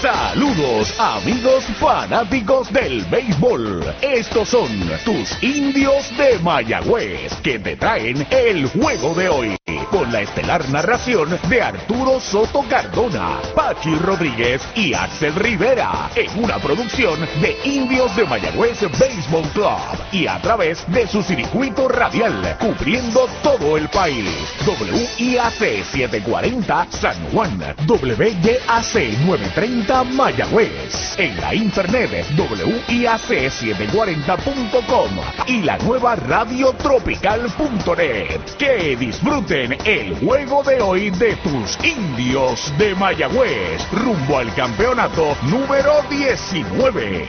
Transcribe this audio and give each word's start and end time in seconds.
Saludos 0.00 0.94
amigos 1.00 1.64
fanáticos 1.80 2.72
del 2.72 3.04
béisbol. 3.06 3.82
Estos 4.00 4.48
son 4.48 4.68
tus 5.04 5.42
indios 5.42 6.16
de 6.16 6.38
Mayagüez 6.38 7.34
que 7.42 7.58
te 7.58 7.74
traen 7.74 8.24
el 8.30 8.68
juego 8.68 9.12
de 9.14 9.28
hoy 9.28 9.56
con 9.90 10.12
la 10.12 10.20
estelar 10.20 10.68
narración 10.70 11.36
de 11.48 11.62
Arturo 11.62 12.20
Soto 12.20 12.62
Cardona, 12.68 13.38
Pachi 13.54 13.94
Rodríguez 13.96 14.60
y 14.74 14.92
Axel 14.92 15.34
Rivera 15.34 16.10
en 16.14 16.28
una 16.42 16.58
producción 16.58 17.20
de 17.40 17.56
Indios 17.64 18.14
de 18.16 18.24
Mayagüez 18.24 18.82
Baseball 18.98 19.48
Club 19.52 19.78
y 20.12 20.26
a 20.26 20.38
través 20.40 20.84
de 20.90 21.06
su 21.06 21.22
circuito 21.22 21.88
radial 21.88 22.56
cubriendo 22.60 23.26
todo 23.42 23.76
el 23.76 23.88
país. 23.88 24.28
WIAC 24.66 25.84
740 25.84 26.86
San 26.90 27.16
Juan, 27.30 27.60
WYAC 27.86 28.94
930 29.24 30.04
Mayagüez, 30.04 31.18
en 31.18 31.40
la 31.40 31.54
internet 31.54 32.26
WIAC740.com 32.36 35.10
y 35.46 35.62
la 35.62 35.78
nueva 35.78 36.16
radiotropical.net. 36.16 38.40
Que 38.58 38.96
disfruten 38.96 39.77
el 39.84 40.16
juego 40.18 40.62
de 40.62 40.80
hoy 40.80 41.10
de 41.10 41.36
tus 41.36 41.78
indios 41.84 42.72
de 42.78 42.94
Mayagüez 42.94 43.80
rumbo 43.92 44.38
al 44.38 44.54
campeonato 44.54 45.36
número 45.44 46.02
19. 46.10 47.26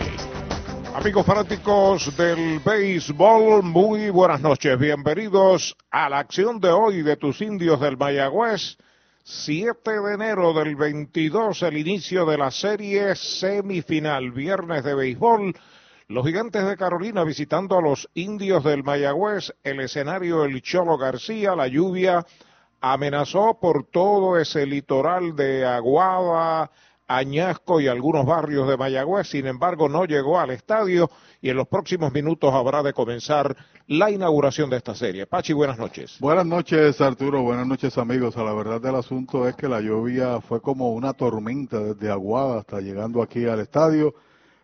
Amigos 0.96 1.26
fanáticos 1.26 2.16
del 2.18 2.60
béisbol, 2.60 3.64
muy 3.64 4.10
buenas 4.10 4.42
noches. 4.42 4.78
Bienvenidos 4.78 5.76
a 5.92 6.10
la 6.10 6.20
acción 6.20 6.60
de 6.60 6.70
hoy 6.70 7.02
de 7.02 7.16
tus 7.18 7.42
indios 7.42 7.80
del 7.80 7.98
Mayagüez. 7.98 8.78
7 9.24 9.92
de 9.92 10.14
enero 10.14 10.54
del 10.54 10.76
22, 10.76 11.62
el 11.64 11.78
inicio 11.78 12.26
de 12.26 12.38
la 12.38 12.50
serie 12.50 13.16
semifinal, 13.16 14.32
viernes 14.32 14.84
de 14.84 14.96
béisbol. 14.96 15.54
Los 16.10 16.26
gigantes 16.26 16.66
de 16.66 16.76
Carolina 16.76 17.24
visitando 17.24 17.78
a 17.78 17.84
los 17.84 18.10
indios 18.16 18.64
del 18.64 18.84
Mayagüez, 18.84 19.54
el 19.64 19.80
escenario 19.80 20.44
El 20.44 20.60
Cholo 20.64 20.98
García, 20.98 21.56
la 21.56 21.68
lluvia 21.68 22.26
amenazó 22.82 23.60
por 23.62 23.84
todo 23.84 24.40
ese 24.40 24.66
litoral 24.66 25.36
de 25.36 25.68
Aguada, 25.68 26.72
Añasco 27.08 27.80
y 27.80 27.88
algunos 27.88 28.26
barrios 28.26 28.68
de 28.68 28.76
Mayagüez, 28.76 29.28
sin 29.28 29.46
embargo 29.46 29.88
no 29.88 30.06
llegó 30.06 30.40
al 30.40 30.50
estadio 30.50 31.12
y 31.44 31.52
en 31.52 31.58
los 31.58 31.68
próximos 31.68 32.12
minutos 32.12 32.56
habrá 32.56 32.82
de 32.82 32.94
comenzar 32.94 33.56
la 33.86 34.10
inauguración 34.10 34.72
de 34.72 34.78
esta 34.78 34.96
serie. 34.96 35.28
Pachi, 35.28 35.54
buenas 35.54 35.78
noches. 35.78 36.18
Buenas 36.20 36.48
noches 36.48 37.00
Arturo, 37.02 37.44
buenas 37.44 37.68
noches 37.68 37.96
amigos. 38.00 38.36
La 38.36 38.54
verdad 38.56 38.82
del 38.82 38.96
asunto 38.96 39.48
es 39.48 39.56
que 39.56 39.68
la 39.68 39.80
lluvia 39.80 40.42
fue 40.42 40.60
como 40.60 40.90
una 40.90 41.14
tormenta 41.14 41.78
desde 41.78 42.10
Aguada 42.10 42.62
hasta 42.62 42.82
llegando 42.82 43.22
aquí 43.22 43.46
al 43.46 43.60
estadio, 43.60 44.16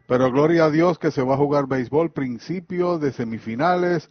pero 0.07 0.31
gloria 0.31 0.65
a 0.65 0.71
Dios 0.71 0.99
que 0.99 1.11
se 1.11 1.23
va 1.23 1.33
a 1.33 1.37
jugar 1.37 1.67
béisbol, 1.67 2.11
principio 2.11 2.99
de 2.99 3.11
semifinales. 3.11 4.09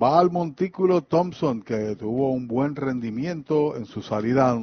Va 0.00 0.20
al 0.20 0.30
montículo 0.30 1.02
Thompson, 1.02 1.62
que 1.62 1.96
tuvo 1.96 2.30
un 2.30 2.46
buen 2.46 2.76
rendimiento 2.76 3.76
en 3.76 3.84
su 3.84 4.00
salida 4.00 4.56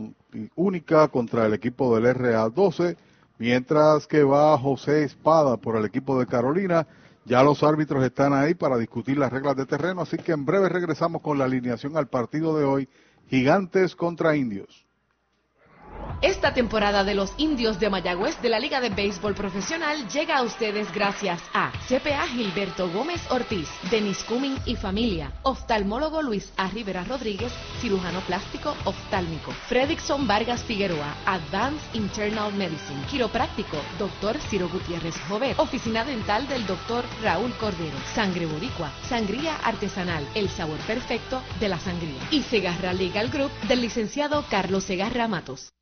única 0.55 1.09
contra 1.09 1.45
el 1.45 1.53
equipo 1.53 1.93
del 1.93 2.15
RA12, 2.15 2.95
mientras 3.37 4.07
que 4.07 4.23
va 4.23 4.57
José 4.57 5.03
Espada 5.03 5.57
por 5.57 5.75
el 5.75 5.85
equipo 5.85 6.17
de 6.17 6.25
Carolina. 6.25 6.87
Ya 7.25 7.43
los 7.43 7.63
árbitros 7.63 8.03
están 8.05 8.33
ahí 8.33 8.53
para 8.53 8.77
discutir 8.77 9.17
las 9.17 9.33
reglas 9.33 9.57
de 9.57 9.65
terreno, 9.65 10.01
así 10.01 10.17
que 10.17 10.31
en 10.31 10.45
breve 10.45 10.69
regresamos 10.69 11.21
con 11.21 11.37
la 11.37 11.45
alineación 11.45 11.97
al 11.97 12.07
partido 12.07 12.57
de 12.57 12.63
hoy, 12.63 12.89
Gigantes 13.27 13.95
contra 13.95 14.37
Indios. 14.37 14.84
Esta 16.21 16.53
temporada 16.53 17.03
de 17.03 17.13
los 17.13 17.33
indios 17.37 17.79
de 17.79 17.89
Mayagüez 17.89 18.41
de 18.41 18.49
la 18.49 18.59
Liga 18.59 18.81
de 18.81 18.89
Béisbol 18.89 19.35
Profesional 19.35 20.07
llega 20.07 20.37
a 20.37 20.41
ustedes 20.43 20.91
gracias 20.91 21.39
a 21.53 21.71
CPA 21.87 22.25
Gilberto 22.27 22.89
Gómez 22.89 23.21
Ortiz, 23.29 23.69
Denis 23.91 24.23
Cumming 24.23 24.57
y 24.65 24.75
familia, 24.75 25.33
oftalmólogo 25.43 26.23
Luis 26.23 26.51
A. 26.57 26.67
Rivera 26.69 27.03
Rodríguez, 27.03 27.53
cirujano 27.79 28.21
plástico 28.21 28.75
oftálmico, 28.85 29.51
Fredrickson 29.67 30.25
Vargas 30.25 30.63
Figueroa, 30.63 31.15
Advanced 31.25 31.93
Internal 31.93 32.51
Medicine, 32.53 33.05
quiropráctico, 33.09 33.77
Dr. 33.99 34.39
Ciro 34.49 34.67
Gutiérrez 34.69 35.15
Jover, 35.27 35.55
oficina 35.59 36.03
dental 36.03 36.47
del 36.47 36.65
Dr. 36.65 37.03
Raúl 37.21 37.53
Cordero, 37.59 37.97
sangre 38.15 38.47
boricua, 38.47 38.91
sangría 39.07 39.57
artesanal, 39.57 40.27
el 40.33 40.49
sabor 40.49 40.79
perfecto 40.87 41.43
de 41.59 41.69
la 41.69 41.77
sangría 41.77 42.21
y 42.31 42.41
Segarra 42.41 42.93
Legal 42.93 43.29
Group 43.29 43.51
del 43.67 43.81
licenciado 43.81 44.43
Carlos 44.49 44.85
Segarra 44.85 45.27
Matos. 45.27 45.74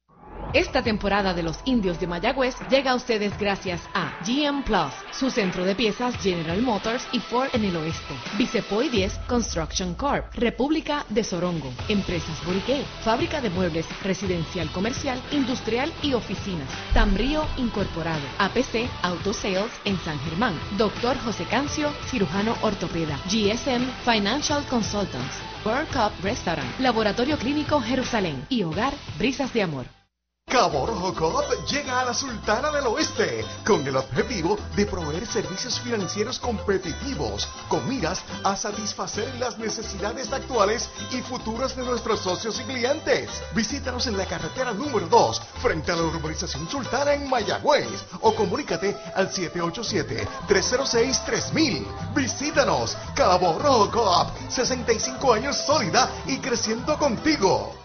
Esta 0.53 0.83
temporada 0.83 1.33
de 1.33 1.41
los 1.41 1.59
indios 1.65 1.99
de 1.99 2.05
Mayagüez 2.05 2.55
llega 2.69 2.91
a 2.91 2.95
ustedes 2.95 3.35
gracias 3.39 3.81
a 3.95 4.13
GM 4.23 4.63
Plus, 4.63 4.93
su 5.11 5.31
centro 5.31 5.65
de 5.65 5.73
piezas 5.73 6.15
General 6.21 6.61
Motors 6.61 7.07
y 7.11 7.19
Ford 7.19 7.49
en 7.53 7.65
el 7.65 7.75
oeste. 7.75 8.13
Vicepoy 8.37 8.89
10 8.89 9.17
Construction 9.27 9.95
Corp, 9.95 10.31
República 10.35 11.07
de 11.09 11.23
Sorongo, 11.23 11.73
Empresas 11.87 12.45
Boriqué, 12.45 12.83
Fábrica 13.03 13.41
de 13.41 13.49
Muebles 13.49 13.87
Residencial 14.03 14.71
Comercial, 14.71 15.19
Industrial 15.31 15.91
y 16.03 16.13
Oficinas. 16.13 16.69
Tambrío 16.93 17.47
Incorporado, 17.57 18.21
APC 18.37 18.87
Auto 19.01 19.33
Sales 19.33 19.71
en 19.85 19.97
San 20.01 20.19
Germán. 20.19 20.53
Doctor 20.77 21.17
José 21.17 21.45
Cancio, 21.45 21.91
cirujano 22.11 22.55
ortopeda. 22.61 23.17
GSM 23.25 23.87
Financial 24.05 24.63
Consultants. 24.67 25.41
World 25.65 25.87
Cup 25.87 26.11
Restaurant, 26.21 26.79
Laboratorio 26.79 27.39
Clínico 27.39 27.81
Jerusalén 27.81 28.45
y 28.49 28.61
Hogar 28.61 28.93
Brisas 29.17 29.51
de 29.51 29.63
Amor. 29.63 30.02
Cabo 30.53 30.85
Rojo 30.85 31.15
Coop 31.15 31.65
llega 31.67 31.99
a 31.99 32.05
la 32.05 32.13
Sultana 32.13 32.69
del 32.69 32.85
Oeste 32.85 33.43
con 33.65 33.87
el 33.87 33.97
objetivo 33.97 34.55
de 34.75 34.85
proveer 34.85 35.25
servicios 35.25 35.79
financieros 35.79 36.37
competitivos 36.37 37.47
con 37.67 37.89
miras 37.89 38.21
a 38.43 38.55
satisfacer 38.55 39.33
las 39.39 39.57
necesidades 39.57 40.31
actuales 40.31 40.91
y 41.09 41.21
futuras 41.21 41.75
de 41.75 41.83
nuestros 41.83 42.19
socios 42.19 42.59
y 42.59 42.65
clientes. 42.65 43.31
Visítanos 43.55 44.05
en 44.05 44.15
la 44.15 44.27
carretera 44.27 44.73
número 44.73 45.07
2 45.07 45.41
frente 45.59 45.91
a 45.91 45.95
la 45.95 46.03
urbanización 46.03 46.69
Sultana 46.69 47.15
en 47.15 47.27
Mayagüez 47.27 48.05
o 48.21 48.35
comunícate 48.35 48.95
al 49.15 49.31
787-306-3000. 49.31 52.13
Visítanos, 52.13 52.95
Cabo 53.15 53.57
Rojo 53.57 53.89
Coop, 53.89 54.27
65 54.49 55.33
años 55.33 55.57
sólida 55.57 56.11
y 56.27 56.37
creciendo 56.37 56.95
contigo. 56.99 57.82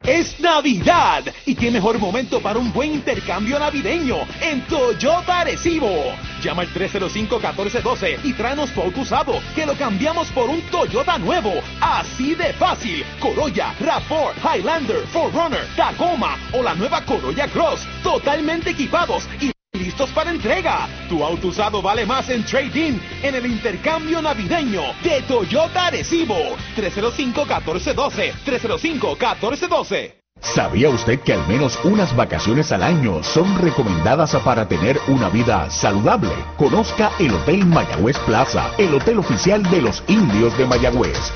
Es 0.07 0.39
Navidad 0.39 1.25
y 1.47 1.57
qué 1.57 1.69
mejor 1.69 1.99
momento 1.99 2.41
para 2.41 2.61
un 2.61 2.73
buen 2.73 2.95
intercambio 2.95 3.59
navideño 3.59 4.19
en 4.41 4.61
Toyota 4.69 5.41
Arecibo. 5.41 6.15
Llama 6.41 6.63
al 6.63 6.69
305-1412 6.73 8.21
y 8.23 8.33
tráenos 8.35 8.71
tu 8.71 8.83
usado 9.01 9.41
que 9.57 9.67
lo 9.67 9.75
cambiamos 9.75 10.29
por 10.29 10.49
un 10.49 10.61
Toyota 10.71 11.19
nuevo. 11.19 11.55
Así 11.81 12.37
de 12.37 12.53
fácil. 12.53 13.05
Corolla, 13.19 13.75
RAV4, 13.81 14.59
Highlander, 14.59 15.05
4Runner, 15.13 15.75
Tacoma 15.75 16.39
o 16.53 16.63
la 16.63 16.77
nueva 16.77 17.05
Corolla 17.05 17.49
Cross. 17.49 17.85
Totalmente 18.05 18.71
equipados 18.71 19.29
y 19.41 19.56
listos 19.77 20.11
para 20.11 20.31
entrega. 20.31 20.89
Tu 21.09 21.23
auto 21.23 21.49
usado 21.49 21.81
vale 21.83 22.05
más 22.05 22.29
en 22.31 22.45
trading 22.45 22.99
en 23.23 23.35
el 23.35 23.47
intercambio 23.47 24.21
navideño 24.21 24.83
de 25.03 25.23
Toyota 25.23 25.87
Arecibo. 25.87 26.57
305-1412. 26.77 28.33
305-1412. 28.45 30.27
¿Sabía 30.41 30.91
usted 30.91 31.21
que 31.21 31.33
al 31.33 31.47
menos 31.49 31.79
unas 31.85 32.15
vacaciones 32.15 32.71
al 32.71 32.83
año 32.83 33.23
son 33.23 33.59
recomendadas 33.59 34.37
para 34.45 34.69
tener 34.69 34.99
una 35.09 35.29
vida 35.29 35.71
saludable? 35.71 36.31
Conozca 36.57 37.13
el 37.19 37.33
Hotel 37.33 37.65
Mayagüez 37.65 38.19
Plaza, 38.21 38.71
el 38.79 38.95
hotel 38.95 39.19
oficial 39.19 39.63
de 39.71 39.81
los 39.81 40.03
indios 40.09 40.57
de 40.59 40.67
Mayagüez. 40.67 41.33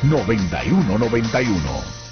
832-9191. 0.02 2.03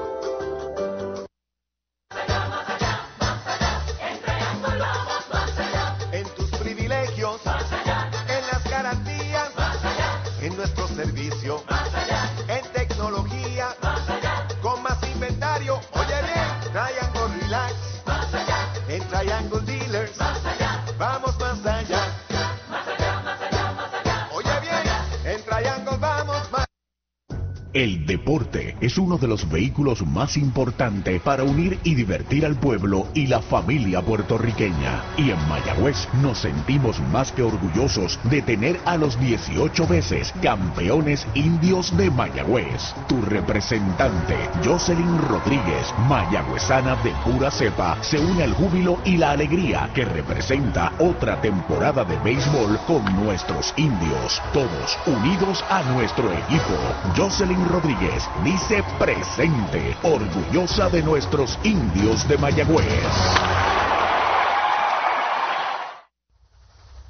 uno 28.97 29.17
de 29.17 29.27
los 29.27 29.49
vehículos 29.49 30.05
más 30.05 30.37
importantes 30.37 31.21
para 31.21 31.43
unir 31.43 31.79
y 31.83 31.95
divertir 31.95 32.45
al 32.45 32.55
pueblo 32.55 33.07
y 33.13 33.27
la 33.27 33.41
familia 33.41 34.01
puertorriqueña. 34.01 35.03
Y 35.17 35.31
en 35.31 35.49
Mayagüez 35.49 36.07
nos 36.21 36.39
sentimos 36.39 36.99
más 37.11 37.31
que 37.31 37.43
orgullosos 37.43 38.19
de 38.23 38.41
tener 38.41 38.79
a 38.85 38.97
los 38.97 39.19
18 39.19 39.87
veces 39.87 40.33
campeones 40.41 41.27
indios 41.33 41.95
de 41.97 42.11
Mayagüez. 42.11 42.93
Tu 43.07 43.21
representante, 43.21 44.35
Jocelyn 44.63 45.17
Rodríguez, 45.29 45.93
mayagüezana 46.07 46.95
de 46.97 47.11
pura 47.23 47.51
cepa, 47.51 47.97
se 48.01 48.19
une 48.19 48.43
al 48.43 48.53
júbilo 48.53 48.99
y 49.05 49.17
la 49.17 49.31
alegría 49.31 49.89
que 49.93 50.05
representa 50.05 50.93
otra 50.99 51.41
temporada 51.41 52.03
de 52.03 52.17
béisbol 52.17 52.79
con 52.87 53.03
nuestros 53.23 53.73
indios, 53.77 54.41
todos 54.53 54.97
unidos 55.05 55.63
a 55.69 55.83
nuestro 55.83 56.31
equipo. 56.31 56.77
Jocelyn 57.15 57.67
Rodríguez 57.69 58.00
dice 58.43 58.83
presente, 58.97 59.95
orgullosa 60.01 60.89
de 60.89 61.03
nuestros 61.03 61.57
indios 61.63 62.27
de 62.27 62.37
Mayagüez. 62.37 62.87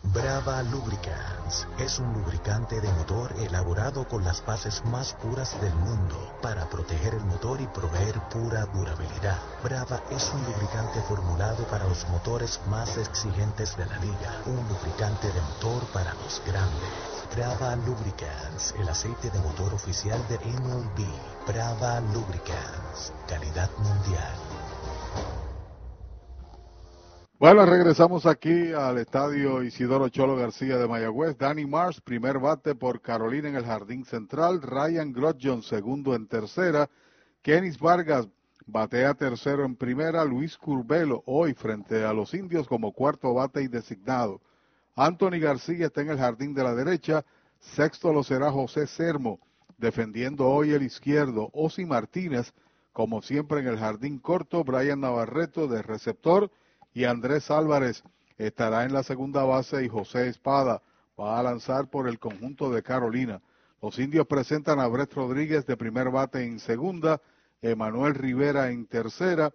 Brava 0.03 0.61
Lubricants 0.63 1.67
es 1.79 1.99
un 1.99 2.11
lubricante 2.13 2.81
de 2.81 2.91
motor 2.93 3.33
elaborado 3.39 4.05
con 4.05 4.25
las 4.25 4.45
bases 4.45 4.83
más 4.85 5.13
puras 5.13 5.59
del 5.61 5.73
mundo 5.75 6.17
para 6.41 6.69
proteger 6.69 7.13
el 7.13 7.23
motor 7.23 7.61
y 7.61 7.67
proveer 7.67 8.19
pura 8.29 8.65
durabilidad. 8.65 9.39
Brava 9.63 10.01
es 10.09 10.29
un 10.33 10.43
lubricante 10.43 11.01
formulado 11.07 11.63
para 11.67 11.87
los 11.87 12.05
motores 12.09 12.59
más 12.67 12.97
exigentes 12.97 13.77
de 13.77 13.85
la 13.85 13.97
liga, 13.99 14.41
un 14.47 14.67
lubricante 14.67 15.27
de 15.27 15.41
motor 15.41 15.83
para 15.93 16.13
los 16.15 16.41
grandes. 16.45 17.20
Brava 17.35 17.77
Lubricants, 17.77 18.75
el 18.77 18.89
aceite 18.89 19.29
de 19.29 19.39
motor 19.39 19.73
oficial 19.73 20.19
de 20.27 20.35
MLB. 20.35 21.07
Brava 21.47 22.01
Lubricants, 22.13 23.13
calidad 23.25 23.69
mundial. 23.77 24.35
Bueno, 27.39 27.65
regresamos 27.65 28.25
aquí 28.25 28.73
al 28.73 28.97
estadio 28.97 29.63
Isidoro 29.63 30.09
Cholo 30.09 30.35
García 30.35 30.77
de 30.77 30.89
Mayagüez. 30.89 31.37
Danny 31.37 31.65
Mars, 31.65 32.01
primer 32.01 32.37
bate 32.37 32.75
por 32.75 32.99
Carolina 32.99 33.47
en 33.47 33.55
el 33.55 33.65
jardín 33.65 34.03
central. 34.03 34.61
Ryan 34.61 35.13
Grodjon, 35.13 35.63
segundo 35.63 36.13
en 36.15 36.27
tercera. 36.27 36.89
Kenis 37.41 37.79
Vargas 37.79 38.27
batea 38.65 39.13
tercero 39.13 39.63
en 39.63 39.77
primera. 39.77 40.25
Luis 40.25 40.57
Curbelo, 40.57 41.23
hoy 41.25 41.53
frente 41.53 42.03
a 42.03 42.11
los 42.11 42.33
indios 42.33 42.67
como 42.67 42.91
cuarto 42.91 43.33
bate 43.33 43.61
y 43.61 43.69
designado. 43.69 44.41
Anthony 44.95 45.39
García 45.39 45.87
está 45.87 46.01
en 46.01 46.09
el 46.09 46.17
jardín 46.17 46.53
de 46.53 46.63
la 46.63 46.75
derecha. 46.75 47.25
Sexto 47.59 48.11
lo 48.11 48.23
será 48.23 48.51
José 48.51 48.87
Sermo, 48.87 49.39
defendiendo 49.77 50.47
hoy 50.47 50.71
el 50.71 50.83
izquierdo. 50.83 51.49
Osi 51.53 51.85
Martínez, 51.85 52.53
como 52.91 53.21
siempre 53.21 53.61
en 53.61 53.67
el 53.67 53.77
jardín 53.77 54.19
corto. 54.19 54.63
Brian 54.63 54.99
Navarreto 54.99 55.67
de 55.67 55.81
receptor. 55.81 56.51
Y 56.93 57.05
Andrés 57.05 57.49
Álvarez 57.49 58.03
estará 58.37 58.83
en 58.83 58.93
la 58.93 59.03
segunda 59.03 59.43
base 59.43 59.85
y 59.85 59.87
José 59.87 60.27
Espada 60.27 60.81
va 61.17 61.39
a 61.39 61.43
lanzar 61.43 61.89
por 61.89 62.07
el 62.07 62.19
conjunto 62.19 62.69
de 62.71 62.83
Carolina. 62.83 63.41
Los 63.81 63.97
indios 63.97 64.27
presentan 64.27 64.79
a 64.79 64.87
Brett 64.87 65.13
Rodríguez 65.13 65.65
de 65.65 65.77
primer 65.77 66.09
bate 66.09 66.43
en 66.43 66.59
segunda, 66.59 67.21
Emanuel 67.61 68.15
Rivera 68.15 68.71
en 68.71 68.85
tercera, 68.87 69.53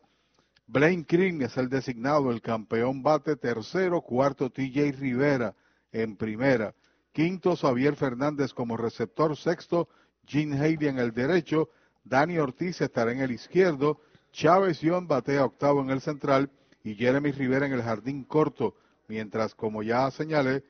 Blaine 0.69 1.05
Green 1.09 1.43
es 1.43 1.57
el 1.57 1.69
designado, 1.69 2.33
el 2.33 2.43
campeón 2.43 3.03
bate 3.03 3.37
tercero, 3.37 4.01
cuarto 4.01 4.51
TJ 4.51 4.93
Rivera 4.99 5.55
en 5.93 6.17
primera, 6.17 6.75
quinto 7.13 7.55
Xavier 7.55 7.95
Fernández 7.95 8.53
como 8.53 8.77
receptor, 8.77 9.37
sexto 9.37 9.89
Gene 10.27 10.59
Haley 10.59 10.89
en 10.89 10.99
el 10.99 11.13
derecho, 11.13 11.71
Dani 12.03 12.39
Ortiz 12.39 12.81
estará 12.81 13.13
en 13.13 13.21
el 13.21 13.31
izquierdo, 13.31 14.01
Chávez 14.33 14.81
Young 14.81 15.07
batea 15.07 15.45
octavo 15.45 15.81
en 15.83 15.91
el 15.91 16.01
central 16.01 16.51
y 16.83 16.95
Jeremy 16.95 17.31
Rivera 17.31 17.67
en 17.67 17.73
el 17.73 17.83
jardín 17.83 18.25
corto, 18.25 18.75
mientras 19.07 19.55
como 19.55 19.85
ya 19.85 20.11
señalé, 20.11 20.65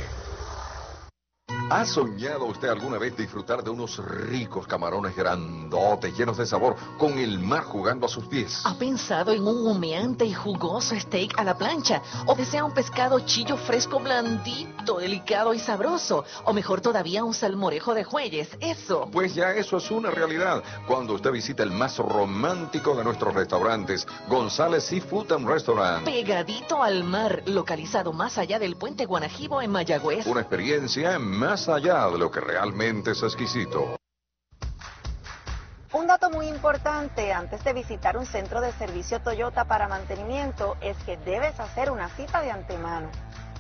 ¿Ha 1.70 1.84
soñado 1.84 2.46
usted 2.46 2.70
alguna 2.70 2.98
vez 2.98 3.18
disfrutar 3.18 3.62
de 3.62 3.70
unos 3.70 3.98
ricos 3.98 4.66
camarones 4.68 5.14
grandotes, 5.14 6.18
llenos 6.18 6.38
de 6.38 6.46
sabor, 6.46 6.78
con 6.98 7.18
el 7.18 7.40
mar 7.40 7.64
jugando 7.64 8.06
a 8.06 8.10
sus 8.10 8.26
pies? 8.26 8.62
¿Ha 8.64 8.76
pensado 8.76 9.34
en 9.34 9.46
un 9.46 9.68
humeante 9.68 10.24
y 10.24 10.34
jugoso 10.34 10.98
steak 10.98 11.38
a 11.38 11.44
la 11.44 11.58
plancha? 11.58 12.02
¿O 12.26 12.36
desea 12.36 12.64
un 12.64 12.74
pescado 12.74 13.20
chillo 13.20 13.58
fresco, 13.58 14.00
blandito, 14.00 15.00
delicado 15.00 15.54
y 15.54 15.60
sabroso? 15.60 16.24
¿O 16.46 16.54
mejor 16.54 16.80
todavía 16.80 17.26
un 17.26 17.34
salmorejo 17.34 17.94
de 17.94 18.06
jueyes? 18.06 18.50
Eso. 18.62 19.10
Pues 19.12 19.36
ya 19.36 19.52
eso 19.52 19.76
es 19.76 19.92
una 19.92 20.10
realidad 20.10 20.64
cuando 20.88 21.16
usted 21.16 21.32
visita 21.32 21.64
el 21.64 21.72
más 21.72 21.98
romántico 21.98 22.96
de 22.96 23.04
nuestros 23.04 23.34
restaurantes, 23.34 24.08
González 24.30 24.86
Seafood 24.86 25.34
and 25.34 25.46
Restaurant. 25.46 26.06
Pegadito 26.06 26.82
al 26.82 27.04
mar, 27.04 27.44
localizado 27.46 28.14
más 28.14 28.38
allá 28.38 28.58
del 28.58 28.78
puente 28.78 29.06
Guanajibo 29.06 29.62
en 29.62 29.72
Mayagüez. 29.72 30.26
Una 30.28 30.40
experiencia 30.40 31.20
más 31.38 31.70
allá 31.70 32.10
de 32.10 32.18
lo 32.18 32.32
que 32.32 32.40
realmente 32.40 33.12
es 33.12 33.22
exquisito. 33.22 33.96
Un 35.94 36.08
dato 36.08 36.30
muy 36.32 36.48
importante 36.48 37.32
antes 37.32 37.64
de 37.64 37.74
visitar 37.74 38.18
un 38.18 38.26
centro 38.26 38.60
de 38.60 38.72
servicio 38.74 39.22
Toyota 39.22 39.66
para 39.66 39.88
mantenimiento 39.88 40.76
es 40.82 40.98
que 41.06 41.16
debes 41.18 41.60
hacer 41.60 41.92
una 41.92 42.10
cita 42.10 42.42
de 42.42 42.52
antemano. 42.52 43.10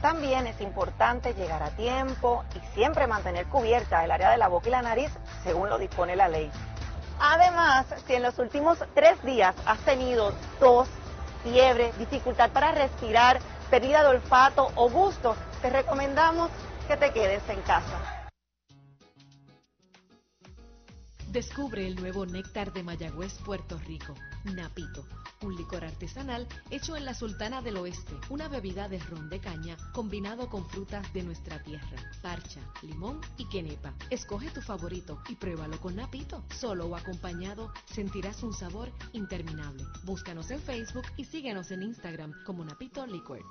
También 0.02 0.48
es 0.48 0.60
importante 0.60 1.34
llegar 1.36 1.64
a 1.64 1.70
tiempo 1.72 2.44
y 2.56 2.76
siempre 2.76 3.08
mantener 3.08 3.46
cubierta 3.46 4.04
el 4.04 4.12
área 4.12 4.32
de 4.32 4.38
la 4.38 4.48
boca 4.48 4.68
y 4.68 4.72
la 4.72 4.82
nariz 4.82 5.12
según 5.44 5.70
lo 5.70 5.78
dispone 5.78 6.16
la 6.16 6.28
ley. 6.28 6.52
Además, 7.20 7.86
si 8.06 8.16
en 8.16 8.24
los 8.24 8.38
últimos 8.40 8.80
tres 8.94 9.22
días 9.24 9.56
has 9.66 9.80
tenido 9.80 10.34
tos, 10.60 10.88
fiebre, 11.44 11.94
dificultad 11.98 12.52
para 12.52 12.72
respirar, 12.72 13.40
pérdida 13.70 14.02
de 14.02 14.10
olfato 14.10 14.72
o 14.76 14.90
gusto, 14.90 15.36
te 15.62 15.70
recomendamos 15.70 16.52
que 16.88 16.98
te 16.98 17.12
quedes 17.12 17.44
en 17.50 17.62
casa. 17.64 18.30
Descubre 21.32 21.86
el 21.86 21.98
nuevo 21.98 22.26
néctar 22.26 22.72
de 22.72 22.82
Mayagüez, 22.82 23.34
Puerto 23.44 23.78
Rico, 23.80 24.16
Napito, 24.46 25.06
un 25.42 25.56
licor 25.58 25.84
artesanal 25.84 26.48
hecho 26.72 26.96
en 26.96 27.04
la 27.04 27.14
Sultana 27.14 27.62
del 27.62 27.76
Oeste, 27.78 28.16
una 28.30 28.48
bebida 28.48 28.88
de 28.88 29.00
ron 29.00 29.30
de 29.30 29.40
caña 29.40 29.76
combinado 29.94 30.50
con 30.50 30.68
frutas 30.70 31.12
de 31.14 31.24
nuestra 31.24 31.62
tierra, 31.62 31.98
parcha, 32.22 32.62
limón 32.82 33.20
y 33.38 33.50
quenepa. 33.50 33.94
Escoge 34.10 34.50
tu 34.50 34.62
favorito 34.62 35.22
y 35.28 35.36
pruébalo 35.36 35.80
con 35.82 35.98
Napito. 35.98 36.46
Solo 36.50 36.86
o 36.86 36.96
acompañado 36.96 37.74
sentirás 37.86 38.42
un 38.44 38.54
sabor 38.54 38.92
interminable. 39.12 39.84
Búscanos 40.06 40.50
en 40.52 40.62
Facebook 40.62 41.06
y 41.18 41.26
síguenos 41.26 41.70
en 41.72 41.84
Instagram 41.84 42.34
como 42.46 42.64
Napito 42.64 43.06
Liquors. 43.06 43.46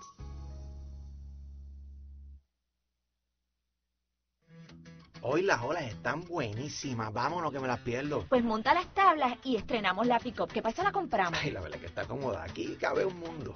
Hoy 5.23 5.42
las 5.42 5.62
olas 5.62 5.85
están 5.85 6.23
buenísimas. 6.23 7.12
Vámonos 7.12 7.52
que 7.52 7.58
me 7.58 7.66
las 7.66 7.80
pierdo. 7.80 8.26
Pues 8.28 8.44
monta 8.44 8.75
las 8.75 8.92
tablas 8.94 9.35
y 9.44 9.56
estrenamos 9.56 10.06
la 10.06 10.18
pick-up. 10.18 10.49
¿Qué 10.52 10.62
pasa? 10.62 10.82
La 10.82 10.92
compramos. 10.92 11.38
Ay, 11.42 11.50
la 11.50 11.61
verdad 11.61 11.78
que 11.78 11.87
está 11.87 12.04
cómoda. 12.04 12.44
Aquí 12.44 12.76
cabe 12.80 13.04
un 13.04 13.18
mundo. 13.18 13.54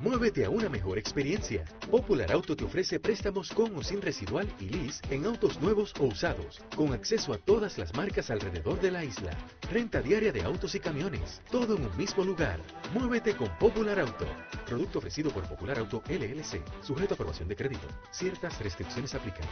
Muévete 0.00 0.44
a 0.44 0.50
una 0.50 0.68
mejor 0.68 0.98
experiencia. 0.98 1.64
Popular 1.90 2.32
Auto 2.32 2.56
te 2.56 2.64
ofrece 2.64 2.98
préstamos 2.98 3.50
con 3.52 3.76
o 3.76 3.82
sin 3.82 4.02
residual 4.02 4.48
y 4.58 4.68
lease 4.68 5.00
en 5.10 5.26
autos 5.26 5.60
nuevos 5.60 5.94
o 6.00 6.04
usados, 6.04 6.60
con 6.74 6.92
acceso 6.92 7.32
a 7.32 7.38
todas 7.38 7.78
las 7.78 7.94
marcas 7.94 8.30
alrededor 8.30 8.80
de 8.80 8.90
la 8.90 9.04
isla. 9.04 9.30
Renta 9.70 10.00
diaria 10.02 10.32
de 10.32 10.42
autos 10.42 10.74
y 10.74 10.80
camiones, 10.80 11.40
todo 11.50 11.76
en 11.76 11.86
un 11.86 11.96
mismo 11.96 12.24
lugar. 12.24 12.60
Muévete 12.92 13.36
con 13.36 13.48
Popular 13.58 14.00
Auto. 14.00 14.26
Producto 14.66 14.98
ofrecido 14.98 15.30
por 15.30 15.48
Popular 15.48 15.78
Auto 15.78 16.02
LLC, 16.08 16.62
sujeto 16.82 17.14
a 17.14 17.16
aprobación 17.16 17.48
de 17.48 17.56
crédito. 17.56 17.86
Ciertas 18.10 18.58
restricciones 18.60 19.14
aplican. 19.14 19.46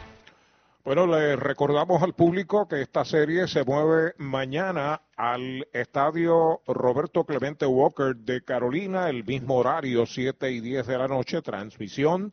Bueno, 0.83 1.05
le 1.05 1.35
recordamos 1.35 2.01
al 2.01 2.15
público 2.15 2.67
que 2.67 2.81
esta 2.81 3.05
serie 3.05 3.47
se 3.47 3.63
mueve 3.63 4.15
mañana 4.17 5.03
al 5.15 5.67
estadio 5.73 6.61
Roberto 6.65 7.23
Clemente 7.23 7.67
Walker 7.67 8.15
de 8.15 8.43
Carolina, 8.43 9.07
el 9.07 9.23
mismo 9.23 9.57
horario, 9.57 10.07
7 10.07 10.51
y 10.51 10.59
10 10.59 10.87
de 10.87 10.97
la 10.97 11.07
noche, 11.07 11.43
transmisión 11.43 12.31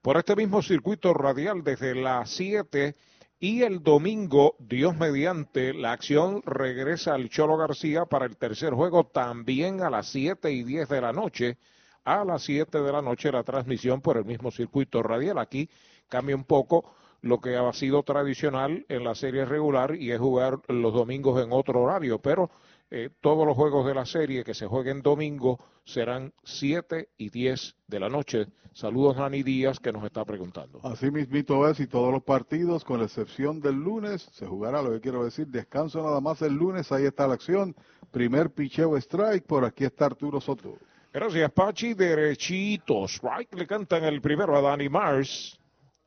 por 0.00 0.16
este 0.16 0.34
mismo 0.34 0.62
circuito 0.62 1.12
radial 1.12 1.62
desde 1.62 1.94
las 1.94 2.30
7 2.30 2.96
y 3.38 3.62
el 3.62 3.82
domingo, 3.82 4.56
Dios 4.58 4.96
mediante, 4.96 5.74
la 5.74 5.92
acción 5.92 6.40
regresa 6.46 7.12
al 7.12 7.28
Cholo 7.28 7.58
García 7.58 8.06
para 8.06 8.24
el 8.24 8.38
tercer 8.38 8.72
juego 8.72 9.04
también 9.04 9.82
a 9.82 9.90
las 9.90 10.06
7 10.06 10.50
y 10.50 10.62
10 10.62 10.88
de 10.88 11.00
la 11.02 11.12
noche. 11.12 11.58
A 12.04 12.24
las 12.24 12.42
7 12.44 12.80
de 12.80 12.90
la 12.90 13.02
noche 13.02 13.30
la 13.30 13.44
transmisión 13.44 14.00
por 14.00 14.16
el 14.16 14.24
mismo 14.24 14.50
circuito 14.50 15.02
radial. 15.02 15.38
Aquí 15.38 15.68
cambia 16.08 16.34
un 16.34 16.44
poco 16.44 16.94
lo 17.22 17.40
que 17.40 17.56
ha 17.56 17.72
sido 17.72 18.02
tradicional 18.02 18.84
en 18.88 19.04
la 19.04 19.14
serie 19.14 19.44
regular 19.44 19.94
y 19.94 20.10
es 20.10 20.18
jugar 20.18 20.58
los 20.68 20.92
domingos 20.92 21.42
en 21.42 21.52
otro 21.52 21.82
horario, 21.82 22.18
pero 22.18 22.50
eh, 22.90 23.10
todos 23.20 23.46
los 23.46 23.56
juegos 23.56 23.86
de 23.86 23.94
la 23.94 24.04
serie 24.04 24.44
que 24.44 24.54
se 24.54 24.66
jueguen 24.66 25.00
domingo 25.00 25.58
serán 25.84 26.34
7 26.42 27.08
y 27.16 27.30
10 27.30 27.76
de 27.86 28.00
la 28.00 28.08
noche. 28.08 28.48
Saludos 28.74 29.16
a 29.16 29.20
Nani 29.20 29.42
Díaz 29.42 29.78
que 29.78 29.92
nos 29.92 30.04
está 30.04 30.24
preguntando. 30.24 30.80
Así 30.82 31.10
mismito 31.10 31.68
es 31.68 31.78
y 31.80 31.86
todos 31.86 32.12
los 32.12 32.22
partidos, 32.22 32.84
con 32.84 32.98
la 32.98 33.06
excepción 33.06 33.60
del 33.60 33.76
lunes, 33.76 34.28
se 34.32 34.46
jugará 34.46 34.82
lo 34.82 34.90
que 34.90 35.00
quiero 35.00 35.24
decir, 35.24 35.46
descanso 35.46 36.02
nada 36.02 36.20
más 36.20 36.42
el 36.42 36.54
lunes, 36.54 36.90
ahí 36.90 37.04
está 37.04 37.28
la 37.28 37.34
acción, 37.34 37.76
primer 38.10 38.50
picheo 38.50 38.96
strike, 38.96 39.44
por 39.44 39.64
aquí 39.64 39.84
está 39.84 40.06
Arturo 40.06 40.40
Soto. 40.40 40.76
Gracias 41.12 41.52
Pachi, 41.52 41.94
derechito, 41.94 43.04
strike 43.06 43.54
le 43.54 43.66
cantan 43.66 44.04
el 44.04 44.20
primero 44.20 44.56
a 44.56 44.60
Danny 44.60 44.88
Mars. 44.88 45.61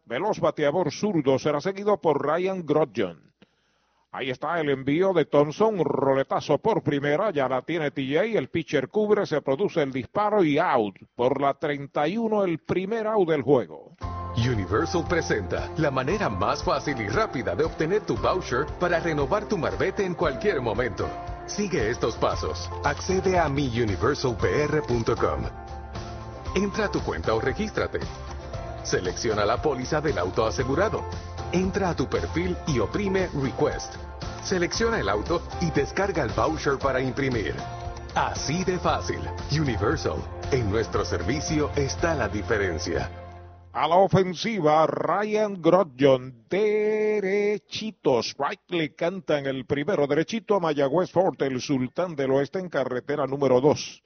Veloz 0.05 0.39
bateador 0.39 0.91
zurdo 0.91 1.39
será 1.39 1.59
seguido 1.59 1.99
por 1.99 2.23
Ryan 2.23 2.63
Grodjon. 2.63 3.33
Ahí 4.11 4.29
está 4.29 4.61
el 4.61 4.69
envío 4.69 5.11
de 5.13 5.25
Thompson, 5.25 5.83
roletazo 5.83 6.59
por 6.59 6.83
primera, 6.83 7.31
ya 7.31 7.49
la 7.49 7.63
tiene 7.63 7.91
TJ, 7.91 8.37
el 8.37 8.49
pitcher 8.49 8.87
cubre, 8.87 9.25
se 9.25 9.41
produce 9.41 9.81
el 9.81 9.91
disparo 9.91 10.43
y 10.43 10.57
out. 10.57 10.95
Por 11.15 11.41
la 11.41 11.55
31 11.55 12.45
el 12.45 12.59
primer 12.59 13.07
out 13.07 13.27
del 13.27 13.41
juego. 13.41 13.97
Universal 14.37 15.03
presenta 15.09 15.69
la 15.77 15.89
manera 15.91 16.29
más 16.29 16.63
fácil 16.63 17.01
y 17.01 17.07
rápida 17.07 17.55
de 17.55 17.65
obtener 17.65 18.05
tu 18.05 18.15
voucher 18.15 18.67
para 18.79 18.99
renovar 18.99 19.47
tu 19.47 19.57
marbete 19.57 20.05
en 20.05 20.13
cualquier 20.13 20.61
momento. 20.61 21.09
Sigue 21.47 21.89
estos 21.89 22.15
pasos. 22.15 22.69
Accede 22.83 23.39
a 23.39 23.49
miuniversalpr.com. 23.49 25.41
Entra 26.55 26.85
a 26.85 26.91
tu 26.91 27.01
cuenta 27.01 27.33
o 27.33 27.41
regístrate. 27.41 27.99
Selecciona 28.85 29.45
la 29.45 29.59
póliza 29.59 29.99
del 29.99 30.19
auto 30.19 30.45
asegurado. 30.45 31.03
Entra 31.51 31.89
a 31.89 31.95
tu 31.95 32.07
perfil 32.07 32.55
y 32.67 32.77
oprime 32.77 33.29
Request. 33.33 33.95
Selecciona 34.43 34.99
el 34.99 35.09
auto 35.09 35.41
y 35.59 35.71
descarga 35.71 36.23
el 36.23 36.29
voucher 36.29 36.77
para 36.77 37.01
imprimir. 37.01 37.55
Así 38.13 38.63
de 38.63 38.77
fácil. 38.77 39.19
Universal. 39.51 40.17
En 40.51 40.69
nuestro 40.69 41.03
servicio 41.03 41.71
está 41.75 42.13
la 42.13 42.29
diferencia. 42.29 43.09
A 43.73 43.87
la 43.87 43.95
ofensiva, 43.95 44.85
Ryan 44.85 45.59
Grodjon, 45.59 46.45
derechito. 46.47 48.19
Strike 48.21 48.69
le 48.69 48.93
cantan 48.93 49.47
el 49.47 49.65
primero, 49.65 50.05
derechito 50.05 50.55
a 50.55 50.59
Mayagüez 50.59 51.11
Fort, 51.11 51.41
el 51.41 51.59
sultán 51.59 52.15
del 52.15 52.31
oeste 52.31 52.59
en 52.59 52.69
carretera 52.69 53.25
número 53.25 53.59
2. 53.59 54.03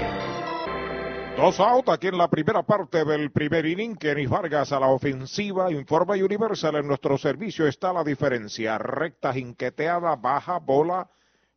Dos 1.36 1.60
out 1.60 1.88
aquí 1.90 2.08
en 2.08 2.18
la 2.18 2.26
primera 2.28 2.64
parte 2.64 3.04
del 3.04 3.30
primer 3.30 3.64
inning. 3.66 3.94
Kenny 3.94 4.26
Vargas 4.26 4.72
a 4.72 4.80
la 4.80 4.88
ofensiva. 4.88 5.70
Informa 5.70 6.14
Universal. 6.14 6.74
En 6.76 6.88
nuestro 6.88 7.16
servicio 7.18 7.68
está 7.68 7.92
la 7.92 8.02
diferencia. 8.02 8.78
Recta, 8.78 9.32
jinqueteada, 9.32 10.16
baja, 10.16 10.58
bola. 10.58 11.08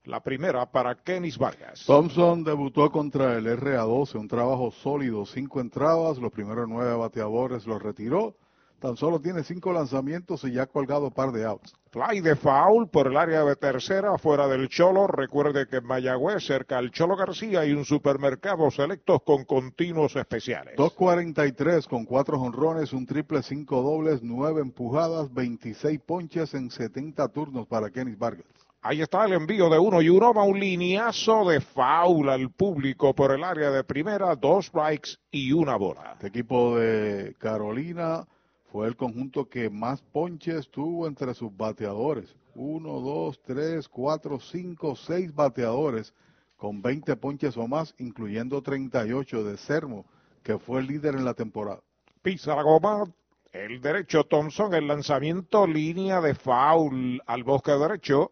La 0.04 0.22
primera 0.22 0.72
para 0.72 0.94
Kenis 0.96 1.40
Vargas. 1.40 1.86
Thompson 1.88 2.44
debutó 2.44 2.92
contra 2.92 3.36
el 3.36 3.48
RA12. 3.48 4.14
Un 4.16 4.28
trabajo 4.28 4.70
sólido. 4.70 5.26
Cinco 5.26 5.60
entradas. 5.60 6.20
Los 6.20 6.32
primeros 6.32 6.70
nueve 6.70 6.96
bateadores 6.96 7.66
los 7.66 7.82
retiró 7.82 8.36
tan 8.84 8.98
solo 8.98 9.22
tiene 9.22 9.46
cinco 9.46 9.72
lanzamientos 9.72 10.44
y 10.44 10.52
ya 10.52 10.64
ha 10.64 10.66
colgado 10.66 11.10
par 11.10 11.32
de 11.32 11.46
outs. 11.46 11.74
Fly 11.90 12.20
de 12.20 12.36
foul 12.36 12.90
por 12.90 13.08
el 13.08 13.16
área 13.16 13.46
de 13.46 13.56
tercera, 13.56 14.18
fuera 14.18 14.46
del 14.50 14.68
Cholo. 14.68 15.08
Recuerde 15.08 15.68
que 15.70 15.78
en 15.78 15.86
Mayagüez, 15.86 16.46
cerca 16.46 16.80
al 16.80 16.92
Cholo 16.92 17.16
García, 17.16 17.62
hay 17.62 17.72
un 17.72 17.86
supermercado 17.86 18.70
selectos 18.72 19.22
con 19.26 19.46
continuos 19.46 20.18
especiales. 20.18 20.76
2.43 20.76 21.88
con 21.88 22.04
cuatro 22.04 22.38
jonrones, 22.38 22.92
un 22.92 23.06
triple, 23.06 23.42
cinco 23.42 23.82
dobles, 23.82 24.22
nueve 24.22 24.60
empujadas, 24.60 25.34
26 25.34 26.02
ponches 26.06 26.54
en 26.54 26.70
70 26.70 27.26
turnos 27.30 27.66
para 27.68 27.90
Kenny 27.90 28.16
Vargas. 28.16 28.48
Ahí 28.82 29.02
está 29.02 29.24
el 29.24 29.32
envío 29.32 29.70
de 29.70 29.80
uno 29.80 30.02
y 30.02 30.10
uno, 30.10 30.34
va 30.34 30.44
un 30.44 30.60
lineazo 30.60 31.48
de 31.48 31.62
foul 31.62 32.28
al 32.28 32.52
público 32.52 33.16
por 33.16 33.32
el 33.32 33.46
área 33.46 33.72
de 33.72 33.86
primera, 33.86 34.36
dos 34.36 34.66
strikes 34.66 35.12
y 35.32 35.54
una 35.54 35.78
bola. 35.78 36.12
Este 36.16 36.28
equipo 36.28 36.78
de 36.78 37.34
Carolina 37.40 38.28
fue 38.74 38.88
el 38.88 38.96
conjunto 38.96 39.48
que 39.48 39.70
más 39.70 40.02
ponches 40.02 40.68
tuvo 40.72 41.06
entre 41.06 41.36
sus 41.36 41.56
bateadores. 41.56 42.36
Uno, 42.56 43.02
dos, 43.02 43.40
tres, 43.44 43.88
cuatro, 43.88 44.40
cinco, 44.40 44.96
seis 44.96 45.32
bateadores 45.32 46.12
con 46.58 46.82
20 46.82 47.16
ponches 47.18 47.56
o 47.56 47.68
más, 47.68 47.94
incluyendo 48.00 48.64
38 48.64 49.44
de 49.44 49.58
Sermo, 49.58 50.08
que 50.42 50.58
fue 50.58 50.80
el 50.80 50.88
líder 50.88 51.14
en 51.14 51.24
la 51.24 51.36
temporada. 51.36 51.82
Pisa 52.24 52.56
la 52.56 52.64
goma, 52.64 53.04
el 53.52 53.80
derecho 53.80 54.24
Thompson, 54.24 54.74
el 54.74 54.88
lanzamiento 54.88 55.68
línea 55.68 56.20
de 56.20 56.34
foul 56.34 57.22
al 57.28 57.44
bosque 57.44 57.74
derecho. 57.74 58.32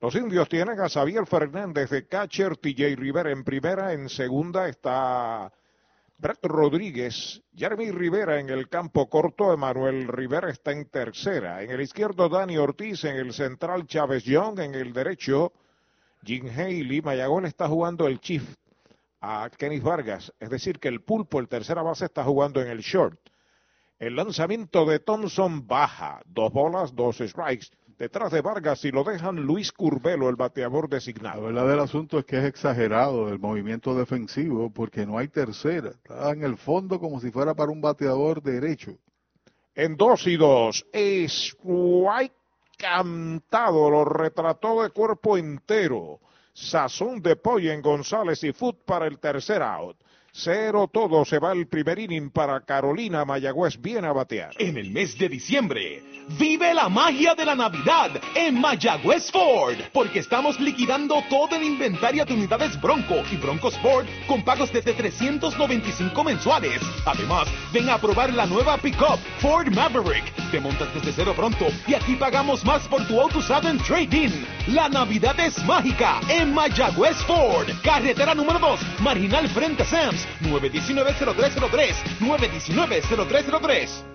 Los 0.00 0.14
indios 0.14 0.48
tienen 0.48 0.78
a 0.78 0.88
Xavier 0.88 1.26
Fernández 1.26 1.90
de 1.90 2.06
catcher, 2.06 2.56
TJ 2.56 2.94
Rivera 2.94 3.32
en 3.32 3.42
primera, 3.42 3.94
en 3.94 4.10
segunda 4.10 4.68
está 4.68 5.52
Brett 6.20 6.44
Rodríguez, 6.44 7.42
Jeremy 7.56 7.92
Rivera 7.92 8.38
en 8.38 8.50
el 8.50 8.68
campo 8.68 9.08
corto, 9.08 9.54
Emanuel 9.54 10.06
Rivera 10.06 10.50
está 10.50 10.70
en 10.70 10.84
tercera, 10.84 11.62
en 11.62 11.70
el 11.70 11.80
izquierdo 11.80 12.28
Dani 12.28 12.58
Ortiz, 12.58 13.04
en 13.04 13.16
el 13.16 13.32
central 13.32 13.86
Chávez 13.86 14.24
Young, 14.24 14.60
en 14.60 14.74
el 14.74 14.92
derecho 14.92 15.54
Jim 16.22 16.46
Haley, 16.46 17.00
Mayagón 17.00 17.46
está 17.46 17.68
jugando 17.68 18.06
el 18.06 18.20
chief 18.20 18.42
a 19.22 19.48
Kenny 19.48 19.80
Vargas, 19.80 20.30
es 20.38 20.50
decir 20.50 20.78
que 20.78 20.88
el 20.88 21.00
pulpo, 21.00 21.40
el 21.40 21.48
tercera 21.48 21.80
base, 21.80 22.04
está 22.04 22.22
jugando 22.22 22.60
en 22.60 22.68
el 22.68 22.80
short. 22.80 23.18
El 23.98 24.14
lanzamiento 24.16 24.84
de 24.84 24.98
Thompson 24.98 25.66
baja, 25.66 26.20
dos 26.26 26.52
bolas, 26.52 26.94
dos 26.94 27.16
strikes. 27.16 27.68
Detrás 28.00 28.32
de 28.32 28.40
Vargas, 28.40 28.80
si 28.80 28.90
lo 28.90 29.04
dejan, 29.04 29.36
Luis 29.36 29.72
Curbelo, 29.72 30.30
el 30.30 30.36
bateador 30.36 30.88
designado. 30.88 31.42
La 31.50 31.62
verdad 31.62 31.68
del 31.68 31.80
asunto 31.80 32.18
es 32.18 32.24
que 32.24 32.38
es 32.38 32.46
exagerado 32.46 33.28
el 33.28 33.38
movimiento 33.38 33.94
defensivo 33.94 34.70
porque 34.70 35.04
no 35.04 35.18
hay 35.18 35.28
tercera. 35.28 35.90
Está 35.90 36.30
en 36.30 36.42
el 36.42 36.56
fondo 36.56 36.98
como 36.98 37.20
si 37.20 37.30
fuera 37.30 37.52
para 37.52 37.70
un 37.70 37.82
bateador 37.82 38.42
derecho. 38.42 38.96
En 39.74 39.98
dos 39.98 40.26
y 40.26 40.38
dos, 40.38 40.86
Strike 40.94 42.32
cantado, 42.78 43.90
lo 43.90 44.06
retrató 44.06 44.82
de 44.82 44.88
cuerpo 44.88 45.36
entero. 45.36 46.20
Sazón 46.54 47.20
de 47.20 47.36
pollo 47.36 47.70
en 47.70 47.82
González 47.82 48.42
y 48.44 48.54
Foot 48.54 48.78
para 48.86 49.08
el 49.08 49.18
tercer 49.18 49.60
out. 49.60 49.98
Cero 50.32 50.88
todo 50.92 51.24
se 51.24 51.40
va 51.40 51.52
el 51.52 51.66
primer 51.66 51.98
inning 51.98 52.30
para 52.30 52.60
Carolina 52.60 53.24
Mayagüez 53.24 53.80
viene 53.80 54.06
a 54.06 54.12
batear. 54.12 54.52
En 54.58 54.76
el 54.76 54.90
mes 54.90 55.18
de 55.18 55.28
diciembre, 55.28 56.02
vive 56.38 56.72
la 56.72 56.88
magia 56.88 57.34
de 57.34 57.44
la 57.44 57.56
Navidad 57.56 58.10
en 58.36 58.60
Mayagüez 58.60 59.28
Ford, 59.32 59.76
porque 59.92 60.20
estamos 60.20 60.60
liquidando 60.60 61.16
todo 61.28 61.56
el 61.56 61.64
inventario 61.64 62.24
de 62.24 62.34
unidades 62.34 62.80
Bronco 62.80 63.16
y 63.32 63.36
Bronco 63.38 63.68
Sport 63.68 64.06
con 64.28 64.44
pagos 64.44 64.72
desde 64.72 64.92
395 64.92 66.22
mensuales. 66.22 66.80
Además, 67.04 67.48
ven 67.72 67.90
a 67.90 67.98
probar 67.98 68.32
la 68.32 68.46
nueva 68.46 68.78
pickup 68.78 69.18
Ford 69.40 69.66
Maverick. 69.74 70.32
Te 70.52 70.60
montas 70.60 70.94
desde 70.94 71.12
cero 71.12 71.32
pronto 71.34 71.66
y 71.88 71.94
aquí 71.94 72.14
pagamos 72.14 72.64
más 72.64 72.86
por 72.86 73.06
tu 73.08 73.20
auto 73.20 73.38
usado 73.40 73.68
en 73.68 73.78
trading. 73.78 74.30
La 74.68 74.88
Navidad 74.88 75.38
es 75.40 75.58
mágica 75.64 76.20
en 76.28 76.54
Mayagüez 76.54 77.16
Ford, 77.26 77.68
carretera 77.82 78.32
número 78.32 78.60
2, 78.60 78.80
marginal 79.00 79.48
frente 79.48 79.82
a 79.82 79.86
Sam's. 79.86 80.19
919-0303, 80.42 81.94
919-0303. 82.20 84.10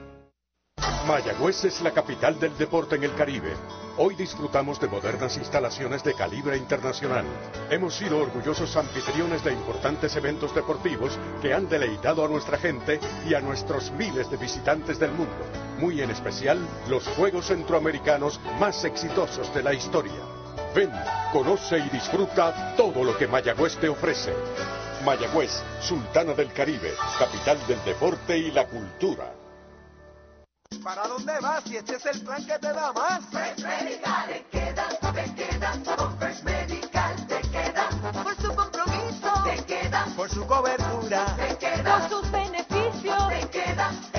Mayagüez 1.07 1.63
es 1.65 1.81
la 1.81 1.91
capital 1.91 2.39
del 2.39 2.57
deporte 2.57 2.95
en 2.95 3.03
el 3.03 3.13
Caribe. 3.13 3.53
Hoy 3.97 4.15
disfrutamos 4.15 4.79
de 4.79 4.87
modernas 4.87 5.37
instalaciones 5.37 6.03
de 6.03 6.15
calibre 6.15 6.57
internacional. 6.57 7.25
Hemos 7.69 7.93
sido 7.95 8.17
orgullosos 8.17 8.75
anfitriones 8.75 9.43
de 9.43 9.53
importantes 9.53 10.15
eventos 10.15 10.53
deportivos 10.55 11.17
que 11.43 11.53
han 11.53 11.69
deleitado 11.69 12.25
a 12.25 12.27
nuestra 12.27 12.57
gente 12.57 12.99
y 13.29 13.35
a 13.35 13.39
nuestros 13.39 13.91
miles 13.91 14.29
de 14.31 14.37
visitantes 14.37 14.97
del 14.97 15.11
mundo. 15.11 15.45
Muy 15.79 16.01
en 16.01 16.09
especial 16.09 16.57
los 16.89 17.07
Juegos 17.09 17.47
Centroamericanos 17.47 18.39
más 18.59 18.83
exitosos 18.83 19.53
de 19.53 19.61
la 19.61 19.73
historia. 19.73 20.23
Ven, 20.75 20.91
conoce 21.31 21.77
y 21.77 21.89
disfruta 21.89 22.73
todo 22.75 23.03
lo 23.03 23.15
que 23.15 23.27
Mayagüez 23.27 23.77
te 23.77 23.89
ofrece. 23.89 24.33
Mayagüez, 25.05 25.51
Sultana 25.81 26.33
del 26.33 26.51
Caribe, 26.51 26.91
capital 27.19 27.59
del 27.67 27.83
deporte 27.85 28.37
y 28.37 28.49
la 28.49 28.65
cultura. 28.65 29.31
¿Para 30.83 31.07
dónde 31.07 31.33
vas? 31.39 31.63
Si 31.63 31.77
este 31.77 31.95
es 31.95 32.05
el 32.07 32.21
plan 32.21 32.43
que 32.45 32.57
te 32.57 32.73
da 32.73 32.91
más. 32.91 33.21
First 33.31 33.59
Medical, 33.59 34.27
te 34.27 34.45
quedas, 34.51 34.99
te 35.13 35.35
quedas. 35.35 35.77
Con 35.95 36.19
First 36.19 36.43
Medical, 36.43 37.27
te 37.27 37.41
quedas. 37.41 37.95
Por 38.23 38.35
su 38.35 38.55
compromiso, 38.55 39.43
te 39.45 39.63
quedas. 39.65 40.09
Por 40.13 40.29
su 40.29 40.47
cobertura, 40.47 41.35
te 41.37 41.57
quedas. 41.57 42.07
Por 42.07 42.09
sus 42.09 42.31
beneficios, 42.31 43.29
te 43.29 43.49
quedas. 43.49 44.14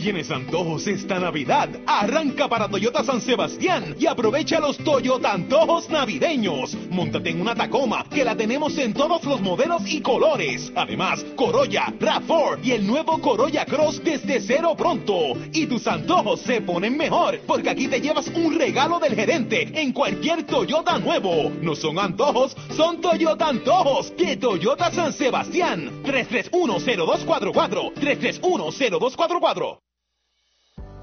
¿Tienes 0.00 0.30
antojos 0.30 0.86
esta 0.86 1.20
Navidad? 1.20 1.68
Arranca 1.86 2.48
para 2.48 2.70
Toyota 2.70 3.04
San 3.04 3.20
Sebastián 3.20 3.94
y 3.98 4.06
aprovecha 4.06 4.58
los 4.58 4.78
Toyota 4.78 5.34
Antojos 5.34 5.90
navideños. 5.90 6.74
Móntate 6.88 7.28
en 7.28 7.42
una 7.42 7.54
Tacoma 7.54 8.06
que 8.08 8.24
la 8.24 8.34
tenemos 8.34 8.78
en 8.78 8.94
todos 8.94 9.22
los 9.24 9.42
modelos 9.42 9.82
y 9.84 10.00
colores. 10.00 10.72
Además, 10.74 11.22
Corolla, 11.36 11.92
RAV4 12.00 12.60
y 12.62 12.70
el 12.70 12.86
nuevo 12.86 13.20
Corolla 13.20 13.66
Cross 13.66 14.02
desde 14.02 14.40
cero 14.40 14.74
pronto. 14.74 15.34
Y 15.52 15.66
tus 15.66 15.86
antojos 15.86 16.40
se 16.40 16.62
ponen 16.62 16.96
mejor 16.96 17.38
porque 17.46 17.68
aquí 17.68 17.86
te 17.86 18.00
llevas 18.00 18.28
un 18.28 18.58
regalo 18.58 19.00
del 19.00 19.14
gerente 19.14 19.68
en 19.78 19.92
cualquier 19.92 20.44
Toyota 20.44 20.98
nuevo. 20.98 21.52
No 21.60 21.76
son 21.76 21.98
antojos, 21.98 22.56
son 22.74 23.02
Toyota 23.02 23.48
Antojos 23.48 24.16
de 24.16 24.38
Toyota 24.38 24.90
San 24.92 25.12
Sebastián. 25.12 26.02
3310244 26.04 27.92
3310244 27.96 29.89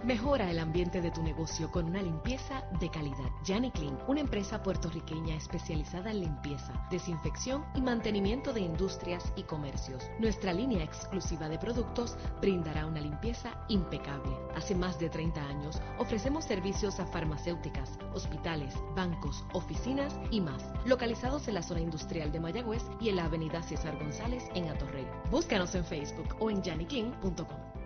Mejora 0.08 0.50
el 0.50 0.60
ambiente 0.60 1.02
de 1.02 1.12
tu 1.12 1.22
negocio 1.22 1.70
con 1.70 1.88
una 1.88 2.02
limpieza 2.02 2.64
de 2.80 2.90
calidad. 2.90 3.30
Yanni 3.44 3.72
Clean, 3.72 4.00
una 4.08 4.22
empresa 4.22 4.64
puertorriqueña 4.64 5.36
especializada 5.36 6.12
en 6.12 6.22
limpieza, 6.22 6.88
desinfección 6.90 7.66
y 7.76 7.82
mantenimiento 7.82 8.54
de 8.54 8.62
industrias 8.62 9.34
y 9.36 9.44
comercios. 9.44 10.10
Nuestra 10.18 10.54
línea 10.54 10.82
exclusiva 10.82 11.50
de 11.50 11.60
productos 11.60 12.16
brindará 12.40 12.86
una 12.86 13.02
limpieza 13.02 13.66
impecable. 13.68 14.32
Hace 14.56 14.76
más 14.76 14.98
de 14.98 15.10
30 15.10 15.46
años 15.46 15.82
ofrecemos 15.98 16.46
servicios 16.46 17.02
a 17.02 17.06
farmacéuticas, 17.06 18.00
hospitales, 18.14 18.76
bancos, 18.96 19.44
oficinas 19.52 20.18
y 20.32 20.40
más, 20.40 20.64
localizados 20.86 21.50
en 21.50 21.56
la 21.56 21.64
zona 21.64 21.82
industrial 21.82 22.32
de 22.32 22.40
Mayagüez 22.40 22.84
y 23.02 23.10
en 23.10 23.18
la 23.18 23.26
avenida 23.26 23.62
César 23.62 23.98
González 23.98 24.46
en 24.56 24.70
Atorrey. 24.70 25.06
Búscanos 25.30 25.76
en 25.76 25.84
Facebook 25.84 26.38
o 26.40 26.50
en 26.50 26.64
yanniclean.com. 26.64 27.77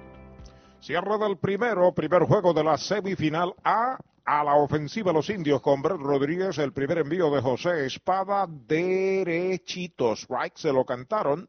Cierre 0.81 1.19
del 1.19 1.37
primero, 1.37 1.93
primer 1.93 2.23
juego 2.23 2.53
de 2.53 2.63
la 2.63 2.75
semifinal 2.75 3.53
A. 3.63 3.99
A 4.25 4.43
la 4.43 4.55
ofensiva 4.55 5.13
los 5.13 5.29
indios 5.29 5.61
con 5.61 5.81
Brett 5.81 5.99
Rodríguez, 5.99 6.57
el 6.57 6.73
primer 6.73 6.99
envío 6.99 7.29
de 7.29 7.39
José 7.39 7.85
Espada, 7.85 8.47
derechito. 8.47 10.13
Strike 10.15 10.57
se 10.57 10.73
lo 10.73 10.83
cantaron. 10.83 11.47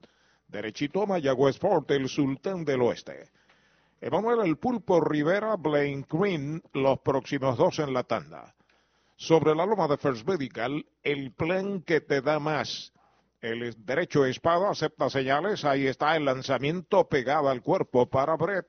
Derechito 0.48 1.06
Mayagüez 1.06 1.58
Fort, 1.58 1.90
el 1.92 2.10
sultán 2.10 2.64
del 2.64 2.82
oeste. 2.82 3.30
Emanuel 4.02 4.40
El 4.46 4.58
Pulpo 4.58 5.00
Rivera, 5.00 5.56
Blaine 5.56 6.04
Green, 6.10 6.62
los 6.74 6.98
próximos 7.00 7.56
dos 7.56 7.78
en 7.78 7.94
la 7.94 8.04
tanda. 8.04 8.54
Sobre 9.16 9.54
la 9.54 9.64
loma 9.64 9.88
de 9.88 9.96
First 9.96 10.28
Medical, 10.28 10.84
el 11.02 11.32
plan 11.32 11.80
que 11.82 12.02
te 12.02 12.20
da 12.20 12.38
más. 12.38 12.92
El 13.40 13.74
derecho 13.84 14.26
espada 14.26 14.70
acepta 14.70 15.08
señales. 15.08 15.64
Ahí 15.64 15.86
está 15.86 16.16
el 16.16 16.26
lanzamiento 16.26 17.08
pegado 17.08 17.48
al 17.48 17.62
cuerpo 17.62 18.10
para 18.10 18.36
Brett 18.36 18.66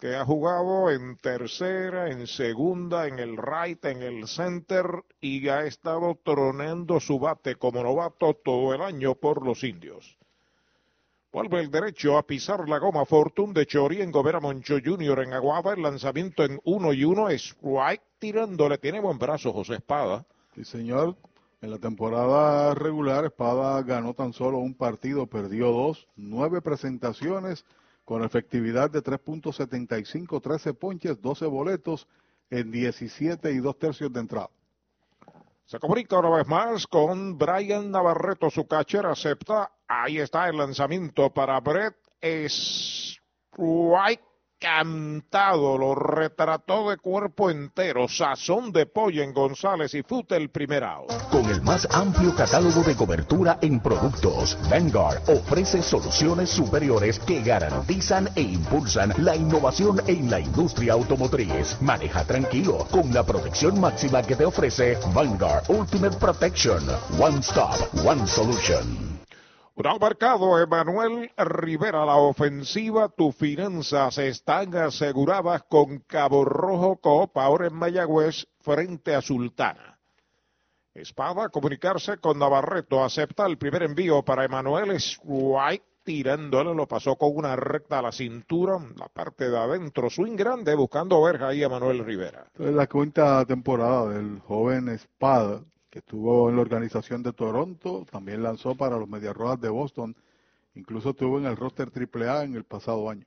que 0.00 0.16
ha 0.16 0.24
jugado 0.24 0.90
en 0.90 1.16
tercera, 1.18 2.10
en 2.10 2.26
segunda, 2.26 3.06
en 3.06 3.18
el 3.18 3.36
right, 3.36 3.84
en 3.84 4.02
el 4.02 4.26
center 4.26 5.04
y 5.20 5.46
ha 5.48 5.64
estado 5.66 6.18
tronando 6.24 6.98
su 7.00 7.18
bate 7.18 7.56
como 7.56 7.82
novato 7.82 8.34
todo 8.34 8.74
el 8.74 8.80
año 8.80 9.14
por 9.14 9.44
los 9.44 9.62
indios. 9.62 10.16
Vuelve 11.32 11.60
el 11.60 11.70
derecho 11.70 12.18
a 12.18 12.26
pisar 12.26 12.68
la 12.68 12.78
goma 12.78 13.04
Fortune 13.04 13.52
de 13.52 13.66
Chori 13.66 14.00
en 14.00 14.10
Gobera 14.10 14.40
Moncho 14.40 14.78
Jr. 14.84 15.20
en 15.20 15.34
Aguada. 15.34 15.74
El 15.74 15.82
lanzamiento 15.82 16.44
en 16.44 16.58
1 16.64 16.92
y 16.94 17.04
1. 17.04 17.30
Strike 17.30 18.02
tirándole. 18.18 18.78
Tiene 18.78 18.98
buen 18.98 19.18
brazo 19.18 19.52
José 19.52 19.74
Espada. 19.74 20.26
Sí, 20.56 20.64
señor. 20.64 21.14
En 21.60 21.70
la 21.70 21.78
temporada 21.78 22.74
regular, 22.74 23.26
Espada 23.26 23.80
ganó 23.82 24.14
tan 24.14 24.32
solo 24.32 24.58
un 24.58 24.74
partido, 24.74 25.26
perdió 25.26 25.70
dos, 25.70 26.08
nueve 26.16 26.62
presentaciones 26.62 27.66
con 28.10 28.24
efectividad 28.24 28.90
de 28.90 29.04
3.75, 29.04 30.42
13 30.42 30.74
ponches, 30.74 31.22
12 31.22 31.46
boletos 31.46 32.08
en 32.50 32.72
17 32.72 33.52
y 33.52 33.58
dos 33.58 33.78
tercios 33.78 34.12
de 34.12 34.18
entrada. 34.18 34.50
Se 35.64 35.78
comunica 35.78 36.18
una 36.18 36.30
vez 36.30 36.48
más 36.48 36.88
con 36.88 37.38
Brian 37.38 37.92
Navarreto, 37.92 38.50
su 38.50 38.66
catcher 38.66 39.06
acepta. 39.06 39.70
Ahí 39.86 40.18
está 40.18 40.48
el 40.48 40.56
lanzamiento 40.56 41.32
para 41.32 41.60
Brett. 41.60 41.94
Strike 42.20 44.24
cantado, 44.60 45.78
lo 45.78 45.94
retrató 45.94 46.90
de 46.90 46.98
cuerpo 46.98 47.50
entero, 47.50 48.06
sazón 48.08 48.72
de 48.72 48.86
pollo 48.86 49.22
en 49.22 49.32
González 49.32 49.94
y 49.94 50.02
Fute 50.02 50.36
el 50.36 50.50
primer. 50.50 50.80
Con 51.30 51.44
el 51.50 51.60
más 51.62 51.86
amplio 51.90 52.34
catálogo 52.34 52.82
de 52.82 52.94
cobertura 52.94 53.58
en 53.60 53.80
productos, 53.80 54.56
Vanguard 54.70 55.20
ofrece 55.28 55.82
soluciones 55.82 56.48
superiores 56.48 57.18
que 57.18 57.42
garantizan 57.42 58.28
e 58.36 58.42
impulsan 58.42 59.12
la 59.18 59.34
innovación 59.34 60.00
en 60.06 60.30
la 60.30 60.40
industria 60.40 60.92
automotriz. 60.92 61.76
Maneja 61.80 62.24
tranquilo 62.24 62.86
con 62.90 63.12
la 63.12 63.24
protección 63.24 63.80
máxima 63.80 64.22
que 64.22 64.36
te 64.36 64.44
ofrece 64.44 64.96
Vanguard 65.12 65.64
Ultimate 65.68 66.16
Protection. 66.18 66.82
One 67.18 67.40
Stop, 67.40 67.76
One 68.04 68.26
Solution. 68.26 69.19
Un 69.82 69.98
marcado, 69.98 70.58
Emanuel 70.58 71.30
Rivera, 71.38 72.04
la 72.04 72.16
ofensiva, 72.16 73.08
tus 73.08 73.34
finanzas 73.34 74.18
están 74.18 74.76
aseguradas 74.76 75.62
con 75.62 76.00
Cabo 76.00 76.44
Rojo 76.44 76.96
Coop, 76.96 77.38
ahora 77.38 77.68
en 77.68 77.76
Mayagüez, 77.76 78.46
frente 78.60 79.14
a 79.14 79.22
Sultana. 79.22 79.98
Espada, 80.92 81.48
comunicarse 81.48 82.18
con 82.18 82.38
Navarreto, 82.38 83.02
acepta 83.02 83.46
el 83.46 83.56
primer 83.56 83.84
envío 83.84 84.22
para 84.22 84.44
Emanuel 84.44 84.90
Strike, 84.90 85.84
tirándole, 86.04 86.74
lo 86.74 86.86
pasó 86.86 87.16
con 87.16 87.34
una 87.34 87.56
recta 87.56 88.00
a 88.00 88.02
la 88.02 88.12
cintura, 88.12 88.78
la 88.96 89.08
parte 89.08 89.48
de 89.48 89.56
adentro, 89.56 90.10
swing 90.10 90.36
grande, 90.36 90.74
buscando 90.74 91.22
verja 91.22 91.48
ahí 91.48 91.62
Emanuel 91.62 92.04
Rivera. 92.04 92.44
Es 92.58 92.74
la 92.74 92.86
quinta 92.86 93.46
temporada 93.46 94.10
del 94.10 94.40
joven 94.40 94.90
Espada, 94.90 95.62
que 95.90 95.98
estuvo 95.98 96.48
en 96.48 96.56
la 96.56 96.62
organización 96.62 97.22
de 97.22 97.32
Toronto, 97.32 98.06
también 98.10 98.42
lanzó 98.42 98.76
para 98.76 98.96
los 98.96 99.08
Medias 99.08 99.36
Rojas 99.36 99.60
de 99.60 99.68
Boston, 99.68 100.16
incluso 100.74 101.10
estuvo 101.10 101.38
en 101.38 101.46
el 101.46 101.56
roster 101.56 101.90
AAA 101.92 102.44
en 102.44 102.54
el 102.54 102.64
pasado 102.64 103.10
año. 103.10 103.26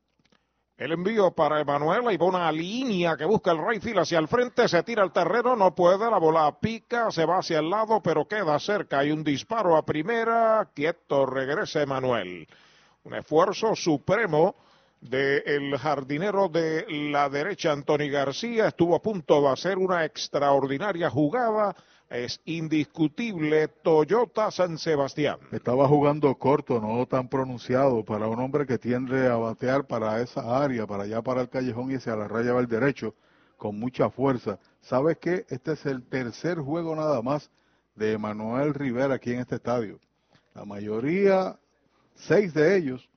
El 0.76 0.92
envío 0.92 1.32
para 1.32 1.60
Emanuel, 1.60 2.04
y 2.12 2.24
una 2.24 2.52
línea 2.52 3.16
que 3.16 3.26
busca 3.26 3.52
el 3.52 3.64
right 3.64 3.82
field 3.82 4.00
hacia 4.00 4.18
el 4.18 4.28
frente, 4.28 4.68
se 4.68 4.82
tira 4.82 5.04
al 5.04 5.12
terreno, 5.12 5.56
no 5.56 5.76
puede, 5.76 6.10
la 6.10 6.18
bola 6.18 6.58
pica, 6.60 7.12
se 7.12 7.26
va 7.26 7.40
hacia 7.40 7.60
el 7.60 7.70
lado, 7.70 8.02
pero 8.02 8.28
queda 8.28 8.58
cerca. 8.60 9.00
Hay 9.00 9.12
un 9.12 9.24
disparo 9.24 9.76
a 9.76 9.86
primera, 9.86 10.68
quieto, 10.74 11.28
regresa 11.28 11.84
Emanuel. 11.84 12.48
Un 13.04 13.14
esfuerzo 13.14 13.76
supremo 13.76 14.56
del 15.00 15.78
jardinero 15.78 16.48
de 16.48 16.86
la 17.12 17.30
derecha, 17.30 17.72
Anthony 17.72 18.10
García, 18.10 18.70
estuvo 18.70 18.96
a 18.96 19.02
punto 19.02 19.42
de 19.42 19.50
hacer 19.50 19.78
una 19.78 20.06
extraordinaria 20.06 21.10
jugada 21.10 21.76
es 22.10 22.42
indiscutible 22.46 23.68
Toyota 23.68 24.52
San 24.52 24.78
Sebastián. 24.78 25.40
Estaba 25.52 25.88
jugando 25.88 26.36
corto, 26.36 26.80
no 26.80 27.06
tan 27.08 27.28
pronunciado, 27.28 28.04
para 28.06 28.28
un 28.28 28.40
hombre 28.40 28.66
que 28.66 28.78
tiende 28.78 29.28
a 29.28 29.36
batear 29.36 29.86
para 29.86 30.22
esa 30.22 30.64
área, 30.64 30.86
para 30.86 31.04
allá 31.04 31.22
para 31.22 31.42
el 31.42 31.50
callejón 31.50 31.92
y 31.92 31.96
hacia 31.96 32.16
la 32.16 32.28
raya 32.28 32.54
del 32.54 32.68
derecho, 32.68 33.16
con 33.58 33.80
mucha 33.80 34.10
fuerza. 34.10 34.60
¿Sabes 34.82 35.18
qué? 35.18 35.46
Este 35.50 35.74
es 35.74 35.86
el 35.86 36.04
tercer 36.04 36.60
juego 36.60 36.96
nada 36.96 37.22
más 37.22 37.50
de 37.96 38.18
Manuel 38.18 38.74
Rivera 38.74 39.16
aquí 39.16 39.34
en 39.34 39.40
este 39.40 39.56
estadio. 39.56 40.00
La 40.54 40.66
mayoría, 40.66 41.58
seis 42.14 42.54
de 42.54 42.78
ellos, 42.78 43.10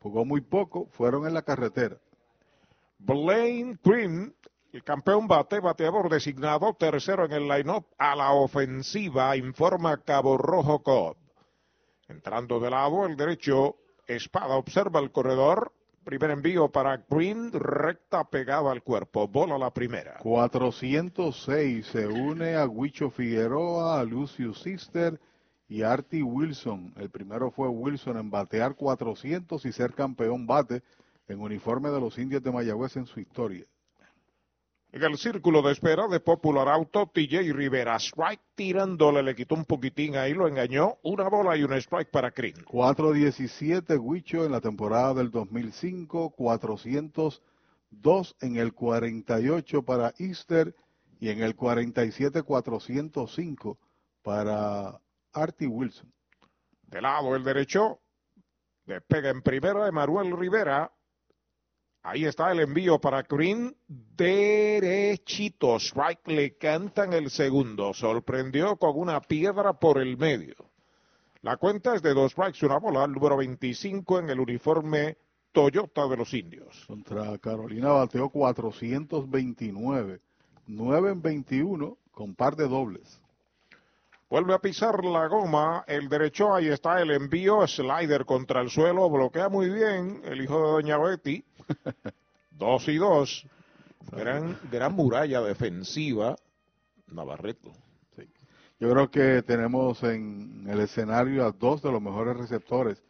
jugó 0.00 0.24
muy 0.24 0.40
poco, 0.40 0.86
fueron 0.92 1.26
en 1.26 1.34
la 1.34 1.42
carretera. 1.42 1.96
Blaine 2.98 3.78
Green 3.82 4.34
el 4.74 4.82
campeón 4.82 5.28
bate, 5.28 5.60
bateador 5.60 6.08
designado, 6.08 6.74
tercero 6.74 7.24
en 7.24 7.32
el 7.32 7.46
line-up 7.46 7.86
a 7.96 8.16
la 8.16 8.32
ofensiva, 8.32 9.36
informa 9.36 10.02
Cabo 10.02 10.36
Rojo 10.36 10.82
Cobb. 10.82 11.16
Entrando 12.08 12.58
de 12.58 12.70
lado, 12.70 13.06
el 13.06 13.16
derecho, 13.16 13.76
Espada 14.08 14.56
observa 14.56 14.98
el 14.98 15.12
corredor. 15.12 15.72
Primer 16.02 16.32
envío 16.32 16.72
para 16.72 17.04
Green, 17.08 17.52
recta 17.52 18.24
pegada 18.24 18.72
al 18.72 18.82
cuerpo. 18.82 19.28
Bola 19.28 19.56
la 19.58 19.72
primera. 19.72 20.18
406 20.18 21.86
se 21.86 22.08
une 22.08 22.56
a 22.56 22.66
Huicho 22.66 23.10
Figueroa, 23.10 24.00
a 24.00 24.04
Lucius 24.04 24.60
Sister 24.60 25.20
y 25.68 25.82
Artie 25.82 26.24
Wilson. 26.24 26.94
El 26.96 27.10
primero 27.10 27.52
fue 27.52 27.68
Wilson 27.68 28.18
en 28.18 28.28
batear 28.28 28.74
400 28.74 29.64
y 29.66 29.70
ser 29.72 29.94
campeón 29.94 30.48
bate 30.48 30.82
en 31.28 31.40
uniforme 31.40 31.90
de 31.90 32.00
los 32.00 32.18
indios 32.18 32.42
de 32.42 32.50
Mayagüez 32.50 32.96
en 32.96 33.06
su 33.06 33.20
historia. 33.20 33.64
En 34.94 35.02
el 35.02 35.18
círculo 35.18 35.60
de 35.60 35.72
espera 35.72 36.06
de 36.06 36.20
Popular 36.20 36.68
Auto, 36.68 37.10
TJ 37.12 37.52
Rivera, 37.52 37.96
strike 37.96 38.40
tirándole, 38.54 39.24
le 39.24 39.34
quitó 39.34 39.56
un 39.56 39.64
poquitín 39.64 40.14
ahí, 40.14 40.34
lo 40.34 40.46
engañó, 40.46 40.98
una 41.02 41.28
bola 41.28 41.56
y 41.56 41.64
un 41.64 41.72
strike 41.72 42.12
para 42.12 42.30
Green. 42.30 42.54
417 42.64 43.98
Huicho 43.98 44.44
en 44.44 44.52
la 44.52 44.60
temporada 44.60 45.14
del 45.14 45.32
2005, 45.32 46.30
402 46.36 48.36
en 48.40 48.56
el 48.56 48.72
48 48.72 49.82
para 49.82 50.14
Easter 50.16 50.76
y 51.18 51.30
en 51.30 51.42
el 51.42 51.56
47 51.56 52.44
405 52.44 53.78
para 54.22 55.00
Artie 55.32 55.66
Wilson. 55.66 56.14
De 56.82 57.02
lado 57.02 57.34
el 57.34 57.42
derecho, 57.42 57.98
despega 58.86 59.30
en 59.30 59.42
primera 59.42 59.86
de 59.86 59.90
Manuel 59.90 60.38
Rivera, 60.38 60.93
Ahí 62.06 62.26
está 62.26 62.52
el 62.52 62.60
envío 62.60 63.00
para 63.00 63.22
Green. 63.22 63.74
Derechito. 63.88 65.76
Strike 65.76 66.28
le 66.28 66.58
cantan 66.58 67.14
el 67.14 67.30
segundo. 67.30 67.94
Sorprendió 67.94 68.76
con 68.76 68.98
una 68.98 69.22
piedra 69.22 69.72
por 69.72 69.98
el 69.98 70.18
medio. 70.18 70.54
La 71.40 71.56
cuenta 71.56 71.94
es 71.94 72.02
de 72.02 72.12
dos 72.12 72.32
strikes, 72.32 72.64
una 72.66 72.78
bola, 72.78 73.06
número 73.06 73.38
25 73.38 74.18
en 74.18 74.28
el 74.28 74.38
uniforme 74.38 75.16
Toyota 75.52 76.06
de 76.06 76.16
los 76.18 76.34
indios. 76.34 76.84
Contra 76.86 77.38
Carolina 77.38 77.88
bateó 77.88 78.28
429. 78.28 80.20
9 80.66 81.10
en 81.10 81.22
21 81.22 81.96
con 82.12 82.34
par 82.34 82.54
de 82.54 82.68
dobles. 82.68 83.22
Vuelve 84.30 84.54
a 84.54 84.58
pisar 84.58 85.04
la 85.04 85.28
goma, 85.28 85.84
el 85.86 86.08
derecho, 86.08 86.54
ahí 86.54 86.68
está 86.68 87.00
el 87.00 87.10
envío, 87.10 87.66
slider 87.66 88.24
contra 88.24 88.62
el 88.62 88.70
suelo, 88.70 89.08
bloquea 89.10 89.48
muy 89.48 89.68
bien 89.68 90.22
el 90.24 90.40
hijo 90.42 90.56
de 90.56 90.72
Doña 90.72 90.98
Betty. 90.98 91.44
dos 92.50 92.88
y 92.88 92.96
dos. 92.96 93.46
Gran, 94.10 94.58
gran 94.70 94.94
muralla 94.94 95.40
defensiva, 95.40 96.36
Navarreto. 97.08 97.72
Yo 98.80 98.90
creo 98.90 99.10
que 99.10 99.42
tenemos 99.42 100.02
en 100.02 100.66
el 100.68 100.80
escenario 100.80 101.46
a 101.46 101.52
dos 101.52 101.80
de 101.80 101.92
los 101.92 102.02
mejores 102.02 102.36
receptores 102.36 103.02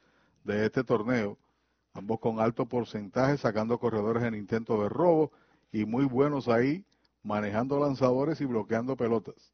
de 0.45 0.67
este 0.67 0.85
torneo, 0.85 1.39
ambos 1.95 2.21
con 2.21 2.39
alto 2.39 2.67
porcentaje, 2.67 3.39
sacando 3.39 3.79
corredores 3.79 4.23
en 4.25 4.35
intento 4.35 4.83
de 4.83 4.89
robo 4.91 5.33
y 5.73 5.87
muy 5.87 6.05
buenos 6.05 6.49
ahí, 6.49 6.85
manejando 7.23 7.81
lanzadores 7.81 8.41
y 8.43 8.45
bloqueando 8.45 8.95
pelotas. 8.95 9.54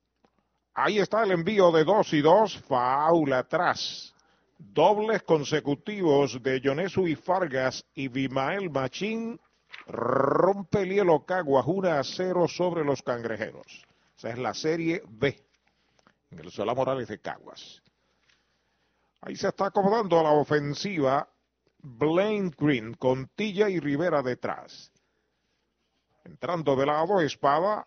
Ahí 0.83 0.99
está 0.99 1.23
el 1.25 1.33
envío 1.33 1.71
de 1.73 1.85
dos 1.85 2.13
y 2.13 2.23
dos, 2.23 2.57
faula 2.59 3.41
atrás 3.41 4.15
dobles 4.61 5.23
consecutivos 5.23 6.43
de 6.43 6.61
Yonesu 6.61 7.07
y 7.07 7.17
Fargas 7.17 7.85
y 7.95 8.09
Bimael 8.09 8.71
Machín 8.71 9.41
rompe 9.87 10.83
el 10.83 10.91
hielo 10.91 11.25
Caguas 11.25 11.65
1 11.67 11.93
a 11.93 12.05
0 12.05 12.47
sobre 12.49 12.85
los 12.85 13.03
cangrejeros. 13.03 13.87
Esa 14.17 14.31
es 14.31 14.39
la 14.39 14.55
serie 14.55 15.03
B 15.09 15.39
en 16.31 16.39
el 16.41 16.51
Solá 16.51 16.75
Morales 16.75 17.09
de 17.09 17.21
Caguas. 17.21 17.83
Ahí 19.23 19.37
se 19.37 19.49
está 19.49 19.67
acomodando 19.67 20.23
la 20.23 20.33
ofensiva 20.33 21.29
Blaine 21.79 22.53
Green 22.57 22.95
con 22.95 23.29
Tilla 23.29 23.69
y 23.69 23.81
Rivera 23.81 24.23
detrás. 24.23 24.93
Entrando 26.25 26.77
de 26.77 26.87
lado, 26.87 27.21
espada, 27.21 27.87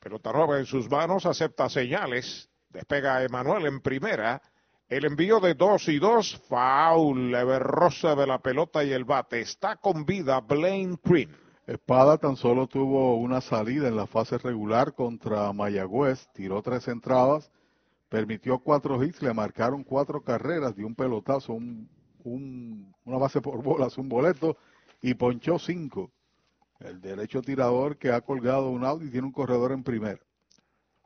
pelota 0.00 0.32
nueva 0.32 0.58
en 0.58 0.66
sus 0.66 0.90
manos, 0.90 1.26
acepta 1.26 1.68
señales, 1.68 2.50
despega 2.70 3.22
Emanuel 3.22 3.66
en 3.66 3.80
primera, 3.80 4.42
el 4.88 5.04
envío 5.04 5.38
de 5.38 5.54
dos 5.54 5.88
y 5.88 5.98
dos, 5.98 6.36
foul, 6.48 7.32
rosa 7.60 8.16
de 8.16 8.26
la 8.26 8.38
pelota 8.38 8.82
y 8.82 8.92
el 8.92 9.04
bate. 9.04 9.40
Está 9.40 9.76
con 9.76 10.04
vida 10.04 10.40
Blaine 10.40 10.98
Green. 11.04 11.30
Espada 11.66 12.18
tan 12.18 12.34
solo 12.34 12.66
tuvo 12.66 13.16
una 13.16 13.40
salida 13.40 13.86
en 13.86 13.96
la 13.96 14.06
fase 14.06 14.38
regular 14.38 14.94
contra 14.94 15.52
Mayagüez, 15.52 16.28
tiró 16.32 16.60
tres 16.62 16.88
entradas, 16.88 17.52
permitió 18.08 18.58
cuatro 18.58 19.00
hits, 19.04 19.22
le 19.22 19.32
marcaron 19.32 19.84
cuatro 19.84 20.22
carreras, 20.22 20.74
dio 20.74 20.86
un 20.86 20.96
pelotazo, 20.96 21.52
un 21.52 21.88
un, 22.24 22.94
una 23.04 23.18
base 23.18 23.40
por 23.40 23.62
bolas, 23.62 23.98
un 23.98 24.08
boleto, 24.08 24.56
y 25.02 25.14
ponchó 25.14 25.58
cinco. 25.58 26.10
El 26.80 27.00
derecho 27.00 27.42
tirador 27.42 27.96
que 27.98 28.10
ha 28.10 28.20
colgado 28.20 28.70
un 28.70 28.84
out 28.84 29.02
y 29.02 29.10
tiene 29.10 29.26
un 29.26 29.32
corredor 29.32 29.72
en 29.72 29.82
primera. 29.82 30.20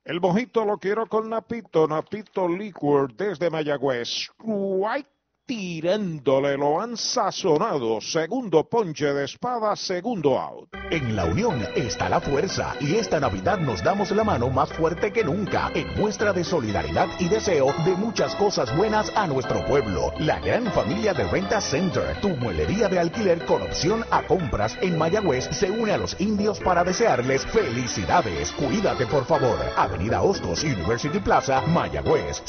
El 0.04 0.20
mojito 0.20 0.64
lo 0.64 0.78
quiero 0.78 1.06
con 1.06 1.30
Napito, 1.30 1.88
Napito 1.88 2.46
Liquor 2.48 3.14
desde 3.14 3.50
Mayagüez. 3.50 4.08
Strike 4.08 5.13
tirándole, 5.46 6.56
lo 6.56 6.80
han 6.80 6.96
sazonado. 6.96 8.00
Segundo 8.00 8.68
ponche 8.68 9.12
de 9.12 9.24
espada, 9.24 9.76
segundo 9.76 10.38
out. 10.38 10.68
En 10.90 11.14
la 11.16 11.26
unión 11.26 11.66
está 11.74 12.08
la 12.08 12.20
fuerza 12.20 12.74
y 12.80 12.96
esta 12.96 13.20
Navidad 13.20 13.58
nos 13.58 13.82
damos 13.82 14.10
la 14.10 14.24
mano 14.24 14.48
más 14.50 14.72
fuerte 14.72 15.12
que 15.12 15.24
nunca 15.24 15.70
en 15.74 15.94
muestra 15.96 16.32
de 16.32 16.44
solidaridad 16.44 17.08
y 17.18 17.28
deseo 17.28 17.74
de 17.84 17.94
muchas 17.94 18.34
cosas 18.36 18.74
buenas 18.76 19.12
a 19.16 19.26
nuestro 19.26 19.64
pueblo. 19.66 20.12
La 20.18 20.40
gran 20.40 20.66
familia 20.72 21.12
de 21.12 21.24
Renta 21.24 21.60
Center, 21.60 22.20
tu 22.20 22.30
muelería 22.30 22.88
de 22.88 22.98
alquiler 22.98 23.44
con 23.44 23.62
opción 23.62 24.04
a 24.10 24.22
compras 24.22 24.78
en 24.80 24.96
Mayagüez, 24.96 25.48
se 25.50 25.70
une 25.70 25.92
a 25.92 25.98
los 25.98 26.18
indios 26.20 26.60
para 26.60 26.84
desearles 26.84 27.44
felicidades. 27.46 28.52
Cuídate 28.52 29.06
por 29.06 29.24
favor. 29.24 29.58
Avenida 29.76 30.22
Hostos, 30.22 30.62
University 30.64 31.18
Plaza, 31.18 31.60
Mayagüez, 31.62 32.42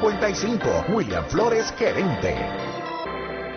787-265-5255. 0.00 0.94
William 0.94 1.24
Flores, 1.26 1.72
gerente. 1.72 2.34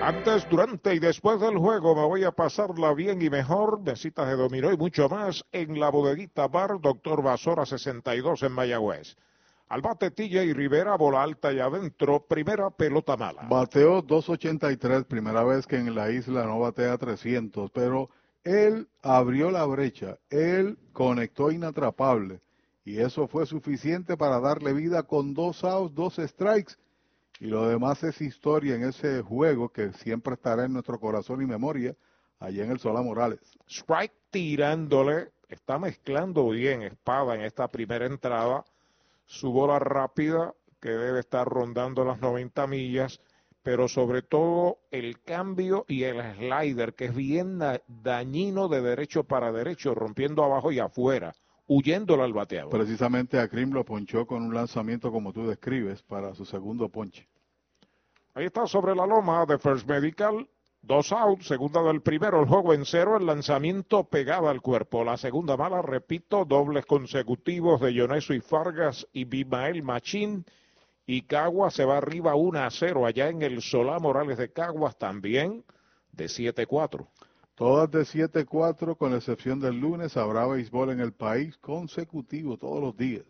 Antes, 0.01 0.47
durante 0.49 0.93
y 0.93 0.99
después 0.99 1.39
del 1.39 1.57
juego 1.57 1.95
me 1.95 2.03
voy 2.03 2.23
a 2.25 2.31
pasarla 2.31 2.93
bien 2.93 3.21
y 3.21 3.29
mejor, 3.29 3.81
mesitas 3.81 4.27
de 4.27 4.35
dominó 4.35 4.71
y 4.71 4.77
mucho 4.77 5.09
más 5.09 5.43
en 5.51 5.79
la 5.79 5.89
bodeguita 5.89 6.47
bar 6.47 6.79
Doctor 6.79 7.23
Basora 7.23 7.65
62 7.65 8.43
en 8.43 8.51
Mayagüez. 8.51 9.15
Al 9.67 9.81
bate 9.81 10.11
TJ 10.11 10.53
Rivera, 10.53 10.95
bola 10.95 11.23
alta 11.23 11.51
y 11.51 11.59
adentro, 11.59 12.23
primera 12.27 12.69
pelota 12.69 13.17
mala. 13.17 13.47
Bateó 13.49 14.03
283, 14.03 15.05
primera 15.05 15.43
vez 15.43 15.65
que 15.65 15.77
en 15.77 15.95
la 15.95 16.11
isla 16.11 16.45
no 16.45 16.59
batea 16.59 16.97
300, 16.99 17.71
pero 17.71 18.09
él 18.43 18.87
abrió 19.01 19.49
la 19.49 19.65
brecha, 19.65 20.17
él 20.29 20.77
conectó 20.93 21.49
inatrapable 21.49 22.41
y 22.85 22.99
eso 22.99 23.27
fue 23.27 23.45
suficiente 23.47 24.15
para 24.15 24.39
darle 24.39 24.71
vida 24.71 25.03
con 25.03 25.33
dos 25.33 25.63
outs, 25.63 25.93
dos 25.95 26.15
strikes. 26.17 26.75
Y 27.39 27.47
lo 27.47 27.67
demás 27.67 28.01
es 28.03 28.21
historia 28.21 28.75
en 28.75 28.83
ese 28.83 29.21
juego 29.21 29.69
que 29.69 29.91
siempre 29.93 30.35
estará 30.35 30.65
en 30.65 30.73
nuestro 30.73 30.99
corazón 30.99 31.41
y 31.41 31.45
memoria 31.45 31.95
allá 32.39 32.63
en 32.63 32.71
el 32.71 32.79
Solá 32.79 33.01
Morales. 33.01 33.39
Strike 33.67 34.13
tirándole, 34.29 35.31
está 35.49 35.77
mezclando 35.79 36.47
bien 36.49 36.83
espada 36.83 37.35
en 37.35 37.41
esta 37.41 37.67
primera 37.69 38.05
entrada, 38.05 38.63
su 39.25 39.51
bola 39.51 39.79
rápida 39.79 40.53
que 40.79 40.89
debe 40.91 41.19
estar 41.21 41.47
rondando 41.47 42.05
las 42.05 42.21
90 42.21 42.67
millas, 42.67 43.19
pero 43.63 43.87
sobre 43.87 44.21
todo 44.21 44.77
el 44.91 45.19
cambio 45.23 45.85
y 45.87 46.03
el 46.03 46.21
slider 46.35 46.93
que 46.93 47.05
es 47.05 47.15
bien 47.15 47.57
da- 47.57 47.81
dañino 47.87 48.67
de 48.67 48.81
derecho 48.81 49.23
para 49.23 49.51
derecho, 49.51 49.95
rompiendo 49.95 50.43
abajo 50.43 50.71
y 50.71 50.79
afuera, 50.79 51.33
huyéndolo 51.67 52.23
al 52.23 52.33
bateador. 52.33 52.71
Precisamente 52.71 53.39
a 53.39 53.47
Krim 53.47 53.71
lo 53.71 53.83
ponchó 53.83 54.25
con 54.25 54.43
un 54.43 54.53
lanzamiento 54.53 55.11
como 55.11 55.33
tú 55.33 55.47
describes 55.47 56.01
para 56.03 56.33
su 56.35 56.45
segundo 56.45 56.89
ponche. 56.89 57.27
Ahí 58.33 58.45
está 58.45 58.67
sobre 58.67 58.95
la 58.95 59.05
loma 59.05 59.45
de 59.45 59.57
First 59.57 59.87
Medical. 59.87 60.47
Dos 60.81 61.11
outs, 61.13 61.47
segunda 61.47 61.81
del 61.81 62.01
primero, 62.01 62.39
el 62.39 62.47
juego 62.47 62.73
en 62.73 62.85
cero, 62.85 63.17
el 63.17 63.25
lanzamiento 63.25 64.03
pegado 64.03 64.49
al 64.49 64.61
cuerpo. 64.61 65.03
La 65.03 65.17
segunda 65.17 65.57
mala, 65.57 65.81
repito, 65.81 66.45
dobles 66.45 66.85
consecutivos 66.85 67.81
de 67.81 67.93
Yoneso 67.93 68.35
y 68.35 68.41
Fargas 68.41 69.07
y 69.11 69.23
Bimael 69.23 69.81
Machín. 69.81 70.45
Y 71.07 71.23
Caguas 71.23 71.73
se 71.73 71.85
va 71.85 71.97
arriba 71.97 72.35
1 72.35 72.59
a 72.59 72.69
0 72.69 73.05
allá 73.05 73.29
en 73.29 73.41
el 73.41 73.61
Solá 73.61 73.99
Morales 73.99 74.37
de 74.37 74.51
Caguas 74.51 74.97
también 74.97 75.63
de 76.11 76.25
7-4. 76.25 77.07
Todas 77.55 77.89
de 77.89 78.01
7-4, 78.01 78.97
con 78.97 79.11
la 79.11 79.17
excepción 79.17 79.61
del 79.61 79.79
lunes, 79.79 80.17
habrá 80.17 80.45
béisbol 80.45 80.91
en 80.91 80.99
el 80.99 81.13
país 81.13 81.57
consecutivo 81.57 82.57
todos 82.57 82.81
los 82.81 82.97
días. 82.97 83.23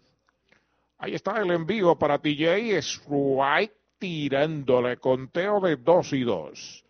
Ahí 0.98 1.14
está 1.14 1.40
el 1.40 1.52
envío 1.52 1.96
para 1.96 2.18
TJ, 2.18 2.78
strike 2.80 3.76
tirándole, 4.00 4.98
conteo 4.98 5.60
de 5.60 5.76
2 5.76 6.14
y 6.14 6.24
2. 6.24 6.86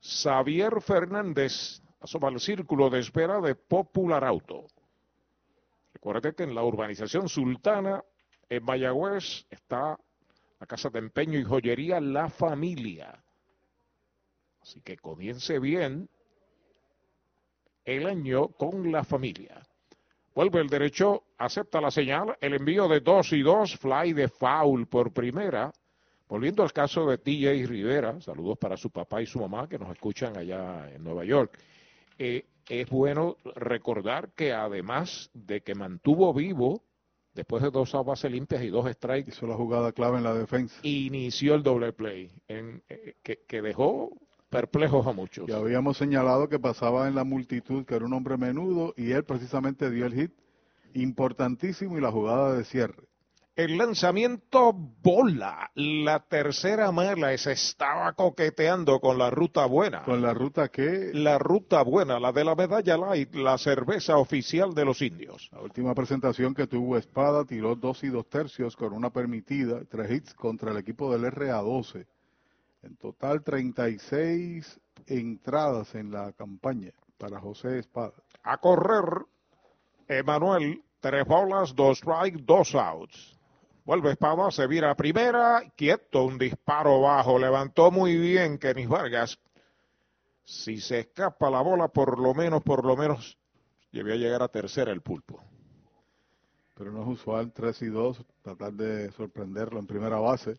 Xavier 0.00 0.80
Fernández 0.80 1.82
asoma 2.00 2.28
el 2.28 2.40
círculo 2.40 2.88
de 2.88 3.00
espera 3.00 3.38
de 3.42 3.54
Popular 3.54 4.24
Auto. 4.24 4.64
Recuerde 5.92 6.34
que 6.34 6.44
en 6.44 6.54
la 6.54 6.62
urbanización 6.62 7.28
sultana, 7.28 8.02
en 8.48 8.64
Mayagüez, 8.64 9.46
está 9.50 9.98
la 10.58 10.66
casa 10.66 10.88
de 10.88 11.00
empeño 11.00 11.38
y 11.38 11.44
joyería 11.44 12.00
La 12.00 12.30
Familia. 12.30 13.22
Así 14.62 14.80
que 14.80 14.96
comience 14.96 15.58
bien 15.58 16.08
el 17.88 18.06
año 18.06 18.48
con 18.48 18.92
la 18.92 19.02
familia. 19.02 19.62
Vuelve 20.34 20.60
el 20.60 20.68
derecho, 20.68 21.24
acepta 21.38 21.80
la 21.80 21.90
señal, 21.90 22.36
el 22.38 22.52
envío 22.52 22.86
de 22.86 23.00
2 23.00 23.32
y 23.32 23.42
2, 23.42 23.76
fly 23.78 24.12
de 24.12 24.28
foul 24.28 24.86
por 24.86 25.10
primera. 25.10 25.72
Volviendo 26.28 26.62
al 26.62 26.72
caso 26.74 27.06
de 27.06 27.16
TJ 27.16 27.66
Rivera, 27.66 28.20
saludos 28.20 28.58
para 28.58 28.76
su 28.76 28.90
papá 28.90 29.22
y 29.22 29.26
su 29.26 29.40
mamá 29.40 29.66
que 29.66 29.78
nos 29.78 29.90
escuchan 29.90 30.36
allá 30.36 30.90
en 30.92 31.02
Nueva 31.02 31.24
York. 31.24 31.58
Eh, 32.18 32.44
es 32.68 32.90
bueno 32.90 33.38
recordar 33.54 34.32
que 34.34 34.52
además 34.52 35.30
de 35.32 35.62
que 35.62 35.74
mantuvo 35.74 36.34
vivo, 36.34 36.82
después 37.32 37.62
de 37.62 37.70
dos 37.70 37.90
bases 38.04 38.30
limpias 38.30 38.62
y 38.62 38.68
dos 38.68 38.86
strikes, 38.92 39.30
Hizo 39.30 39.46
la 39.46 39.54
jugada 39.54 39.92
clave 39.92 40.18
en 40.18 40.24
la 40.24 40.34
defensa. 40.34 40.78
inició 40.82 41.54
el 41.54 41.62
doble 41.62 41.94
play, 41.94 42.30
en, 42.48 42.82
eh, 42.90 43.14
que, 43.22 43.44
que 43.48 43.62
dejó 43.62 44.10
perplejos 44.48 45.06
a 45.06 45.12
muchos. 45.12 45.48
Y 45.48 45.52
habíamos 45.52 45.96
señalado 45.96 46.48
que 46.48 46.58
pasaba 46.58 47.08
en 47.08 47.14
la 47.14 47.24
multitud, 47.24 47.84
que 47.84 47.94
era 47.94 48.04
un 48.04 48.12
hombre 48.12 48.36
menudo, 48.36 48.94
y 48.96 49.12
él 49.12 49.24
precisamente 49.24 49.90
dio 49.90 50.06
el 50.06 50.14
hit 50.14 50.32
importantísimo 50.94 51.98
y 51.98 52.00
la 52.00 52.10
jugada 52.10 52.54
de 52.54 52.64
cierre. 52.64 53.08
El 53.58 53.76
lanzamiento 53.76 54.72
bola, 54.72 55.72
la 55.74 56.20
tercera 56.20 56.92
mala, 56.92 57.36
se 57.36 57.50
estaba 57.50 58.12
coqueteando 58.12 59.00
con 59.00 59.18
la 59.18 59.30
ruta 59.30 59.66
buena. 59.66 60.04
Con 60.04 60.22
la 60.22 60.32
ruta 60.32 60.68
que 60.68 61.10
La 61.12 61.38
ruta 61.40 61.82
buena, 61.82 62.20
la 62.20 62.30
de 62.30 62.44
la 62.44 62.54
medalla 62.54 62.96
light, 62.96 63.34
la 63.34 63.58
cerveza 63.58 64.16
oficial 64.16 64.74
de 64.74 64.84
los 64.84 65.02
indios. 65.02 65.48
la 65.50 65.60
última 65.60 65.92
presentación 65.92 66.54
que 66.54 66.68
tuvo 66.68 66.96
Espada 66.96 67.44
tiró 67.44 67.74
dos 67.74 68.04
y 68.04 68.10
dos 68.10 68.28
tercios 68.28 68.76
con 68.76 68.92
una 68.92 69.10
permitida, 69.10 69.80
tres 69.90 70.08
hits 70.08 70.34
contra 70.34 70.70
el 70.70 70.76
equipo 70.76 71.10
del 71.10 71.24
RA12. 71.24 72.06
En 72.82 72.96
total 72.96 73.42
36 73.42 74.80
entradas 75.06 75.94
en 75.94 76.12
la 76.12 76.32
campaña 76.32 76.92
para 77.16 77.40
José 77.40 77.78
Espada. 77.78 78.14
A 78.42 78.58
correr, 78.58 79.26
Emanuel, 80.06 80.82
tres 81.00 81.26
bolas, 81.26 81.74
dos 81.74 81.98
strikes, 81.98 82.44
dos 82.44 82.74
outs. 82.74 83.36
Vuelve 83.84 84.12
Espada, 84.12 84.50
se 84.50 84.66
vira 84.66 84.90
a 84.90 84.94
primera, 84.94 85.62
quieto, 85.74 86.24
un 86.24 86.38
disparo 86.38 87.00
bajo, 87.00 87.38
levantó 87.38 87.90
muy 87.90 88.16
bien 88.16 88.58
Kenis 88.58 88.88
Vargas. 88.88 89.38
Si 90.44 90.78
se 90.80 91.00
escapa 91.00 91.50
la 91.50 91.62
bola, 91.62 91.88
por 91.88 92.18
lo 92.18 92.34
menos, 92.34 92.62
por 92.62 92.84
lo 92.84 92.96
menos, 92.96 93.38
debía 93.90 94.16
llegar 94.16 94.42
a 94.42 94.48
tercera 94.48 94.92
el 94.92 95.00
pulpo. 95.00 95.42
Pero 96.74 96.92
no 96.92 97.02
es 97.02 97.08
usual 97.08 97.52
3 97.52 97.82
y 97.82 97.86
2, 97.86 98.24
tratar 98.42 98.72
de 98.74 99.10
sorprenderlo 99.12 99.78
en 99.80 99.86
primera 99.86 100.18
base. 100.18 100.58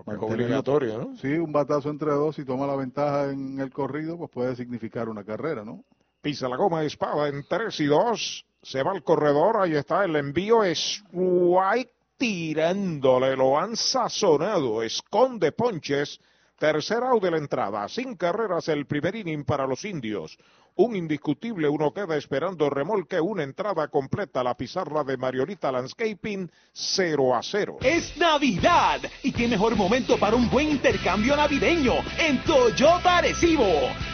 Es 0.00 0.18
obligatorio, 0.20 0.98
¿no? 0.98 1.16
Sí, 1.16 1.28
un 1.28 1.52
batazo 1.52 1.90
entre 1.90 2.10
dos 2.10 2.38
y 2.38 2.44
toma 2.44 2.66
la 2.66 2.76
ventaja 2.76 3.30
en 3.30 3.60
el 3.60 3.70
corrido, 3.70 4.18
pues 4.18 4.30
puede 4.30 4.56
significar 4.56 5.08
una 5.08 5.24
carrera, 5.24 5.64
¿no? 5.64 5.84
Pisa 6.24 6.48
la 6.48 6.56
goma 6.56 6.80
de 6.80 6.86
espada 6.86 7.28
en 7.28 7.44
3 7.46 7.80
y 7.80 7.84
2. 7.84 8.46
Se 8.62 8.82
va 8.82 8.92
al 8.92 9.02
corredor. 9.02 9.58
Ahí 9.58 9.74
está 9.74 10.06
el 10.06 10.16
envío. 10.16 10.64
Strike 10.64 11.92
tirándole. 12.16 13.36
Lo 13.36 13.58
han 13.58 13.76
sazonado. 13.76 14.82
Esconde 14.82 15.52
ponches. 15.52 16.18
Tercer 16.58 17.02
out 17.02 17.22
de 17.22 17.30
la 17.30 17.36
entrada. 17.36 17.86
Sin 17.88 18.16
carreras 18.16 18.68
el 18.68 18.86
primer 18.86 19.16
inning 19.16 19.44
para 19.44 19.66
los 19.66 19.84
indios. 19.84 20.38
Un 20.76 20.96
indiscutible, 20.96 21.68
uno 21.68 21.92
queda 21.92 22.16
esperando 22.16 22.68
remolque, 22.68 23.20
una 23.20 23.44
entrada 23.44 23.86
completa, 23.86 24.42
la 24.42 24.56
pizarra 24.56 25.04
de 25.04 25.16
Mariolita 25.16 25.70
Landscaping, 25.70 26.50
0 26.72 27.36
a 27.36 27.42
0. 27.44 27.76
Es 27.80 28.16
Navidad 28.16 29.00
y 29.22 29.30
qué 29.30 29.46
mejor 29.46 29.76
momento 29.76 30.18
para 30.18 30.34
un 30.34 30.50
buen 30.50 30.70
intercambio 30.70 31.36
navideño 31.36 31.94
en 32.18 32.42
Toyota 32.42 33.18
Arecibo. 33.18 33.64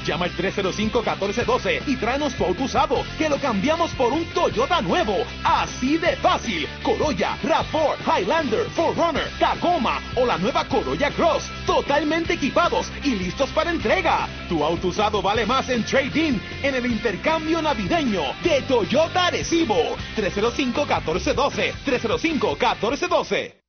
Llama 0.04 0.26
al 0.26 0.32
305-1412 0.32 1.80
y 1.86 1.96
tráenos 1.96 2.34
tu 2.34 2.44
auto 2.44 2.64
usado 2.64 2.96
que 3.16 3.30
lo 3.30 3.38
cambiamos 3.38 3.94
por 3.94 4.12
un 4.12 4.26
Toyota 4.34 4.82
nuevo. 4.82 5.16
Así 5.42 5.96
de 5.96 6.14
fácil. 6.16 6.68
Corolla, 6.82 7.38
RAV4, 7.42 8.20
Highlander, 8.20 8.66
4Runner, 8.76 9.38
Tacoma 9.38 10.02
o 10.14 10.26
la 10.26 10.36
nueva 10.36 10.68
Corolla 10.68 11.10
Cross. 11.12 11.50
Totalmente 11.64 12.34
equipados 12.34 12.92
y 13.02 13.14
listos 13.14 13.48
para 13.50 13.70
entrega. 13.70 14.28
Tu 14.46 14.62
auto 14.62 14.88
usado 14.88 15.22
vale 15.22 15.46
más 15.46 15.70
en 15.70 15.82
trading 15.84 16.38
en 16.62 16.74
el 16.74 16.86
intercambio 16.86 17.62
navideño 17.62 18.22
de 18.42 18.62
Toyota 18.62 19.26
Arecibo. 19.26 19.96
305-1412. 20.16 21.72
305-1412. 21.84 23.60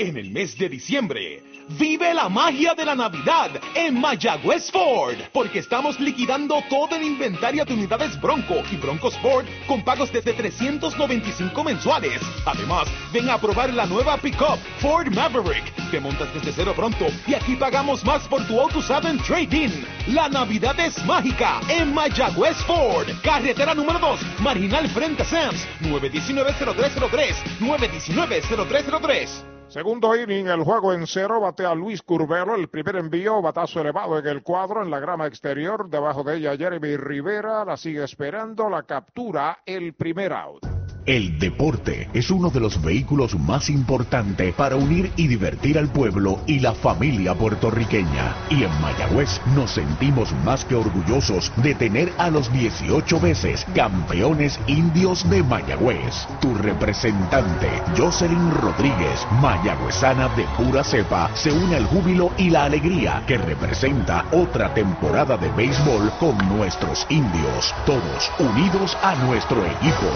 En 0.00 0.16
el 0.16 0.30
mes 0.30 0.56
de 0.56 0.70
diciembre, 0.70 1.42
vive 1.78 2.14
la 2.14 2.30
magia 2.30 2.74
de 2.74 2.86
la 2.86 2.94
Navidad 2.94 3.50
en 3.74 4.00
Mayagüez 4.00 4.70
Ford, 4.70 5.18
porque 5.30 5.58
estamos 5.58 6.00
liquidando 6.00 6.64
todo 6.70 6.96
el 6.96 7.02
inventario 7.02 7.66
de 7.66 7.74
unidades 7.74 8.18
Bronco 8.18 8.62
y 8.72 8.76
Bronco 8.76 9.08
Sport 9.08 9.46
con 9.66 9.84
pagos 9.84 10.10
desde 10.10 10.32
395 10.32 11.62
mensuales. 11.62 12.18
Además, 12.46 12.88
ven 13.12 13.28
a 13.28 13.38
probar 13.38 13.74
la 13.74 13.84
nueva 13.84 14.16
pickup 14.16 14.58
Ford 14.78 15.12
Maverick. 15.12 15.70
Te 15.90 16.00
montas 16.00 16.32
desde 16.32 16.52
cero 16.52 16.72
pronto 16.74 17.04
y 17.26 17.34
aquí 17.34 17.54
pagamos 17.56 18.02
más 18.02 18.26
por 18.26 18.42
tu 18.46 18.58
auto 18.58 18.78
usado 18.78 19.06
en 19.06 19.18
trading. 19.18 19.84
La 20.14 20.30
Navidad 20.30 20.80
es 20.80 21.04
mágica 21.04 21.60
en 21.68 21.92
Mayagüez 21.92 22.56
Ford, 22.64 23.06
carretera 23.22 23.74
número 23.74 23.98
2, 23.98 24.40
marginal 24.40 24.88
frente 24.88 25.24
a 25.24 25.26
Sams, 25.26 25.68
919-0303, 25.82 27.34
919-0303. 27.60 29.59
Segundo 29.70 30.16
inning, 30.16 30.48
el 30.48 30.64
juego 30.64 30.92
en 30.92 31.06
cero, 31.06 31.40
batea 31.40 31.76
Luis 31.76 32.02
Curvelo, 32.02 32.56
el 32.56 32.68
primer 32.68 32.96
envío, 32.96 33.40
batazo 33.40 33.80
elevado 33.80 34.18
en 34.18 34.26
el 34.26 34.42
cuadro, 34.42 34.82
en 34.82 34.90
la 34.90 34.98
grama 34.98 35.28
exterior, 35.28 35.88
debajo 35.88 36.24
de 36.24 36.38
ella 36.38 36.56
Jeremy 36.56 36.96
Rivera, 36.96 37.64
la 37.64 37.76
sigue 37.76 38.02
esperando, 38.02 38.68
la 38.68 38.82
captura, 38.82 39.60
el 39.64 39.94
primer 39.94 40.32
out. 40.32 40.79
El 41.06 41.38
deporte 41.38 42.10
es 42.12 42.30
uno 42.30 42.50
de 42.50 42.60
los 42.60 42.82
vehículos 42.82 43.34
más 43.38 43.70
importantes 43.70 44.54
para 44.54 44.76
unir 44.76 45.10
y 45.16 45.28
divertir 45.28 45.78
al 45.78 45.88
pueblo 45.88 46.40
y 46.46 46.60
la 46.60 46.74
familia 46.74 47.34
puertorriqueña. 47.34 48.36
Y 48.50 48.64
en 48.64 48.80
Mayagüez 48.82 49.40
nos 49.56 49.70
sentimos 49.70 50.30
más 50.44 50.66
que 50.66 50.74
orgullosos 50.74 51.50
de 51.56 51.74
tener 51.74 52.12
a 52.18 52.28
los 52.28 52.52
18 52.52 53.18
veces 53.18 53.64
campeones 53.74 54.60
indios 54.66 55.28
de 55.30 55.42
Mayagüez. 55.42 56.26
Tu 56.38 56.54
representante, 56.54 57.70
Jocelyn 57.96 58.50
Rodríguez, 58.60 59.26
mayagüezana 59.40 60.28
de 60.36 60.44
pura 60.58 60.84
cepa, 60.84 61.30
se 61.34 61.50
une 61.50 61.76
al 61.76 61.86
júbilo 61.86 62.30
y 62.36 62.50
la 62.50 62.64
alegría 62.64 63.24
que 63.26 63.38
representa 63.38 64.26
otra 64.32 64.74
temporada 64.74 65.38
de 65.38 65.50
béisbol 65.52 66.12
con 66.20 66.36
nuestros 66.56 67.06
indios. 67.08 67.74
Todos 67.86 68.30
unidos 68.38 68.98
a 69.02 69.14
nuestro 69.14 69.64
equipo. 69.64 70.06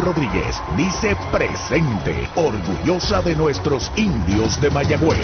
Rodríguez 0.00 0.62
dice 0.76 1.14
presente, 1.30 2.28
orgullosa 2.34 3.20
de 3.20 3.36
nuestros 3.36 3.92
indios 3.96 4.60
de 4.60 4.70
Mayagüez. 4.70 5.18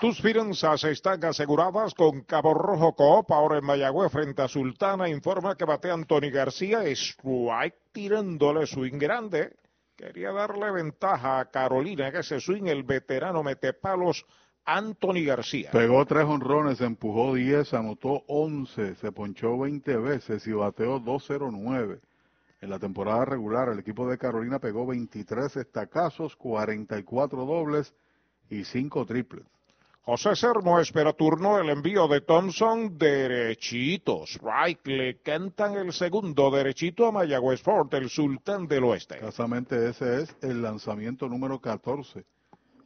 Tus 0.00 0.20
finanzas 0.20 0.84
están 0.84 1.24
aseguradas 1.24 1.94
con 1.94 2.22
Cabo 2.22 2.54
Rojo 2.54 2.94
Coop. 2.94 3.30
Ahora 3.30 3.58
en 3.58 3.64
Mayagüez 3.64 4.12
frente 4.12 4.42
a 4.42 4.48
Sultana 4.48 5.08
informa 5.08 5.56
que 5.56 5.64
batea 5.64 5.94
Anthony 5.94 6.30
García. 6.30 6.82
Strike 6.84 7.78
tirándole 7.92 8.66
swing 8.66 8.98
grande. 8.98 9.56
Quería 9.96 10.32
darle 10.32 10.72
ventaja 10.72 11.38
a 11.38 11.50
Carolina 11.50 12.10
que 12.10 12.18
ese 12.18 12.40
swing 12.40 12.66
el 12.66 12.82
veterano 12.82 13.42
mete 13.42 13.72
palos 13.72 14.26
Anthony 14.64 15.24
García. 15.24 15.70
Pegó 15.72 16.04
tres 16.06 16.24
honrones, 16.24 16.80
empujó 16.80 17.34
10, 17.34 17.74
anotó 17.74 18.22
11, 18.28 18.94
se 18.94 19.12
ponchó 19.12 19.58
20 19.58 19.96
veces 19.96 20.46
y 20.46 20.52
bateó 20.52 21.00
209. 21.00 22.00
En 22.60 22.70
la 22.70 22.78
temporada 22.78 23.24
regular, 23.24 23.68
el 23.70 23.80
equipo 23.80 24.08
de 24.08 24.18
Carolina 24.18 24.60
pegó 24.60 24.86
23 24.86 25.56
estacazos, 25.56 26.36
44 26.36 27.44
dobles 27.44 27.92
y 28.50 28.64
5 28.64 29.04
triples. 29.04 29.44
José 30.04 30.34
Sermo 30.34 30.80
espera 30.80 31.12
turno 31.12 31.58
el 31.58 31.70
envío 31.70 32.08
de 32.08 32.20
Thompson 32.20 32.98
derechito. 32.98 34.24
Strike 34.26 34.86
le 34.86 35.18
cantan 35.22 35.74
el 35.74 35.92
segundo 35.92 36.50
derechito 36.50 37.06
a 37.06 37.12
Mayagüez 37.12 37.62
Fort, 37.62 37.94
el 37.94 38.10
sultán 38.10 38.66
del 38.66 38.84
oeste. 38.84 39.18
Casamente 39.18 39.88
ese 39.88 40.22
es 40.22 40.36
el 40.40 40.60
lanzamiento 40.62 41.28
número 41.28 41.60
14 41.60 42.24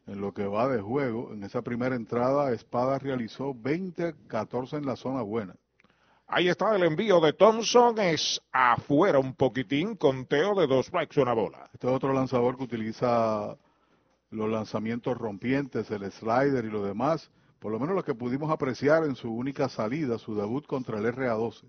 en 0.06 0.20
lo 0.20 0.32
que 0.32 0.46
va 0.46 0.68
de 0.68 0.80
juego. 0.80 1.32
En 1.32 1.42
esa 1.42 1.62
primera 1.62 1.96
entrada, 1.96 2.52
Espada 2.52 2.98
realizó 2.98 3.54
20-14 3.54 4.78
en 4.78 4.86
la 4.86 4.96
zona 4.96 5.22
buena. 5.22 5.54
Ahí 6.28 6.48
está 6.48 6.74
el 6.74 6.82
envío 6.82 7.20
de 7.20 7.32
Thompson, 7.32 8.00
es 8.00 8.40
afuera 8.50 9.20
un 9.20 9.34
poquitín, 9.34 9.94
conteo 9.94 10.54
de 10.56 10.66
dos 10.66 10.86
strikes, 10.86 11.20
una 11.20 11.32
bola. 11.32 11.70
Este 11.72 11.86
es 11.86 11.92
otro 11.92 12.12
lanzador 12.12 12.56
que 12.56 12.64
utiliza 12.64 13.56
los 14.30 14.50
lanzamientos 14.50 15.16
rompientes, 15.16 15.88
el 15.92 16.10
slider 16.10 16.64
y 16.64 16.70
lo 16.70 16.82
demás, 16.82 17.30
por 17.60 17.70
lo 17.70 17.78
menos 17.78 17.94
lo 17.94 18.02
que 18.02 18.14
pudimos 18.14 18.50
apreciar 18.50 19.04
en 19.04 19.14
su 19.14 19.32
única 19.32 19.68
salida, 19.68 20.18
su 20.18 20.34
debut 20.34 20.66
contra 20.66 20.98
el 20.98 21.06
RA12. 21.06 21.62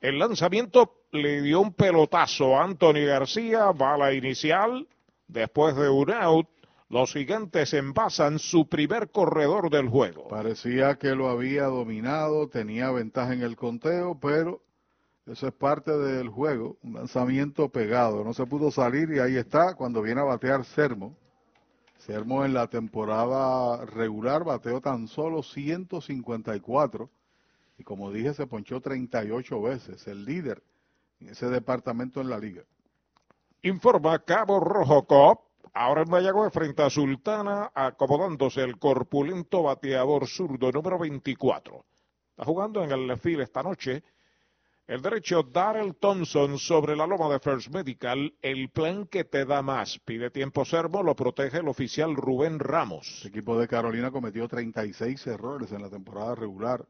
El 0.00 0.18
lanzamiento 0.18 0.92
le 1.12 1.40
dio 1.40 1.60
un 1.60 1.72
pelotazo 1.72 2.56
a 2.56 2.64
Anthony 2.64 3.06
García, 3.06 3.72
bala 3.72 4.12
inicial, 4.12 4.86
después 5.26 5.74
de 5.74 5.88
un 5.88 6.10
out, 6.10 6.48
los 6.88 7.12
gigantes 7.12 7.74
envasan 7.74 8.38
su 8.38 8.68
primer 8.68 9.10
corredor 9.10 9.70
del 9.70 9.88
juego. 9.88 10.28
Parecía 10.28 10.96
que 10.96 11.14
lo 11.14 11.28
había 11.28 11.64
dominado, 11.64 12.48
tenía 12.48 12.90
ventaja 12.90 13.32
en 13.32 13.42
el 13.42 13.56
conteo, 13.56 14.18
pero 14.20 14.62
eso 15.26 15.48
es 15.48 15.54
parte 15.54 15.90
del 15.90 16.28
juego, 16.28 16.76
un 16.82 16.94
lanzamiento 16.94 17.68
pegado, 17.68 18.22
no 18.22 18.32
se 18.32 18.46
pudo 18.46 18.70
salir 18.70 19.10
y 19.10 19.18
ahí 19.18 19.36
está 19.36 19.74
cuando 19.74 20.00
viene 20.00 20.20
a 20.20 20.24
batear 20.24 20.64
Sermo. 20.64 21.16
Sermo 21.98 22.44
en 22.44 22.54
la 22.54 22.68
temporada 22.68 23.84
regular 23.86 24.44
bateó 24.44 24.80
tan 24.80 25.08
solo 25.08 25.42
154 25.42 27.10
y 27.78 27.82
como 27.82 28.12
dije 28.12 28.32
se 28.34 28.46
ponchó 28.46 28.80
38 28.80 29.60
veces, 29.60 30.06
el 30.06 30.24
líder 30.24 30.62
en 31.18 31.30
ese 31.30 31.48
departamento 31.48 32.20
en 32.20 32.30
la 32.30 32.38
liga. 32.38 32.62
Informa 33.62 34.20
Cabo 34.20 34.60
Rojo 34.60 35.04
Cop 35.06 35.45
Ahora 35.78 36.04
en 36.04 36.08
Mayagüez 36.08 36.54
frente 36.54 36.82
a 36.82 36.88
Sultana, 36.88 37.70
acomodándose 37.74 38.62
el 38.62 38.78
corpulento 38.78 39.62
bateador 39.62 40.26
zurdo 40.26 40.72
número 40.72 40.98
24. 40.98 41.84
Está 42.30 42.44
jugando 42.46 42.82
en 42.82 42.92
el 42.92 43.18
fil 43.18 43.42
esta 43.42 43.62
noche. 43.62 44.02
El 44.86 45.02
derecho 45.02 45.42
Darrell 45.42 45.94
Thompson 45.96 46.56
sobre 46.56 46.96
la 46.96 47.06
loma 47.06 47.28
de 47.28 47.40
First 47.40 47.74
Medical, 47.74 48.34
el 48.40 48.70
plan 48.70 49.04
que 49.04 49.24
te 49.24 49.44
da 49.44 49.60
más. 49.60 49.98
Pide 50.02 50.30
tiempo 50.30 50.64
servo, 50.64 51.02
lo 51.02 51.14
protege 51.14 51.58
el 51.58 51.68
oficial 51.68 52.16
Rubén 52.16 52.58
Ramos. 52.58 53.20
El 53.24 53.28
equipo 53.28 53.60
de 53.60 53.68
Carolina 53.68 54.10
cometió 54.10 54.48
36 54.48 55.26
errores 55.26 55.72
en 55.72 55.82
la 55.82 55.90
temporada 55.90 56.34
regular. 56.34 56.86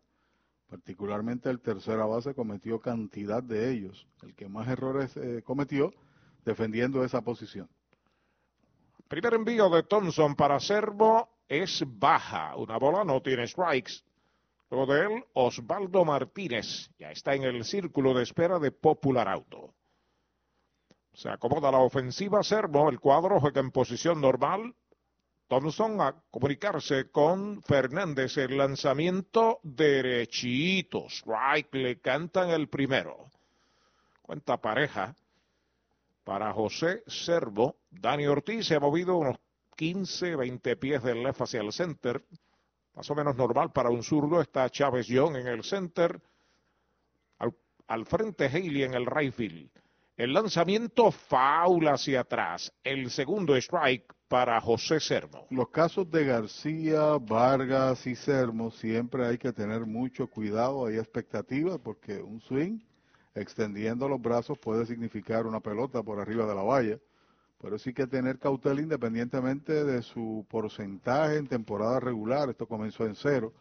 Particularmente 0.68 1.50
el 1.50 1.58
tercera 1.58 2.06
base 2.06 2.34
cometió 2.34 2.78
cantidad 2.78 3.42
de 3.42 3.68
ellos. 3.68 4.06
El 4.22 4.36
que 4.36 4.48
más 4.48 4.68
errores 4.68 5.16
eh, 5.16 5.42
cometió 5.44 5.92
defendiendo 6.44 7.02
esa 7.02 7.22
posición. 7.22 7.68
Primer 9.08 9.34
envío 9.34 9.70
de 9.70 9.84
Thompson 9.84 10.34
para 10.34 10.58
Servo 10.58 11.28
es 11.48 11.84
baja. 11.86 12.56
Una 12.56 12.76
bola 12.76 13.04
no 13.04 13.22
tiene 13.22 13.46
strikes. 13.46 14.02
Luego 14.68 14.92
de 14.92 15.00
él, 15.02 15.24
Osvaldo 15.34 16.04
Martínez. 16.04 16.90
Ya 16.98 17.12
está 17.12 17.34
en 17.34 17.44
el 17.44 17.64
círculo 17.64 18.14
de 18.14 18.24
espera 18.24 18.58
de 18.58 18.72
Popular 18.72 19.28
Auto. 19.28 19.72
Se 21.12 21.28
acomoda 21.28 21.70
la 21.70 21.78
ofensiva 21.78 22.42
Servo. 22.42 22.88
El 22.90 22.98
cuadro 22.98 23.38
juega 23.38 23.60
en 23.60 23.70
posición 23.70 24.20
normal. 24.20 24.74
Thompson 25.46 26.00
a 26.00 26.16
comunicarse 26.32 27.08
con 27.12 27.62
Fernández. 27.62 28.36
El 28.38 28.58
lanzamiento 28.58 29.60
derechito. 29.62 31.06
Strike 31.08 31.72
le 31.74 32.00
cantan 32.00 32.50
el 32.50 32.68
primero. 32.68 33.30
Cuenta 34.22 34.56
pareja 34.56 35.14
para 36.26 36.52
José 36.52 37.04
Servo. 37.06 37.76
Dani 37.88 38.26
Ortiz 38.26 38.66
se 38.66 38.74
ha 38.74 38.80
movido 38.80 39.16
unos 39.16 39.36
15, 39.76 40.34
20 40.34 40.76
pies 40.76 41.00
del 41.04 41.22
left 41.22 41.40
hacia 41.40 41.60
el 41.60 41.72
center. 41.72 42.20
Más 42.94 43.08
o 43.08 43.14
menos 43.14 43.36
normal 43.36 43.70
para 43.70 43.90
un 43.90 44.02
zurdo. 44.02 44.40
Está 44.40 44.68
Chávez 44.68 45.06
Young 45.06 45.36
en 45.36 45.46
el 45.46 45.62
center. 45.62 46.20
Al, 47.86 48.04
frente 48.06 48.46
Haley 48.46 48.82
en 48.82 48.94
el 48.94 49.06
right 49.06 49.32
field. 49.32 49.70
El 50.16 50.32
lanzamiento 50.32 51.12
faula 51.12 51.92
hacia 51.92 52.22
atrás. 52.22 52.72
El 52.82 53.08
segundo 53.12 53.54
strike 53.54 54.12
para 54.26 54.60
José 54.60 54.98
Sermo. 54.98 55.46
Los 55.50 55.68
casos 55.68 56.10
de 56.10 56.24
García, 56.24 57.18
Vargas 57.20 58.04
y 58.08 58.16
Sermo 58.16 58.72
siempre 58.72 59.24
hay 59.24 59.38
que 59.38 59.52
tener 59.52 59.86
mucho 59.86 60.26
cuidado, 60.26 60.86
hay 60.86 60.96
expectativas 60.96 61.78
porque 61.78 62.20
un 62.20 62.40
swing 62.40 62.80
extendiendo 63.36 64.08
los 64.08 64.20
brazos 64.20 64.58
puede 64.58 64.86
significar 64.86 65.46
una 65.46 65.60
pelota 65.60 66.02
por 66.02 66.18
arriba 66.18 66.46
de 66.46 66.54
la 66.54 66.62
valla. 66.62 66.98
Pero 67.60 67.78
sí 67.78 67.94
que 67.94 68.06
tener 68.06 68.38
cautela 68.38 68.80
independientemente 68.80 69.84
de 69.84 70.02
su 70.02 70.44
porcentaje 70.50 71.36
en 71.36 71.46
temporada 71.46 72.00
regular. 72.00 72.50
Esto 72.50 72.66
comenzó 72.66 73.06
en 73.06 73.14
cero. 73.14 73.52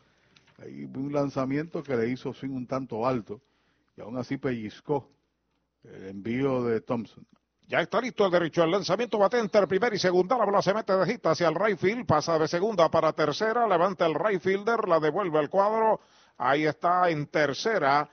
Hay 0.58 0.86
un 0.86 1.14
lanzamiento 1.14 1.84
que 1.84 1.96
le 1.96 2.10
hizo 2.10 2.34
swing 2.34 2.52
un 2.52 2.68
tanto 2.68 3.06
alto 3.06 3.42
y 3.96 4.02
aún 4.02 4.18
así 4.18 4.38
pellizcó 4.38 5.10
el 5.84 6.08
envío 6.08 6.64
de 6.64 6.82
Thompson. 6.82 7.26
Ya 7.68 7.82
está 7.82 8.00
listo 8.00 8.26
el 8.26 8.32
derecho 8.32 8.62
al 8.62 8.70
lanzamiento, 8.70 9.18
bate 9.18 9.40
entre 9.40 9.66
primera 9.66 9.96
y 9.96 9.98
segunda, 9.98 10.38
la 10.38 10.46
bola 10.46 10.62
se 10.62 10.74
mete 10.74 10.94
de 10.94 11.06
gita 11.06 11.32
hacia 11.32 11.48
el 11.48 11.56
right 11.56 11.80
field, 11.80 12.06
pasa 12.06 12.38
de 12.38 12.48
segunda 12.48 12.92
para 12.92 13.12
tercera, 13.14 13.68
levanta 13.68 14.06
el 14.06 14.14
right 14.14 14.40
fielder, 14.40 14.88
la 14.88 15.00
devuelve 15.00 15.40
al 15.40 15.50
cuadro, 15.50 16.00
ahí 16.38 16.66
está 16.66 17.10
en 17.10 17.26
tercera. 17.26 18.08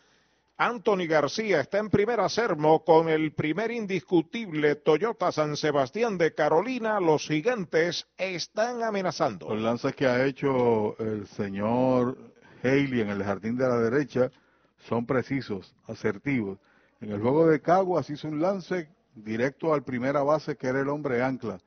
Anthony 0.65 1.09
García 1.09 1.59
está 1.59 1.79
en 1.79 1.91
primera 1.91 2.29
Sermo 2.29 2.85
con 2.85 3.09
el 3.09 3.33
primer 3.33 3.73
indiscutible 3.73 4.77
Toyota 4.77 5.33
San 5.33 5.57
Sebastián 5.57 6.19
de 6.19 6.35
Carolina. 6.35 7.01
Los 7.01 7.27
gigantes 7.27 8.07
están 8.17 8.85
amenazando. 8.85 9.49
Los 9.49 9.61
lances 9.61 9.97
que 9.97 10.07
ha 10.07 10.25
hecho 10.25 10.97
el 11.01 11.27
señor 11.27 12.17
Haley 12.63 13.01
en 13.01 13.09
el 13.09 13.25
jardín 13.25 13.57
de 13.57 13.67
la 13.67 13.77
derecha 13.77 14.31
son 14.87 15.05
precisos, 15.05 15.75
asertivos. 15.89 16.61
En 17.01 17.11
el 17.11 17.21
juego 17.21 17.49
de 17.49 17.61
Caguas 17.61 18.09
hizo 18.11 18.29
un 18.29 18.41
lance 18.41 18.89
directo 19.17 19.75
al 19.75 19.83
primera 19.83 20.23
base 20.23 20.57
que 20.57 20.69
era 20.69 20.81
el 20.81 20.91
hombre 20.91 21.25
ancla, 21.25 21.59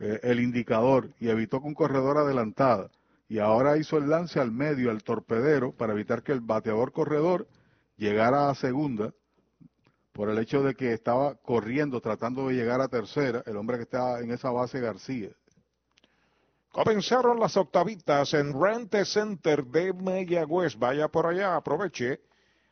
eh, 0.00 0.18
el 0.24 0.40
indicador, 0.40 1.10
y 1.20 1.28
evitó 1.28 1.62
con 1.62 1.74
corredor 1.74 2.18
adelantada. 2.18 2.90
Y 3.28 3.38
ahora 3.38 3.76
hizo 3.76 3.98
el 3.98 4.10
lance 4.10 4.40
al 4.40 4.50
medio, 4.50 4.90
al 4.90 5.04
torpedero, 5.04 5.70
para 5.70 5.92
evitar 5.92 6.24
que 6.24 6.32
el 6.32 6.40
bateador 6.40 6.90
corredor 6.90 7.46
llegara 8.02 8.50
a 8.50 8.54
segunda 8.56 9.14
por 10.12 10.28
el 10.28 10.38
hecho 10.38 10.62
de 10.62 10.74
que 10.74 10.92
estaba 10.92 11.36
corriendo, 11.36 12.00
tratando 12.00 12.48
de 12.48 12.54
llegar 12.54 12.80
a 12.80 12.88
tercera, 12.88 13.42
el 13.46 13.56
hombre 13.56 13.76
que 13.76 13.84
está 13.84 14.18
en 14.20 14.32
esa 14.32 14.50
base 14.50 14.80
García. 14.80 15.30
Comenzaron 16.72 17.38
las 17.38 17.56
octavitas 17.56 18.34
en 18.34 18.60
Rente 18.60 19.04
Center 19.04 19.64
de 19.64 19.92
Mayagüez. 19.92 20.76
Vaya 20.78 21.08
por 21.08 21.26
allá, 21.26 21.54
aproveche. 21.54 22.20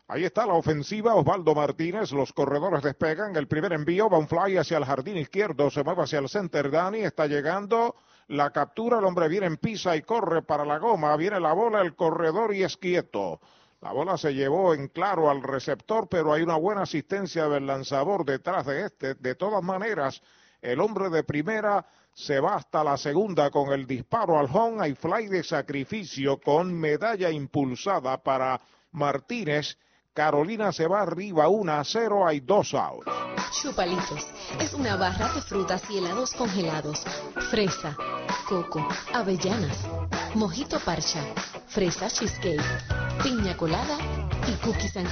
Ahí 0.09 0.25
está 0.25 0.45
la 0.47 0.55
ofensiva, 0.55 1.15
Osvaldo 1.15 1.55
Martínez, 1.55 2.11
los 2.11 2.33
corredores 2.33 2.83
despegan, 2.83 3.37
el 3.37 3.47
primer 3.47 3.73
envío, 3.73 4.11
va 4.11 4.19
un 4.19 4.27
fly 4.27 4.57
hacia 4.57 4.79
el 4.79 4.85
jardín 4.85 5.17
izquierdo, 5.17 5.71
se 5.71 5.85
mueve 5.85 6.03
hacia 6.03 6.19
el 6.19 6.29
center, 6.29 6.69
Dani 6.69 7.03
está 7.03 7.29
llegando, 7.29 7.95
la 8.27 8.51
captura, 8.51 8.99
el 8.99 9.05
hombre 9.05 9.29
viene 9.29 9.47
en 9.47 9.59
pisa 9.59 9.95
y 9.95 10.03
corre 10.03 10.43
para 10.43 10.65
la 10.65 10.79
goma, 10.79 11.15
viene 11.17 11.39
la 11.39 11.53
bola, 11.53 11.81
el 11.81 11.95
corredor 11.95 12.53
y 12.53 12.65
es 12.65 12.77
quieto. 12.77 13.41
La 13.81 13.93
bola 13.93 14.19
se 14.19 14.35
llevó 14.35 14.75
en 14.75 14.89
claro 14.89 15.31
al 15.31 15.43
receptor, 15.43 16.07
pero 16.07 16.35
hay 16.35 16.43
una 16.43 16.57
buena 16.57 16.83
asistencia 16.83 17.49
del 17.49 17.67
lanzador 17.67 18.27
detrás 18.27 18.67
de 18.67 18.85
este. 18.85 19.15
De 19.15 19.35
todas 19.35 19.63
maneras, 19.63 20.23
el 20.61 20.81
hombre 20.81 21.09
de 21.09 21.25
primera 21.25 21.87
se 22.13 22.41
va 22.41 22.57
hasta 22.57 22.85
la 22.85 22.99
segunda 22.99 23.51
con 23.51 23.73
el 23.73 23.87
disparo 23.87 24.39
al 24.39 24.49
home. 24.53 24.85
Hay 24.85 24.95
fly 24.95 25.29
de 25.29 25.43
sacrificio 25.43 26.39
con 26.39 26.79
medalla 26.79 27.31
impulsada 27.31 28.23
para 28.23 28.61
Martínez. 28.93 29.79
Carolina 30.21 30.71
se 30.71 30.87
va 30.87 31.01
arriba 31.01 31.49
1 31.49 31.73
a 31.73 31.83
0, 31.83 32.27
hay 32.27 32.41
dos 32.41 32.75
outs. 32.75 33.07
Chupalitos 33.53 34.27
es 34.61 34.75
una 34.75 34.95
barra 34.95 35.33
de 35.33 35.41
frutas 35.41 35.83
y 35.89 35.97
helados 35.97 36.35
congelados. 36.35 37.05
Fresa, 37.51 37.97
coco, 38.47 38.87
avellanas, 39.15 39.79
mojito 40.35 40.79
parcha, 40.81 41.25
fresa 41.69 42.11
cheesecake, 42.11 42.61
piña 43.23 43.57
colada 43.57 43.97
y 44.47 44.53
cookies 44.63 44.95
and. 44.99 45.11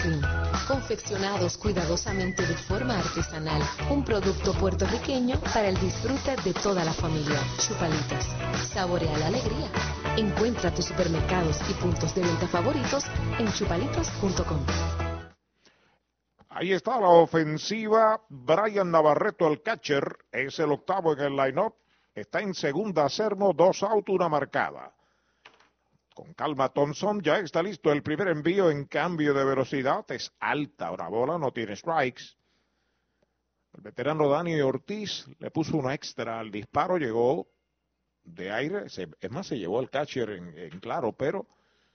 Confeccionados 0.68 1.56
cuidadosamente 1.56 2.46
de 2.46 2.54
forma 2.54 2.98
artesanal. 2.98 3.62
Un 3.88 4.04
producto 4.04 4.52
puertorriqueño 4.52 5.40
para 5.54 5.68
el 5.68 5.80
disfrute 5.80 6.36
de 6.44 6.52
toda 6.52 6.84
la 6.84 6.92
familia. 6.92 7.40
Chupalitos. 7.56 8.26
Saborea 8.74 9.16
la 9.16 9.28
alegría. 9.28 9.70
Encuentra 10.18 10.70
tus 10.74 10.84
supermercados 10.84 11.58
y 11.70 11.72
puntos 11.74 12.14
de 12.14 12.20
venta 12.20 12.46
favoritos 12.48 13.04
en 13.38 13.50
chupalitos.com. 13.50 14.97
Ahí 16.60 16.72
está 16.72 16.98
la 16.98 17.10
ofensiva. 17.10 18.20
Brian 18.28 18.90
Navarreto, 18.90 19.46
el 19.46 19.62
catcher, 19.62 20.18
es 20.32 20.58
el 20.58 20.72
octavo 20.72 21.12
en 21.12 21.20
el 21.20 21.36
line-up. 21.36 21.76
Está 22.12 22.40
en 22.40 22.52
segunda 22.52 23.08
Sermo, 23.08 23.52
dos 23.52 23.84
autos, 23.84 24.12
una 24.12 24.28
marcada. 24.28 24.92
Con 26.12 26.34
calma 26.34 26.68
Thompson, 26.70 27.20
ya 27.20 27.38
está 27.38 27.62
listo 27.62 27.92
el 27.92 28.02
primer 28.02 28.26
envío 28.26 28.72
en 28.72 28.86
cambio 28.86 29.34
de 29.34 29.44
velocidad. 29.44 30.04
Es 30.10 30.32
alta 30.40 30.90
una 30.90 31.06
bola, 31.06 31.38
no 31.38 31.52
tiene 31.52 31.76
strikes. 31.76 32.24
El 33.74 33.82
veterano 33.82 34.28
Dani 34.28 34.60
Ortiz 34.60 35.28
le 35.38 35.52
puso 35.52 35.76
una 35.76 35.94
extra 35.94 36.40
al 36.40 36.50
disparo, 36.50 36.98
llegó 36.98 37.46
de 38.24 38.50
aire, 38.50 38.88
se, 38.88 39.08
es 39.20 39.30
más, 39.30 39.46
se 39.46 39.58
llevó 39.60 39.78
el 39.78 39.90
catcher 39.90 40.30
en 40.30 40.80
claro, 40.80 41.12
pero 41.12 41.46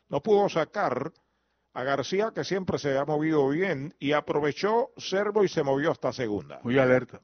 no 0.07 0.23
pudo 0.23 0.47
sacar 0.47 1.11
a 1.73 1.83
García, 1.83 2.31
que 2.33 2.43
siempre 2.43 2.77
se 2.77 2.97
ha 2.97 3.05
movido 3.05 3.49
bien, 3.49 3.95
y 3.99 4.13
aprovechó 4.13 4.91
Servo 4.97 5.43
y 5.43 5.47
se 5.47 5.63
movió 5.63 5.91
hasta 5.91 6.13
segunda. 6.13 6.59
Muy 6.63 6.77
alerta. 6.77 7.19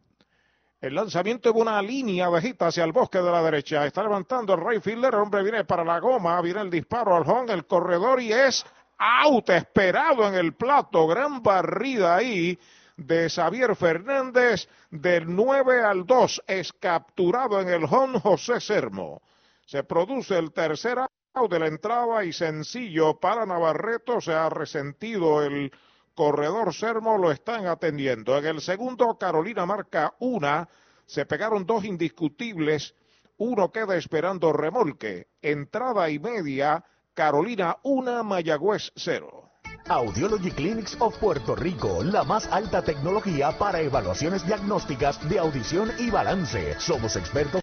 El 0.82 0.96
lanzamiento 0.96 1.52
de 1.52 1.60
una 1.60 1.82
línea 1.82 2.30
bajita 2.30 2.68
hacia 2.68 2.86
el 2.86 2.94
bosque 2.94 3.20
de 3.20 3.30
la 3.30 3.44
derecha. 3.44 3.86
Está 3.86 4.02
levantando 4.02 4.54
el 4.54 4.66
right 4.66 4.82
fielder. 4.82 5.14
El 5.14 5.20
hombre 5.20 5.44
viene 5.44 5.66
para 5.66 5.84
la 5.84 6.00
goma. 6.00 6.42
Viene 6.42 6.62
el 6.62 6.70
disparo 6.70 7.18
al 7.18 7.30
home, 7.30 7.52
el 7.52 7.66
corredor 7.66 8.22
y 8.22 8.32
es 8.32 8.66
out. 8.98 9.50
Esperado 9.50 10.26
en 10.26 10.36
el 10.36 10.54
plato. 10.54 11.06
Gran 11.06 11.44
barrida 11.44 12.16
ahí 12.16 12.58
de 12.96 13.30
Xavier 13.30 13.76
Fernández. 13.76 14.70
Del 14.90 15.36
9 15.36 15.84
al 15.84 16.06
2 16.06 16.44
es 16.48 16.72
capturado 16.72 17.60
en 17.60 17.68
el 17.68 17.84
home 17.84 18.18
José 18.22 18.62
Sermo. 18.62 19.22
Se 19.66 19.84
produce 19.84 20.38
el 20.38 20.54
tercer 20.54 21.00
de 21.48 21.60
la 21.60 21.68
entrada 21.68 22.24
y 22.24 22.34
sencillo 22.34 23.20
para 23.20 23.46
Navarreto. 23.46 24.20
Se 24.20 24.34
ha 24.34 24.50
resentido 24.50 25.44
el 25.44 25.72
corredor 26.14 26.74
Sermo 26.74 27.18
lo 27.18 27.32
están 27.32 27.68
atendiendo. 27.68 28.38
En 28.38 28.46
el 28.46 28.62
segundo, 28.62 29.18
Carolina 29.18 29.66
marca 29.66 30.14
una. 30.20 30.68
Se 31.06 31.26
pegaron 31.26 31.66
dos 31.66 31.86
indiscutibles. 31.86 32.94
Uno 33.38 33.72
queda 33.72 33.96
esperando 33.96 34.52
remolque. 34.52 35.28
Entrada 35.42 36.10
y 36.10 36.20
media. 36.20 36.84
Carolina 37.14 37.78
una, 37.84 38.24
Mayagüez 38.24 38.92
cero. 38.96 39.52
Audiology 39.88 40.52
Clinics 40.52 40.96
of 41.00 41.18
Puerto 41.18 41.56
Rico, 41.56 42.04
la 42.04 42.24
más 42.24 42.48
alta 42.52 42.84
tecnología 42.84 43.58
para 43.58 43.82
evaluaciones 43.82 44.46
diagnósticas 44.46 45.28
de 45.28 45.40
audición 45.40 45.92
y 45.98 46.12
balance. 46.12 46.80
Somos 46.80 47.16
expertos 47.16 47.62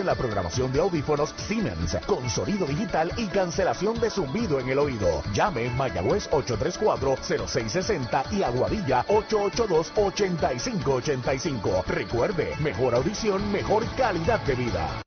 en 0.00 0.06
la 0.06 0.14
programación 0.14 0.72
de 0.72 0.80
audífonos 0.80 1.34
Siemens 1.36 1.96
con 2.06 2.28
sonido 2.28 2.66
digital 2.66 3.12
y 3.16 3.28
cancelación 3.28 4.00
de 4.00 4.10
zumbido 4.10 4.58
en 4.58 4.68
el 4.68 4.78
oído. 4.78 5.22
Llame 5.32 5.70
Mayagüez 5.70 6.28
834-0660 6.30 8.32
y 8.32 8.42
Aguadilla 8.42 9.06
882-8585. 9.06 11.84
Recuerde, 11.86 12.56
mejor 12.60 12.94
audición, 12.94 13.50
mejor 13.52 13.84
calidad 13.96 14.40
de 14.40 14.54
vida. 14.54 15.02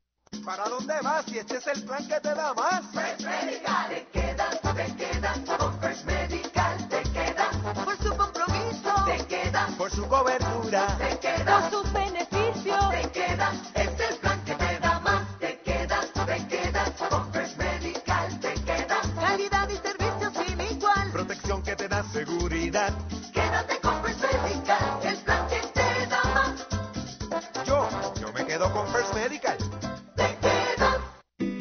¿Para 0.46 0.66
dónde 0.66 0.94
vas? 1.02 1.26
Si 1.26 1.38
este 1.38 1.58
es 1.58 1.68
el 1.68 1.84
plan 1.84 2.08
que 2.08 2.20
te 2.20 2.34
da 2.34 2.52
más. 2.54 2.82
First 2.91 3.22
Medical, 3.22 3.89
te 3.89 4.08
quedas, 4.12 4.60
te 4.62 4.96
quedas. 4.96 5.39
Con 5.58 5.80
First 5.80 6.06
Medical 6.06 6.89
te 6.89 7.04
quedas. 7.12 7.56
Por 7.86 7.96
su 7.98 8.18
compromiso, 8.18 8.94
te 9.06 9.26
quedas. 9.26 9.72
Por 9.76 9.91
su 9.91 10.08
cobertura, 10.08 10.98
te 10.98 11.20
quedas. 11.20 11.70
Por 11.70 11.84
sus 11.84 11.94
beneficios, 11.94 12.89
te 12.89 13.10
quedas. 13.12 13.56
Seguridad. 22.26 22.94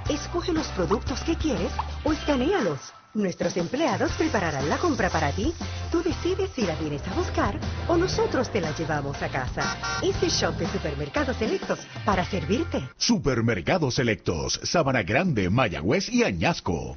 Escoge 0.09 0.53
los 0.53 0.67
productos 0.69 1.21
que 1.23 1.37
quieres 1.37 1.73
o 2.05 2.13
escanealos. 2.13 2.98
Nuestros 3.15 3.57
empleados 3.57 4.13
prepararán 4.13 4.69
la 4.69 4.79
compra 4.79 5.09
para 5.09 5.33
ti. 5.33 5.53
Tú 5.91 6.03
decides 6.03 6.51
si 6.55 6.63
la 6.63 6.75
vienes 6.77 7.07
a 7.09 7.15
buscar 7.15 7.59
o 7.89 7.97
nosotros 7.97 8.51
te 8.53 8.61
la 8.61 8.77
llevamos 8.77 9.21
a 9.23 9.29
casa. 9.29 9.79
Easy 10.03 10.29
Shop 10.29 10.55
de 10.57 10.67
Supermercados 10.69 11.37
Selectos 11.37 11.81
para 12.05 12.25
servirte. 12.25 12.89
Supermercados 12.97 13.95
Selectos, 13.95 14.61
Sabana 14.63 15.03
Grande, 15.03 15.49
Mayagüez 15.49 16.09
y 16.11 16.23
Añasco. 16.23 16.97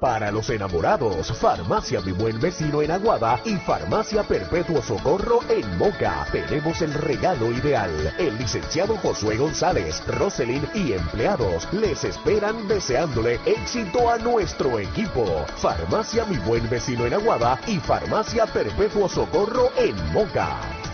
Para 0.00 0.30
los 0.30 0.48
enamorados, 0.50 1.36
Farmacia 1.38 2.00
Mi 2.00 2.12
Buen 2.12 2.38
Vecino 2.38 2.82
en 2.82 2.92
Aguada 2.92 3.40
y 3.44 3.56
Farmacia 3.56 4.22
Perpetuo 4.22 4.80
Socorro 4.80 5.40
en 5.48 5.76
Moca. 5.76 6.24
Tenemos 6.30 6.80
el 6.82 6.94
regalo 6.94 7.50
ideal. 7.50 8.14
El 8.16 8.38
licenciado 8.38 8.96
Josué 8.98 9.36
González, 9.36 10.00
Roselyn 10.06 10.64
y 10.72 10.92
empleados 10.92 11.66
les 11.72 12.04
esperan 12.04 12.68
deseándole 12.68 13.40
éxito 13.44 14.08
a 14.08 14.18
nuestro 14.18 14.78
equipo. 14.78 15.44
Farmacia 15.56 16.24
Mi 16.26 16.36
Buen 16.38 16.70
Vecino 16.70 17.04
en 17.04 17.14
Aguada 17.14 17.58
y 17.66 17.78
Farmacia 17.78 18.46
Perpetuo 18.46 19.08
Socorro 19.08 19.72
en 19.76 19.96
Moca. 20.12 20.87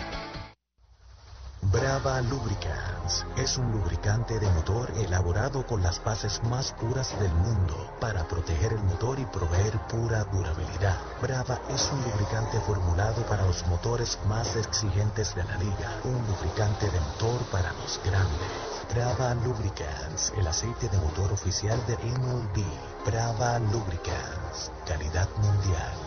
Brava 1.71 2.21
Lubricants 2.21 3.25
es 3.37 3.57
un 3.57 3.71
lubricante 3.71 4.39
de 4.39 4.47
motor 4.51 4.91
elaborado 4.97 5.65
con 5.65 5.81
las 5.81 6.03
bases 6.03 6.41
más 6.43 6.71
puras 6.73 7.17
del 7.19 7.33
mundo 7.33 7.91
para 7.99 8.27
proteger 8.27 8.73
el 8.73 8.83
motor 8.83 9.19
y 9.19 9.25
proveer 9.25 9.77
pura 9.87 10.23
durabilidad. 10.25 10.97
Brava 11.21 11.59
es 11.69 11.89
un 11.91 12.01
lubricante 12.03 12.59
formulado 12.61 13.25
para 13.25 13.45
los 13.45 13.65
motores 13.67 14.19
más 14.27 14.55
exigentes 14.55 15.33
de 15.33 15.43
la 15.43 15.57
liga. 15.57 16.01
Un 16.03 16.25
lubricante 16.27 16.89
de 16.89 16.99
motor 16.99 17.41
para 17.51 17.73
los 17.73 17.99
grandes. 18.03 18.65
Brava 18.93 19.33
Lubricants, 19.33 20.33
el 20.37 20.45
aceite 20.45 20.87
de 20.89 20.97
motor 20.99 21.31
oficial 21.33 21.79
de 21.87 21.97
MLB. 21.97 22.63
Brava 23.05 23.57
Lubricants, 23.59 24.71
calidad 24.85 25.27
mundial. 25.37 26.04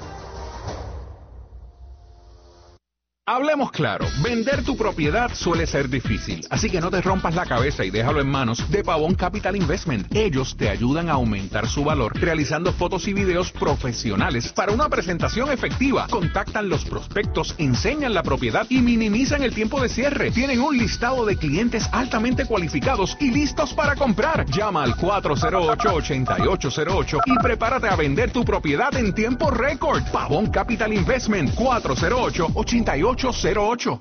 Hablemos 3.30 3.70
claro, 3.72 4.06
vender 4.22 4.64
tu 4.64 4.74
propiedad 4.74 5.30
suele 5.34 5.66
ser 5.66 5.90
difícil, 5.90 6.46
así 6.48 6.70
que 6.70 6.80
no 6.80 6.90
te 6.90 7.02
rompas 7.02 7.34
la 7.34 7.44
cabeza 7.44 7.84
y 7.84 7.90
déjalo 7.90 8.22
en 8.22 8.30
manos 8.30 8.70
de 8.70 8.82
Pavón 8.82 9.14
Capital 9.14 9.54
Investment. 9.54 10.06
Ellos 10.16 10.56
te 10.56 10.70
ayudan 10.70 11.10
a 11.10 11.12
aumentar 11.12 11.68
su 11.68 11.84
valor 11.84 12.18
realizando 12.18 12.72
fotos 12.72 13.06
y 13.06 13.12
videos 13.12 13.52
profesionales 13.52 14.50
para 14.54 14.72
una 14.72 14.88
presentación 14.88 15.50
efectiva. 15.50 16.06
Contactan 16.08 16.70
los 16.70 16.86
prospectos, 16.86 17.54
enseñan 17.58 18.14
la 18.14 18.22
propiedad 18.22 18.66
y 18.70 18.80
minimizan 18.80 19.42
el 19.42 19.54
tiempo 19.54 19.82
de 19.82 19.90
cierre. 19.90 20.30
Tienen 20.30 20.62
un 20.62 20.78
listado 20.78 21.26
de 21.26 21.36
clientes 21.36 21.86
altamente 21.92 22.46
cualificados 22.46 23.14
y 23.20 23.30
listos 23.30 23.74
para 23.74 23.94
comprar. 23.94 24.46
Llama 24.46 24.84
al 24.84 24.94
408-8808 24.94 27.20
y 27.26 27.36
prepárate 27.42 27.88
a 27.88 27.96
vender 27.96 28.30
tu 28.30 28.42
propiedad 28.42 28.96
en 28.96 29.12
tiempo 29.12 29.50
récord. 29.50 30.02
Pavón 30.12 30.46
Capital 30.46 30.94
Investment 30.94 31.54
408-8808. 33.18 34.00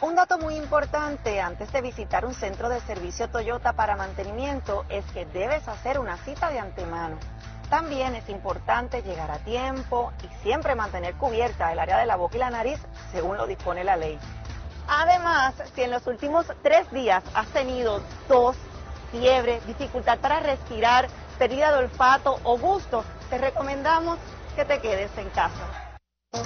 Un 0.00 0.14
dato 0.14 0.38
muy 0.38 0.56
importante 0.56 1.40
antes 1.40 1.70
de 1.72 1.82
visitar 1.82 2.24
un 2.24 2.34
centro 2.34 2.68
de 2.68 2.80
servicio 2.80 3.28
Toyota 3.28 3.74
para 3.74 3.96
mantenimiento 3.96 4.84
es 4.88 5.04
que 5.12 5.26
debes 5.26 5.66
hacer 5.68 5.98
una 5.98 6.16
cita 6.18 6.50
de 6.50 6.58
antemano. 6.58 7.16
También 7.70 8.14
es 8.14 8.28
importante 8.28 9.02
llegar 9.02 9.30
a 9.30 9.38
tiempo 9.38 10.12
y 10.22 10.42
siempre 10.42 10.74
mantener 10.74 11.14
cubierta 11.14 11.72
el 11.72 11.78
área 11.78 11.98
de 11.98 12.06
la 12.06 12.16
boca 12.16 12.36
y 12.36 12.40
la 12.40 12.50
nariz 12.50 12.78
según 13.12 13.36
lo 13.36 13.46
dispone 13.46 13.84
la 13.84 13.96
ley. 13.96 14.18
Además, 14.88 15.54
si 15.74 15.82
en 15.82 15.90
los 15.90 16.06
últimos 16.06 16.46
tres 16.62 16.90
días 16.92 17.24
has 17.34 17.46
tenido 17.48 18.02
tos, 18.28 18.56
fiebre, 19.10 19.60
dificultad 19.66 20.18
para 20.18 20.40
respirar, 20.40 21.08
pérdida 21.38 21.72
de 21.72 21.78
olfato 21.78 22.38
o 22.42 22.58
gusto, 22.58 23.04
te 23.30 23.38
recomendamos 23.38 24.18
que 24.56 24.64
te 24.64 24.80
quedes 24.80 25.10
en 25.16 25.28
casa. 25.30 25.83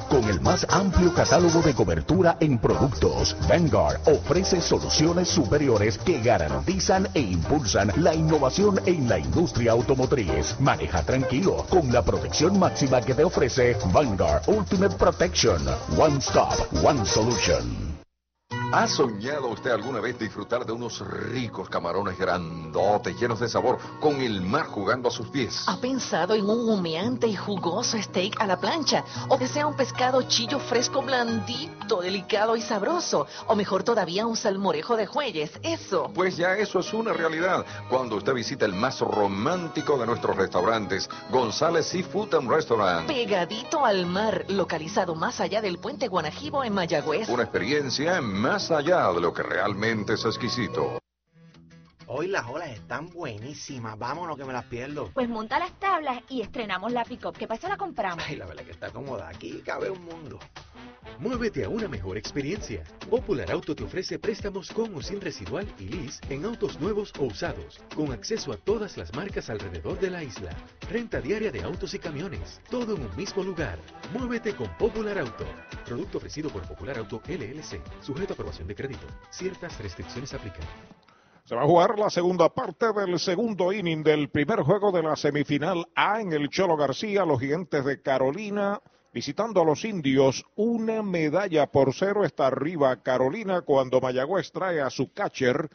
Con 0.09 0.25
el 0.25 0.41
más 0.41 0.67
amplio 0.71 1.13
catálogo 1.15 1.61
de 1.63 1.75
cobertura 1.75 2.37
en 2.41 2.59
productos, 2.59 3.37
Vanguard 3.49 4.01
ofrece 4.07 4.61
soluciones 4.61 5.29
superiores 5.29 5.99
que 5.99 6.21
garantizan 6.21 7.09
e 7.15 7.21
impulsan 7.21 7.93
la 7.97 8.15
innovación 8.15 8.81
en 8.87 9.09
la 9.09 9.19
industria 9.19 9.73
automotriz. 9.73 10.57
Maneja 10.61 11.03
tranquilo 11.03 11.65
con 11.69 11.93
la 11.93 12.03
protección 12.03 12.59
máxima 12.59 13.01
que 13.01 13.15
te 13.15 13.25
ofrece 13.25 13.77
Vanguard 13.93 14.43
Ultimate 14.49 14.97
Protection. 14.97 15.63
One 15.99 16.19
Stop, 16.19 16.55
One 16.83 17.05
Solution. 17.05 18.08
¿Ha 18.71 18.87
soñado 18.87 19.49
usted 19.49 19.71
alguna 19.71 19.99
vez 19.99 20.19
disfrutar 20.19 20.67
de 20.67 20.73
unos 20.73 21.01
ricos 21.01 21.71
camarones 21.71 22.19
grandotes, 22.19 23.19
llenos 23.19 23.41
de 23.41 23.49
sabor, 23.49 23.79
con 23.99 24.21
el 24.21 24.43
mar 24.43 24.67
jugando 24.67 25.09
a 25.09 25.11
sus 25.11 25.29
pies? 25.29 25.65
¿Ha 25.67 25.81
pensado 25.81 26.35
en 26.35 26.45
un 26.45 26.69
humeante 26.69 27.27
y 27.27 27.35
jugoso 27.35 27.97
steak 27.97 28.39
a 28.39 28.47
la 28.47 28.61
plancha? 28.61 29.05
¿O 29.31 29.39
desea 29.39 29.67
un 29.67 29.75
pescado 29.75 30.21
chillo 30.21 30.59
fresco 30.59 31.01
blandito, 31.01 32.03
delicado 32.03 32.57
y 32.57 32.61
sabroso? 32.61 33.27
¿O 33.47 33.57
mejor 33.57 33.85
todavía 33.85 34.27
un 34.27 34.37
salmorejo 34.37 34.99
de 34.99 35.07
jueyes? 35.07 35.51
Eso. 35.63 36.11
Pues 36.15 36.37
ya 36.37 36.53
eso 36.53 36.81
es 36.81 36.93
una 36.93 37.15
realidad 37.15 37.65
cuando 37.89 38.17
usted 38.17 38.35
visita 38.35 38.67
el 38.67 38.75
más 38.75 39.01
romántico 39.01 39.97
de 39.97 40.05
nuestros 40.05 40.37
restaurantes, 40.37 41.09
González 41.31 41.87
Seafood 41.87 42.35
and 42.35 42.51
Restaurant. 42.51 43.07
Pegadito 43.07 43.87
al 43.87 44.05
mar, 44.05 44.45
localizado 44.49 45.15
más 45.15 45.41
allá 45.41 45.63
del 45.63 45.79
puente 45.79 46.07
Guanajibo 46.09 46.63
en 46.65 46.75
Mayagüez. 46.75 47.31
Una 47.31 47.45
experiencia 47.45 48.21
más 48.21 48.58
allá 48.59 49.13
de 49.13 49.21
lo 49.21 49.33
que 49.33 49.43
realmente 49.43 50.15
es 50.15 50.25
exquisito. 50.25 50.99
Hoy 52.09 52.27
las 52.27 52.47
olas 52.47 52.71
están 52.71 53.09
buenísimas. 53.11 53.97
Vámonos 53.99 54.37
que 54.37 54.45
me 54.45 54.53
las 54.53 54.65
pierdo. 54.65 55.11
Pues 55.15 55.29
monta 55.29 55.59
las 55.59 55.73
tablas 55.79 56.23
y 56.29 56.41
estrenamos 56.41 56.91
la 56.91 57.05
pick-up. 57.05 57.37
¿Qué 57.37 57.47
pasa? 57.47 57.69
La 57.69 57.77
compramos. 57.77 58.25
Ay, 58.27 58.37
la 58.37 58.47
verdad 58.47 58.65
que 58.65 58.73
está 58.73 58.91
cómoda. 58.91 59.29
Aquí 59.29 59.63
cabe 59.65 59.91
un 59.91 60.05
mundo. 60.05 60.39
Muévete 61.19 61.65
a 61.65 61.69
una 61.69 61.89
mejor 61.89 62.17
experiencia. 62.17 62.83
Popular 63.11 63.51
Auto 63.51 63.75
te 63.75 63.85
ofrece 63.85 64.19
préstamos 64.19 64.71
con 64.71 64.95
o 64.95 65.03
sin 65.03 65.21
residual 65.21 65.67
y 65.79 65.89
lease 65.89 66.21
en 66.31 66.45
autos 66.45 66.79
nuevos 66.81 67.13
o 67.19 67.25
usados, 67.25 67.81
con 67.95 68.13
acceso 68.13 68.53
a 68.53 68.57
todas 68.57 68.97
las 68.97 69.15
marcas 69.15 69.51
alrededor 69.51 69.99
de 69.99 70.11
la 70.11 70.23
isla. 70.23 70.51
Renta 70.89 71.21
diaria 71.21 71.51
de 71.51 71.63
autos 71.63 71.95
y 71.95 71.99
camiones, 71.99 72.61
todo 72.71 72.95
en 72.95 73.03
un 73.03 73.17
mismo 73.17 73.43
lugar. 73.43 73.79
Muévete 74.13 74.55
con 74.55 74.69
Popular 74.77 75.19
Auto. 75.19 75.45
Producto 75.85 76.19
ofrecido 76.19 76.51
por 76.51 76.63
Popular 76.63 76.99
Auto 76.99 77.21
LLC, 77.27 77.81
sujeto 78.01 78.33
a 78.33 78.35
aprobación 78.35 78.69
de 78.69 78.75
crédito. 78.75 79.07
Ciertas 79.31 79.79
restricciones 79.81 80.33
aplican. 80.35 80.67
Se 81.45 81.55
va 81.55 81.63
a 81.63 81.67
jugar 81.67 81.99
la 81.99 82.11
segunda 82.11 82.51
parte 82.51 82.93
del 82.93 83.19
segundo 83.19 83.73
inning 83.73 84.03
del 84.03 84.29
primer 84.29 84.61
juego 84.61 84.93
de 84.93 85.03
la 85.03 85.17
semifinal 85.17 85.87
A 85.95 86.21
en 86.21 86.33
el 86.35 86.51
Cholo 86.51 86.77
García, 86.77 87.25
los 87.25 87.41
gigantes 87.41 87.85
de 87.87 88.03
Carolina 88.03 88.83
visitando 89.13 89.61
a 89.61 89.65
los 89.65 89.85
indios, 89.85 90.45
una 90.57 91.03
medalla 91.03 91.67
por 91.67 91.95
cero 91.95 92.25
está 92.25 92.47
arriba 92.49 93.03
Carolina 93.03 93.63
cuando 93.63 94.01
Mayagüez 94.01 94.53
trae 94.53 94.81
a 94.81 94.91
su 94.91 95.13
catcher 95.13 95.69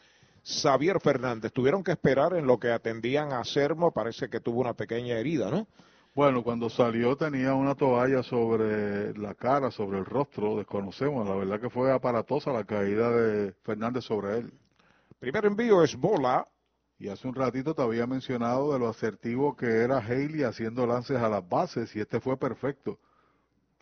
Xavier 0.44 1.00
Fernández. 1.00 1.52
Tuvieron 1.52 1.82
que 1.82 1.92
esperar 1.92 2.34
en 2.34 2.46
lo 2.46 2.58
que 2.58 2.70
atendían 2.70 3.32
a 3.32 3.44
Sermo, 3.44 3.92
parece 3.92 4.28
que 4.28 4.40
tuvo 4.40 4.60
una 4.60 4.74
pequeña 4.74 5.18
herida, 5.18 5.50
¿no? 5.50 5.66
Bueno, 6.14 6.44
cuando 6.44 6.70
salió 6.70 7.16
tenía 7.16 7.54
una 7.54 7.74
toalla 7.74 8.22
sobre 8.22 9.16
la 9.18 9.34
cara, 9.34 9.72
sobre 9.72 9.98
el 9.98 10.04
rostro, 10.04 10.56
desconocemos. 10.56 11.28
La 11.28 11.34
verdad 11.34 11.60
que 11.60 11.70
fue 11.70 11.92
aparatosa 11.92 12.52
la 12.52 12.62
caída 12.62 13.10
de 13.10 13.52
Fernández 13.64 14.04
sobre 14.04 14.38
él. 14.38 14.52
Primer 15.18 15.46
envío 15.46 15.82
es 15.82 15.96
bola. 15.96 16.46
Y 16.96 17.08
hace 17.08 17.26
un 17.26 17.34
ratito 17.34 17.74
te 17.74 17.82
había 17.82 18.06
mencionado 18.06 18.72
de 18.72 18.78
lo 18.78 18.88
asertivo 18.88 19.56
que 19.56 19.66
era 19.66 19.98
Haley 19.98 20.44
haciendo 20.44 20.86
lances 20.86 21.18
a 21.18 21.28
las 21.28 21.46
bases 21.48 21.94
y 21.96 22.00
este 22.00 22.20
fue 22.20 22.36
perfecto. 22.36 23.00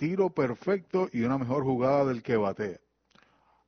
Tiro 0.02 0.30
perfecto 0.30 1.08
y 1.12 1.22
una 1.22 1.38
mejor 1.38 1.62
jugada 1.62 2.04
del 2.06 2.24
que 2.24 2.36
batea. 2.36 2.76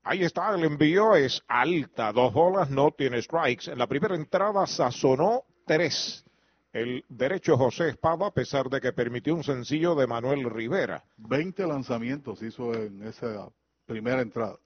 Ahí 0.03 0.24
está, 0.24 0.53
el 0.53 0.64
envío 0.64 1.14
es 1.14 1.41
alta, 1.47 2.12
dos 2.12 2.35
bolas, 2.35 2.70
no 2.70 2.91
tiene 2.91 3.22
strikes. 3.22 3.70
En 3.70 3.78
la 3.78 3.87
primera 3.87 4.16
entrada 4.16 4.66
sazonó 4.66 5.45
tres. 5.64 6.24
El 6.72 7.05
derecho 7.09 7.57
José 7.57 7.91
Espada, 7.91 8.26
a 8.26 8.30
pesar 8.32 8.68
de 8.68 8.80
que 8.80 8.93
permitió 8.93 9.32
un 9.32 9.45
sencillo 9.45 9.95
de 9.95 10.09
Manuel 10.09 10.51
Rivera. 10.51 11.05
20 11.18 11.68
lanzamientos 11.68 12.43
hizo 12.43 12.74
en 12.74 13.05
esa 13.05 13.49
primera 13.87 14.20
entrada. 14.20 14.59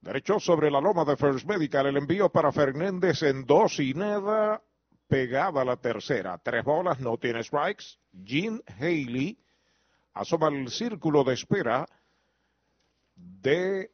Derecho 0.00 0.40
sobre 0.40 0.72
la 0.72 0.80
loma 0.80 1.04
de 1.04 1.16
First 1.16 1.46
Medical, 1.46 1.86
el 1.86 1.98
envío 1.98 2.30
para 2.30 2.50
Fernández 2.50 3.22
en 3.22 3.46
dos 3.46 3.78
y 3.78 3.94
nada, 3.94 4.60
pegada 5.06 5.62
a 5.62 5.64
la 5.64 5.76
tercera. 5.76 6.36
Tres 6.38 6.64
bolas, 6.64 6.98
no 6.98 7.16
tiene 7.16 7.44
strikes. 7.44 7.84
Gene 8.24 8.60
Haley 8.80 9.38
asoma 10.14 10.48
el 10.48 10.68
círculo 10.68 11.24
de 11.24 11.34
espera 11.34 11.86
de 13.14 13.90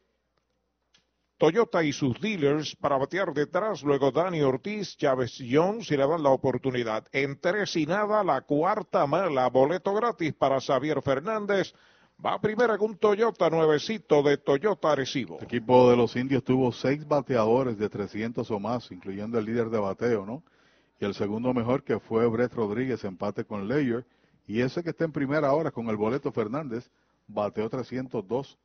Toyota 1.37 1.83
y 1.83 1.93
sus 1.93 2.19
dealers 2.19 2.75
para 2.75 2.97
batear 2.97 3.31
detrás, 3.31 3.83
luego 3.83 4.11
Dani 4.11 4.41
Ortiz, 4.41 4.97
Chávez 4.97 5.37
Jones 5.37 5.91
y 5.91 5.97
le 5.97 6.07
dan 6.07 6.23
la 6.23 6.31
oportunidad. 6.31 7.05
En 7.11 7.39
tres 7.39 7.75
y 7.75 7.85
nada, 7.85 8.23
la 8.23 8.41
cuarta 8.41 9.05
mala, 9.05 9.47
boleto 9.49 9.93
gratis 9.93 10.33
para 10.33 10.59
Xavier 10.59 11.01
Fernández. 11.03 11.73
Va 12.25 12.41
primero 12.41 12.75
con 12.79 12.91
un 12.91 12.97
Toyota 12.97 13.51
nuevecito 13.51 14.23
de 14.23 14.37
Toyota 14.37 14.93
Arecibo. 14.93 15.37
El 15.37 15.45
equipo 15.45 15.91
de 15.91 15.95
los 15.95 16.15
indios 16.15 16.43
tuvo 16.43 16.71
seis 16.71 17.07
bateadores 17.07 17.77
de 17.77 17.87
300 17.87 18.49
o 18.49 18.59
más, 18.59 18.91
incluyendo 18.91 19.37
el 19.37 19.45
líder 19.45 19.69
de 19.69 19.77
bateo, 19.77 20.25
¿no? 20.25 20.43
Y 20.99 21.05
el 21.05 21.13
segundo 21.13 21.53
mejor 21.53 21.83
que 21.83 21.99
fue 21.99 22.25
Brett 22.25 22.53
Rodríguez, 22.55 23.03
empate 23.03 23.45
con 23.45 23.67
Leyer. 23.67 24.03
Y 24.47 24.61
ese 24.61 24.81
que 24.81 24.91
está 24.91 25.03
en 25.03 25.11
primera 25.11 25.51
hora 25.51 25.71
con 25.71 25.87
el 25.89 25.97
boleto 25.97 26.31
Fernández, 26.31 26.89
bateó 27.27 27.69
302 27.69 28.57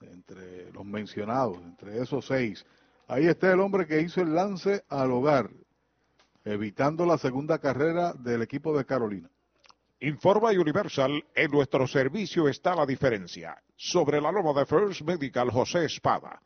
entre 0.00 0.72
los 0.72 0.84
mencionados, 0.84 1.58
entre 1.58 2.00
esos 2.00 2.26
seis. 2.26 2.64
Ahí 3.06 3.26
está 3.26 3.52
el 3.52 3.60
hombre 3.60 3.86
que 3.86 4.00
hizo 4.00 4.22
el 4.22 4.34
lance 4.34 4.84
al 4.88 5.12
hogar, 5.12 5.50
evitando 6.44 7.06
la 7.06 7.18
segunda 7.18 7.58
carrera 7.58 8.12
del 8.14 8.42
equipo 8.42 8.76
de 8.76 8.84
Carolina. 8.84 9.30
Informa 10.00 10.50
Universal, 10.50 11.24
en 11.34 11.50
nuestro 11.50 11.86
servicio 11.86 12.48
está 12.48 12.74
la 12.74 12.84
diferencia. 12.84 13.56
Sobre 13.76 14.20
la 14.20 14.32
loma 14.32 14.58
de 14.58 14.66
First 14.66 15.02
Medical, 15.02 15.50
José 15.50 15.84
Espada. 15.84 16.40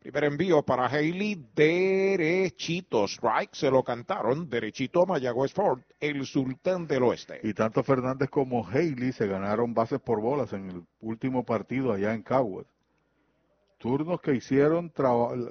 Primer 0.00 0.24
envío 0.24 0.62
para 0.62 0.86
Haley, 0.86 1.46
derechito. 1.54 3.04
Strike, 3.08 3.54
se 3.54 3.70
lo 3.70 3.82
cantaron. 3.82 4.48
Derechito 4.48 5.04
Mayagüez 5.06 5.52
Ford, 5.52 5.80
el 5.98 6.24
sultán 6.24 6.86
del 6.86 7.02
oeste. 7.02 7.40
Y 7.42 7.52
tanto 7.52 7.82
Fernández 7.82 8.30
como 8.30 8.66
Haley 8.66 9.12
se 9.12 9.26
ganaron 9.26 9.74
bases 9.74 10.00
por 10.00 10.20
bolas 10.20 10.52
en 10.52 10.70
el 10.70 10.82
último 11.00 11.44
partido 11.44 11.92
allá 11.92 12.14
en 12.14 12.22
Coward. 12.22 12.66
Turnos 13.78 14.20
que 14.20 14.34
hicieron, 14.34 14.92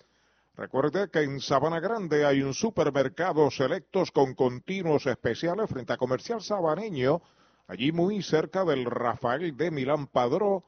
Recuerde 0.58 1.10
que 1.10 1.22
en 1.22 1.40
Sabana 1.40 1.80
Grande 1.80 2.26
hay 2.26 2.42
un 2.42 2.54
supermercado 2.54 3.50
selectos 3.50 4.12
con 4.12 4.34
continuos 4.34 5.06
especiales 5.06 5.70
frente 5.70 5.94
a 5.94 5.98
Comercial 5.98 6.42
Sabaneño. 6.42 7.22
Allí 7.68 7.94
muy 7.94 8.22
cerca 8.22 8.66
del 8.66 8.84
Rafael 8.84 9.56
de 9.56 9.72
Milán 9.72 10.08
Padró 10.08 10.66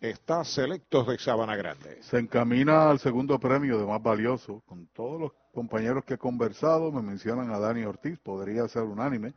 está 0.00 0.44
Selectos 0.44 1.08
de 1.08 1.18
Sabana 1.18 1.56
Grande. 1.56 1.98
Se 2.00 2.18
encamina 2.18 2.88
al 2.88 3.00
segundo 3.00 3.38
premio 3.38 3.78
de 3.78 3.84
más 3.84 4.02
valioso. 4.02 4.62
Con 4.64 4.86
todos 4.94 5.20
los 5.20 5.32
compañeros 5.52 6.06
que 6.06 6.14
he 6.14 6.18
conversado 6.18 6.90
me 6.90 7.02
mencionan 7.02 7.50
a 7.50 7.58
Dani 7.58 7.84
Ortiz. 7.84 8.18
Podría 8.18 8.66
ser 8.66 8.84
unánime. 8.84 9.34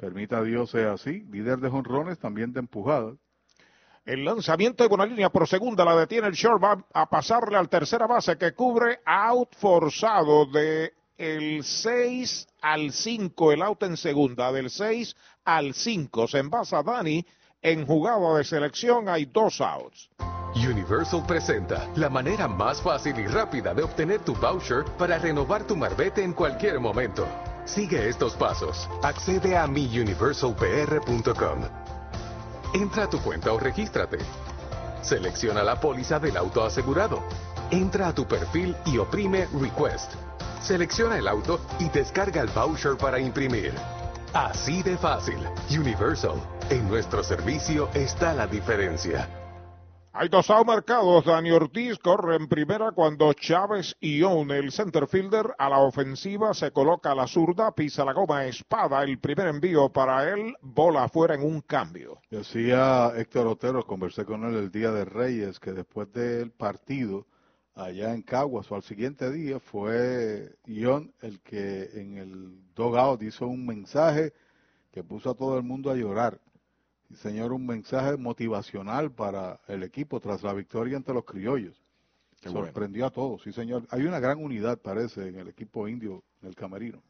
Permita 0.00 0.42
Dios 0.42 0.70
sea 0.70 0.94
así. 0.94 1.26
Líder 1.30 1.58
de 1.58 1.68
jonrones, 1.68 2.18
también 2.18 2.54
de 2.54 2.60
empujadas. 2.60 3.18
El 4.06 4.24
lanzamiento 4.24 4.82
de 4.82 4.88
buena 4.88 5.04
línea 5.04 5.28
por 5.28 5.46
segunda 5.46 5.84
la 5.84 5.94
detiene 5.94 6.26
el 6.26 6.32
short. 6.32 6.62
Va 6.62 6.86
a 6.94 7.10
pasarle 7.10 7.58
al 7.58 7.68
tercera 7.68 8.06
base 8.06 8.38
que 8.38 8.54
cubre 8.54 9.00
out 9.04 9.54
forzado 9.56 10.46
de 10.46 10.94
el 11.18 11.62
6 11.62 12.48
al 12.62 12.92
5. 12.92 13.52
El 13.52 13.60
out 13.60 13.82
en 13.82 13.98
segunda 13.98 14.50
del 14.50 14.70
6 14.70 15.14
al 15.44 15.74
5. 15.74 16.28
Se 16.28 16.38
envasa 16.38 16.82
Dani 16.82 17.22
en 17.60 17.86
jugada 17.86 18.38
de 18.38 18.44
selección. 18.44 19.06
Hay 19.06 19.26
dos 19.26 19.60
outs. 19.60 20.08
Universal 20.54 21.22
presenta 21.26 21.86
la 21.96 22.08
manera 22.08 22.48
más 22.48 22.80
fácil 22.80 23.18
y 23.18 23.26
rápida 23.26 23.74
de 23.74 23.82
obtener 23.82 24.20
tu 24.20 24.34
voucher 24.34 24.84
para 24.98 25.18
renovar 25.18 25.66
tu 25.66 25.76
marbete 25.76 26.24
en 26.24 26.32
cualquier 26.32 26.80
momento. 26.80 27.28
Sigue 27.74 28.08
estos 28.08 28.34
pasos. 28.34 28.88
Accede 29.00 29.56
a 29.56 29.66
miuniversalpr.com. 29.68 31.60
Entra 32.74 33.04
a 33.04 33.10
tu 33.10 33.20
cuenta 33.20 33.52
o 33.52 33.60
regístrate. 33.60 34.18
Selecciona 35.02 35.62
la 35.62 35.78
póliza 35.78 36.18
del 36.18 36.36
auto 36.36 36.64
asegurado. 36.64 37.22
Entra 37.70 38.08
a 38.08 38.14
tu 38.14 38.26
perfil 38.26 38.74
y 38.86 38.98
oprime 38.98 39.46
Request. 39.60 40.14
Selecciona 40.60 41.16
el 41.16 41.28
auto 41.28 41.60
y 41.78 41.88
descarga 41.90 42.40
el 42.40 42.48
voucher 42.48 42.96
para 42.96 43.20
imprimir. 43.20 43.72
Así 44.32 44.82
de 44.82 44.96
fácil. 44.98 45.38
Universal. 45.70 46.42
En 46.70 46.88
nuestro 46.88 47.22
servicio 47.22 47.88
está 47.94 48.34
la 48.34 48.48
diferencia. 48.48 49.39
Hay 50.12 50.28
dos 50.28 50.50
out 50.50 50.66
marcados. 50.66 51.24
Dani 51.24 51.52
Ortiz 51.52 51.96
corre 52.00 52.34
en 52.34 52.48
primera 52.48 52.90
cuando 52.90 53.32
Chávez 53.32 53.94
Ión, 54.00 54.50
el 54.50 54.72
center 54.72 55.06
fielder, 55.06 55.54
a 55.56 55.68
la 55.68 55.78
ofensiva 55.78 56.52
se 56.52 56.72
coloca 56.72 57.12
a 57.12 57.14
la 57.14 57.28
zurda, 57.28 57.70
pisa 57.70 58.04
la 58.04 58.12
goma 58.12 58.44
espada. 58.44 59.04
El 59.04 59.20
primer 59.20 59.46
envío 59.46 59.88
para 59.88 60.28
él, 60.28 60.56
bola 60.62 61.04
afuera 61.04 61.36
en 61.36 61.42
un 61.42 61.60
cambio. 61.60 62.18
Decía 62.28 63.12
Héctor 63.16 63.46
Otero, 63.46 63.86
conversé 63.86 64.24
con 64.24 64.44
él 64.44 64.56
el 64.56 64.72
día 64.72 64.90
de 64.90 65.04
Reyes, 65.04 65.60
que 65.60 65.70
después 65.70 66.12
del 66.12 66.50
partido 66.50 67.28
allá 67.76 68.12
en 68.12 68.22
Caguas 68.22 68.68
o 68.72 68.74
al 68.74 68.82
siguiente 68.82 69.30
día 69.30 69.60
fue 69.60 70.56
Ión 70.66 71.14
el 71.22 71.40
que 71.40 71.88
en 71.94 72.18
el 72.18 72.74
dogout 72.74 73.22
hizo 73.22 73.46
un 73.46 73.64
mensaje 73.64 74.32
que 74.90 75.04
puso 75.04 75.30
a 75.30 75.34
todo 75.34 75.56
el 75.56 75.62
mundo 75.62 75.88
a 75.88 75.94
llorar 75.94 76.40
señor, 77.16 77.52
un 77.52 77.66
mensaje 77.66 78.16
motivacional 78.16 79.10
para 79.10 79.60
el 79.66 79.82
equipo 79.82 80.20
tras 80.20 80.42
la 80.42 80.52
victoria 80.52 80.96
ante 80.96 81.12
los 81.12 81.24
criollos. 81.24 81.80
Sorprendió 82.42 83.06
a 83.06 83.10
todos, 83.10 83.42
sí 83.42 83.52
señor. 83.52 83.86
Hay 83.90 84.02
una 84.02 84.18
gran 84.18 84.42
unidad, 84.42 84.78
parece, 84.78 85.28
en 85.28 85.36
el 85.36 85.48
equipo 85.48 85.86
indio, 85.88 86.22
en 86.40 86.48
el 86.48 86.54
camerino. 86.54 87.02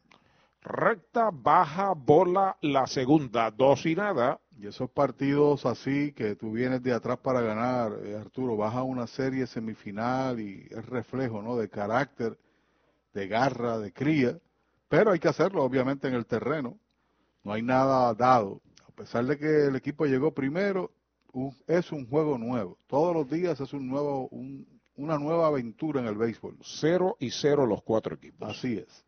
Recta, 0.61 1.29
baja, 1.31 1.93
bola, 1.93 2.57
la 2.61 2.85
segunda, 2.85 3.49
dos 3.49 3.85
y 3.85 3.95
nada. 3.95 4.39
Y 4.59 4.67
esos 4.67 4.89
partidos 4.89 5.65
así 5.65 6.11
que 6.11 6.35
tú 6.35 6.51
vienes 6.51 6.83
de 6.83 6.93
atrás 6.93 7.17
para 7.17 7.41
ganar, 7.41 7.93
eh, 8.03 8.15
Arturo, 8.15 8.57
baja 8.57 8.83
una 8.83 9.07
serie 9.07 9.47
semifinal 9.47 10.39
y 10.39 10.67
es 10.69 10.85
reflejo, 10.85 11.41
¿no? 11.41 11.55
De 11.55 11.69
carácter, 11.69 12.37
de 13.13 13.27
garra, 13.27 13.79
de 13.79 13.93
cría. 13.93 14.37
Pero 14.89 15.11
hay 15.11 15.19
que 15.19 15.29
hacerlo, 15.29 15.63
obviamente, 15.63 16.09
en 16.09 16.13
el 16.13 16.25
terreno. 16.25 16.77
No 17.43 17.53
hay 17.53 17.63
nada 17.63 18.13
dado 18.13 18.61
pesar 19.01 19.25
de 19.25 19.37
que 19.37 19.65
el 19.65 19.75
equipo 19.75 20.05
llegó 20.05 20.31
primero, 20.31 20.91
es 21.65 21.91
un 21.91 22.07
juego 22.07 22.37
nuevo. 22.37 22.77
Todos 22.85 23.15
los 23.15 23.29
días 23.29 23.59
es 23.59 23.73
un 23.73 23.87
nuevo, 23.87 24.29
una 24.95 25.17
nueva 25.17 25.47
aventura 25.47 26.01
en 26.01 26.07
el 26.07 26.15
béisbol. 26.15 26.57
Cero 26.61 27.17
y 27.19 27.31
cero 27.31 27.65
los 27.65 27.81
cuatro 27.81 28.15
equipos. 28.15 28.49
Así 28.49 28.77
es. 28.77 29.05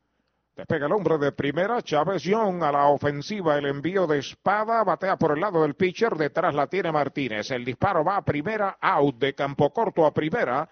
Despega 0.56 0.88
el 0.88 0.92
hombre 0.94 1.20
de 1.20 1.32
primera, 1.32 1.82
Chávez 1.82 2.24
Young 2.24 2.64
a 2.64 2.72
la 2.72 2.88
ofensiva, 2.88 3.58
el 3.58 3.66
envío 3.66 4.08
de 4.08 4.20
espada, 4.20 4.84
batea 4.84 5.18
por 5.18 5.32
el 5.32 5.42
lado 5.42 5.62
del 5.62 5.76
pitcher, 5.76 6.16
detrás 6.16 6.54
la 6.54 6.68
tiene 6.68 6.92
Martínez, 6.92 7.50
el 7.50 7.66
disparo 7.66 8.04
va 8.04 8.18
a 8.18 8.26
primera, 8.26 8.78
out 8.80 9.18
de 9.18 9.34
campo 9.34 9.74
corto 9.74 10.06
a 10.06 10.14
primera, 10.14 10.70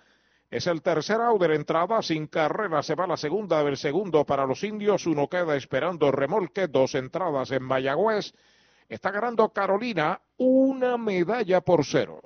es 0.51 0.67
el 0.67 0.84
tercer 0.84 1.19
out 1.19 1.41
de 1.41 1.47
la 1.47 1.55
entrada, 1.55 1.99
sin 2.03 2.28
carrera 2.28 2.84
se 2.84 2.93
va 2.93 3.07
la 3.07 3.17
segunda 3.17 3.63
del 3.63 3.76
segundo 3.76 4.24
para 4.24 4.45
los 4.45 4.63
indios, 4.63 5.07
uno 5.07 5.28
queda 5.28 5.55
esperando 5.55 6.11
remolque, 6.11 6.67
dos 6.67 6.93
entradas 6.93 7.49
en 7.49 7.63
Mayagüez, 7.63 8.36
Está 8.91 9.09
ganando 9.09 9.47
Carolina 9.53 10.21
una 10.35 10.97
medalla 10.97 11.61
por 11.61 11.85
cero. 11.85 12.19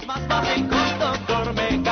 más 0.06 0.20
con 0.68 0.98
doctor 0.98 1.54
mecánico. 1.54 1.83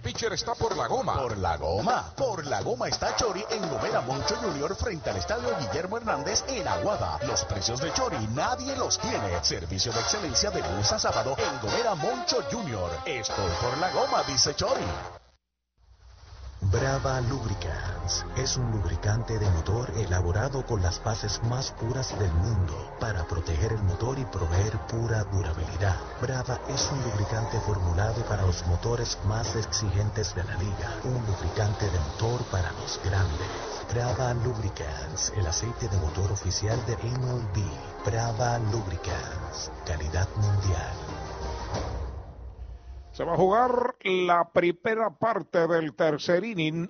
Pitcher 0.06 0.32
está 0.34 0.54
por 0.54 0.76
la 0.76 0.86
goma. 0.86 1.14
Por 1.14 1.36
la 1.36 1.56
goma. 1.56 2.12
Por 2.16 2.46
la 2.46 2.62
goma 2.62 2.86
está 2.86 3.16
Chori 3.16 3.44
en 3.50 3.68
Gomera 3.68 4.00
Moncho 4.02 4.36
Junior 4.36 4.76
frente 4.76 5.10
al 5.10 5.16
estadio 5.16 5.48
Guillermo 5.58 5.96
Hernández 5.96 6.44
en 6.46 6.68
Aguada. 6.68 7.18
Los 7.26 7.44
precios 7.44 7.80
de 7.80 7.92
Chori 7.92 8.28
nadie 8.32 8.76
los 8.76 9.00
tiene. 9.00 9.42
Servicio 9.42 9.92
de 9.92 9.98
excelencia 9.98 10.52
de 10.52 10.62
lunes 10.62 10.92
a 10.92 11.00
sábado 11.00 11.34
en 11.36 11.60
Gomera 11.60 11.96
Moncho 11.96 12.40
Junior. 12.52 12.88
Estoy 13.04 13.50
por 13.60 13.76
la 13.78 13.90
goma, 13.90 14.22
dice 14.22 14.54
Chori. 14.54 15.15
Brava 16.70 17.20
Lubricants 17.20 18.24
es 18.36 18.56
un 18.56 18.72
lubricante 18.72 19.38
de 19.38 19.48
motor 19.50 19.88
elaborado 19.96 20.66
con 20.66 20.82
las 20.82 21.02
bases 21.02 21.40
más 21.44 21.70
puras 21.70 22.18
del 22.18 22.32
mundo 22.32 22.92
para 22.98 23.24
proteger 23.24 23.72
el 23.72 23.82
motor 23.84 24.18
y 24.18 24.24
proveer 24.24 24.76
pura 24.88 25.22
durabilidad. 25.24 25.96
Brava 26.20 26.58
es 26.68 26.90
un 26.90 27.00
lubricante 27.04 27.60
formulado 27.60 28.20
para 28.24 28.42
los 28.42 28.66
motores 28.66 29.16
más 29.26 29.54
exigentes 29.54 30.34
de 30.34 30.42
la 30.42 30.56
liga, 30.56 30.90
un 31.04 31.24
lubricante 31.26 31.88
de 31.88 32.00
motor 32.00 32.42
para 32.50 32.72
los 32.72 33.00
grandes. 33.04 33.48
Brava 33.92 34.34
Lubricants, 34.34 35.32
el 35.36 35.46
aceite 35.46 35.88
de 35.88 35.96
motor 35.98 36.32
oficial 36.32 36.84
de 36.86 36.96
MLB. 36.96 37.62
Brava 38.04 38.58
Lubricants, 38.58 39.70
calidad 39.86 40.28
mundial. 40.36 41.05
Se 43.16 43.24
va 43.24 43.32
a 43.32 43.38
jugar 43.38 43.96
la 44.04 44.52
primera 44.52 45.08
parte 45.08 45.66
del 45.66 45.94
tercer 45.94 46.44
inning. 46.44 46.86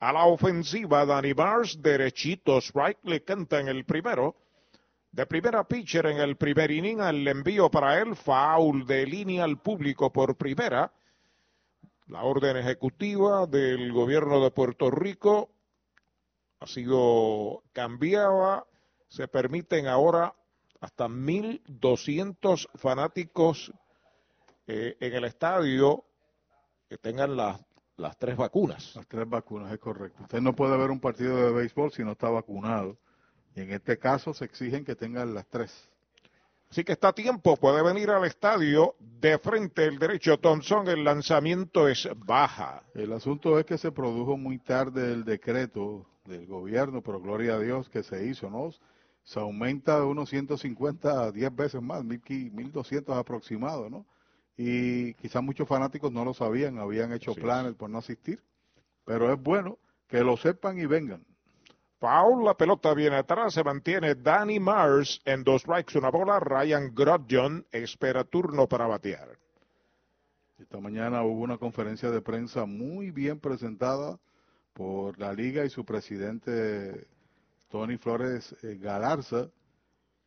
A 0.00 0.12
la 0.12 0.24
ofensiva, 0.24 1.06
Danny 1.06 1.32
Bars, 1.32 1.80
derechito, 1.80 2.58
le 3.04 3.22
canta 3.22 3.60
en 3.60 3.68
el 3.68 3.84
primero. 3.84 4.34
De 5.12 5.26
primera 5.26 5.62
pitcher 5.62 6.06
en 6.06 6.18
el 6.18 6.36
primer 6.36 6.72
inning, 6.72 7.00
el 7.00 7.28
envío 7.28 7.70
para 7.70 8.00
él, 8.00 8.16
foul 8.16 8.84
de 8.84 9.06
línea 9.06 9.44
al 9.44 9.60
público 9.60 10.12
por 10.12 10.36
primera. 10.36 10.90
La 12.06 12.22
orden 12.22 12.56
ejecutiva 12.56 13.46
del 13.46 13.90
gobierno 13.92 14.42
de 14.42 14.50
Puerto 14.50 14.90
Rico 14.90 15.50
ha 16.60 16.66
sido 16.66 17.62
cambiada. 17.72 18.66
Se 19.08 19.26
permiten 19.26 19.86
ahora 19.86 20.34
hasta 20.80 21.08
1.200 21.08 22.68
fanáticos 22.74 23.72
eh, 24.66 24.96
en 25.00 25.14
el 25.14 25.24
estadio 25.24 26.04
que 26.88 26.98
tengan 26.98 27.36
las, 27.36 27.64
las 27.96 28.18
tres 28.18 28.36
vacunas. 28.36 28.94
Las 28.96 29.06
tres 29.06 29.28
vacunas, 29.28 29.72
es 29.72 29.78
correcto. 29.78 30.22
Usted 30.24 30.40
no 30.40 30.54
puede 30.54 30.76
ver 30.76 30.90
un 30.90 31.00
partido 31.00 31.36
de 31.36 31.52
béisbol 31.52 31.90
si 31.90 32.04
no 32.04 32.12
está 32.12 32.28
vacunado. 32.28 32.98
Y 33.54 33.62
en 33.62 33.72
este 33.72 33.98
caso 33.98 34.34
se 34.34 34.44
exigen 34.44 34.84
que 34.84 34.94
tengan 34.94 35.32
las 35.32 35.46
tres. 35.46 35.90
Así 36.74 36.82
que 36.82 36.94
está 36.94 37.10
a 37.10 37.12
tiempo, 37.12 37.56
puede 37.56 37.84
venir 37.84 38.10
al 38.10 38.24
estadio 38.24 38.96
de 38.98 39.38
frente 39.38 39.84
el 39.84 39.96
derecho 39.96 40.40
Thompson, 40.40 40.88
el 40.88 41.04
lanzamiento 41.04 41.86
es 41.86 42.08
baja. 42.16 42.82
El 42.94 43.12
asunto 43.12 43.60
es 43.60 43.64
que 43.64 43.78
se 43.78 43.92
produjo 43.92 44.36
muy 44.36 44.58
tarde 44.58 45.12
el 45.12 45.24
decreto 45.24 46.04
del 46.24 46.48
gobierno, 46.48 47.00
pero 47.00 47.20
gloria 47.20 47.54
a 47.54 47.60
Dios 47.60 47.88
que 47.88 48.02
se 48.02 48.26
hizo, 48.26 48.50
¿no? 48.50 48.70
Se 49.22 49.38
aumenta 49.38 50.00
de 50.00 50.04
unos 50.04 50.30
150 50.30 51.22
a 51.22 51.30
10 51.30 51.54
veces 51.54 51.80
más, 51.80 52.02
1200 52.02 53.16
aproximado, 53.16 53.88
¿no? 53.88 54.04
Y 54.56 55.14
quizás 55.14 55.44
muchos 55.44 55.68
fanáticos 55.68 56.10
no 56.10 56.24
lo 56.24 56.34
sabían, 56.34 56.80
habían 56.80 57.12
hecho 57.12 57.36
planes 57.36 57.76
por 57.76 57.88
no 57.88 57.98
asistir, 57.98 58.42
pero 59.04 59.32
es 59.32 59.40
bueno 59.40 59.78
que 60.08 60.24
lo 60.24 60.36
sepan 60.36 60.76
y 60.80 60.86
vengan. 60.86 61.24
Paul, 61.98 62.44
la 62.44 62.54
pelota 62.54 62.92
viene 62.94 63.16
atrás, 63.16 63.54
se 63.54 63.64
mantiene 63.64 64.14
Danny 64.14 64.60
Mars 64.60 65.20
en 65.24 65.42
dos 65.42 65.62
strikes, 65.62 65.98
una 65.98 66.10
bola. 66.10 66.38
Ryan 66.38 66.94
Grodjon 66.94 67.66
espera 67.70 68.24
turno 68.24 68.68
para 68.68 68.86
batear. 68.86 69.38
Esta 70.58 70.80
mañana 70.80 71.22
hubo 71.22 71.40
una 71.42 71.58
conferencia 71.58 72.10
de 72.10 72.20
prensa 72.20 72.64
muy 72.64 73.10
bien 73.10 73.40
presentada 73.40 74.18
por 74.72 75.18
la 75.18 75.32
liga 75.32 75.64
y 75.64 75.70
su 75.70 75.84
presidente 75.84 77.06
Tony 77.68 77.96
Flores 77.96 78.54
eh, 78.62 78.78
Galarza. 78.80 79.50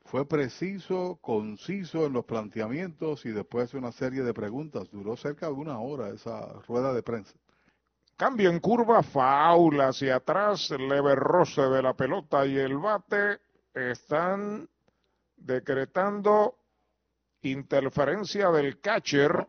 Fue 0.04 0.28
preciso, 0.28 1.18
conciso 1.22 2.06
en 2.06 2.14
los 2.14 2.26
planteamientos 2.26 3.26
y 3.26 3.32
después 3.32 3.74
una 3.74 3.92
serie 3.92 4.24
de 4.24 4.34
preguntas. 4.34 4.90
Duró 4.90 5.18
cerca 5.18 5.48
de 5.48 5.54
una 5.54 5.80
hora 5.80 6.10
esa 6.10 6.54
rueda 6.68 6.94
de 6.94 7.04
prensa. 7.04 7.34
Cambio 8.18 8.50
en 8.50 8.60
curva, 8.60 9.04
faula 9.04 9.90
hacia 9.90 10.16
atrás, 10.16 10.72
leve 10.72 11.14
roce 11.14 11.62
de 11.62 11.84
la 11.84 11.94
pelota 11.94 12.48
y 12.48 12.58
el 12.58 12.76
bate. 12.80 13.38
Están 13.72 14.68
decretando 15.36 16.56
interferencia 17.44 18.50
del 18.50 18.80
catcher. 18.80 19.48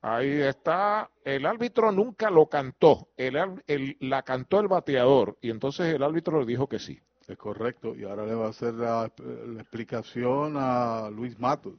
Ahí 0.00 0.32
está, 0.32 1.08
el 1.22 1.46
árbitro 1.46 1.92
nunca 1.92 2.28
lo 2.28 2.48
cantó, 2.48 3.08
la 3.16 4.22
cantó 4.24 4.58
el 4.58 4.66
bateador. 4.66 5.38
Y 5.40 5.50
entonces 5.50 5.94
el 5.94 6.02
árbitro 6.02 6.40
le 6.40 6.46
dijo 6.46 6.68
que 6.68 6.80
sí. 6.80 7.00
Es 7.28 7.38
correcto, 7.38 7.94
y 7.94 8.02
ahora 8.02 8.26
le 8.26 8.34
va 8.34 8.46
a 8.46 8.50
hacer 8.50 8.74
la, 8.74 9.12
explicación 9.60 10.54
a 10.56 11.08
Luis 11.10 11.38
Matos. 11.38 11.74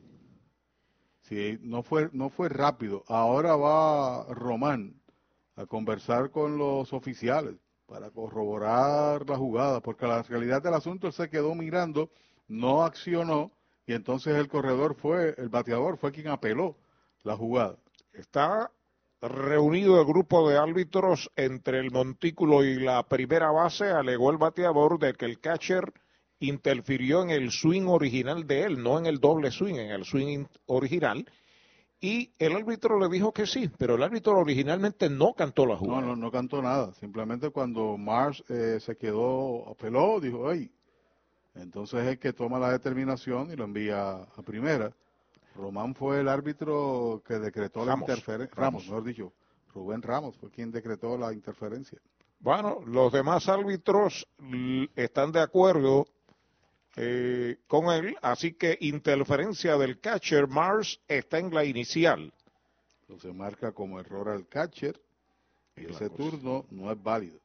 Si 1.24 1.60
no 1.64 1.84
fue, 1.84 2.10
no 2.14 2.30
fue 2.30 2.48
rápido, 2.48 3.04
ahora 3.10 3.58
va 3.58 4.24
Román 4.34 4.99
a 5.60 5.66
conversar 5.66 6.32
con 6.32 6.58
los 6.58 6.94
oficiales 6.94 7.56
para 7.86 8.10
corroborar 8.12 9.28
la 9.28 9.36
jugada, 9.36 9.82
porque 9.82 10.08
la 10.08 10.22
realidad 10.24 10.62
del 10.62 10.74
asunto 10.74 11.08
él 11.08 11.14
se 11.14 11.30
quedó 11.30 11.54
mirando, 11.54 12.10
no 12.48 12.84
accionó, 12.84 13.52
y 13.86 13.94
entonces 13.94 14.36
el 14.36 14.48
corredor 14.48 14.96
fue, 14.96 15.36
el 15.38 15.50
bateador 15.50 15.98
fue 15.98 16.14
quien 16.14 16.30
apeló 16.30 16.78
la 17.24 17.36
jugada. 17.36 17.76
Está 18.14 18.72
reunido 19.22 20.00
el 20.00 20.08
grupo 20.08 20.48
de 20.48 20.58
árbitros 20.58 21.30
entre 21.36 21.80
el 21.80 21.92
montículo 21.92 22.64
y 22.64 22.80
la 22.80 23.04
primera 23.04 23.52
base, 23.52 23.90
alegó 23.90 24.32
el 24.32 24.38
bateador 24.38 24.98
de 24.98 25.14
que 25.14 25.26
el 25.26 25.42
catcher 25.42 25.92
interfirió 26.40 27.22
en 27.22 27.32
el 27.32 27.52
swing 27.52 27.88
original 27.88 28.48
de 28.48 28.64
él, 28.64 28.82
no 28.82 28.98
en 28.98 29.08
el 29.08 29.20
doble 29.20 29.52
swing, 29.52 29.76
en 29.76 29.92
el 29.92 30.06
swing 30.06 30.46
original. 30.68 31.30
Y 32.02 32.32
el 32.40 32.56
árbitro 32.56 32.98
le 32.98 33.10
dijo 33.10 33.34
que 33.34 33.46
sí, 33.46 33.70
pero 33.78 33.96
el 33.96 34.04
árbitro 34.04 34.38
originalmente 34.38 35.10
no 35.10 35.34
cantó 35.34 35.66
la 35.66 35.76
jugada. 35.76 36.02
No, 36.02 36.08
no, 36.08 36.16
no 36.16 36.32
cantó 36.32 36.62
nada. 36.62 36.94
Simplemente 36.94 37.50
cuando 37.50 37.98
Mars 37.98 38.44
eh, 38.48 38.80
se 38.80 38.96
quedó, 38.96 39.70
apeló, 39.70 40.20
dijo, 40.20 40.52
hey. 40.52 40.72
Entonces 41.56 42.02
es 42.02 42.08
el 42.08 42.20
que 42.20 42.32
toma 42.32 42.58
la 42.58 42.72
determinación 42.72 43.52
y 43.52 43.58
lo 43.58 43.66
envía 43.66 44.14
a 44.14 44.42
primera. 44.44 44.94
Román 45.56 45.94
fue 45.94 46.22
el 46.22 46.30
árbitro 46.30 47.22
que 47.26 47.34
decretó 47.34 47.84
la 47.84 47.96
interferencia. 47.96 48.56
Ramos, 48.56 48.86
mejor 48.86 49.04
dicho. 49.04 49.34
Rubén 49.74 50.02
Ramos 50.02 50.38
fue 50.38 50.50
quien 50.50 50.72
decretó 50.72 51.18
la 51.18 51.34
interferencia. 51.34 52.00
Bueno, 52.40 52.80
los 52.86 53.12
demás 53.12 53.50
árbitros 53.50 54.26
están 54.96 55.32
de 55.34 55.42
acuerdo 55.42 56.06
eh, 57.02 57.60
con 57.66 57.86
él, 57.94 58.18
así 58.22 58.54
que 58.54 58.78
interferencia 58.82 59.78
del 59.78 60.02
catcher 60.02 60.50
Mars 60.50 61.00
está 61.08 61.40
en 61.40 61.54
la 61.54 61.64
inicial. 61.64 62.34
Se 63.22 63.32
marca 63.32 63.72
como 63.72 64.02
error 64.02 64.28
al 64.28 64.48
catcher 64.48 65.00
y 65.78 65.86
ese 65.86 66.10
turno 66.10 66.66
no 66.70 66.92
es 66.92 67.02
válido. 67.02 67.40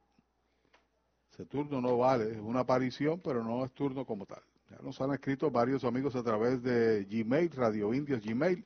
Ese 1.31 1.45
turno 1.45 1.79
no 1.79 1.97
vale, 1.97 2.31
es 2.31 2.37
una 2.37 2.61
aparición, 2.61 3.21
pero 3.21 3.45
no 3.45 3.63
es 3.63 3.71
turno 3.71 4.05
como 4.05 4.25
tal. 4.25 4.41
Ya 4.69 4.77
nos 4.83 4.99
han 4.99 5.13
escrito 5.13 5.49
varios 5.49 5.85
amigos 5.85 6.15
a 6.17 6.23
través 6.23 6.61
de 6.61 7.05
Gmail, 7.05 7.49
Radio 7.51 7.93
Indios 7.93 8.21
Gmail. 8.21 8.65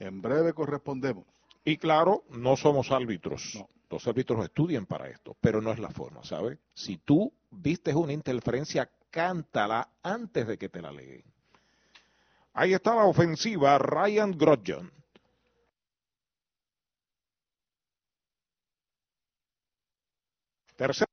En 0.00 0.20
breve 0.20 0.52
correspondemos. 0.52 1.24
Y 1.64 1.76
claro, 1.76 2.24
no 2.30 2.56
somos 2.56 2.90
árbitros. 2.90 3.64
Los 3.88 4.06
árbitros 4.08 4.44
estudian 4.44 4.86
para 4.86 5.08
esto, 5.08 5.36
pero 5.40 5.62
no 5.62 5.70
es 5.70 5.78
la 5.78 5.90
forma, 5.90 6.24
¿sabes? 6.24 6.58
Si 6.74 6.98
tú 6.98 7.32
vistes 7.50 7.94
una 7.94 8.12
interferencia, 8.12 8.90
cántala 9.10 9.88
antes 10.02 10.46
de 10.46 10.58
que 10.58 10.68
te 10.68 10.82
la 10.82 10.92
leen. 10.92 11.24
Ahí 12.54 12.74
está 12.74 12.94
la 12.94 13.04
ofensiva, 13.04 13.78
Ryan 13.78 14.32
Grodjon. 14.32 14.92
Tercer 20.76 21.06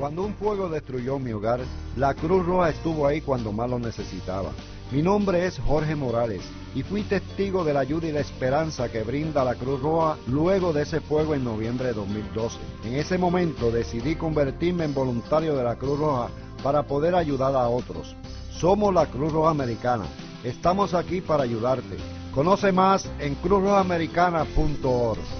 Cuando 0.00 0.24
un 0.24 0.34
fuego 0.34 0.68
destruyó 0.70 1.18
mi 1.18 1.32
hogar, 1.32 1.60
la 1.94 2.14
Cruz 2.14 2.46
Roja 2.46 2.70
estuvo 2.70 3.06
ahí 3.06 3.20
cuando 3.20 3.52
más 3.52 3.68
lo 3.68 3.78
necesitaba. 3.78 4.50
Mi 4.90 5.02
nombre 5.02 5.44
es 5.44 5.58
Jorge 5.58 5.94
Morales 5.94 6.40
y 6.74 6.82
fui 6.82 7.02
testigo 7.02 7.64
de 7.64 7.74
la 7.74 7.80
ayuda 7.80 8.08
y 8.08 8.12
la 8.12 8.20
esperanza 8.20 8.90
que 8.90 9.02
brinda 9.02 9.44
la 9.44 9.56
Cruz 9.56 9.82
Roja 9.82 10.16
luego 10.26 10.72
de 10.72 10.84
ese 10.84 11.02
fuego 11.02 11.34
en 11.34 11.44
noviembre 11.44 11.88
de 11.88 11.92
2012. 11.92 12.56
En 12.84 12.94
ese 12.94 13.18
momento 13.18 13.70
decidí 13.70 14.16
convertirme 14.16 14.84
en 14.84 14.94
voluntario 14.94 15.54
de 15.54 15.64
la 15.64 15.76
Cruz 15.76 15.98
Roja 15.98 16.30
para 16.62 16.84
poder 16.84 17.14
ayudar 17.14 17.54
a 17.54 17.68
otros. 17.68 18.16
Somos 18.50 18.94
la 18.94 19.04
Cruz 19.04 19.30
Roja 19.30 19.50
Americana. 19.50 20.06
Estamos 20.42 20.94
aquí 20.94 21.20
para 21.20 21.42
ayudarte. 21.42 21.98
Conoce 22.34 22.72
más 22.72 23.06
en 23.18 23.34
cruzrojaamericana.org. 23.34 25.39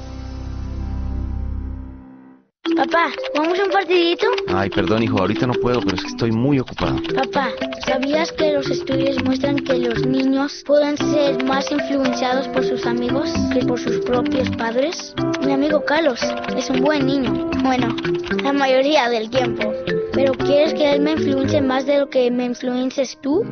Papá, 2.81 3.11
¿vamos 3.37 3.59
a 3.61 3.65
un 3.65 3.71
partidito? 3.71 4.27
Ay, 4.49 4.71
perdón, 4.71 5.03
hijo, 5.03 5.19
ahorita 5.19 5.47
no 5.47 5.53
puedo, 5.53 5.83
pero 5.83 5.97
es 5.97 6.03
que 6.03 6.09
estoy 6.09 6.33
muy 6.33 6.61
ocupado. 6.61 6.97
Papá, 7.15 7.51
¿sabías 7.87 8.33
que 8.33 8.55
los 8.55 8.71
estudios 8.71 9.23
muestran 9.23 9.57
que 9.57 9.75
los 9.81 10.07
niños 10.07 10.65
pueden 10.67 10.97
ser 10.97 11.45
más 11.45 11.71
influenciados 11.71 12.49
por 12.49 12.65
sus 12.65 12.87
amigos 12.87 13.31
que 13.53 13.67
por 13.67 13.79
sus 13.79 13.99
propios 13.99 14.49
padres? 14.57 15.15
Mi 15.45 15.53
amigo 15.53 15.85
Carlos 15.85 16.21
es 16.57 16.71
un 16.71 16.81
buen 16.81 17.07
niño. 17.07 17.51
Bueno, 17.63 17.95
la 18.43 18.55
mayoría 18.55 19.11
del 19.11 19.29
tiempo. 19.29 19.75
¿Pero 20.15 20.33
quieres 20.33 20.73
que 20.73 20.91
él 20.91 21.03
me 21.03 21.13
influencie 21.13 21.61
más 21.61 21.85
de 21.85 21.99
lo 21.99 22.09
que 22.09 22.31
me 22.31 22.47
influencies 22.47 23.19
tú? 23.21 23.45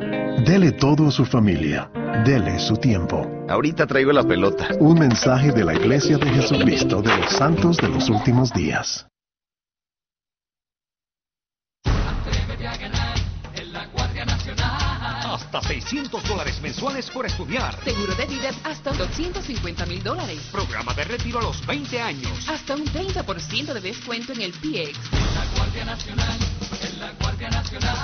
Dele 0.43 0.71
todo 0.71 1.09
a 1.09 1.11
su 1.11 1.23
familia. 1.23 1.87
Dele 2.25 2.57
su 2.57 2.75
tiempo. 2.77 3.29
Ahorita 3.47 3.85
traigo 3.85 4.11
la 4.11 4.23
pelota. 4.23 4.69
Un 4.79 4.97
mensaje 4.97 5.51
de 5.51 5.63
la 5.63 5.75
Iglesia 5.75 6.17
de 6.17 6.29
Jesucristo 6.31 7.03
de 7.03 7.15
los 7.15 7.29
Santos 7.29 7.77
de 7.77 7.89
los 7.89 8.09
Últimos 8.09 8.51
Días. 8.51 9.05
Hasta 15.51 15.67
600 15.67 16.23
dólares 16.25 16.61
mensuales 16.61 17.09
por 17.09 17.25
estudiar. 17.25 17.75
Seguro 17.83 18.13
de 18.13 18.27
vida 18.27 18.51
hasta 18.63 18.91
250 18.91 19.83
mil 19.87 20.03
dólares. 20.03 20.39
Programa 20.51 20.93
de 20.93 21.05
retiro 21.05 21.39
a 21.39 21.41
los 21.41 21.65
20 21.65 21.99
años. 21.99 22.47
Hasta 22.47 22.75
un 22.75 22.85
30% 22.85 23.73
de 23.73 23.81
descuento 23.81 24.31
en 24.33 24.41
el 24.43 24.51
PX. 24.51 24.95
La 25.11 25.45
Guardia 25.57 25.85
Nacional, 25.85 26.37
en 26.83 26.99
la 26.99 27.11
Guardia 27.13 27.49
Nacional. 27.49 27.97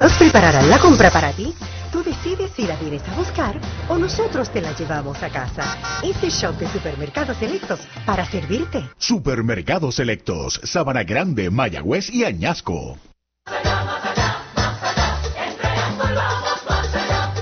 Nos 0.00 0.14
prepararán 0.14 0.70
la 0.70 0.78
compra 0.78 1.10
para 1.10 1.30
ti. 1.32 1.54
Tú 1.92 2.02
decides 2.02 2.52
si 2.56 2.66
la 2.66 2.74
vienes 2.76 3.06
a 3.06 3.14
buscar 3.16 3.60
o 3.86 3.98
nosotros 3.98 4.50
te 4.50 4.62
la 4.62 4.72
llevamos 4.72 5.22
a 5.22 5.28
casa. 5.28 5.76
Este 6.02 6.30
shop 6.30 6.56
de 6.56 6.68
supermercados 6.68 7.36
selectos 7.36 7.80
para 8.06 8.24
servirte. 8.24 8.88
Supermercados 8.96 9.96
Selectos, 9.96 10.58
Sabana 10.64 11.02
Grande, 11.02 11.50
Mayagüez 11.50 12.08
y 12.08 12.24
Añasco. 12.24 12.96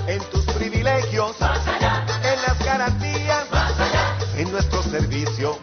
en 0.07 0.19
tus 0.31 0.43
privilegios, 0.55 1.35
en 1.39 2.41
las 2.41 2.59
garantías, 2.65 3.45
en 4.35 4.51
nuestro 4.51 4.83
servicio, 4.83 5.58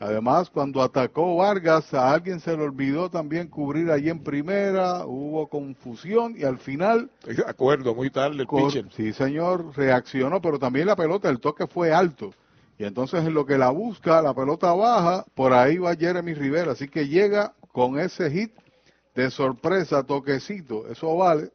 Además, 0.00 0.48
cuando 0.48 0.80
atacó 0.80 1.36
Vargas, 1.36 1.92
a 1.92 2.12
alguien 2.12 2.38
se 2.38 2.56
le 2.56 2.62
olvidó 2.62 3.10
también 3.10 3.48
cubrir 3.48 3.90
allí 3.90 4.10
en 4.10 4.22
primera, 4.22 5.04
hubo 5.04 5.48
confusión 5.48 6.34
y 6.36 6.44
al 6.44 6.58
final... 6.58 7.10
De 7.24 7.44
acuerdo, 7.44 7.96
muy 7.96 8.08
tarde 8.08 8.42
el 8.42 8.46
pitcher. 8.46 8.86
Sí, 8.92 9.12
señor, 9.12 9.76
reaccionó, 9.76 10.40
pero 10.40 10.60
también 10.60 10.86
la 10.86 10.94
pelota, 10.94 11.28
el 11.28 11.40
toque 11.40 11.66
fue 11.66 11.92
alto. 11.92 12.32
Y 12.78 12.84
entonces 12.84 13.26
en 13.26 13.34
lo 13.34 13.44
que 13.44 13.58
la 13.58 13.70
busca, 13.70 14.22
la 14.22 14.34
pelota 14.34 14.72
baja, 14.72 15.24
por 15.34 15.52
ahí 15.52 15.78
va 15.78 15.96
Jeremy 15.96 16.32
Rivera. 16.32 16.72
Así 16.72 16.86
que 16.86 17.08
llega 17.08 17.54
con 17.72 17.98
ese 17.98 18.30
hit 18.30 18.52
de 19.16 19.32
sorpresa, 19.32 20.04
toquecito. 20.04 20.86
Eso 20.86 21.16
vale. 21.16 21.50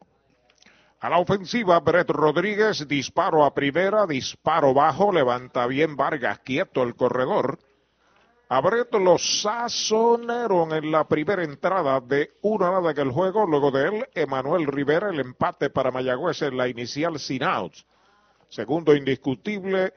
A 0.99 1.09
la 1.09 1.19
ofensiva, 1.19 1.79
Brett 1.79 2.09
Rodríguez, 2.09 2.85
disparo 2.89 3.45
a 3.45 3.53
primera, 3.53 4.05
disparo 4.05 4.73
bajo, 4.73 5.13
levanta 5.13 5.65
bien 5.65 5.95
Vargas, 5.95 6.39
quieto 6.39 6.83
el 6.83 6.95
corredor. 6.95 7.57
A 8.53 8.61
Brett 8.61 8.93
lo 8.93 9.17
sazonaron 9.17 10.73
en 10.73 10.91
la 10.91 11.07
primera 11.07 11.43
entrada 11.43 11.99
de 11.99 12.33
una 12.43 12.69
nada 12.69 12.91
en 12.91 12.99
el 12.99 13.09
juego. 13.09 13.47
Luego 13.47 13.71
de 13.71 13.87
él, 13.87 14.05
Emanuel 14.13 14.67
Rivera, 14.67 15.09
el 15.09 15.19
empate 15.19 15.71
para 15.71 15.89
Mayagüez 15.89 16.43
en 16.43 16.57
la 16.57 16.67
inicial 16.67 17.17
sin 17.17 17.41
outs. 17.41 17.83
Segundo 18.49 18.95
indiscutible 18.95 19.95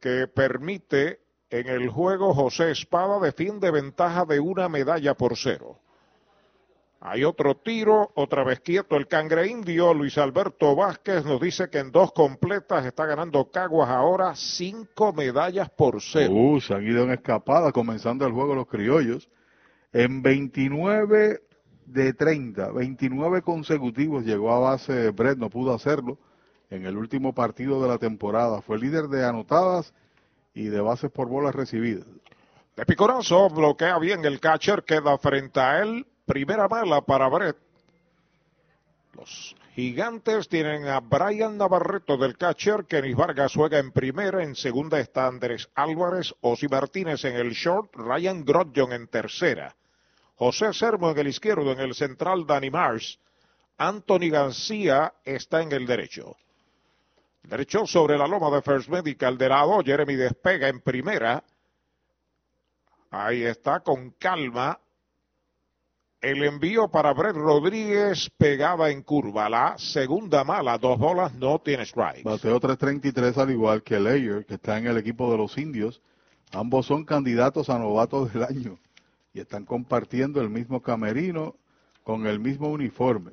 que 0.00 0.26
permite 0.26 1.20
en 1.48 1.66
el 1.66 1.88
juego 1.88 2.34
José 2.34 2.72
Espada 2.72 3.18
defiende 3.18 3.70
ventaja 3.70 4.26
de 4.26 4.38
una 4.38 4.68
medalla 4.68 5.14
por 5.14 5.38
cero. 5.38 5.78
Hay 7.04 7.24
otro 7.24 7.56
tiro, 7.56 8.12
otra 8.14 8.44
vez 8.44 8.60
quieto 8.60 8.94
el 8.94 9.08
cangre 9.08 9.48
indio. 9.48 9.92
Luis 9.92 10.16
Alberto 10.18 10.76
Vázquez 10.76 11.24
nos 11.24 11.40
dice 11.40 11.68
que 11.68 11.80
en 11.80 11.90
dos 11.90 12.12
completas 12.12 12.86
está 12.86 13.06
ganando 13.06 13.50
Caguas 13.50 13.88
ahora 13.88 14.36
cinco 14.36 15.12
medallas 15.12 15.68
por 15.68 16.00
cero. 16.00 16.32
Uh, 16.32 16.60
se 16.60 16.74
han 16.74 16.86
ido 16.86 17.02
en 17.02 17.10
escapada, 17.10 17.72
comenzando 17.72 18.24
el 18.24 18.32
juego 18.32 18.54
los 18.54 18.68
criollos. 18.68 19.28
En 19.92 20.22
29 20.22 21.42
de 21.86 22.12
30, 22.14 22.70
29 22.70 23.42
consecutivos 23.42 24.24
llegó 24.24 24.52
a 24.52 24.60
base 24.60 25.10
Brett, 25.10 25.38
no 25.38 25.50
pudo 25.50 25.74
hacerlo 25.74 26.18
en 26.70 26.86
el 26.86 26.96
último 26.96 27.34
partido 27.34 27.82
de 27.82 27.88
la 27.88 27.98
temporada. 27.98 28.62
Fue 28.62 28.78
líder 28.78 29.08
de 29.08 29.24
anotadas 29.24 29.92
y 30.54 30.66
de 30.66 30.80
bases 30.80 31.10
por 31.10 31.26
bolas 31.26 31.52
recibidas. 31.52 32.06
De 32.76 32.86
picorazo 32.86 33.50
bloquea 33.50 33.98
bien 33.98 34.24
el 34.24 34.38
catcher, 34.38 34.84
queda 34.84 35.18
frente 35.18 35.58
a 35.58 35.82
él. 35.82 36.06
Primera 36.26 36.68
mala 36.68 37.00
para 37.00 37.28
Brett. 37.28 37.56
Los 39.14 39.56
gigantes 39.74 40.48
tienen 40.48 40.86
a 40.86 41.00
Brian 41.00 41.58
Navarreto 41.58 42.16
del 42.16 42.38
catcher, 42.38 42.86
Kenis 42.86 43.16
Vargas 43.16 43.52
juega 43.54 43.78
en 43.78 43.92
primera, 43.92 44.42
en 44.42 44.54
segunda 44.54 45.00
está 45.00 45.26
Andrés 45.26 45.68
Álvarez, 45.74 46.34
Osi 46.40 46.68
Martínez 46.68 47.24
en 47.24 47.36
el 47.36 47.50
short, 47.50 47.94
Ryan 47.94 48.44
Grodjon 48.44 48.92
en 48.92 49.08
tercera, 49.08 49.74
José 50.36 50.72
Sermo 50.72 51.10
en 51.10 51.18
el 51.18 51.28
izquierdo, 51.28 51.72
en 51.72 51.80
el 51.80 51.94
central 51.94 52.46
Danny 52.46 52.70
Marsh, 52.70 53.18
Anthony 53.76 54.30
García 54.30 55.12
está 55.24 55.60
en 55.60 55.72
el 55.72 55.86
derecho. 55.86 56.36
Derecho 57.42 57.86
sobre 57.86 58.16
la 58.16 58.28
loma 58.28 58.54
de 58.54 58.62
First 58.62 58.88
Medical 58.88 59.36
de 59.36 59.48
lado, 59.48 59.82
Jeremy 59.84 60.14
despega 60.14 60.68
en 60.68 60.80
primera, 60.80 61.42
Ahí 63.12 63.44
está 63.44 63.80
con 63.80 64.12
calma. 64.12 64.80
El 66.22 66.44
envío 66.44 66.86
para 66.86 67.12
Brett 67.12 67.34
Rodríguez 67.34 68.30
pegada 68.38 68.90
en 68.90 69.02
curva. 69.02 69.50
La 69.50 69.74
segunda 69.76 70.44
mala, 70.44 70.78
dos 70.78 70.96
bolas, 70.96 71.34
no 71.34 71.58
tiene 71.58 71.82
strike. 71.82 72.22
Bateo 72.22 72.60
333 72.60 73.38
al 73.38 73.50
igual 73.50 73.82
que 73.82 73.98
Leyer, 73.98 74.46
que 74.46 74.54
está 74.54 74.78
en 74.78 74.86
el 74.86 74.98
equipo 74.98 75.32
de 75.32 75.38
los 75.38 75.58
indios. 75.58 76.00
Ambos 76.52 76.86
son 76.86 77.04
candidatos 77.04 77.68
a 77.70 77.78
novatos 77.80 78.32
del 78.32 78.44
año 78.44 78.78
y 79.34 79.40
están 79.40 79.64
compartiendo 79.64 80.40
el 80.40 80.48
mismo 80.48 80.80
camerino 80.80 81.56
con 82.04 82.28
el 82.28 82.38
mismo 82.38 82.68
uniforme. 82.68 83.32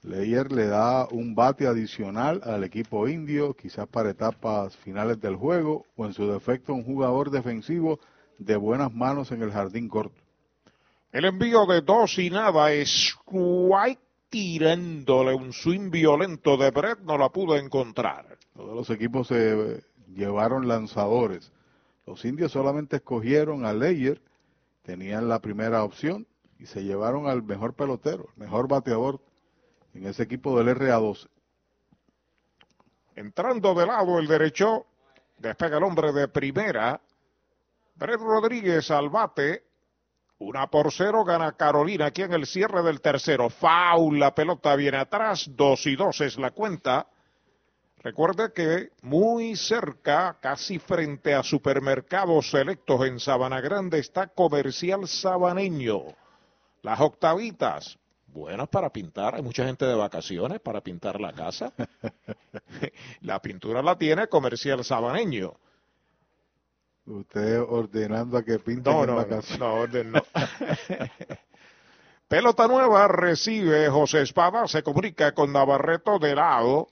Leyer 0.00 0.50
le 0.52 0.68
da 0.68 1.06
un 1.06 1.34
bate 1.34 1.66
adicional 1.66 2.40
al 2.44 2.64
equipo 2.64 3.08
indio, 3.08 3.52
quizás 3.52 3.86
para 3.86 4.08
etapas 4.08 4.74
finales 4.74 5.20
del 5.20 5.36
juego, 5.36 5.84
o 5.96 6.06
en 6.06 6.14
su 6.14 6.26
defecto 6.32 6.72
un 6.72 6.82
jugador 6.82 7.30
defensivo 7.30 8.00
de 8.38 8.56
buenas 8.56 8.90
manos 8.90 9.32
en 9.32 9.42
el 9.42 9.52
jardín 9.52 9.86
corto. 9.86 10.19
El 11.12 11.24
envío 11.24 11.66
de 11.66 11.80
dos 11.80 12.18
y 12.18 12.30
nada 12.30 12.72
es 12.72 13.16
White 13.26 14.00
tirándole 14.28 15.34
un 15.34 15.52
swing 15.52 15.90
violento 15.90 16.56
de 16.56 16.70
Brett, 16.70 17.00
no 17.00 17.18
la 17.18 17.30
pudo 17.30 17.56
encontrar. 17.56 18.38
Todos 18.54 18.76
los 18.76 18.90
equipos 18.90 19.26
se 19.26 19.82
llevaron 20.14 20.68
lanzadores. 20.68 21.52
Los 22.06 22.24
indios 22.24 22.52
solamente 22.52 22.96
escogieron 22.96 23.64
a 23.64 23.72
Leyer, 23.72 24.22
tenían 24.82 25.28
la 25.28 25.40
primera 25.40 25.82
opción 25.82 26.28
y 26.60 26.66
se 26.66 26.84
llevaron 26.84 27.26
al 27.26 27.42
mejor 27.42 27.74
pelotero, 27.74 28.28
el 28.36 28.44
mejor 28.44 28.68
bateador 28.68 29.20
en 29.94 30.06
ese 30.06 30.22
equipo 30.22 30.56
del 30.56 30.76
RA12. 30.76 31.26
Entrando 33.16 33.74
de 33.74 33.86
lado 33.86 34.20
el 34.20 34.28
derecho, 34.28 34.86
despega 35.38 35.78
el 35.78 35.82
hombre 35.82 36.12
de 36.12 36.28
primera. 36.28 37.00
Brett 37.96 38.20
Rodríguez 38.20 38.90
al 38.92 39.10
bate. 39.10 39.69
Una 40.40 40.68
por 40.68 40.90
cero 40.90 41.22
gana 41.22 41.52
Carolina 41.52 42.06
aquí 42.06 42.22
en 42.22 42.32
el 42.32 42.46
cierre 42.46 42.82
del 42.82 43.02
tercero. 43.02 43.50
Foul, 43.50 44.18
la 44.18 44.34
pelota 44.34 44.74
viene 44.74 44.96
atrás. 44.96 45.50
Dos 45.54 45.86
y 45.86 45.96
dos 45.96 46.22
es 46.22 46.38
la 46.38 46.50
cuenta. 46.50 47.06
Recuerde 47.98 48.50
que 48.54 48.88
muy 49.02 49.54
cerca, 49.54 50.38
casi 50.40 50.78
frente 50.78 51.34
a 51.34 51.42
supermercados 51.42 52.50
selectos 52.50 53.06
en 53.06 53.20
Sabana 53.20 53.60
Grande, 53.60 53.98
está 53.98 54.28
Comercial 54.28 55.06
Sabaneño. 55.06 56.04
Las 56.80 57.00
octavitas, 57.02 57.98
buenas 58.26 58.68
para 58.68 58.88
pintar. 58.88 59.34
Hay 59.34 59.42
mucha 59.42 59.66
gente 59.66 59.84
de 59.84 59.94
vacaciones 59.94 60.60
para 60.60 60.80
pintar 60.80 61.20
la 61.20 61.34
casa. 61.34 61.74
la 63.20 63.42
pintura 63.42 63.82
la 63.82 63.98
tiene 63.98 64.26
Comercial 64.28 64.82
Sabaneño. 64.82 65.52
Usted 67.10 67.60
ordenando 67.60 68.36
a 68.38 68.42
que 68.44 68.58
pinten 68.60 68.92
No, 68.92 69.00
en 69.02 69.10
no, 69.10 69.16
vacaciones. 69.16 69.58
no, 69.58 69.74
orden 69.74 70.12
no. 70.12 70.22
Pelota 72.28 72.68
nueva 72.68 73.08
recibe 73.08 73.88
José 73.88 74.22
Espada, 74.22 74.68
se 74.68 74.82
comunica 74.82 75.32
con 75.32 75.52
Navarreto 75.52 76.18
de 76.20 76.34
lado. 76.36 76.88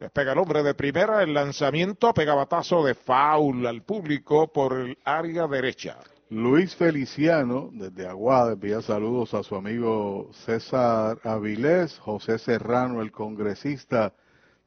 Despega 0.00 0.32
el 0.32 0.38
hombre 0.38 0.64
de 0.64 0.74
primera, 0.74 1.22
el 1.22 1.32
lanzamiento, 1.32 2.12
pega 2.12 2.34
batazo 2.34 2.82
de 2.84 2.94
foul 2.94 3.64
al 3.68 3.82
público 3.82 4.48
por 4.52 4.72
el 4.72 4.98
área 5.04 5.46
derecha. 5.46 5.96
Luis 6.30 6.74
Feliciano, 6.74 7.68
desde 7.72 8.08
Aguada, 8.08 8.54
envía 8.54 8.80
saludos 8.82 9.34
a 9.34 9.44
su 9.44 9.54
amigo 9.54 10.30
César 10.32 11.18
Avilés, 11.22 11.98
José 12.00 12.38
Serrano, 12.38 13.00
el 13.02 13.12
congresista 13.12 14.12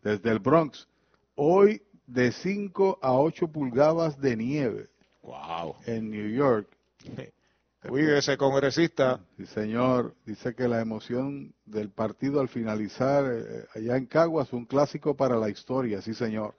desde 0.04 0.30
el 0.32 0.40
Bronx. 0.40 0.88
Hoy 1.36 1.82
de 2.08 2.32
5 2.32 3.00
a 3.02 3.14
8 3.14 3.48
pulgadas 3.48 4.20
de 4.20 4.36
nieve 4.38 4.88
Wow. 5.24 5.76
en 5.86 6.10
New 6.12 6.30
York. 6.30 6.68
Cuídese, 7.88 8.36
congresista. 8.38 9.20
Sí, 9.38 9.46
señor. 9.46 10.16
Dice 10.26 10.56
que 10.56 10.68
la 10.68 10.82
emoción 10.82 11.54
del 11.66 11.92
partido 11.92 12.40
al 12.42 12.50
finalizar 12.50 13.26
eh, 13.32 13.66
allá 13.76 13.96
en 13.98 14.08
Caguas, 14.08 14.52
un 14.54 14.66
clásico 14.66 15.16
para 15.16 15.36
la 15.38 15.50
historia. 15.50 16.02
Sí, 16.02 16.14
señor. 16.16 16.56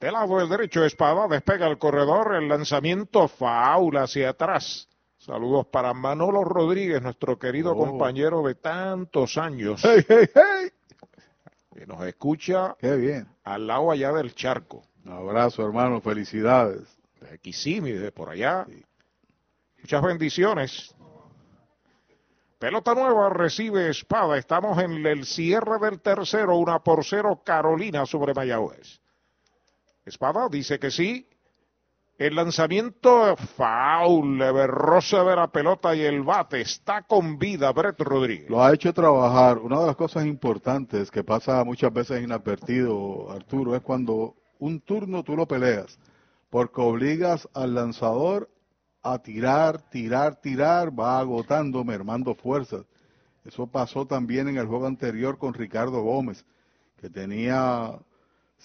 De 0.00 0.10
lado 0.10 0.40
el 0.40 0.48
derecho, 0.48 0.84
Espada, 0.84 1.28
despega 1.28 1.68
el 1.68 1.78
corredor, 1.78 2.34
el 2.34 2.48
lanzamiento 2.48 3.28
faula 3.28 4.02
hacia 4.02 4.30
atrás. 4.30 4.88
Saludos 5.18 5.66
para 5.66 5.94
Manolo 5.94 6.42
Rodríguez, 6.44 7.00
nuestro 7.00 7.38
querido 7.38 7.72
Oh. 7.72 7.76
compañero 7.78 8.42
de 8.42 8.56
tantos 8.56 9.38
años. 9.38 9.82
¡Hey, 9.84 10.04
hey, 10.08 10.26
hey! 10.34 10.70
Que 11.72 11.86
nos 11.86 12.04
escucha 12.04 12.76
¡Qué 12.78 12.94
bien! 12.96 13.28
Al 13.44 13.66
lado 13.66 13.90
allá 13.90 14.12
del 14.12 14.34
charco. 14.34 14.82
Un 15.04 15.12
abrazo, 15.12 15.64
hermano. 15.64 16.00
Felicidades. 16.00 16.82
De 17.20 17.38
Kissimmee, 17.38 17.98
de 17.98 18.10
por 18.10 18.30
allá. 18.30 18.66
Muchas 19.80 20.02
bendiciones. 20.02 20.94
Pelota 22.58 22.94
nueva 22.94 23.28
recibe 23.28 23.90
Espada. 23.90 24.38
Estamos 24.38 24.78
en 24.78 25.04
el 25.06 25.26
cierre 25.26 25.78
del 25.78 26.00
tercero, 26.00 26.56
una 26.56 26.78
por 26.78 27.04
cero 27.04 27.42
Carolina 27.44 28.06
sobre 28.06 28.32
Mayagüez. 28.32 29.00
Espada 30.06 30.48
dice 30.48 30.78
que 30.78 30.90
sí. 30.90 31.28
El 32.16 32.36
lanzamiento 32.36 33.36
foul, 33.56 34.38
leve 34.38 34.68
roce 34.68 35.16
de 35.16 35.34
la 35.34 35.48
pelota 35.48 35.96
y 35.96 36.02
el 36.02 36.22
bate. 36.22 36.60
Está 36.60 37.02
con 37.02 37.40
vida 37.40 37.72
Brett 37.72 38.00
Rodríguez. 38.00 38.48
Lo 38.48 38.62
ha 38.62 38.72
hecho 38.72 38.94
trabajar. 38.94 39.58
Una 39.58 39.80
de 39.80 39.86
las 39.88 39.96
cosas 39.96 40.24
importantes 40.24 41.10
que 41.10 41.24
pasa 41.24 41.64
muchas 41.64 41.92
veces 41.92 42.22
inadvertido, 42.22 43.32
Arturo, 43.32 43.74
es 43.74 43.82
cuando 43.82 44.36
un 44.60 44.80
turno 44.80 45.24
tú 45.24 45.34
lo 45.34 45.48
peleas, 45.48 45.98
porque 46.50 46.80
obligas 46.80 47.48
al 47.52 47.74
lanzador 47.74 48.48
a 49.02 49.18
tirar, 49.18 49.82
tirar, 49.90 50.36
tirar, 50.36 50.96
va 50.96 51.18
agotando, 51.18 51.82
mermando 51.82 52.36
fuerzas. 52.36 52.86
Eso 53.44 53.66
pasó 53.66 54.06
también 54.06 54.46
en 54.46 54.56
el 54.56 54.68
juego 54.68 54.86
anterior 54.86 55.36
con 55.36 55.52
Ricardo 55.52 56.00
Gómez, 56.02 56.44
que 57.00 57.10
tenía 57.10 57.98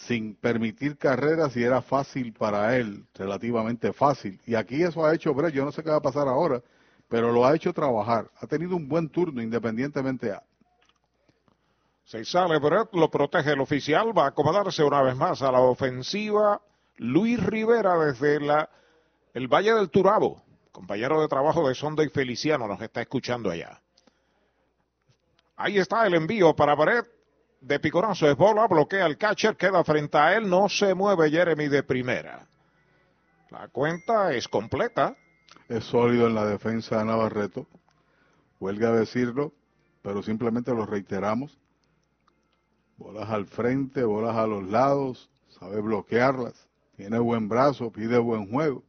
sin 0.06 0.36
permitir 0.36 0.98
carreras 0.98 1.56
y 1.58 1.64
era 1.64 1.82
fácil 1.82 2.32
para 2.34 2.78
él, 2.78 3.06
relativamente 3.16 3.92
fácil. 3.92 4.40
Y 4.46 4.56
aquí 4.56 4.82
eso 4.82 5.06
ha 5.06 5.14
hecho 5.14 5.34
Brett, 5.34 5.54
yo 5.54 5.66
no 5.66 5.72
sé 5.72 5.84
qué 5.84 5.90
va 5.90 5.98
a 5.98 6.02
pasar 6.02 6.28
ahora, 6.28 6.62
pero 7.10 7.32
lo 7.34 7.46
ha 7.46 7.56
hecho 7.56 7.74
trabajar. 7.74 8.30
Ha 8.40 8.48
tenido 8.48 8.76
un 8.76 8.88
buen 8.88 9.10
turno 9.10 9.42
independientemente 9.42 10.32
a... 10.32 10.42
Se 12.06 12.24
sale 12.24 12.58
Brett, 12.60 12.94
lo 12.94 13.12
protege 13.12 13.52
el 13.52 13.60
oficial, 13.60 14.18
va 14.18 14.26
a 14.26 14.30
acomodarse 14.30 14.84
una 14.84 15.02
vez 15.02 15.16
más 15.16 15.42
a 15.42 15.52
la 15.52 15.60
ofensiva. 15.60 16.62
Luis 16.98 17.42
Rivera 17.44 17.98
desde 17.98 18.40
la, 18.40 18.70
el 19.34 19.48
Valle 19.48 19.74
del 19.74 19.90
Turabo, 19.90 20.42
compañero 20.72 21.22
de 21.22 21.28
trabajo 21.28 21.68
de 21.68 21.76
Sonda 21.76 22.04
y 22.04 22.10
Feliciano, 22.10 22.68
nos 22.68 22.82
está 22.82 23.02
escuchando 23.02 23.52
allá. 23.52 23.80
Ahí 25.58 25.78
está 25.78 26.08
el 26.08 26.14
envío 26.14 26.56
para 26.56 26.74
Brett. 26.74 27.19
De 27.62 27.80
piconazo 27.80 28.30
es 28.30 28.38
bola, 28.38 28.68
bloquea 28.68 29.06
el 29.06 29.18
catcher, 29.18 29.58
queda 29.58 29.84
frente 29.84 30.18
a 30.18 30.36
él, 30.36 30.50
no 30.50 30.70
se 30.70 30.94
mueve 30.94 31.30
Jeremy 31.30 31.68
de 31.68 31.84
primera. 31.84 32.48
La 33.50 33.68
cuenta 33.68 34.34
es 34.34 34.48
completa. 34.48 35.16
Es 35.68 35.84
sólido 35.84 36.28
en 36.28 36.36
la 36.36 36.46
defensa 36.46 37.00
de 37.00 37.06
Navarreto. 37.06 37.68
Huelga 38.60 38.90
a 38.90 38.94
decirlo, 38.94 39.54
pero 40.02 40.24
simplemente 40.24 40.72
lo 40.74 40.86
reiteramos. 40.86 41.58
Bolas 42.98 43.30
al 43.30 43.46
frente, 43.46 44.04
bolas 44.04 44.36
a 44.36 44.48
los 44.48 44.64
lados, 44.70 45.30
sabe 45.48 45.82
bloquearlas. 45.82 46.70
Tiene 46.96 47.20
buen 47.20 47.50
brazo, 47.50 47.92
pide 47.92 48.18
buen 48.18 48.50
juego. 48.52 48.84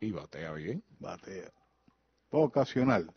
Y 0.00 0.10
batea 0.10 0.52
bien. 0.52 0.82
Batea. 0.98 1.50
Ocasional. 2.30 3.10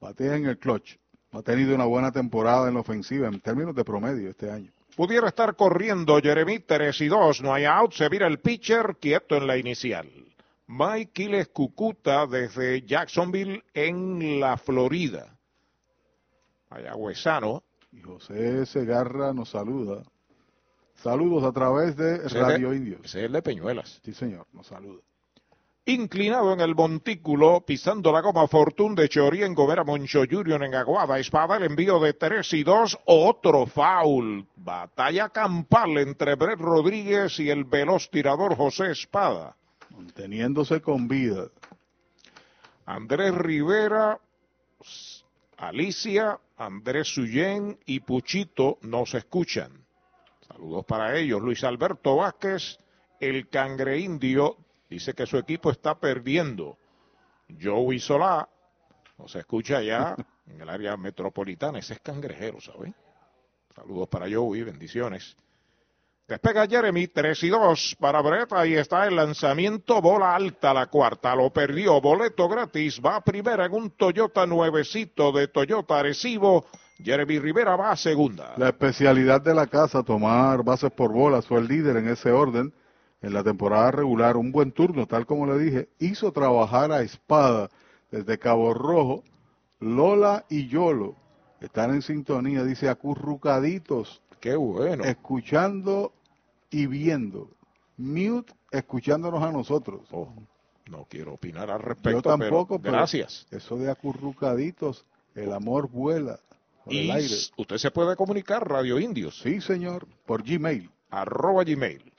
Batea 0.00 0.36
en 0.36 0.46
el 0.46 0.58
clutch. 0.58 0.98
Ha 1.32 1.42
tenido 1.42 1.74
una 1.74 1.84
buena 1.84 2.10
temporada 2.10 2.68
en 2.68 2.74
la 2.74 2.80
ofensiva 2.80 3.28
en 3.28 3.40
términos 3.40 3.74
de 3.74 3.84
promedio 3.84 4.30
este 4.30 4.50
año. 4.50 4.72
Pudiera 4.96 5.28
estar 5.28 5.54
corriendo 5.54 6.20
Jeremy 6.20 6.58
3 6.60 7.00
y 7.00 7.08
2, 7.08 7.42
no 7.42 7.54
hay 7.54 7.64
out, 7.64 7.92
se 7.92 8.08
vira 8.08 8.26
el 8.26 8.40
pitcher 8.40 8.96
quieto 9.00 9.36
en 9.36 9.46
la 9.46 9.56
inicial. 9.56 10.08
Mike 10.66 11.12
Quiles 11.12 11.48
Cucuta 11.48 12.26
desde 12.26 12.82
Jacksonville 12.82 13.62
en 13.74 14.40
la 14.40 14.56
Florida. 14.56 15.36
Mayagüezano. 16.70 17.64
Y 17.92 18.00
José 18.00 18.66
Segarra 18.66 19.32
nos 19.32 19.50
saluda. 19.50 20.02
Saludos 20.94 21.44
a 21.44 21.52
través 21.52 21.96
de 21.96 22.28
Radio 22.28 22.74
Indios. 22.74 23.00
Ese 23.04 23.24
es 23.24 23.32
de 23.32 23.42
Peñuelas. 23.42 24.00
Sí, 24.04 24.12
señor, 24.12 24.46
nos 24.52 24.66
saluda. 24.66 25.00
Inclinado 25.86 26.52
en 26.52 26.60
el 26.60 26.74
montículo, 26.74 27.62
pisando 27.66 28.12
la 28.12 28.20
goma 28.20 28.46
Fortune 28.46 28.94
de 28.94 29.08
Chorien 29.08 29.54
Gomera 29.54 29.82
Moncho 29.82 30.24
Junior 30.30 30.62
en 30.62 30.74
Aguada, 30.74 31.18
Espada, 31.18 31.56
el 31.56 31.64
envío 31.64 31.98
de 31.98 32.12
3 32.12 32.52
y 32.52 32.62
2, 32.62 32.98
otro 33.06 33.66
foul. 33.66 34.46
Batalla 34.56 35.30
campal 35.30 35.96
entre 35.96 36.34
Brett 36.34 36.60
Rodríguez 36.60 37.40
y 37.40 37.48
el 37.48 37.64
veloz 37.64 38.10
tirador 38.10 38.56
José 38.56 38.90
Espada. 38.90 39.56
Manteniéndose 39.90 40.82
con 40.82 41.08
vida. 41.08 41.48
Andrés 42.84 43.34
Rivera, 43.34 44.18
Alicia, 45.56 46.38
Andrés 46.58 47.08
Suyén 47.08 47.78
y 47.86 48.00
Puchito 48.00 48.78
nos 48.82 49.14
escuchan. 49.14 49.72
Saludos 50.46 50.84
para 50.84 51.16
ellos. 51.16 51.40
Luis 51.40 51.64
Alberto 51.64 52.16
Vázquez, 52.16 52.78
el 53.18 53.48
cangre 53.48 53.98
indio, 53.98 54.56
dice 54.90 55.14
que 55.14 55.24
su 55.24 55.38
equipo 55.38 55.70
está 55.70 55.94
perdiendo. 55.98 56.76
Joey 57.60 58.00
Solá 58.00 58.48
nos 59.16 59.34
escucha 59.36 59.78
allá 59.78 60.16
en 60.46 60.60
el 60.60 60.68
área 60.68 60.96
metropolitana. 60.96 61.78
Ese 61.78 61.94
es 61.94 62.00
cangrejero, 62.00 62.60
¿saben? 62.60 62.94
Saludos 63.74 64.08
para 64.08 64.26
Joey, 64.30 64.64
bendiciones. 64.64 65.36
Despega 66.26 66.66
Jeremy, 66.66 67.08
3 67.08 67.42
y 67.42 67.48
2 67.48 67.96
para 67.98 68.20
Brett. 68.20 68.52
Ahí 68.52 68.74
está 68.74 69.06
el 69.06 69.16
lanzamiento, 69.16 70.00
bola 70.00 70.34
alta 70.36 70.72
la 70.72 70.86
cuarta. 70.86 71.34
Lo 71.34 71.50
perdió, 71.50 72.00
boleto 72.00 72.48
gratis. 72.48 73.00
Va 73.04 73.16
a 73.16 73.20
primera 73.20 73.64
en 73.64 73.72
un 73.72 73.90
Toyota 73.90 74.46
nuevecito 74.46 75.32
de 75.32 75.48
Toyota 75.48 75.98
Arecibo. 75.98 76.66
Jeremy 77.02 77.38
Rivera 77.40 77.74
va 77.74 77.92
a 77.92 77.96
segunda. 77.96 78.54
La 78.58 78.68
especialidad 78.68 79.40
de 79.40 79.54
la 79.54 79.66
casa, 79.66 80.04
tomar 80.04 80.62
bases 80.62 80.92
por 80.92 81.12
bolas, 81.12 81.46
fue 81.46 81.58
el 81.58 81.66
líder 81.66 81.96
en 81.96 82.08
ese 82.08 82.30
orden 82.30 82.72
en 83.22 83.34
la 83.34 83.42
temporada 83.44 83.90
regular. 83.90 84.36
Un 84.36 84.52
buen 84.52 84.72
turno, 84.72 85.06
tal 85.06 85.26
como 85.26 85.46
le 85.46 85.58
dije. 85.58 85.88
Hizo 85.98 86.32
trabajar 86.32 86.92
a 86.92 87.02
Espada 87.02 87.70
desde 88.10 88.38
Cabo 88.38 88.74
Rojo 88.74 89.22
Lola 89.80 90.44
y 90.50 90.68
Yolo 90.68 91.16
están 91.60 91.90
en 91.94 92.02
sintonía, 92.02 92.64
dice 92.64 92.88
acurrucaditos. 92.88 94.22
Qué 94.40 94.56
bueno. 94.56 95.04
Escuchando 95.04 96.12
y 96.70 96.86
viendo. 96.86 97.50
Mute 97.96 98.52
escuchándonos 98.70 99.42
a 99.42 99.52
nosotros. 99.52 100.02
Oh, 100.12 100.32
no 100.90 101.06
quiero 101.08 101.34
opinar 101.34 101.70
al 101.70 101.80
respecto. 101.80 102.18
Yo 102.18 102.22
tampoco, 102.22 102.78
pero 102.78 102.82
pero 102.82 102.92
gracias. 102.92 103.46
Eso 103.50 103.76
de 103.76 103.90
acurrucaditos, 103.90 105.04
el 105.34 105.52
amor 105.52 105.90
vuela 105.90 106.40
por 106.84 106.94
Y 106.94 107.10
el 107.10 107.10
aire. 107.16 107.34
usted 107.56 107.76
se 107.76 107.90
puede 107.90 108.16
comunicar, 108.16 108.66
Radio 108.68 108.98
Indios. 108.98 109.38
Sí, 109.40 109.60
señor, 109.60 110.06
por 110.26 110.42
Gmail. 110.42 110.90
Arroba 111.10 111.64
Gmail. 111.64 112.09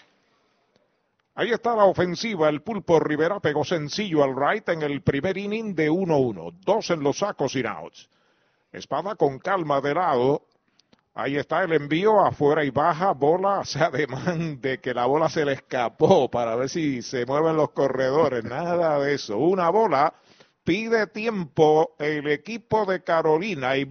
Ahí 1.36 1.52
está 1.52 1.76
la 1.76 1.86
ofensiva. 1.86 2.50
El 2.50 2.62
pulpo 2.62 3.00
Rivera 3.00 3.40
pegó 3.40 3.64
sencillo 3.64 4.24
al 4.24 4.36
right 4.36 4.68
en 4.70 4.82
el 4.82 5.02
primer 5.02 5.38
inning 5.38 5.74
de 5.74 5.90
1-1. 5.90 6.60
Dos 6.66 6.90
en 6.90 7.04
los 7.04 7.20
sacos 7.20 7.54
sin 7.54 7.68
outs. 7.68 8.10
Espada 8.72 9.16
con 9.16 9.40
calma 9.40 9.80
de 9.82 9.94
lado. 9.94 10.48
Ahí 11.14 11.36
está 11.38 11.64
el 11.64 11.74
envío 11.74 12.20
afuera 12.20 12.64
y 12.64 12.70
baja. 12.70 13.14
Bola 13.14 13.60
hace 13.62 13.80
ademán 13.80 14.60
de 14.60 14.80
que 14.80 14.94
la 14.94 15.06
bola 15.06 15.30
se 15.30 15.46
le 15.46 15.54
escapó 15.54 16.30
para 16.30 16.56
ver 16.56 16.70
si 16.70 17.02
se 17.02 17.26
mueven 17.26 17.56
los 17.56 17.72
corredores. 17.72 18.44
Nada 18.44 19.00
de 19.00 19.14
eso. 19.14 19.38
Una 19.38 19.70
bola 19.70 20.14
pide 20.64 21.08
tiempo 21.08 21.96
el 21.98 22.28
equipo 22.28 22.86
de 22.86 23.04
Carolina 23.04 23.78
y 23.78 23.90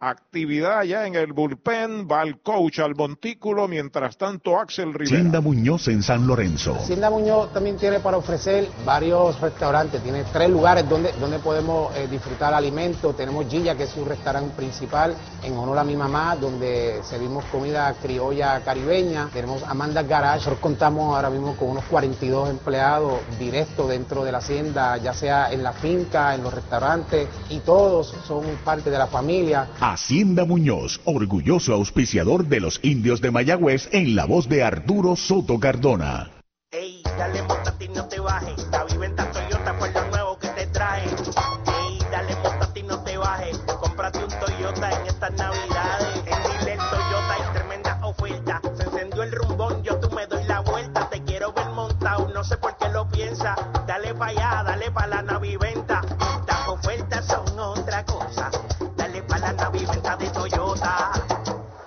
actividad 0.00 0.82
ya 0.84 1.06
en 1.06 1.14
el 1.14 1.32
bullpen. 1.32 2.08
Va 2.10 2.22
el 2.22 2.40
coach 2.40 2.78
al 2.80 2.94
montículo. 2.94 3.68
Mientras 3.68 4.16
tanto, 4.16 4.58
Axel 4.58 4.94
Rivera. 4.94 5.16
Hacienda 5.16 5.40
Muñoz 5.40 5.88
en 5.88 6.02
San 6.02 6.26
Lorenzo. 6.26 6.74
Hacienda 6.74 7.10
Muñoz 7.10 7.52
también 7.52 7.76
tiene 7.76 8.00
para 8.00 8.16
ofrecer 8.16 8.68
varios 8.84 9.40
restaurantes, 9.40 10.02
tiene 10.02 10.24
tres 10.32 10.50
lugares 10.50 10.88
donde, 10.88 11.12
donde 11.12 11.38
podemos 11.38 11.94
eh, 11.96 12.06
disfrutar 12.10 12.54
alimentos. 12.54 13.16
Tenemos 13.16 13.46
Gilla, 13.48 13.76
que 13.76 13.84
es 13.84 13.90
su 13.90 14.04
restaurante 14.04 14.54
principal, 14.54 15.14
en 15.42 15.56
honor 15.56 15.78
a 15.78 15.84
mi 15.84 15.96
mamá, 15.96 16.36
donde 16.36 17.00
servimos 17.02 17.44
comida 17.46 17.94
criolla 18.00 18.60
caribeña. 18.64 19.28
Tenemos 19.32 19.62
Amanda 19.64 20.02
Garage, 20.02 20.38
nosotros 20.38 20.60
contamos 20.60 21.14
ahora 21.14 21.30
mismo 21.30 21.56
con 21.56 21.70
unos 21.70 21.84
42 21.84 22.50
empleados 22.50 23.20
directos 23.38 23.88
dentro 23.88 24.24
de 24.24 24.32
la 24.32 24.38
hacienda, 24.38 24.96
ya 24.96 25.12
sea 25.12 25.50
en 25.52 25.62
la 25.62 25.72
finca, 25.72 26.34
en 26.34 26.42
los 26.42 26.52
restaurantes, 26.52 27.28
y 27.50 27.60
todos 27.60 28.14
son 28.26 28.44
parte 28.64 28.90
de 28.90 28.98
la 28.98 29.06
familia. 29.06 29.68
Hacienda 29.90 30.44
Muñoz, 30.44 31.00
orgulloso 31.06 31.72
auspiciador 31.72 32.44
de 32.44 32.60
los 32.60 32.78
indios 32.82 33.22
de 33.22 33.30
Mayagüez 33.30 33.88
en 33.90 34.14
la 34.14 34.26
voz 34.26 34.46
de 34.46 34.62
Arturo 34.62 35.16
Soto 35.16 35.58
Cardona. 35.58 36.30
Ey, 36.70 37.02
dale 37.16 37.40
montate 37.44 37.86
y 37.86 37.88
no 37.88 38.06
te 38.06 38.20
bajes. 38.20 38.68
La 38.70 38.84
viventa 38.84 39.32
Toyota 39.32 39.72
fue 39.78 39.90
lo 39.90 40.06
nuevo 40.10 40.38
que 40.38 40.48
te 40.48 40.66
trae. 40.66 41.04
Ey, 41.04 41.98
dale 42.12 42.36
montate 42.36 42.80
y 42.80 42.82
no 42.82 43.02
te 43.02 43.16
bajes. 43.16 43.56
Cómprate 43.80 44.18
un 44.18 44.28
Toyota 44.28 44.90
en 44.90 45.06
estas 45.06 45.32
navidades. 45.32 46.16
En 46.18 46.42
Dile 46.42 46.76
Toyota 46.76 47.32
hay 47.32 47.54
tremenda 47.54 47.98
oferta. 48.04 48.60
Se 48.76 48.82
encendió 48.82 49.22
el 49.22 49.32
rumbón, 49.32 49.82
yo 49.82 49.98
tú 50.00 50.14
me 50.14 50.26
doy 50.26 50.44
la 50.44 50.60
vuelta. 50.60 51.08
Te 51.08 51.22
quiero 51.22 51.54
ver 51.54 51.70
montado, 51.70 52.28
no 52.34 52.44
sé 52.44 52.58
por 52.58 52.76
qué 52.76 52.90
lo 52.90 53.08
piensa. 53.08 53.56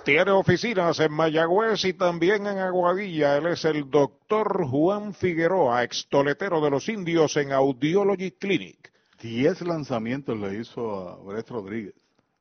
Tiene 0.04 0.32
oficinas 0.32 0.98
en 0.98 1.12
Mayagüez 1.12 1.84
y 1.84 1.92
también 1.92 2.48
en 2.48 2.58
Aguadilla. 2.58 3.36
Él 3.36 3.46
es 3.46 3.64
el 3.64 3.88
doctor 3.88 4.66
Juan 4.66 5.14
Figueroa, 5.14 5.84
extoletero 5.84 6.60
de 6.60 6.70
los 6.70 6.88
indios 6.88 7.36
en 7.36 7.52
Audiology 7.52 8.32
Clinic. 8.32 8.92
Diez 9.20 9.60
lanzamientos 9.60 10.36
le 10.36 10.58
hizo 10.58 11.08
a 11.08 11.16
Brett 11.22 11.48
Rodríguez. 11.50 11.94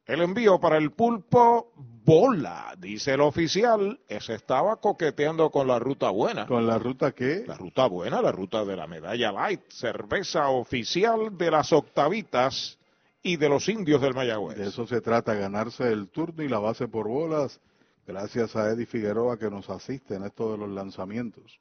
El 0.08 0.24
envío 0.24 0.60
para 0.60 0.78
el 0.78 0.92
pulpo, 0.92 1.72
bola, 1.76 2.74
dice 2.80 3.14
el 3.14 3.22
oficial. 3.22 4.00
Ese 4.08 4.34
estaba 4.34 4.78
coqueteando 4.78 5.52
con 5.52 5.68
la 5.68 5.78
ruta 5.78 6.10
buena. 6.10 6.48
¿Con 6.48 6.66
la 6.66 6.80
ruta 6.80 7.12
qué? 7.12 7.44
La 7.46 7.58
ruta 7.58 7.86
buena, 7.86 8.24
la 8.24 8.32
ruta 8.32 8.66
de 8.66 8.76
la 8.76 8.88
medalla 8.88 9.32
light, 9.32 9.62
cerveza 9.70 10.50
oficial 10.50 11.38
de 11.38 11.52
las 11.52 11.72
octavitas 11.72 12.80
y 13.24 13.38
de 13.38 13.50
los 13.50 13.70
indios 13.70 14.02
del 14.02 14.14
Mayagüez. 14.14 14.58
De 14.58 14.68
eso 14.68 14.88
se 14.88 15.02
trata, 15.02 15.34
ganarse 15.34 15.92
el 15.92 16.10
turno 16.10 16.44
y 16.44 16.50
la 16.50 16.60
base 16.60 16.88
por 16.88 17.08
bolas. 17.08 17.60
Gracias 18.06 18.56
a 18.56 18.70
Eddie 18.72 18.86
Figueroa 18.86 19.38
que 19.38 19.50
nos 19.50 19.70
asiste 19.70 20.16
en 20.16 20.24
esto 20.24 20.52
de 20.52 20.58
los 20.58 20.70
lanzamientos. 20.70 21.60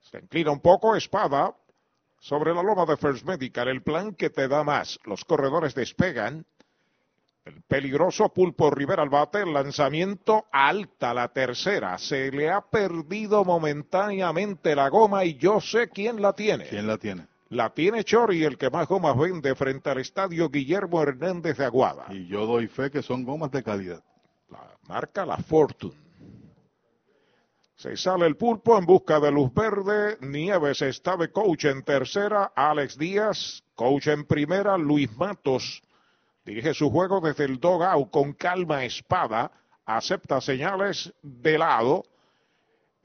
Se 0.00 0.18
inclina 0.18 0.52
un 0.52 0.60
poco, 0.60 0.94
espada, 0.94 1.54
sobre 2.20 2.54
la 2.54 2.62
loma 2.62 2.86
de 2.86 2.96
First 2.96 3.26
Medical, 3.26 3.68
el 3.68 3.82
plan 3.82 4.14
que 4.14 4.30
te 4.30 4.48
da 4.48 4.62
más. 4.62 4.98
Los 5.04 5.24
corredores 5.24 5.74
despegan. 5.74 6.46
El 7.44 7.62
peligroso 7.62 8.28
Pulpo 8.30 8.70
Rivera 8.70 9.04
al 9.04 9.08
bate, 9.08 9.42
el 9.42 9.52
lanzamiento 9.52 10.46
alta, 10.50 11.14
la 11.14 11.28
tercera. 11.28 11.96
Se 11.98 12.32
le 12.32 12.50
ha 12.50 12.60
perdido 12.60 13.44
momentáneamente 13.44 14.74
la 14.74 14.88
goma 14.88 15.24
y 15.24 15.36
yo 15.36 15.60
sé 15.60 15.88
quién 15.88 16.20
la 16.20 16.32
tiene. 16.32 16.66
¿Quién 16.66 16.88
la 16.88 16.98
tiene? 16.98 17.28
La 17.48 17.70
tiene 17.70 18.02
Chori, 18.02 18.42
el 18.42 18.58
que 18.58 18.70
más 18.70 18.88
gomas 18.88 19.16
vende 19.16 19.54
frente 19.54 19.90
al 19.90 19.98
estadio 19.98 20.50
Guillermo 20.50 21.02
Hernández 21.02 21.56
de 21.58 21.64
Aguada. 21.64 22.06
Y 22.10 22.26
yo 22.26 22.44
doy 22.44 22.66
fe 22.66 22.90
que 22.90 23.02
son 23.02 23.24
gomas 23.24 23.52
de 23.52 23.62
calidad. 23.62 24.02
La 24.50 24.76
marca 24.88 25.24
la 25.24 25.36
Fortune. 25.36 26.06
Se 27.76 27.96
sale 27.96 28.26
el 28.26 28.36
pulpo 28.36 28.78
en 28.78 28.86
busca 28.86 29.20
de 29.20 29.30
luz 29.30 29.52
verde. 29.52 30.16
Nieves 30.22 30.80
está 30.82 31.16
de 31.16 31.30
coach 31.30 31.66
en 31.66 31.82
tercera. 31.82 32.52
Alex 32.56 32.98
Díaz, 32.98 33.62
coach 33.74 34.08
en 34.08 34.24
primera. 34.24 34.78
Luis 34.78 35.14
Matos 35.16 35.82
dirige 36.44 36.72
su 36.72 36.90
juego 36.90 37.20
desde 37.20 37.44
el 37.44 37.60
dogout 37.60 38.10
con 38.10 38.32
calma 38.32 38.84
espada. 38.84 39.52
Acepta 39.84 40.40
señales 40.40 41.12
de 41.22 41.58
lado. 41.58 42.02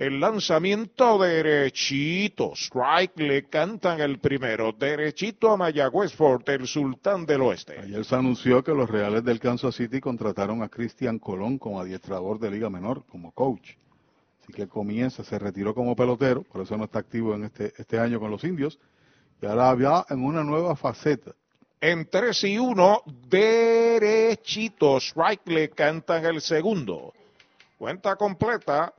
El 0.01 0.19
lanzamiento 0.19 1.19
derechito. 1.19 2.53
Strike 2.55 3.19
le 3.19 3.43
cantan 3.43 4.01
el 4.01 4.17
primero. 4.17 4.71
Derechito 4.71 5.51
a 5.51 5.57
Mayagüez 5.57 6.11
Fort, 6.15 6.49
el 6.49 6.65
sultán 6.65 7.23
del 7.27 7.41
oeste. 7.41 7.77
Ayer 7.77 8.03
se 8.03 8.15
anunció 8.15 8.63
que 8.63 8.71
los 8.71 8.89
Reales 8.89 9.23
del 9.23 9.39
Kansas 9.39 9.75
City 9.75 10.01
contrataron 10.01 10.63
a 10.63 10.69
Cristian 10.69 11.19
Colón 11.19 11.59
como 11.59 11.79
adiestrador 11.79 12.39
de 12.39 12.49
Liga 12.49 12.67
Menor, 12.67 13.03
como 13.11 13.31
coach. 13.31 13.73
Así 14.41 14.51
que 14.53 14.67
comienza, 14.67 15.23
se 15.23 15.37
retiró 15.37 15.75
como 15.75 15.95
pelotero, 15.95 16.41
por 16.41 16.63
eso 16.63 16.75
no 16.77 16.85
está 16.85 16.97
activo 16.97 17.35
en 17.35 17.43
este, 17.43 17.71
este 17.77 17.99
año 17.99 18.19
con 18.19 18.31
los 18.31 18.43
indios. 18.43 18.79
Y 19.39 19.45
ahora 19.45 19.75
va 19.75 20.07
en 20.09 20.23
una 20.23 20.43
nueva 20.43 20.75
faceta. 20.75 21.35
En 21.79 22.09
3 22.09 22.43
y 22.45 22.57
1, 22.57 23.03
derechito. 23.29 24.97
Strike 24.97 25.45
le 25.45 25.69
cantan 25.69 26.25
el 26.25 26.41
segundo. 26.41 27.13
Cuenta 27.77 28.15
completa. 28.15 28.95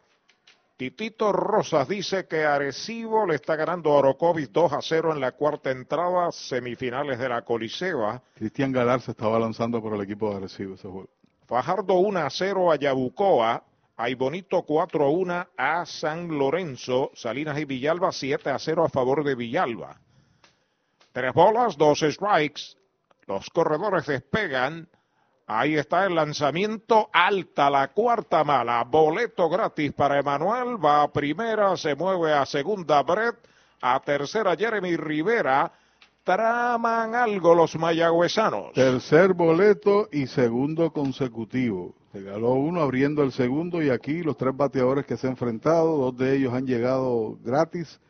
Titito 0.83 1.31
Rosas 1.31 1.87
dice 1.87 2.27
que 2.27 2.45
Arecibo 2.45 3.25
le 3.25 3.37
está 3.37 3.55
ganando 3.55 3.93
a 3.93 3.99
Orocovis 3.99 4.53
2 4.53 4.73
a 4.73 4.83
0 4.83 5.13
en 5.13 5.21
la 5.21 5.31
cuarta 5.31 5.71
entrada, 5.71 6.33
semifinales 6.33 7.21
de 7.21 7.29
la 7.29 7.43
Coliseba. 7.43 8.21
Cristian 8.35 8.73
Galar 8.73 9.01
se 9.01 9.13
estaba 9.13 9.39
lanzando 9.39 9.81
por 9.81 9.95
el 9.95 10.01
equipo 10.01 10.31
de 10.31 10.39
Arecibo 10.39 10.75
ese 10.75 10.89
juego. 10.89 11.09
Fajardo 11.47 11.95
1 11.95 12.19
a 12.19 12.29
0 12.29 12.73
a 12.73 12.77
Yabucoa. 12.77 13.63
Hay 13.97 14.15
Bonito 14.17 14.63
4 14.63 15.05
a 15.05 15.09
1 15.09 15.47
a 15.57 15.87
San 15.87 16.27
Lorenzo. 16.37 17.13
Salinas 17.15 17.61
y 17.61 17.65
Villalba 17.65 18.11
7 18.11 18.51
a 18.51 18.59
0 18.59 18.85
a 18.85 18.89
favor 18.89 19.23
de 19.23 19.37
Villalba. 19.37 20.01
Tres 21.13 21.33
bolas, 21.33 21.77
dos 21.77 22.01
strikes. 22.01 22.77
Los 23.29 23.49
corredores 23.51 24.07
despegan. 24.07 24.89
Ahí 25.59 25.77
está 25.77 26.07
el 26.07 26.15
lanzamiento 26.15 27.11
alta, 27.13 27.69
la 27.69 27.89
cuarta 27.89 28.43
mala. 28.43 28.85
Boleto 28.85 29.49
gratis 29.49 29.93
para 29.93 30.19
Emanuel. 30.19 30.83
Va 30.83 31.03
a 31.03 31.13
primera, 31.13 31.77
se 31.77 31.95
mueve 31.95 32.33
a 32.33 32.47
segunda 32.47 33.03
Brett. 33.03 33.37
A 33.81 34.01
tercera 34.01 34.57
Jeremy 34.57 34.97
Rivera. 34.97 35.71
Traman 36.25 37.15
algo 37.15 37.55
los 37.55 37.77
mayagüezanos. 37.77 38.73
Tercer 38.73 39.35
boleto 39.35 40.09
y 40.13 40.27
segundo 40.27 40.93
consecutivo. 40.93 41.95
Regaló 42.15 42.53
uno 42.53 42.81
abriendo 42.81 43.23
el 43.23 43.33
segundo 43.33 43.83
y 43.83 43.91
aquí 43.91 44.23
los 44.23 44.37
tres 44.37 44.57
bateadores 44.57 45.05
que 45.05 45.17
se 45.17 45.27
han 45.27 45.33
enfrentado, 45.33 45.97
dos 45.97 46.17
de 46.17 46.37
ellos 46.37 46.55
han 46.55 46.67
llegado 46.67 47.37
gratis 47.43 48.01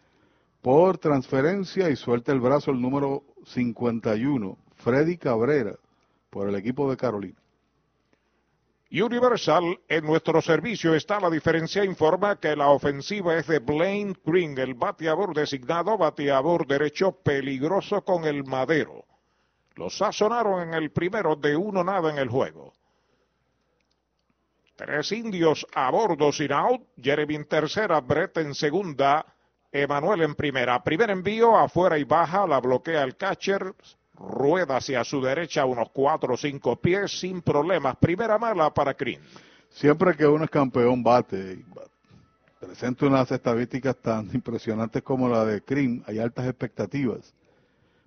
por 0.60 0.98
transferencia 0.98 1.89
y 1.89 1.97
suelta 1.97 2.32
el 2.32 2.40
brazo 2.40 2.70
el 2.70 2.81
número 2.81 3.24
51, 3.47 4.56
Freddy 4.77 5.16
Cabrera, 5.16 5.74
por 6.32 6.48
el 6.48 6.54
equipo 6.54 6.90
de 6.90 6.96
Carolina. 6.96 7.38
Universal, 8.90 9.78
en 9.86 10.04
nuestro 10.06 10.40
servicio 10.40 10.94
está 10.94 11.20
la 11.20 11.28
diferencia, 11.28 11.84
informa 11.84 12.40
que 12.40 12.56
la 12.56 12.68
ofensiva 12.68 13.36
es 13.36 13.46
de 13.46 13.59
Blaine 13.59 14.14
Green, 14.24 14.56
el 14.59 14.72
bateador 14.72 15.34
designado, 15.34 15.98
bateador 15.98 16.66
derecho 16.66 17.12
peligroso 17.12 18.02
con 18.02 18.24
el 18.24 18.44
madero. 18.44 19.04
Los 19.74 19.98
sazonaron 19.98 20.68
en 20.68 20.74
el 20.74 20.90
primero 20.90 21.36
de 21.36 21.54
uno 21.54 21.84
nada 21.84 22.10
en 22.10 22.18
el 22.18 22.28
juego. 22.28 22.72
Tres 24.74 25.12
indios 25.12 25.66
a 25.74 25.90
bordo 25.90 26.32
sin 26.32 26.52
out, 26.52 26.82
Jeremy 26.96 27.34
en 27.34 27.44
tercera, 27.44 28.00
Brett 28.00 28.38
en 28.38 28.54
segunda, 28.54 29.26
Emanuel 29.70 30.22
en 30.22 30.34
primera. 30.34 30.82
Primer 30.82 31.10
envío, 31.10 31.56
afuera 31.56 31.98
y 31.98 32.04
baja, 32.04 32.46
la 32.46 32.59
bloquea 32.60 33.02
el 33.02 33.16
catcher, 33.16 33.74
rueda 34.28 34.76
hacia 34.76 35.04
su 35.04 35.20
derecha 35.20 35.64
unos 35.64 35.88
cuatro 35.92 36.34
o 36.34 36.36
cinco 36.36 36.76
pies 36.76 37.20
sin 37.20 37.42
problemas. 37.42 37.96
Primera 37.96 38.38
mala 38.38 38.72
para 38.72 38.92
Green. 38.94 39.20
Siempre 39.68 40.14
que 40.16 40.26
uno 40.26 40.44
es 40.44 40.50
campeón 40.50 41.02
bate 41.02 41.64
presenta 42.62 43.06
unas 43.06 43.30
estadísticas 43.32 43.96
tan 43.96 44.30
impresionantes 44.32 45.02
como 45.02 45.28
la 45.28 45.44
de 45.44 45.62
Krim, 45.62 46.02
hay 46.06 46.20
altas 46.20 46.46
expectativas. 46.46 47.34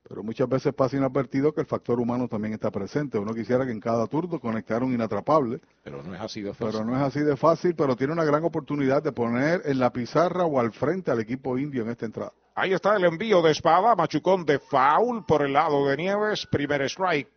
Pero 0.08 0.22
muchas 0.22 0.48
veces 0.48 0.72
pasa 0.74 0.98
inadvertido 0.98 1.52
que 1.52 1.62
el 1.62 1.68
factor 1.68 2.00
humano 2.00 2.28
también 2.28 2.54
está 2.54 2.70
presente. 2.70 3.18
Uno 3.18 3.34
quisiera 3.34 3.66
que 3.66 3.72
en 3.72 3.80
cada 3.80 4.06
turno 4.06 4.40
conectara 4.40 4.86
un 4.86 4.94
inatrapable, 4.94 5.60
Pero 5.84 6.04
no 6.04 6.14
es 6.14 6.22
así 6.22 6.42
de 6.42 6.54
fácil. 6.54 6.68
pero 6.72 6.86
no 6.86 6.96
es 6.96 7.02
así 7.02 7.22
de 7.22 7.36
fácil, 7.36 7.76
pero 7.76 7.96
tiene 7.96 8.14
una 8.14 8.24
gran 8.24 8.44
oportunidad 8.44 9.02
de 9.02 9.12
poner 9.12 9.64
en 9.66 9.80
la 9.80 9.92
pizarra 9.92 10.46
o 10.46 10.60
al 10.60 10.72
frente 10.74 11.10
al 11.10 11.20
equipo 11.20 11.58
indio 11.58 11.82
en 11.82 11.90
esta 11.90 12.06
entrada. 12.06 12.32
Ahí 12.54 12.74
está 12.74 12.96
el 12.96 13.04
envío 13.04 13.42
de 13.42 13.52
espada, 13.52 13.96
machucón 13.96 14.46
de 14.46 14.60
foul 14.60 15.26
por 15.26 15.42
el 15.42 15.54
lado 15.54 15.88
de 15.88 15.98
Nieves, 15.98 16.46
primer 16.52 16.84
strike. 16.84 17.28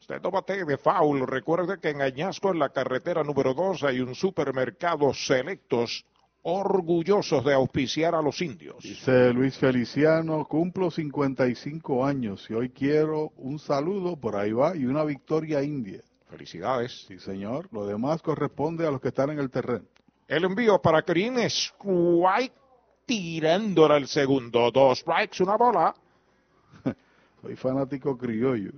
Usted 0.00 0.20
no 0.20 0.32
bate 0.32 0.64
de 0.64 0.76
foul. 0.76 1.24
Recuerde 1.28 1.78
que 1.80 1.90
en 1.90 2.02
Añasco, 2.02 2.50
en 2.50 2.58
la 2.58 2.70
carretera 2.70 3.22
número 3.22 3.54
2, 3.54 3.84
hay 3.84 4.00
un 4.00 4.16
supermercado 4.16 5.14
selectos 5.14 6.04
orgullosos 6.42 7.44
de 7.44 7.54
auspiciar 7.54 8.14
a 8.14 8.22
los 8.22 8.40
indios. 8.42 8.82
Dice 8.82 9.32
Luis 9.32 9.56
Feliciano, 9.56 10.44
cumplo 10.46 10.90
55 10.90 12.04
años 12.04 12.48
y 12.50 12.54
hoy 12.54 12.70
quiero 12.70 13.32
un 13.36 13.58
saludo, 13.58 14.16
por 14.16 14.36
ahí 14.36 14.52
va, 14.52 14.76
y 14.76 14.84
una 14.86 15.04
victoria 15.04 15.62
india. 15.62 16.00
Felicidades. 16.32 17.04
Sí, 17.06 17.18
señor. 17.18 17.68
Lo 17.72 17.86
demás 17.86 18.22
corresponde 18.22 18.86
a 18.86 18.90
los 18.90 19.00
que 19.00 19.08
están 19.08 19.30
en 19.30 19.38
el 19.38 19.50
terreno. 19.50 19.84
El 20.26 20.44
envío 20.44 20.80
para 20.80 21.02
Green, 21.02 21.38
strike, 21.38 22.54
tirándola 23.04 23.98
el 23.98 24.08
segundo. 24.08 24.70
Dos 24.70 25.00
strikes, 25.00 25.42
una 25.42 25.56
bola. 25.56 25.94
Soy 27.42 27.54
fanático 27.54 28.16
criollo 28.16 28.72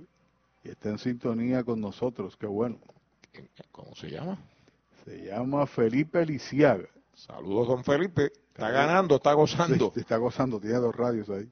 y 0.65 0.69
está 0.69 0.89
en 0.89 0.97
sintonía 0.97 1.63
con 1.63 1.79
nosotros. 1.79 2.35
Qué 2.35 2.45
bueno. 2.45 2.77
¿Cómo 3.71 3.95
se 3.95 4.09
llama? 4.09 4.37
Se 5.05 5.25
llama 5.25 5.65
Felipe 5.65 6.25
Lisiaga. 6.25 6.89
Saludos, 7.15 7.67
don 7.67 7.83
Felipe. 7.83 8.31
Está 8.47 8.69
ganando, 8.69 9.15
está 9.15 9.33
gozando. 9.33 9.91
Sí, 9.93 10.01
está 10.01 10.17
gozando, 10.17 10.59
tiene 10.59 10.77
dos 10.77 10.95
radios 10.95 11.29
ahí. 11.29 11.49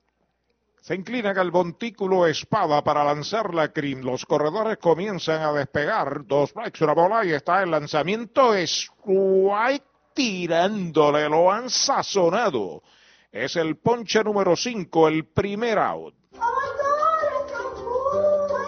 Se 0.82 0.96
inclina 0.96 1.32
el 1.32 1.52
montículo 1.52 2.28
espada 2.28 2.84
para 2.84 3.06
lanzar 3.06 3.54
la 3.54 3.72
crim. 3.72 4.02
Los 4.02 4.26
corredores 4.26 4.78
comienzan 4.78 5.42
a 5.42 5.54
despegar. 5.54 6.26
Dos 6.26 6.50
strikes, 6.50 6.84
una 6.84 6.94
bola 6.94 7.26
y 7.26 7.32
está 7.32 7.64
el 7.64 7.72
lanzamiento. 7.72 8.54
Strike 8.54 9.86
tirándole. 10.14 11.30
Lo 11.30 11.50
han 11.50 11.70
sazonado. 11.70 12.84
Es 13.32 13.56
el 13.56 13.78
ponche 13.78 14.24
número 14.24 14.58
5, 14.58 15.08
el 15.08 15.26
primer 15.26 15.80
out. 15.80 16.14
¡Ay, 16.34 16.40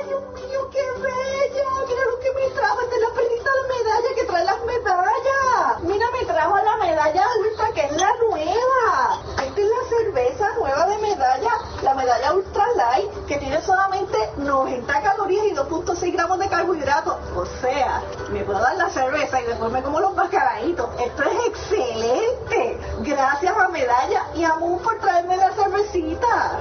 Dios 0.07 0.23
mío, 0.33 0.69
qué 0.71 0.81
bella! 1.01 1.69
Mira 1.87 2.05
lo 2.05 2.19
que 2.19 2.31
me 2.33 2.49
trajo. 2.55 2.81
Esta 2.81 2.95
es 2.95 3.01
la 3.01 3.13
perlita 3.13 3.51
de 3.51 3.67
medalla 3.75 4.15
que 4.15 4.23
trae 4.23 4.45
las 4.45 4.65
medallas. 4.65 5.83
Mira, 5.83 6.05
me 6.11 6.25
trajo 6.25 6.55
la 6.57 6.77
medalla 6.77 7.25
ultra, 7.41 7.73
que 7.73 7.81
es 7.81 7.91
la 7.91 8.11
nueva. 8.27 9.21
Esta 9.45 9.61
es 9.61 9.67
la 9.67 9.83
cerveza 9.89 10.55
nueva 10.57 10.87
de 10.87 10.97
medalla, 10.97 11.51
la 11.85 11.93
medalla 11.93 12.33
ultra 12.33 12.65
light, 12.75 13.27
que 13.27 13.37
tiene 13.37 13.61
solamente 13.61 14.17
90 14.37 15.01
calorías 15.03 15.45
y 15.45 15.53
2.6 15.53 16.13
gramos 16.13 16.39
de 16.39 16.49
carbohidratos. 16.49 17.17
O 17.35 17.45
sea, 17.45 18.01
me 18.31 18.43
puedo 18.43 18.59
dar 18.59 18.75
la 18.75 18.89
cerveza 18.89 19.39
y 19.39 19.45
después 19.45 19.71
me 19.71 19.83
como 19.83 19.99
los 19.99 20.15
mascaraditos. 20.15 20.89
Esto 20.99 21.23
es 21.23 21.47
excelente. 21.47 22.79
Gracias 23.01 23.55
a 23.55 23.67
Medalla 23.69 24.23
y 24.35 24.43
a 24.43 24.55
Moon 24.55 24.81
por 24.81 24.99
traerme 24.99 25.37
la 25.37 25.51
cervecita. 25.51 26.59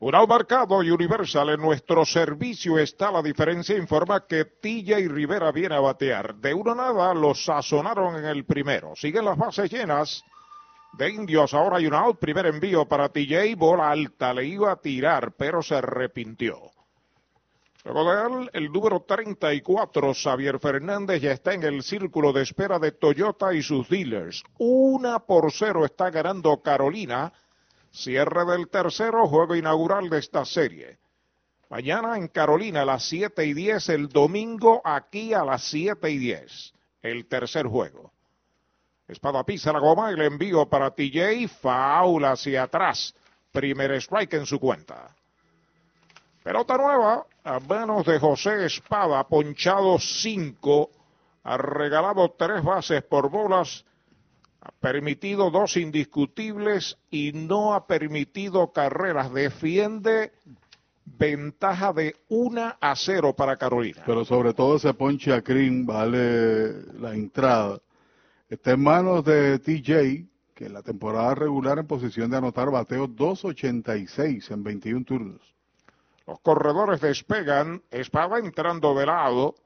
Un 0.00 0.14
out 0.14 0.28
marcado 0.28 0.82
y 0.82 0.90
Universal 0.90 1.50
en 1.50 1.62
nuestro 1.62 2.04
servicio 2.04 2.78
está 2.78 3.12
la 3.12 3.22
diferencia. 3.22 3.76
Informa 3.76 4.26
que 4.26 4.44
Tilla 4.44 4.98
y 4.98 5.06
Rivera 5.06 5.52
viene 5.52 5.76
a 5.76 5.80
batear. 5.80 6.34
De 6.34 6.52
uno 6.52 6.74
nada 6.74 7.14
los 7.14 7.44
sazonaron 7.44 8.16
en 8.16 8.24
el 8.24 8.44
primero. 8.44 8.94
Siguen 8.96 9.24
las 9.24 9.38
bases 9.38 9.70
llenas 9.70 10.24
de 10.96 11.10
indios. 11.10 11.54
Ahora 11.54 11.78
hay 11.78 11.86
un 11.86 11.94
out. 11.94 12.18
Primer 12.18 12.46
envío 12.46 12.86
para 12.86 13.08
TJ. 13.08 13.54
Bola 13.56 13.90
alta. 13.90 14.32
Le 14.32 14.46
iba 14.46 14.72
a 14.72 14.76
tirar, 14.76 15.32
pero 15.32 15.62
se 15.62 15.76
arrepintió. 15.76 16.70
Luego 17.84 18.10
de 18.10 18.22
él, 18.22 18.50
el 18.54 18.72
número 18.72 19.02
34, 19.02 20.14
Xavier 20.14 20.58
Fernández, 20.58 21.20
ya 21.20 21.32
está 21.32 21.52
en 21.52 21.64
el 21.64 21.82
círculo 21.82 22.32
de 22.32 22.42
espera 22.42 22.78
de 22.78 22.92
Toyota 22.92 23.52
y 23.52 23.62
sus 23.62 23.90
dealers. 23.90 24.42
Una 24.56 25.18
por 25.18 25.52
cero 25.52 25.84
está 25.84 26.10
ganando 26.10 26.62
Carolina. 26.62 27.30
Cierre 27.92 28.46
del 28.46 28.68
tercero, 28.68 29.28
juego 29.28 29.54
inaugural 29.54 30.08
de 30.08 30.18
esta 30.18 30.46
serie. 30.46 30.98
Mañana 31.68 32.16
en 32.16 32.28
Carolina 32.28 32.82
a 32.82 32.84
las 32.86 33.04
7 33.04 33.44
y 33.44 33.52
10, 33.52 33.88
el 33.90 34.08
domingo 34.08 34.80
aquí 34.82 35.34
a 35.34 35.44
las 35.44 35.64
7 35.64 36.10
y 36.10 36.18
10. 36.18 36.72
El 37.02 37.26
tercer 37.26 37.66
juego. 37.66 38.13
Espada 39.06 39.44
pisa 39.44 39.72
la 39.72 39.80
goma, 39.80 40.10
el 40.10 40.22
envío 40.22 40.66
para 40.66 40.90
TJ, 40.90 41.48
faula 41.48 42.32
hacia 42.32 42.62
atrás. 42.62 43.14
Primer 43.52 43.92
strike 43.92 44.34
en 44.34 44.46
su 44.46 44.58
cuenta. 44.58 45.14
Pelota 46.42 46.76
nueva 46.76 47.26
a 47.44 47.60
manos 47.60 48.06
de 48.06 48.18
José 48.18 48.66
Espada, 48.66 49.24
ponchado 49.24 49.98
5, 49.98 50.90
ha 51.44 51.56
regalado 51.56 52.34
tres 52.38 52.62
bases 52.62 53.02
por 53.02 53.30
bolas, 53.30 53.84
ha 54.60 54.70
permitido 54.72 55.50
dos 55.50 55.76
indiscutibles 55.76 56.96
y 57.10 57.32
no 57.32 57.74
ha 57.74 57.86
permitido 57.86 58.72
carreras. 58.72 59.32
Defiende 59.32 60.32
ventaja 61.04 61.92
de 61.92 62.16
1 62.28 62.76
a 62.80 62.96
0 62.96 63.34
para 63.34 63.56
Carolina. 63.56 64.02
Pero 64.06 64.24
sobre 64.24 64.54
todo 64.54 64.76
ese 64.76 64.94
ponche 64.94 65.32
a 65.32 65.42
Krim 65.42 65.84
vale 65.86 66.92
la 66.98 67.14
entrada. 67.14 67.78
Está 68.54 68.70
en 68.70 68.84
manos 68.84 69.24
de 69.24 69.58
TJ, 69.58 70.28
que 70.54 70.66
en 70.66 70.74
la 70.74 70.82
temporada 70.82 71.34
regular 71.34 71.80
en 71.80 71.88
posición 71.88 72.30
de 72.30 72.36
anotar 72.36 72.70
bateo 72.70 73.08
2.86 73.08 74.48
en 74.52 74.62
21 74.62 75.04
turnos. 75.04 75.40
Los 76.24 76.38
corredores 76.38 77.00
despegan, 77.00 77.82
Espada 77.90 78.38
entrando 78.38 78.94
de 78.94 79.06
lado. 79.06 79.56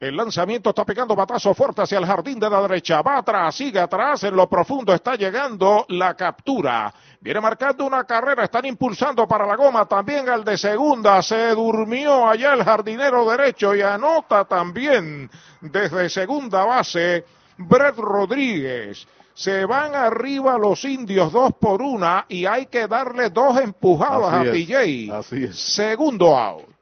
El 0.00 0.16
lanzamiento 0.16 0.70
está 0.70 0.86
pegando 0.86 1.14
batazo 1.14 1.52
fuerte 1.52 1.82
hacia 1.82 1.98
el 1.98 2.06
jardín 2.06 2.40
de 2.40 2.48
la 2.48 2.62
derecha. 2.62 3.02
Va 3.02 3.18
atrás, 3.18 3.54
sigue 3.54 3.78
atrás, 3.78 4.24
en 4.24 4.36
lo 4.36 4.48
profundo 4.48 4.94
está 4.94 5.14
llegando 5.14 5.84
la 5.90 6.14
captura. 6.14 6.94
Viene 7.20 7.42
marcando 7.42 7.84
una 7.84 8.04
carrera, 8.04 8.44
están 8.44 8.64
impulsando 8.64 9.28
para 9.28 9.46
la 9.46 9.54
goma 9.54 9.84
también 9.84 10.30
al 10.30 10.44
de 10.44 10.56
segunda. 10.56 11.20
Se 11.20 11.50
durmió 11.50 12.26
allá 12.26 12.54
el 12.54 12.64
jardinero 12.64 13.28
derecho 13.30 13.74
y 13.74 13.82
anota 13.82 14.46
también 14.46 15.30
desde 15.60 16.08
segunda 16.08 16.64
base 16.64 17.26
Brett 17.58 17.96
Rodríguez. 17.96 19.06
Se 19.34 19.64
van 19.64 19.94
arriba 19.94 20.58
los 20.58 20.84
indios 20.84 21.32
dos 21.32 21.52
por 21.58 21.80
una 21.80 22.26
y 22.28 22.44
hay 22.44 22.66
que 22.66 22.86
darle 22.86 23.30
dos 23.30 23.58
empujadas 23.58 24.32
Así 24.34 24.48
a 24.48 24.52
es, 24.52 24.66
TJ. 24.66 25.12
así 25.14 25.44
es. 25.44 25.58
Segundo 25.58 26.36
out. 26.36 26.72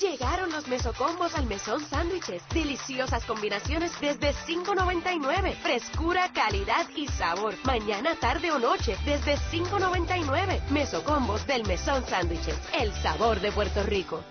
Llegaron 0.00 0.52
los 0.52 0.68
mesocombos 0.68 1.34
al 1.34 1.46
mesón 1.46 1.80
sándwiches. 1.80 2.42
Deliciosas 2.52 3.24
combinaciones 3.24 3.98
desde 3.98 4.32
$5.99. 4.34 5.54
Frescura, 5.62 6.30
calidad 6.34 6.86
y 6.94 7.06
sabor. 7.08 7.54
Mañana, 7.64 8.14
tarde 8.20 8.50
o 8.52 8.58
noche 8.58 8.96
desde 9.06 9.36
$5.99. 9.36 10.68
Mesocombos 10.70 11.46
del 11.46 11.64
mesón 11.66 12.04
sándwiches. 12.06 12.58
El 12.78 12.92
sabor 12.92 13.40
de 13.40 13.52
Puerto 13.52 13.82
Rico. 13.84 14.22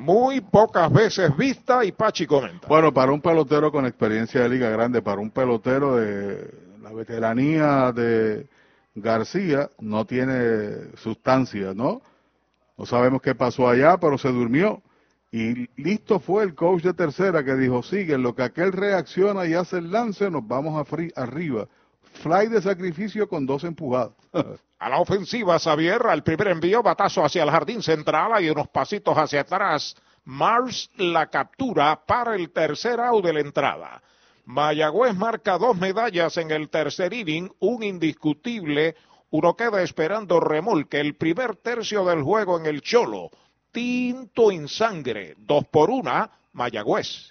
Muy 0.00 0.40
pocas 0.40 0.90
veces 0.90 1.36
vista 1.36 1.84
y 1.84 1.92
Pachi 1.92 2.26
comenta. 2.26 2.66
Bueno, 2.66 2.90
para 2.90 3.12
un 3.12 3.20
pelotero 3.20 3.70
con 3.70 3.84
experiencia 3.84 4.40
de 4.40 4.48
Liga 4.48 4.70
Grande, 4.70 5.02
para 5.02 5.20
un 5.20 5.30
pelotero 5.30 5.96
de 5.96 6.50
la 6.80 6.90
veteranía 6.90 7.92
de 7.92 8.46
García, 8.94 9.70
no 9.78 10.06
tiene 10.06 10.96
sustancia, 10.96 11.74
¿no? 11.74 12.00
No 12.78 12.86
sabemos 12.86 13.20
qué 13.20 13.34
pasó 13.34 13.68
allá, 13.68 13.98
pero 13.98 14.16
se 14.16 14.30
durmió. 14.30 14.82
Y 15.30 15.68
listo 15.78 16.18
fue 16.18 16.44
el 16.44 16.54
coach 16.54 16.82
de 16.82 16.94
tercera 16.94 17.44
que 17.44 17.54
dijo, 17.54 17.82
sigue, 17.82 18.16
lo 18.16 18.34
que 18.34 18.42
aquel 18.42 18.72
reacciona 18.72 19.44
y 19.44 19.52
hace 19.52 19.76
el 19.76 19.92
lance, 19.92 20.30
nos 20.30 20.48
vamos 20.48 20.82
a 20.82 21.20
arriba. 21.20 21.68
Fly 22.20 22.48
de 22.48 22.60
sacrificio 22.60 23.28
con 23.28 23.46
dos 23.46 23.64
empujadas. 23.64 24.12
A 24.78 24.88
la 24.88 24.98
ofensiva, 24.98 25.58
Xavier, 25.58 26.06
al 26.06 26.22
primer 26.22 26.48
envío, 26.48 26.82
batazo 26.82 27.22
hacia 27.22 27.42
el 27.42 27.50
jardín 27.50 27.82
central 27.82 28.42
y 28.42 28.48
unos 28.48 28.68
pasitos 28.68 29.14
hacia 29.14 29.42
atrás. 29.42 29.94
Mars 30.24 30.90
la 30.96 31.26
captura 31.26 32.00
para 32.06 32.34
el 32.34 32.50
tercer 32.50 32.98
out 32.98 33.22
de 33.22 33.34
la 33.34 33.40
entrada. 33.40 34.02
Mayagüez 34.46 35.14
marca 35.14 35.58
dos 35.58 35.76
medallas 35.76 36.38
en 36.38 36.50
el 36.50 36.70
tercer 36.70 37.12
inning, 37.12 37.50
un 37.58 37.82
indiscutible. 37.82 38.96
Uno 39.28 39.54
queda 39.54 39.82
esperando 39.82 40.40
remolque. 40.40 40.98
El 40.98 41.14
primer 41.14 41.56
tercio 41.56 42.06
del 42.06 42.22
juego 42.22 42.58
en 42.58 42.64
el 42.64 42.80
Cholo. 42.80 43.30
Tinto 43.70 44.50
en 44.50 44.66
sangre. 44.66 45.34
Dos 45.36 45.66
por 45.68 45.90
una, 45.90 46.30
Mayagüez. 46.52 47.28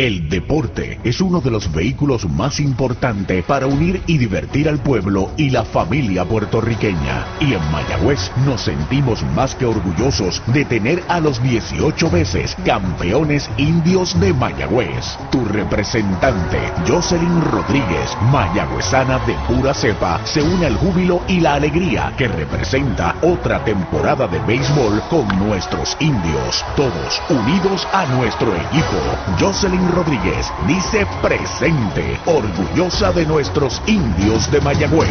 El 0.00 0.30
deporte 0.30 0.98
es 1.04 1.20
uno 1.20 1.42
de 1.42 1.50
los 1.50 1.70
vehículos 1.74 2.26
más 2.26 2.58
importantes 2.58 3.44
para 3.44 3.66
unir 3.66 4.00
y 4.06 4.16
divertir 4.16 4.66
al 4.66 4.78
pueblo 4.78 5.30
y 5.36 5.50
la 5.50 5.62
familia 5.62 6.24
puertorriqueña. 6.24 7.26
Y 7.38 7.52
en 7.52 7.70
Mayagüez 7.70 8.32
nos 8.46 8.62
sentimos 8.62 9.22
más 9.34 9.54
que 9.54 9.66
orgullosos 9.66 10.42
de 10.54 10.64
tener 10.64 11.02
a 11.08 11.20
los 11.20 11.42
18 11.42 12.10
veces 12.10 12.56
campeones 12.64 13.50
indios 13.58 14.18
de 14.18 14.32
Mayagüez. 14.32 15.18
Tu 15.30 15.44
representante, 15.44 16.72
Jocelyn 16.88 17.42
Rodríguez, 17.52 18.16
mayagüezana 18.32 19.18
de 19.26 19.34
pura 19.46 19.74
cepa, 19.74 20.18
se 20.24 20.40
une 20.40 20.64
al 20.64 20.78
júbilo 20.78 21.20
y 21.28 21.40
la 21.40 21.56
alegría 21.56 22.14
que 22.16 22.26
representa 22.26 23.16
otra 23.20 23.62
temporada 23.66 24.26
de 24.28 24.38
béisbol 24.38 25.02
con 25.10 25.28
nuestros 25.46 25.94
indios. 26.00 26.64
Todos 26.74 27.20
unidos 27.28 27.86
a 27.92 28.06
nuestro 28.06 28.56
equipo. 28.56 28.96
Jocelyn 29.38 29.89
Rodríguez 29.90 30.52
dice 30.66 31.06
presente, 31.20 32.18
orgullosa 32.26 33.12
de 33.12 33.26
nuestros 33.26 33.82
indios 33.86 34.50
de 34.50 34.60
Mayagüez. 34.60 35.08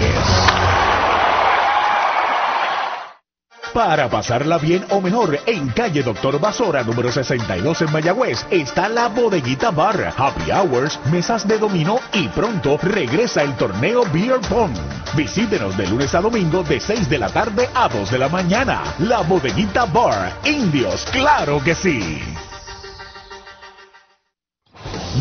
Para 3.74 4.10
pasarla 4.10 4.58
bien 4.58 4.84
o 4.90 5.00
mejor, 5.00 5.40
en 5.46 5.70
calle 5.70 6.04
Doctor 6.04 6.40
Basora, 6.40 6.84
número 6.84 7.12
62 7.12 7.84
en 7.84 7.92
Mayagüez, 7.92 8.46
está 8.50 8.90
la 8.90 9.08
Bodeguita 9.08 9.72
Bar, 9.72 10.14
Happy 10.18 10.52
Hours, 10.52 11.00
mesas 11.12 11.48
de 11.48 11.58
dominó 11.58 12.00
y 12.14 12.28
pronto 12.30 12.78
regresa 12.82 13.44
el 13.44 13.56
torneo 13.56 14.04
Beer 14.12 14.42
Pong. 14.50 14.76
Visítenos 15.16 15.78
de 15.78 15.88
lunes 15.88 16.14
a 16.16 16.22
domingo 16.22 16.64
de 16.64 16.80
6 16.80 17.10
de 17.10 17.20
la 17.20 17.30
tarde 17.30 17.70
a 17.74 17.88
2 17.88 18.12
de 18.12 18.18
la 18.18 18.28
mañana. 18.28 18.82
La 19.00 19.22
Bodeguita 19.22 19.86
Bar, 19.86 20.34
Indios, 20.44 21.06
claro 21.12 21.64
que 21.64 21.76
sí 21.76 22.22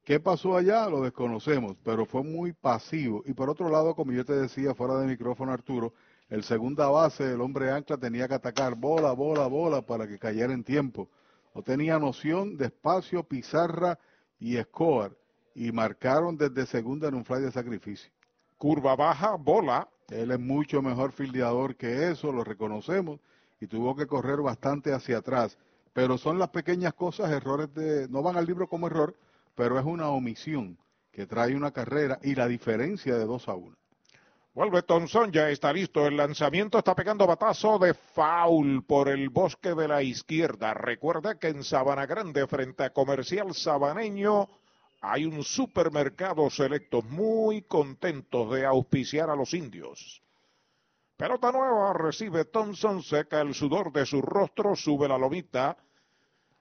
¿Qué 0.06 0.20
pasó 0.20 0.56
allá? 0.56 0.88
Lo 0.88 1.00
desconocemos, 1.02 1.76
pero 1.82 2.06
fue 2.06 2.22
muy 2.22 2.52
pasivo. 2.52 3.24
Y 3.26 3.32
por 3.32 3.50
otro 3.50 3.68
lado, 3.68 3.96
como 3.96 4.12
yo 4.12 4.24
te 4.24 4.34
decía 4.34 4.72
fuera 4.72 4.94
de 5.00 5.06
micrófono, 5.08 5.50
Arturo, 5.50 5.94
el 6.28 6.44
segunda 6.44 6.88
base, 6.88 7.32
el 7.32 7.40
hombre 7.40 7.72
ancla, 7.72 7.96
tenía 7.98 8.28
que 8.28 8.34
atacar 8.34 8.76
bola, 8.76 9.10
bola, 9.10 9.48
bola 9.48 9.82
para 9.82 10.06
que 10.06 10.16
cayera 10.16 10.52
en 10.52 10.62
tiempo. 10.62 11.08
No 11.56 11.62
tenía 11.62 11.98
noción 11.98 12.56
de 12.56 12.66
espacio, 12.66 13.24
pizarra 13.24 13.98
y 14.38 14.58
Escobar. 14.58 15.10
Y 15.56 15.72
marcaron 15.72 16.36
desde 16.36 16.66
segunda 16.66 17.08
en 17.08 17.16
un 17.16 17.24
fly 17.24 17.42
de 17.42 17.50
sacrificio. 17.50 18.12
Curva 18.58 18.94
baja, 18.94 19.34
bola. 19.34 19.88
Él 20.08 20.30
es 20.30 20.38
mucho 20.38 20.82
mejor 20.82 21.10
fildeador 21.10 21.74
que 21.74 22.12
eso, 22.12 22.30
lo 22.30 22.44
reconocemos. 22.44 23.18
Y 23.60 23.66
tuvo 23.66 23.96
que 23.96 24.06
correr 24.06 24.40
bastante 24.40 24.92
hacia 24.92 25.18
atrás. 25.18 25.58
Pero 25.92 26.16
son 26.16 26.38
las 26.38 26.50
pequeñas 26.50 26.94
cosas, 26.94 27.32
errores 27.32 27.74
de... 27.74 28.06
No 28.08 28.22
van 28.22 28.36
al 28.36 28.46
libro 28.46 28.68
como 28.68 28.86
error, 28.86 29.16
pero 29.56 29.80
es 29.80 29.84
una 29.84 30.10
omisión 30.10 30.78
que 31.10 31.26
trae 31.26 31.56
una 31.56 31.72
carrera 31.72 32.20
y 32.22 32.34
la 32.34 32.46
diferencia 32.46 33.16
de 33.16 33.24
2 33.24 33.48
a 33.48 33.54
1. 33.54 33.76
Vuelve 34.52 34.82
Thompson, 34.82 35.32
ya 35.32 35.50
está 35.50 35.72
listo. 35.72 36.06
El 36.06 36.16
lanzamiento 36.16 36.78
está 36.78 36.94
pegando 36.94 37.26
batazo 37.26 37.78
de 37.78 37.94
foul 37.94 38.84
por 38.84 39.08
el 39.08 39.28
bosque 39.30 39.74
de 39.74 39.88
la 39.88 40.02
izquierda. 40.02 40.72
Recuerda 40.72 41.38
que 41.38 41.48
en 41.48 41.64
Sabana 41.64 42.06
Grande, 42.06 42.46
frente 42.46 42.84
a 42.84 42.90
Comercial 42.90 43.54
Sabaneño, 43.54 44.48
hay 45.00 45.24
un 45.24 45.42
supermercado 45.42 46.48
selecto 46.48 47.02
muy 47.02 47.62
contentos 47.62 48.50
de 48.52 48.64
auspiciar 48.64 49.30
a 49.30 49.36
los 49.36 49.52
indios. 49.52 50.22
Pelota 51.16 51.50
nueva 51.50 51.92
recibe 51.94 52.44
Thompson, 52.44 53.02
seca 53.02 53.40
el 53.40 53.54
sudor 53.54 53.92
de 53.92 54.04
su 54.04 54.20
rostro, 54.20 54.76
sube 54.76 55.08
la 55.08 55.18
lomita 55.18 55.76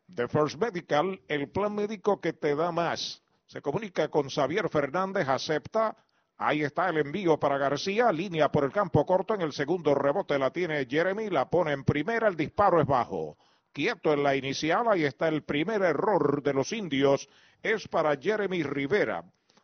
de 0.08 0.28
First 0.28 0.60
Medical, 0.60 1.22
el 1.28 1.50
plan 1.50 1.76
médico 1.76 2.20
que 2.22 2.34
te 2.34 2.56
da 2.56 2.72
más. 2.72 3.22
Se 3.48 3.62
comunica 3.62 4.08
con 4.10 4.30
Xavier 4.30 4.70
Fernández, 4.70 5.28
acepta. 5.28 5.96
Ahí 6.38 6.64
está 6.64 6.90
el 6.90 6.98
envío 6.98 7.40
para 7.40 7.58
García, 7.58 8.12
línea 8.12 8.52
por 8.52 8.66
el 8.66 8.72
campo 8.72 9.06
corto, 9.06 9.36
en 9.36 9.42
el 9.42 9.54
segundo 9.54 9.96
rebote 9.96 10.38
la 10.38 10.52
tiene 10.52 10.86
Jeremy, 10.86 11.30
la 11.30 11.50
pone 11.50 11.72
en 11.72 11.86
primera, 11.86 12.28
el 12.28 12.36
disparo 12.36 12.82
es 12.82 12.88
bajo. 12.88 13.38
Quieto 13.72 14.12
en 14.12 14.24
la 14.24 14.36
inicial, 14.36 14.88
ahí 14.90 15.06
está 15.06 15.30
el 15.30 15.44
primer 15.44 15.82
error 15.82 16.44
de 16.44 16.54
los 16.54 16.74
indios, 16.74 17.30
es 17.64 17.88
para 17.88 18.18
Jeremy 18.18 18.64
Rivera. 18.64 19.24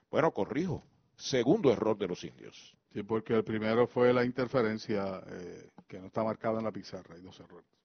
Bueno, 0.10 0.32
corrijo, 0.32 0.84
segundo 1.16 1.72
error 1.72 1.98
de 1.98 2.08
los 2.08 2.24
indios. 2.24 2.74
Sí, 2.94 3.04
porque 3.04 3.34
el 3.34 3.44
primero 3.44 3.88
fue 3.88 4.14
la 4.14 4.24
interferencia 4.24 5.22
eh, 5.28 5.70
que 5.88 6.00
no 6.00 6.08
está 6.08 6.24
marcada 6.24 6.60
en 6.60 6.66
la 6.66 6.72
pizarra, 6.72 7.16
hay 7.16 7.22
dos 7.22 7.40
errores. 7.40 7.81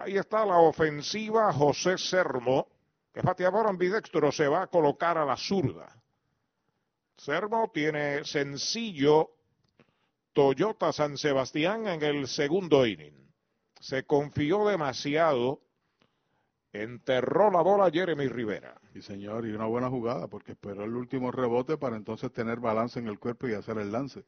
Ahí 0.00 0.16
está 0.16 0.46
la 0.46 0.56
ofensiva 0.56 1.52
José 1.52 1.98
Sermo, 1.98 2.68
que 3.12 3.20
bateador 3.20 3.66
ambidextro 3.66 4.32
se 4.32 4.48
va 4.48 4.62
a 4.62 4.66
colocar 4.66 5.18
a 5.18 5.26
la 5.26 5.36
zurda. 5.36 5.94
Sermo 7.18 7.70
tiene 7.70 8.24
sencillo 8.24 9.32
Toyota 10.32 10.90
San 10.90 11.18
Sebastián 11.18 11.86
en 11.86 12.02
el 12.02 12.28
segundo 12.28 12.86
inning. 12.86 13.30
Se 13.78 14.04
confió 14.04 14.66
demasiado, 14.66 15.60
enterró 16.72 17.50
la 17.50 17.60
bola 17.60 17.90
Jeremy 17.90 18.26
Rivera. 18.26 18.80
Sí, 18.94 19.02
señor, 19.02 19.46
y 19.46 19.52
una 19.52 19.66
buena 19.66 19.90
jugada 19.90 20.28
porque 20.28 20.52
esperó 20.52 20.84
el 20.84 20.96
último 20.96 21.30
rebote 21.30 21.76
para 21.76 21.96
entonces 21.96 22.32
tener 22.32 22.58
balance 22.58 22.98
en 22.98 23.06
el 23.06 23.18
cuerpo 23.18 23.48
y 23.48 23.52
hacer 23.52 23.76
el 23.76 23.92
lance. 23.92 24.24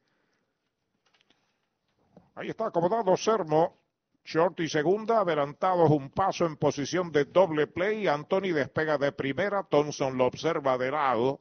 Ahí 2.35 2.51
está 2.51 2.66
acomodado 2.66 3.16
Sermo. 3.16 3.81
Short 4.24 4.61
y 4.61 4.69
segunda, 4.69 5.20
adelantados 5.20 5.90
un 5.90 6.11
paso 6.11 6.47
en 6.47 6.57
posición 6.57 7.11
de 7.11 7.24
doble 7.24 7.66
play. 7.66 8.07
Anthony 8.07 8.53
despega 8.55 8.97
de 8.97 9.12
primera. 9.12 9.65
Thompson 9.65 10.16
lo 10.16 10.27
observa 10.27 10.78
de 10.78 10.90
lado. 10.90 11.40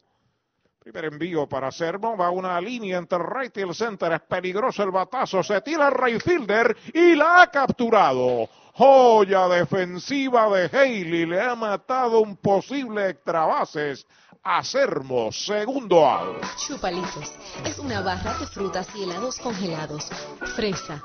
Primer 0.80 1.06
envío 1.06 1.48
para 1.48 1.72
Sermo. 1.72 2.18
Va 2.18 2.32
una 2.32 2.60
línea 2.60 2.98
entre 2.98 3.20
right 3.20 3.56
y 3.58 3.62
el 3.62 3.76
center. 3.76 4.14
Es 4.14 4.22
peligroso 4.22 4.82
el 4.84 4.90
batazo. 4.90 5.44
Se 5.44 5.62
tira 5.62 5.90
el 5.90 5.94
right 5.94 6.22
fielder 6.22 6.76
y 6.94 7.16
la 7.16 7.44
ha 7.44 7.52
capturado. 7.52 8.50
Joya 8.74 9.48
defensiva 9.48 10.50
de 10.50 10.70
Haley. 10.72 11.26
Le 11.26 11.42
ha 11.42 11.56
matado 11.56 12.22
un 12.22 12.36
posible 12.36 13.10
extra 13.10 13.46
bases 13.46 14.06
a. 14.44 14.64
Segundo 14.64 16.04
out. 16.04 16.44
Chupalitos 16.58 17.34
es 17.64 17.78
una 17.78 18.02
barra 18.02 18.38
de 18.40 18.48
frutas 18.48 18.88
y 18.96 19.04
helados 19.04 19.38
congelados. 19.38 20.10
Fresa, 20.56 21.02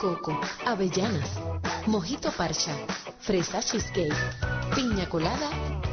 coco, 0.00 0.40
avellanas, 0.64 1.38
mojito 1.86 2.30
parcha, 2.32 2.74
fresa 3.20 3.60
cheesecake, 3.60 4.14
piña 4.74 5.06
colada 5.08 5.50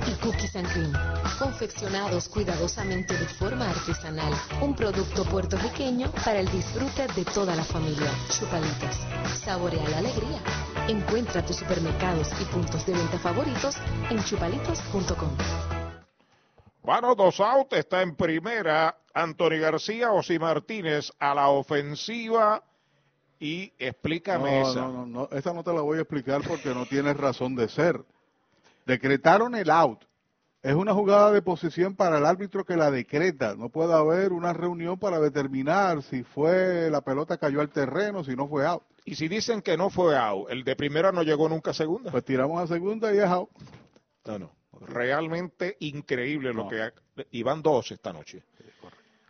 y 0.07 0.13
cookies 0.23 0.55
and 0.55 0.71
cream. 0.71 0.93
Confeccionados 1.37 2.29
cuidadosamente 2.29 3.13
de 3.17 3.25
forma 3.25 3.69
artesanal. 3.69 4.33
Un 4.61 4.73
producto 4.73 5.25
puertorriqueño 5.25 6.09
para 6.23 6.39
el 6.39 6.49
disfrute 6.49 7.07
de 7.07 7.25
toda 7.25 7.55
la 7.55 7.63
familia. 7.63 8.09
Chupalitos. 8.29 8.95
Saborea 9.43 9.89
la 9.89 9.97
alegría. 9.97 10.39
Tus 11.23 11.55
supermercados 11.55 12.29
y 12.41 12.45
puntos 12.53 12.85
de 12.85 12.91
venta 12.91 13.17
favoritos 13.19 13.77
en 14.09 14.21
chupalitos.com. 14.21 15.29
Bueno, 16.83 17.15
dos 17.15 17.39
out, 17.39 17.71
está 17.71 18.01
en 18.01 18.15
primera 18.15 18.97
Anthony 19.13 19.59
García, 19.61 20.11
Osi 20.11 20.37
Martínez 20.37 21.11
a 21.17 21.33
la 21.33 21.47
ofensiva 21.47 22.61
y 23.39 23.71
explícame 23.79 24.59
no, 24.59 24.69
esa. 24.69 24.81
No, 24.81 24.91
no, 24.91 25.05
no, 25.05 25.29
esa 25.31 25.53
no 25.53 25.63
te 25.63 25.73
la 25.73 25.81
voy 25.81 25.99
a 25.99 26.01
explicar 26.01 26.41
porque 26.45 26.73
no 26.73 26.85
tiene 26.85 27.13
razón 27.13 27.55
de 27.55 27.69
ser. 27.69 28.03
Decretaron 28.85 29.55
el 29.55 29.69
out. 29.69 30.03
Es 30.61 30.73
una 30.73 30.93
jugada 30.93 31.31
de 31.31 31.41
posición 31.41 31.95
para 31.95 32.17
el 32.17 32.25
árbitro 32.25 32.65
que 32.65 32.75
la 32.75 32.91
decreta. 32.91 33.55
No 33.55 33.69
puede 33.69 33.93
haber 33.93 34.33
una 34.33 34.51
reunión 34.51 34.99
para 34.99 35.19
determinar 35.21 36.03
si 36.03 36.23
fue 36.23 36.89
la 36.91 36.99
pelota 36.99 37.37
cayó 37.37 37.61
al 37.61 37.69
terreno, 37.69 38.23
si 38.25 38.35
no 38.35 38.49
fue 38.49 38.65
out. 38.65 38.83
Y 39.05 39.15
si 39.15 39.27
dicen 39.27 39.61
que 39.61 39.77
no 39.77 39.91
fue 39.91 40.17
out, 40.17 40.49
el 40.49 40.63
de 40.63 40.75
primera 40.75 41.11
no 41.11 41.21
llegó 41.21 41.47
nunca 41.47 41.71
a 41.71 41.73
segunda. 41.75 42.11
Pues 42.11 42.25
tiramos 42.25 42.59
a 42.61 42.67
segunda 42.67 43.13
y 43.13 43.19
es 43.19 43.25
out. 43.25 43.49
No, 44.25 44.39
no. 44.39 44.51
Realmente 44.81 45.77
increíble 45.79 46.53
lo 46.53 46.67
que... 46.67 46.81
Ha... 46.81 46.93
Y 47.31 47.43
van 47.43 47.61
dos 47.61 47.91
esta 47.91 48.11
noche. 48.11 48.43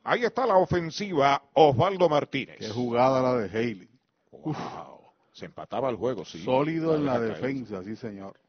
Ahí 0.04 0.24
está 0.24 0.46
la 0.46 0.56
ofensiva 0.56 1.44
Osvaldo 1.54 2.08
Martínez. 2.08 2.58
Qué 2.58 2.70
jugada 2.70 3.22
la 3.22 3.36
de 3.36 3.50
Haley. 3.50 3.90
Wow. 4.32 5.02
Se 5.34 5.46
empataba 5.46 5.90
el 5.90 5.98
juego, 5.98 6.24
sí. 6.24 6.44
Sólido 6.44 6.96
en 6.96 7.06
la 7.06 7.18
caer. 7.18 7.34
defensa, 7.34 7.84
sí 7.84 7.96
señor. 7.96 8.40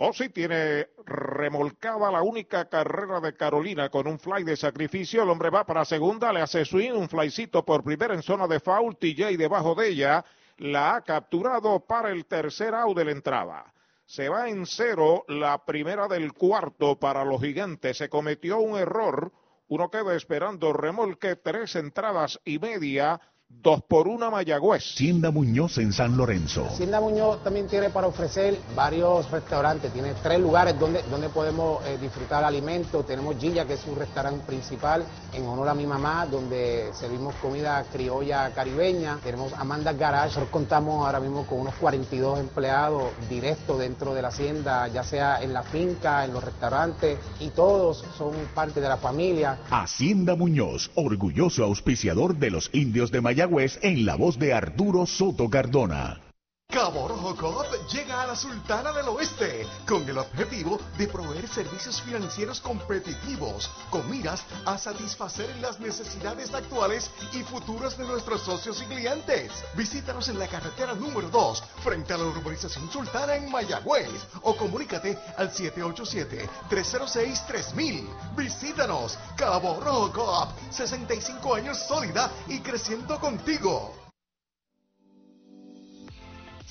Ozzy 0.00 0.28
tiene 0.28 0.90
remolcada 1.06 2.12
la 2.12 2.22
única 2.22 2.68
carrera 2.68 3.18
de 3.20 3.34
Carolina 3.34 3.88
con 3.88 4.06
un 4.06 4.20
fly 4.20 4.44
de 4.44 4.56
sacrificio. 4.56 5.24
El 5.24 5.30
hombre 5.30 5.50
va 5.50 5.66
para 5.66 5.84
segunda, 5.84 6.32
le 6.32 6.40
hace 6.40 6.64
swing, 6.64 6.92
un 6.92 7.08
flycito 7.08 7.64
por 7.64 7.82
primera 7.82 8.14
en 8.14 8.22
zona 8.22 8.46
de 8.46 8.60
foul. 8.60 8.96
TJ 8.96 9.36
debajo 9.36 9.74
de 9.74 9.88
ella 9.88 10.24
la 10.58 10.94
ha 10.94 11.00
capturado 11.02 11.80
para 11.80 12.10
el 12.10 12.26
tercer 12.26 12.76
out 12.76 12.96
de 12.96 13.06
la 13.06 13.10
entrada. 13.10 13.74
Se 14.04 14.28
va 14.28 14.48
en 14.48 14.66
cero 14.66 15.24
la 15.26 15.64
primera 15.64 16.06
del 16.06 16.32
cuarto 16.32 16.96
para 16.96 17.24
los 17.24 17.40
gigantes. 17.42 17.96
Se 17.96 18.08
cometió 18.08 18.60
un 18.60 18.78
error. 18.78 19.32
Uno 19.66 19.90
queda 19.90 20.14
esperando 20.14 20.72
remolque, 20.72 21.34
tres 21.34 21.74
entradas 21.74 22.40
y 22.44 22.60
media. 22.60 23.20
Dos 23.50 23.82
por 23.88 24.06
una 24.06 24.28
Mayagüez. 24.28 24.94
Tienda 24.94 25.30
Muñoz 25.30 25.78
en 25.78 25.90
San 25.90 26.18
Lorenzo. 26.18 26.66
Hacienda 26.66 27.00
Muñoz 27.00 27.42
también 27.42 27.66
tiene 27.66 27.88
para 27.88 28.06
ofrecer 28.06 28.58
varios 28.76 29.30
restaurantes, 29.30 29.90
tiene 29.90 30.12
tres 30.22 30.38
lugares 30.38 30.78
donde, 30.78 31.02
donde 31.10 31.30
podemos 31.30 31.82
eh, 31.86 31.96
disfrutar 31.98 32.44
alimentos. 32.44 33.06
Tenemos 33.06 33.38
Gilla, 33.38 33.64
que 33.64 33.72
es 33.72 33.80
su 33.80 33.94
restaurante 33.94 34.44
principal, 34.46 35.02
en 35.32 35.46
honor 35.46 35.70
a 35.70 35.74
mi 35.74 35.86
mamá, 35.86 36.26
donde 36.26 36.90
servimos 36.92 37.34
comida 37.36 37.82
criolla 37.90 38.52
caribeña. 38.54 39.18
Tenemos 39.24 39.54
Amanda 39.54 39.94
Garage, 39.94 40.26
nosotros 40.26 40.50
contamos 40.50 41.06
ahora 41.06 41.18
mismo 41.18 41.46
con 41.46 41.60
unos 41.60 41.74
42 41.76 42.40
empleados 42.40 43.04
directos 43.30 43.78
dentro 43.78 44.12
de 44.12 44.20
la 44.20 44.28
hacienda, 44.28 44.88
ya 44.88 45.02
sea 45.02 45.42
en 45.42 45.54
la 45.54 45.62
finca, 45.62 46.22
en 46.26 46.34
los 46.34 46.44
restaurantes, 46.44 47.18
y 47.40 47.48
todos 47.48 48.04
son 48.18 48.34
parte 48.54 48.82
de 48.82 48.88
la 48.90 48.98
familia. 48.98 49.58
Hacienda 49.70 50.36
Muñoz, 50.36 50.90
orgulloso 50.96 51.64
auspiciador 51.64 52.36
de 52.36 52.50
los 52.50 52.68
indios 52.74 53.10
de 53.10 53.22
Mayagüez 53.22 53.37
en 53.82 54.04
la 54.04 54.16
voz 54.16 54.38
de 54.38 54.52
Arturo 54.52 55.06
Soto 55.06 55.48
Cardona. 55.48 56.27
Cabo 56.70 57.08
Rojo 57.08 57.34
Coop 57.34 57.64
llega 57.90 58.20
a 58.20 58.26
la 58.26 58.36
Sultana 58.36 58.92
del 58.92 59.08
Oeste 59.08 59.66
con 59.86 60.06
el 60.06 60.18
objetivo 60.18 60.78
de 60.98 61.08
proveer 61.08 61.48
servicios 61.48 62.02
financieros 62.02 62.60
competitivos 62.60 63.70
con 63.88 64.10
miras 64.10 64.44
a 64.66 64.76
satisfacer 64.76 65.48
las 65.62 65.80
necesidades 65.80 66.52
actuales 66.52 67.10
y 67.32 67.42
futuras 67.42 67.96
de 67.96 68.04
nuestros 68.04 68.42
socios 68.42 68.82
y 68.82 68.84
clientes. 68.84 69.50
Visítanos 69.76 70.28
en 70.28 70.38
la 70.38 70.46
carretera 70.46 70.92
número 70.92 71.30
2 71.30 71.64
frente 71.82 72.12
a 72.12 72.18
la 72.18 72.24
urbanización 72.24 72.92
Sultana 72.92 73.36
en 73.36 73.50
Mayagüez 73.50 74.26
o 74.42 74.54
comunícate 74.54 75.18
al 75.38 75.50
787-306-3000. 75.50 78.34
Visítanos, 78.36 79.18
Cabo 79.38 79.80
Rojo 79.80 80.12
Coop, 80.12 80.50
65 80.70 81.54
años 81.54 81.78
sólida 81.88 82.30
y 82.46 82.60
creciendo 82.60 83.18
contigo. 83.18 83.97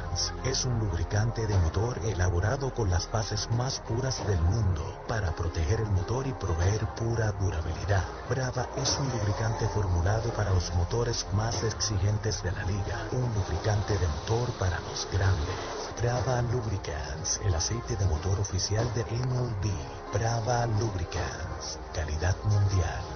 es 0.43 0.65
un 0.65 0.77
lubricante 0.79 1.47
de 1.47 1.57
motor 1.59 1.97
elaborado 2.03 2.73
con 2.73 2.89
las 2.89 3.09
bases 3.11 3.49
más 3.51 3.79
puras 3.79 4.25
del 4.27 4.41
mundo 4.41 5.03
para 5.07 5.31
proteger 5.31 5.79
el 5.79 5.89
motor 5.91 6.27
y 6.27 6.33
proveer 6.33 6.85
pura 6.95 7.31
durabilidad. 7.31 8.03
Brava 8.29 8.67
es 8.75 8.97
un 8.99 9.09
lubricante 9.09 9.67
formulado 9.69 10.31
para 10.33 10.51
los 10.51 10.73
motores 10.75 11.25
más 11.33 11.63
exigentes 11.63 12.43
de 12.43 12.51
la 12.51 12.63
liga, 12.65 13.07
un 13.11 13.33
lubricante 13.33 13.97
de 13.97 14.07
motor 14.07 14.51
para 14.59 14.79
los 14.81 15.07
grandes. 15.11 15.55
Brava 16.01 16.41
Lubricants, 16.41 17.39
el 17.45 17.55
aceite 17.55 17.95
de 17.95 18.05
motor 18.05 18.39
oficial 18.39 18.91
de 18.93 19.03
MLB. 19.03 19.71
Brava 20.13 20.65
Lubricants, 20.65 21.79
calidad 21.93 22.35
mundial. 22.43 23.10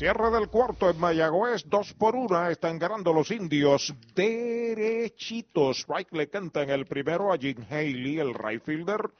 Cierre 0.00 0.30
del 0.30 0.48
cuarto 0.48 0.88
en 0.88 0.98
Mayagüez, 0.98 1.68
dos 1.68 1.92
por 1.92 2.16
una, 2.16 2.50
están 2.50 2.78
ganando 2.78 3.12
los 3.12 3.30
indios 3.30 3.94
derechitos. 4.14 5.80
Strike 5.80 6.12
le 6.14 6.30
canta 6.30 6.62
en 6.62 6.70
el 6.70 6.86
primero 6.86 7.30
a 7.30 7.36
Jim 7.36 7.58
Haley, 7.68 8.18
el 8.18 8.32
right 8.32 8.64
fielder. 8.64 9.10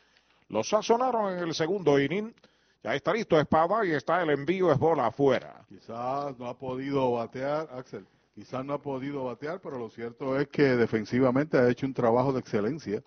Lo 0.48 0.64
sazonaron 0.64 1.36
en 1.36 1.40
el 1.40 1.54
segundo 1.54 2.00
inning. 2.00 2.34
Ya 2.82 2.94
está 2.94 3.12
listo 3.12 3.38
Espada 3.38 3.84
y 3.84 3.90
está 3.90 4.22
el 4.22 4.30
envío, 4.30 4.72
es 4.72 4.78
bola 4.78 5.08
afuera. 5.08 5.66
Quizás 5.68 6.38
no 6.38 6.46
ha 6.46 6.56
podido 6.56 7.12
batear, 7.12 7.68
Axel. 7.72 8.06
Quizás 8.34 8.64
no 8.64 8.72
ha 8.72 8.80
podido 8.80 9.24
batear, 9.24 9.60
pero 9.60 9.78
lo 9.78 9.90
cierto 9.90 10.40
es 10.40 10.48
que 10.48 10.62
defensivamente 10.62 11.58
ha 11.58 11.68
hecho 11.68 11.84
un 11.84 11.92
trabajo 11.92 12.32
de 12.32 12.40
excelencia. 12.40 13.02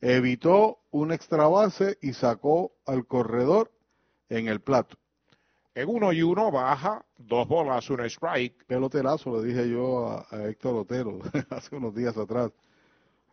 Evitó 0.00 0.80
un 0.90 1.12
extra 1.12 1.46
base 1.46 1.98
y 2.02 2.14
sacó 2.14 2.72
al 2.84 3.06
corredor 3.06 3.70
en 4.28 4.48
el 4.48 4.58
plato. 4.58 4.96
En 5.74 5.88
uno 5.88 6.12
y 6.12 6.22
uno 6.22 6.50
baja, 6.50 7.04
dos 7.16 7.48
bolas, 7.48 7.88
un 7.88 8.00
strike. 8.00 8.66
Peloterazo, 8.66 9.40
le 9.40 9.48
dije 9.48 9.70
yo 9.70 10.06
a, 10.06 10.26
a 10.30 10.48
Héctor 10.48 10.74
Otero 10.74 11.18
hace 11.50 11.76
unos 11.76 11.94
días 11.94 12.16
atrás. 12.16 12.52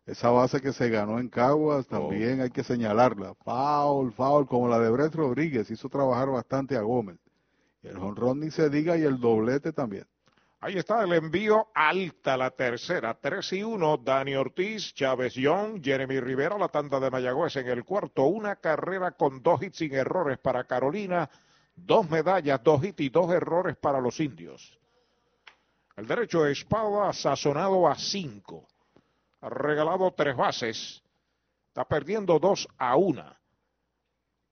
Esa 0.06 0.30
base 0.32 0.62
que 0.62 0.74
se 0.74 0.90
ganó 0.90 1.20
en 1.20 1.30
Caguas 1.30 1.86
también 1.88 2.42
hay 2.42 2.50
que 2.50 2.64
señalarla. 2.64 3.36
Foul, 3.44 4.12
foul, 4.14 4.48
como 4.48 4.68
la 4.68 4.80
de 4.80 4.90
Brett 4.90 5.14
Rodríguez, 5.14 5.70
hizo 5.70 5.90
trabajar 5.90 6.30
bastante 6.30 6.78
a 6.78 6.82
Gómez. 6.82 7.18
El 7.84 7.98
jonrón 7.98 8.40
ni 8.40 8.52
se 8.52 8.70
diga 8.70 8.98
y 8.98 9.04
el 9.04 9.20
doblete 9.20 9.72
también. 9.72 10.06
Ahí 10.62 10.78
está 10.78 11.04
el 11.04 11.14
envío 11.14 11.68
alta, 11.76 12.36
la 12.36 12.52
tercera, 12.52 13.18
3 13.22 13.54
y 13.54 13.64
1, 13.64 13.98
Dani 13.98 14.36
Ortiz, 14.36 14.94
Chávez 14.94 15.34
Young, 15.36 15.82
Jeremy 15.82 16.20
Rivera, 16.20 16.58
la 16.58 16.70
tanda 16.70 17.00
de 17.00 17.12
Mayagüez 17.12 17.56
en 17.58 17.68
el 17.68 17.86
cuarto, 17.86 18.24
una 18.24 18.56
carrera 18.56 19.12
con 19.12 19.42
dos 19.42 19.62
hits 19.62 19.78
sin 19.78 19.94
errores 19.94 20.38
para 20.38 20.66
Carolina, 20.66 21.30
dos 21.86 22.10
medallas, 22.10 22.62
dos 22.64 22.84
hits 22.84 23.02
y 23.02 23.10
dos 23.10 23.32
errores 23.32 23.78
para 23.78 24.00
los 24.00 24.20
indios. 24.20 24.78
El 25.96 26.08
derecho 26.08 26.44
de 26.44 26.54
espada 26.54 27.12
sazonado 27.14 27.88
a 27.88 27.96
cinco, 27.96 28.68
ha 29.42 29.50
regalado 29.50 30.12
tres 30.12 30.36
bases, 30.36 31.04
está 31.68 31.86
perdiendo 31.86 32.40
dos 32.40 32.68
a 32.78 32.96
una. 32.96 33.40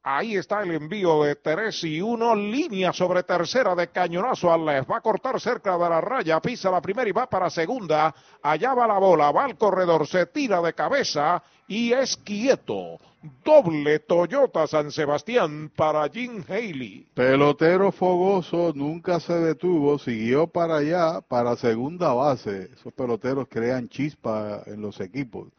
Ahí 0.10 0.38
está 0.38 0.62
el 0.64 0.72
envío 0.72 1.24
de 1.24 1.36
3 1.36 1.84
y 1.84 2.02
1, 2.02 2.34
línea 2.34 2.94
sobre 2.94 3.24
tercera 3.24 3.76
de 3.76 3.90
cañonazo 3.90 4.50
al 4.50 4.66
left. 4.66 4.90
Va 4.90 5.00
a 5.00 5.02
cortar 5.02 5.38
cerca 5.38 5.78
de 5.78 5.90
la 5.90 6.00
raya, 6.00 6.40
pisa 6.40 6.72
la 6.72 6.80
primera 6.80 7.10
y 7.10 7.12
va 7.12 7.28
para 7.28 7.50
segunda. 7.50 8.16
Allá 8.42 8.74
va 8.74 8.88
la 8.88 9.00
bola, 9.00 9.32
va 9.32 9.44
al 9.44 9.58
corredor, 9.58 10.08
se 10.08 10.28
tira 10.28 10.62
de 10.62 10.72
cabeza 10.72 11.44
y 11.68 11.92
es 11.92 12.16
quieto. 12.16 12.98
Doble 13.44 14.00
Toyota 14.00 14.68
San 14.68 14.92
Sebastián 14.92 15.72
para 15.76 16.08
Jim 16.10 16.44
Haley. 16.48 17.08
Pelotero 17.14 17.92
fogoso, 17.92 18.74
nunca 18.76 19.20
se 19.20 19.34
detuvo, 19.34 19.98
siguió 20.00 20.48
para 20.48 20.78
allá, 20.78 21.22
para 21.22 21.56
segunda 21.56 22.14
base. 22.14 22.70
Esos 22.74 22.94
peloteros 22.94 23.48
crean 23.50 23.90
chispa 23.90 24.64
en 24.66 24.82
los 24.82 25.00
equipos. 25.00 25.50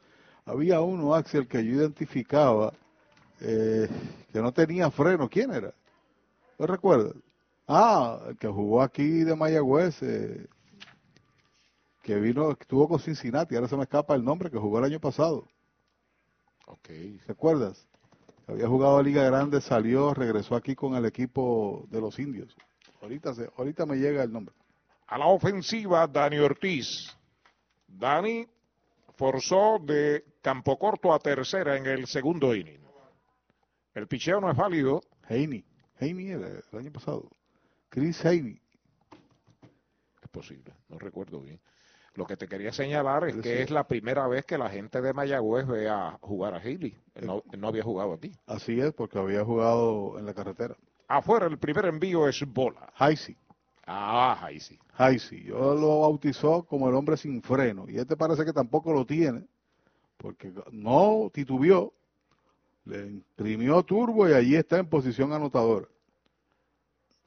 Había 0.44 0.80
uno, 0.80 1.14
Axel, 1.14 1.46
que 1.46 1.64
yo 1.64 1.74
identificaba 1.74 2.72
eh, 3.40 3.88
que 4.32 4.40
no 4.40 4.52
tenía 4.52 4.90
freno. 4.90 5.28
¿Quién 5.28 5.52
era? 5.52 5.72
¿No 6.58 6.66
recuerdas? 6.66 7.14
Ah, 7.66 8.18
el 8.28 8.36
que 8.36 8.48
jugó 8.48 8.82
aquí 8.82 9.24
de 9.24 9.36
Mayagüez, 9.36 10.02
eh, 10.02 10.46
que 12.02 12.16
vino, 12.16 12.52
estuvo 12.52 12.88
con 12.88 12.98
Cincinnati, 12.98 13.54
ahora 13.54 13.68
se 13.68 13.76
me 13.76 13.82
escapa 13.82 14.14
el 14.14 14.24
nombre, 14.24 14.50
que 14.50 14.58
jugó 14.58 14.78
el 14.78 14.86
año 14.86 15.00
pasado. 15.00 15.44
Ok. 16.68 16.88
¿Te 17.26 17.32
acuerdas? 17.32 17.86
Había 18.46 18.68
jugado 18.68 18.98
a 18.98 19.02
Liga 19.02 19.24
Grande, 19.24 19.60
salió, 19.60 20.14
regresó 20.14 20.54
aquí 20.54 20.74
con 20.74 20.94
el 20.94 21.04
equipo 21.06 21.86
de 21.90 22.00
los 22.00 22.18
indios. 22.18 22.54
Ahorita, 23.02 23.34
se, 23.34 23.50
ahorita 23.56 23.86
me 23.86 23.96
llega 23.96 24.22
el 24.22 24.32
nombre. 24.32 24.54
A 25.06 25.18
la 25.18 25.26
ofensiva, 25.26 26.06
Dani 26.06 26.38
Ortiz. 26.38 27.16
Dani 27.86 28.46
forzó 29.16 29.78
de 29.78 30.24
campo 30.42 30.78
corto 30.78 31.12
a 31.12 31.18
tercera 31.18 31.76
en 31.76 31.86
el 31.86 32.06
segundo 32.06 32.54
inning. 32.54 32.80
El 33.94 34.06
picheo 34.06 34.40
no 34.40 34.50
es 34.50 34.56
válido. 34.56 35.00
Haney. 35.28 35.64
Haney 36.00 36.30
era 36.30 36.48
el 36.48 36.78
año 36.78 36.92
pasado. 36.92 37.28
Chris 37.88 38.24
Haney. 38.24 38.60
Es 40.22 40.28
posible, 40.30 40.72
no 40.88 40.98
recuerdo 40.98 41.40
bien. 41.40 41.60
Lo 42.18 42.26
que 42.26 42.36
te 42.36 42.48
quería 42.48 42.72
señalar 42.72 43.28
es 43.28 43.36
que 43.36 43.62
es 43.62 43.70
la 43.70 43.86
primera 43.86 44.26
vez 44.26 44.44
que 44.44 44.58
la 44.58 44.68
gente 44.68 45.00
de 45.00 45.12
Mayagüez 45.12 45.68
ve 45.68 45.88
a 45.88 46.18
jugar 46.20 46.52
a 46.52 46.58
Haley. 46.58 46.96
Él 47.14 47.26
no, 47.26 47.44
él 47.52 47.60
no 47.60 47.68
había 47.68 47.84
jugado 47.84 48.12
aquí. 48.12 48.32
Así 48.44 48.80
es, 48.80 48.92
porque 48.92 49.20
había 49.20 49.44
jugado 49.44 50.18
en 50.18 50.26
la 50.26 50.34
carretera. 50.34 50.76
Afuera, 51.06 51.46
el 51.46 51.58
primer 51.58 51.84
envío 51.84 52.26
es 52.26 52.44
bola. 52.44 52.92
Heisey. 52.98 53.36
Ah, 53.86 54.36
Heisey. 54.44 54.80
Heisey. 54.98 55.44
Yo 55.44 55.76
lo 55.76 56.00
bautizó 56.00 56.64
como 56.64 56.88
el 56.88 56.96
hombre 56.96 57.16
sin 57.16 57.40
freno. 57.40 57.88
Y 57.88 57.98
este 57.98 58.16
parece 58.16 58.44
que 58.44 58.52
tampoco 58.52 58.92
lo 58.92 59.06
tiene, 59.06 59.44
porque 60.16 60.52
no 60.72 61.30
titubeó, 61.32 61.92
le 62.84 63.06
imprimió 63.06 63.80
turbo 63.84 64.28
y 64.28 64.32
allí 64.32 64.56
está 64.56 64.78
en 64.78 64.88
posición 64.88 65.32
anotadora. 65.32 65.86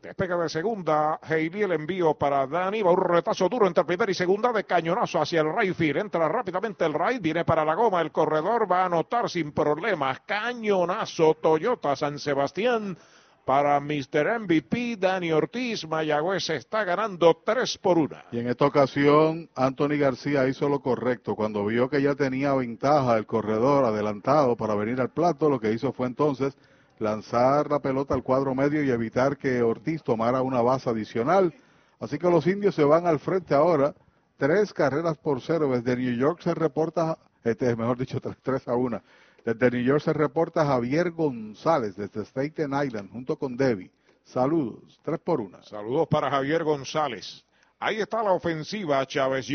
Despega 0.02 0.36
de 0.36 0.50
segunda, 0.50 1.20
Haley 1.22 1.62
el 1.62 1.74
envío 1.74 2.16
para 2.16 2.48
Dani, 2.48 2.82
va 2.82 2.90
un 2.90 3.04
retazo 3.04 3.48
duro 3.48 3.68
entre 3.68 3.84
primera 3.84 4.12
y 4.12 4.16
segunda 4.16 4.52
de 4.52 4.64
cañonazo 4.64 5.22
hacia 5.22 5.42
el 5.42 5.56
right 5.56 5.76
field, 5.76 5.98
entra 5.98 6.28
rápidamente 6.28 6.84
el 6.86 6.96
right, 6.96 7.22
viene 7.22 7.46
para 7.46 7.64
la 7.64 7.76
goma, 7.76 8.02
el 8.02 8.12
corredor 8.12 8.70
va 8.70 8.82
a 8.82 8.86
anotar 8.86 9.30
sin 9.30 9.52
problemas, 9.52 10.22
cañonazo 10.22 11.36
Toyota 11.36 11.96
San 11.96 12.18
Sebastián 12.18 12.98
para 13.46 13.80
Mr. 13.80 14.40
MVP, 14.40 14.98
Dani 14.98 15.32
Ortiz, 15.32 15.88
Mayagüez 15.88 16.50
está 16.50 16.84
ganando 16.84 17.40
3 17.46 17.78
por 17.78 18.00
1. 18.00 18.18
Y 18.32 18.40
en 18.40 18.48
esta 18.48 18.66
ocasión, 18.66 19.50
Anthony 19.56 19.98
García 20.00 20.48
hizo 20.48 20.68
lo 20.68 20.80
correcto. 20.80 21.36
Cuando 21.36 21.66
vio 21.66 21.90
que 21.90 22.02
ya 22.02 22.16
tenía 22.16 22.54
ventaja 22.54 23.18
el 23.18 23.26
corredor 23.28 23.86
adelantado 23.86 24.56
para 24.56 24.74
venir 24.74 25.00
al 25.02 25.10
plato, 25.10 25.50
lo 25.50 25.60
que 25.60 25.72
hizo 25.72 25.92
fue 25.92 26.08
entonces 26.08 26.58
lanzar 27.02 27.70
la 27.70 27.80
pelota 27.80 28.14
al 28.14 28.24
cuadro 28.24 28.56
medio 28.56 28.84
y 28.84 28.92
evitar 28.92 29.38
que 29.38 29.62
Ortiz 29.62 30.04
tomara 30.04 30.42
una 30.42 30.62
base 30.62 30.90
adicional. 30.90 31.54
Así 32.00 32.18
que 32.18 32.30
los 32.30 32.48
indios 32.48 32.76
se 32.76 32.84
van 32.84 33.08
al 33.08 33.20
frente 33.20 33.54
ahora. 33.54 33.94
Tres 34.38 34.74
carreras 34.74 35.18
por 35.18 35.42
cero. 35.42 35.70
Desde 35.72 35.98
New 35.98 36.16
York 36.16 36.42
se 36.42 36.54
reporta, 36.54 37.18
este, 37.44 37.76
mejor 37.76 37.98
dicho, 37.98 38.20
tres, 38.44 38.68
a 38.68 38.76
una. 38.76 39.04
Desde 39.44 39.72
New 39.72 39.84
York 39.84 40.02
se 40.02 40.14
reporta 40.14 40.66
Javier 40.66 41.12
González 41.12 41.96
desde 41.96 42.24
Staten 42.24 42.72
Island 42.74 43.12
junto 43.12 43.36
con 43.38 43.58
Debbie. 43.58 43.92
Saludos, 44.24 45.00
tres 45.04 45.20
por 45.20 45.42
una. 45.42 45.62
Saludos 45.64 46.08
para 46.08 46.30
Javier 46.30 46.64
González. 46.64 47.44
Ahí 47.80 48.00
está 48.00 48.22
la 48.22 48.32
ofensiva, 48.32 49.06
Chávez. 49.08 49.48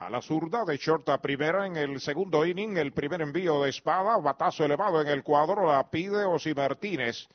A 0.00 0.08
la 0.08 0.20
zurda 0.22 0.64
de 0.64 0.76
short 0.76 1.08
a 1.08 1.20
primera 1.20 1.66
en 1.66 1.76
el 1.76 2.00
segundo 2.00 2.46
inning, 2.46 2.76
el 2.76 2.92
primer 2.92 3.20
envío 3.20 3.62
de 3.62 3.70
espada, 3.70 4.16
batazo 4.18 4.64
elevado 4.64 5.00
en 5.00 5.08
el 5.08 5.24
cuadro, 5.24 5.66
la 5.66 5.90
pide 5.90 6.24
Osi 6.24 6.54
Martínez. 6.54 7.28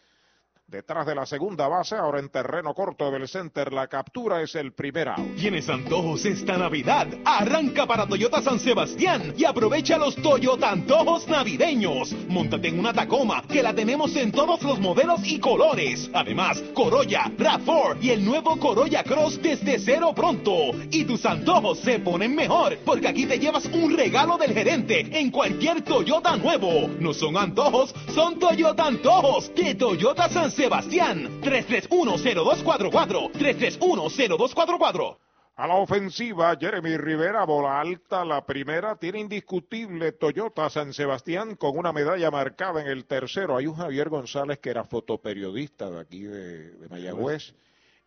Detrás 0.73 1.05
de 1.05 1.13
la 1.13 1.27
segunda 1.27 1.67
base, 1.67 1.95
ahora 1.95 2.19
en 2.19 2.29
terreno 2.29 2.73
corto 2.73 3.11
del 3.11 3.27
center, 3.27 3.71
la 3.71 3.85
captura 3.85 4.41
es 4.41 4.55
el 4.55 4.73
primer 4.73 5.07
out. 5.09 5.35
¿Tienes 5.35 5.69
antojos 5.69 6.25
esta 6.25 6.57
Navidad? 6.57 7.09
Arranca 7.23 7.85
para 7.85 8.07
Toyota 8.07 8.41
San 8.41 8.57
Sebastián 8.57 9.35
y 9.37 9.45
aprovecha 9.45 9.99
los 9.99 10.15
Toyota 10.15 10.71
Antojos 10.71 11.27
Navideños. 11.27 12.15
Móntate 12.27 12.69
en 12.69 12.79
una 12.79 12.91
Tacoma 12.91 13.43
que 13.47 13.61
la 13.61 13.75
tenemos 13.75 14.15
en 14.15 14.31
todos 14.31 14.63
los 14.63 14.79
modelos 14.79 15.19
y 15.23 15.39
colores. 15.39 16.09
Además, 16.11 16.59
Corolla, 16.73 17.25
RAV4 17.37 17.97
y 18.01 18.09
el 18.09 18.25
nuevo 18.25 18.57
Corolla 18.57 19.03
Cross 19.03 19.43
desde 19.43 19.77
cero 19.77 20.11
pronto. 20.15 20.71
Y 20.89 21.05
tus 21.05 21.23
antojos 21.27 21.81
se 21.81 21.99
ponen 21.99 22.33
mejor 22.33 22.79
porque 22.83 23.09
aquí 23.09 23.27
te 23.27 23.37
llevas 23.37 23.67
un 23.67 23.95
regalo 23.95 24.39
del 24.39 24.55
gerente 24.55 25.07
en 25.11 25.29
cualquier 25.29 25.83
Toyota 25.83 26.35
nuevo. 26.35 26.89
No 26.99 27.13
son 27.13 27.37
antojos, 27.37 27.93
son 28.15 28.39
Toyota 28.39 28.87
Antojos 28.87 29.53
de 29.53 29.75
Toyota 29.75 30.27
San 30.29 30.49
Sebastián. 30.49 30.62
3310244. 30.69 33.31
3310244. 33.33 35.17
A 35.55 35.67
la 35.67 35.75
ofensiva, 35.75 36.57
Jeremy 36.59 36.97
Rivera, 36.97 37.45
bola 37.45 37.79
alta, 37.79 38.25
la 38.25 38.43
primera, 38.43 38.95
tiene 38.95 39.19
indiscutible 39.19 40.13
Toyota 40.13 40.67
San 40.71 40.93
Sebastián 40.93 41.57
con 41.57 41.77
una 41.77 41.93
medalla 41.93 42.31
marcada 42.31 42.81
en 42.81 42.87
el 42.87 43.05
tercero. 43.05 43.55
Hay 43.55 43.67
un 43.67 43.75
Javier 43.75 44.09
González 44.09 44.57
que 44.57 44.71
era 44.71 44.83
fotoperiodista 44.83 45.91
de 45.91 45.99
aquí 45.99 46.23
de, 46.23 46.71
de 46.71 46.89
Mayagüez 46.89 47.53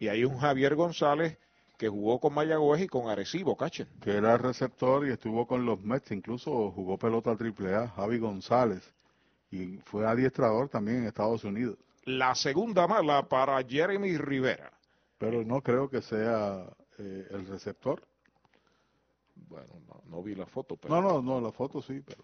y 0.00 0.08
hay 0.08 0.24
un 0.24 0.38
Javier 0.38 0.74
González 0.74 1.38
que 1.78 1.88
jugó 1.88 2.18
con 2.18 2.34
Mayagüez 2.34 2.82
y 2.82 2.88
con 2.88 3.08
Arecibo, 3.08 3.56
cachen. 3.56 3.86
Que 4.00 4.16
era 4.16 4.36
receptor 4.36 5.06
y 5.06 5.12
estuvo 5.12 5.46
con 5.46 5.64
los 5.64 5.80
Mets, 5.80 6.10
incluso 6.10 6.72
jugó 6.72 6.98
pelota 6.98 7.30
AAA, 7.30 7.88
Javi 7.88 8.18
González. 8.18 8.92
Y 9.50 9.78
fue 9.84 10.06
adiestrador 10.06 10.68
también 10.68 10.98
en 10.98 11.04
Estados 11.04 11.44
Unidos. 11.44 11.76
La 12.06 12.34
segunda 12.34 12.86
mala 12.86 13.28
para 13.28 13.62
Jeremy 13.62 14.16
Rivera. 14.16 14.72
Pero 15.18 15.44
no 15.44 15.60
creo 15.60 15.90
que 15.90 16.00
sea 16.00 16.64
eh, 16.98 17.26
el 17.30 17.46
receptor. 17.46 18.00
Bueno, 19.34 19.80
no, 19.86 20.02
no, 20.06 20.22
vi 20.22 20.34
la 20.34 20.46
foto. 20.46 20.76
Pero... 20.76 20.94
No, 20.94 21.02
no, 21.02 21.22
no, 21.22 21.40
la 21.40 21.52
foto 21.52 21.82
sí, 21.82 22.00
pero 22.00 22.22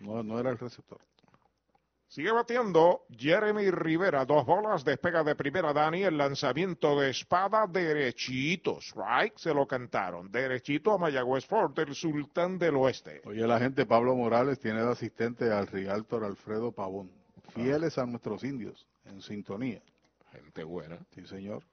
no, 0.00 0.22
no 0.22 0.38
era 0.38 0.50
el 0.50 0.58
receptor. 0.58 1.00
Sigue 2.08 2.32
batiendo 2.32 3.04
Jeremy 3.10 3.70
Rivera, 3.70 4.24
dos 4.24 4.46
bolas, 4.46 4.82
despega 4.82 5.22
de 5.22 5.34
primera 5.34 5.74
Dani, 5.74 6.04
el 6.04 6.16
lanzamiento 6.16 6.98
de 6.98 7.10
espada 7.10 7.66
derechito, 7.66 8.78
strike, 8.80 9.36
se 9.36 9.52
lo 9.52 9.66
cantaron, 9.66 10.32
derechito 10.32 10.92
a 10.92 10.98
Mayagüez 10.98 11.44
Fort, 11.44 11.78
el 11.78 11.94
sultán 11.94 12.58
del 12.58 12.76
oeste. 12.76 13.20
Oye, 13.26 13.46
la 13.46 13.58
gente 13.58 13.84
Pablo 13.84 14.14
Morales 14.16 14.58
tiene 14.58 14.80
de 14.82 14.90
asistente 14.90 15.52
al 15.52 15.66
Rialtor 15.66 16.24
Alfredo 16.24 16.72
Pavón, 16.72 17.10
fieles 17.54 17.98
a 17.98 18.06
nuestros 18.06 18.42
indios, 18.42 18.86
en 19.08 19.20
sintonía. 19.22 19.82
Gente 20.32 20.64
buena. 20.64 20.98
Sí, 21.14 21.26
señor. 21.26 21.64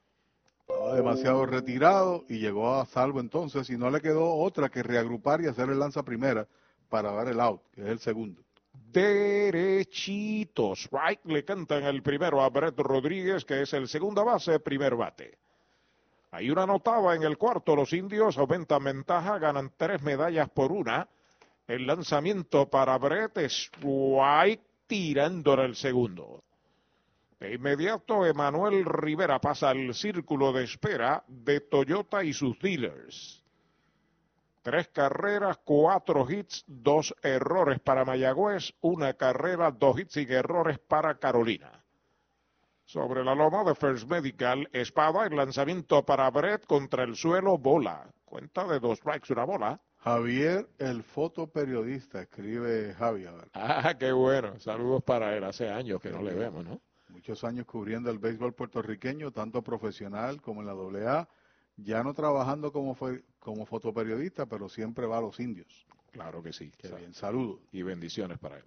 Estaba 0.67 0.95
demasiado 0.95 1.45
retirado 1.45 2.23
y 2.29 2.37
llegó 2.37 2.75
a 2.75 2.85
salvo 2.85 3.19
entonces 3.19 3.69
y 3.71 3.77
no 3.77 3.89
le 3.89 4.01
quedó 4.01 4.35
otra 4.35 4.69
que 4.69 4.83
reagrupar 4.83 5.41
y 5.41 5.47
hacer 5.47 5.69
el 5.69 5.79
lanza 5.79 6.03
primera 6.03 6.47
para 6.89 7.11
dar 7.11 7.27
el 7.27 7.39
out, 7.39 7.61
que 7.73 7.81
es 7.81 7.87
el 7.87 7.99
segundo. 7.99 8.44
Derechitos. 8.91 10.89
Right 10.91 11.19
le 11.25 11.43
cantan 11.43 11.83
el 11.83 12.01
primero 12.01 12.41
a 12.41 12.49
Brett 12.49 12.79
Rodríguez, 12.79 13.45
que 13.45 13.61
es 13.61 13.73
el 13.73 13.87
segunda 13.87 14.23
base, 14.23 14.59
primer 14.59 14.95
bate. 14.95 15.37
Hay 16.31 16.49
una 16.49 16.65
notaba 16.65 17.15
en 17.15 17.23
el 17.23 17.37
cuarto. 17.37 17.75
Los 17.75 17.93
indios 17.93 18.37
aumentan 18.37 18.83
ventaja, 18.83 19.39
ganan 19.39 19.71
tres 19.77 20.01
medallas 20.01 20.49
por 20.49 20.71
una. 20.71 21.07
El 21.67 21.87
lanzamiento 21.87 22.69
para 22.69 22.97
Brett 22.97 23.37
es 23.37 23.71
White 23.81 24.63
tirándole 24.87 25.65
el 25.65 25.75
segundo. 25.75 26.43
De 27.39 27.53
inmediato, 27.53 28.25
Emanuel 28.25 28.83
Rivera 28.85 29.39
pasa 29.39 29.69
al 29.69 29.93
círculo 29.93 30.51
de 30.51 30.63
espera 30.65 31.23
de 31.27 31.61
Toyota 31.61 32.23
y 32.23 32.33
sus 32.33 32.59
dealers. 32.59 33.44
Tres 34.65 34.87
carreras, 34.87 35.59
cuatro 35.63 36.25
hits, 36.27 36.63
dos 36.65 37.13
errores 37.21 37.79
para 37.79 38.03
Mayagüez, 38.03 38.73
una 38.81 39.13
carrera, 39.13 39.69
dos 39.69 39.99
hits 39.99 40.13
sin 40.13 40.31
errores 40.31 40.79
para 40.79 41.19
Carolina. 41.19 41.85
Sobre 42.83 43.23
la 43.23 43.35
loma 43.35 43.63
de 43.63 43.75
First 43.75 44.09
Medical, 44.09 44.67
espada, 44.73 45.27
el 45.27 45.35
lanzamiento 45.35 46.03
para 46.03 46.31
Brett 46.31 46.65
contra 46.65 47.03
el 47.03 47.15
suelo, 47.15 47.59
bola. 47.59 48.09
Cuenta 48.25 48.65
de 48.65 48.79
dos 48.79 48.97
strikes, 48.97 49.31
una 49.33 49.43
bola. 49.43 49.79
Javier, 49.97 50.67
el 50.79 51.03
fotoperiodista, 51.03 52.23
escribe 52.23 52.95
Javier. 52.95 53.47
Ah, 53.53 53.93
qué 53.99 54.13
bueno. 54.13 54.59
Saludos 54.59 55.03
para 55.03 55.37
él. 55.37 55.43
Hace 55.43 55.69
años 55.69 56.01
que 56.01 56.09
no 56.09 56.23
le 56.23 56.33
vemos, 56.33 56.65
¿no? 56.65 56.81
Muchos 57.09 57.43
años 57.43 57.67
cubriendo 57.67 58.09
el 58.09 58.17
béisbol 58.17 58.55
puertorriqueño, 58.55 59.29
tanto 59.29 59.61
profesional 59.61 60.41
como 60.41 60.61
en 60.61 60.65
la 60.65 61.11
AA. 61.11 61.29
Ya 61.77 62.03
no 62.03 62.13
trabajando 62.13 62.71
como, 62.71 62.95
fue, 62.95 63.23
como 63.45 63.67
fotoperiodista, 63.67 64.47
pero 64.47 64.67
siempre 64.67 65.05
va 65.05 65.19
a 65.19 65.21
los 65.21 65.39
indios. 65.39 65.85
Claro 66.11 66.41
que 66.41 66.51
sí. 66.51 66.71
Qué 66.79 66.87
bien, 66.87 67.13
saludos. 67.13 67.59
Y 67.71 67.83
bendiciones 67.83 68.39
para 68.39 68.57
él. 68.57 68.63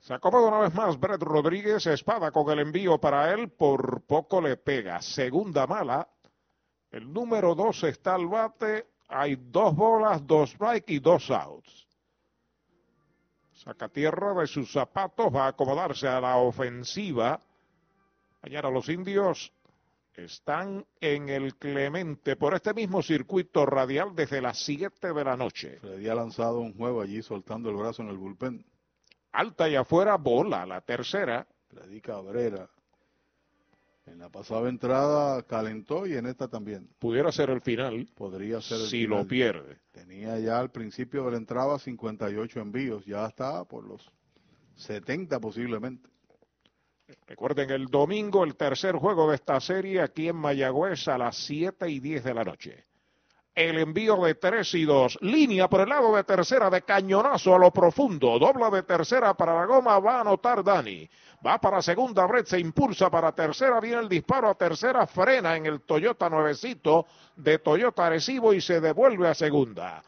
Se 0.00 0.12
acomoda 0.12 0.48
una 0.48 0.58
vez 0.58 0.74
más 0.74 0.98
Brett 0.98 1.22
Rodríguez, 1.22 1.86
espada 1.86 2.32
con 2.32 2.50
el 2.50 2.58
envío 2.58 2.98
para 2.98 3.32
él, 3.32 3.50
por 3.50 4.02
poco 4.02 4.40
le 4.40 4.56
pega. 4.56 5.00
Segunda 5.00 5.68
mala. 5.68 6.08
El 6.90 7.12
número 7.12 7.54
dos 7.54 7.84
está 7.84 8.16
al 8.16 8.26
bate, 8.26 8.88
hay 9.06 9.36
dos 9.36 9.76
bolas, 9.76 10.26
dos 10.26 10.50
strikes 10.50 10.92
y 10.92 10.98
dos 10.98 11.30
outs. 11.30 11.86
Saca 13.52 13.88
tierra 13.88 14.34
de 14.34 14.48
sus 14.48 14.72
zapatos, 14.72 15.32
va 15.32 15.44
a 15.44 15.48
acomodarse 15.50 16.08
a 16.08 16.20
la 16.20 16.36
ofensiva. 16.38 17.40
Mañana 18.42 18.70
los 18.70 18.88
indios 18.88 19.52
están 20.16 20.84
en 21.00 21.28
el 21.28 21.56
Clemente 21.56 22.36
por 22.36 22.54
este 22.54 22.74
mismo 22.74 23.02
circuito 23.02 23.64
radial 23.66 24.14
desde 24.14 24.40
las 24.40 24.58
7 24.58 25.12
de 25.12 25.24
la 25.24 25.36
noche. 25.36 25.78
Freddy 25.80 26.08
ha 26.08 26.14
lanzado 26.14 26.60
un 26.60 26.74
juego 26.74 27.00
allí 27.00 27.22
soltando 27.22 27.70
el 27.70 27.76
brazo 27.76 28.02
en 28.02 28.08
el 28.08 28.18
bullpen. 28.18 28.64
Alta 29.32 29.68
y 29.68 29.76
afuera, 29.76 30.16
bola, 30.16 30.66
la 30.66 30.80
tercera. 30.82 31.46
Freddy 31.68 32.00
Cabrera. 32.00 32.68
En 34.04 34.18
la 34.18 34.28
pasada 34.28 34.68
entrada 34.68 35.42
calentó 35.44 36.06
y 36.06 36.14
en 36.14 36.26
esta 36.26 36.48
también. 36.48 36.88
Pudiera 36.98 37.30
ser 37.30 37.50
el 37.50 37.60
final. 37.60 38.08
Podría 38.14 38.60
ser 38.60 38.80
el 38.80 38.86
si 38.86 39.02
final. 39.02 39.20
lo 39.20 39.26
pierde. 39.26 39.78
Tenía 39.92 40.38
ya 40.40 40.58
al 40.58 40.70
principio 40.70 41.24
de 41.24 41.32
la 41.32 41.36
entrada 41.36 41.78
58 41.78 42.60
envíos. 42.60 43.04
Ya 43.06 43.24
está 43.26 43.64
por 43.64 43.84
los 43.86 44.10
70 44.74 45.38
posiblemente. 45.38 46.10
Recuerden 47.26 47.70
el 47.70 47.86
domingo, 47.86 48.44
el 48.44 48.56
tercer 48.56 48.96
juego 48.96 49.30
de 49.30 49.36
esta 49.36 49.60
serie 49.60 50.00
aquí 50.00 50.28
en 50.28 50.36
Mayagüez 50.36 51.08
a 51.08 51.18
las 51.18 51.36
7 51.36 51.88
y 51.88 52.00
10 52.00 52.24
de 52.24 52.34
la 52.34 52.44
noche. 52.44 52.84
El 53.54 53.78
envío 53.78 54.16
de 54.16 54.34
3 54.34 54.74
y 54.74 54.84
2. 54.84 55.18
Línea 55.20 55.68
por 55.68 55.82
el 55.82 55.88
lado 55.90 56.16
de 56.16 56.24
tercera 56.24 56.70
de 56.70 56.82
cañonazo 56.82 57.54
a 57.54 57.58
lo 57.58 57.70
profundo. 57.70 58.38
Dobla 58.38 58.70
de 58.70 58.82
tercera 58.82 59.34
para 59.34 59.54
la 59.54 59.66
goma. 59.66 59.98
Va 59.98 60.16
a 60.16 60.20
anotar 60.22 60.64
Dani. 60.64 61.08
Va 61.46 61.58
para 61.58 61.82
segunda. 61.82 62.26
Brett 62.26 62.46
se 62.46 62.58
impulsa 62.58 63.10
para 63.10 63.32
tercera. 63.32 63.78
Viene 63.78 64.00
el 64.00 64.08
disparo 64.08 64.48
a 64.48 64.54
tercera. 64.54 65.06
Frena 65.06 65.54
en 65.54 65.66
el 65.66 65.82
Toyota 65.82 66.30
nuevecito 66.30 67.06
de 67.36 67.58
Toyota 67.58 68.06
Arecibo 68.06 68.54
y 68.54 68.62
se 68.62 68.80
devuelve 68.80 69.28
a 69.28 69.34
segunda. 69.34 70.02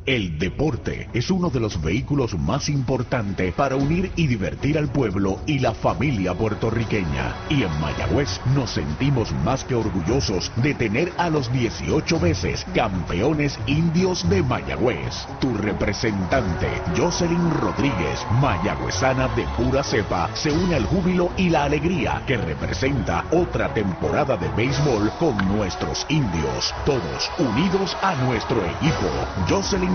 El 0.07 0.39
deporte 0.39 1.07
es 1.13 1.29
uno 1.29 1.51
de 1.51 1.59
los 1.59 1.79
vehículos 1.79 2.33
más 2.33 2.69
importantes 2.69 3.53
para 3.53 3.75
unir 3.75 4.11
y 4.15 4.25
divertir 4.25 4.79
al 4.79 4.91
pueblo 4.91 5.39
y 5.45 5.59
la 5.59 5.75
familia 5.75 6.33
puertorriqueña. 6.33 7.35
Y 7.49 7.61
en 7.61 7.79
Mayagüez 7.79 8.41
nos 8.55 8.71
sentimos 8.71 9.31
más 9.45 9.63
que 9.63 9.75
orgullosos 9.75 10.51
de 10.55 10.73
tener 10.73 11.13
a 11.19 11.29
los 11.29 11.53
18 11.53 12.19
veces 12.19 12.65
campeones 12.73 13.59
indios 13.67 14.27
de 14.27 14.41
Mayagüez. 14.41 15.27
Tu 15.39 15.53
representante, 15.53 16.81
Jocelyn 16.97 17.51
Rodríguez, 17.51 18.25
mayagüezana 18.41 19.27
de 19.35 19.45
pura 19.55 19.83
cepa, 19.83 20.31
se 20.33 20.49
une 20.51 20.73
al 20.73 20.85
júbilo 20.87 21.29
y 21.37 21.49
la 21.49 21.65
alegría 21.65 22.23
que 22.25 22.37
representa 22.37 23.23
otra 23.31 23.71
temporada 23.71 24.35
de 24.35 24.49
béisbol 24.49 25.11
con 25.19 25.37
nuestros 25.47 26.07
indios. 26.09 26.73
Todos 26.87 27.29
unidos 27.37 27.95
a 28.01 28.15
nuestro 28.15 28.65
equipo. 28.65 29.07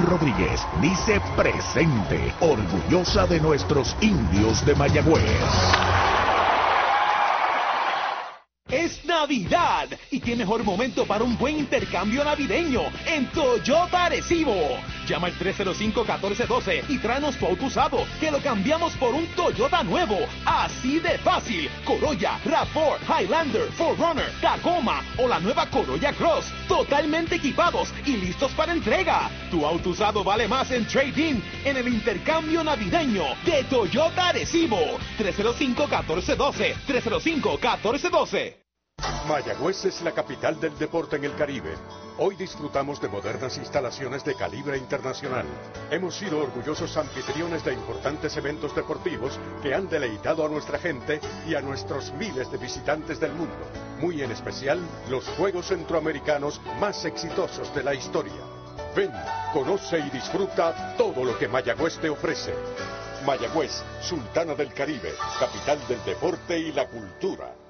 Rodríguez 0.03 0.67
dice 0.81 1.21
presente, 1.37 2.35
orgullosa 2.41 3.27
de 3.27 3.41
nuestros 3.41 3.97
indios 4.01 4.65
de 4.67 4.75
Mayagüez. 4.75 5.23
Es 8.69 9.05
Navidad 9.27 9.89
y 10.13 10.21
qué 10.21 10.37
mejor 10.37 10.63
momento 10.63 11.05
para 11.05 11.25
un 11.25 11.37
buen 11.37 11.59
intercambio 11.59 12.23
navideño 12.23 12.83
en 13.07 13.27
Toyota 13.33 14.05
Arecibo. 14.05 14.55
Llama 15.09 15.27
al 15.27 15.37
305-1412 15.37 16.85
y 16.89 16.99
tráenos 16.99 17.37
tu 17.37 17.45
auto 17.45 17.65
usado 17.65 18.07
que 18.21 18.31
lo 18.31 18.39
cambiamos 18.39 18.93
por 18.95 19.13
un 19.15 19.27
Toyota 19.35 19.83
nuevo. 19.83 20.17
Así 20.45 21.01
de 21.01 21.19
fácil. 21.19 21.69
Corolla, 21.85 22.39
RAV4, 22.45 22.99
Highlander, 23.09 23.69
4Runner, 23.77 24.31
Tacoma 24.41 25.03
o 25.19 25.27
la 25.27 25.41
nueva 25.41 25.69
Corolla 25.71 26.13
Cross. 26.13 26.53
Totalmente 26.69 27.35
equipados 27.35 27.93
y 28.05 28.19
listos 28.19 28.53
para 28.53 28.75
entrega. 28.75 29.29
Tu 29.51 29.67
auto 29.67 29.91
usado 29.91 30.23
vale 30.23 30.47
más 30.47 30.71
en 30.71 30.87
trading 30.87 31.41
en 31.65 31.77
el 31.77 31.89
intercambio 31.89 32.63
navideño 32.63 33.25
de 33.45 33.65
Toyota 33.65 34.29
Arecibo. 34.29 34.79
305-1412. 35.19 36.77
305-1412. 36.87 38.66
Mayagüez 39.27 39.85
es 39.85 40.03
la 40.03 40.13
capital 40.13 40.61
del 40.61 40.79
deporte 40.79 41.17
en 41.17 41.25
el 41.25 41.35
Caribe. 41.35 41.75
Hoy 42.19 42.37
disfrutamos 42.37 43.01
de 43.01 43.09
modernas 43.09 43.59
instalaciones 43.59 44.25
de 44.25 44.37
calibre 44.37 44.79
internacional. 44.79 45.45
Hemos 45.91 46.15
sido 46.15 46.39
orgullosos 46.39 46.97
anfitriones 46.97 47.65
de 47.65 47.73
importantes 47.73 48.37
eventos 48.37 48.73
deportivos 48.77 49.37
que 49.63 49.75
han 49.75 49.89
deleitado 49.89 50.47
a 50.47 50.49
nuestra 50.49 50.79
gente 50.79 51.21
y 51.49 51.57
a 51.57 51.61
nuestros 51.61 52.13
miles 52.13 52.53
de 52.53 52.59
visitantes 52.59 53.19
del 53.19 53.33
mundo. 53.33 53.57
Muy 54.01 54.23
en 54.23 54.31
especial, 54.31 54.79
los 55.11 55.27
Juegos 55.31 55.67
Centroamericanos 55.67 56.61
más 56.79 57.05
exitosos 57.05 57.75
de 57.75 57.83
la 57.83 57.95
historia. 57.95 58.45
Ven, 58.95 59.11
conoce 59.53 59.99
y 59.99 60.11
disfruta 60.11 60.95
todo 60.97 61.25
lo 61.25 61.37
que 61.37 61.49
Mayagüez 61.49 61.99
te 61.99 62.11
ofrece. 62.11 62.55
Mayagüez, 63.27 63.83
Sultana 64.03 64.55
del 64.55 64.73
Caribe, 64.73 65.15
capital 65.41 65.81
del 65.89 66.05
deporte 66.05 66.57
y 66.57 66.71
la 66.71 66.87
cultura. 66.87 67.66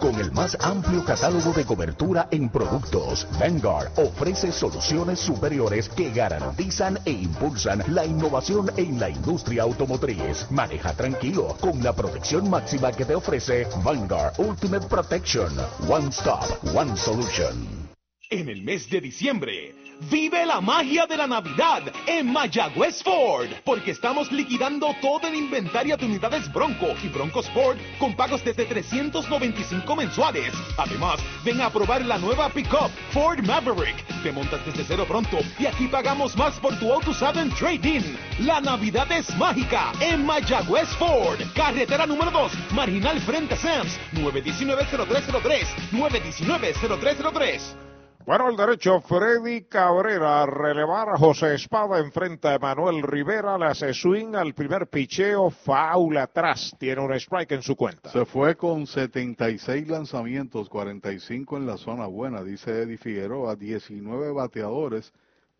Con 0.00 0.16
el 0.16 0.32
más 0.32 0.56
amplio 0.60 1.04
catálogo 1.04 1.52
de 1.52 1.64
cobertura 1.64 2.26
en 2.32 2.48
productos, 2.48 3.28
Vanguard 3.38 3.92
ofrece 3.96 4.50
soluciones 4.50 5.20
superiores 5.20 5.88
que 5.88 6.10
garantizan 6.10 6.98
e 7.04 7.12
impulsan 7.12 7.84
la 7.88 8.04
innovación 8.04 8.72
en 8.76 8.98
la 8.98 9.08
industria 9.08 9.62
automotriz. 9.62 10.50
Maneja 10.50 10.94
tranquilo 10.94 11.56
con 11.60 11.80
la 11.82 11.92
protección 11.92 12.50
máxima 12.50 12.90
que 12.90 13.04
te 13.04 13.14
ofrece 13.14 13.68
Vanguard 13.84 14.34
Ultimate 14.38 14.88
Protection. 14.88 15.52
One 15.88 16.08
Stop, 16.08 16.42
One 16.74 16.96
Solution. 16.96 17.88
En 18.30 18.48
el 18.48 18.62
mes 18.62 18.90
de 18.90 19.00
diciembre, 19.00 19.74
vive 20.10 20.46
la 20.46 20.60
magia 20.60 21.06
de 21.06 21.16
la 21.16 21.26
Navidad 21.26 21.82
en 22.06 22.32
Mayagüez 22.32 23.02
Ford, 23.02 23.48
porque 23.64 23.90
estamos 23.90 24.30
liquidando 24.32 24.94
todo 25.00 25.26
el 25.26 25.34
inventario 25.34 25.96
de 25.96 26.06
unidades 26.06 26.52
Bronco 26.52 26.94
y 27.02 27.08
Bronco 27.08 27.40
Sport 27.40 27.78
con 27.98 28.14
pagos 28.14 28.44
desde 28.44 28.64
395 28.64 29.96
mensuales. 29.96 30.52
Además, 30.76 31.20
ven 31.44 31.60
a 31.60 31.70
probar 31.70 32.04
la 32.04 32.18
nueva 32.18 32.48
pickup 32.48 32.90
Ford 33.12 33.40
Maverick. 33.44 34.04
Te 34.22 34.32
montas 34.32 34.64
desde 34.64 34.84
cero 34.84 35.04
pronto 35.06 35.38
y 35.58 35.66
aquí 35.66 35.86
pagamos 35.88 36.36
más 36.36 36.58
por 36.60 36.78
tu 36.78 36.92
auto 36.92 37.10
usado 37.10 37.40
en 37.40 37.50
trading. 37.50 38.02
La 38.40 38.60
Navidad 38.60 39.10
es 39.12 39.34
mágica 39.36 39.92
en 40.00 40.24
Mayagüez 40.24 40.88
Ford, 40.96 41.40
carretera 41.54 42.06
número 42.06 42.30
2, 42.30 42.72
marginal 42.72 43.20
frente 43.20 43.54
a 43.54 43.56
Sams, 43.56 43.98
919-0303, 44.14 45.66
919-0303. 45.92 47.88
Bueno, 48.28 48.50
el 48.50 48.58
derecho 48.58 49.00
Freddy 49.00 49.62
Cabrera 49.62 50.42
a 50.42 50.44
relevar 50.44 51.08
a 51.08 51.16
José 51.16 51.54
Espada 51.54 51.98
enfrenta 51.98 52.52
a 52.52 52.58
Manuel 52.58 53.02
Rivera, 53.02 53.56
le 53.56 53.64
hace 53.64 53.94
swing 53.94 54.34
al 54.34 54.52
primer 54.52 54.86
picheo, 54.86 55.48
faula 55.48 56.24
atrás, 56.24 56.76
tiene 56.78 57.00
un 57.00 57.10
strike 57.14 57.52
en 57.52 57.62
su 57.62 57.74
cuenta. 57.74 58.10
Se 58.10 58.26
fue 58.26 58.54
con 58.54 58.86
76 58.86 59.88
lanzamientos, 59.88 60.68
45 60.68 61.56
en 61.56 61.66
la 61.66 61.78
zona 61.78 62.04
buena, 62.04 62.44
dice 62.44 62.82
Eddie 62.82 62.98
Figueroa, 62.98 63.56
19 63.56 64.30
bateadores, 64.32 65.10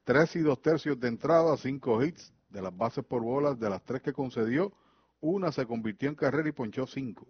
3 0.04 0.36
y 0.36 0.40
2 0.40 0.60
tercios 0.60 1.00
de 1.00 1.08
entrada, 1.08 1.56
5 1.56 2.04
hits 2.04 2.34
de 2.50 2.60
las 2.60 2.76
bases 2.76 3.02
por 3.02 3.22
bolas, 3.22 3.58
de 3.58 3.70
las 3.70 3.82
3 3.82 4.02
que 4.02 4.12
concedió, 4.12 4.74
una 5.22 5.52
se 5.52 5.64
convirtió 5.64 6.10
en 6.10 6.16
carrera 6.16 6.50
y 6.50 6.52
ponchó 6.52 6.86
5. 6.86 7.26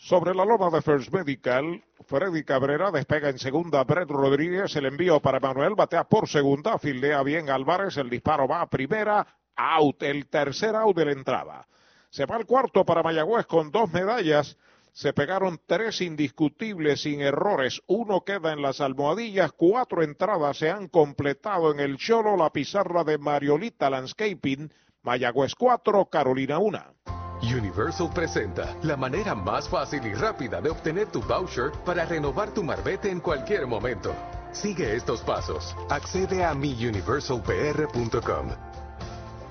Sobre 0.00 0.32
la 0.32 0.44
loma 0.44 0.70
de 0.70 0.80
First 0.80 1.12
Medical, 1.12 1.82
Freddy 2.06 2.44
Cabrera 2.44 2.92
despega 2.92 3.30
en 3.30 3.38
segunda, 3.40 3.82
Brett 3.82 4.08
Rodríguez, 4.08 4.76
el 4.76 4.86
envío 4.86 5.18
para 5.18 5.40
Manuel, 5.40 5.74
batea 5.74 6.04
por 6.04 6.28
segunda, 6.28 6.78
fildea 6.78 7.20
bien 7.24 7.50
Álvarez, 7.50 7.96
el 7.96 8.08
disparo 8.08 8.46
va 8.46 8.60
a 8.60 8.70
primera, 8.70 9.26
out, 9.56 10.00
el 10.04 10.28
tercer 10.28 10.76
out 10.76 10.96
de 10.96 11.04
la 11.04 11.12
entrada. 11.12 11.66
Se 12.10 12.26
va 12.26 12.36
al 12.36 12.46
cuarto 12.46 12.84
para 12.84 13.02
Mayagüez 13.02 13.46
con 13.46 13.72
dos 13.72 13.92
medallas, 13.92 14.56
se 14.92 15.12
pegaron 15.12 15.60
tres 15.66 16.00
indiscutibles 16.00 17.02
sin 17.02 17.20
errores, 17.20 17.82
uno 17.88 18.20
queda 18.20 18.52
en 18.52 18.62
las 18.62 18.80
almohadillas, 18.80 19.50
cuatro 19.50 20.04
entradas 20.04 20.58
se 20.58 20.70
han 20.70 20.86
completado 20.86 21.72
en 21.72 21.80
el 21.80 21.96
Cholo, 21.96 22.36
la 22.36 22.50
pizarra 22.50 23.02
de 23.02 23.18
Mariolita 23.18 23.90
Landscaping, 23.90 24.72
Mayagüez 25.02 25.56
4, 25.56 26.04
Carolina 26.06 26.60
1. 26.60 27.27
Universal 27.42 28.10
presenta 28.12 28.74
la 28.82 28.96
manera 28.96 29.34
más 29.34 29.68
fácil 29.68 30.04
y 30.06 30.14
rápida 30.14 30.60
de 30.60 30.70
obtener 30.70 31.06
tu 31.06 31.22
voucher 31.22 31.70
para 31.84 32.04
renovar 32.04 32.50
tu 32.50 32.64
marbete 32.64 33.10
en 33.10 33.20
cualquier 33.20 33.66
momento. 33.66 34.14
Sigue 34.52 34.96
estos 34.96 35.20
pasos. 35.20 35.76
Accede 35.88 36.44
a 36.44 36.54
miuniversalpr.com. 36.54 38.48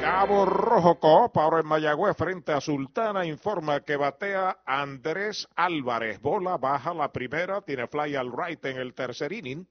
Cabo 0.03 0.45
Rojo 0.45 0.99
Coop, 0.99 1.38
ahora 1.38 1.61
en 1.61 1.65
Mayagüez 1.65 2.17
frente 2.17 2.51
a 2.51 2.59
Sultana, 2.59 3.25
informa 3.25 3.80
que 3.85 3.95
batea 3.95 4.59
Andrés 4.65 5.47
Álvarez. 5.55 6.19
Bola 6.21 6.57
baja 6.57 6.93
la 6.93 7.13
primera, 7.13 7.61
tiene 7.61 7.88
fly 7.88 8.13
al 8.17 8.30
right 8.34 8.65
en 8.65 8.80
el 8.80 8.93
tercer 8.93 9.31
inning. 9.31 9.65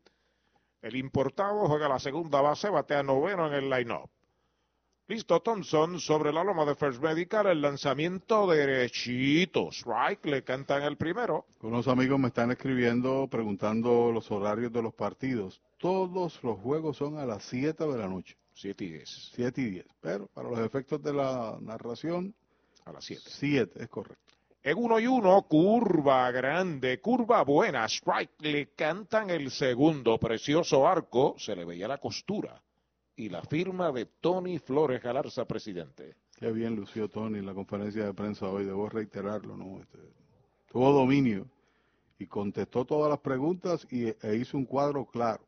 El 0.81 0.97
importado 0.97 1.67
juega 1.69 1.87
la 1.87 1.99
segunda 1.99 2.41
base, 2.41 2.71
batea 2.71 3.03
noveno 3.03 3.47
en 3.47 3.53
el 3.53 3.69
line-up. 3.69 4.09
Listo 5.07 5.43
Thompson 5.43 6.01
sobre 6.01 6.33
la 6.33 6.43
loma 6.43 6.65
de 6.65 6.77
First 6.77 7.03
Medical, 7.03 7.49
el 7.49 7.61
lanzamiento 7.61 8.47
derechito. 8.47 9.71
Strike, 9.71 10.25
le 10.25 10.45
cantan 10.45 10.83
el 10.83 10.97
primero. 10.97 11.45
Unos 11.61 11.89
amigos 11.89 12.19
me 12.19 12.29
están 12.29 12.51
escribiendo 12.51 13.29
preguntando 13.31 14.11
los 14.11 14.31
horarios 14.31 14.73
de 14.73 14.81
los 14.81 14.95
partidos. 14.95 15.61
Todos 15.77 16.43
los 16.43 16.59
juegos 16.59 16.97
son 16.97 17.19
a 17.19 17.27
las 17.27 17.45
7 17.45 17.87
de 17.87 17.99
la 17.99 18.09
noche. 18.09 18.39
7 18.55 18.85
y 18.85 18.91
10. 18.91 19.31
7 19.35 19.61
y 19.61 19.71
10. 19.71 19.87
Pero 20.01 20.27
para 20.29 20.51
los 20.51 20.59
efectos 20.61 21.03
de 21.03 21.13
la 21.13 21.59
narración, 21.61 22.35
a 22.85 22.93
las 22.93 23.05
7. 23.05 23.23
7, 23.27 23.83
es 23.83 23.89
correcto. 23.89 24.23
En 24.65 24.79
uno 24.79 25.01
y 25.01 25.07
uno, 25.09 25.43
curva 25.43 26.31
grande, 26.31 27.01
curva 27.01 27.43
buena, 27.43 27.85
strike, 27.87 28.41
le 28.43 28.69
cantan 28.75 29.31
el 29.31 29.51
segundo, 29.51 30.19
precioso 30.19 30.87
arco, 30.87 31.35
se 31.37 31.57
le 31.57 31.65
veía 31.65 31.89
la 31.89 31.99
costura 31.99 32.63
y 33.17 33.29
la 33.29 33.43
firma 33.43 33.91
de 33.91 34.07
Tony 34.07 34.59
Flores 34.59 35.03
Galarza, 35.03 35.45
presidente. 35.47 36.15
Qué 36.39 36.53
bien 36.53 36.77
lució 36.77 37.09
Tony 37.09 37.39
en 37.39 37.47
la 37.47 37.55
conferencia 37.55 38.05
de 38.05 38.15
prensa 38.15 38.47
hoy, 38.47 38.65
debo 38.65 38.89
reiterarlo, 38.89 39.57
¿no? 39.57 39.81
Este, 39.81 39.99
tuvo 40.71 40.93
dominio 40.93 41.47
y 42.19 42.27
contestó 42.27 42.85
todas 42.85 43.11
las 43.11 43.19
preguntas 43.19 43.87
y, 43.91 44.07
e 44.07 44.37
hizo 44.37 44.57
un 44.57 44.65
cuadro 44.65 45.07
claro 45.07 45.45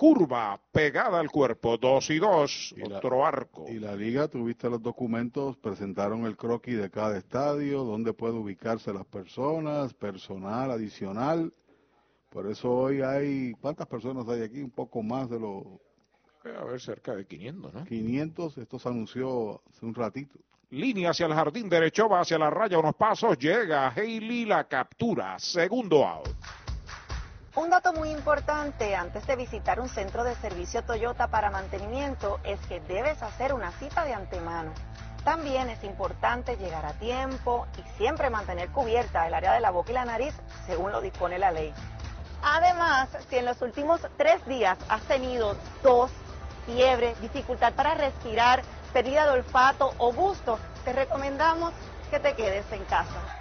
curva 0.00 0.58
pegada 0.72 1.20
al 1.20 1.30
cuerpo, 1.30 1.76
dos 1.76 2.08
y 2.08 2.18
dos, 2.18 2.74
otro 2.90 3.26
arco. 3.26 3.66
Y 3.68 3.78
la 3.78 3.94
liga, 3.94 4.28
tuviste 4.28 4.70
los 4.70 4.80
documentos, 4.80 5.58
presentaron 5.58 6.24
el 6.24 6.38
croquis 6.38 6.78
de 6.78 6.88
cada 6.88 7.18
estadio, 7.18 7.84
dónde 7.84 8.14
puede 8.14 8.32
ubicarse 8.32 8.94
las 8.94 9.04
personas, 9.04 9.92
personal 9.92 10.70
adicional. 10.70 11.52
Por 12.30 12.50
eso 12.50 12.70
hoy 12.70 13.02
hay, 13.02 13.52
¿cuántas 13.60 13.86
personas 13.88 14.26
hay 14.30 14.40
aquí? 14.40 14.62
Un 14.62 14.70
poco 14.70 15.02
más 15.02 15.28
de 15.28 15.38
lo... 15.38 15.82
A 16.44 16.64
ver, 16.64 16.80
cerca 16.80 17.14
de 17.14 17.26
500, 17.26 17.74
¿no? 17.74 17.84
500, 17.84 18.56
esto 18.56 18.78
se 18.78 18.88
anunció 18.88 19.60
hace 19.68 19.84
un 19.84 19.94
ratito. 19.94 20.38
Línea 20.70 21.10
hacia 21.10 21.26
el 21.26 21.34
jardín 21.34 21.68
derecho, 21.68 22.08
va 22.08 22.20
hacia 22.20 22.38
la 22.38 22.48
raya, 22.48 22.78
unos 22.78 22.94
pasos, 22.94 23.36
llega 23.36 23.88
Haley, 23.88 24.46
la 24.46 24.66
captura, 24.66 25.38
segundo 25.38 26.06
out. 26.06 26.30
Un 27.56 27.68
dato 27.68 27.92
muy 27.92 28.10
importante 28.10 28.94
antes 28.94 29.26
de 29.26 29.34
visitar 29.34 29.80
un 29.80 29.88
centro 29.88 30.22
de 30.22 30.36
servicio 30.36 30.84
Toyota 30.84 31.26
para 31.26 31.50
mantenimiento 31.50 32.38
es 32.44 32.60
que 32.66 32.80
debes 32.80 33.20
hacer 33.24 33.54
una 33.54 33.72
cita 33.72 34.04
de 34.04 34.14
antemano. 34.14 34.72
También 35.24 35.68
es 35.68 35.82
importante 35.82 36.56
llegar 36.56 36.86
a 36.86 36.92
tiempo 36.92 37.66
y 37.76 37.98
siempre 37.98 38.30
mantener 38.30 38.68
cubierta 38.68 39.26
el 39.26 39.34
área 39.34 39.52
de 39.52 39.58
la 39.58 39.72
boca 39.72 39.90
y 39.90 39.94
la 39.94 40.04
nariz 40.04 40.32
según 40.64 40.92
lo 40.92 41.00
dispone 41.00 41.40
la 41.40 41.50
ley. 41.50 41.74
Además, 42.40 43.08
si 43.28 43.38
en 43.38 43.46
los 43.46 43.60
últimos 43.62 44.00
tres 44.16 44.46
días 44.46 44.78
has 44.88 45.02
tenido 45.02 45.56
tos, 45.82 46.12
fiebre, 46.66 47.16
dificultad 47.20 47.72
para 47.72 47.94
respirar, 47.94 48.62
pérdida 48.92 49.24
de 49.24 49.32
olfato 49.32 49.92
o 49.98 50.12
gusto, 50.12 50.60
te 50.84 50.92
recomendamos 50.92 51.74
que 52.12 52.20
te 52.20 52.36
quedes 52.36 52.70
en 52.70 52.84
casa. 52.84 53.39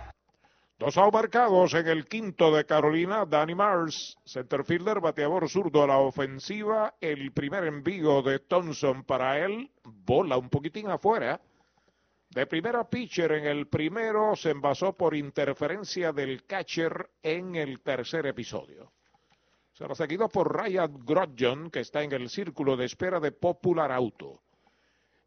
Dos 0.80 0.96
marcados 0.96 1.74
en 1.74 1.90
el 1.90 2.06
quinto 2.06 2.56
de 2.56 2.66
Carolina, 2.66 3.26
Danny 3.26 3.54
Mars, 3.54 4.18
centerfielder, 4.24 5.02
bateador 5.02 5.50
zurdo 5.50 5.84
a 5.84 5.88
la 5.88 5.98
ofensiva. 5.98 6.96
El 7.02 7.34
primer 7.34 7.66
envío 7.66 8.22
de 8.22 8.40
Thompson 8.40 9.04
para 9.04 9.44
él, 9.44 9.70
bola 9.84 10.38
un 10.38 10.48
poquitín 10.48 10.88
afuera. 10.88 11.42
De 12.30 12.48
primera 12.48 12.90
pitcher 12.90 13.34
en 13.34 13.46
el 13.46 13.68
primero 13.68 14.38
se 14.38 14.52
envasó 14.52 14.94
por 14.94 15.18
interferencia 15.18 16.14
del 16.14 16.46
catcher 16.46 17.10
en 17.24 17.58
el 17.58 17.82
tercer 17.82 18.26
episodio. 18.28 18.94
Será 19.74 19.94
seguido 19.96 20.30
por 20.30 20.56
Ryan 20.56 20.98
Grodjon, 21.06 21.72
que 21.72 21.82
está 21.82 22.04
en 22.04 22.14
el 22.14 22.30
círculo 22.30 22.78
de 22.78 22.86
espera 22.86 23.20
de 23.20 23.34
Popular 23.34 23.92
Auto. 23.92 24.44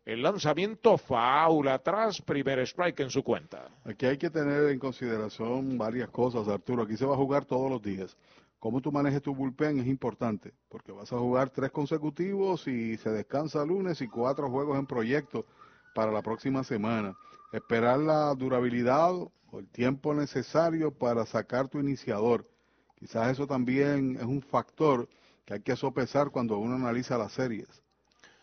El 0.04 0.20
lanzamiento 0.20 0.98
faula 0.98 1.74
atrás, 1.74 2.20
primer 2.22 2.58
strike 2.60 2.98
en 3.00 3.10
su 3.10 3.22
cuenta. 3.22 3.68
Aquí 3.84 4.04
hay 4.06 4.18
que 4.18 4.30
tener 4.30 4.68
en 4.70 4.80
consideración 4.80 5.78
varias 5.78 6.10
cosas, 6.10 6.48
Arturo. 6.48 6.82
Aquí 6.82 6.96
se 6.96 7.06
va 7.06 7.14
a 7.14 7.16
jugar 7.16 7.44
todos 7.44 7.70
los 7.70 7.80
días. 7.80 8.16
Cómo 8.58 8.80
tú 8.80 8.90
manejes 8.90 9.22
tu 9.22 9.32
bullpen 9.32 9.78
es 9.78 9.86
importante, 9.86 10.54
porque 10.68 10.90
vas 10.90 11.12
a 11.12 11.18
jugar 11.18 11.50
tres 11.50 11.70
consecutivos 11.70 12.66
y 12.66 12.96
se 12.96 13.10
descansa 13.10 13.64
lunes 13.64 14.00
y 14.00 14.08
cuatro 14.08 14.50
juegos 14.50 14.76
en 14.76 14.86
proyecto 14.86 15.46
para 15.94 16.10
la 16.10 16.22
próxima 16.22 16.64
semana. 16.64 17.16
Esperar 17.52 18.00
la 18.00 18.34
durabilidad 18.34 19.12
o 19.12 19.58
el 19.58 19.68
tiempo 19.68 20.14
necesario 20.14 20.90
para 20.90 21.24
sacar 21.26 21.68
tu 21.68 21.78
iniciador. 21.78 22.48
Quizás 22.96 23.30
eso 23.30 23.46
también 23.46 24.16
es 24.16 24.24
un 24.24 24.42
factor 24.42 25.08
que 25.44 25.54
hay 25.54 25.60
que 25.60 25.76
sopesar 25.76 26.30
cuando 26.30 26.58
uno 26.58 26.74
analiza 26.74 27.16
las 27.18 27.32
series. 27.32 27.81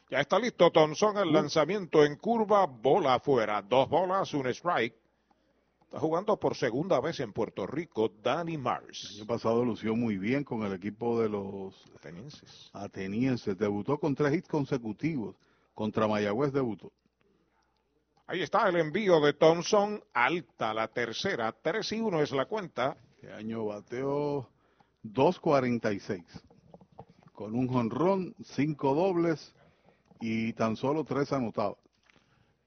Ya 0.09 0.21
está 0.21 0.39
listo 0.39 0.71
Thompson, 0.71 1.17
el 1.17 1.31
lanzamiento 1.31 2.03
en 2.03 2.15
curva, 2.15 2.65
bola 2.65 3.13
afuera, 3.13 3.61
dos 3.61 3.87
bolas, 3.87 4.33
un 4.33 4.47
strike. 4.47 4.95
Está 5.83 5.99
jugando 5.99 6.35
por 6.39 6.55
segunda 6.55 6.99
vez 6.99 7.19
en 7.19 7.31
Puerto 7.31 7.67
Rico 7.67 8.11
Danny 8.23 8.57
Mars. 8.57 9.09
El 9.11 9.17
año 9.17 9.27
pasado 9.27 9.63
lució 9.63 9.95
muy 9.95 10.17
bien 10.17 10.43
con 10.43 10.63
el 10.63 10.73
equipo 10.73 11.21
de 11.21 11.29
los 11.29 11.75
atenienses. 11.95 12.71
Atenienses. 12.73 13.55
Debutó 13.55 13.99
con 13.99 14.15
tres 14.15 14.33
hits 14.33 14.47
consecutivos. 14.47 15.35
Contra 15.75 16.07
Mayagüez 16.07 16.53
debutó. 16.53 16.91
Ahí 18.25 18.41
está 18.41 18.67
el 18.67 18.77
envío 18.77 19.19
de 19.19 19.33
Thompson. 19.33 20.03
Alta 20.13 20.73
la 20.73 20.87
tercera. 20.87 21.51
3 21.51 21.91
y 21.91 22.01
1 22.01 22.21
es 22.23 22.31
la 22.31 22.45
cuenta. 22.45 22.97
Este 23.15 23.31
año 23.31 23.65
bateó 23.65 24.49
2.46. 25.03 26.23
Con 27.31 27.53
un 27.53 27.67
jonrón, 27.67 28.35
cinco 28.43 28.95
dobles 28.95 29.53
y 30.19 30.53
tan 30.53 30.75
solo 30.75 31.03
tres 31.03 31.31
anotados. 31.33 31.77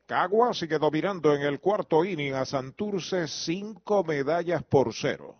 Cagua 0.06 0.52
sigue 0.52 0.78
dominando 0.78 1.34
en 1.34 1.42
el 1.42 1.60
cuarto 1.60 2.04
inning 2.04 2.34
a 2.34 2.44
Santurce, 2.44 3.28
cinco 3.28 4.04
medallas 4.04 4.62
por 4.62 4.92
cero. 4.92 5.36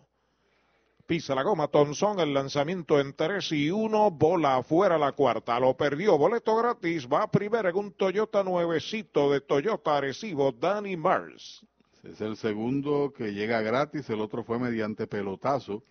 Pisa 1.05 1.35
la 1.35 1.43
goma 1.43 1.67
Thompson, 1.67 2.19
el 2.21 2.33
lanzamiento 2.33 2.99
en 2.99 3.13
tres 3.13 3.51
y 3.51 3.69
uno, 3.69 4.09
bola 4.09 4.55
afuera 4.55 4.97
la 4.97 5.11
cuarta. 5.11 5.59
Lo 5.59 5.75
perdió, 5.75 6.17
boleto 6.17 6.55
gratis, 6.55 7.07
va 7.11 7.29
primero 7.29 7.67
en 7.69 7.75
un 7.75 7.91
Toyota 7.91 8.41
nuevecito 8.41 9.29
de 9.29 9.41
Toyota 9.41 9.97
Arecibo, 9.97 10.53
Danny 10.53 10.95
Mars. 10.95 11.65
Es 12.03 12.21
el 12.21 12.37
segundo 12.37 13.13
que 13.15 13.33
llega 13.33 13.61
gratis, 13.61 14.09
el 14.09 14.21
otro 14.21 14.43
fue 14.43 14.59
mediante 14.59 15.05
pelotazo. 15.05 15.83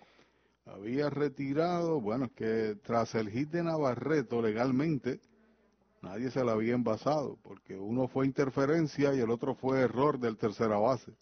Había 0.65 1.11
retirado, 1.11 2.01
bueno, 2.01 2.25
es 2.27 2.33
que 2.33 2.77
tras 2.83 3.15
el 3.15 3.31
hit 3.31 3.51
de 3.51 3.63
Navarreto 3.63 4.41
legalmente, 4.41 5.21
nadie 6.03 6.31
se 6.31 6.45
la 6.45 6.53
había 6.53 6.75
envasado, 6.75 7.39
porque 7.43 7.79
uno 7.79 8.09
fue 8.09 8.27
interferencia 8.27 9.15
y 9.15 9.21
el 9.21 9.31
otro 9.31 9.55
fue 9.55 9.81
error 9.81 10.19
del 10.19 10.37
tercera 10.37 10.77
base. 10.77 11.13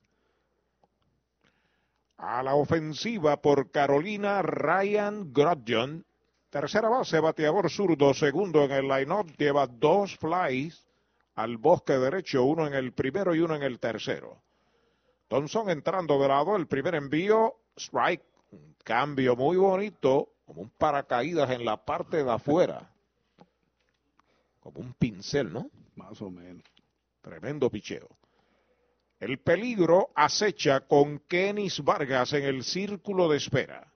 A 2.16 2.42
la 2.42 2.54
ofensiva 2.54 3.40
por 3.40 3.70
Carolina, 3.70 4.42
Ryan 4.42 5.32
Grodjon. 5.32 6.04
Tercera 6.50 6.88
base, 6.88 7.20
bateador 7.20 7.70
zurdo, 7.70 8.12
segundo 8.12 8.64
en 8.64 8.72
el 8.72 8.88
line-up, 8.88 9.32
lleva 9.38 9.66
dos 9.66 10.16
flies 10.16 10.84
al 11.36 11.56
bosque 11.58 11.92
derecho, 11.92 12.44
uno 12.44 12.66
en 12.66 12.74
el 12.74 12.92
primero 12.92 13.34
y 13.34 13.40
uno 13.40 13.54
en 13.54 13.62
el 13.62 13.78
tercero. 13.78 14.42
Thompson 15.28 15.70
entrando 15.70 16.20
de 16.20 16.26
lado, 16.26 16.56
el 16.56 16.66
primer 16.66 16.96
envío, 16.96 17.54
strike, 17.76 18.24
un 18.50 18.74
cambio 18.82 19.36
muy 19.36 19.56
bonito, 19.56 20.30
como 20.44 20.62
un 20.62 20.70
paracaídas 20.70 21.50
en 21.50 21.64
la 21.64 21.76
parte 21.76 22.24
de 22.24 22.30
afuera 22.30 22.90
como 24.72 24.86
un 24.86 24.94
pincel, 24.94 25.52
¿no? 25.52 25.70
Más 25.96 26.20
o 26.22 26.30
menos. 26.30 26.64
Tremendo 27.20 27.70
picheo. 27.70 28.08
El 29.18 29.38
peligro 29.38 30.10
acecha 30.14 30.80
con 30.80 31.18
Kenis 31.20 31.84
Vargas 31.84 32.32
en 32.32 32.44
el 32.44 32.64
círculo 32.64 33.28
de 33.28 33.36
espera. 33.36 33.92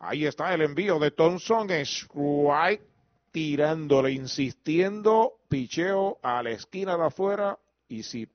Ahí 0.00 0.26
está 0.26 0.52
el 0.54 0.62
envío 0.62 0.98
de 0.98 1.12
Thompson, 1.12 1.70
strike, 1.70 2.82
tirándole, 3.30 4.12
insistiendo, 4.12 5.38
picheo 5.48 6.18
a 6.22 6.42
la 6.42 6.50
esquina 6.50 6.96
de 6.96 7.06
afuera 7.06 7.58
y 7.88 8.02
si, 8.02 8.28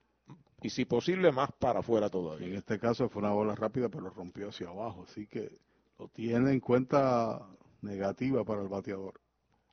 y 0.61 0.69
si 0.69 0.85
posible 0.85 1.31
más 1.31 1.49
para 1.59 1.79
afuera 1.79 2.09
todavía. 2.09 2.47
En 2.47 2.55
este 2.55 2.79
caso 2.79 3.09
fue 3.09 3.21
una 3.21 3.31
bola 3.31 3.55
rápida, 3.55 3.89
pero 3.89 4.09
rompió 4.09 4.49
hacia 4.49 4.69
abajo, 4.69 5.05
así 5.07 5.27
que 5.27 5.57
lo 5.99 6.07
tiene 6.07 6.51
en 6.51 6.59
cuenta 6.59 7.45
negativa 7.81 8.43
para 8.43 8.61
el 8.61 8.69
bateador. 8.69 9.22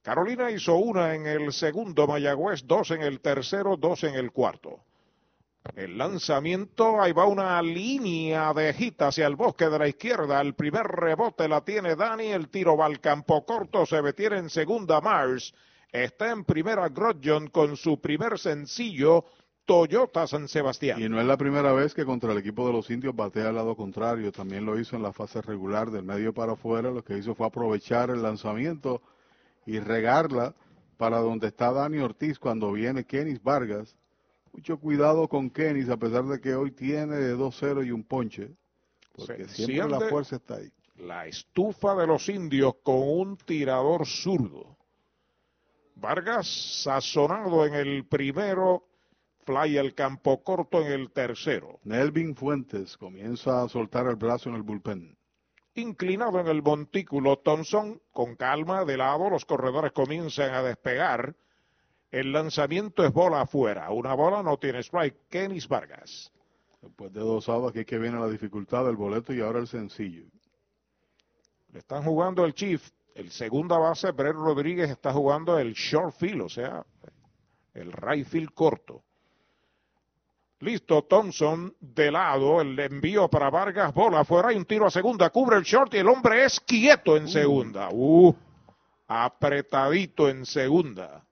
Carolina 0.02 0.50
hizo 0.50 0.76
una 0.76 1.14
en 1.14 1.26
el 1.26 1.52
segundo, 1.52 2.06
Mayagüez 2.06 2.66
dos 2.66 2.90
en 2.90 3.02
el 3.02 3.20
tercero, 3.20 3.76
dos 3.76 4.04
en 4.04 4.14
el 4.14 4.32
cuarto. 4.32 4.80
El 5.76 5.98
lanzamiento, 5.98 7.02
ahí 7.02 7.12
va 7.12 7.26
una 7.26 7.60
línea 7.60 8.54
de 8.54 8.72
gita 8.72 9.08
hacia 9.08 9.26
el 9.26 9.36
bosque 9.36 9.68
de 9.68 9.78
la 9.78 9.88
izquierda. 9.88 10.40
El 10.40 10.54
primer 10.54 10.86
rebote 10.86 11.46
la 11.48 11.60
tiene 11.60 11.96
Dani, 11.96 12.28
el 12.28 12.48
tiro 12.48 12.78
va 12.78 12.86
al 12.86 13.00
campo 13.00 13.44
corto, 13.44 13.84
se 13.84 14.00
detiene 14.00 14.38
en 14.38 14.48
segunda 14.48 15.02
Mars. 15.02 15.54
Está 15.92 16.30
en 16.30 16.44
primera 16.44 16.88
Grodjon 16.88 17.48
con 17.48 17.76
su 17.76 18.00
primer 18.00 18.38
sencillo, 18.38 19.26
Toyota 19.66 20.26
San 20.26 20.48
Sebastián. 20.48 21.00
Y 21.00 21.10
no 21.10 21.20
es 21.20 21.26
la 21.26 21.36
primera 21.36 21.72
vez 21.72 21.92
que 21.92 22.06
contra 22.06 22.32
el 22.32 22.38
equipo 22.38 22.66
de 22.66 22.72
los 22.72 22.88
indios 22.90 23.14
batea 23.14 23.50
al 23.50 23.56
lado 23.56 23.76
contrario, 23.76 24.32
también 24.32 24.64
lo 24.64 24.78
hizo 24.80 24.96
en 24.96 25.02
la 25.02 25.12
fase 25.12 25.42
regular 25.42 25.90
del 25.90 26.04
medio 26.04 26.32
para 26.32 26.52
afuera, 26.52 26.90
lo 26.90 27.04
que 27.04 27.18
hizo 27.18 27.34
fue 27.34 27.46
aprovechar 27.46 28.08
el 28.08 28.22
lanzamiento 28.22 29.02
y 29.70 29.78
regarla 29.78 30.52
para 30.96 31.18
donde 31.18 31.46
está 31.46 31.72
Dani 31.72 31.98
Ortiz 31.98 32.40
cuando 32.40 32.72
viene 32.72 33.04
Kenis 33.04 33.40
Vargas. 33.40 33.96
Mucho 34.52 34.80
cuidado 34.80 35.28
con 35.28 35.48
Kenis, 35.48 35.88
a 35.88 35.96
pesar 35.96 36.24
de 36.24 36.40
que 36.40 36.54
hoy 36.54 36.72
tiene 36.72 37.34
2-0 37.34 37.86
y 37.86 37.92
un 37.92 38.02
ponche, 38.02 38.50
porque 39.14 39.46
Se 39.46 39.66
siempre 39.66 39.88
la 39.88 40.08
fuerza 40.08 40.36
está 40.36 40.56
ahí. 40.56 40.72
La 40.96 41.28
estufa 41.28 41.94
de 41.94 42.08
los 42.08 42.28
indios 42.28 42.74
con 42.82 42.96
un 42.96 43.36
tirador 43.36 44.06
zurdo. 44.06 44.76
Vargas 45.94 46.82
sazonado 46.82 47.64
en 47.64 47.74
el 47.74 48.06
primero, 48.06 48.88
fly 49.44 49.76
el 49.76 49.94
campo 49.94 50.42
corto 50.42 50.80
en 50.80 50.90
el 50.90 51.12
tercero. 51.12 51.78
Nelvin 51.84 52.34
Fuentes 52.34 52.96
comienza 52.96 53.62
a 53.62 53.68
soltar 53.68 54.08
el 54.08 54.16
brazo 54.16 54.48
en 54.48 54.56
el 54.56 54.62
bullpen. 54.62 55.16
Inclinado 55.74 56.40
en 56.40 56.48
el 56.48 56.62
montículo, 56.62 57.38
Thompson, 57.38 58.00
con 58.12 58.34
calma, 58.34 58.84
de 58.84 58.96
lado, 58.96 59.30
los 59.30 59.44
corredores 59.44 59.92
comienzan 59.92 60.52
a 60.52 60.62
despegar. 60.62 61.36
El 62.10 62.32
lanzamiento 62.32 63.04
es 63.04 63.12
bola 63.12 63.42
afuera. 63.42 63.90
Una 63.90 64.14
bola 64.14 64.42
no 64.42 64.58
tiene 64.58 64.80
strike. 64.80 65.28
Kenis 65.28 65.68
Vargas. 65.68 66.32
Después 66.82 67.12
de 67.12 67.20
dos 67.20 67.48
outs, 67.48 67.70
aquí 67.70 67.80
es 67.80 67.86
que 67.86 67.98
viene 67.98 68.18
la 68.18 68.28
dificultad 68.28 68.84
del 68.84 68.96
boleto 68.96 69.32
y 69.32 69.40
ahora 69.40 69.60
el 69.60 69.68
sencillo. 69.68 70.24
Le 71.72 71.78
están 71.78 72.02
jugando 72.02 72.44
el 72.44 72.54
Chief. 72.54 72.90
El 73.14 73.30
segunda 73.30 73.76
base, 73.76 74.10
Brett 74.12 74.34
Rodríguez, 74.34 74.88
está 74.88 75.12
jugando 75.12 75.58
el 75.58 75.74
short 75.74 76.14
field, 76.14 76.42
o 76.42 76.48
sea, 76.48 76.84
el 77.74 77.92
right 77.92 78.26
field 78.26 78.52
corto. 78.54 79.02
Listo, 80.60 81.04
Thompson 81.04 81.74
de 81.80 82.10
lado, 82.10 82.60
el 82.60 82.78
envío 82.78 83.28
para 83.28 83.48
Vargas, 83.48 83.94
bola 83.94 84.20
afuera, 84.20 84.50
hay 84.50 84.56
un 84.56 84.66
tiro 84.66 84.86
a 84.86 84.90
segunda, 84.90 85.30
cubre 85.30 85.56
el 85.56 85.62
short 85.62 85.94
y 85.94 85.98
el 85.98 86.08
hombre 86.08 86.44
es 86.44 86.60
quieto 86.60 87.16
en 87.16 87.28
segunda. 87.28 87.88
Uh, 87.90 88.34
apretadito 89.08 90.28
en 90.28 90.44
segunda. 90.44 91.24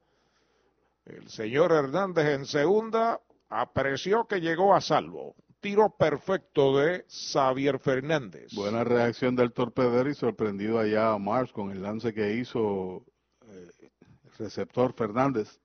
El 1.04 1.28
señor 1.28 1.72
Hernández 1.72 2.26
en 2.26 2.46
segunda 2.46 3.20
apreció 3.50 4.26
que 4.26 4.40
llegó 4.40 4.74
a 4.74 4.80
salvo. 4.80 5.34
Tiro 5.60 5.90
perfecto 5.90 6.78
de 6.78 7.04
Xavier 7.08 7.78
Fernández. 7.78 8.54
Buena 8.54 8.82
reacción 8.82 9.36
del 9.36 9.52
torpedero 9.52 10.08
y 10.08 10.14
sorprendido 10.14 10.78
allá 10.78 11.12
a 11.12 11.18
Mars 11.18 11.52
con 11.52 11.70
el 11.70 11.82
lance 11.82 12.14
que 12.14 12.34
hizo 12.34 13.04
eh, 13.46 13.68
el 13.80 14.32
receptor 14.38 14.94
Fernández. 14.94 15.60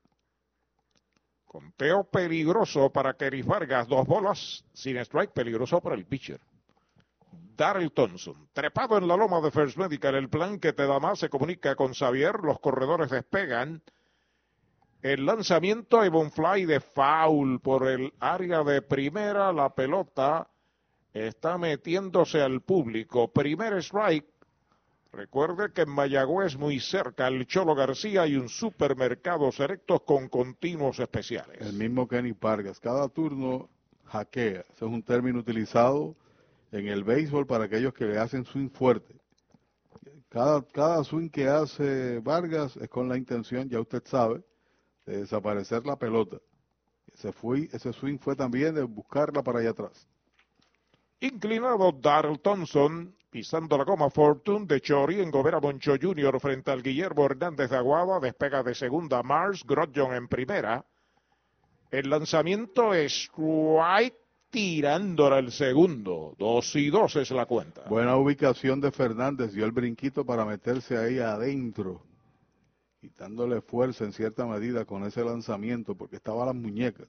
Conteo 1.54 2.02
peligroso 2.02 2.90
para 2.90 3.14
Keris 3.14 3.46
Vargas. 3.46 3.86
Dos 3.86 4.08
bolas 4.08 4.64
sin 4.72 4.96
strike. 4.96 5.30
Peligroso 5.30 5.80
para 5.80 5.94
el 5.94 6.04
pitcher. 6.04 6.40
Darrell 7.56 7.92
Thompson. 7.92 8.48
Trepado 8.52 8.98
en 8.98 9.06
la 9.06 9.16
loma 9.16 9.40
de 9.40 9.52
First 9.52 9.76
Medical. 9.76 10.16
El 10.16 10.28
plan 10.28 10.58
que 10.58 10.72
te 10.72 10.84
da 10.84 10.98
más 10.98 11.20
se 11.20 11.28
comunica 11.28 11.76
con 11.76 11.94
Xavier. 11.94 12.40
Los 12.42 12.58
corredores 12.58 13.08
despegan. 13.08 13.80
El 15.00 15.24
lanzamiento 15.24 16.00
de 16.00 16.08
Bonfly 16.08 16.64
de 16.64 16.80
foul 16.80 17.60
por 17.60 17.86
el 17.86 18.12
área 18.18 18.64
de 18.64 18.82
primera. 18.82 19.52
La 19.52 19.72
pelota 19.72 20.50
está 21.12 21.56
metiéndose 21.56 22.42
al 22.42 22.62
público. 22.62 23.28
Primer 23.28 23.74
strike. 23.74 24.26
Recuerde 25.16 25.72
que 25.72 25.82
en 25.82 25.90
Mayagüez, 25.90 26.56
muy 26.56 26.80
cerca, 26.80 27.28
el 27.28 27.46
Cholo 27.46 27.74
García 27.74 28.22
hay 28.22 28.34
un 28.34 28.48
supermercado 28.48 29.52
selectos 29.52 30.02
con 30.02 30.28
continuos 30.28 30.98
especiales. 30.98 31.60
El 31.60 31.74
mismo 31.74 32.08
Kenny 32.08 32.32
Vargas. 32.32 32.80
Cada 32.80 33.08
turno 33.08 33.68
hackea. 34.06 34.60
Ese 34.60 34.72
es 34.72 34.82
un 34.82 35.02
término 35.02 35.38
utilizado 35.38 36.16
en 36.72 36.88
el 36.88 37.04
béisbol 37.04 37.46
para 37.46 37.64
aquellos 37.64 37.94
que 37.94 38.06
le 38.06 38.18
hacen 38.18 38.44
swing 38.44 38.70
fuerte. 38.70 39.14
Cada, 40.28 40.62
cada 40.66 41.04
swing 41.04 41.28
que 41.28 41.46
hace 41.46 42.18
Vargas 42.18 42.76
es 42.76 42.88
con 42.88 43.08
la 43.08 43.16
intención, 43.16 43.68
ya 43.68 43.80
usted 43.80 44.02
sabe, 44.04 44.42
de 45.06 45.18
desaparecer 45.18 45.86
la 45.86 45.96
pelota. 45.96 46.38
Ese, 47.12 47.30
fue, 47.30 47.68
ese 47.72 47.92
swing 47.92 48.18
fue 48.18 48.34
también 48.34 48.74
de 48.74 48.82
buscarla 48.82 49.44
para 49.44 49.60
allá 49.60 49.70
atrás. 49.70 50.08
Inclinado 51.20 51.92
Darrell 51.92 52.40
Thompson, 52.40 53.14
pisando 53.34 53.76
la 53.76 53.82
goma 53.82 54.10
Fortune 54.10 54.64
de 54.64 54.80
Chori 54.80 55.20
en 55.20 55.28
Gobera 55.28 55.58
Boncho 55.58 55.96
Jr. 56.00 56.38
frente 56.38 56.70
al 56.70 56.84
Guillermo 56.84 57.26
Hernández 57.26 57.68
de 57.68 57.76
Aguada, 57.76 58.20
despega 58.20 58.62
de 58.62 58.76
segunda 58.76 59.24
Mars, 59.24 59.64
Grodjon 59.66 60.14
en 60.14 60.28
primera. 60.28 60.86
El 61.90 62.10
lanzamiento 62.10 62.94
es 62.94 63.28
White 63.36 64.16
tirándola 64.50 65.40
el 65.40 65.50
segundo. 65.50 66.36
Dos 66.38 66.76
y 66.76 66.90
dos 66.90 67.16
es 67.16 67.32
la 67.32 67.46
cuenta. 67.46 67.82
Buena 67.88 68.16
ubicación 68.16 68.80
de 68.80 68.92
Fernández, 68.92 69.52
dio 69.52 69.64
el 69.64 69.72
brinquito 69.72 70.24
para 70.24 70.44
meterse 70.44 70.96
ahí 70.96 71.18
adentro, 71.18 72.02
quitándole 73.00 73.62
fuerza 73.62 74.04
en 74.04 74.12
cierta 74.12 74.46
medida 74.46 74.84
con 74.84 75.02
ese 75.02 75.24
lanzamiento 75.24 75.96
porque 75.96 76.14
estaba 76.14 76.46
las 76.46 76.54
muñecas. 76.54 77.08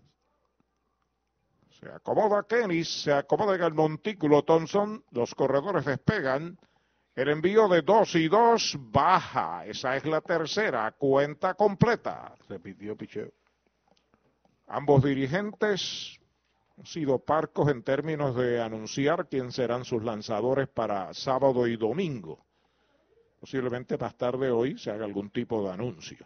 Se 1.86 1.92
acomoda 1.92 2.42
Kennis, 2.50 3.04
se 3.04 3.14
acomoda 3.14 3.54
en 3.54 3.62
el 3.62 3.76
montículo 3.76 4.42
Thompson, 4.42 5.04
los 5.12 5.36
corredores 5.36 5.86
despegan. 5.86 6.58
El 7.14 7.30
envío 7.30 7.68
de 7.68 7.84
dos 7.84 8.16
y 8.16 8.28
dos 8.28 8.76
baja. 8.76 9.68
Esa 9.68 9.96
es 9.96 10.04
la 10.06 10.20
tercera, 10.22 10.92
cuenta 10.98 11.54
completa. 11.54 12.34
Repitió 12.50 12.98
Picheo. 12.98 13.32
Ambos 14.66 15.04
dirigentes 15.04 16.20
han 16.76 16.88
sido 16.88 17.20
parcos 17.20 17.70
en 17.70 17.84
términos 17.84 18.36
de 18.36 18.60
anunciar 18.60 19.30
quién 19.30 19.52
serán 19.52 19.86
sus 19.86 20.04
lanzadores 20.04 20.68
para 20.68 21.14
sábado 21.14 21.68
y 21.68 21.78
domingo. 21.78 22.44
Posiblemente 23.40 23.96
más 23.96 24.18
tarde 24.18 24.50
hoy 24.50 24.76
se 24.80 24.90
haga 24.90 25.06
algún 25.06 25.30
tipo 25.30 25.64
de 25.64 25.72
anuncio. 25.72 26.26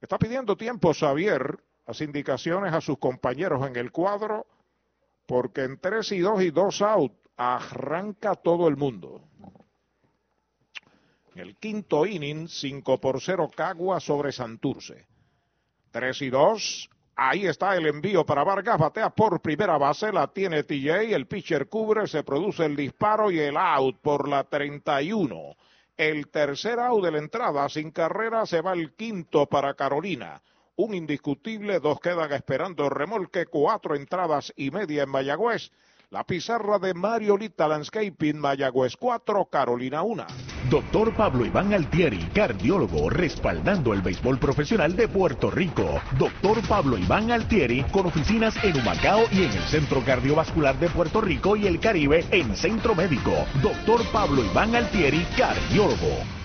Está 0.00 0.18
pidiendo 0.18 0.56
tiempo 0.56 0.94
Xavier, 0.94 1.58
las 1.86 2.00
indicaciones 2.00 2.72
a 2.72 2.80
sus 2.80 2.98
compañeros 2.98 3.66
en 3.66 3.76
el 3.76 3.92
cuadro, 3.92 4.46
porque 5.26 5.62
en 5.62 5.78
3 5.78 6.12
y 6.12 6.18
2 6.18 6.42
y 6.42 6.50
2 6.50 6.82
out 6.82 7.12
arranca 7.36 8.34
todo 8.34 8.68
el 8.68 8.76
mundo. 8.76 9.22
El 11.34 11.56
quinto 11.56 12.06
inning, 12.06 12.48
5 12.48 12.98
por 12.98 13.20
0 13.20 13.50
Cagua 13.54 14.00
sobre 14.00 14.32
Santurce. 14.32 15.06
3 15.90 16.22
y 16.22 16.30
2, 16.30 16.90
ahí 17.14 17.46
está 17.46 17.76
el 17.76 17.86
envío 17.86 18.24
para 18.24 18.42
Vargas, 18.42 18.78
batea 18.78 19.10
por 19.10 19.40
primera 19.40 19.78
base, 19.78 20.12
la 20.12 20.26
tiene 20.28 20.64
TJ, 20.64 21.14
el 21.14 21.26
pitcher 21.26 21.68
cubre, 21.68 22.06
se 22.06 22.22
produce 22.22 22.64
el 22.64 22.74
disparo 22.74 23.30
y 23.30 23.38
el 23.38 23.56
out 23.56 23.98
por 23.98 24.28
la 24.28 24.44
31. 24.44 25.56
El 25.96 26.28
tercer 26.28 26.80
out 26.80 27.04
de 27.04 27.10
la 27.12 27.18
entrada 27.18 27.68
sin 27.68 27.90
carrera 27.90 28.44
se 28.44 28.60
va 28.60 28.72
el 28.72 28.94
quinto 28.94 29.46
para 29.46 29.74
Carolina 29.74 30.42
un 30.76 30.94
indiscutible, 30.94 31.80
dos 31.80 32.00
quedan 32.00 32.32
esperando 32.32 32.88
remolque, 32.88 33.46
cuatro 33.46 33.94
entradas 33.94 34.52
y 34.56 34.70
media 34.70 35.02
en 35.04 35.10
Mayagüez. 35.10 35.70
La 36.10 36.22
pizarra 36.22 36.78
de 36.78 36.94
Mariolita 36.94 37.66
Landscaping, 37.66 38.38
Mayagüez 38.38 38.96
4, 38.96 39.46
Carolina 39.46 40.02
1. 40.02 40.24
Doctor 40.70 41.12
Pablo 41.16 41.44
Iván 41.44 41.74
Altieri, 41.74 42.18
cardiólogo, 42.32 43.10
respaldando 43.10 43.92
el 43.92 44.02
béisbol 44.02 44.38
profesional 44.38 44.94
de 44.94 45.08
Puerto 45.08 45.50
Rico. 45.50 46.00
Doctor 46.16 46.58
Pablo 46.68 46.96
Iván 46.96 47.32
Altieri, 47.32 47.82
con 47.90 48.06
oficinas 48.06 48.54
en 48.62 48.78
Humacao 48.78 49.24
y 49.32 49.44
en 49.44 49.50
el 49.50 49.64
Centro 49.64 50.04
Cardiovascular 50.04 50.78
de 50.78 50.88
Puerto 50.90 51.20
Rico 51.20 51.56
y 51.56 51.66
el 51.66 51.80
Caribe 51.80 52.24
en 52.30 52.54
Centro 52.54 52.94
Médico. 52.94 53.32
Doctor 53.60 54.00
Pablo 54.12 54.44
Iván 54.44 54.76
Altieri, 54.76 55.26
cardiólogo. 55.36 56.35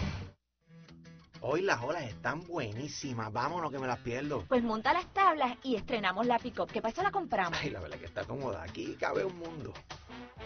Hoy 1.43 1.63
las 1.63 1.81
olas 1.81 2.03
están 2.03 2.41
buenísimas, 2.41 3.33
vámonos 3.33 3.71
que 3.71 3.79
me 3.79 3.87
las 3.87 3.97
pierdo. 3.97 4.45
Pues 4.47 4.61
monta 4.61 4.93
las 4.93 5.11
tablas 5.11 5.57
y 5.63 5.75
estrenamos 5.75 6.27
la 6.27 6.37
pick-up. 6.37 6.71
¿Qué 6.71 6.83
pasa? 6.83 7.01
La 7.01 7.09
compramos. 7.09 7.57
Ay, 7.59 7.71
la 7.71 7.79
verdad 7.79 7.97
que 7.97 8.05
está 8.05 8.23
cómoda, 8.23 8.61
aquí 8.61 8.95
cabe 8.99 9.25
un 9.25 9.39
mundo. 9.39 9.73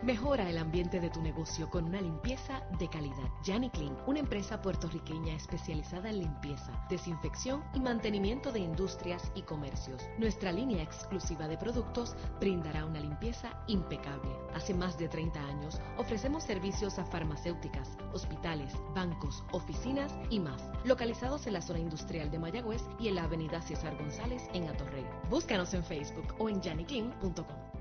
Mejora 0.09 0.49
el 0.49 0.57
ambiente 0.57 1.01
de 1.01 1.11
tu 1.11 1.21
negocio 1.21 1.69
con 1.69 1.85
una 1.85 2.01
limpieza 2.01 2.63
de 2.79 2.89
calidad. 2.89 3.29
Yanni 3.45 3.69
Clean, 3.69 3.95
una 4.07 4.21
empresa 4.21 4.63
puertorriqueña 4.63 5.35
especializada 5.35 6.09
en 6.09 6.21
limpieza, 6.21 6.73
desinfección 6.89 7.63
y 7.75 7.81
mantenimiento 7.81 8.51
de 8.51 8.61
industrias 8.61 9.31
y 9.35 9.43
comercios. 9.43 10.03
Nuestra 10.17 10.51
línea 10.51 10.83
exclusiva 10.83 11.47
de 11.47 11.59
productos 11.59 12.17
brindará 12.41 12.87
una 12.87 13.01
limpieza 13.01 13.63
impecable. 13.67 14.31
Hace 14.55 14.73
más 14.73 14.97
de 14.97 15.11
30 15.11 15.41
años 15.45 15.79
ofrecemos 15.99 16.43
servicios 16.43 16.99
a 16.99 17.05
farmacéuticas, 17.05 17.99
hospitales, 18.15 18.73
bancos, 18.95 19.45
oficinas 19.53 20.15
y 20.31 20.41
más, 20.41 20.71
localizados 20.87 21.47
en 21.47 21.53
la 21.53 21.61
zona 21.61 21.81
industrial 21.81 22.31
de 22.31 22.39
Mayagüez 22.39 22.83
y 22.99 23.09
en 23.09 23.17
la 23.17 23.25
avenida 23.25 23.61
César 23.61 23.95
González 23.99 24.49
en 24.55 24.71
Atorrey. 24.71 25.05
Búscanos 25.29 25.75
en 25.75 25.85
Facebook 25.85 26.35
o 26.39 26.49
en 26.49 26.63
yanniclean.com. 26.63 27.78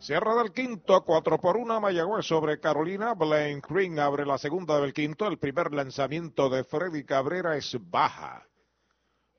Cierra 0.00 0.36
del 0.36 0.52
quinto, 0.52 1.04
4 1.04 1.38
por 1.38 1.56
1 1.56 1.80
Mayagüez 1.80 2.24
sobre 2.24 2.60
Carolina. 2.60 3.14
Blaine 3.14 3.60
Green 3.68 3.98
abre 3.98 4.24
la 4.24 4.38
segunda 4.38 4.80
del 4.80 4.92
quinto. 4.92 5.26
El 5.26 5.38
primer 5.38 5.72
lanzamiento 5.72 6.48
de 6.48 6.62
Freddy 6.62 7.04
Cabrera 7.04 7.56
es 7.56 7.76
baja. 7.90 8.46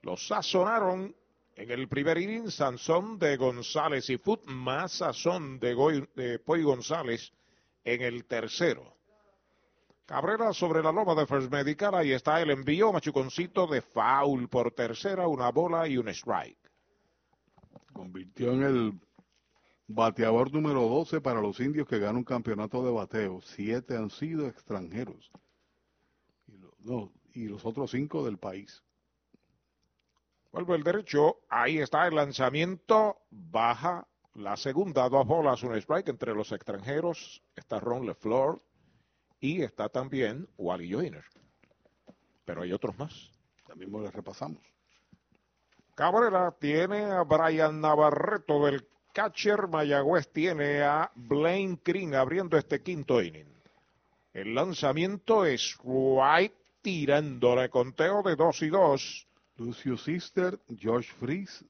Los 0.02 0.26
sazonaron 0.26 1.16
en 1.56 1.70
el 1.70 1.88
primer 1.88 2.18
inning 2.18 2.50
Sansón 2.50 3.18
de 3.18 3.38
González 3.38 4.10
y 4.10 4.18
Foot 4.18 4.44
más 4.46 4.92
sazón 4.92 5.58
de, 5.58 5.72
Goy, 5.72 6.06
de 6.14 6.38
Poy 6.38 6.62
González 6.62 7.32
en 7.82 8.02
el 8.02 8.26
tercero. 8.26 8.96
Cabrera 10.04 10.52
sobre 10.52 10.82
la 10.82 10.92
loma 10.92 11.14
de 11.14 11.26
First 11.26 11.50
Medical. 11.50 11.94
Ahí 11.94 12.12
está 12.12 12.40
el 12.42 12.50
envío. 12.50 12.92
Machuconcito 12.92 13.66
de 13.66 13.80
foul 13.80 14.48
por 14.48 14.72
tercera, 14.72 15.26
una 15.26 15.50
bola 15.50 15.88
y 15.88 15.96
un 15.96 16.08
strike. 16.08 16.58
Convirtió 17.94 18.52
en 18.52 18.62
el 18.62 19.00
Bateador 19.92 20.52
número 20.52 20.82
12 20.82 21.20
para 21.20 21.40
los 21.40 21.58
indios 21.58 21.88
que 21.88 21.98
gana 21.98 22.16
un 22.16 22.24
campeonato 22.24 22.84
de 22.84 22.92
bateo. 22.92 23.40
Siete 23.40 23.96
han 23.96 24.08
sido 24.08 24.46
extranjeros. 24.46 25.32
Y, 26.46 26.58
lo, 26.58 26.76
no, 26.78 27.12
y 27.34 27.48
los 27.48 27.66
otros 27.66 27.90
cinco 27.90 28.24
del 28.24 28.38
país. 28.38 28.84
Vuelve 30.52 30.76
el 30.76 30.84
derecho. 30.84 31.40
Ahí 31.48 31.78
está 31.78 32.06
el 32.06 32.14
lanzamiento. 32.14 33.16
Baja 33.30 34.06
la 34.34 34.56
segunda. 34.56 35.08
Dos 35.08 35.26
bolas, 35.26 35.64
un 35.64 35.74
strike 35.74 36.10
entre 36.10 36.36
los 36.36 36.52
extranjeros. 36.52 37.42
Está 37.56 37.80
Ron 37.80 38.06
LeFleur. 38.06 38.62
Y 39.40 39.62
está 39.62 39.88
también 39.88 40.48
Wally 40.56 40.88
Joyner. 40.88 41.24
Pero 42.44 42.62
hay 42.62 42.72
otros 42.72 42.96
más. 42.96 43.32
También 43.66 43.90
les 43.90 44.14
repasamos. 44.14 44.62
Cabrera 45.96 46.52
tiene 46.60 47.06
a 47.06 47.22
Brian 47.24 47.80
Navarreto 47.80 48.64
del 48.64 48.86
catcher 49.20 49.68
Mayagüez 49.68 50.28
tiene 50.32 50.82
a 50.82 51.10
Blaine 51.14 51.78
Green 51.84 52.14
abriendo 52.14 52.56
este 52.56 52.80
quinto 52.80 53.20
inning. 53.20 53.52
El 54.32 54.54
lanzamiento 54.54 55.44
es 55.44 55.76
White 55.82 56.54
tirándole 56.80 57.68
conteo 57.68 58.22
de 58.22 58.34
2 58.34 58.62
y 58.62 58.68
2. 58.70 59.28
Lucio 59.58 59.98
Sister, 59.98 60.58
George 60.74 61.12
Fries, 61.12 61.66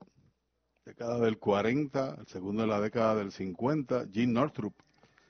década 0.85 1.19
del 1.19 1.39
40, 1.39 2.19
el 2.21 2.27
segundo 2.29 2.63
de 2.63 2.69
la 2.69 2.81
década 2.81 3.17
del 3.17 3.33
50, 3.33 4.07
Gene 4.13 4.33
Northrup. 4.33 4.75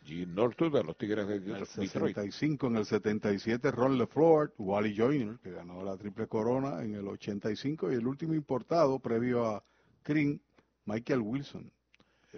Gene 0.05 0.27
Northrup 0.27 0.75
de 0.75 0.85
los 0.85 0.99
Tigres 0.99 1.27
de 1.27 1.37
en 1.37 1.57
el 1.57 1.67
65, 1.67 2.67
en 2.67 2.77
el 2.77 2.85
77 2.85 3.71
Ron 3.71 3.97
LeFleur, 3.97 4.53
Wally 4.59 4.95
Joyner, 4.95 5.39
que 5.39 5.53
ganó 5.53 5.83
la 5.83 5.97
triple 5.97 6.27
corona 6.27 6.83
en 6.83 6.97
el 6.97 7.09
85, 7.09 7.91
y 7.91 7.95
el 7.95 8.07
último 8.07 8.35
importado 8.35 8.99
previo 8.99 9.47
a 9.47 9.65
Green, 10.05 10.39
Michael 10.85 11.21
Wilson 11.21 11.73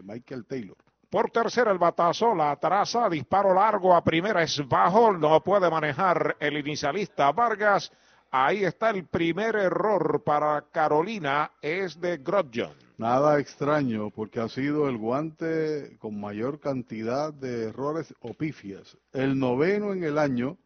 Michael 0.02 0.46
Taylor. 0.46 0.76
Por 1.10 1.30
tercera 1.30 1.70
el 1.70 1.78
batazo, 1.78 2.34
la 2.34 2.56
traza, 2.56 3.08
disparo 3.10 3.52
largo 3.52 3.94
a 3.94 4.02
primera 4.02 4.42
es 4.42 4.66
bajo, 4.66 5.12
no 5.12 5.42
puede 5.42 5.70
manejar 5.70 6.36
el 6.40 6.56
inicialista 6.56 7.30
Vargas. 7.32 7.92
Ahí 8.30 8.64
está 8.64 8.88
el 8.88 9.04
primer 9.04 9.56
error 9.56 10.22
para 10.24 10.62
Carolina, 10.72 11.50
es 11.60 12.00
de 12.00 12.16
Grodjon. 12.16 12.72
Nada 12.96 13.38
extraño, 13.38 14.08
porque 14.08 14.40
ha 14.40 14.48
sido 14.48 14.88
el 14.88 14.96
guante 14.96 15.98
con 15.98 16.18
mayor 16.18 16.60
cantidad 16.60 17.30
de 17.34 17.64
errores 17.64 18.14
o 18.20 18.32
pifias. 18.32 18.96
El 19.12 19.38
noveno 19.38 19.92
en 19.92 20.04
el 20.04 20.16
año, 20.16 20.56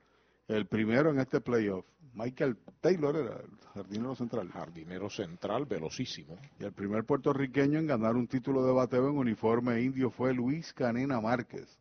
el 0.46 0.66
primero 0.66 1.10
en 1.10 1.18
este 1.18 1.40
playoff. 1.40 1.84
Michael 2.16 2.56
Taylor 2.80 3.14
era 3.14 3.34
el 3.36 3.58
jardinero 3.74 4.14
central. 4.16 4.50
Jardinero 4.50 5.10
central, 5.10 5.66
velocísimo. 5.66 6.38
Y 6.58 6.64
el 6.64 6.72
primer 6.72 7.04
puertorriqueño 7.04 7.78
en 7.78 7.86
ganar 7.86 8.16
un 8.16 8.26
título 8.26 8.64
de 8.64 8.72
bateo 8.72 9.10
en 9.10 9.18
uniforme 9.18 9.82
indio 9.82 10.10
fue 10.10 10.32
Luis 10.32 10.72
Canena 10.72 11.20
Márquez, 11.20 11.78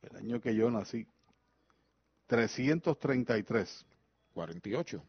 el 0.00 0.16
año 0.16 0.40
que 0.40 0.54
yo 0.54 0.70
nací. 0.70 1.06
333. 2.28 3.86
48. 4.32 5.02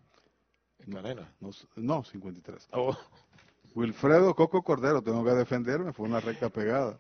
En 0.80 0.94
Canena. 0.94 1.34
No, 1.40 1.52
no 1.78 2.03
53. 2.03 2.68
Wilfredo 3.76 4.36
Coco 4.36 4.61
Cordero, 4.61 5.02
tengo 5.02 5.24
que 5.24 5.32
defenderme, 5.32 5.94
fue 5.94 6.06
una 6.06 6.20
recta 6.20 6.49
pegada. 6.49 6.99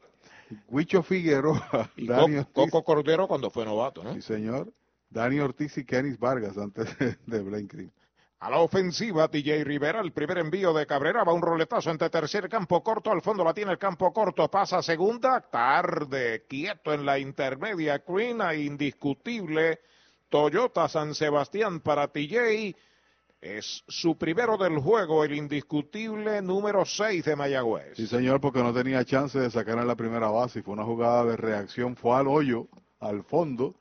Huicho 0.69 1.03
Figueroa. 1.03 1.91
Y 1.97 2.07
Dani 2.07 2.45
Coco 2.53 2.83
Cordero 2.83 3.27
cuando 3.27 3.49
fue 3.49 3.65
novato, 3.65 4.01
¿no? 4.01 4.13
Sí, 4.13 4.21
señor. 4.21 4.71
Dani 5.13 5.39
Ortiz 5.39 5.77
y 5.77 5.85
Kenis 5.85 6.17
Vargas 6.17 6.57
antes 6.57 6.97
de, 6.97 7.17
de 7.25 7.41
Blaine. 7.41 7.91
A 8.39 8.49
la 8.49 8.59
ofensiva, 8.59 9.29
DJ 9.29 9.63
Rivera, 9.63 10.01
el 10.01 10.11
primer 10.11 10.39
envío 10.39 10.73
de 10.73 10.85
Cabrera, 10.85 11.23
va 11.23 11.31
un 11.31 11.41
roletazo 11.41 11.91
entre 11.91 12.09
tercer 12.09 12.49
campo 12.49 12.83
corto, 12.83 13.09
al 13.09 13.21
fondo 13.21 13.41
la 13.41 13.53
tiene 13.53 13.71
el 13.71 13.77
campo 13.77 14.11
corto, 14.11 14.49
pasa 14.51 14.81
segunda, 14.81 15.39
tarde, 15.39 16.43
quieto 16.49 16.93
en 16.93 17.05
la 17.05 17.17
intermedia, 17.19 18.03
Green, 18.05 18.41
indiscutible, 18.59 19.79
Toyota 20.27 20.89
San 20.89 21.15
Sebastián 21.15 21.79
para 21.79 22.09
TJ, 22.09 22.75
es 23.39 23.83
su 23.87 24.17
primero 24.17 24.57
del 24.57 24.77
juego, 24.79 25.23
el 25.23 25.35
indiscutible 25.35 26.41
número 26.41 26.83
6 26.83 27.23
de 27.23 27.35
Mayagüez. 27.37 27.95
Sí, 27.95 28.07
señor, 28.07 28.41
porque 28.41 28.63
no 28.63 28.73
tenía 28.73 29.05
chance 29.05 29.39
de 29.39 29.51
sacar 29.51 29.77
en 29.77 29.87
la 29.87 29.95
primera 29.95 30.29
base 30.29 30.61
fue 30.63 30.73
una 30.73 30.83
jugada 30.83 31.23
de 31.23 31.37
reacción, 31.37 31.95
fue 31.95 32.17
al 32.17 32.27
hoyo, 32.27 32.67
al 32.99 33.23
fondo, 33.23 33.75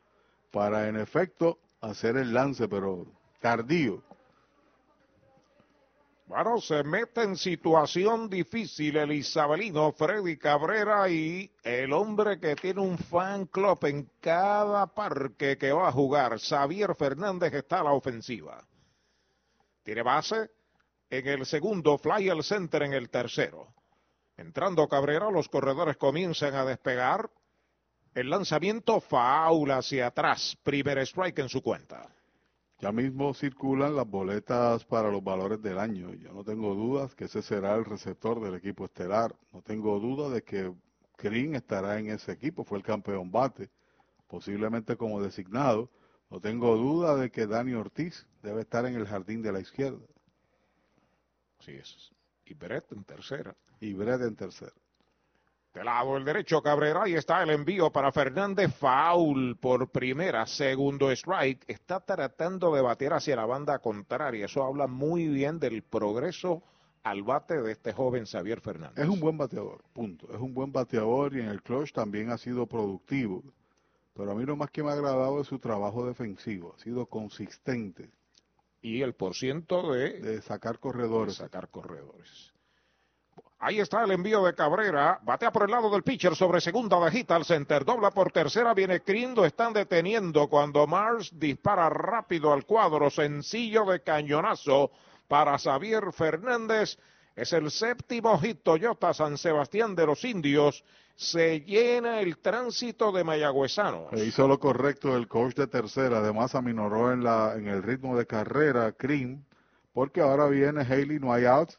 para 0.53 0.89
en 0.89 0.97
efecto 0.97 1.59
hacer 1.81 2.17
el 2.17 2.33
lance, 2.33 2.69
pero 2.69 3.07
tardío. 3.41 4.03
Bueno, 6.27 6.61
se 6.61 6.83
mete 6.85 7.23
en 7.25 7.37
situación 7.37 8.31
difícil 8.31 8.97
el 8.97 9.13
isabelino 9.13 9.93
Freddy 9.93 10.39
Cabrera 10.39 11.09
y 11.09 11.51
el 11.63 11.93
hombre 11.93 12.39
que 12.39 12.55
tiene 12.55 12.81
un 12.81 12.97
fan 12.97 13.47
club 13.47 13.79
en 13.85 14.09
cada 14.21 14.87
parque 14.87 15.59
que 15.59 15.73
va 15.73 15.89
a 15.89 15.93
jugar, 15.93 16.39
Xavier 16.39 16.95
Fernández, 16.95 17.53
está 17.53 17.81
a 17.81 17.85
la 17.85 17.93
ofensiva. 17.93 18.65
Tiene 19.83 20.03
base 20.03 20.51
en 21.11 21.27
el 21.27 21.45
segundo, 21.45 21.99
fly 21.99 22.31
al 22.31 22.43
center 22.43 22.85
en 22.85 22.95
el 22.95 23.11
tercero. 23.11 23.75
Entrando 24.37 24.89
Cabrera, 24.89 25.31
los 25.31 25.49
corredores 25.49 25.97
comienzan 25.99 26.55
a 26.55 26.65
despegar. 26.65 27.31
El 28.15 28.29
lanzamiento 28.29 29.01
faula 29.01 29.79
hacia 29.79 30.09
atrás, 30.09 30.55
primer 30.63 30.99
strike 30.99 31.39
en 31.39 31.49
su 31.49 31.63
cuenta. 31.63 32.11
Ya 32.79 32.93
mismo 32.93 33.33
circulan 33.33 33.97
las 33.97 34.07
boletas 34.07 34.85
para 34.85 35.11
los 35.11 35.25
valores 35.25 35.63
del 35.63 35.79
año. 35.79 36.13
Yo 36.15 36.31
no 36.33 36.45
tengo 36.45 36.75
dudas 36.75 37.15
que 37.15 37.25
ese 37.25 37.41
será 37.41 37.75
el 37.75 37.87
receptor 37.87 38.39
del 38.41 38.57
equipo 38.57 38.85
estelar. 38.85 39.35
No 39.53 39.63
tengo 39.63 39.99
duda 39.99 40.29
de 40.29 40.43
que 40.43 40.75
Green 41.17 41.55
estará 41.55 41.99
en 41.99 42.11
ese 42.11 42.33
equipo. 42.33 42.65
Fue 42.65 42.77
el 42.77 42.85
campeón 42.85 43.31
bate, 43.31 43.71
posiblemente 44.27 44.97
como 44.97 45.23
designado. 45.23 45.89
No 46.29 46.39
tengo 46.39 46.77
duda 46.77 47.17
de 47.17 47.31
que 47.31 47.47
Dani 47.47 47.73
Ortiz 47.73 48.27
debe 48.43 48.63
estar 48.63 48.85
en 48.85 48.95
el 48.95 49.07
jardín 49.07 49.41
de 49.41 49.53
la 49.53 49.61
izquierda. 49.61 50.05
Así 51.61 51.73
es. 51.73 52.11
Y 52.45 52.53
Brett 52.53 52.93
en 52.93 53.05
tercera. 53.05 53.57
Y 53.81 53.95
Brett 53.95 54.21
en 54.21 54.37
tercera. 54.37 54.82
De 55.73 55.83
lado 55.83 56.19
el 56.19 56.25
derecho 56.25 56.61
Cabrera, 56.61 57.05
ahí 57.05 57.15
está 57.15 57.43
el 57.43 57.49
envío 57.49 57.91
para 57.91 58.13
Fernández, 58.13 58.75
foul 58.75 59.57
por 59.57 59.89
primera, 59.89 60.45
segundo 60.45 61.11
strike, 61.11 61.65
está 61.67 62.01
tratando 62.01 62.75
de 62.75 62.83
bater 62.83 63.15
hacia 63.15 63.37
la 63.37 63.47
banda 63.47 63.79
contraria, 63.79 64.45
eso 64.45 64.63
habla 64.65 64.87
muy 64.87 65.29
bien 65.29 65.59
del 65.59 65.83
progreso 65.83 66.63
al 67.05 67.23
bate 67.23 67.63
de 67.63 67.73
este 67.73 67.95
joven 67.95 68.27
Xavier 68.27 68.61
Fernández. 68.61 69.03
Es 69.03 69.09
un 69.09 69.19
buen 69.19 69.39
bateador, 69.39 69.83
punto, 69.95 70.29
es 70.31 70.39
un 70.39 70.53
buen 70.53 70.73
bateador 70.73 71.35
y 71.35 71.41
en 71.41 71.49
el 71.49 71.63
clutch 71.63 71.93
también 71.93 72.31
ha 72.31 72.37
sido 72.37 72.67
productivo, 72.67 73.43
pero 74.13 74.33
a 74.33 74.35
mí 74.35 74.45
lo 74.45 74.57
más 74.57 74.71
que 74.71 74.83
me 74.83 74.91
ha 74.91 74.93
agradado 74.93 75.41
es 75.41 75.47
su 75.47 75.59
trabajo 75.59 76.07
defensivo, 76.07 76.75
ha 76.77 76.83
sido 76.83 77.07
consistente. 77.07 78.11
Y 78.83 79.01
el 79.01 79.15
porciento 79.15 79.93
de, 79.93 80.21
de 80.21 80.43
sacar 80.43 80.81
corredores. 80.81 81.39
De 81.39 81.45
sacar 81.45 81.71
corredores. 81.71 82.52
Ahí 83.65 83.79
está 83.79 84.03
el 84.03 84.11
envío 84.11 84.45
de 84.45 84.57
Cabrera. 84.57 85.21
Batea 85.23 85.53
por 85.53 85.63
el 85.63 85.71
lado 85.71 85.89
del 85.89 86.03
pitcher 86.03 86.35
sobre 86.35 86.61
segunda 86.61 86.97
bajita 86.97 87.37
al 87.37 87.45
center. 87.45 87.85
Dobla 87.85 88.11
por 88.11 88.33
tercera. 88.33 88.75
Viene 88.75 89.03
Crindo. 89.03 89.45
Están 89.45 89.73
deteniendo 89.73 90.49
cuando 90.49 90.85
Mars 90.89 91.31
dispara 91.33 91.89
rápido 91.89 92.53
al 92.53 92.67
cuadro. 92.67 93.09
Sencillo 93.09 93.85
de 93.85 94.03
cañonazo 94.03 94.91
para 95.29 95.57
Xavier 95.57 96.13
Fernández. 96.13 96.99
Es 97.37 97.53
el 97.53 97.71
séptimo 97.71 98.37
hit 98.41 98.65
Toyota 98.65 99.15
San 99.15 99.39
Sebastián 99.39 99.95
de 99.95 100.07
los 100.07 100.25
Indios. 100.25 100.83
Se 101.15 101.61
llena 101.61 102.21
el 102.21 102.39
tránsito 102.39 103.13
de 103.13 103.23
mayagüezanos. 103.23 104.13
E 104.13 104.25
hizo 104.25 104.49
lo 104.49 104.59
correcto 104.59 105.17
el 105.17 105.29
coach 105.29 105.55
de 105.55 105.69
tercera. 105.69 106.19
Además 106.19 106.57
aminoró 106.57 107.13
en, 107.13 107.23
la, 107.23 107.55
en 107.55 107.69
el 107.69 107.85
ritmo 107.85 108.19
de 108.19 108.27
carrera 108.27 108.91
Cream. 108.91 109.45
Porque 109.93 110.21
ahora 110.21 110.49
viene 110.49 110.81
Haley, 110.81 111.21
no 111.21 111.33
hay 111.33 111.45
out 111.45 111.75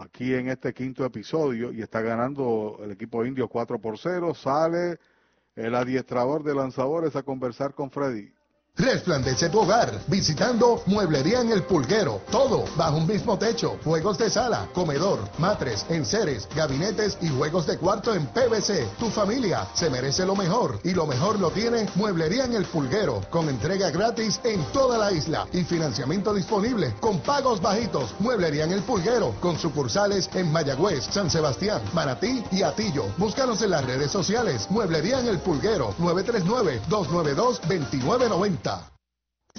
aquí 0.00 0.34
en 0.34 0.48
este 0.48 0.72
quinto 0.72 1.04
episodio 1.04 1.72
y 1.72 1.82
está 1.82 2.00
ganando 2.00 2.78
el 2.82 2.90
equipo 2.90 3.24
indio 3.24 3.48
4 3.48 3.78
por 3.78 3.98
0. 3.98 4.34
Sale 4.34 4.98
el 5.54 5.74
adiestrador 5.74 6.42
de 6.42 6.54
lanzadores 6.54 7.16
a 7.16 7.22
conversar 7.22 7.74
con 7.74 7.90
Freddy. 7.90 8.32
Resplandece 8.80 9.50
tu 9.50 9.60
hogar 9.60 9.92
visitando 10.06 10.82
Mueblería 10.86 11.42
en 11.42 11.52
el 11.52 11.62
Pulguero. 11.64 12.22
Todo 12.30 12.64
bajo 12.76 12.96
un 12.96 13.06
mismo 13.06 13.38
techo. 13.38 13.78
Juegos 13.84 14.16
de 14.16 14.30
sala, 14.30 14.68
comedor, 14.72 15.20
matres, 15.38 15.84
enseres, 15.90 16.48
gabinetes 16.56 17.18
y 17.20 17.28
juegos 17.28 17.66
de 17.66 17.76
cuarto 17.76 18.14
en 18.14 18.26
PVC. 18.26 18.88
Tu 18.98 19.10
familia 19.10 19.68
se 19.74 19.90
merece 19.90 20.24
lo 20.24 20.34
mejor 20.34 20.80
y 20.82 20.94
lo 20.94 21.06
mejor 21.06 21.38
lo 21.38 21.50
tiene 21.50 21.88
Mueblería 21.94 22.46
en 22.46 22.54
el 22.54 22.64
Pulguero 22.64 23.20
con 23.30 23.48
entrega 23.50 23.90
gratis 23.90 24.40
en 24.44 24.64
toda 24.72 24.96
la 24.96 25.12
isla 25.12 25.46
y 25.52 25.62
financiamiento 25.62 26.32
disponible 26.32 26.94
con 27.00 27.20
pagos 27.20 27.60
bajitos. 27.60 28.14
Mueblería 28.18 28.64
en 28.64 28.72
el 28.72 28.82
Pulguero 28.82 29.34
con 29.40 29.58
sucursales 29.58 30.30
en 30.34 30.50
Mayagüez, 30.50 31.04
San 31.04 31.30
Sebastián, 31.30 31.82
Manatí 31.92 32.42
y 32.50 32.62
Atillo. 32.62 33.04
Búscanos 33.18 33.60
en 33.60 33.70
las 33.70 33.84
redes 33.84 34.10
sociales. 34.10 34.68
Mueblería 34.70 35.20
en 35.20 35.28
el 35.28 35.38
Pulguero 35.38 35.94
939 35.98 36.80
292 36.88 37.60
2990. 37.68 38.69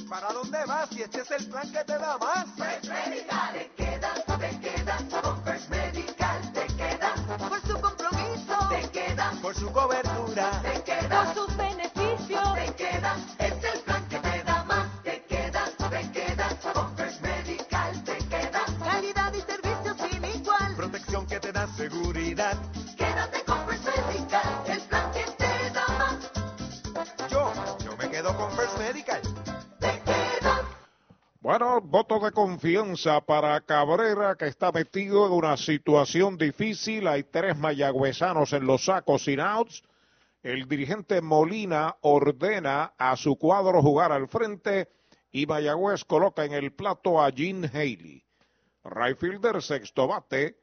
¿Para 0.09 0.33
dónde 0.33 0.57
vas? 0.65 0.89
Si 0.89 1.01
este 1.01 1.21
es 1.21 1.31
el 1.31 1.49
plan 1.49 1.71
que 1.71 1.83
te 1.83 1.97
da 1.97 2.17
más. 2.17 2.45
First 2.55 2.85
Medical, 2.85 3.53
te 3.53 3.71
quedas, 3.75 4.25
te 4.39 4.59
quedas. 4.59 5.03
Con 5.21 5.43
First 5.43 5.69
Medical 5.69 6.53
te 6.53 6.67
quedas. 6.67 7.19
Por 7.49 7.61
su 7.61 7.81
compromiso, 7.81 8.69
te 8.69 8.89
quedas. 8.89 9.35
Por 9.37 9.55
su 9.55 9.71
cobertura, 9.71 10.61
te 10.61 10.83
quedas. 10.83 11.33
Por 11.33 11.45
sus 11.45 11.60
Voto 31.61 32.19
de 32.19 32.31
confianza 32.31 33.21
para 33.21 33.61
Cabrera, 33.61 34.35
que 34.35 34.47
está 34.47 34.71
metido 34.71 35.27
en 35.27 35.33
una 35.33 35.57
situación 35.57 36.35
difícil. 36.35 37.07
Hay 37.07 37.21
tres 37.21 37.55
mayagüezanos 37.55 38.53
en 38.53 38.65
los 38.65 38.85
sacos 38.85 39.25
sin 39.25 39.39
outs. 39.39 39.83
El 40.41 40.67
dirigente 40.67 41.21
Molina 41.21 41.97
ordena 42.01 42.93
a 42.97 43.15
su 43.15 43.35
cuadro 43.35 43.79
jugar 43.83 44.11
al 44.11 44.27
frente 44.27 44.89
y 45.31 45.45
Mayagüez 45.45 46.03
coloca 46.03 46.45
en 46.45 46.53
el 46.53 46.73
plato 46.73 47.21
a 47.21 47.31
Gene 47.31 47.67
Haley. 47.67 48.23
Rayfielder, 48.83 49.61
sexto 49.61 50.07
bate, 50.07 50.57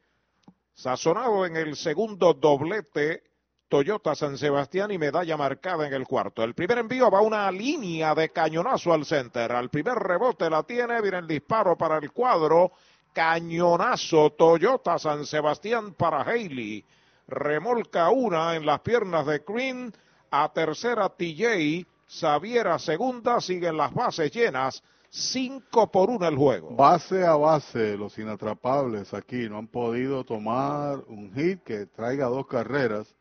sazonado 0.75 1.47
en 1.47 1.57
el 1.57 1.77
segundo 1.77 2.35
doblete 2.35 3.23
Toyota 3.69 4.15
San 4.15 4.39
Sebastián 4.39 4.91
y 4.91 4.99
medalla 4.99 5.37
marcada 5.37 5.87
en 5.87 5.93
el 5.93 6.07
cuarto. 6.07 6.43
El 6.43 6.55
primer 6.55 6.79
envío 6.79 7.11
va 7.11 7.21
una 7.21 7.51
línea 7.53 8.15
de 8.15 8.31
cañonazo 8.31 8.95
al 8.95 9.05
center. 9.05 9.53
Al 9.53 9.69
primer 9.69 9.95
rebote 9.95 10.49
la 10.49 10.63
tiene, 10.63 11.03
viene 11.03 11.19
el 11.19 11.27
disparo 11.27 11.77
para 11.77 11.99
el 11.99 12.11
cuadro. 12.11 12.73
Cañonazo 13.13 14.31
Toyota 14.31 14.99
San 14.99 15.27
Sebastián 15.27 15.93
para 15.93 16.23
Haley. 16.23 16.83
Remolca 17.27 18.09
una 18.09 18.57
en 18.57 18.65
las 18.65 18.81
piernas 18.81 19.27
de 19.27 19.43
Green. 19.47 19.93
A 20.31 20.51
tercera 20.51 21.11
TJ. 21.11 21.87
Xavier 22.09 22.81
segunda. 22.81 23.39
Siguen 23.43 23.77
las 23.77 23.93
bases 23.93 24.33
llenas. 24.33 24.83
Cinco 25.11 25.91
por 25.91 26.09
una 26.09 26.29
el 26.29 26.37
juego. 26.37 26.75
Base 26.75 27.25
a 27.27 27.35
base, 27.35 27.97
los 27.97 28.19
inatrapables 28.19 29.13
aquí 29.15 29.49
no 29.49 29.59
han 29.59 29.67
podido 29.67 30.25
tomar 30.25 30.99
un 31.07 31.33
hit 31.35 31.63
que 31.63 31.87
traiga 31.87 32.27
dos 32.27 32.47
carreras 32.47 33.15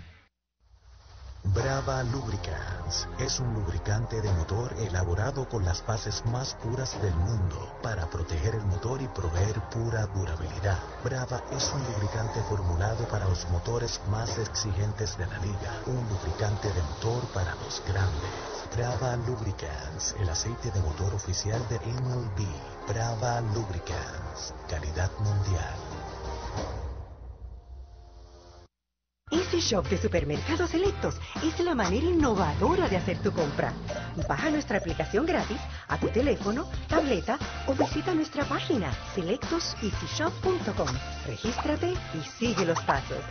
Brava 1.44 2.04
Lubricants 2.04 3.08
es 3.18 3.40
un 3.40 3.52
lubricante 3.52 4.20
de 4.22 4.32
motor 4.32 4.72
elaborado 4.78 5.48
con 5.48 5.64
las 5.64 5.84
bases 5.84 6.24
más 6.26 6.54
puras 6.54 7.02
del 7.02 7.14
mundo 7.16 7.68
para 7.82 8.08
proteger 8.08 8.54
el 8.54 8.64
motor 8.66 9.02
y 9.02 9.08
proveer 9.08 9.60
pura 9.70 10.06
durabilidad. 10.06 10.78
Brava 11.02 11.42
es 11.50 11.72
un 11.74 11.82
lubricante 11.92 12.40
formulado 12.48 13.08
para 13.08 13.28
los 13.28 13.48
motores 13.50 14.00
más 14.08 14.38
exigentes 14.38 15.18
de 15.18 15.26
la 15.26 15.38
liga, 15.38 15.82
un 15.86 16.08
lubricante 16.08 16.72
de 16.72 16.82
motor 16.82 17.24
para 17.34 17.56
los 17.56 17.82
grandes. 17.88 18.52
Brava 18.76 19.16
Lubricants, 19.16 20.14
el 20.20 20.28
aceite 20.30 20.70
de 20.70 20.80
motor 20.80 21.12
oficial 21.12 21.60
de 21.68 21.78
MLB. 21.80 22.46
Brava 22.88 23.40
Lubricants, 23.40 24.54
calidad 24.68 25.10
mundial. 25.18 25.81
Easy 29.32 29.60
Shop 29.60 29.88
de 29.88 29.96
Supermercados 29.96 30.70
Selectos 30.70 31.16
es 31.42 31.58
la 31.60 31.74
manera 31.74 32.04
innovadora 32.04 32.86
de 32.88 32.98
hacer 32.98 33.18
tu 33.22 33.32
compra. 33.32 33.72
Baja 34.28 34.50
nuestra 34.50 34.76
aplicación 34.76 35.24
gratis 35.24 35.56
a 35.88 35.98
tu 35.98 36.08
teléfono, 36.08 36.68
tableta 36.86 37.38
o 37.66 37.72
visita 37.72 38.14
nuestra 38.14 38.44
página 38.44 38.92
selectoseasyshop.com. 39.14 40.88
Regístrate 41.26 41.94
y 42.14 42.22
sigue 42.38 42.66
los 42.66 42.80
pasos. 42.82 43.24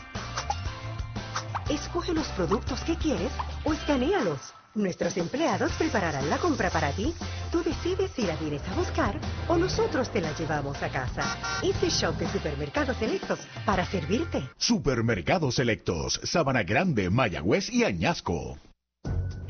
Escoge 1.69 2.13
los 2.13 2.27
productos 2.29 2.81
que 2.81 2.95
quieres 2.95 3.31
o 3.63 3.71
escanealos. 3.71 4.53
Nuestros 4.73 5.17
empleados 5.17 5.73
prepararán 5.73 6.29
la 6.29 6.37
compra 6.37 6.69
para 6.69 6.91
ti. 6.91 7.13
Tú 7.51 7.61
decides 7.61 8.11
si 8.15 8.23
la 8.23 8.35
vienes 8.37 8.61
a 8.69 8.75
buscar 8.75 9.19
o 9.49 9.57
nosotros 9.57 10.09
te 10.09 10.21
la 10.21 10.33
llevamos 10.37 10.81
a 10.81 10.89
casa. 10.89 11.37
Easy 11.61 11.89
Shop 11.89 12.15
de 12.17 12.27
Supermercados 12.29 12.95
Selectos 12.97 13.39
para 13.65 13.85
servirte. 13.85 14.49
Supermercados 14.57 15.55
Selectos, 15.55 16.21
Sabana 16.23 16.63
Grande, 16.63 17.09
Mayagüez 17.09 17.69
y 17.69 17.83
Añasco. 17.83 18.57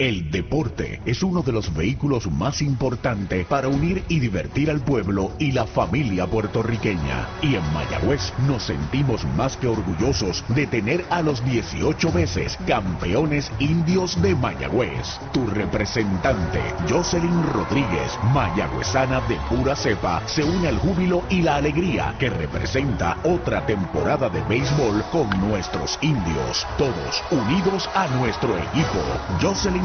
El 0.02 0.32
deporte 0.32 0.99
es 1.06 1.22
uno 1.22 1.44
de 1.44 1.52
los 1.52 1.72
vehículos 1.76 2.26
más 2.32 2.64
importantes 2.64 3.45
para 3.45 3.68
unir 3.68 4.03
y 4.07 4.19
divertir 4.19 4.72
al 4.72 4.82
pueblo 4.82 5.32
y 5.38 5.52
la 5.52 5.68
familia 5.68 6.26
puertorriqueña. 6.26 7.28
Y 7.44 7.53
en 7.53 7.72
Mayagüez 7.72 8.34
nos 8.48 8.64
sentimos 8.64 9.23
más 9.38 9.56
que 9.57 9.68
orgullosos 9.68 10.44
de 10.56 10.65
tener 10.65 11.06
a 11.11 11.22
los 11.22 11.45
18 11.45 12.11
veces 12.14 12.57
campeones 12.65 13.52
indios 13.60 14.19
de 14.23 14.34
Mayagüez. 14.34 15.19
Tu 15.34 15.45
representante, 15.45 16.64
Jocelyn 16.90 17.44
Rodríguez, 17.53 18.18
mayagüezana 18.34 19.22
de 19.30 19.36
pura 19.49 19.76
cepa, 19.76 20.23
se 20.26 20.44
une 20.44 20.68
al 20.68 20.80
júbilo 20.80 21.22
y 21.30 21.44
la 21.44 21.57
alegría 21.57 22.15
que 22.18 22.32
representa 22.32 23.19
otra 23.23 23.68
temporada 23.68 24.30
de 24.30 24.41
béisbol 24.49 25.03
con 25.11 25.30
nuestros 25.48 25.99
indios. 26.02 26.65
Todos 26.80 27.23
unidos 27.30 27.88
a 27.94 28.07
nuestro 28.07 28.57
equipo. 28.57 28.98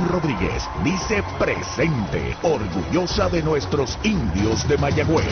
Rodríguez 0.08 0.68
dice 0.84 1.22
presente, 1.38 2.36
orgullosa 2.42 3.28
de 3.28 3.42
nuestros 3.42 3.98
indios 4.04 4.66
de 4.68 4.78
Mayagüez. 4.78 5.26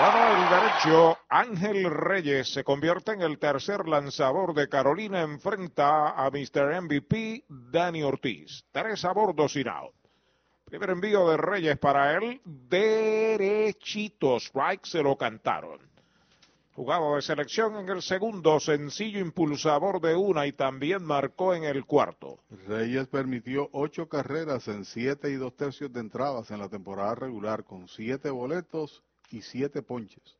Bueno, 0.00 0.36
el 0.36 0.50
derecho 0.50 1.18
Ángel 1.28 1.84
Reyes 1.84 2.52
se 2.52 2.64
convierte 2.64 3.12
en 3.12 3.22
el 3.22 3.38
tercer 3.38 3.86
lanzador 3.86 4.52
de 4.52 4.68
Carolina. 4.68 5.22
Enfrenta 5.22 6.10
a 6.10 6.28
Mr. 6.30 6.82
MVP 6.82 7.44
Dani 7.48 8.02
Ortiz. 8.02 8.64
Tres 8.72 9.04
a 9.04 9.12
bordo 9.12 9.48
sin 9.48 9.68
out. 9.68 9.94
Primer 10.64 10.90
envío 10.90 11.28
de 11.30 11.36
Reyes 11.36 11.78
para 11.78 12.16
él. 12.16 12.40
Derechito. 12.44 14.38
Strike 14.38 14.86
se 14.86 15.02
lo 15.02 15.16
cantaron. 15.16 15.91
Jugado 16.74 17.16
de 17.16 17.22
selección 17.22 17.76
en 17.76 17.88
el 17.90 18.00
segundo, 18.00 18.58
sencillo 18.58 19.20
impulsador 19.20 20.00
de 20.00 20.14
una 20.14 20.46
y 20.46 20.52
también 20.52 21.04
marcó 21.04 21.52
en 21.54 21.64
el 21.64 21.84
cuarto. 21.84 22.38
Reyes 22.66 23.08
permitió 23.08 23.68
ocho 23.72 24.08
carreras 24.08 24.68
en 24.68 24.86
siete 24.86 25.30
y 25.30 25.34
dos 25.34 25.54
tercios 25.54 25.92
de 25.92 26.00
entradas 26.00 26.50
en 26.50 26.60
la 26.60 26.70
temporada 26.70 27.14
regular 27.14 27.64
con 27.64 27.88
siete 27.88 28.30
boletos 28.30 29.02
y 29.30 29.42
siete 29.42 29.82
ponches. 29.82 30.38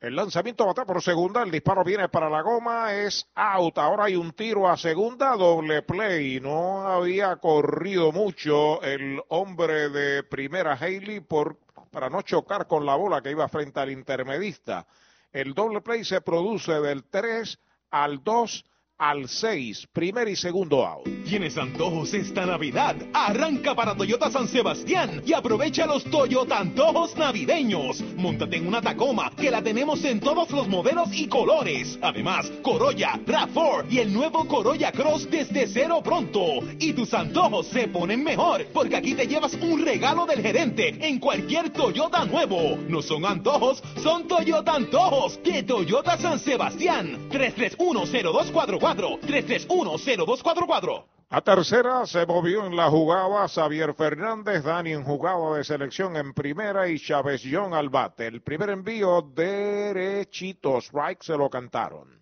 El 0.00 0.16
lanzamiento 0.16 0.66
bate 0.66 0.84
por 0.84 1.00
segunda, 1.02 1.42
el 1.42 1.52
disparo 1.52 1.84
viene 1.84 2.08
para 2.08 2.28
la 2.28 2.40
goma, 2.40 2.92
es 2.94 3.28
out. 3.36 3.78
Ahora 3.78 4.06
hay 4.06 4.16
un 4.16 4.32
tiro 4.32 4.68
a 4.68 4.76
segunda, 4.76 5.36
doble 5.36 5.82
play. 5.82 6.40
No 6.40 6.88
había 6.88 7.36
corrido 7.36 8.10
mucho 8.10 8.82
el 8.82 9.20
hombre 9.28 9.88
de 9.90 10.24
primera 10.24 10.72
Haley 10.72 11.20
por, 11.20 11.58
para 11.92 12.08
no 12.08 12.22
chocar 12.22 12.66
con 12.66 12.84
la 12.84 12.96
bola 12.96 13.20
que 13.20 13.30
iba 13.30 13.46
frente 13.48 13.78
al 13.78 13.90
intermedista. 13.90 14.84
El 15.32 15.54
doble 15.54 15.80
play 15.80 16.04
se 16.04 16.20
produce 16.20 16.72
del 16.80 17.04
3 17.04 17.58
al 17.90 18.22
2 18.24 18.64
al 19.00 19.28
6, 19.28 19.88
primer 19.94 20.28
y 20.28 20.36
segundo 20.36 20.86
out. 20.86 21.08
¿Tienes 21.24 21.56
antojos 21.56 22.12
esta 22.12 22.44
Navidad? 22.44 22.96
Arranca 23.14 23.74
para 23.74 23.94
Toyota 23.94 24.30
San 24.30 24.46
Sebastián 24.46 25.22
y 25.24 25.32
aprovecha 25.32 25.86
los 25.86 26.04
Toyota 26.04 26.58
antojos 26.58 27.16
navideños. 27.16 28.02
Móntate 28.16 28.56
en 28.56 28.66
una 28.66 28.82
Tacoma 28.82 29.32
que 29.34 29.50
la 29.50 29.62
tenemos 29.62 30.04
en 30.04 30.20
todos 30.20 30.50
los 30.50 30.68
modelos 30.68 31.08
y 31.12 31.28
colores. 31.28 31.98
Además, 32.02 32.52
Corolla, 32.62 33.18
RAV4 33.24 33.86
y 33.90 33.98
el 34.00 34.12
nuevo 34.12 34.46
Corolla 34.46 34.92
Cross 34.92 35.30
desde 35.30 35.66
cero 35.66 36.02
pronto. 36.04 36.60
Y 36.78 36.92
tus 36.92 37.14
antojos 37.14 37.68
se 37.68 37.88
ponen 37.88 38.22
mejor 38.22 38.66
porque 38.74 38.96
aquí 38.96 39.14
te 39.14 39.26
llevas 39.26 39.54
un 39.54 39.82
regalo 39.82 40.26
del 40.26 40.42
gerente 40.42 40.94
en 41.00 41.18
cualquier 41.18 41.70
Toyota 41.70 42.26
nuevo. 42.26 42.76
No 42.86 43.00
son 43.00 43.24
antojos, 43.24 43.82
son 44.02 44.28
Toyota 44.28 44.74
antojos 44.74 45.42
de 45.42 45.62
Toyota 45.62 46.18
San 46.18 46.38
Sebastián. 46.38 47.30
3310244 47.30 48.89
3310244. 48.94 51.04
A 51.32 51.42
tercera 51.42 52.04
se 52.06 52.26
movió 52.26 52.66
en 52.66 52.74
la 52.74 52.90
jugada 52.90 53.46
Xavier 53.46 53.94
Fernández, 53.94 54.64
Dani 54.64 54.94
en 54.94 55.04
jugada 55.04 55.56
de 55.56 55.62
selección 55.62 56.16
en 56.16 56.34
primera 56.34 56.88
y 56.88 56.98
Chávez 56.98 57.44
John 57.48 57.72
al 57.72 57.88
bate. 57.88 58.26
El 58.26 58.42
primer 58.42 58.70
envío 58.70 59.22
derechito, 59.22 60.78
strike 60.78 61.22
se 61.22 61.36
lo 61.36 61.48
cantaron. 61.48 62.20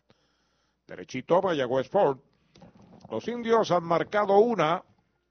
Derechito 0.86 1.40
Mayagüez 1.40 1.88
Ford. 1.88 2.18
Los 3.10 3.26
indios 3.28 3.70
han 3.70 3.84
marcado 3.84 4.36
una 4.36 4.84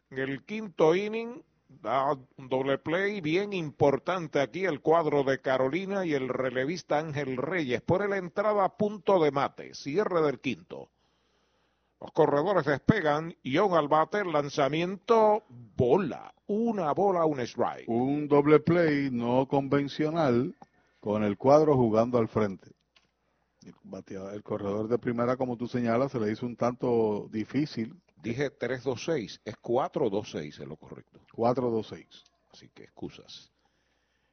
en 0.10 0.18
el 0.18 0.44
quinto 0.44 0.96
inning. 0.96 1.44
Da 1.68 2.14
un 2.14 2.50
doble 2.50 2.80
play 2.80 3.22
bien 3.22 3.54
importante 3.54 4.40
aquí 4.40 4.66
el 4.66 4.82
cuadro 4.82 5.24
de 5.24 5.40
Carolina 5.40 6.04
y 6.04 6.16
el 6.16 6.30
relevista 6.30 6.98
Ángel 6.98 7.38
Reyes 7.38 7.82
por 7.82 8.10
la 8.10 8.18
entrada 8.18 8.64
a 8.64 8.76
punto 8.76 9.22
de 9.22 9.30
mate. 9.30 9.76
Cierre 9.76 10.24
del 10.24 10.40
quinto. 10.40 10.90
Los 12.00 12.12
corredores 12.12 12.66
despegan, 12.66 13.36
y 13.42 13.58
al 13.58 13.88
bate, 13.88 14.24
lanzamiento, 14.24 15.44
bola. 15.50 16.34
Una 16.46 16.94
bola, 16.94 17.26
un 17.26 17.40
strike. 17.40 17.90
Un 17.90 18.28
doble 18.28 18.60
play 18.60 19.10
no 19.12 19.48
convencional 19.48 20.56
con 21.00 21.24
el 21.24 21.38
cuadro 21.38 21.76
jugando 21.76 22.20
al 22.20 22.28
frente. 22.28 22.72
El, 23.64 24.44
corredor 24.44 24.88
de 24.88 24.98
primera, 24.98 25.36
como 25.36 25.58
tú 25.58 25.68
señalas, 25.68 26.12
se 26.12 26.20
le 26.20 26.32
hizo 26.32 26.46
un 26.46 26.56
tanto 26.56 27.28
difícil. 27.32 28.00
Dije 28.16 28.52
3-2-6, 28.58 29.42
es 29.44 29.56
4-2-6 29.58 30.48
es 30.48 30.60
lo 30.60 30.78
correcto. 30.78 31.20
4-2-6. 31.34 32.24
Así 32.52 32.70
que 32.70 32.84
excusas. 32.84 33.52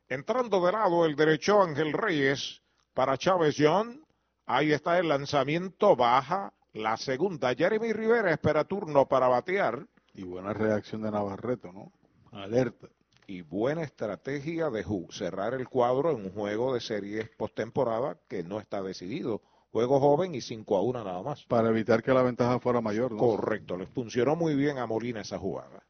Entrando 0.09 0.65
de 0.65 0.73
lado 0.73 1.05
el 1.05 1.17
derecho 1.17 1.63
Ángel 1.63 1.93
Reyes 1.93 2.63
para 2.93 3.19
Chávez 3.19 3.57
John. 3.59 4.05
Ahí 4.47 4.73
está 4.73 4.99
el 4.99 5.09
lanzamiento 5.09 5.97
baja 5.97 6.53
la 6.75 6.97
segunda, 6.97 7.55
Jeremy 7.55 7.93
Rivera 7.93 8.33
espera 8.33 8.65
turno 8.65 9.07
para 9.07 9.29
batear. 9.29 9.87
Y 10.13 10.25
buena 10.25 10.53
reacción 10.53 11.03
de 11.03 11.11
Navarreto, 11.11 11.73
¿no? 11.73 11.93
Alerta. 12.33 12.89
Y 13.27 13.43
buena 13.43 13.83
estrategia 13.83 14.71
de 14.71 14.85
cerrar 15.11 15.55
el 15.55 15.69
cuadro 15.69 16.11
en 16.11 16.27
un 16.27 16.33
juego 16.33 16.75
de 16.75 16.81
series 16.81 17.31
postemporada 17.31 18.19
que 18.29 18.43
no 18.43 18.61
está 18.61 18.83
decidido. 18.83 19.41
Juego 19.71 19.99
joven 19.99 20.35
y 20.35 20.41
5 20.41 20.77
a 20.77 20.83
1 20.83 21.05
nada 21.05 21.23
más. 21.23 21.45
Para 21.47 21.71
evitar 21.71 22.03
que 22.03 22.13
la 22.13 22.23
ventaja 22.23 22.61
fuera 22.61 22.81
mayor, 22.81 23.13
¿no? 23.13 23.19
Correcto, 23.19 23.77
le 23.77 23.87
funcionó 23.87 24.37
muy 24.37 24.55
bien 24.55 24.79
a 24.79 24.87
Molina 24.87 25.21
esa 25.21 25.39
jugada. 25.39 25.83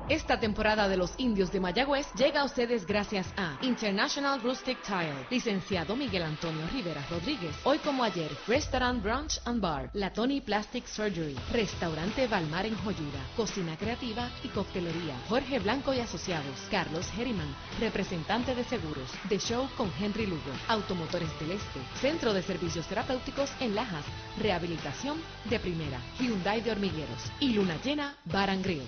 Esta 0.08 0.40
temporada 0.40 0.88
de 0.88 0.96
los 0.96 1.12
indios 1.18 1.52
de 1.52 1.60
Mayagüez 1.60 2.10
llega 2.14 2.40
a 2.40 2.44
ustedes 2.44 2.86
gracias 2.86 3.26
a 3.36 3.58
International 3.60 4.40
Rustic 4.40 4.80
Tile, 4.80 5.26
licenciado 5.28 5.96
Miguel 5.96 6.22
Antonio 6.22 6.66
Rivera 6.72 7.04
Rodríguez. 7.10 7.54
Hoy 7.64 7.76
como 7.76 8.02
ayer, 8.02 8.30
Restaurant 8.46 9.02
Brunch 9.02 9.38
and 9.44 9.60
Bar, 9.60 9.90
La 9.92 10.10
Tony 10.10 10.40
Plastic 10.40 10.86
Surgery, 10.86 11.36
Restaurante 11.52 12.26
Balmar 12.26 12.64
en 12.64 12.74
Joyuda, 12.78 13.20
Cocina 13.36 13.76
Creativa 13.76 14.30
y 14.42 14.48
Coctelería, 14.48 15.14
Jorge 15.28 15.58
Blanco 15.58 15.92
y 15.92 16.00
Asociados, 16.00 16.58
Carlos 16.70 17.06
Herriman, 17.18 17.54
representante 17.78 18.54
de 18.54 18.64
seguros, 18.64 19.10
The 19.28 19.38
Show 19.38 19.68
con 19.76 19.92
Henry 20.00 20.24
Lugo, 20.24 20.40
Automotores 20.68 21.38
del 21.38 21.50
Este, 21.50 21.80
Centro 22.00 22.32
de 22.32 22.42
Servicios 22.42 22.86
Terapéuticos 22.86 23.50
en 23.60 23.74
Lajas, 23.74 24.06
Rehabilitación 24.38 25.20
de 25.50 25.60
Primera, 25.60 26.00
Hyundai 26.18 26.62
de 26.62 26.70
Hormigueros. 26.70 27.30
Y 27.40 27.50
Luna 27.50 27.76
Llena 27.84 28.16
Bar 28.24 28.48
and 28.48 28.64
Grill. 28.64 28.86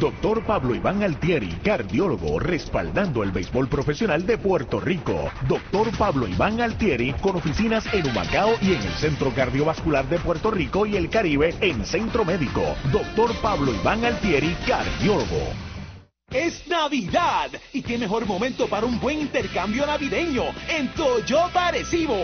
Doctor 0.00 0.42
Pablo 0.44 0.74
Iván 0.74 1.02
Altieri, 1.02 1.50
cardiólogo, 1.62 2.38
respaldando 2.38 3.22
el 3.22 3.30
béisbol 3.30 3.68
profesional 3.68 4.24
de 4.24 4.38
Puerto 4.38 4.80
Rico. 4.80 5.30
Doctor 5.46 5.96
Pablo 5.96 6.26
Iván 6.26 6.60
Altieri, 6.60 7.12
con 7.20 7.36
oficinas 7.36 7.84
en 7.92 8.06
Humacao 8.06 8.54
y 8.62 8.72
en 8.72 8.82
el 8.82 8.92
Centro 8.94 9.32
Cardiovascular 9.34 10.08
de 10.08 10.18
Puerto 10.18 10.50
Rico 10.50 10.86
y 10.86 10.96
el 10.96 11.10
Caribe 11.10 11.54
en 11.60 11.84
Centro 11.84 12.24
Médico. 12.24 12.62
Doctor 12.90 13.32
Pablo 13.42 13.72
Iván 13.74 14.04
Altieri, 14.04 14.56
cardiólogo. 14.66 15.71
Es 16.34 16.66
Navidad 16.66 17.50
y 17.74 17.82
qué 17.82 17.98
mejor 17.98 18.24
momento 18.24 18.66
para 18.66 18.86
un 18.86 18.98
buen 18.98 19.20
intercambio 19.20 19.84
navideño 19.84 20.44
en 20.66 20.88
Toyota 20.94 21.66
Arecibo. 21.66 22.16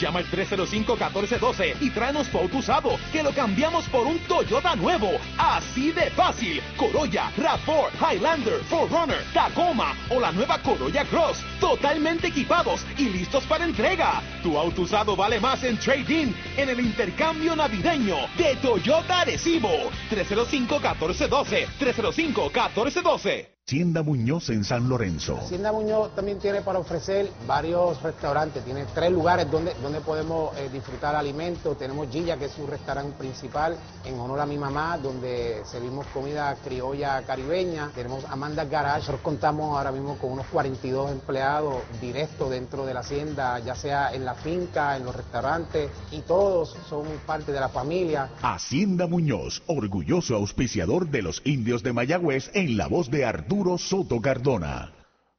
Llama 0.00 0.18
al 0.18 0.26
305-1412 0.26 1.76
y 1.80 1.90
tráenos 1.90 2.28
tu 2.28 2.38
auto 2.38 2.56
usado 2.56 2.98
que 3.12 3.22
lo 3.22 3.30
cambiamos 3.30 3.88
por 3.88 4.04
un 4.04 4.18
Toyota 4.26 4.74
nuevo. 4.74 5.12
Así 5.38 5.92
de 5.92 6.10
fácil. 6.10 6.60
Corolla, 6.76 7.30
RAV4, 7.36 8.14
Highlander, 8.14 8.62
4Runner, 8.68 9.32
Tacoma 9.32 9.94
o 10.10 10.18
la 10.18 10.32
nueva 10.32 10.58
Corolla 10.58 11.04
Cross. 11.04 11.44
Totalmente 11.60 12.26
equipados 12.26 12.84
y 12.98 13.10
listos 13.10 13.44
para 13.44 13.64
entrega. 13.64 14.22
Tu 14.42 14.58
auto 14.58 14.82
usado 14.82 15.14
vale 15.14 15.38
más 15.38 15.62
en 15.62 15.78
trading 15.78 16.32
en 16.56 16.68
el 16.68 16.80
intercambio 16.80 17.54
navideño 17.54 18.16
de 18.36 18.56
Toyota 18.56 19.20
Arecibo. 19.20 19.70
305-1412. 20.10 21.68
305-1412. 21.78 23.51
Hacienda 23.64 24.02
Muñoz 24.02 24.50
en 24.50 24.64
San 24.64 24.88
Lorenzo. 24.88 25.38
Hacienda 25.38 25.70
Muñoz 25.70 26.12
también 26.16 26.40
tiene 26.40 26.62
para 26.62 26.80
ofrecer 26.80 27.30
varios 27.46 28.02
restaurantes, 28.02 28.64
tiene 28.64 28.86
tres 28.92 29.12
lugares 29.12 29.48
donde, 29.48 29.72
donde 29.80 30.00
podemos 30.00 30.54
eh, 30.58 30.68
disfrutar 30.70 31.14
alimentos. 31.14 31.78
Tenemos 31.78 32.08
Gilla, 32.10 32.36
que 32.36 32.46
es 32.46 32.52
su 32.52 32.66
restaurante 32.66 33.16
principal, 33.16 33.76
en 34.04 34.18
honor 34.18 34.40
a 34.40 34.46
mi 34.46 34.58
mamá, 34.58 34.98
donde 34.98 35.62
servimos 35.64 36.06
comida 36.08 36.56
criolla 36.64 37.22
caribeña. 37.22 37.92
Tenemos 37.94 38.24
Amanda 38.24 38.64
Garage, 38.64 38.98
nosotros 39.02 39.20
contamos 39.20 39.78
ahora 39.78 39.92
mismo 39.92 40.18
con 40.18 40.32
unos 40.32 40.46
42 40.46 41.12
empleados 41.12 41.76
directos 42.00 42.50
dentro 42.50 42.84
de 42.84 42.94
la 42.94 43.00
hacienda, 43.00 43.60
ya 43.60 43.76
sea 43.76 44.12
en 44.12 44.24
la 44.24 44.34
finca, 44.34 44.96
en 44.96 45.04
los 45.04 45.14
restaurantes, 45.14 45.88
y 46.10 46.22
todos 46.22 46.76
son 46.90 47.06
parte 47.24 47.52
de 47.52 47.60
la 47.60 47.68
familia. 47.68 48.28
Hacienda 48.42 49.06
Muñoz, 49.06 49.62
orgulloso 49.68 50.34
auspiciador 50.34 51.08
de 51.08 51.22
los 51.22 51.40
indios 51.44 51.84
de 51.84 51.92
Mayagüez 51.92 52.50
en 52.54 52.76
la 52.76 52.88
voz 52.88 53.08
de 53.08 53.24
Arturo 53.24 53.51
Soto 53.76 54.18
Cardona. 54.18 54.90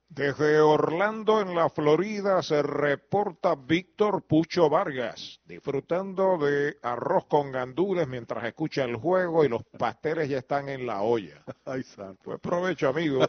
Desde 0.07 0.59
Orlando, 0.59 1.41
en 1.41 1.55
la 1.55 1.67
Florida, 1.69 2.43
se 2.43 2.61
reporta 2.61 3.55
Víctor 3.55 4.21
Pucho 4.27 4.69
Vargas, 4.69 5.39
disfrutando 5.45 6.37
de 6.37 6.77
arroz 6.83 7.25
con 7.25 7.51
gandules 7.51 8.07
mientras 8.07 8.43
escucha 8.43 8.83
el 8.83 8.97
juego 8.97 9.43
y 9.43 9.49
los 9.49 9.63
pasteles 9.63 10.29
ya 10.29 10.37
están 10.37 10.69
en 10.69 10.85
la 10.85 11.01
olla. 11.01 11.43
Ay, 11.65 11.81
santo. 11.81 12.21
Pues 12.23 12.39
provecho, 12.39 12.89
amigo. 12.89 13.25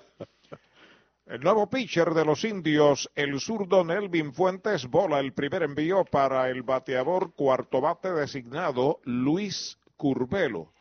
El 1.24 1.40
nuevo 1.40 1.70
pitcher 1.70 2.12
de 2.12 2.27
los 2.27 2.44
indios, 2.44 3.11
el 3.15 3.40
zurdo 3.40 3.85
Nelvin 3.85 4.35
Fuentes, 4.35 4.86
bola 4.86 5.19
el 5.20 5.32
primer 5.32 5.62
envío 5.62 6.05
para 6.05 6.51
el 6.51 6.62
bateador 6.62 7.32
cuarto 7.32 7.81
bate 7.81 8.12
designado 8.12 9.01
Luis 9.05 9.78
Curbelo. 9.97 10.74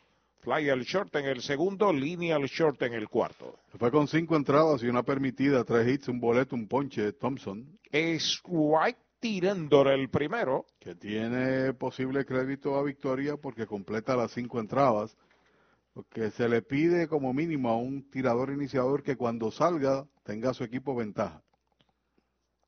Fly 0.44 0.70
al 0.70 0.82
short 0.82 1.16
en 1.16 1.26
el 1.26 1.42
segundo, 1.42 1.94
línea 1.94 2.36
al 2.36 2.48
short 2.48 2.82
en 2.82 2.94
el 2.94 3.08
cuarto. 3.08 3.60
Fue 3.80 3.90
con 3.90 4.10
cinco 4.10 4.36
entradas 4.36 4.84
y 4.84 4.88
una 4.88 5.02
permitida, 5.02 5.64
tres 5.64 5.88
hits, 5.88 6.10
un 6.10 6.20
boleto, 6.20 6.54
un 6.54 6.68
ponche, 6.68 7.14
Thompson. 7.14 7.80
Es 7.90 8.42
White 8.44 9.00
tirándole 9.22 9.94
el 9.94 10.10
primero. 10.10 10.66
Que 10.80 10.96
tiene 10.96 11.74
posible 11.74 12.26
crédito 12.26 12.76
a 12.76 12.84
victoria 12.84 13.38
porque 13.38 13.66
completa 13.66 14.18
las 14.18 14.32
cinco 14.32 14.60
entradas. 14.60 15.16
Porque 15.94 16.30
se 16.32 16.50
le 16.50 16.62
pide 16.62 17.08
como 17.08 17.34
mínimo 17.34 17.70
a 17.70 17.78
un 17.78 18.10
tirador 18.10 18.52
iniciador 18.52 19.02
que 19.02 19.16
cuando 19.16 19.50
salga 19.50 20.06
tenga 20.24 20.54
su 20.54 20.66
equipo 20.66 20.94
ventaja. 20.94 21.42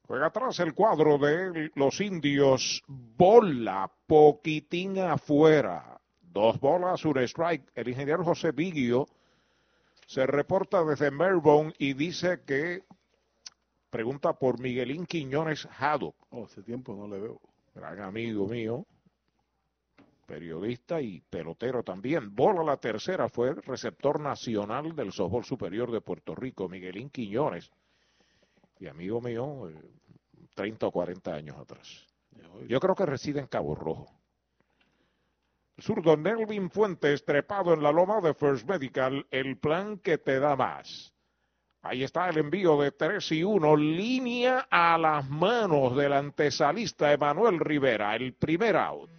Juega 0.07 0.27
atrás 0.27 0.59
el 0.59 0.73
cuadro 0.73 1.17
de 1.17 1.71
los 1.75 1.99
indios. 1.99 2.81
Bola, 2.87 3.91
poquitín 4.07 4.99
afuera. 4.99 5.94
Dos 6.35 6.59
bolas, 6.59 7.05
un 7.05 7.17
strike. 7.19 7.71
El 7.75 7.87
ingeniero 7.87 8.25
José 8.25 8.51
Vigio 8.51 9.07
se 10.05 10.27
reporta 10.27 10.83
desde 10.83 11.09
Melbourne 11.09 11.73
y 11.77 11.93
dice 11.93 12.41
que 12.45 12.83
pregunta 13.89 14.33
por 14.33 14.59
Miguelín 14.59 15.05
Quiñones 15.05 15.65
Haddock. 15.79 16.13
Oh, 16.31 16.43
hace 16.43 16.61
tiempo 16.61 16.93
no 16.93 17.07
le 17.07 17.21
veo. 17.21 17.39
Gran 17.73 18.01
amigo 18.01 18.49
mío, 18.49 18.85
periodista 20.25 20.99
y 20.99 21.21
pelotero 21.21 21.83
también. 21.83 22.35
Bola 22.35 22.65
la 22.65 22.75
tercera 22.75 23.29
fue 23.29 23.53
receptor 23.53 24.19
nacional 24.19 24.93
del 24.93 25.13
softball 25.13 25.45
superior 25.45 25.89
de 25.89 26.01
Puerto 26.01 26.35
Rico, 26.35 26.67
Miguelín 26.67 27.11
Quiñones. 27.11 27.71
Y 28.81 28.87
amigo 28.87 29.21
mío, 29.21 29.69
eh, 29.69 29.81
30 30.53 30.87
o 30.87 30.91
40 30.91 31.33
años 31.33 31.57
atrás. 31.57 32.05
Yo 32.67 32.81
creo 32.81 32.93
que 32.93 33.05
reside 33.05 33.39
en 33.39 33.47
Cabo 33.47 33.73
Rojo. 33.73 34.24
Zurdo 35.79 36.15
Nelvin 36.15 36.69
Fuentes, 36.69 37.25
trepado 37.25 37.73
en 37.73 37.83
la 37.83 37.91
loma 37.91 38.21
de 38.21 38.33
First 38.33 38.67
Medical, 38.67 39.27
el 39.29 39.57
plan 39.57 39.97
que 39.99 40.17
te 40.17 40.39
da 40.39 40.55
más. 40.55 41.13
Ahí 41.81 42.03
está 42.03 42.29
el 42.29 42.37
envío 42.37 42.81
de 42.81 42.91
3 42.91 43.31
y 43.33 43.43
1, 43.43 43.75
línea 43.75 44.67
a 44.71 44.97
las 44.97 45.29
manos 45.29 45.95
del 45.95 46.13
antesalista 46.13 47.11
Emanuel 47.13 47.59
Rivera, 47.59 48.15
el 48.15 48.33
primer 48.33 48.75
out. 48.75 49.09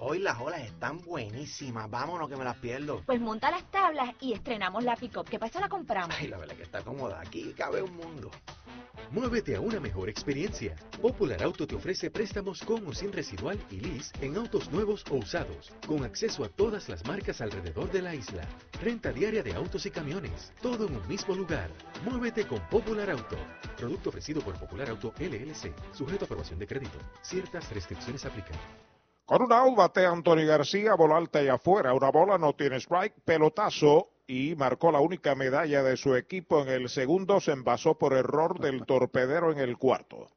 Hoy 0.00 0.20
las 0.20 0.38
olas 0.38 0.60
están 0.60 0.98
buenísimas, 0.98 1.90
vámonos 1.90 2.28
que 2.28 2.36
me 2.36 2.44
las 2.44 2.56
pierdo. 2.58 3.02
Pues 3.04 3.20
monta 3.20 3.50
las 3.50 3.68
tablas 3.72 4.14
y 4.20 4.32
estrenamos 4.32 4.84
la 4.84 4.94
pick-up. 4.94 5.28
¿Qué 5.28 5.40
pasa? 5.40 5.58
La 5.58 5.68
compramos. 5.68 6.14
Ay, 6.16 6.28
la 6.28 6.38
verdad 6.38 6.54
que 6.54 6.62
está 6.62 6.82
cómoda, 6.82 7.20
aquí 7.20 7.52
cabe 7.56 7.82
un 7.82 7.96
mundo. 7.96 8.30
Muévete 9.10 9.56
a 9.56 9.60
una 9.60 9.80
mejor 9.80 10.08
experiencia. 10.08 10.76
Popular 11.02 11.42
Auto 11.42 11.66
te 11.66 11.74
ofrece 11.74 12.12
préstamos 12.12 12.60
con 12.60 12.86
o 12.86 12.92
sin 12.92 13.12
residual 13.12 13.58
y 13.72 13.80
lease 13.80 14.12
en 14.20 14.36
autos 14.36 14.70
nuevos 14.70 15.04
o 15.10 15.16
usados, 15.16 15.72
con 15.84 16.04
acceso 16.04 16.44
a 16.44 16.48
todas 16.48 16.88
las 16.88 17.04
marcas 17.04 17.40
alrededor 17.40 17.90
de 17.90 18.02
la 18.02 18.14
isla. 18.14 18.46
Renta 18.80 19.10
diaria 19.12 19.42
de 19.42 19.54
autos 19.54 19.84
y 19.84 19.90
camiones, 19.90 20.52
todo 20.62 20.86
en 20.86 20.94
un 20.94 21.08
mismo 21.08 21.34
lugar. 21.34 21.70
Muévete 22.04 22.46
con 22.46 22.60
Popular 22.68 23.10
Auto. 23.10 23.36
Producto 23.76 24.10
ofrecido 24.10 24.42
por 24.42 24.54
Popular 24.60 24.90
Auto 24.90 25.12
LLC, 25.18 25.74
sujeto 25.92 26.24
a 26.24 26.26
aprobación 26.26 26.60
de 26.60 26.68
crédito. 26.68 26.98
Ciertas 27.22 27.68
restricciones 27.72 28.24
aplican. 28.24 28.58
Con 29.28 29.42
una 29.42 29.58
out 29.58 29.76
batea 29.76 30.08
Anthony 30.08 30.46
García, 30.46 30.94
bola 30.94 31.18
alta 31.18 31.42
y 31.42 31.48
afuera. 31.48 31.92
Una 31.92 32.10
bola 32.10 32.38
no 32.38 32.54
tiene 32.54 32.76
strike, 32.76 33.12
pelotazo 33.26 34.08
y 34.26 34.54
marcó 34.56 34.90
la 34.90 35.00
única 35.00 35.34
medalla 35.34 35.82
de 35.82 35.98
su 35.98 36.16
equipo 36.16 36.62
en 36.62 36.68
el 36.70 36.88
segundo. 36.88 37.38
Se 37.38 37.52
envasó 37.52 37.98
por 37.98 38.14
error 38.14 38.58
del 38.58 38.86
torpedero 38.86 39.52
en 39.52 39.58
el 39.58 39.76
cuarto. 39.76 40.28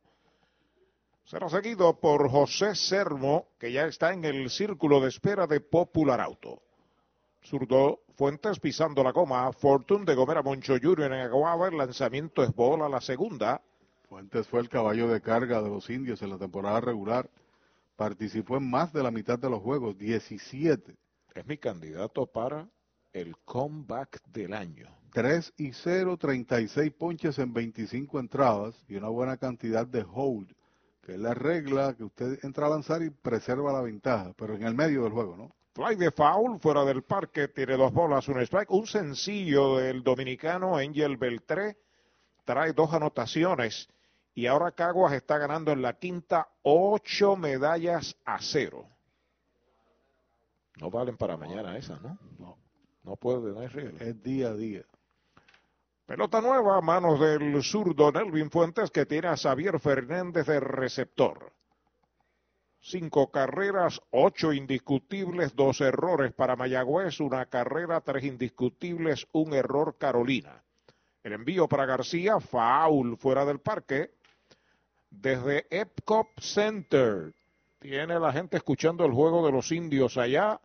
Será 1.23 1.47
seguido 1.47 2.01
por 2.01 2.29
José 2.29 2.75
Sermo, 2.75 3.45
que 3.57 3.71
ya 3.71 3.85
está 3.85 4.11
en 4.11 4.25
el 4.25 4.49
círculo 4.49 4.99
de 4.99 5.07
espera 5.07 5.47
de 5.47 5.61
Popular 5.61 6.19
Auto. 6.19 6.61
Zurdo 7.45 8.01
Fuentes 8.17 8.59
pisando 8.59 9.05
la 9.05 9.13
goma. 9.13 9.53
Fortune 9.53 10.03
de 10.03 10.15
Gomera 10.15 10.41
Moncho 10.41 10.75
Jr. 10.81 11.13
en 11.13 11.13
Aguaba. 11.13 11.69
El 11.69 11.77
lanzamiento 11.77 12.43
es 12.43 12.53
bola 12.53 12.89
la 12.89 12.99
segunda. 12.99 13.61
Fuentes 14.09 14.45
fue 14.49 14.59
el 14.59 14.67
caballo 14.67 15.07
de 15.07 15.21
carga 15.21 15.61
de 15.61 15.69
los 15.69 15.89
indios 15.89 16.21
en 16.21 16.31
la 16.31 16.37
temporada 16.37 16.81
regular. 16.81 17.29
Participó 18.01 18.57
en 18.57 18.67
más 18.67 18.91
de 18.93 19.03
la 19.03 19.11
mitad 19.11 19.37
de 19.37 19.47
los 19.47 19.61
juegos, 19.61 19.95
17. 19.95 20.97
Es 21.35 21.45
mi 21.45 21.59
candidato 21.59 22.25
para 22.25 22.67
el 23.13 23.37
comeback 23.45 24.23
del 24.25 24.55
año. 24.55 24.87
3 25.13 25.53
y 25.57 25.71
0, 25.71 26.17
36 26.17 26.93
ponches 26.93 27.37
en 27.37 27.53
25 27.53 28.19
entradas 28.19 28.73
y 28.87 28.95
una 28.95 29.09
buena 29.09 29.37
cantidad 29.37 29.85
de 29.85 30.03
hold, 30.11 30.51
que 31.03 31.11
es 31.11 31.19
la 31.19 31.35
regla 31.35 31.93
que 31.95 32.05
usted 32.05 32.39
entra 32.41 32.65
a 32.65 32.69
lanzar 32.71 33.03
y 33.03 33.11
preserva 33.11 33.71
la 33.71 33.81
ventaja, 33.81 34.33
pero 34.35 34.55
en 34.55 34.63
el 34.63 34.73
medio 34.73 35.03
del 35.03 35.11
juego, 35.11 35.37
¿no? 35.37 35.55
Fly 35.75 35.95
de 35.95 36.09
foul, 36.09 36.59
fuera 36.59 36.83
del 36.83 37.03
parque, 37.03 37.49
tiene 37.49 37.77
dos 37.77 37.93
bolas, 37.93 38.27
un 38.27 38.41
strike. 38.41 38.71
Un 38.71 38.87
sencillo 38.87 39.77
del 39.77 40.01
dominicano 40.01 40.75
Angel 40.75 41.17
Beltré, 41.17 41.77
trae 42.45 42.73
dos 42.73 42.91
anotaciones. 42.93 43.87
Y 44.33 44.45
ahora 44.47 44.71
Caguas 44.71 45.13
está 45.13 45.37
ganando 45.37 45.71
en 45.71 45.81
la 45.81 45.93
quinta 45.93 46.47
ocho 46.63 47.35
medallas 47.35 48.15
a 48.25 48.37
cero. 48.39 48.87
No 50.79 50.89
valen 50.89 51.17
para 51.17 51.37
mañana 51.37 51.77
esas, 51.77 52.01
¿no? 52.01 52.17
No. 52.39 52.57
No 53.03 53.15
puede, 53.15 53.51
no 53.51 53.59
hay 53.59 53.67
riesgo. 53.67 53.97
Es 53.99 54.21
día 54.23 54.49
a 54.49 54.53
día. 54.53 54.83
Pelota 56.05 56.41
nueva 56.41 56.77
a 56.77 56.81
manos 56.81 57.19
del 57.19 57.63
zurdo 57.63 58.11
Nelvin 58.11 58.51
Fuentes 58.51 58.91
que 58.91 59.05
tiene 59.05 59.27
a 59.27 59.37
Xavier 59.37 59.79
Fernández 59.79 60.45
de 60.45 60.59
receptor. 60.59 61.53
Cinco 62.79 63.31
carreras, 63.31 64.01
ocho 64.09 64.53
indiscutibles, 64.53 65.55
dos 65.55 65.81
errores 65.81 66.33
para 66.33 66.55
Mayagüez, 66.55 67.19
una 67.19 67.45
carrera, 67.45 68.01
tres 68.01 68.23
indiscutibles, 68.23 69.27
un 69.33 69.53
error 69.53 69.97
Carolina. 69.97 70.63
El 71.23 71.33
envío 71.33 71.67
para 71.67 71.85
García, 71.85 72.39
foul 72.39 73.17
fuera 73.17 73.45
del 73.45 73.59
parque. 73.59 74.15
Desde 75.11 75.67
Epcot 75.69 76.27
Center, 76.39 77.33
tiene 77.79 78.19
la 78.19 78.33
gente 78.33 78.57
escuchando 78.57 79.05
el 79.05 79.11
juego 79.11 79.45
de 79.45 79.51
los 79.51 79.71
indios 79.71 80.17
allá, 80.17 80.59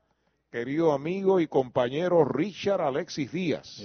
querido 0.51 0.93
amigo 0.93 1.40
y 1.40 1.48
compañero 1.48 2.24
Richard 2.24 2.81
Alexis 2.81 3.32
Díaz. 3.32 3.82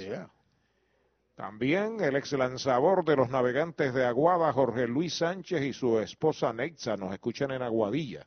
También 1.35 1.99
el 2.01 2.15
ex 2.15 2.31
lanzador 2.33 3.03
de 3.03 3.15
los 3.15 3.29
navegantes 3.29 3.93
de 3.93 4.05
Aguada, 4.05 4.53
Jorge 4.53 4.87
Luis 4.87 5.15
Sánchez 5.15 5.61
y 5.63 5.73
su 5.73 5.99
esposa 5.99 6.53
Nexa, 6.53 6.95
nos 6.95 7.11
escuchan 7.11 7.51
en 7.51 7.63
Aguadilla. 7.63 8.25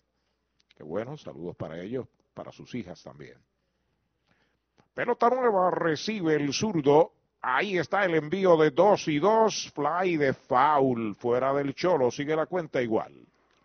Qué 0.77 0.83
bueno, 0.83 1.17
saludos 1.17 1.55
para 1.57 1.81
ellos, 1.81 2.09
para 2.35 2.51
sus 2.51 2.75
hijas 2.75 3.03
también. 3.03 3.39
Pelota 4.93 5.31
nueva 5.31 5.71
recibe 5.71 6.35
el 6.35 6.53
zurdo. 6.53 7.14
Ahí 7.47 7.77
está 7.77 8.05
el 8.07 8.15
envío 8.15 8.57
de 8.57 8.71
dos 8.71 9.07
y 9.07 9.19
dos, 9.19 9.71
fly 9.75 10.17
de 10.17 10.33
foul, 10.33 11.15
fuera 11.15 11.53
del 11.53 11.75
cholo, 11.75 12.11
sigue 12.11 12.35
la 12.35 12.47
cuenta 12.47 12.81
igual. 12.81 13.13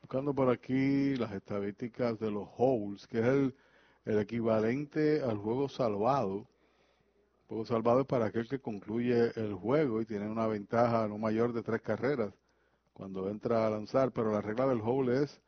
Buscando 0.02 0.34
por 0.34 0.50
aquí 0.50 1.16
las 1.16 1.32
estadísticas 1.32 2.20
de 2.20 2.30
los 2.30 2.50
holes, 2.58 3.08
que 3.08 3.20
es 3.20 3.26
el, 3.26 3.56
el 4.06 4.20
equivalente 4.20 5.22
al 5.24 5.38
juego 5.38 5.70
salvado 5.70 6.46
Juego 7.50 7.66
salvado 7.66 8.02
es 8.02 8.06
para 8.06 8.26
aquel 8.28 8.48
que 8.48 8.60
concluye 8.60 9.32
el 9.36 9.56
juego 9.56 10.02
y 10.02 10.06
tiene 10.06 10.30
una 10.30 10.46
ventaja 10.46 11.08
no 11.08 11.18
mayor 11.18 11.52
de 11.52 11.64
tres 11.64 11.82
carreras 11.82 12.32
cuando 12.94 13.28
entra 13.28 13.66
a 13.66 13.72
lanzar, 13.72 14.12
pero 14.12 14.32
la 14.32 14.40
regla 14.40 14.68
del 14.68 14.82
hole 14.84 15.24
es, 15.24 15.42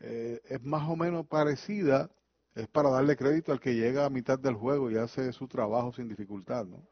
eh, 0.00 0.40
es 0.48 0.60
más 0.64 0.88
o 0.88 0.96
menos 0.96 1.26
parecida, 1.26 2.10
es 2.56 2.66
para 2.66 2.90
darle 2.90 3.16
crédito 3.16 3.52
al 3.52 3.60
que 3.60 3.76
llega 3.76 4.04
a 4.04 4.10
mitad 4.10 4.36
del 4.36 4.54
juego 4.54 4.90
y 4.90 4.96
hace 4.96 5.32
su 5.32 5.46
trabajo 5.46 5.92
sin 5.92 6.08
dificultad, 6.08 6.64
¿no? 6.66 6.82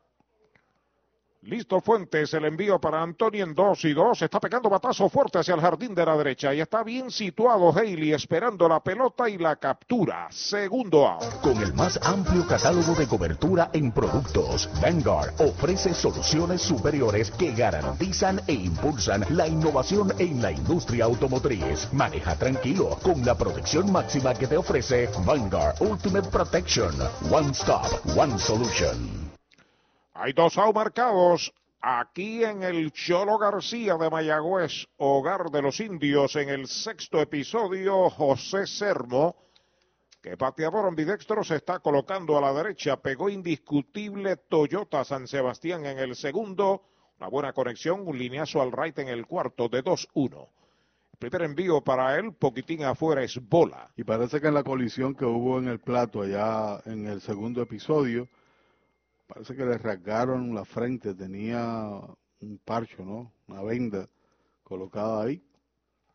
Listo 1.42 1.80
Fuentes, 1.80 2.34
el 2.34 2.46
envío 2.46 2.80
para 2.80 3.00
Antonio 3.00 3.44
en 3.44 3.54
2 3.54 3.84
y 3.84 3.94
2. 3.94 4.22
Está 4.22 4.40
pegando 4.40 4.68
batazo 4.68 5.08
fuerte 5.08 5.38
hacia 5.38 5.54
el 5.54 5.60
jardín 5.60 5.94
de 5.94 6.04
la 6.04 6.16
derecha. 6.16 6.52
Y 6.52 6.60
está 6.60 6.82
bien 6.82 7.12
situado 7.12 7.70
Haley 7.70 8.12
esperando 8.12 8.68
la 8.68 8.80
pelota 8.80 9.30
y 9.30 9.38
la 9.38 9.54
captura. 9.54 10.26
Segundo 10.30 11.06
out. 11.06 11.40
Con 11.40 11.56
el 11.62 11.72
más 11.74 11.98
amplio 12.02 12.44
catálogo 12.44 12.92
de 12.96 13.06
cobertura 13.06 13.70
en 13.72 13.92
productos, 13.92 14.68
Vanguard 14.82 15.32
ofrece 15.40 15.94
soluciones 15.94 16.60
superiores 16.60 17.30
que 17.30 17.52
garantizan 17.52 18.40
e 18.48 18.54
impulsan 18.54 19.24
la 19.30 19.46
innovación 19.46 20.12
en 20.18 20.42
la 20.42 20.50
industria 20.50 21.04
automotriz. 21.04 21.88
Maneja 21.92 22.36
tranquilo 22.36 22.98
con 23.02 23.24
la 23.24 23.36
protección 23.36 23.92
máxima 23.92 24.34
que 24.34 24.48
te 24.48 24.56
ofrece 24.56 25.08
Vanguard 25.24 25.80
Ultimate 25.80 26.28
Protection. 26.30 26.92
One 27.30 27.50
Stop, 27.52 27.86
One 28.16 28.36
Solution. 28.40 29.27
Hay 30.20 30.32
dos 30.32 30.58
out 30.58 30.74
marcados 30.74 31.54
aquí 31.80 32.42
en 32.42 32.64
el 32.64 32.90
Cholo 32.90 33.38
García 33.38 33.96
de 33.96 34.10
Mayagüez, 34.10 34.88
hogar 34.96 35.48
de 35.52 35.62
los 35.62 35.78
indios, 35.78 36.34
en 36.34 36.48
el 36.48 36.66
sexto 36.66 37.20
episodio, 37.20 38.10
José 38.10 38.66
Sermo, 38.66 39.36
que 40.20 40.34
bateador 40.34 40.86
ambidextro 40.86 41.44
se 41.44 41.54
está 41.54 41.78
colocando 41.78 42.36
a 42.36 42.40
la 42.40 42.52
derecha, 42.52 42.96
pegó 42.96 43.30
indiscutible 43.30 44.38
Toyota 44.38 45.04
San 45.04 45.28
Sebastián 45.28 45.86
en 45.86 46.00
el 46.00 46.16
segundo, 46.16 46.82
una 47.20 47.28
buena 47.28 47.52
conexión, 47.52 48.02
un 48.04 48.18
lineazo 48.18 48.60
al 48.60 48.72
right 48.72 48.98
en 48.98 49.06
el 49.06 49.24
cuarto 49.24 49.68
de 49.68 49.84
2-1. 49.84 50.48
Primer 51.20 51.42
envío 51.42 51.80
para 51.80 52.18
él, 52.18 52.32
poquitín 52.32 52.82
afuera 52.82 53.22
es 53.22 53.38
bola. 53.48 53.92
Y 53.96 54.02
parece 54.02 54.40
que 54.40 54.48
en 54.48 54.54
la 54.54 54.64
colisión 54.64 55.14
que 55.14 55.24
hubo 55.24 55.60
en 55.60 55.68
el 55.68 55.78
plato 55.78 56.22
allá 56.22 56.82
en 56.86 57.06
el 57.06 57.20
segundo 57.20 57.62
episodio, 57.62 58.28
parece 59.28 59.54
que 59.54 59.64
le 59.64 59.78
rasgaron 59.78 60.54
la 60.54 60.64
frente, 60.64 61.14
tenía 61.14 62.00
un 62.40 62.58
parcho, 62.64 63.04
¿no? 63.04 63.32
Una 63.46 63.62
venda 63.62 64.08
colocada 64.64 65.24
ahí. 65.24 65.42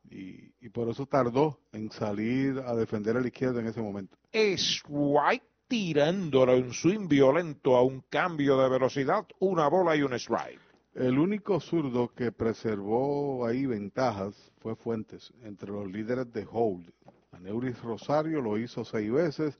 Y, 0.10 0.52
y 0.60 0.70
por 0.70 0.90
eso 0.90 1.06
tardó 1.06 1.60
en 1.72 1.90
salir 1.90 2.60
a 2.60 2.76
defender 2.76 3.16
a 3.16 3.22
la 3.22 3.28
izquierda 3.28 3.62
en 3.62 3.68
ese 3.68 3.82
momento. 3.82 4.18
Es 4.32 4.84
White 4.90 5.46
tirándolo 5.68 6.56
en 6.56 6.74
swing 6.74 7.08
violento 7.08 7.76
a 7.78 7.84
un 7.84 8.02
cambio 8.10 8.58
de 8.58 8.70
velocidad, 8.70 9.26
una 9.40 9.68
bola 9.70 9.96
y 9.96 10.02
un 10.02 10.14
strike. 10.14 10.60
El 10.94 11.18
único 11.18 11.60
zurdo 11.60 12.14
que 12.14 12.32
preservó 12.32 13.48
ahí 13.48 13.66
ventajas 13.66 14.36
fue 14.60 14.76
Fuentes, 14.76 15.34
entre 15.42 15.72
los 15.72 15.90
líderes 15.90 16.32
de 16.32 16.46
Hold. 16.52 16.92
Aneuris 17.32 17.82
Rosario 17.82 18.42
lo 18.42 18.60
hizo 18.60 18.86
seis 18.86 19.12
veces, 19.12 19.58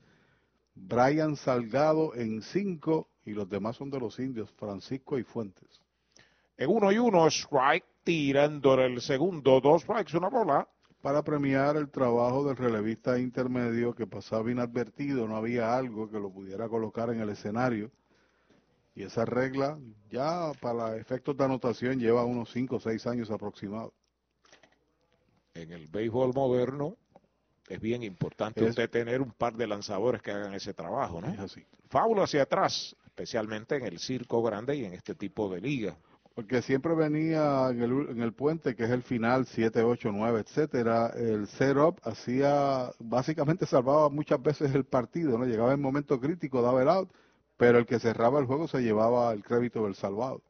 Brian 0.76 1.34
Salgado 1.34 2.14
en 2.14 2.42
cinco 2.42 3.08
y 3.26 3.32
los 3.32 3.48
demás 3.48 3.76
son 3.76 3.90
de 3.90 3.98
los 4.00 4.18
indios, 4.18 4.50
Francisco 4.52 5.18
y 5.18 5.24
Fuentes. 5.24 5.80
En 6.56 6.70
uno 6.70 6.92
y 6.92 6.98
uno, 6.98 7.26
strike, 7.28 7.84
tirándole 8.04 8.86
el 8.86 9.00
segundo, 9.00 9.60
dos 9.60 9.82
strikes, 9.82 10.16
una 10.16 10.28
bola. 10.28 10.68
Para 11.00 11.22
premiar 11.22 11.76
el 11.76 11.90
trabajo 11.90 12.44
del 12.44 12.56
relevista 12.56 13.18
intermedio 13.18 13.94
que 13.94 14.06
pasaba 14.06 14.50
inadvertido, 14.50 15.26
no 15.28 15.36
había 15.36 15.76
algo 15.76 16.10
que 16.10 16.18
lo 16.18 16.30
pudiera 16.30 16.68
colocar 16.68 17.10
en 17.10 17.20
el 17.20 17.28
escenario. 17.30 17.90
Y 18.94 19.02
esa 19.02 19.24
regla 19.24 19.78
ya 20.10 20.52
para 20.60 20.96
efectos 20.96 21.36
de 21.36 21.44
anotación 21.44 21.98
lleva 21.98 22.24
unos 22.24 22.50
5 22.52 22.76
o 22.76 22.80
6 22.80 23.06
años 23.06 23.30
aproximados. 23.30 23.92
En 25.54 25.72
el 25.72 25.86
béisbol 25.88 26.32
moderno 26.34 26.96
es 27.68 27.80
bien 27.80 28.02
importante 28.02 28.62
Es- 28.62 28.70
usted 28.70 28.88
tener 28.90 29.20
un 29.20 29.32
par 29.32 29.54
de 29.54 29.66
lanzadores 29.66 30.22
que 30.22 30.30
hagan 30.30 30.54
ese 30.54 30.74
trabajo, 30.74 31.20
¿no? 31.20 31.28
Es 31.28 31.38
así. 31.40 31.64
Fábula 31.88 32.24
hacia 32.24 32.42
atrás, 32.42 32.96
especialmente 33.14 33.76
en 33.76 33.84
el 33.84 34.00
circo 34.00 34.42
grande 34.42 34.74
y 34.74 34.84
en 34.84 34.92
este 34.92 35.14
tipo 35.14 35.48
de 35.48 35.60
liga. 35.60 35.96
Porque 36.34 36.62
siempre 36.62 36.96
venía 36.96 37.68
en 37.70 37.80
el, 37.80 38.08
en 38.10 38.22
el 38.22 38.32
puente, 38.32 38.74
que 38.74 38.82
es 38.82 38.90
el 38.90 39.02
final 39.02 39.46
7, 39.46 39.82
8, 39.84 40.10
9, 40.12 40.40
etcétera, 40.40 41.12
el 41.14 41.46
setup 41.46 42.00
hacía, 42.02 42.90
básicamente 42.98 43.66
salvaba 43.66 44.08
muchas 44.08 44.42
veces 44.42 44.74
el 44.74 44.84
partido, 44.84 45.38
¿no? 45.38 45.44
Llegaba 45.44 45.72
en 45.72 45.80
momento 45.80 46.18
crítico, 46.20 46.60
daba 46.60 46.82
el 46.82 46.88
out, 46.88 47.08
pero 47.56 47.78
el 47.78 47.86
que 47.86 48.00
cerraba 48.00 48.40
el 48.40 48.46
juego 48.46 48.66
se 48.66 48.80
llevaba 48.80 49.32
el 49.32 49.44
crédito 49.44 49.84
del 49.84 49.94
salvado. 49.94 50.42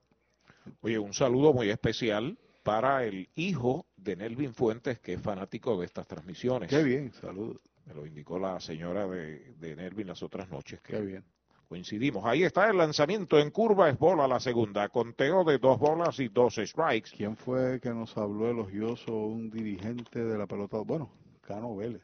Oye, 0.81 0.99
un 0.99 1.13
saludo 1.13 1.53
muy 1.53 1.69
especial 1.69 2.39
para 2.63 3.05
el 3.05 3.29
hijo 3.35 3.85
de 3.99 4.17
Nelvin 4.17 4.55
Fuentes, 4.55 5.01
que 5.01 5.13
es 5.13 5.21
fanático 5.21 5.79
de 5.79 5.85
estas 5.85 6.07
transmisiones. 6.07 6.71
Qué 6.71 6.83
bien, 6.83 7.13
saludos. 7.13 7.61
Me 7.85 7.93
lo 7.93 8.07
indicó 8.07 8.39
la 8.39 8.59
señora 8.59 9.07
de, 9.07 9.53
de 9.57 9.77
Nelvin 9.77 10.07
las 10.07 10.23
otras 10.23 10.49
noches. 10.49 10.81
Que 10.81 10.95
Qué 10.95 11.01
bien. 11.03 11.25
Coincidimos. 11.69 12.25
Ahí 12.25 12.43
está 12.43 12.69
el 12.71 12.77
lanzamiento 12.77 13.39
en 13.39 13.51
curva, 13.51 13.89
es 13.89 13.99
bola 13.99 14.29
la 14.29 14.41
segunda. 14.41 14.89
Conteo 14.89 15.45
de 15.45 15.59
dos 15.59 15.79
bolas 15.79 16.19
y 16.21 16.29
dos 16.29 16.57
strikes. 16.57 17.11
¿Quién 17.17 17.37
fue 17.37 17.81
que 17.81 17.91
nos 17.91 18.17
habló 18.17 18.51
elogioso 18.51 19.13
un 19.13 19.51
dirigente 19.51 20.25
de 20.25 20.39
la 20.39 20.47
pelota? 20.47 20.79
Bueno, 20.79 21.11
Cano 21.41 21.75
Vélez. 21.77 22.03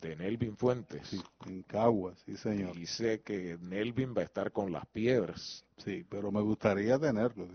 De 0.00 0.16
Nelvin 0.16 0.56
Fuentes. 0.56 1.06
Sí, 1.06 1.22
en 1.46 1.62
Caguas, 1.62 2.18
sí 2.26 2.36
señor. 2.36 2.74
Dice 2.74 3.20
que 3.22 3.56
Nelvin 3.60 4.14
va 4.16 4.22
a 4.22 4.24
estar 4.24 4.50
con 4.50 4.72
las 4.72 4.84
piedras. 4.86 5.64
Sí, 5.76 6.04
pero 6.08 6.32
me 6.32 6.40
gustaría 6.40 6.98
tenerlo. 6.98 7.46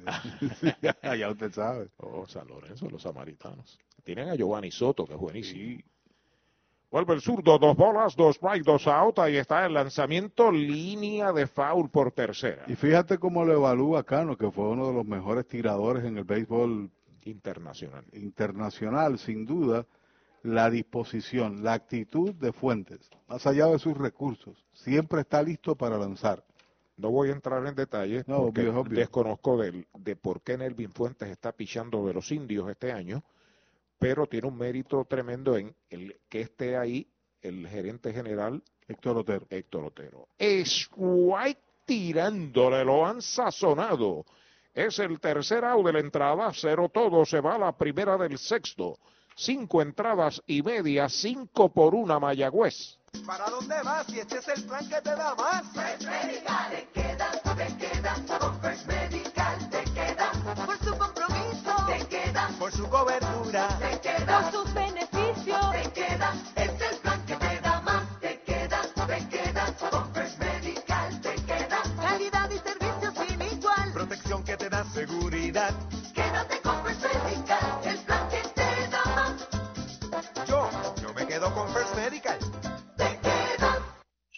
Sí, 0.61 0.67
ya 1.19 1.29
usted 1.29 1.51
sabe. 1.51 1.89
Oh, 1.97 2.25
San 2.25 2.47
Lorenzo, 2.47 2.89
los 2.89 3.01
samaritanos. 3.01 3.77
Tienen 4.05 4.29
a 4.29 4.35
Giovanni 4.35 4.71
Soto, 4.71 5.05
que 5.05 5.13
es 5.13 5.19
buenísimo. 5.19 5.81
Vuelve 6.89 7.13
el 7.15 7.21
zurdo, 7.21 7.57
dos 7.59 7.75
bolas, 7.75 8.15
dos 8.15 8.37
strikes, 8.37 8.63
dos 8.63 8.87
out. 8.87 9.19
Ahí 9.19 9.35
está 9.37 9.65
el 9.65 9.73
lanzamiento, 9.73 10.51
línea 10.51 11.33
de 11.33 11.45
foul 11.45 11.89
por 11.89 12.11
tercera. 12.13 12.63
Y 12.67 12.75
fíjate 12.75 13.17
cómo 13.17 13.43
lo 13.43 13.53
evalúa 13.53 14.03
Cano, 14.03 14.37
que 14.37 14.49
fue 14.51 14.69
uno 14.69 14.87
de 14.87 14.93
los 14.93 15.05
mejores 15.05 15.45
tiradores 15.47 16.05
en 16.05 16.17
el 16.17 16.23
béisbol 16.23 16.89
Internacional. 17.25 18.05
internacional, 18.13 19.19
sin 19.19 19.45
duda, 19.45 19.85
la 20.43 20.69
disposición, 20.69 21.61
la 21.61 21.73
actitud 21.73 22.33
de 22.33 22.53
Fuentes, 22.53 23.09
más 23.27 23.45
allá 23.45 23.65
de 23.67 23.79
sus 23.79 23.97
recursos, 23.97 24.63
siempre 24.71 25.21
está 25.21 25.43
listo 25.43 25.75
para 25.75 25.97
lanzar. 25.97 26.45
No 26.95 27.11
voy 27.11 27.29
a 27.29 27.33
entrar 27.33 27.67
en 27.67 27.75
detalles 27.75 28.25
No, 28.29 28.43
porque 28.43 28.61
obvio, 28.61 28.71
es 28.71 28.77
obvio. 28.77 28.99
desconozco 28.99 29.57
del- 29.57 29.87
de 29.99 30.15
por 30.15 30.41
qué 30.41 30.57
Nelvin 30.57 30.89
Fuentes 30.89 31.29
está 31.29 31.51
pichando 31.51 32.07
de 32.07 32.13
los 32.13 32.31
indios 32.31 32.69
este 32.69 32.93
año, 32.93 33.23
pero 33.99 34.27
tiene 34.27 34.47
un 34.47 34.57
mérito 34.57 35.05
tremendo 35.05 35.57
en 35.57 35.75
el 35.89 36.19
que 36.29 36.41
esté 36.41 36.77
ahí 36.77 37.07
el 37.41 37.67
gerente 37.67 38.13
general 38.13 38.63
Héctor 38.87 39.17
Otero. 39.17 39.47
Héctor 39.49 39.85
Otero. 39.85 40.27
Es 40.37 40.89
White 40.95 41.61
tirándole, 41.85 42.83
lo 42.83 43.05
han 43.05 43.21
sazonado. 43.21 44.25
Es 44.73 44.99
el 44.99 45.19
tercer 45.19 45.65
out 45.65 45.85
de 45.85 45.93
la 45.93 45.99
entrada, 45.99 46.51
cero 46.53 46.89
todo, 46.93 47.25
se 47.25 47.41
va 47.41 47.55
a 47.55 47.59
la 47.59 47.71
primera 47.75 48.17
del 48.17 48.37
sexto. 48.37 48.99
cinco 49.35 49.81
entradas 49.81 50.41
y 50.47 50.61
media, 50.61 51.09
cinco 51.09 51.69
por 51.69 51.93
una 51.93 52.19
Mayagüez. 52.19 52.97
¿Para 53.25 53.49
dónde 53.49 53.75
vas? 53.83 54.05
Si 54.07 54.19
este 54.19 54.37
es 54.37 54.47
el 54.47 54.63
plan 54.65 54.87
que 54.89 55.01
te 55.01 55.09
da 55.09 55.35
más. 55.35 55.63
First 55.73 56.09
Medical 56.09 56.71
te 56.71 56.87
queda, 56.93 57.31
te 57.55 57.77
queda. 57.77 58.39
Con 58.39 58.61
First 58.61 58.87
Medical 58.87 59.36
Por 62.67 62.75
su 62.75 62.89
cobertura 62.89 63.79
te 63.79 64.01
queda. 64.01 64.41
Por 64.41 64.51
sus 64.51 64.73
beneficios 64.73 65.71
te 65.71 65.89
queda. 65.93 66.33
Es 66.57 66.81
el 66.81 66.97
plan 66.97 67.25
que 67.25 67.35
te 67.37 67.61
da 67.61 67.79
más. 67.79 68.19
Te 68.19 68.41
queda, 68.41 68.81
te 69.07 69.27
queda. 69.29 69.73
Con 69.89 70.13
First 70.13 70.37
Medical 70.37 71.21
te 71.21 71.35
queda. 71.35 71.81
Calidad 72.01 72.51
y 72.51 72.57
servicio 72.57 73.25
sin 73.25 73.41
igual. 73.41 73.93
Protección 73.93 74.43
que 74.43 74.57
te 74.57 74.69
da 74.69 74.83
seguridad. 74.83 75.73
Quédate 76.13 76.59
con 76.59 76.83
First 76.83 77.03
Medical. 77.03 77.81
El 77.85 77.97
plan 77.99 78.29
que 78.29 78.41
te 78.53 78.87
da 78.89 79.15
más. 79.15 80.45
Yo, 80.45 80.69
yo 81.01 81.13
me 81.13 81.25
quedo 81.25 81.53
con 81.53 81.73
First 81.73 81.95
Medical. 81.95 82.37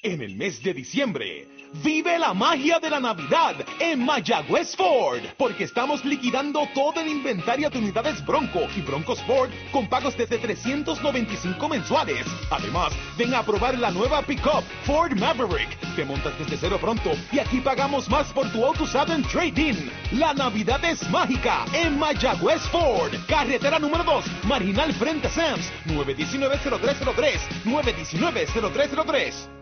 En 0.04 0.22
el 0.22 0.36
mes 0.36 0.62
de 0.62 0.76
diciembre, 0.76 1.48
vive 1.84 2.18
la 2.20 2.34
magia 2.34 2.80
de 2.80 2.90
la 2.90 3.00
Navidad 3.00 3.56
en 3.80 4.04
Mayagüez 4.04 4.76
Ford, 4.76 5.22
porque 5.38 5.64
estamos 5.64 6.04
liquidando 6.04 6.68
todo 6.74 7.00
el 7.00 7.08
inventario 7.08 7.70
de 7.70 7.80
unidades 7.80 8.26
Bronco 8.26 8.68
y 8.76 8.82
Bronco 8.82 9.14
Sport 9.14 9.52
con 9.72 9.88
pagos 9.88 10.18
desde 10.18 10.38
395 10.38 11.70
mensuales. 11.70 12.26
Además, 12.50 12.94
ven 13.18 13.34
a 13.34 13.44
probar 13.44 13.78
la 13.78 13.92
nueva 13.92 14.22
pickup 14.22 14.64
Ford 14.86 15.18
Maverick. 15.18 15.78
Te 15.96 16.06
montas 16.06 16.38
desde 16.40 16.58
cero 16.58 16.78
pronto 16.80 17.12
y 17.32 17.40
aquí 17.40 17.60
pagamos 17.62 18.10
más 18.10 18.32
por 18.34 18.52
tu 18.52 18.66
auto 18.66 18.84
usado 18.84 19.14
en 19.14 19.24
trading. 19.24 19.90
La 20.14 20.34
Navidad 20.34 20.84
es 20.86 21.08
mágica 21.10 21.66
en 21.74 21.98
Mayagüez 21.98 22.62
Ford, 22.70 23.14
carretera 23.28 23.80
número 23.80 24.04
2, 24.04 24.26
marginal 24.46 24.94
frente 24.94 25.30
Sams, 25.30 25.72
919-0303, 25.88 27.40
919-0303. 27.66 29.60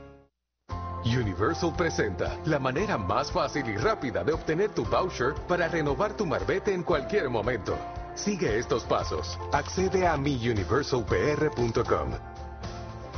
Universal 1.16 1.74
presenta 1.76 2.38
la 2.46 2.60
manera 2.60 2.98
más 2.98 3.32
fácil 3.32 3.68
y 3.70 3.78
rápida 3.78 4.24
de 4.24 4.34
obtener 4.34 4.72
tu 4.72 4.84
voucher 4.84 5.34
para 5.48 5.68
renovar 5.68 6.14
tu 6.14 6.26
marbete 6.26 6.74
en 6.74 6.82
cualquier 6.84 7.30
momento. 7.30 7.78
Sigue 8.16 8.58
estos 8.58 8.84
pasos. 8.84 9.38
Accede 9.52 10.08
a 10.08 10.18
miuniversalpr.com. 10.18 12.12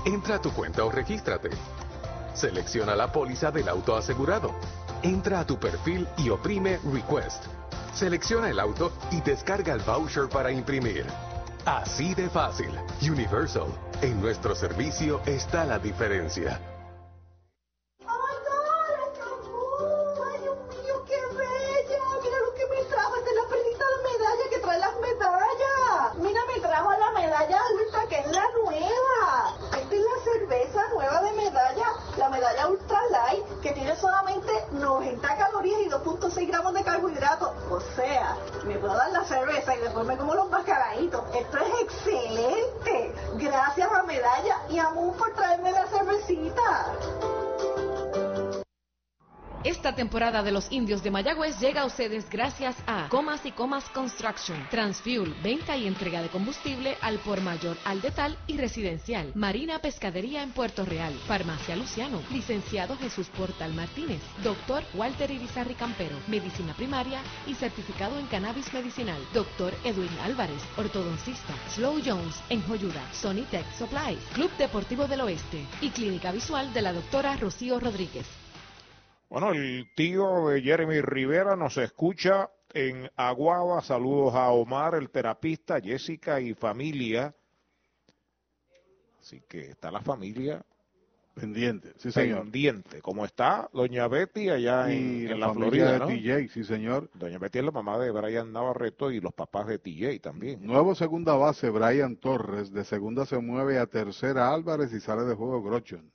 Entra 0.06 0.36
a 0.36 0.42
tu 0.42 0.52
cuenta 0.52 0.84
o 0.84 0.92
regístrate. 0.92 1.50
Selecciona 2.34 2.96
la 2.96 3.12
póliza 3.12 3.52
del 3.52 3.70
auto 3.70 3.96
asegurado. 3.96 4.54
Entra 5.02 5.40
a 5.40 5.46
tu 5.46 5.58
perfil 5.60 6.08
y 6.18 6.30
oprime 6.30 6.80
Request. 6.94 7.46
Selecciona 7.94 8.50
el 8.50 8.60
auto 8.60 8.92
y 9.12 9.22
descarga 9.22 9.74
el 9.74 9.80
voucher 9.82 10.28
para 10.30 10.52
imprimir. 10.52 11.06
Así 11.66 12.14
de 12.16 12.30
fácil. 12.30 12.72
Universal. 13.02 13.68
En 14.02 14.22
nuestro 14.22 14.56
servicio 14.56 15.22
está 15.26 15.66
la 15.66 15.78
diferencia. 15.80 16.60
¡Ay, 18.00 20.40
Dios 20.42 20.58
mío, 20.70 21.04
qué 21.06 21.20
bella! 21.36 22.02
Mira 22.24 22.40
lo 22.40 22.54
que 22.54 22.66
me 22.68 22.84
trajo. 22.90 23.16
Esta 23.18 23.30
es 23.30 23.36
la 23.36 23.48
perlita 23.50 23.86
de 23.86 23.98
medalla 24.12 24.50
que 24.50 24.60
trae 24.60 24.80
las 24.80 24.96
medallas. 25.00 26.16
Mira, 26.18 26.42
me 26.48 26.60
trajo 26.62 26.92
la 26.92 27.12
medalla 27.12 27.60
ultra, 27.76 28.08
que 28.08 28.20
es 28.20 28.28
la 28.32 28.46
nueva. 28.64 29.54
Esta 29.78 29.96
es 29.96 30.02
la 30.02 30.18
cerveza 30.24 30.88
nueva 30.94 31.22
de 31.22 31.32
medalla, 31.34 31.88
la 32.18 32.30
medalla 32.30 32.68
ultra 32.68 33.00
light, 33.12 33.46
que 33.62 33.72
tiene 33.74 33.96
solamente 33.96 34.52
90 34.72 35.38
calorías 36.30 36.38
y 36.38 36.46
2.6 36.46 36.48
gramos 36.48 36.74
de 36.74 36.84
carbohidratos. 36.84 37.50
O 37.70 37.80
sea, 37.96 38.38
me 38.66 38.78
puedo 38.78 38.94
dar 38.94 39.12
la 39.12 39.24
cerveza 39.24 39.76
y 39.76 39.80
después 39.80 40.06
me 40.06 40.18
como 40.18 40.36
los 40.36 40.50
mascaraditos. 40.50 41.24
Esto 41.36 41.58
es 41.58 41.82
excelente. 41.82 43.16
Gracias 43.36 43.92
a 43.92 44.04
medalla 44.04 44.58
y 44.70 44.78
a 44.78 44.90
Moon 44.90 45.16
por 45.16 45.34
traerme 45.34 45.72
la 45.72 45.88
cervecita. 45.88 46.86
Esta 49.66 49.94
temporada 49.94 50.42
de 50.42 50.54
los 50.54 50.72
indios 50.72 51.04
de 51.04 51.12
Mayagüez 51.12 51.60
llega 51.60 51.82
a 51.82 51.86
ustedes 51.86 52.30
gracias 52.30 52.78
a 52.88 53.10
Comas 53.10 53.46
y 53.46 53.52
Comas 53.52 53.90
Construction, 53.90 54.66
Transfuel, 54.72 55.36
venta 55.44 55.76
y 55.76 55.86
entrega 55.86 56.22
de 56.22 56.30
combustible 56.30 56.98
al 57.02 57.20
por 57.20 57.42
mayor, 57.42 57.76
al 57.84 58.00
detal 58.00 58.38
y 58.48 58.58
residencial, 58.58 59.34
Marina 59.36 59.80
Pescadería 59.80 60.44
en 60.44 60.52
Puerto 60.52 60.86
Real, 60.86 61.14
Farmacia 61.28 61.76
Luciano, 61.76 62.22
Licenciado 62.32 62.96
Jesús 62.96 63.28
Portal 63.28 63.74
Martínez, 63.74 64.22
Doctor 64.46 64.82
Walter 64.94 65.30
Irizarri 65.30 65.74
Campero, 65.74 66.16
Medicina 66.30 66.74
Primaria 66.74 67.20
y 67.46 67.54
certificado 67.56 68.18
en 68.18 68.28
Cannabis 68.28 68.74
Medicinal, 68.74 69.22
Doctor 69.34 69.74
Edwin 69.84 70.18
Álvarez, 70.24 70.64
ortodoncista, 70.78 71.54
Slow 71.76 72.00
Jones 72.06 72.42
en 72.50 72.62
Joyuda, 72.66 73.02
Sony 73.12 73.44
Tech 73.52 73.66
Supplies, 73.78 74.24
Club 74.34 74.52
Deportivo 74.58 75.06
del 75.06 75.20
Oeste 75.20 75.66
y 75.82 75.90
Clínica 75.90 76.32
Visual 76.32 76.72
de 76.74 76.82
la 76.82 76.94
doctora 76.94 77.36
Rocío 77.36 77.78
Rodríguez. 77.82 78.39
Bueno, 79.30 79.52
el 79.52 79.86
tío 79.96 80.48
de 80.50 80.62
Jeremy 80.62 81.02
Rivera 81.02 81.56
nos 81.56 81.78
escucha 81.78 82.50
en 82.74 83.10
Aguaba. 83.16 83.82
Saludos 83.82 84.34
a 84.34 84.50
Omar, 84.50 84.96
el 84.96 85.10
terapista, 85.12 85.80
Jessica 85.80 86.42
y 86.42 86.56
familia. 86.56 87.36
Así 89.20 89.42
que 89.48 89.70
está 89.70 89.92
la 89.92 90.02
familia 90.02 90.64
Pendiente, 91.36 91.94
sí 91.98 92.12
señor. 92.12 92.42
pendiente. 92.42 93.02
Como 93.02 93.24
está 93.24 93.70
Doña 93.72 94.08
Betty 94.08 94.50
allá 94.50 94.92
en, 94.92 95.22
Y 95.22 95.26
en 95.28 95.40
la 95.40 95.48
la 95.48 95.54
Florida, 95.54 95.92
de 95.94 96.00
¿no? 96.00 96.08
TJ, 96.08 96.52
sí 96.52 96.64
señor. 96.64 97.10
Doña 97.14 97.38
Betty 97.38 97.60
es 97.60 97.66
la 97.66 97.72
mamá 97.72 97.98
de 97.98 98.12
Brian 98.12 98.52
Navarreto 98.52 99.10
y 99.12 99.22
los 99.22 99.34
papás 99.34 99.68
de 99.68 99.80
TJ 99.80 100.20
también. 100.22 100.66
Nuevo 100.66 100.96
segunda 100.96 101.36
base, 101.36 101.70
Brian 101.70 102.18
Torres. 102.18 102.72
De 102.74 102.84
segunda 102.84 103.26
se 103.26 103.38
mueve 103.38 103.80
a 103.80 103.86
tercera 103.86 104.54
Álvarez 104.54 104.92
y 104.92 105.00
sale 105.00 105.24
de 105.24 105.36
juego 105.36 105.62
Grochon. 105.64 106.12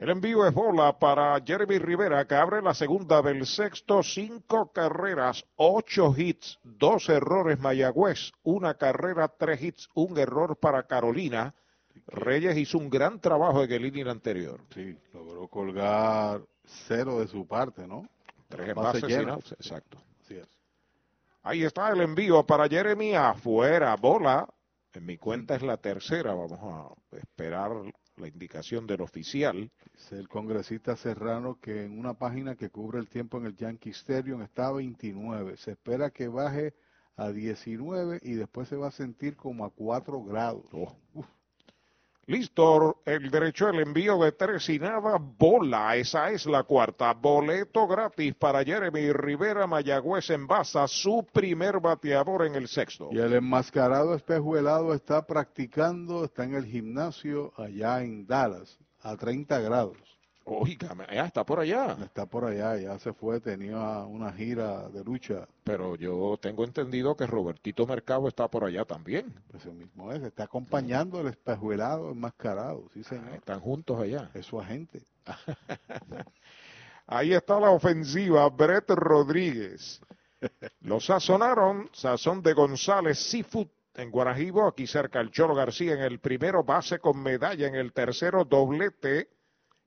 El 0.00 0.08
envío 0.08 0.46
es 0.46 0.54
bola 0.54 0.98
para 0.98 1.38
Jeremy 1.44 1.76
Rivera, 1.78 2.26
que 2.26 2.34
abre 2.34 2.62
la 2.62 2.72
segunda 2.72 3.20
del 3.20 3.44
sexto, 3.44 4.02
cinco 4.02 4.72
carreras, 4.72 5.44
ocho 5.56 6.14
hits, 6.16 6.58
dos 6.64 7.10
errores 7.10 7.60
Mayagüez, 7.60 8.32
una 8.42 8.78
carrera, 8.78 9.28
tres 9.28 9.62
hits, 9.62 9.90
un 9.92 10.16
error 10.16 10.56
para 10.56 10.84
Carolina. 10.84 11.54
Reyes 12.06 12.56
hizo 12.56 12.78
un 12.78 12.88
gran 12.88 13.20
trabajo 13.20 13.62
en 13.62 13.72
el 13.72 13.84
inning 13.84 14.08
anterior. 14.08 14.62
Sí, 14.72 14.96
logró 15.12 15.48
colgar 15.48 16.40
cero 16.64 17.20
de 17.20 17.28
su 17.28 17.46
parte, 17.46 17.86
¿no? 17.86 18.08
Tres 18.48 18.74
Bases 18.74 19.04
llenas. 19.04 19.52
exacto. 19.52 19.98
Así 20.22 20.36
es. 20.36 20.48
Ahí 21.42 21.62
está 21.62 21.90
el 21.90 22.00
envío 22.00 22.46
para 22.46 22.66
Jeremy 22.70 23.16
afuera, 23.16 23.94
bola. 23.96 24.48
En 24.94 25.04
mi 25.04 25.18
cuenta 25.18 25.56
es 25.56 25.62
la 25.62 25.76
tercera, 25.76 26.32
vamos 26.32 26.58
a 26.62 27.16
esperar 27.18 27.70
la 28.20 28.28
indicación 28.28 28.86
del 28.86 29.00
oficial. 29.00 29.70
El 30.10 30.28
congresista 30.28 30.96
Serrano 30.96 31.58
que 31.60 31.84
en 31.84 31.98
una 31.98 32.14
página 32.14 32.56
que 32.56 32.70
cubre 32.70 32.98
el 32.98 33.08
tiempo 33.08 33.38
en 33.38 33.46
el 33.46 33.56
Yankee 33.56 33.90
Stadium 33.90 34.42
está 34.42 34.68
a 34.68 34.72
29. 34.72 35.56
Se 35.56 35.72
espera 35.72 36.10
que 36.10 36.28
baje 36.28 36.74
a 37.16 37.30
19 37.30 38.20
y 38.22 38.34
después 38.34 38.68
se 38.68 38.76
va 38.76 38.88
a 38.88 38.92
sentir 38.92 39.36
como 39.36 39.64
a 39.64 39.70
4 39.70 40.22
grados. 40.22 40.66
Oh. 40.72 40.96
Listo, 42.30 43.02
el 43.06 43.28
derecho 43.28 43.66
al 43.66 43.80
envío 43.80 44.16
de 44.18 44.30
tres 44.30 44.68
y 44.68 44.78
nada, 44.78 45.18
bola, 45.18 45.96
esa 45.96 46.30
es 46.30 46.46
la 46.46 46.62
cuarta. 46.62 47.12
Boleto 47.12 47.88
gratis 47.88 48.36
para 48.36 48.62
Jeremy 48.62 49.12
Rivera 49.12 49.66
Mayagüez 49.66 50.30
en 50.30 50.46
Baza, 50.46 50.86
su 50.86 51.26
primer 51.32 51.80
bateador 51.80 52.46
en 52.46 52.54
el 52.54 52.68
sexto. 52.68 53.08
Y 53.10 53.18
el 53.18 53.32
enmascarado 53.32 54.14
espejuelado 54.14 54.94
está 54.94 55.26
practicando, 55.26 56.24
está 56.24 56.44
en 56.44 56.54
el 56.54 56.66
gimnasio 56.66 57.52
allá 57.56 58.00
en 58.00 58.28
Dallas, 58.28 58.78
a 59.02 59.16
30 59.16 59.58
grados. 59.58 60.09
Oígame, 60.44 61.06
ya 61.12 61.26
está 61.26 61.44
por 61.44 61.60
allá. 61.60 61.96
Está 62.02 62.26
por 62.26 62.44
allá, 62.44 62.76
ya 62.76 62.98
se 62.98 63.12
fue, 63.12 63.40
tenía 63.40 64.04
una 64.04 64.32
gira 64.32 64.88
de 64.88 65.04
lucha. 65.04 65.46
Pero 65.64 65.94
yo 65.96 66.38
tengo 66.40 66.64
entendido 66.64 67.16
que 67.16 67.26
Robertito 67.26 67.86
Mercado 67.86 68.26
está 68.26 68.48
por 68.48 68.64
allá 68.64 68.84
también. 68.84 69.32
Pues 69.50 69.64
el 69.66 69.74
mismo 69.74 70.12
es, 70.12 70.22
está 70.22 70.44
acompañando 70.44 71.20
al 71.20 71.28
espejuelado 71.28 72.10
enmascarado, 72.10 72.88
sí 72.92 73.04
señor. 73.04 73.28
Ah, 73.32 73.36
Están 73.36 73.60
juntos 73.60 74.00
allá. 74.00 74.30
Es 74.34 74.46
su 74.46 74.60
agente. 74.60 75.02
Ahí 77.06 77.32
está 77.32 77.60
la 77.60 77.70
ofensiva, 77.70 78.48
Brett 78.48 78.90
Rodríguez. 78.90 80.00
Lo 80.80 81.00
sazonaron, 81.00 81.90
sazón 81.92 82.42
de 82.42 82.54
González 82.54 83.18
Seafood 83.18 83.68
en 83.94 84.10
Guarajibo, 84.10 84.66
aquí 84.66 84.86
cerca 84.86 85.20
el 85.20 85.30
Cholo 85.30 85.54
García 85.54 85.92
en 85.94 86.00
el 86.00 86.20
primero, 86.20 86.64
base 86.64 86.98
con 87.00 87.22
medalla 87.22 87.66
en 87.66 87.74
el 87.74 87.92
tercero, 87.92 88.44
doblete, 88.44 89.28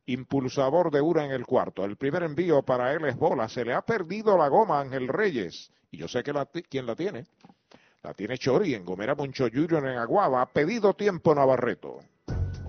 impulsador 0.06 0.92
de 0.92 1.02
Ura 1.02 1.26
en 1.26 1.32
el 1.32 1.46
cuarto. 1.46 1.86
El 1.86 1.98
primer 1.98 2.24
envío 2.24 2.62
para 2.64 2.94
él 2.94 3.06
es 3.06 3.16
bola, 3.18 3.48
se 3.50 3.66
le 3.66 3.74
ha 3.74 3.82
perdido 3.82 4.38
la 4.38 4.48
goma 4.48 4.78
a 4.78 4.82
Ángel 4.82 5.08
Reyes, 5.08 5.72
y 5.92 5.98
yo 5.98 6.08
sé 6.08 6.24
que 6.24 6.34
la, 6.34 6.46
quién 6.46 6.86
la 6.86 6.96
tiene. 6.96 7.26
La 8.04 8.14
tiene 8.14 8.38
Chori 8.38 8.74
en 8.74 8.84
Gomera 8.84 9.16
Moncho 9.16 9.48
Junior 9.52 9.88
en 9.88 9.98
Aguaba, 9.98 10.42
ha 10.42 10.46
pedido 10.46 10.94
tiempo 10.94 11.34
Navarreto. 11.34 12.02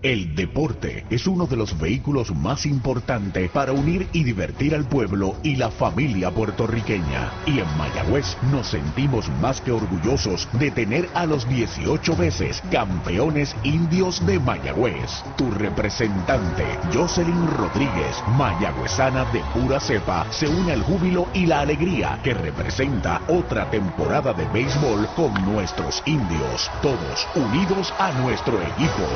El 0.05 0.35
deporte 0.35 1.07
es 1.09 1.27
uno 1.27 1.47
de 1.47 1.57
los 1.57 1.81
vehículos 1.81 2.31
más 2.37 2.67
importantes 2.67 3.51
para 3.51 3.73
unir 3.73 4.07
y 4.13 4.23
divertir 4.23 4.75
al 4.75 4.85
pueblo 4.85 5.35
y 5.43 5.57
la 5.57 5.71
familia 5.71 6.31
puertorriqueña. 6.31 7.33
Y 7.47 7.61
en 7.61 7.79
Mayagüez 7.79 8.37
nos 8.53 8.67
sentimos 8.67 9.31
más 9.41 9.63
que 9.63 9.73
orgullosos 9.73 10.47
de 10.61 10.71
tener 10.71 11.09
a 11.15 11.25
los 11.25 11.49
18 11.49 12.17
veces 12.17 12.63
campeones 12.71 13.57
indios 13.63 14.27
de 14.27 14.39
Mayagüez. 14.39 15.25
Tu 15.39 15.51
representante, 15.51 16.67
Jocelyn 16.93 17.47
Rodríguez, 17.57 18.23
mayagüezana 18.37 19.25
de 19.33 19.41
pura 19.55 19.81
cepa, 19.81 20.27
se 20.31 20.47
une 20.47 20.73
al 20.73 20.83
júbilo 20.83 21.29
y 21.33 21.47
la 21.47 21.61
alegría 21.61 22.21
que 22.23 22.35
representa 22.35 23.23
otra 23.27 23.71
temporada 23.71 24.35
de 24.35 24.45
béisbol 24.49 25.09
con 25.17 25.33
nuestros 25.47 26.03
indios. 26.05 26.71
Todos 26.83 27.27
unidos 27.35 27.95
a 27.99 28.13
nuestro 28.21 28.61
equipo. 28.61 29.09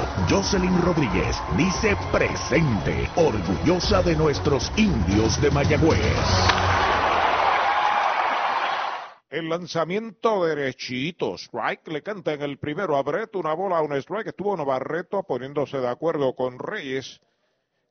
Rodríguez 0.79 1.37
dice 1.57 1.97
presente, 2.13 3.11
orgullosa 3.17 4.01
de 4.03 4.15
nuestros 4.15 4.73
indios 4.77 5.41
de 5.43 5.51
Mayagüez. 5.51 5.99
El 9.29 9.49
lanzamiento 9.49 10.47
derechito, 10.47 11.35
strike, 11.37 11.89
le 11.89 12.03
canta 12.03 12.33
en 12.33 12.43
el 12.43 12.59
primero 12.59 12.97
a 12.97 13.03
Brett, 13.03 13.35
una 13.37 13.53
bola, 13.55 13.83
un 13.83 13.93
strike, 13.95 14.29
estuvo 14.29 14.57
Navarreto 14.57 15.23
poniéndose 15.25 15.79
de 15.79 15.89
acuerdo 15.89 16.35
con 16.35 16.59
Reyes, 16.59 17.21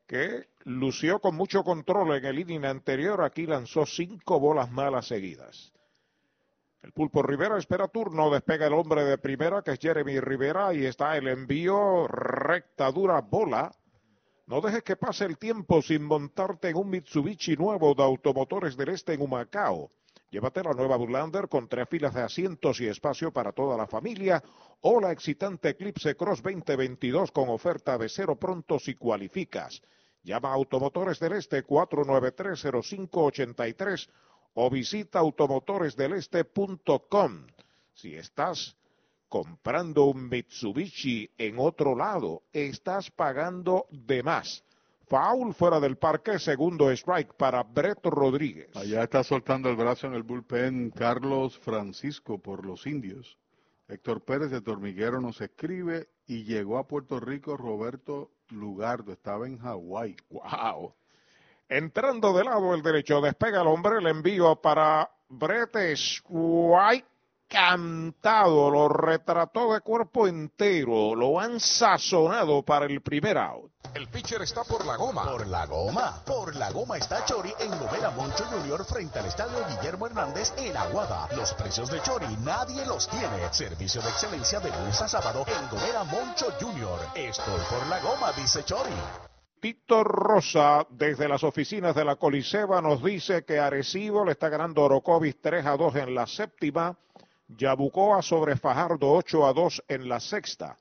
que 0.07 0.47
lució 0.63 1.19
con 1.19 1.35
mucho 1.35 1.63
control 1.63 2.15
en 2.15 2.25
el 2.25 2.39
inning 2.39 2.65
anterior, 2.65 3.23
aquí 3.23 3.45
lanzó 3.45 3.85
cinco 3.85 4.39
bolas 4.39 4.71
malas 4.71 5.07
seguidas. 5.07 5.73
El 6.83 6.91
pulpo 6.91 7.23
Rivera 7.23 7.57
espera 7.57 7.87
turno, 7.87 8.29
despega 8.29 8.67
el 8.67 8.73
hombre 8.73 9.03
de 9.03 9.17
primera 9.17 9.63
que 9.63 9.71
es 9.71 9.79
Jeremy 9.79 10.19
Rivera 10.19 10.71
y 10.73 10.85
está 10.85 11.17
el 11.17 11.27
envío 11.27 12.07
recta 12.07 12.91
dura 12.91 13.19
bola. 13.21 13.71
No 14.45 14.61
dejes 14.61 14.83
que 14.83 14.95
pase 14.95 15.25
el 15.25 15.39
tiempo 15.39 15.81
sin 15.81 16.03
montarte 16.03 16.69
en 16.69 16.77
un 16.77 16.89
Mitsubishi 16.89 17.57
nuevo 17.57 17.95
de 17.95 18.03
Automotores 18.03 18.77
del 18.77 18.89
Este 18.89 19.13
en 19.13 19.21
Humacao. 19.21 19.89
Llévate 20.29 20.61
la 20.63 20.73
nueva 20.73 20.97
Burlander 20.97 21.49
con 21.49 21.67
tres 21.67 21.89
filas 21.89 22.13
de 22.13 22.21
asientos 22.21 22.79
y 22.79 22.85
espacio 22.87 23.33
para 23.33 23.53
toda 23.53 23.75
la 23.75 23.87
familia 23.87 24.43
o 24.81 25.01
la 25.01 25.11
excitante 25.11 25.69
Eclipse 25.69 26.15
Cross 26.15 26.43
2022 26.43 27.31
con 27.31 27.49
oferta 27.49 27.97
de 27.97 28.07
cero 28.07 28.35
pronto 28.35 28.77
si 28.77 28.93
cualificas. 28.93 29.81
Llama 30.23 30.49
a 30.49 30.53
Automotores 30.53 31.19
del 31.19 31.33
Este 31.33 31.65
4930583 31.65 34.09
o 34.59 34.71
visita 34.71 35.19
automotoresdeleste.com. 35.19 37.45
Si 37.93 38.15
estás 38.15 38.75
comprando 39.29 40.05
un 40.05 40.29
Mitsubishi 40.29 41.29
en 41.37 41.59
otro 41.59 41.95
lado, 41.95 42.41
estás 42.51 43.11
pagando 43.11 43.85
de 43.91 44.23
más. 44.23 44.63
Foul 45.05 45.53
fuera 45.53 45.79
del 45.79 45.97
parque, 45.97 46.39
segundo 46.39 46.89
strike 46.89 47.35
para 47.35 47.61
Brett 47.61 48.03
Rodríguez. 48.03 48.75
Allá 48.75 49.03
está 49.03 49.23
soltando 49.23 49.69
el 49.69 49.75
brazo 49.75 50.07
en 50.07 50.15
el 50.15 50.23
bullpen 50.23 50.89
Carlos 50.89 51.55
Francisco 51.59 52.39
por 52.39 52.65
los 52.65 52.87
indios. 52.87 53.37
Héctor 53.87 54.25
Pérez 54.25 54.49
de 54.49 54.61
Tormiguero 54.61 55.21
nos 55.21 55.39
escribe 55.39 56.09
y 56.25 56.45
llegó 56.45 56.79
a 56.79 56.87
Puerto 56.87 57.19
Rico 57.19 57.57
Roberto 57.57 58.31
Lugardo, 58.49 59.13
estaba 59.13 59.45
en 59.45 59.59
Hawái. 59.59 60.17
¡Wow! 60.31 60.95
Entrando 61.69 62.31
de 62.33 62.45
lado 62.45 62.73
el 62.73 62.81
derecho, 62.81 63.19
despega 63.19 63.61
el 63.61 63.67
hombre, 63.67 63.97
el 63.99 64.07
envío 64.07 64.55
para 64.61 65.09
Brett 65.27 65.75
White. 66.29 67.07
Cantado, 67.49 68.69
lo 68.69 68.89
retrató 68.89 69.73
de 69.73 69.79
cuerpo 69.79 70.27
entero, 70.27 71.15
lo 71.15 71.39
han 71.39 71.61
sazonado 71.61 72.61
para 72.61 72.85
el 72.85 73.01
primer 73.01 73.37
out. 73.37 73.71
El 73.93 74.09
pitcher 74.09 74.41
está 74.41 74.65
por 74.65 74.85
la 74.85 74.97
goma. 74.97 75.23
Por 75.23 75.47
la 75.47 75.65
goma. 75.65 76.21
Por 76.25 76.55
la 76.57 76.71
goma 76.71 76.97
está 76.97 77.23
Chori 77.23 77.53
en 77.59 77.69
Gomera 77.79 78.11
Moncho 78.11 78.43
Junior 78.45 78.83
frente 78.83 79.19
al 79.19 79.27
estadio 79.27 79.65
Guillermo 79.69 80.07
Hernández 80.07 80.53
en 80.57 80.75
Aguada. 80.75 81.29
Los 81.37 81.53
precios 81.53 81.89
de 81.89 82.01
Chori 82.01 82.27
nadie 82.43 82.85
los 82.85 83.07
tiene. 83.07 83.51
Servicio 83.53 84.01
de 84.01 84.09
excelencia 84.09 84.59
de 84.59 84.69
lunes 84.69 85.01
a 85.01 85.07
sábado 85.07 85.45
en 85.47 85.69
Gomera 85.69 86.03
Moncho 86.03 86.47
Junior. 86.59 86.99
Estoy 87.15 87.61
por 87.69 87.87
la 87.87 87.99
goma, 88.01 88.33
dice 88.33 88.63
Chori. 88.65 88.91
Tito 89.59 90.03
Rosa, 90.03 90.85
desde 90.89 91.27
las 91.27 91.43
oficinas 91.43 91.95
de 91.95 92.05
la 92.05 92.15
Coliseba, 92.15 92.81
nos 92.81 93.03
dice 93.03 93.43
que 93.43 93.59
Arecibo 93.59 94.23
le 94.23 94.33
está 94.33 94.49
ganando 94.49 94.83
Orocovis 94.83 95.41
3 95.41 95.65
a 95.65 95.75
2 95.75 95.95
en 95.95 96.15
la 96.15 96.27
séptima. 96.27 96.95
Yabucoa 97.47 98.21
sobre 98.21 98.55
Fajardo 98.57 99.11
8 99.13 99.47
a 99.47 99.53
2 99.53 99.83
en 99.87 100.09
la 100.09 100.19
sexta. 100.19 100.77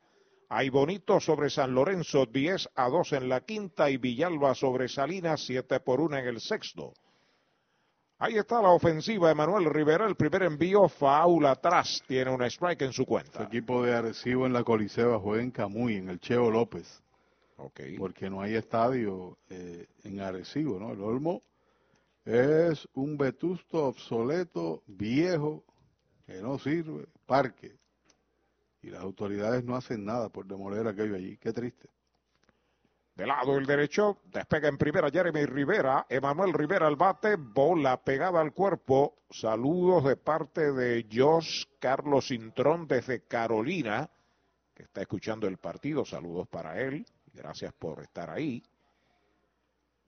Hay 0.48 0.68
Bonito 0.68 1.20
sobre 1.20 1.48
San 1.48 1.74
Lorenzo 1.74 2.26
10 2.26 2.68
a 2.74 2.88
2 2.88 3.12
en 3.14 3.28
la 3.28 3.40
quinta 3.40 3.88
y 3.88 3.96
Villalba 3.96 4.54
sobre 4.54 4.88
Salinas 4.88 5.44
7 5.46 5.80
por 5.80 6.00
1 6.00 6.18
en 6.18 6.26
el 6.26 6.40
sexto. 6.40 6.92
Ahí 8.18 8.36
está 8.36 8.62
la 8.62 8.70
ofensiva 8.70 9.30
Emanuel 9.30 9.66
Rivera, 9.66 10.06
el 10.06 10.16
primer 10.16 10.42
envío, 10.42 10.88
faula 10.88 11.52
atrás, 11.52 12.02
tiene 12.06 12.30
un 12.30 12.42
strike 12.42 12.82
en 12.82 12.92
su 12.92 13.04
cuenta. 13.04 13.40
El 13.40 13.46
equipo 13.46 13.82
de 13.82 13.94
Arecibo 13.94 14.46
en 14.46 14.52
la 14.52 14.64
Coliseba 14.64 15.18
juega 15.18 15.42
en 15.42 15.50
Camuy, 15.50 15.96
en 15.96 16.08
el 16.08 16.20
Cheo 16.20 16.50
López. 16.50 17.02
Okay. 17.56 17.96
Porque 17.96 18.28
no 18.28 18.42
hay 18.42 18.54
estadio 18.54 19.38
eh, 19.48 19.86
en 20.04 20.20
Arecibo, 20.20 20.78
¿no? 20.78 20.92
El 20.92 21.00
Olmo 21.00 21.42
es 22.24 22.86
un 22.94 23.16
vetusto 23.16 23.86
obsoleto, 23.86 24.82
viejo, 24.86 25.64
que 26.26 26.42
no 26.42 26.58
sirve, 26.58 27.06
parque. 27.24 27.78
Y 28.82 28.90
las 28.90 29.02
autoridades 29.02 29.64
no 29.64 29.76
hacen 29.76 30.04
nada 30.04 30.28
por 30.28 30.46
demoler 30.46 30.86
aquello 30.86 31.14
allí. 31.14 31.36
Qué 31.38 31.52
triste. 31.52 31.88
De 33.14 33.26
lado 33.26 33.56
el 33.56 33.64
derecho, 33.64 34.18
despega 34.26 34.68
en 34.68 34.76
primera 34.76 35.08
Jeremy 35.08 35.46
Rivera, 35.46 36.04
Emanuel 36.10 36.52
Rivera 36.52 36.86
al 36.86 36.96
bate, 36.96 37.36
bola 37.36 37.96
pegada 38.02 38.42
al 38.42 38.52
cuerpo. 38.52 39.22
Saludos 39.30 40.04
de 40.04 40.16
parte 40.16 40.72
de 40.72 41.06
Josh 41.10 41.64
Carlos 41.78 42.30
Intrón 42.30 42.86
desde 42.86 43.22
Carolina, 43.22 44.10
que 44.74 44.82
está 44.82 45.00
escuchando 45.00 45.46
el 45.46 45.56
partido. 45.56 46.04
Saludos 46.04 46.46
para 46.48 46.78
él. 46.78 47.06
Gracias 47.36 47.72
por 47.74 48.02
estar 48.02 48.30
ahí. 48.30 48.62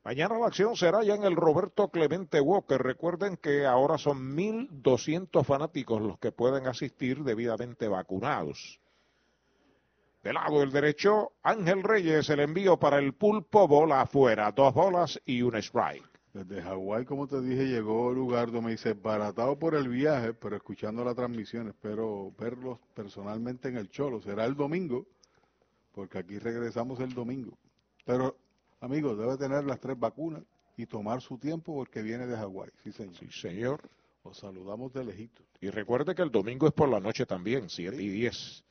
Mañana 0.04 0.38
la 0.38 0.46
acción 0.46 0.74
será 0.74 1.02
ya 1.04 1.14
en 1.14 1.24
el 1.24 1.36
Roberto 1.36 1.88
Clemente 1.88 2.40
Walker. 2.40 2.80
Recuerden 2.80 3.36
que 3.36 3.66
ahora 3.66 3.98
son 3.98 4.34
1.200 4.36 5.44
fanáticos 5.44 6.00
los 6.00 6.18
que 6.18 6.32
pueden 6.32 6.66
asistir 6.66 7.24
debidamente 7.24 7.88
vacunados. 7.88 8.80
De 10.22 10.32
lado 10.32 10.62
el 10.62 10.72
derecho, 10.72 11.32
Ángel 11.42 11.82
Reyes, 11.82 12.28
el 12.30 12.40
envío 12.40 12.78
para 12.78 12.98
el 12.98 13.12
pulpo, 13.12 13.68
bola 13.68 14.00
afuera, 14.00 14.50
dos 14.52 14.72
bolas 14.72 15.20
y 15.26 15.42
un 15.42 15.56
strike. 15.56 16.08
Desde 16.32 16.62
Hawái, 16.62 17.04
como 17.04 17.26
te 17.26 17.40
dije, 17.40 17.66
llegó 17.66 18.12
Lugardo, 18.12 18.62
me 18.62 18.72
dice, 18.72 18.94
baratado 18.94 19.58
por 19.58 19.74
el 19.74 19.88
viaje, 19.88 20.34
pero 20.34 20.56
escuchando 20.56 21.04
la 21.04 21.14
transmisión, 21.14 21.68
espero 21.68 22.32
verlos 22.38 22.78
personalmente 22.94 23.68
en 23.68 23.76
el 23.76 23.90
Cholo. 23.90 24.20
Será 24.20 24.44
el 24.44 24.54
domingo, 24.54 25.06
porque 25.98 26.18
aquí 26.18 26.38
regresamos 26.38 27.00
el 27.00 27.12
domingo. 27.12 27.58
Pero 28.04 28.36
Amigos, 28.80 29.18
debe 29.18 29.36
tener 29.36 29.64
las 29.64 29.80
tres 29.80 29.98
vacunas 29.98 30.42
y 30.76 30.86
tomar 30.86 31.20
su 31.20 31.36
tiempo 31.38 31.74
porque 31.74 32.00
viene 32.02 32.26
de 32.26 32.36
Hawái. 32.36 32.70
Sí, 32.84 32.92
señor. 32.92 33.16
Sí, 33.16 33.28
señor. 33.32 33.90
Os 34.22 34.38
saludamos 34.38 34.92
de 34.92 35.04
lejito. 35.04 35.42
Y 35.60 35.70
recuerde 35.70 36.14
que 36.14 36.22
el 36.22 36.30
domingo 36.30 36.68
es 36.68 36.72
por 36.72 36.88
la 36.88 37.00
noche 37.00 37.26
también, 37.26 37.68
7 37.68 38.00
y 38.00 38.08
10. 38.08 38.64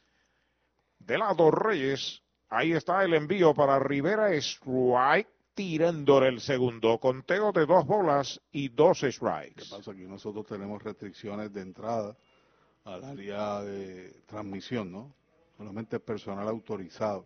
De 1.00 1.18
lado 1.18 1.52
Reyes, 1.52 2.22
ahí 2.48 2.72
está 2.72 3.04
el 3.04 3.14
envío 3.14 3.54
para 3.54 3.80
Rivera 3.80 4.34
Strike, 4.36 5.28
tirándole 5.54 6.30
el 6.30 6.40
segundo. 6.40 6.98
Conteo 6.98 7.52
de 7.52 7.66
dos 7.66 7.86
bolas 7.86 8.40
y 8.52 8.70
dos 8.70 9.00
strikes. 9.00 9.64
¿Qué 9.64 9.70
pasa? 9.70 9.92
Aquí 9.92 10.06
nosotros 10.06 10.46
tenemos 10.46 10.82
restricciones 10.82 11.52
de 11.52 11.62
entrada 11.62 12.16
al 12.86 13.04
área 13.04 13.62
de 13.62 14.22
transmisión, 14.26 14.90
¿no? 14.92 15.14
Solamente 15.58 16.00
personal 16.00 16.48
autorizado 16.48 17.26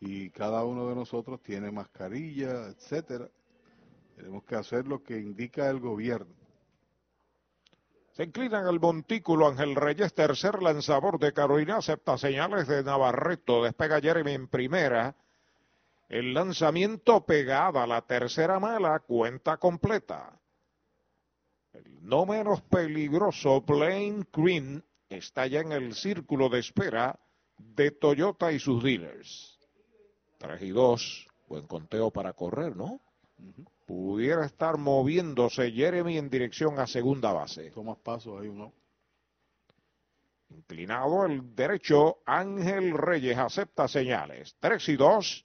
y 0.00 0.30
cada 0.30 0.64
uno 0.64 0.88
de 0.88 0.94
nosotros 0.94 1.42
tiene 1.42 1.70
mascarilla, 1.70 2.66
etcétera. 2.68 3.28
Tenemos 4.14 4.44
que 4.44 4.56
hacer 4.56 4.86
lo 4.86 5.02
que 5.02 5.18
indica 5.18 5.68
el 5.68 5.80
gobierno. 5.80 6.34
Se 8.12 8.24
inclinan 8.24 8.66
al 8.66 8.80
montículo 8.80 9.46
Ángel 9.46 9.74
Reyes, 9.74 10.14
tercer 10.14 10.62
lanzador 10.62 11.18
de 11.18 11.34
Carolina, 11.34 11.76
acepta 11.76 12.16
señales 12.16 12.66
de 12.66 12.82
Navarreto, 12.82 13.62
despega 13.62 14.00
Jeremy 14.00 14.32
en 14.32 14.48
primera. 14.48 15.14
El 16.08 16.32
lanzamiento 16.32 17.26
pegada, 17.26 17.86
la 17.86 18.00
tercera 18.02 18.58
mala, 18.58 19.00
cuenta 19.00 19.58
completa. 19.58 20.38
El 21.74 22.06
no 22.06 22.24
menos 22.24 22.62
peligroso 22.62 23.60
Blaine 23.60 24.24
Green 24.32 24.82
está 25.08 25.46
ya 25.46 25.60
en 25.60 25.72
el 25.72 25.94
círculo 25.94 26.48
de 26.48 26.60
espera 26.60 27.18
de 27.58 27.90
Toyota 27.90 28.52
y 28.52 28.58
sus 28.58 28.82
dealers. 28.82 29.58
3 30.38 30.62
y 30.62 30.70
2, 30.70 31.28
buen 31.48 31.66
conteo 31.66 32.10
para 32.10 32.32
correr, 32.32 32.76
¿no? 32.76 33.00
Pudiera 33.86 34.44
estar 34.44 34.76
moviéndose 34.78 35.70
Jeremy 35.70 36.18
en 36.18 36.28
dirección 36.28 36.78
a 36.78 36.86
segunda 36.86 37.32
base. 37.32 37.70
Tomas 37.70 37.98
pasos 37.98 38.40
ahí, 38.40 38.50
¿no? 38.50 38.72
Inclinado 40.50 41.26
el 41.26 41.54
derecho, 41.54 42.18
Ángel 42.24 42.96
Reyes 42.96 43.38
acepta 43.38 43.88
señales. 43.88 44.56
3 44.60 44.88
y 44.88 44.96
2. 44.96 45.44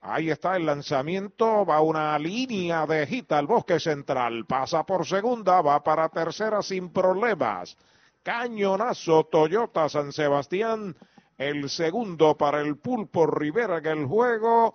Ahí 0.00 0.30
está 0.30 0.56
el 0.56 0.64
lanzamiento, 0.64 1.66
va 1.66 1.80
una 1.80 2.18
línea 2.18 2.86
de 2.86 3.06
gita 3.06 3.38
al 3.38 3.48
bosque 3.48 3.80
central, 3.80 4.46
pasa 4.46 4.84
por 4.84 5.04
segunda, 5.04 5.60
va 5.60 5.82
para 5.82 6.08
tercera 6.08 6.62
sin 6.62 6.90
problemas. 6.90 7.76
Cañonazo 8.28 9.24
Toyota 9.24 9.88
San 9.88 10.12
Sebastián, 10.12 10.94
el 11.38 11.70
segundo 11.70 12.36
para 12.36 12.60
el 12.60 12.76
Pulpo 12.76 13.26
Rivera 13.26 13.78
en 13.78 13.86
el 13.86 14.04
juego. 14.04 14.74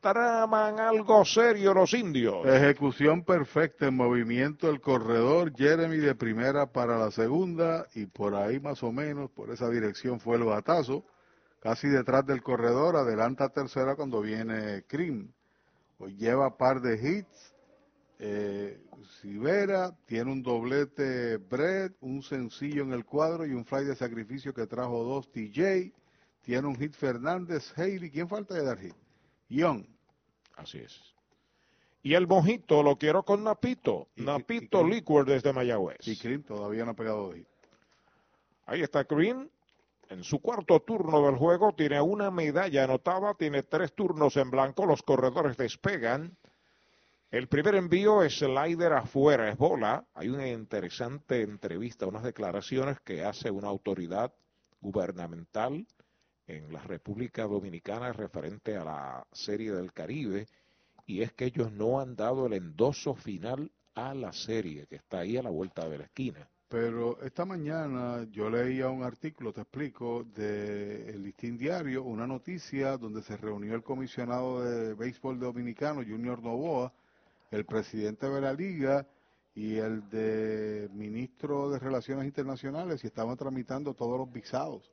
Traman 0.00 0.78
algo 0.78 1.24
serio 1.24 1.74
los 1.74 1.94
indios. 1.94 2.46
Ejecución 2.46 3.24
perfecta 3.24 3.88
en 3.88 3.96
movimiento 3.96 4.70
el 4.70 4.80
corredor, 4.80 5.52
Jeremy 5.52 5.96
de 5.96 6.14
primera 6.14 6.66
para 6.66 6.96
la 6.96 7.10
segunda 7.10 7.88
y 7.96 8.06
por 8.06 8.36
ahí 8.36 8.60
más 8.60 8.84
o 8.84 8.92
menos, 8.92 9.32
por 9.32 9.50
esa 9.50 9.68
dirección 9.68 10.20
fue 10.20 10.36
el 10.36 10.44
batazo 10.44 11.04
casi 11.58 11.88
detrás 11.88 12.24
del 12.24 12.40
corredor, 12.40 12.94
adelanta 12.94 13.48
tercera 13.48 13.96
cuando 13.96 14.20
viene 14.20 14.84
Krim. 14.86 15.32
Hoy 15.98 16.14
lleva 16.14 16.56
par 16.56 16.80
de 16.80 16.94
hits. 16.94 17.51
Eh, 18.24 18.80
Sivera 19.20 19.92
tiene 20.06 20.30
un 20.30 20.44
doblete 20.44 21.38
Brett, 21.38 21.96
un 22.00 22.22
sencillo 22.22 22.84
en 22.84 22.92
el 22.92 23.04
cuadro 23.04 23.44
y 23.44 23.52
un 23.52 23.64
fly 23.64 23.84
de 23.84 23.96
sacrificio 23.96 24.54
que 24.54 24.68
trajo 24.68 25.02
dos 25.02 25.32
TJ. 25.32 25.92
Tiene 26.40 26.68
un 26.68 26.76
hit 26.76 26.94
Fernández, 26.94 27.76
Haley. 27.76 28.10
¿Quién 28.10 28.28
falta 28.28 28.54
de 28.54 28.64
dar 28.64 28.78
hit? 28.78 28.94
Young. 29.48 29.84
Así 30.54 30.78
es. 30.78 31.00
Y 32.04 32.14
el 32.14 32.28
mojito 32.28 32.84
lo 32.84 32.96
quiero 32.96 33.24
con 33.24 33.42
Napito. 33.42 34.06
Napito 34.14 34.86
Liquor 34.86 35.24
desde 35.24 35.52
Mayagüez. 35.52 36.06
Y 36.06 36.16
Krim 36.16 36.44
todavía 36.44 36.84
no 36.84 36.92
ha 36.92 36.94
pegado 36.94 37.32
hit. 37.32 37.48
Ahí 38.66 38.82
está 38.82 39.04
Krim 39.04 39.48
en 40.12 40.22
su 40.24 40.40
cuarto 40.40 40.80
turno 40.80 41.24
del 41.24 41.36
juego 41.36 41.72
tiene 41.72 41.98
una 42.00 42.30
medalla 42.30 42.84
anotada, 42.84 43.32
tiene 43.32 43.62
tres 43.62 43.94
turnos 43.94 44.36
en 44.36 44.50
blanco, 44.50 44.84
los 44.84 45.02
corredores 45.02 45.56
despegan. 45.56 46.36
El 47.32 47.48
primer 47.48 47.76
envío 47.76 48.22
es 48.22 48.40
slider 48.40 48.92
afuera, 48.92 49.48
es 49.48 49.56
bola. 49.56 50.04
Hay 50.12 50.28
una 50.28 50.46
interesante 50.46 51.40
entrevista, 51.40 52.06
unas 52.06 52.24
declaraciones 52.24 53.00
que 53.00 53.24
hace 53.24 53.50
una 53.50 53.68
autoridad 53.68 54.34
gubernamental 54.82 55.86
en 56.46 56.70
la 56.70 56.82
República 56.82 57.44
Dominicana 57.44 58.12
referente 58.12 58.76
a 58.76 58.84
la 58.84 59.26
Serie 59.32 59.72
del 59.72 59.94
Caribe, 59.94 60.46
y 61.06 61.22
es 61.22 61.32
que 61.32 61.46
ellos 61.46 61.72
no 61.72 62.00
han 62.00 62.16
dado 62.16 62.44
el 62.44 62.52
endoso 62.52 63.14
final 63.14 63.72
a 63.94 64.12
la 64.12 64.34
serie, 64.34 64.86
que 64.86 64.96
está 64.96 65.20
ahí 65.20 65.38
a 65.38 65.42
la 65.42 65.48
vuelta 65.48 65.88
de 65.88 65.96
la 65.96 66.04
esquina. 66.04 66.46
Pero 66.68 67.18
esta 67.22 67.46
mañana 67.46 68.26
yo 68.30 68.50
leía 68.50 68.90
un 68.90 69.04
artículo, 69.04 69.54
te 69.54 69.62
explico, 69.62 70.24
de 70.34 71.08
el 71.08 71.22
Listín 71.22 71.56
Diario, 71.56 72.02
una 72.02 72.26
noticia 72.26 72.98
donde 72.98 73.22
se 73.22 73.38
reunió 73.38 73.74
el 73.74 73.82
comisionado 73.82 74.62
de 74.62 74.92
béisbol 74.92 75.38
dominicano, 75.38 76.02
Junior 76.02 76.42
Novoa, 76.42 76.92
el 77.52 77.66
presidente 77.66 78.28
de 78.28 78.40
la 78.40 78.52
liga 78.52 79.06
y 79.54 79.76
el 79.76 80.08
de 80.08 80.88
ministro 80.92 81.70
de 81.70 81.78
Relaciones 81.78 82.24
Internacionales 82.24 83.04
y 83.04 83.06
estaban 83.06 83.36
tramitando 83.36 83.94
todos 83.94 84.18
los 84.18 84.32
visados 84.32 84.90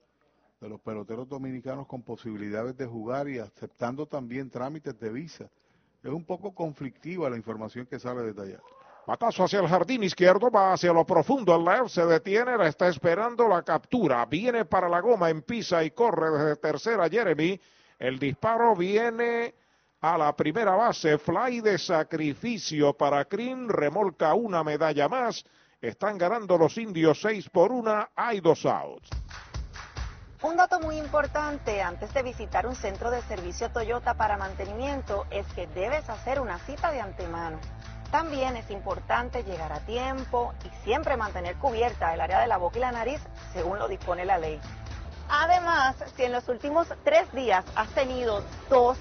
de 0.60 0.68
los 0.68 0.82
peloteros 0.82 1.28
dominicanos 1.28 1.88
con 1.88 2.04
posibilidades 2.04 2.76
de 2.76 2.86
jugar 2.86 3.30
y 3.30 3.40
aceptando 3.40 4.06
también 4.06 4.50
trámites 4.50 5.00
de 5.00 5.10
visa. 5.10 5.50
Es 6.04 6.12
un 6.12 6.26
poco 6.26 6.54
conflictiva 6.54 7.30
la 7.30 7.38
información 7.38 7.86
que 7.86 7.98
sale 7.98 8.34
de 8.34 8.42
allá. 8.42 8.60
Batazo 9.08 9.46
hacia 9.46 9.62
el 9.62 9.68
jardín 9.68 10.04
izquierdo, 10.04 10.52
va 10.52 10.74
hacia 10.74 10.92
lo 10.92 11.06
profundo. 11.06 11.56
El 11.56 11.64
left 11.64 11.88
se 11.88 12.06
detiene, 12.06 12.58
la 12.58 12.68
está 12.68 12.90
esperando 12.90 13.48
la 13.48 13.64
captura. 13.64 14.26
Viene 14.26 14.66
para 14.66 14.90
la 14.90 15.00
goma, 15.00 15.30
empisa 15.30 15.84
y 15.84 15.92
corre 15.92 16.30
desde 16.30 16.56
tercera 16.58 17.10
Jeremy. 17.10 17.60
El 17.98 18.20
disparo 18.20 18.76
viene 18.76 19.56
a 20.02 20.18
la 20.18 20.36
primera 20.36 20.76
base. 20.76 21.18
Fly 21.18 21.61
de 21.61 21.78
sacrificio 21.78 22.94
para 22.94 23.26
Crin. 23.26 23.69
Remolca 23.69 24.34
una 24.34 24.64
medalla 24.64 25.08
más. 25.08 25.44
Están 25.82 26.18
ganando 26.18 26.58
los 26.58 26.78
indios 26.78 27.22
seis 27.22 27.50
por 27.50 27.72
una. 27.72 28.10
Hay 28.16 28.40
dos 28.42 28.66
outs. 28.66 29.10
Un 30.42 30.56
dato 30.56 30.80
muy 30.80 30.98
importante 30.98 31.82
antes 31.82 32.14
de 32.14 32.24
visitar 32.24 32.66
un 32.66 32.76
centro 32.76 33.11
de 33.11 33.22
servicio 33.24 33.72
Toyota 33.72 34.14
para 34.14 34.38
mantenimiento 34.38 35.26
es 35.32 35.45
que 35.53 35.68
debes 35.68 36.10
hacer 36.10 36.40
una 36.40 36.58
cita 36.60 36.92
de 36.92 37.02
antemano. 37.02 37.60
También 38.10 38.56
es 38.56 38.72
importante 38.72 39.44
llegar 39.44 39.74
a 39.74 39.82
tiempo 39.82 40.53
y 40.66 40.84
siempre 40.84 41.18
mantener 41.18 41.58
cubierta 41.58 42.14
el 42.14 42.22
área 42.22 42.40
de 42.40 42.48
la 42.48 42.58
boca 42.58 42.78
y 42.78 42.82
la 42.82 42.92
nariz 42.92 43.22
según 43.52 43.80
lo 43.80 43.90
dispone 43.90 44.24
la 44.24 44.38
ley. 44.38 44.60
Además, 45.30 45.98
si 46.16 46.24
en 46.24 46.32
los 46.32 46.48
últimos 46.48 46.88
tres 47.03 47.32
días 47.34 47.64
has 47.76 47.90
tenido 47.90 48.44
tos, 48.69 48.98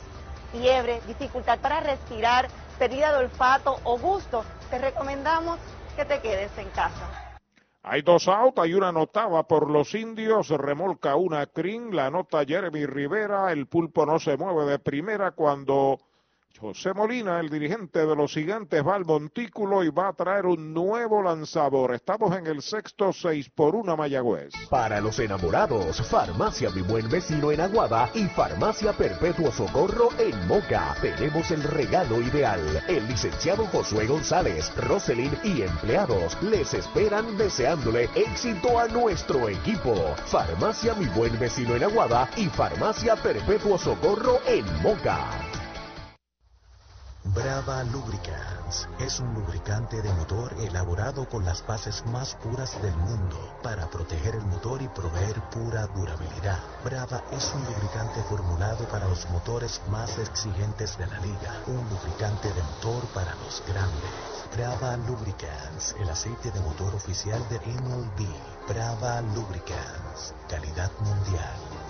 fiebre, 0.52 1.00
dificultad 1.06 1.58
para 1.60 1.80
respirar, 1.80 2.48
pérdida 2.78 3.12
de 3.12 3.24
olfato 3.24 3.78
o 3.84 3.98
gusto, 3.98 4.44
te 4.70 4.78
recomendamos 4.78 5.58
que 5.96 6.04
te 6.04 6.20
quedes 6.20 6.56
en 6.58 6.68
casa. 6.70 7.28
Hay 7.82 8.02
dos 8.02 8.28
autos, 8.28 8.64
hay 8.64 8.74
una 8.74 8.88
anotada 8.88 9.44
por 9.44 9.70
los 9.70 9.94
indios, 9.94 10.48
remolca 10.50 11.16
una 11.16 11.46
crin, 11.46 11.94
la 11.94 12.06
anota 12.06 12.44
Jeremy 12.44 12.84
Rivera, 12.86 13.50
el 13.50 13.66
pulpo 13.66 14.04
no 14.04 14.18
se 14.18 14.36
mueve 14.36 14.70
de 14.70 14.78
primera 14.78 15.30
cuando 15.30 15.98
José 16.60 16.92
Molina, 16.92 17.38
el 17.38 17.50
dirigente 17.50 18.04
de 18.04 18.16
los 18.16 18.32
gigantes, 18.32 18.84
va 18.84 18.96
al 18.96 19.04
montículo 19.04 19.84
y 19.84 19.90
va 19.90 20.08
a 20.08 20.12
traer 20.12 20.44
un 20.46 20.74
nuevo 20.74 21.22
lanzador. 21.22 21.94
Estamos 21.94 22.36
en 22.36 22.48
el 22.48 22.62
sexto 22.62 23.12
6 23.12 23.50
por 23.50 23.76
1 23.76 23.96
Mayagüez. 23.96 24.52
Para 24.68 25.00
los 25.00 25.20
enamorados, 25.20 26.02
Farmacia 26.08 26.70
Mi 26.70 26.82
Buen 26.82 27.08
Vecino 27.08 27.52
en 27.52 27.60
Aguada 27.60 28.10
y 28.12 28.24
Farmacia 28.24 28.92
Perpetuo 28.92 29.52
Socorro 29.52 30.08
en 30.18 30.48
Moca. 30.48 30.96
Tenemos 31.00 31.48
el 31.52 31.62
regalo 31.62 32.20
ideal. 32.20 32.60
El 32.88 33.06
licenciado 33.06 33.64
Josué 33.66 34.06
González, 34.06 34.72
Roselyn 34.76 35.38
y 35.44 35.62
empleados 35.62 36.36
les 36.42 36.74
esperan 36.74 37.36
deseándole 37.36 38.08
éxito 38.16 38.80
a 38.80 38.88
nuestro 38.88 39.48
equipo. 39.48 39.94
Farmacia 40.26 40.94
Mi 40.94 41.06
Buen 41.06 41.38
Vecino 41.38 41.76
en 41.76 41.84
Aguada 41.84 42.28
y 42.36 42.46
Farmacia 42.46 43.14
Perpetuo 43.14 43.78
Socorro 43.78 44.40
en 44.48 44.64
Moca. 44.82 45.57
Brava 47.24 47.82
Lubricants 47.82 48.88
es 49.00 49.18
un 49.18 49.34
lubricante 49.34 50.00
de 50.00 50.12
motor 50.14 50.54
elaborado 50.60 51.28
con 51.28 51.44
las 51.44 51.66
bases 51.66 52.06
más 52.06 52.36
puras 52.36 52.80
del 52.80 52.96
mundo 52.96 53.58
para 53.62 53.90
proteger 53.90 54.36
el 54.36 54.46
motor 54.46 54.80
y 54.80 54.88
proveer 54.88 55.40
pura 55.50 55.86
durabilidad. 55.88 56.60
Brava 56.84 57.22
es 57.32 57.52
un 57.54 57.64
lubricante 57.64 58.22
formulado 58.28 58.88
para 58.88 59.08
los 59.08 59.28
motores 59.30 59.80
más 59.90 60.16
exigentes 60.18 60.96
de 60.96 61.06
la 61.08 61.18
liga, 61.18 61.62
un 61.66 61.88
lubricante 61.90 62.52
de 62.52 62.62
motor 62.62 63.04
para 63.08 63.34
los 63.34 63.62
grandes. 63.66 64.28
Brava 64.56 64.96
Lubricants, 64.96 65.96
el 66.00 66.08
aceite 66.08 66.52
de 66.52 66.60
motor 66.60 66.94
oficial 66.94 67.42
de 67.48 67.58
MLB. 67.58 68.28
Brava 68.68 69.20
Lubricants, 69.22 70.34
calidad 70.48 70.90
mundial. 71.00 71.87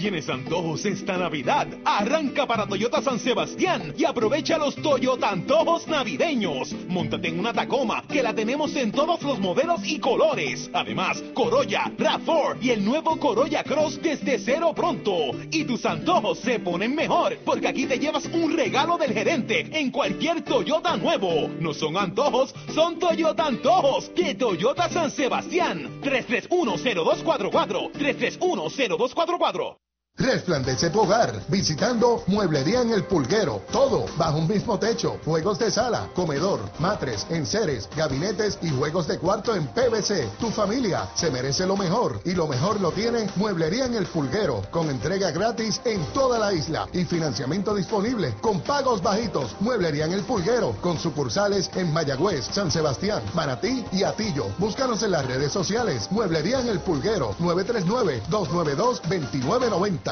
¿Tienes 0.00 0.30
antojos 0.30 0.86
esta 0.86 1.18
Navidad? 1.18 1.68
Arranca 1.84 2.46
para 2.46 2.66
Toyota 2.66 3.02
San 3.02 3.18
Sebastián 3.18 3.92
y 3.98 4.06
aprovecha 4.06 4.56
los 4.56 4.74
Toyota 4.76 5.28
Antojos 5.28 5.86
navideños. 5.88 6.74
Móntate 6.88 7.28
en 7.28 7.38
una 7.38 7.52
Tacoma 7.52 8.02
que 8.08 8.22
la 8.22 8.32
tenemos 8.32 8.74
en 8.76 8.92
todos 8.92 9.20
los 9.20 9.38
modelos 9.38 9.82
y 9.84 9.98
colores. 9.98 10.70
Además, 10.72 11.22
Corolla, 11.34 11.92
RAV4 11.98 12.62
y 12.62 12.70
el 12.70 12.82
nuevo 12.82 13.18
Corolla 13.18 13.62
Cross 13.62 14.00
desde 14.00 14.38
cero 14.38 14.72
pronto. 14.74 15.32
Y 15.50 15.64
tus 15.64 15.84
antojos 15.84 16.38
se 16.38 16.60
ponen 16.60 16.94
mejor 16.94 17.36
porque 17.44 17.68
aquí 17.68 17.84
te 17.84 17.98
llevas 17.98 18.24
un 18.32 18.56
regalo 18.56 18.96
del 18.96 19.12
gerente 19.12 19.68
en 19.70 19.90
cualquier 19.90 20.40
Toyota 20.44 20.96
nuevo. 20.96 21.50
No 21.60 21.74
son 21.74 21.98
antojos, 21.98 22.54
son 22.74 22.98
Toyota 22.98 23.44
Antojos 23.44 24.10
de 24.14 24.34
Toyota 24.34 24.88
San 24.88 25.10
Sebastián. 25.10 26.00
3310244 26.00 27.92
3310244 27.92 29.89
Resplandece 30.20 30.90
tu 30.90 31.00
hogar 31.00 31.32
visitando 31.48 32.22
Mueblería 32.26 32.82
en 32.82 32.92
el 32.92 33.04
Pulguero. 33.04 33.62
Todo 33.72 34.04
bajo 34.18 34.36
un 34.36 34.48
mismo 34.48 34.78
techo. 34.78 35.16
Juegos 35.24 35.58
de 35.58 35.70
sala, 35.70 36.10
comedor, 36.14 36.60
matres, 36.78 37.26
enseres, 37.30 37.88
gabinetes 37.96 38.58
y 38.60 38.68
juegos 38.68 39.08
de 39.08 39.18
cuarto 39.18 39.56
en 39.56 39.66
PVC. 39.68 40.28
Tu 40.38 40.50
familia 40.50 41.08
se 41.14 41.30
merece 41.30 41.66
lo 41.66 41.74
mejor 41.74 42.20
y 42.26 42.32
lo 42.32 42.46
mejor 42.46 42.82
lo 42.82 42.92
tiene 42.92 43.30
Mueblería 43.36 43.86
en 43.86 43.94
el 43.94 44.04
Pulguero 44.04 44.60
con 44.70 44.90
entrega 44.90 45.30
gratis 45.30 45.80
en 45.86 46.04
toda 46.12 46.38
la 46.38 46.52
isla 46.52 46.86
y 46.92 47.06
financiamiento 47.06 47.74
disponible 47.74 48.34
con 48.42 48.60
pagos 48.60 49.02
bajitos. 49.02 49.56
Mueblería 49.60 50.04
en 50.04 50.12
el 50.12 50.22
Pulguero 50.24 50.76
con 50.82 50.98
sucursales 50.98 51.70
en 51.76 51.94
Mayagüez, 51.94 52.44
San 52.44 52.70
Sebastián, 52.70 53.22
Manatí 53.32 53.86
y 53.90 54.02
Atillo. 54.02 54.48
Búscanos 54.58 55.02
en 55.02 55.12
las 55.12 55.24
redes 55.24 55.50
sociales. 55.50 56.08
Mueblería 56.10 56.60
en 56.60 56.68
el 56.68 56.80
Pulguero 56.80 57.34
939 57.38 58.22
292 58.28 59.00
2990 59.08 60.09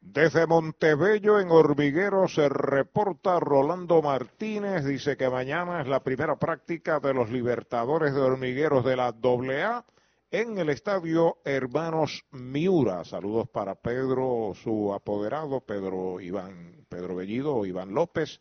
Desde 0.00 0.46
Montebello, 0.46 1.38
en 1.38 1.50
Hormiguero, 1.50 2.26
se 2.26 2.48
reporta 2.48 3.38
Rolando 3.38 4.02
Martínez. 4.02 4.84
Dice 4.84 5.16
que 5.16 5.30
mañana 5.30 5.80
es 5.80 5.88
la 5.88 6.00
primera 6.00 6.36
práctica 6.36 6.98
de 6.98 7.14
los 7.14 7.30
Libertadores 7.30 8.12
de 8.12 8.20
Hormigueros 8.20 8.84
de 8.84 8.96
la 8.96 9.14
AA 9.14 9.84
en 10.32 10.58
el 10.58 10.70
estadio 10.70 11.38
Hermanos 11.44 12.24
Miura. 12.32 13.04
Saludos 13.04 13.48
para 13.48 13.74
Pedro, 13.74 14.52
su 14.54 14.92
apoderado, 14.92 15.60
Pedro 15.60 16.20
Iván, 16.20 16.86
Pedro 16.88 17.16
Bellido 17.16 17.64
Iván 17.64 17.94
López, 17.94 18.40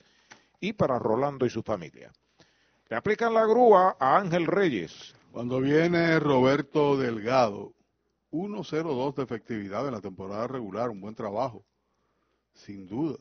y 0.59 0.73
para 0.73 0.97
Rolando 0.97 1.45
y 1.45 1.49
su 1.49 1.61
familia. 1.61 2.11
Le 2.89 2.95
aplican 2.95 3.33
la 3.33 3.45
grúa 3.45 3.97
a 3.99 4.17
Ángel 4.17 4.47
Reyes. 4.47 5.13
Cuando 5.31 5.59
viene 5.59 6.19
Roberto 6.19 6.97
Delgado, 6.97 7.73
1-0-2 8.31 9.15
de 9.15 9.23
efectividad 9.23 9.87
en 9.87 9.93
la 9.93 10.01
temporada 10.01 10.47
regular, 10.47 10.89
un 10.89 11.01
buen 11.01 11.15
trabajo, 11.15 11.65
sin 12.53 12.87
duda. 12.87 13.17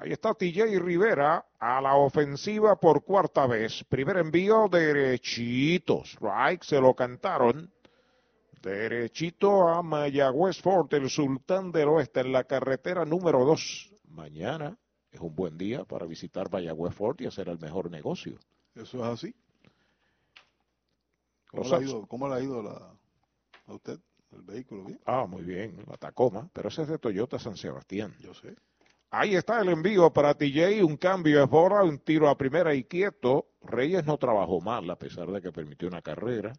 Ahí 0.00 0.12
está 0.12 0.32
TJ 0.32 0.78
Rivera 0.78 1.44
a 1.58 1.78
la 1.82 1.94
ofensiva 1.94 2.74
por 2.76 3.04
cuarta 3.04 3.46
vez. 3.46 3.84
Primer 3.84 4.16
envío 4.16 4.66
derechito. 4.66 6.02
Strike, 6.04 6.64
se 6.64 6.80
lo 6.80 6.94
cantaron. 6.94 7.70
Derechito 8.62 9.68
a 9.68 9.82
Mayagüez 9.82 10.60
Fort, 10.62 10.94
el 10.94 11.10
sultán 11.10 11.70
del 11.70 11.88
oeste, 11.88 12.20
en 12.20 12.32
la 12.32 12.44
carretera 12.44 13.04
número 13.04 13.44
2. 13.44 13.92
Mañana 14.08 14.78
es 15.10 15.20
un 15.20 15.34
buen 15.34 15.58
día 15.58 15.84
para 15.84 16.06
visitar 16.06 16.50
Mayagüez 16.50 16.94
Fort 16.94 17.20
y 17.20 17.26
hacer 17.26 17.50
el 17.50 17.58
mejor 17.58 17.90
negocio. 17.90 18.38
Eso 18.74 18.98
es 18.98 19.04
así. 19.04 19.34
¿Cómo, 21.50 21.68
le 21.68 21.76
ha, 21.76 21.80
ido, 21.82 22.06
cómo 22.06 22.28
le 22.28 22.34
ha 22.36 22.40
ido 22.40 22.62
la, 22.62 22.89
a 23.70 23.74
usted 23.74 23.98
el 24.32 24.42
vehículo? 24.42 24.84
¿bien? 24.84 25.00
Ah, 25.06 25.26
muy 25.26 25.42
bien, 25.42 25.76
la 25.88 25.96
Tacoma, 25.96 26.48
pero 26.52 26.68
ese 26.68 26.82
es 26.82 26.88
de 26.88 26.98
Toyota 26.98 27.38
San 27.38 27.56
Sebastián. 27.56 28.14
Yo 28.20 28.34
sé. 28.34 28.54
Ahí 29.10 29.34
está 29.34 29.60
el 29.60 29.70
envío 29.70 30.12
para 30.12 30.34
TJ, 30.34 30.84
un 30.84 30.96
cambio 30.96 31.42
es 31.42 31.50
bola, 31.50 31.82
un 31.82 31.98
tiro 31.98 32.28
a 32.28 32.38
primera 32.38 32.74
y 32.74 32.84
quieto. 32.84 33.48
Reyes 33.62 34.06
no 34.06 34.16
trabajó 34.18 34.60
mal 34.60 34.88
a 34.88 34.96
pesar 34.96 35.28
de 35.28 35.42
que 35.42 35.50
permitió 35.50 35.88
una 35.88 36.00
carrera. 36.00 36.52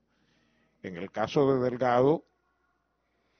En 0.83 0.97
el 0.97 1.11
caso 1.11 1.53
de 1.53 1.63
Delgado, 1.63 2.25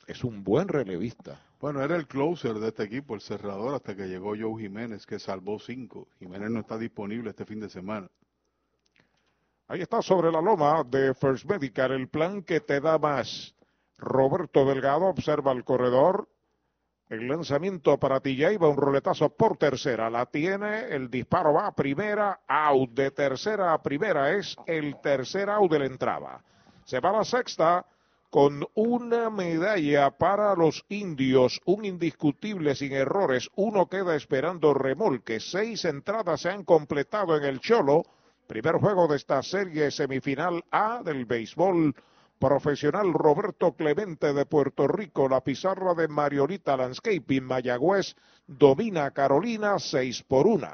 es 0.08 0.24
un 0.24 0.44
buen 0.44 0.68
relevista. 0.68 1.42
Bueno, 1.60 1.84
era 1.84 1.96
el 1.96 2.08
closer 2.08 2.54
de 2.56 2.70
este 2.70 2.84
equipo, 2.84 3.14
el 3.14 3.22
cerrador, 3.22 3.76
hasta 3.76 3.96
que 3.96 4.08
llegó 4.08 4.34
Joe 4.38 4.62
Jiménez, 4.62 5.06
que 5.06 5.20
salvó 5.20 5.60
cinco. 5.60 6.08
Jiménez 6.20 6.50
no 6.50 6.62
está 6.62 6.78
disponible 6.78 7.32
este 7.32 7.46
fin 7.46 7.60
de 7.60 7.70
semana. 7.70 8.10
Ahí 9.68 9.82
está 9.82 10.02
sobre 10.02 10.32
la 10.32 10.42
loma 10.42 10.84
de 10.84 11.14
First 11.14 11.46
Medical, 11.46 11.92
el 11.92 12.08
plan 12.10 12.44
que 12.44 12.60
te 12.62 12.82
da 12.82 12.98
más. 12.98 13.56
Roberto 14.02 14.66
Delgado 14.66 15.06
observa 15.06 15.52
el 15.52 15.64
corredor. 15.64 16.28
El 17.08 17.28
lanzamiento 17.28 18.00
para 18.00 18.20
TJ 18.20 18.58
va 18.58 18.70
un 18.70 18.78
roletazo 18.78 19.30
por 19.30 19.58
tercera. 19.58 20.10
La 20.10 20.26
tiene, 20.26 20.86
el 20.90 21.10
disparo 21.10 21.54
va 21.54 21.68
a 21.68 21.76
primera, 21.76 22.42
out. 22.48 22.90
De 22.92 23.12
tercera 23.12 23.74
a 23.74 23.82
primera 23.84 24.32
es 24.32 24.56
el 24.66 25.00
tercer 25.02 25.50
out 25.50 25.72
de 25.72 25.80
la 25.80 25.86
entrada. 25.86 26.44
Se 26.84 27.00
va 27.00 27.10
a 27.10 27.18
la 27.18 27.24
sexta 27.24 27.86
con 28.32 28.66
una 28.76 29.30
medalla 29.30 30.10
para 30.10 30.56
los 30.56 30.84
indios, 30.90 31.62
un 31.66 31.86
indiscutible 31.86 32.74
sin 32.76 32.94
errores. 32.94 33.50
Uno 33.56 33.88
queda 33.88 34.16
esperando 34.16 34.74
remolque. 34.74 35.40
Seis 35.40 35.86
entradas 35.86 36.42
se 36.42 36.50
han 36.50 36.64
completado 36.64 37.38
en 37.38 37.44
el 37.44 37.60
Cholo. 37.60 38.04
Primer 38.48 38.76
juego 38.78 39.08
de 39.08 39.18
esta 39.18 39.44
serie 39.44 39.92
semifinal 39.92 40.64
A 40.72 41.04
del 41.04 41.26
béisbol 41.26 41.94
profesional 42.42 43.14
Roberto 43.14 43.74
Clemente 43.74 44.34
de 44.34 44.46
Puerto 44.46 44.88
Rico, 44.88 45.30
la 45.30 45.42
pizarra 45.42 45.94
de 45.94 46.08
Mariolita 46.08 46.76
Landscaping 46.76 47.44
Mayagüez 47.44 48.16
domina 48.48 49.12
Carolina 49.12 49.78
6 49.78 50.24
por 50.24 50.48
1. 50.48 50.68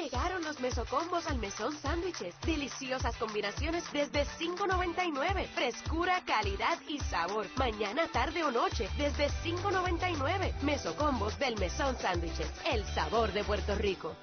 Llegaron 0.06 0.44
los 0.44 0.60
mesocombos 0.60 1.26
al 1.26 1.38
mesón 1.38 1.76
sándwiches. 1.76 2.36
Deliciosas 2.42 3.16
combinaciones 3.16 3.82
desde 3.92 4.24
$5.99. 4.24 5.48
Frescura, 5.48 6.22
calidad 6.24 6.78
y 6.86 7.00
sabor. 7.00 7.48
Mañana, 7.56 8.06
tarde 8.12 8.44
o 8.44 8.52
noche 8.52 8.88
desde 8.96 9.26
$5.99. 9.42 10.62
Mesocombos 10.62 11.36
del 11.40 11.58
mesón 11.58 11.96
sándwiches. 11.96 12.52
El 12.72 12.84
sabor 12.84 13.32
de 13.32 13.42
Puerto 13.42 13.74
Rico. 13.74 14.14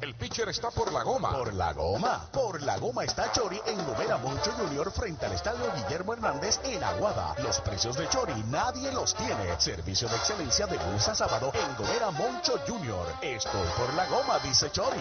El 0.00 0.14
pitcher 0.14 0.48
está 0.48 0.70
por 0.70 0.92
la 0.92 1.02
goma. 1.02 1.32
Por 1.32 1.52
la 1.54 1.72
goma. 1.72 2.28
Por 2.32 2.62
la 2.62 2.78
goma 2.78 3.04
está 3.04 3.30
Chori 3.32 3.60
en 3.66 3.84
Gomera 3.86 4.16
Moncho 4.18 4.52
Junior 4.52 4.90
frente 4.90 5.26
al 5.26 5.32
estadio 5.32 5.72
Guillermo 5.76 6.12
Hernández 6.14 6.60
en 6.64 6.82
Aguada. 6.82 7.34
Los 7.42 7.60
precios 7.60 7.96
de 7.96 8.08
Chori 8.08 8.34
nadie 8.48 8.90
los 8.92 9.14
tiene. 9.14 9.60
Servicio 9.60 10.08
de 10.08 10.16
excelencia 10.16 10.66
de 10.66 10.76
lunes 10.76 11.06
a 11.08 11.14
sábado 11.14 11.52
en 11.54 11.76
Gomera 11.76 12.10
Moncho 12.10 12.58
Junior. 12.66 13.06
Estoy 13.20 13.68
por 13.76 13.94
la 13.94 14.06
goma, 14.06 14.38
dice 14.40 14.70
Chori. 14.70 15.00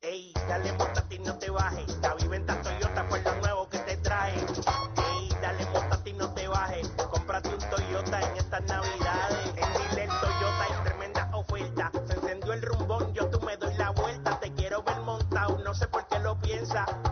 Ey, 0.00 0.32
dale 0.48 0.72
montate 0.74 1.16
y 1.16 1.18
no 1.18 1.36
te 1.38 1.50
bajes. 1.50 1.98
La 1.98 2.14
viventa 2.14 2.60
Toyota 2.62 3.04
fue 3.08 3.20
lo 3.22 3.34
nuevo 3.36 3.68
que 3.68 3.78
te 3.78 3.96
trae. 3.96 4.34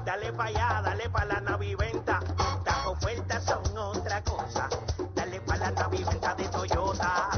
Dale 0.05 0.33
pa' 0.33 0.45
allá, 0.45 0.81
dale 0.85 1.09
pa' 1.11 1.25
la 1.25 1.41
naviventa. 1.41 2.20
Estas 2.59 2.86
ofertas 2.86 3.45
son 3.45 3.77
otra 3.77 4.23
cosa. 4.23 4.69
Dale 5.15 5.41
pa' 5.41 5.57
la 5.57 5.70
naviventa 5.70 6.35
de 6.35 6.49
Toyota. 6.49 7.31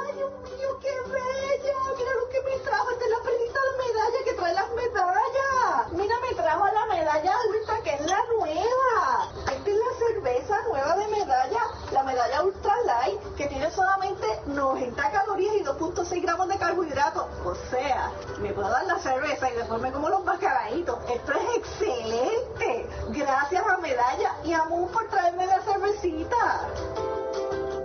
¡Ay, 0.00 0.12
Dios 0.16 0.32
mío, 0.42 0.78
qué 0.80 0.94
bella! 1.10 1.78
Mira 1.96 2.12
lo 2.14 2.28
que 2.28 2.40
me 2.42 2.58
trajo. 2.64 2.90
Esta 2.90 3.04
es 3.04 3.10
la 3.10 3.22
prenita 3.22 3.60
de 3.62 3.72
medalla 3.78 4.24
que 4.24 4.32
trae 4.34 4.54
las 4.54 4.70
medallas. 4.70 5.92
Mira, 5.92 6.14
me 6.20 6.34
trajo 6.34 6.66
la 6.66 6.86
medalla 6.86 7.32
ultra, 7.48 7.82
que 7.82 7.94
es 7.94 8.00
la 8.00 8.20
nueva. 8.34 9.28
Esta 9.52 9.70
es 9.70 9.76
la 9.76 9.92
cerveza 10.06 10.62
nueva 10.68 10.96
de 10.96 11.08
medalla, 11.08 11.60
la 11.92 12.02
medalla 12.02 12.42
ultra 12.42 12.74
light, 12.84 13.20
que 13.36 13.46
tiene 13.46 13.70
solamente 13.70 14.26
90 14.46 15.10
calorías 15.12 15.54
y 15.54 15.64
2.6 15.64 16.22
gramos 16.22 16.48
de 16.48 16.58
carbohidratos. 16.58 17.26
O 17.44 17.54
sea, 17.70 18.10
me 18.40 18.52
puedo 18.52 18.68
dar 18.68 18.86
la 18.86 18.98
cerveza 18.98 19.50
y 19.50 19.56
después 19.56 19.80
me 19.80 19.92
como 19.92 20.08
los 20.08 20.24
mascaraditos. 20.24 20.98
Esto 21.10 21.32
es 21.32 21.56
excelente. 21.56 22.86
Gracias 23.10 23.66
a 23.66 23.78
Medalla 23.78 24.36
y 24.44 24.52
a 24.52 24.64
Moon 24.64 24.90
por 24.90 25.08
traerme 25.08 25.46
la 25.46 25.60
cervecita. 25.60 26.68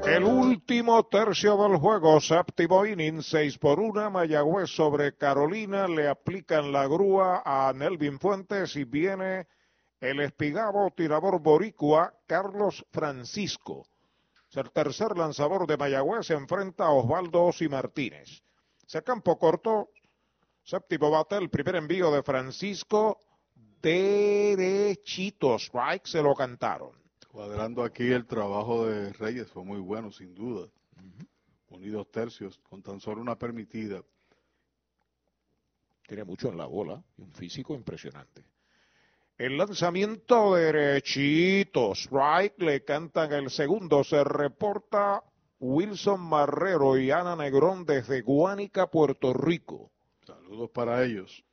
El 0.06 0.26
último 0.26 1.06
tercio 1.06 1.56
del 1.56 1.78
juego, 1.78 2.20
séptimo 2.20 2.86
inning, 2.86 3.22
6 3.24 3.58
por 3.58 3.80
1, 3.80 4.12
Mayagüez 4.12 4.70
sobre 4.70 5.16
Carolina, 5.16 5.88
le 5.88 6.10
aplican 6.10 6.74
la 6.74 6.88
grúa 6.88 7.42
a 7.46 7.72
Nelvin 7.72 8.20
Fuentes 8.20 8.76
y 8.76 8.84
viene 8.84 9.48
el 10.02 10.20
espigado 10.20 10.90
tirador 10.96 11.40
boricua 11.40 12.14
Carlos 12.28 12.86
Francisco. 12.92 13.86
El 14.52 14.70
tercer 14.72 15.18
lanzador 15.18 15.66
de 15.66 15.78
Mayagüez, 15.78 16.28
se 16.28 16.34
enfrenta 16.34 16.84
a 16.84 16.92
Osvaldo 16.92 17.46
Osi 17.46 17.70
Martínez. 17.70 18.44
Se 18.86 19.02
campo 19.02 19.40
corto, 19.40 19.90
séptimo 20.64 21.12
bate, 21.12 21.38
el 21.38 21.50
primer 21.50 21.76
envío 21.76 22.12
de 22.12 22.24
Francisco, 22.24 23.20
derechito, 23.82 25.56
strike, 25.56 26.06
se 26.08 26.22
lo 26.22 26.34
cantaron. 26.34 26.92
Cuadrando 27.28 27.84
aquí 27.84 28.12
el 28.12 28.26
trabajo 28.26 28.86
de 28.86 29.12
Reyes 29.14 29.50
fue 29.52 29.64
muy 29.64 29.80
bueno, 29.80 30.12
sin 30.12 30.34
duda. 30.36 30.68
Unidos 31.70 32.12
tercios, 32.12 32.60
con 32.70 32.84
tan 32.84 33.00
solo 33.00 33.22
una 33.22 33.36
permitida. 33.36 34.02
Tiene 36.08 36.24
mucho 36.24 36.50
en 36.50 36.58
la 36.58 36.66
bola 36.66 37.04
y 37.18 37.24
un 37.24 37.34
físico 37.34 37.74
impresionante. 37.74 38.46
El 39.38 39.58
lanzamiento 39.58 40.54
derechito. 40.54 41.94
Strike 41.96 42.62
le 42.62 42.84
cantan 42.84 43.34
el 43.34 43.50
segundo. 43.50 44.04
Se 44.04 44.24
reporta 44.24 45.24
Wilson 45.60 46.22
Marrero 46.22 46.98
y 46.98 47.10
Ana 47.10 47.36
Negrón 47.36 47.86
desde 47.86 48.22
Guánica, 48.22 48.88
Puerto 48.92 49.34
Rico. 49.34 49.93
Saludos 50.26 50.70
para 50.70 51.04
ellos. 51.04 51.44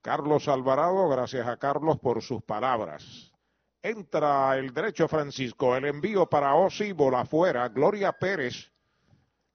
Carlos 0.00 0.48
Alvarado, 0.48 1.08
gracias 1.08 1.46
a 1.46 1.56
Carlos 1.56 1.98
por 2.00 2.20
sus 2.22 2.42
palabras. 2.42 3.32
Entra 3.80 4.58
el 4.58 4.74
derecho 4.74 5.06
Francisco, 5.06 5.76
el 5.76 5.84
envío 5.84 6.26
para 6.26 6.54
Osi, 6.54 6.92
bola 6.92 7.20
afuera, 7.20 7.68
Gloria 7.68 8.12
Pérez, 8.12 8.72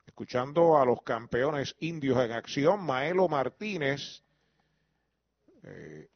escuchando 0.06 0.78
a 0.78 0.86
los 0.86 1.02
campeones 1.02 1.76
indios 1.80 2.24
en 2.24 2.32
acción, 2.32 2.84
Maelo 2.84 3.28
Martínez, 3.28 4.24
eh, 5.64 6.08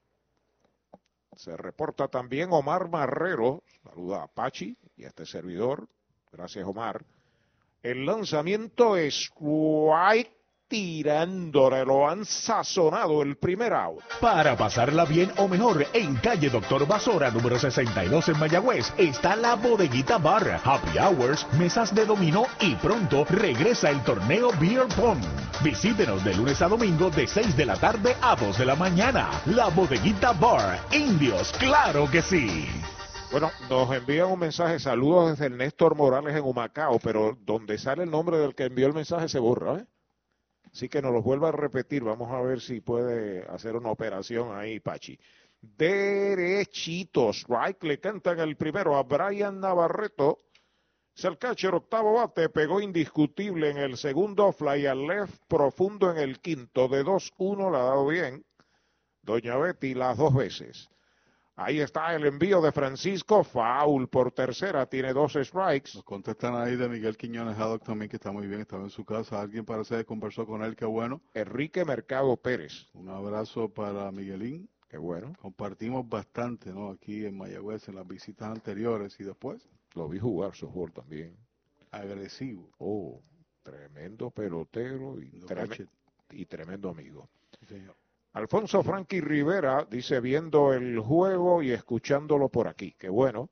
se 1.35 1.57
reporta 1.57 2.07
también 2.07 2.51
Omar 2.51 2.89
Marrero, 2.89 3.63
saluda 3.83 4.23
a 4.23 4.27
Pachi 4.27 4.77
y 4.95 5.03
a 5.03 5.07
este 5.07 5.25
servidor, 5.25 5.87
gracias 6.31 6.65
Omar. 6.65 7.03
El 7.83 8.05
lanzamiento 8.05 8.95
es 8.95 9.29
White 9.35 10.40
tirándole, 10.71 11.83
lo 11.83 12.09
han 12.09 12.23
sazonado 12.23 13.21
el 13.21 13.35
primer 13.35 13.73
out. 13.73 14.01
Para 14.21 14.55
pasarla 14.55 15.03
bien 15.03 15.29
o 15.35 15.49
mejor, 15.49 15.85
en 15.91 16.15
calle 16.15 16.49
Doctor 16.49 16.87
Basora, 16.87 17.29
número 17.29 17.59
62 17.59 18.29
en 18.29 18.39
Mayagüez, 18.39 18.93
está 18.97 19.35
la 19.35 19.55
bodeguita 19.55 20.17
bar, 20.17 20.61
happy 20.63 20.97
hours, 20.97 21.45
mesas 21.59 21.93
de 21.93 22.05
dominó 22.05 22.45
y 22.61 22.75
pronto 22.75 23.25
regresa 23.25 23.89
el 23.89 24.01
torneo 24.03 24.51
Beer 24.61 24.87
Pong. 24.95 25.19
Visítenos 25.61 26.23
de 26.23 26.35
lunes 26.35 26.61
a 26.61 26.69
domingo 26.69 27.09
de 27.09 27.27
6 27.27 27.57
de 27.57 27.65
la 27.65 27.75
tarde 27.75 28.15
a 28.21 28.37
2 28.37 28.57
de 28.57 28.65
la 28.65 28.75
mañana. 28.75 29.29
La 29.47 29.67
bodeguita 29.67 30.31
bar, 30.31 30.79
indios, 30.93 31.51
claro 31.59 32.09
que 32.09 32.21
sí. 32.21 32.65
Bueno, 33.29 33.51
nos 33.69 33.93
envían 33.93 34.31
un 34.31 34.39
mensaje, 34.39 34.79
saludos 34.79 35.31
desde 35.31 35.47
el 35.47 35.57
Néstor 35.57 35.95
Morales 35.95 36.33
en 36.33 36.43
Humacao, 36.43 36.97
pero 36.99 37.37
donde 37.45 37.77
sale 37.77 38.03
el 38.03 38.11
nombre 38.11 38.37
del 38.37 38.55
que 38.55 38.65
envió 38.65 38.87
el 38.87 38.93
mensaje 38.93 39.27
se 39.27 39.39
borra, 39.39 39.79
¿eh? 39.79 39.85
Así 40.71 40.87
que 40.87 41.01
nos 41.01 41.11
lo 41.11 41.21
vuelva 41.21 41.49
a 41.49 41.51
repetir. 41.51 42.03
Vamos 42.03 42.31
a 42.31 42.41
ver 42.41 42.61
si 42.61 42.79
puede 42.81 43.43
hacer 43.49 43.75
una 43.75 43.91
operación 43.91 44.55
ahí, 44.57 44.79
Pachi. 44.79 45.19
Derechitos. 45.61 47.45
Right, 47.47 47.81
le 47.83 47.99
cantan 47.99 48.39
el 48.39 48.55
primero 48.55 48.95
a 48.95 49.03
Brian 49.03 49.59
Navarreto. 49.59 50.39
Es 51.15 51.25
el 51.25 51.37
catcher 51.37 51.75
octavo 51.75 52.13
bate, 52.13 52.47
pegó 52.49 52.79
indiscutible 52.79 53.69
en 53.69 53.77
el 53.77 53.97
segundo, 53.97 54.51
fly 54.53 54.85
al 54.85 55.05
left, 55.05 55.43
profundo 55.47 56.09
en 56.09 56.17
el 56.17 56.39
quinto, 56.39 56.87
de 56.87 57.03
2-1 57.03 57.69
la 57.69 57.79
ha 57.79 57.83
dado 57.83 58.07
bien. 58.07 58.45
Doña 59.21 59.57
Betty 59.57 59.93
las 59.93 60.17
dos 60.17 60.33
veces. 60.33 60.89
Ahí 61.55 61.79
está 61.79 62.15
el 62.15 62.25
envío 62.25 62.61
de 62.61 62.71
Francisco, 62.71 63.43
foul 63.43 64.07
por 64.07 64.31
tercera, 64.31 64.85
tiene 64.87 65.13
dos 65.13 65.33
strikes. 65.33 65.91
Nos 65.95 66.03
contestan 66.03 66.55
ahí 66.55 66.75
de 66.75 66.87
Miguel 66.89 67.17
Quiñones 67.17 67.57
Haddock 67.57 67.83
también, 67.83 68.09
que 68.09 68.15
está 68.15 68.31
muy 68.31 68.47
bien, 68.47 68.61
estaba 68.61 68.83
en 68.83 68.89
su 68.89 69.03
casa. 69.05 69.41
Alguien 69.41 69.65
parece 69.65 69.97
que 69.97 70.05
conversó 70.05 70.45
con 70.47 70.63
él, 70.63 70.75
qué 70.75 70.85
bueno. 70.85 71.21
Enrique 71.33 71.85
Mercado 71.85 72.35
Pérez. 72.37 72.87
Un 72.93 73.09
abrazo 73.09 73.69
para 73.69 74.11
Miguelín. 74.11 74.69
Qué 74.89 74.97
bueno. 74.97 75.33
Compartimos 75.39 76.07
bastante, 76.09 76.71
¿no? 76.73 76.89
Aquí 76.89 77.25
en 77.25 77.37
Mayagüez, 77.37 77.87
en 77.89 77.95
las 77.95 78.07
visitas 78.07 78.49
anteriores 78.49 79.19
y 79.19 79.23
después. 79.23 79.69
Lo 79.93 80.07
vi 80.09 80.19
jugar 80.19 80.55
softball 80.55 80.91
también. 80.91 81.35
Agresivo. 81.91 82.69
Oh, 82.77 83.21
tremendo 83.61 84.31
pelotero 84.31 85.21
y, 85.21 85.29
treme- 85.47 85.87
y 86.31 86.45
tremendo 86.45 86.89
amigo. 86.89 87.29
señor. 87.67 87.95
Alfonso 88.33 88.81
Frankie 88.81 89.19
Rivera 89.19 89.85
dice 89.91 90.21
viendo 90.21 90.71
el 90.71 90.97
juego 90.99 91.61
y 91.61 91.71
escuchándolo 91.71 92.47
por 92.47 92.69
aquí. 92.69 92.95
Qué 92.97 93.09
bueno. 93.09 93.49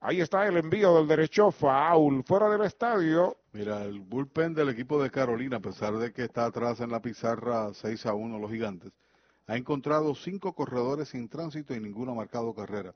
Ahí 0.00 0.20
está 0.20 0.46
el 0.46 0.58
envío 0.58 0.94
del 0.96 1.08
derecho 1.08 1.50
foul 1.50 2.22
fuera 2.22 2.50
del 2.50 2.62
estadio. 2.62 3.38
Mira, 3.52 3.82
el 3.84 4.00
bullpen 4.00 4.52
del 4.52 4.68
equipo 4.68 5.02
de 5.02 5.10
Carolina, 5.10 5.56
a 5.56 5.60
pesar 5.60 5.96
de 5.96 6.12
que 6.12 6.24
está 6.24 6.44
atrás 6.44 6.80
en 6.80 6.90
la 6.90 7.00
pizarra 7.00 7.72
6 7.72 8.04
a 8.06 8.12
1 8.12 8.38
los 8.38 8.50
gigantes, 8.50 8.92
ha 9.46 9.56
encontrado 9.56 10.14
cinco 10.14 10.54
corredores 10.54 11.08
sin 11.08 11.30
tránsito 11.30 11.74
y 11.74 11.80
ninguno 11.80 12.12
ha 12.12 12.16
marcado 12.16 12.54
carrera. 12.54 12.94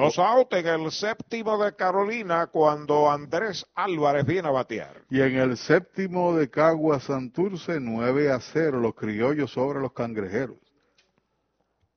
Dos 0.00 0.16
out 0.20 0.52
en 0.52 0.66
el 0.68 0.92
séptimo 0.92 1.58
de 1.58 1.74
Carolina 1.74 2.46
cuando 2.46 3.10
Andrés 3.10 3.66
Álvarez 3.74 4.24
viene 4.24 4.46
a 4.46 4.52
batear. 4.52 5.02
Y 5.10 5.20
en 5.20 5.34
el 5.34 5.56
séptimo 5.56 6.36
de 6.36 6.48
Cagua 6.48 7.00
Santurce, 7.00 7.80
9 7.80 8.30
a 8.30 8.38
0, 8.38 8.78
los 8.78 8.94
criollos 8.94 9.50
sobre 9.50 9.80
los 9.80 9.92
cangrejeros. 9.92 10.56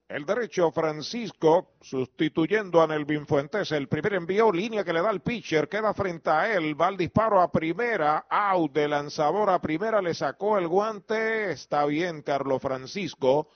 El 0.10 0.26
derecho 0.26 0.72
Francisco 0.72 1.76
sustituyendo 1.80 2.82
a 2.82 2.88
Nelvin 2.88 3.28
Fuentes. 3.28 3.72
El 3.72 3.88
primer 3.88 4.16
envío, 4.16 4.52
línea 4.52 4.84
que 4.84 4.94
le 4.94 5.04
da 5.04 5.12
el 5.12 5.22
pitcher, 5.22 5.70
queda 5.70 5.94
frente 5.94 6.32
a 6.32 6.52
él. 6.52 6.80
Va 6.80 6.90
el 6.90 6.98
disparo 6.98 7.40
a 7.40 7.52
primera, 7.52 8.26
out 8.28 8.74
de 8.74 8.88
lanzador 8.88 9.52
a 9.52 9.62
primera, 9.62 10.02
le 10.02 10.16
sacó 10.16 10.58
el 10.58 10.68
guante. 10.68 11.52
Está 11.52 11.86
bien, 11.86 12.24
Carlos 12.24 12.64
Francisco. 12.64 13.48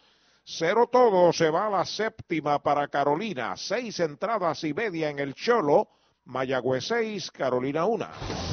Cero 0.47 0.87
todo, 0.91 1.33
se 1.33 1.49
va 1.49 1.65
a 1.65 1.69
la 1.71 1.85
séptima 1.85 2.61
para 2.61 2.87
Carolina. 2.87 3.57
Seis 3.57 3.99
entradas 3.99 4.63
y 4.63 4.75
media 4.75 5.09
en 5.09 5.17
el 5.17 5.33
Cholo. 5.33 5.89
Mayagüez 6.27 6.85
6, 6.85 7.29
Carolina 7.29 7.85
1. 7.85 8.03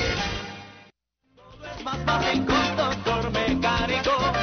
más 1.84 1.98
fácil 2.06 2.46
con 2.46 2.76
doctor 2.76 3.32
mecánico. 3.32 4.43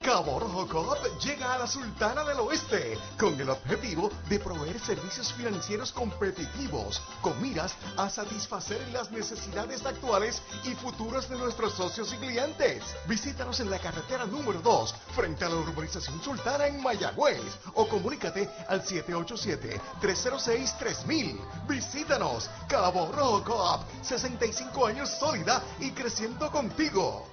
Cabo 0.07 0.39
Rojo 0.39 0.63
Coop 0.69 1.19
llega 1.19 1.53
a 1.53 1.57
la 1.57 1.67
Sultana 1.67 2.23
del 2.23 2.39
Oeste 2.39 2.97
con 3.19 3.37
el 3.41 3.49
objetivo 3.49 4.09
de 4.29 4.39
proveer 4.39 4.79
servicios 4.79 5.33
financieros 5.33 5.91
competitivos 5.91 7.01
con 7.21 7.41
miras 7.41 7.75
a 7.97 8.09
satisfacer 8.09 8.79
las 8.93 9.11
necesidades 9.11 9.85
actuales 9.85 10.41
y 10.63 10.75
futuras 10.75 11.29
de 11.29 11.37
nuestros 11.37 11.73
socios 11.73 12.13
y 12.13 12.17
clientes. 12.19 12.85
Visítanos 13.05 13.59
en 13.59 13.69
la 13.69 13.79
carretera 13.79 14.25
número 14.25 14.61
2 14.61 14.95
frente 15.13 15.43
a 15.43 15.49
la 15.49 15.57
urbanización 15.57 16.23
Sultana 16.23 16.67
en 16.67 16.81
Mayagüez 16.81 17.59
o 17.73 17.85
comunícate 17.89 18.49
al 18.69 18.85
787-306-3000. 18.85 21.37
Visítanos, 21.67 22.49
Cabo 22.69 23.11
Rojo 23.11 23.43
Coop, 23.43 23.81
65 24.03 24.87
años 24.87 25.09
sólida 25.09 25.61
y 25.81 25.91
creciendo 25.91 26.49
contigo. 26.49 27.27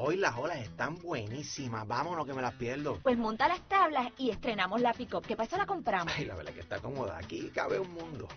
Hoy 0.00 0.16
las 0.16 0.36
olas 0.36 0.58
están 0.58 0.94
buenísimas. 1.02 1.84
Vámonos 1.88 2.24
que 2.24 2.32
me 2.32 2.40
las 2.40 2.54
pierdo. 2.54 3.00
Pues 3.02 3.18
monta 3.18 3.48
las 3.48 3.60
tablas 3.66 4.06
y 4.16 4.30
estrenamos 4.30 4.80
la 4.80 4.92
pick-up. 4.92 5.26
¿Qué 5.26 5.34
pasa? 5.34 5.58
La 5.58 5.66
compramos. 5.66 6.12
Ay, 6.16 6.24
la 6.24 6.36
verdad 6.36 6.52
que 6.52 6.60
está 6.60 6.78
cómoda. 6.78 7.18
Aquí 7.18 7.50
cabe 7.52 7.80
un 7.80 7.92
mundo. 7.92 8.28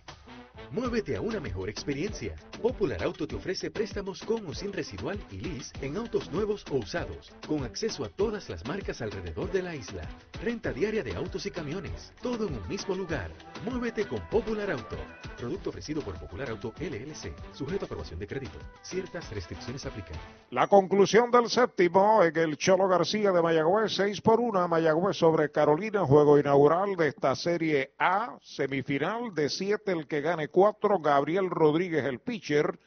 Muévete 0.72 1.16
a 1.16 1.22
una 1.22 1.40
mejor 1.40 1.70
experiencia. 1.70 2.36
Popular 2.62 3.04
Auto 3.04 3.28
te 3.28 3.36
ofrece 3.36 3.72
préstamos 3.72 4.22
con 4.22 4.46
o 4.48 4.54
sin 4.54 4.72
residual 4.72 5.20
y 5.32 5.38
lease 5.38 5.74
en 5.82 5.98
autos 5.98 6.32
nuevos 6.32 6.64
o 6.72 6.78
usados, 6.78 7.32
con 7.48 7.64
acceso 7.64 8.06
a 8.06 8.10
todas 8.10 8.50
las 8.50 8.66
marcas 8.66 9.02
alrededor 9.02 9.52
de 9.52 9.64
la 9.64 9.76
isla. 9.76 10.04
Renta 10.42 10.72
diaria 10.72 11.04
de 11.04 11.16
autos 11.16 11.46
y 11.46 11.52
camiones, 11.52 12.14
todo 12.22 12.48
en 12.48 12.56
un 12.56 12.68
mismo 12.68 12.96
lugar. 12.96 13.32
Muévete 13.66 14.08
con 14.08 14.20
Popular 14.30 14.72
Auto. 14.72 14.96
Producto 15.38 15.70
ofrecido 15.72 16.02
por 16.02 16.20
Popular 16.20 16.50
Auto 16.52 16.74
LLC, 16.80 17.34
sujeto 17.54 17.86
a 17.86 17.88
aprobación 17.88 18.20
de 18.20 18.28
crédito. 18.28 18.58
Ciertas 18.82 19.30
restricciones 19.32 19.86
aplican. 19.86 20.18
La 20.52 20.68
conclusión 20.68 21.32
del 21.32 21.50
séptimo 21.50 22.24
en 22.24 22.38
el 22.38 22.58
Cholo 22.58 22.88
García 22.88 23.32
de 23.32 23.42
Mayagüez, 23.42 23.94
6 23.96 24.22
por 24.22 24.40
1, 24.40 24.68
Mayagüez 24.68 25.18
sobre 25.18 25.52
Carolina, 25.52 26.06
juego 26.06 26.38
inaugural 26.38 26.96
de 26.96 27.08
esta 27.10 27.36
Serie 27.36 27.94
A, 27.98 28.38
semifinal 28.42 29.34
de 29.34 29.50
7, 29.50 29.92
el 29.92 30.08
que 30.08 30.22
4, 30.50 31.00
Gabriel 31.00 31.50
Rodríguez 31.50 32.06
el 32.06 32.20
pitcher, 32.20 32.80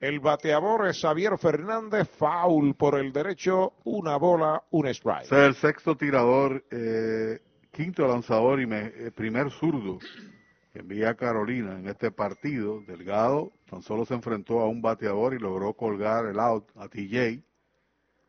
el 0.00 0.18
bateador 0.20 0.88
es 0.88 1.00
Xavier 1.00 1.38
Fernández, 1.38 2.08
foul 2.08 2.74
por 2.74 2.98
el 2.98 3.12
derecho, 3.12 3.74
una 3.84 4.16
bola, 4.16 4.62
un 4.70 4.86
strike. 4.88 5.24
Es 5.26 5.32
el 5.32 5.54
sexto 5.54 5.96
tirador, 5.96 6.64
eh, 6.70 7.40
quinto 7.70 8.06
lanzador 8.08 8.60
y 8.60 8.66
me- 8.66 8.86
eh, 8.94 9.12
primer 9.14 9.50
zurdo 9.50 9.98
que 10.72 10.80
envía 10.80 11.10
a 11.10 11.14
Carolina 11.14 11.78
en 11.78 11.86
este 11.86 12.10
partido. 12.10 12.80
Delgado 12.86 13.52
tan 13.70 13.82
solo 13.82 14.04
se 14.04 14.14
enfrentó 14.14 14.60
a 14.60 14.68
un 14.68 14.82
bateador 14.82 15.34
y 15.34 15.38
logró 15.38 15.72
colgar 15.74 16.26
el 16.26 16.40
out 16.40 16.68
a 16.76 16.88
TJ. 16.88 17.42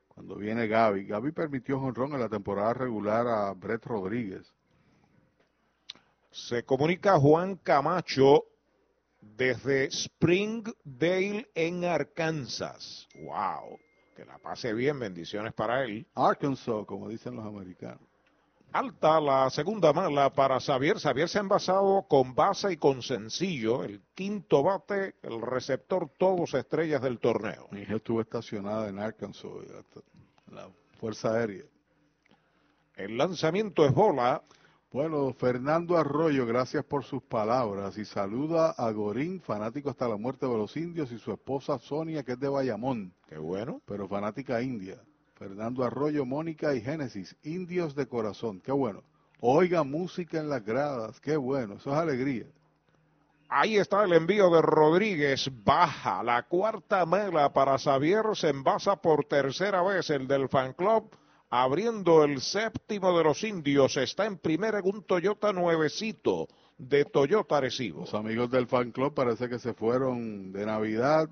Cuando 0.10 0.36
viene 0.36 0.68
Gaby, 0.68 1.06
Gaby 1.06 1.32
permitió 1.32 1.80
jonrón 1.80 2.14
en 2.14 2.20
la 2.20 2.30
temporada 2.30 2.74
regular 2.76 3.26
a 3.28 3.52
Brett 3.54 3.84
Rodríguez. 3.86 4.54
Se 6.34 6.64
comunica 6.64 7.20
Juan 7.20 7.58
Camacho 7.58 8.46
desde 9.22 9.92
Springdale 9.92 11.48
en 11.54 11.86
Arkansas. 11.86 13.08
Wow, 13.14 13.78
que 14.16 14.26
la 14.26 14.40
pase 14.40 14.74
bien, 14.74 15.00
bendiciones 15.00 15.54
para 15.54 15.84
él. 15.84 16.08
Arkansas, 16.16 16.88
como 16.88 17.08
dicen 17.08 17.36
los 17.36 17.46
americanos. 17.46 18.02
Alta 18.72 19.22
la 19.22 19.48
segunda 19.52 19.94
mala 19.94 20.34
para 20.34 20.60
Xavier. 20.60 20.98
Xavier 20.98 21.30
se 21.30 21.38
ha 21.38 21.42
envasado 21.42 22.08
con 22.10 22.34
base 22.34 22.74
y 22.74 22.78
con 22.78 23.04
sencillo. 23.04 23.84
El 23.84 24.02
quinto 24.16 24.64
bate, 24.64 25.14
el 25.22 25.40
receptor, 25.40 26.10
todos 26.18 26.56
estrellas 26.56 27.04
del 27.04 27.20
torneo. 27.20 27.68
Mi 27.70 27.82
hija 27.82 27.98
estuvo 27.98 28.22
estacionada 28.22 28.90
en 28.90 28.98
Arkansas, 28.98 29.52
la 30.48 30.68
Fuerza 31.00 31.36
Aérea. 31.36 31.66
El 32.96 33.20
lanzamiento 33.20 33.86
es 33.86 33.94
bola. 33.94 34.42
Bueno, 34.94 35.34
Fernando 35.34 35.98
Arroyo, 35.98 36.46
gracias 36.46 36.86
por 36.86 37.04
sus 37.04 37.24
palabras 37.24 37.98
y 37.98 38.06
saluda 38.06 38.76
a 38.78 38.92
Gorín, 38.92 39.42
fanático 39.42 39.90
hasta 39.90 40.08
la 40.08 40.18
muerte 40.18 40.46
de 40.46 40.56
los 40.56 40.78
indios, 40.78 41.12
y 41.12 41.18
su 41.18 41.34
esposa 41.34 41.80
Sonia, 41.80 42.22
que 42.22 42.34
es 42.34 42.40
de 42.40 42.48
Bayamón. 42.48 43.12
Qué 43.28 43.40
bueno. 43.40 43.82
Pero 43.88 44.08
fanática 44.08 44.62
india. 44.62 45.02
Fernando 45.34 45.84
Arroyo, 45.84 46.28
Mónica 46.28 46.76
y 46.76 46.82
Génesis, 46.82 47.36
indios 47.42 47.96
de 47.96 48.06
corazón. 48.06 48.62
Qué 48.62 48.72
bueno. 48.72 49.02
Oiga 49.40 49.84
música 49.84 50.40
en 50.40 50.48
las 50.48 50.64
gradas. 50.64 51.20
Qué 51.20 51.38
bueno. 51.38 51.78
Eso 51.78 51.90
es 51.90 51.98
alegría. 51.98 52.46
Ahí 53.50 53.78
está 53.78 54.04
el 54.04 54.14
envío 54.14 54.52
de 54.52 54.62
Rodríguez. 54.62 55.50
Baja 55.64 56.22
la 56.22 56.44
cuarta 56.44 57.04
mela 57.08 57.52
para 57.52 57.80
Xavier. 57.80 58.26
Se 58.36 58.50
envasa 58.50 58.96
por 58.96 59.26
tercera 59.26 59.82
vez 59.82 60.12
el 60.12 60.28
del 60.28 60.50
fan 60.50 60.74
club. 60.74 61.10
Abriendo 61.56 62.24
el 62.24 62.42
séptimo 62.42 63.16
de 63.16 63.24
los 63.24 63.44
indios. 63.44 63.96
Está 63.98 64.26
en 64.26 64.40
primera 64.40 64.80
en 64.80 64.88
un 64.88 65.04
Toyota 65.04 65.54
nuevecito 65.54 66.48
de 66.80 67.06
Toyota 67.06 67.58
Arecibo. 67.58 68.00
Los 68.00 68.16
amigos 68.16 68.50
del 68.50 68.66
fan 68.66 68.92
club 68.92 69.14
parece 69.14 69.48
que 69.48 69.60
se 69.60 69.76
fueron 69.76 70.52
de 70.52 70.66
Navidad. 70.66 71.30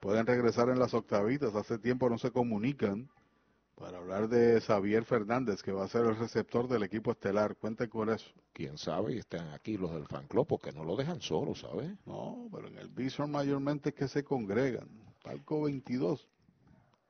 Pueden 0.00 0.26
regresar 0.26 0.68
en 0.68 0.78
las 0.78 0.92
octavitas. 0.92 1.54
Hace 1.54 1.78
tiempo 1.78 2.10
no 2.10 2.18
se 2.18 2.30
comunican 2.30 3.08
para 3.74 3.96
hablar 3.96 4.28
de 4.28 4.60
Xavier 4.60 5.06
Fernández, 5.06 5.62
que 5.62 5.72
va 5.72 5.86
a 5.86 5.88
ser 5.88 6.04
el 6.04 6.16
receptor 6.16 6.68
del 6.68 6.82
equipo 6.82 7.12
estelar. 7.12 7.56
Cuenten 7.56 7.88
con 7.88 8.10
eso. 8.10 8.28
Quién 8.52 8.76
sabe, 8.76 9.14
y 9.14 9.18
están 9.18 9.48
aquí 9.54 9.78
los 9.78 9.94
del 9.94 10.06
fan 10.08 10.26
club 10.26 10.46
porque 10.46 10.72
no 10.72 10.84
lo 10.84 10.94
dejan 10.94 11.22
solo, 11.22 11.54
¿sabes? 11.54 11.90
No, 12.04 12.50
pero 12.52 12.68
en 12.68 12.76
el 12.76 12.90
Bison 12.90 13.30
mayormente 13.30 13.88
es 13.88 13.94
que 13.94 14.08
se 14.08 14.22
congregan. 14.24 14.90
Palco 15.22 15.62
22. 15.62 16.28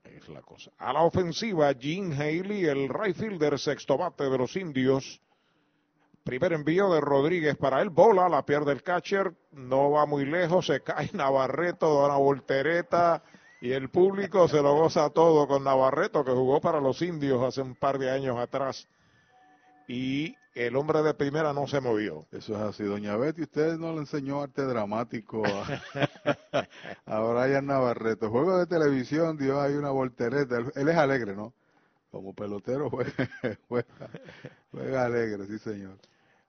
Es 0.05 0.29
la 0.29 0.43
cosa. 0.43 0.71
A 0.79 0.93
la 0.93 1.03
ofensiva, 1.03 1.73
Gene 1.75 2.15
Haley, 2.15 2.65
el 2.67 2.89
right 2.89 3.17
fielder, 3.17 3.59
sexto 3.59 3.99
bate 3.99 4.25
de 4.25 4.39
los 4.39 4.57
indios. 4.57 5.21
Primer 6.25 6.53
envío 6.53 6.93
de 6.93 7.01
Rodríguez 7.01 7.57
para 7.57 7.81
él. 7.81 7.89
Bola, 7.89 8.29
la 8.29 8.45
pierde 8.45 8.73
el 8.73 8.83
catcher. 8.83 9.35
No 9.53 9.91
va 9.91 10.05
muy 10.07 10.27
lejos. 10.27 10.67
Se 10.67 10.83
cae 10.83 11.11
Navarreto, 11.15 12.01
da 12.01 12.07
una 12.07 12.17
voltereta. 12.17 13.23
Y 13.61 13.73
el 13.73 13.89
público 13.89 14.47
se 14.47 14.63
lo 14.63 14.75
goza 14.75 15.11
todo 15.11 15.49
con 15.49 15.65
Navarreto, 15.65 16.25
que 16.25 16.33
jugó 16.33 16.61
para 16.61 16.81
los 16.81 17.03
indios 17.03 17.43
hace 17.43 17.61
un 17.61 17.75
par 17.75 17.99
de 17.99 18.11
años 18.11 18.39
atrás. 18.39 18.87
Y 19.89 20.37
el 20.67 20.77
hombre 20.77 21.03
de 21.03 21.15
primera 21.15 21.53
no 21.53 21.67
se 21.67 21.81
movió. 21.81 22.27
Eso 22.33 22.55
es 22.55 22.61
así. 22.61 22.85
Doña 22.85 23.17
Betty, 23.17 23.43
usted 23.43 23.77
no 23.79 23.93
le 23.93 23.99
enseñó 24.01 24.43
arte 24.43 24.63
dramático 24.63 25.43
a, 25.47 25.67
a 27.07 27.21
Brian 27.21 27.67
Navarreto. 27.67 28.31
Juego 28.31 28.59
de 28.59 28.67
televisión, 28.67 29.37
dio 29.37 29.61
ahí 29.61 29.75
una 29.75 29.91
voltereta. 29.91 30.57
Él, 30.57 30.73
él 30.75 30.89
es 30.89 30.97
alegre, 30.97 31.35
¿no? 31.35 31.53
Como 32.11 32.35
pelotero 32.35 32.91
juega, 32.91 33.13
juega, 33.69 34.11
juega 34.73 35.05
alegre, 35.05 35.47
sí 35.47 35.59
señor. 35.59 35.99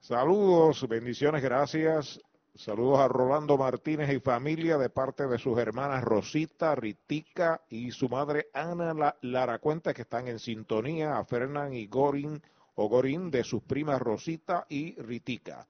Saludos, 0.00 0.86
bendiciones, 0.88 1.42
gracias. 1.42 2.20
Saludos 2.54 2.98
a 2.98 3.08
Rolando 3.08 3.56
Martínez 3.56 4.10
y 4.12 4.18
familia 4.18 4.76
de 4.76 4.90
parte 4.90 5.26
de 5.26 5.38
sus 5.38 5.56
hermanas 5.58 6.02
Rosita, 6.02 6.74
Ritica 6.74 7.60
y 7.68 7.90
su 7.92 8.08
madre 8.08 8.48
Ana 8.52 8.92
La- 8.92 9.16
Lara 9.22 9.58
Cuenta 9.60 9.94
que 9.94 10.02
están 10.02 10.26
en 10.26 10.38
sintonía, 10.38 11.16
a 11.16 11.24
Fernán 11.24 11.72
y 11.74 11.86
Gorin 11.86 12.42
o 12.80 12.88
Gorín 12.88 13.30
de 13.30 13.44
sus 13.44 13.62
primas 13.62 14.00
Rosita 14.00 14.64
y 14.70 14.94
Ritica. 15.00 15.66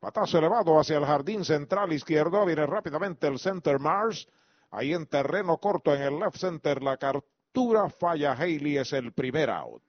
Patazo 0.00 0.38
elevado 0.38 0.80
hacia 0.80 0.98
el 0.98 1.04
jardín 1.04 1.44
central 1.44 1.92
izquierdo, 1.92 2.44
viene 2.44 2.66
rápidamente 2.66 3.28
el 3.28 3.38
center 3.38 3.78
Mars, 3.78 4.26
ahí 4.72 4.92
en 4.92 5.06
terreno 5.06 5.58
corto 5.58 5.94
en 5.94 6.02
el 6.02 6.18
left 6.18 6.36
center 6.36 6.82
la 6.82 6.96
captura 6.96 7.88
falla 7.88 8.32
Haley 8.32 8.78
es 8.78 8.92
el 8.92 9.12
primer 9.12 9.48
out. 9.48 9.80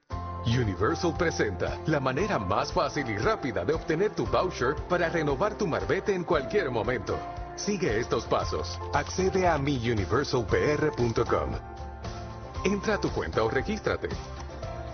Universal 0.45 1.15
presenta 1.17 1.81
la 1.87 1.99
manera 1.99 2.37
más 2.37 2.71
fácil 2.71 3.09
y 3.09 3.17
rápida 3.17 3.65
de 3.65 3.73
obtener 3.73 4.13
tu 4.13 4.27
voucher 4.27 4.75
para 4.87 5.09
renovar 5.09 5.57
tu 5.57 5.65
marbete 5.65 6.13
en 6.13 6.23
cualquier 6.23 6.69
momento. 6.69 7.17
Sigue 7.55 7.99
estos 7.99 8.25
pasos. 8.25 8.79
Accede 8.93 9.47
a 9.47 9.57
miuniversalpr.com. 9.57 11.51
Entra 12.63 12.95
a 12.95 13.01
tu 13.01 13.09
cuenta 13.09 13.43
o 13.43 13.49
regístrate. 13.49 14.09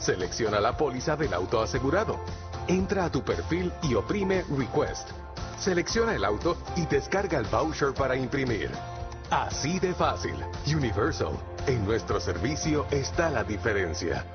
Selecciona 0.02 0.60
la 0.60 0.76
póliza 0.76 1.16
del 1.16 1.32
auto 1.32 1.62
asegurado. 1.62 2.20
Entra 2.68 3.06
a 3.06 3.12
tu 3.12 3.24
perfil 3.24 3.72
y 3.84 3.94
oprime 3.94 4.44
Request. 4.58 5.12
Selecciona 5.60 6.16
el 6.16 6.26
auto 6.26 6.58
y 6.76 6.88
descarga 6.88 7.38
el 7.38 7.46
voucher 7.46 7.94
para 7.94 8.16
imprimir. 8.16 8.72
Así 9.30 9.80
de 9.80 9.94
fácil. 9.94 10.34
Universal. 10.66 11.34
En 11.68 11.86
nuestro 11.86 12.20
servicio 12.20 12.88
está 12.90 13.30
la 13.30 13.44
diferencia. 13.44 14.26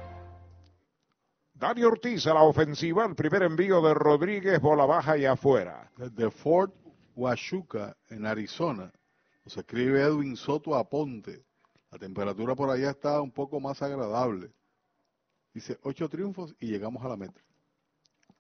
Dani 1.53 1.83
Ortiz 1.83 2.29
a 2.29 2.35
la 2.35 2.45
ofensiva, 2.45 3.05
el 3.05 3.17
primer 3.17 3.43
envío 3.43 3.83
de 3.83 3.93
Rodríguez, 3.93 4.61
bola 4.61 4.87
baja 4.87 5.19
y 5.19 5.25
afuera. 5.25 5.91
Desde 5.97 6.31
Fort 6.31 6.73
Huachuca, 7.17 7.97
en 8.09 8.25
Arizona, 8.25 8.93
nos 9.45 9.57
escribe 9.57 10.01
Edwin 10.01 10.37
Soto 10.37 10.77
Aponte. 10.77 11.45
La 11.91 11.99
temperatura 11.99 12.55
por 12.55 12.71
allá 12.71 12.91
está 12.91 13.21
un 13.21 13.33
poco 13.33 13.59
más 13.59 13.83
agradable. 13.83 14.53
Dice, 15.57 15.79
ocho 15.85 16.07
triunfos 16.07 16.55
y 16.61 16.67
llegamos 16.67 17.03
a 17.03 17.09
la 17.09 17.17
meta. 17.17 17.41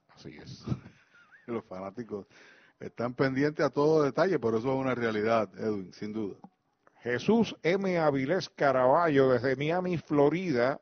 Así 0.08 0.36
es. 0.36 0.62
Los 1.46 1.64
fanáticos 1.64 2.26
están 2.78 3.14
pendientes 3.14 3.64
a 3.64 3.70
todo 3.70 4.02
detalle, 4.02 4.38
pero 4.38 4.58
eso 4.58 4.68
es 4.68 4.74
una 4.78 4.94
realidad, 4.94 5.48
Edwin, 5.58 5.94
sin 5.94 6.12
duda. 6.12 6.36
Jesús 7.02 7.56
M. 7.62 7.98
Avilés 7.98 8.50
Caraballo 8.50 9.30
desde 9.30 9.56
Miami, 9.56 9.96
Florida. 9.96 10.78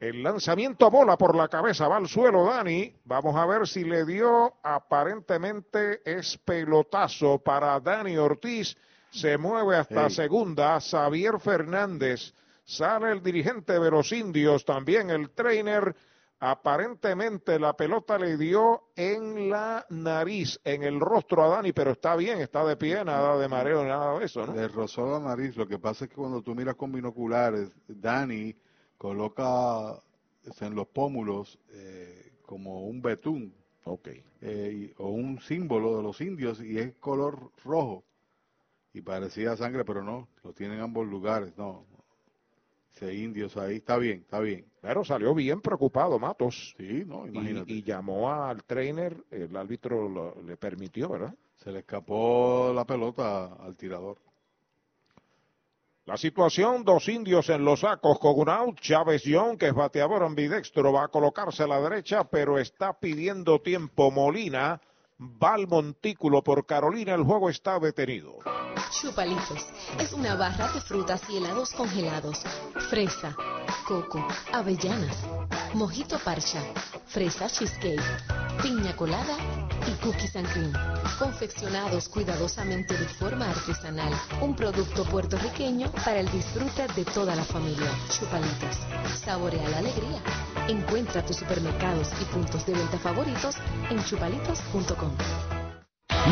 El 0.00 0.22
lanzamiento 0.22 0.86
a 0.86 0.88
bola 0.88 1.18
por 1.18 1.36
la 1.36 1.48
cabeza 1.48 1.88
va 1.88 1.98
al 1.98 2.08
suelo, 2.08 2.46
Dani. 2.46 2.94
Vamos 3.04 3.36
a 3.36 3.44
ver 3.44 3.68
si 3.68 3.84
le 3.84 4.06
dio. 4.06 4.54
Aparentemente 4.62 6.00
es 6.10 6.38
pelotazo 6.38 7.38
para 7.38 7.78
Dani 7.80 8.16
Ortiz. 8.16 8.74
Se 9.10 9.36
mueve 9.36 9.76
hasta 9.76 10.04
Hey. 10.04 10.10
segunda. 10.10 10.80
Xavier 10.80 11.38
Fernández. 11.38 12.32
Sale 12.68 13.12
el 13.12 13.22
dirigente 13.22 13.80
de 13.80 13.90
los 13.90 14.12
indios, 14.12 14.62
también 14.66 15.08
el 15.08 15.30
trainer. 15.30 15.96
Aparentemente 16.38 17.58
la 17.58 17.72
pelota 17.72 18.18
le 18.18 18.36
dio 18.36 18.90
en 18.94 19.48
la 19.48 19.86
nariz, 19.88 20.60
en 20.64 20.82
el 20.82 21.00
rostro 21.00 21.42
a 21.42 21.48
Dani, 21.48 21.72
pero 21.72 21.92
está 21.92 22.14
bien, 22.14 22.40
está 22.40 22.64
de 22.66 22.76
pie, 22.76 23.02
nada 23.06 23.38
de 23.38 23.48
mareo, 23.48 23.82
nada 23.84 24.18
de 24.18 24.26
eso, 24.26 24.46
¿no? 24.46 24.54
Le 24.54 24.68
rozó 24.68 25.10
la 25.10 25.18
nariz. 25.18 25.56
Lo 25.56 25.66
que 25.66 25.78
pasa 25.78 26.04
es 26.04 26.10
que 26.10 26.16
cuando 26.16 26.42
tú 26.42 26.54
miras 26.54 26.74
con 26.76 26.92
binoculares, 26.92 27.70
Dani 27.88 28.54
coloca 28.98 29.98
en 30.60 30.74
los 30.74 30.86
pómulos 30.88 31.58
eh, 31.70 32.32
como 32.44 32.84
un 32.86 33.00
betún 33.00 33.54
eh, 34.42 34.72
y- 34.74 35.02
o 35.02 35.08
un 35.08 35.40
símbolo 35.40 35.96
de 35.96 36.02
los 36.02 36.20
indios 36.20 36.60
y 36.60 36.78
es 36.78 36.94
color 36.96 37.50
rojo. 37.64 38.04
Y 38.92 39.00
parecía 39.00 39.56
sangre, 39.56 39.86
pero 39.86 40.02
no, 40.04 40.28
lo 40.44 40.52
tienen 40.52 40.76
en 40.76 40.84
ambos 40.84 41.06
lugares, 41.06 41.56
no. 41.56 41.86
Dice 43.00 43.14
indios 43.14 43.56
ahí, 43.56 43.76
está 43.76 43.96
bien, 43.96 44.20
está 44.20 44.40
bien. 44.40 44.64
Pero 44.80 45.04
salió 45.04 45.32
bien 45.34 45.60
preocupado 45.60 46.18
Matos. 46.18 46.74
Sí, 46.76 47.04
no, 47.06 47.26
Y, 47.26 47.30
imagínate. 47.30 47.72
y 47.72 47.82
llamó 47.82 48.32
al 48.32 48.64
trainer, 48.64 49.16
el 49.30 49.56
árbitro 49.56 50.08
lo- 50.08 50.34
le 50.42 50.56
permitió, 50.56 51.08
¿verdad? 51.08 51.34
Se 51.56 51.70
le 51.70 51.80
escapó 51.80 52.72
la 52.74 52.84
pelota 52.84 53.54
al 53.54 53.76
tirador. 53.76 54.18
La 56.06 56.16
situación, 56.16 56.84
dos 56.84 57.06
indios 57.08 57.50
en 57.50 57.64
los 57.64 57.80
sacos 57.80 58.18
con 58.18 58.38
un 58.40 58.48
out. 58.48 58.80
Chávez 58.80 59.22
Young, 59.24 59.58
que 59.58 59.66
es 59.68 59.74
bateador 59.74 60.22
ambidextro, 60.22 60.92
va 60.92 61.04
a 61.04 61.08
colocarse 61.08 61.64
a 61.64 61.66
la 61.66 61.80
derecha, 61.80 62.24
pero 62.24 62.58
está 62.58 62.98
pidiendo 62.98 63.60
tiempo. 63.60 64.10
Molina 64.10 64.80
va 65.20 65.54
al 65.54 65.66
montículo 65.66 66.42
por 66.42 66.66
Carolina, 66.66 67.14
el 67.14 67.22
juego 67.22 67.50
está 67.50 67.78
detenido. 67.78 68.38
Chupalitos 68.90 69.66
es 70.00 70.12
una 70.12 70.34
barra 70.34 70.72
de 70.72 70.80
frutas 70.80 71.20
y 71.28 71.36
helados 71.36 71.72
congelados. 71.72 72.42
Fresa, 72.88 73.34
coco, 73.86 74.26
avellanas, 74.52 75.16
mojito 75.74 76.18
parcha, 76.18 76.62
fresa 77.06 77.48
cheesecake, 77.48 78.00
piña 78.62 78.96
colada 78.96 79.36
y 79.86 79.92
cookies 80.02 80.36
and 80.36 80.48
cream. 80.52 80.72
Confeccionados 81.18 82.08
cuidadosamente 82.08 82.96
de 82.96 83.06
forma 83.06 83.50
artesanal. 83.50 84.12
Un 84.40 84.54
producto 84.54 85.04
puertorriqueño 85.04 85.90
para 86.04 86.20
el 86.20 86.30
disfrute 86.30 86.86
de 86.94 87.04
toda 87.04 87.34
la 87.34 87.44
familia. 87.44 87.90
Chupalitos. 88.08 88.78
Saborea 89.24 89.68
la 89.68 89.78
alegría. 89.78 90.22
Encuentra 90.68 91.24
tus 91.24 91.36
supermercados 91.36 92.08
y 92.20 92.24
puntos 92.26 92.64
de 92.66 92.74
venta 92.74 92.98
favoritos 92.98 93.56
en 93.90 94.02
chupalitos.com. 94.04 95.07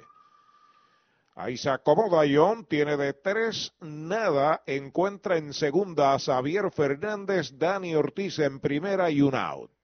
Ahí 1.36 1.58
se 1.58 1.70
acomoda 1.70 2.26
Young, 2.26 2.66
tiene 2.68 2.96
de 2.96 3.12
tres, 3.12 3.74
nada. 3.82 4.64
Encuentra 4.66 5.36
en 5.36 5.54
segunda 5.54 6.14
a 6.14 6.20
Xavier 6.20 6.72
Fernández, 6.72 7.52
Dani 7.58 7.96
Ortiz 7.96 8.40
en 8.40 8.62
primera 8.62 9.12
y 9.12 9.22
un 9.22 9.36
out. 9.36 9.77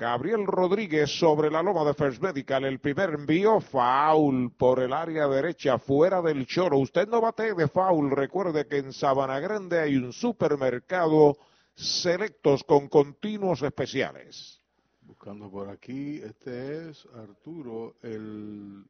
Gabriel 0.00 0.46
Rodríguez 0.46 1.10
sobre 1.18 1.50
la 1.50 1.62
loma 1.62 1.84
de 1.84 1.92
First 1.92 2.22
Medical. 2.22 2.64
El 2.64 2.80
primer 2.80 3.10
envío, 3.10 3.60
foul 3.60 4.50
por 4.56 4.80
el 4.80 4.94
área 4.94 5.28
derecha, 5.28 5.78
fuera 5.78 6.22
del 6.22 6.46
choro. 6.46 6.78
Usted 6.78 7.06
no 7.06 7.20
bate 7.20 7.52
de 7.54 7.68
foul. 7.68 8.10
Recuerde 8.10 8.66
que 8.66 8.78
en 8.78 8.94
Sabana 8.94 9.38
Grande 9.40 9.78
hay 9.78 9.96
un 9.96 10.14
supermercado 10.14 11.36
selectos 11.74 12.64
con 12.64 12.88
continuos 12.88 13.60
especiales. 13.60 14.62
Buscando 15.02 15.50
por 15.50 15.68
aquí, 15.68 16.16
este 16.24 16.88
es 16.88 17.06
Arturo, 17.14 17.96
el 18.02 18.82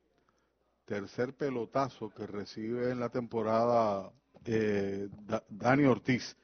tercer 0.85 1.35
pelotazo 1.35 2.11
que 2.11 2.25
recibe 2.25 2.93
en 2.93 3.01
la 3.01 3.09
temporada 3.09 4.13
eh, 4.45 5.09
Da- 5.27 5.43
Dani 5.49 5.87
Ortiz. 5.87 6.37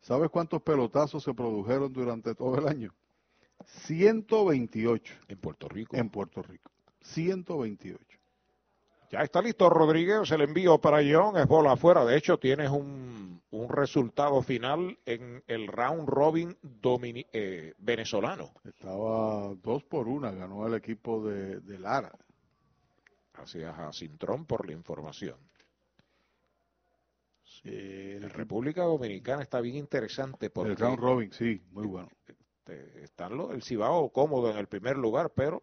¿Sabes 0.00 0.30
cuántos 0.30 0.62
pelotazos 0.62 1.24
se 1.24 1.34
produjeron 1.34 1.92
durante 1.92 2.36
todo 2.36 2.56
el 2.58 2.68
año? 2.68 2.94
128. 3.66 5.14
En 5.28 5.38
Puerto 5.38 5.68
Rico. 5.68 5.96
En 5.96 6.10
Puerto 6.10 6.42
Rico. 6.42 6.70
128. 7.00 8.18
Ya 9.10 9.20
está 9.20 9.42
listo 9.42 9.68
Rodríguez, 9.68 10.30
el 10.30 10.40
envío 10.40 10.78
para 10.80 11.02
Young 11.02 11.36
es 11.36 11.46
bola 11.46 11.72
afuera. 11.72 12.02
De 12.04 12.16
hecho, 12.16 12.38
tienes 12.38 12.70
un, 12.70 13.42
un 13.50 13.68
resultado 13.68 14.40
final 14.40 14.98
en 15.04 15.42
el 15.48 15.66
round 15.66 16.08
robin 16.08 16.56
domini- 16.62 17.26
eh, 17.32 17.74
venezolano. 17.76 18.54
Estaba 18.64 19.54
dos 19.56 19.84
por 19.84 20.08
una, 20.08 20.30
ganó 20.30 20.66
el 20.66 20.74
equipo 20.74 21.22
de, 21.28 21.60
de 21.60 21.78
Lara. 21.78 22.12
Gracias 23.34 23.78
a 23.78 23.92
Cintrón 23.92 24.46
por 24.46 24.66
la 24.66 24.72
información. 24.72 25.36
Eh, 27.64 28.18
La 28.20 28.28
República 28.28 28.82
Dominicana 28.84 29.42
está 29.42 29.60
bien 29.60 29.76
interesante 29.76 30.48
porque 30.50 30.70
el 30.72 30.76
round 30.78 30.98
robin, 30.98 31.32
sí, 31.32 31.60
muy 31.70 31.86
bueno. 31.86 32.08
Este, 32.64 33.02
están 33.04 33.36
los, 33.36 33.50
el 33.52 33.62
Cibao 33.62 34.10
cómodo 34.10 34.50
en 34.50 34.56
el 34.56 34.66
primer 34.68 34.96
lugar, 34.96 35.32
pero 35.34 35.62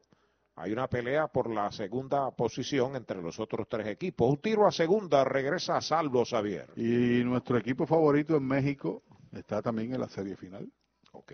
hay 0.56 0.72
una 0.74 0.88
pelea 0.90 1.28
por 1.28 1.50
la 1.50 1.72
segunda 1.72 2.30
posición 2.32 2.95
entre 2.95 3.22
los 3.22 3.40
otros 3.40 3.68
tres 3.69 3.88
equipos. 3.88 4.30
Un 4.30 4.38
tiro 4.38 4.68
a 4.68 4.72
segunda, 4.72 5.24
regresa 5.24 5.78
a 5.78 5.82
salvo 5.82 6.26
Xavier. 6.26 6.69
Y 6.76 7.24
nuestro 7.24 7.58
equipo 7.58 7.86
favorito 7.88 8.36
en 8.36 8.45
México 8.45 9.03
está 9.32 9.61
también 9.61 9.94
en 9.94 10.02
la 10.02 10.10
serie 10.10 10.36
final. 10.36 10.69
Ok. 11.14 11.32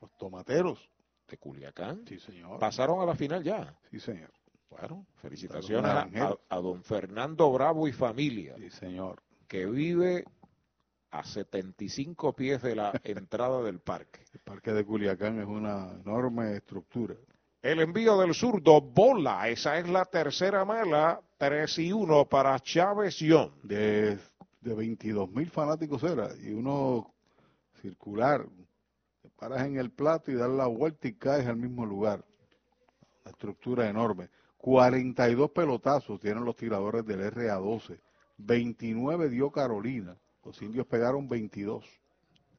Los 0.00 0.16
tomateros. 0.18 0.88
De 1.28 1.36
Culiacán. 1.36 2.04
Sí, 2.08 2.18
señor. 2.18 2.58
Pasaron 2.58 3.00
a 3.00 3.06
la 3.06 3.14
final 3.14 3.44
ya. 3.44 3.78
Sí, 3.90 4.00
señor. 4.00 4.32
Bueno, 4.70 5.06
felicitaciones 5.16 5.90
a- 5.90 6.36
a 6.48 6.56
don 6.56 6.82
Fernando 6.82 7.50
Bravo 7.52 7.86
y 7.86 7.92
familia, 7.92 8.54
Sí, 8.56 8.70
señor. 8.70 9.22
que 9.46 9.66
vive 9.66 10.24
a 11.10 11.24
75 11.24 12.34
pies 12.34 12.62
de 12.62 12.76
la 12.76 12.92
entrada 13.04 13.62
del 13.62 13.80
parque. 13.80 14.20
El 14.32 14.40
parque 14.40 14.72
de 14.72 14.84
Culiacán 14.84 15.40
es 15.40 15.46
una 15.46 15.92
enorme 16.04 16.56
estructura. 16.56 17.14
El 17.60 17.80
envío 17.80 18.18
del 18.18 18.34
zurdo, 18.34 18.80
bola, 18.80 19.48
esa 19.48 19.78
es 19.78 19.88
la 19.88 20.04
tercera 20.04 20.64
mala, 20.64 21.20
3 21.38 21.78
y 21.80 21.92
1 21.92 22.28
para 22.28 22.58
Chávez 22.60 23.18
Young. 23.18 23.50
De, 23.62 24.18
de 24.60 24.74
22 24.74 25.30
mil 25.30 25.50
fanáticos 25.50 26.02
era. 26.04 26.28
Y 26.36 26.52
uno 26.52 27.12
circular, 27.80 28.46
paras 29.36 29.66
en 29.66 29.76
el 29.76 29.90
plato 29.90 30.30
y 30.30 30.34
das 30.34 30.50
la 30.50 30.66
vuelta 30.66 31.08
y 31.08 31.14
caes 31.14 31.46
al 31.46 31.56
mismo 31.56 31.84
lugar. 31.84 32.24
Una 33.24 33.30
estructura 33.32 33.88
enorme. 33.88 34.28
42 34.58 35.50
pelotazos 35.50 36.20
tienen 36.20 36.44
los 36.44 36.56
tiradores 36.56 37.04
del 37.06 37.20
RA12. 37.32 37.98
29 38.38 39.28
dio 39.28 39.50
Carolina. 39.50 40.16
Los 40.44 40.60
indios 40.62 40.86
pegaron 40.86 41.28
22. 41.28 41.84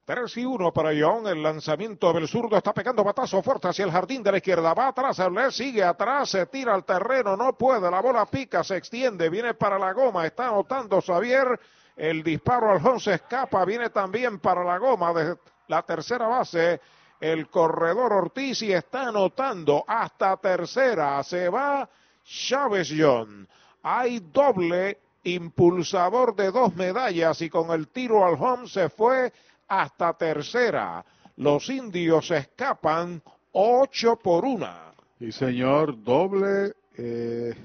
3 0.10 0.38
y 0.38 0.46
1 0.46 0.74
para 0.74 0.90
John. 1.00 1.28
El 1.28 1.44
lanzamiento 1.44 2.12
del 2.12 2.28
zurdo 2.28 2.58
está 2.58 2.74
pegando 2.74 3.04
batazo 3.04 3.44
fuerte 3.44 3.68
hacia 3.68 3.86
el 3.86 3.92
jardín 3.92 4.24
de 4.24 4.32
la 4.32 4.38
izquierda. 4.38 4.74
Va 4.74 4.88
atrás, 4.88 5.20
le 5.20 5.52
sigue 5.52 5.84
atrás, 5.84 6.32
se 6.32 6.48
tira 6.48 6.74
al 6.74 6.84
terreno, 6.84 7.38
no 7.38 7.54
puede. 7.54 7.92
La 7.92 8.02
bola 8.02 8.26
pica, 8.26 8.64
se 8.64 8.78
extiende, 8.78 9.30
viene 9.30 9.54
para 9.54 9.78
la 9.78 9.94
goma. 9.94 10.26
Está 10.26 10.48
anotando 10.48 11.00
Xavier. 11.00 11.60
El 11.96 12.24
disparo 12.24 12.72
al 12.72 12.96
escapa, 13.06 13.64
viene 13.66 13.92
también 13.92 14.40
para 14.40 14.64
la 14.64 14.80
goma 14.80 15.14
de 15.14 15.38
la 15.68 15.84
tercera 15.84 16.28
base. 16.28 16.82
El 17.20 17.48
corredor 17.48 18.12
Ortiz 18.12 18.64
y 18.64 18.74
está 18.74 19.10
anotando 19.10 19.84
hasta 19.86 20.38
tercera. 20.38 21.22
Se 21.22 21.50
va 21.50 21.88
Chávez 22.24 22.92
John. 22.98 23.48
Hay 23.84 24.20
doble 24.20 24.98
impulsador 25.24 26.36
de 26.36 26.52
dos 26.52 26.76
medallas 26.76 27.42
y 27.42 27.50
con 27.50 27.72
el 27.72 27.88
tiro 27.88 28.26
al 28.26 28.36
home 28.36 28.68
se 28.68 28.90
fue 28.90 29.32
hasta 29.68 30.14
tercera. 30.14 31.06
Los 31.38 31.70
indios 31.70 32.32
escapan 32.32 33.22
ocho 33.52 34.18
por 34.18 34.46
una. 34.46 34.94
Y 35.20 35.32
señor, 35.32 36.04
doble 36.04 36.74
eh, 36.98 37.56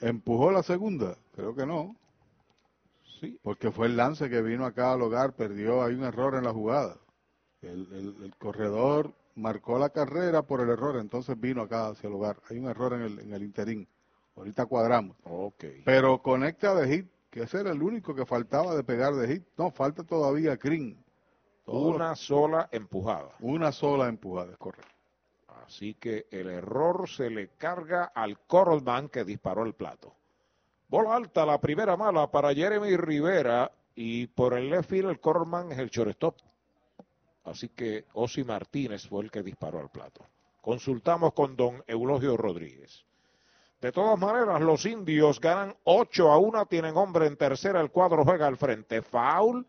empujó 0.00 0.50
la 0.50 0.62
segunda. 0.62 1.16
Creo 1.34 1.54
que 1.54 1.66
no. 1.66 1.96
Sí. 3.20 3.38
Porque 3.42 3.70
fue 3.70 3.86
el 3.86 3.96
lance 3.96 4.28
que 4.28 4.42
vino 4.42 4.66
acá 4.66 4.92
al 4.92 5.02
hogar, 5.02 5.34
perdió, 5.34 5.82
hay 5.82 5.94
un 5.94 6.04
error 6.04 6.34
en 6.34 6.44
la 6.44 6.52
jugada. 6.52 6.96
El, 7.62 8.32
corredor 8.38 9.12
marcó 9.34 9.78
la 9.78 9.90
carrera 9.90 10.42
por 10.42 10.60
el 10.60 10.68
error, 10.68 10.96
entonces 10.96 11.38
vino 11.40 11.62
acá 11.62 11.88
hacia 11.88 12.08
el 12.08 12.14
hogar. 12.14 12.36
Hay 12.48 12.58
un 12.58 12.68
error 12.68 12.92
en 12.92 13.02
el, 13.02 13.18
en 13.20 13.32
el 13.32 13.42
interín. 13.42 13.88
Ahorita 14.36 14.66
cuadramos. 14.66 15.16
Okay. 15.24 15.82
Pero 15.84 16.22
conecta 16.22 16.74
de 16.74 16.88
hit, 16.88 17.06
que 17.30 17.42
ese 17.42 17.60
era 17.60 17.70
el 17.72 17.82
único 17.82 18.14
que 18.14 18.26
faltaba 18.26 18.74
de 18.74 18.84
pegar 18.84 19.14
de 19.14 19.28
hit. 19.28 19.44
No, 19.56 19.70
falta 19.70 20.04
todavía 20.04 20.56
Green. 20.56 21.02
Una 21.66 22.14
sola 22.14 22.68
empujada. 22.70 23.30
Una 23.40 23.72
sola 23.72 24.08
empujada, 24.08 24.52
es 24.52 24.58
correcto. 24.58 24.92
Así 25.66 25.94
que 25.94 26.26
el 26.30 26.48
error 26.48 27.08
se 27.08 27.28
le 27.28 27.48
carga 27.48 28.04
al 28.14 28.38
Coralman 28.46 29.08
que 29.08 29.24
disparó 29.24 29.64
el 29.64 29.74
plato. 29.74 30.14
Bola 30.88 31.16
alta, 31.16 31.44
la 31.44 31.60
primera 31.60 31.96
mala 31.96 32.30
para 32.30 32.54
Jeremy 32.54 32.96
Rivera 32.96 33.72
y 33.96 34.28
por 34.28 34.54
el 34.54 34.70
left 34.70 34.90
field 34.90 35.10
el 35.10 35.18
Coralman 35.18 35.72
es 35.72 35.78
el 35.78 35.90
shortstop. 35.90 36.36
Así 37.44 37.70
que 37.70 38.04
Osi 38.12 38.44
Martínez 38.44 39.08
fue 39.08 39.24
el 39.24 39.30
que 39.30 39.42
disparó 39.42 39.80
al 39.80 39.90
plato. 39.90 40.24
Consultamos 40.60 41.32
con 41.32 41.56
don 41.56 41.82
Eulogio 41.88 42.36
Rodríguez. 42.36 43.04
De 43.80 43.92
todas 43.92 44.18
maneras, 44.18 44.60
los 44.60 44.86
indios 44.86 45.40
ganan 45.40 45.74
8 45.84 46.32
a 46.32 46.38
1, 46.38 46.66
tienen 46.66 46.96
hombre 46.96 47.26
en 47.26 47.36
tercera, 47.36 47.80
el 47.80 47.90
cuadro 47.90 48.24
juega 48.24 48.46
al 48.46 48.56
frente. 48.56 49.02
Foul 49.02 49.66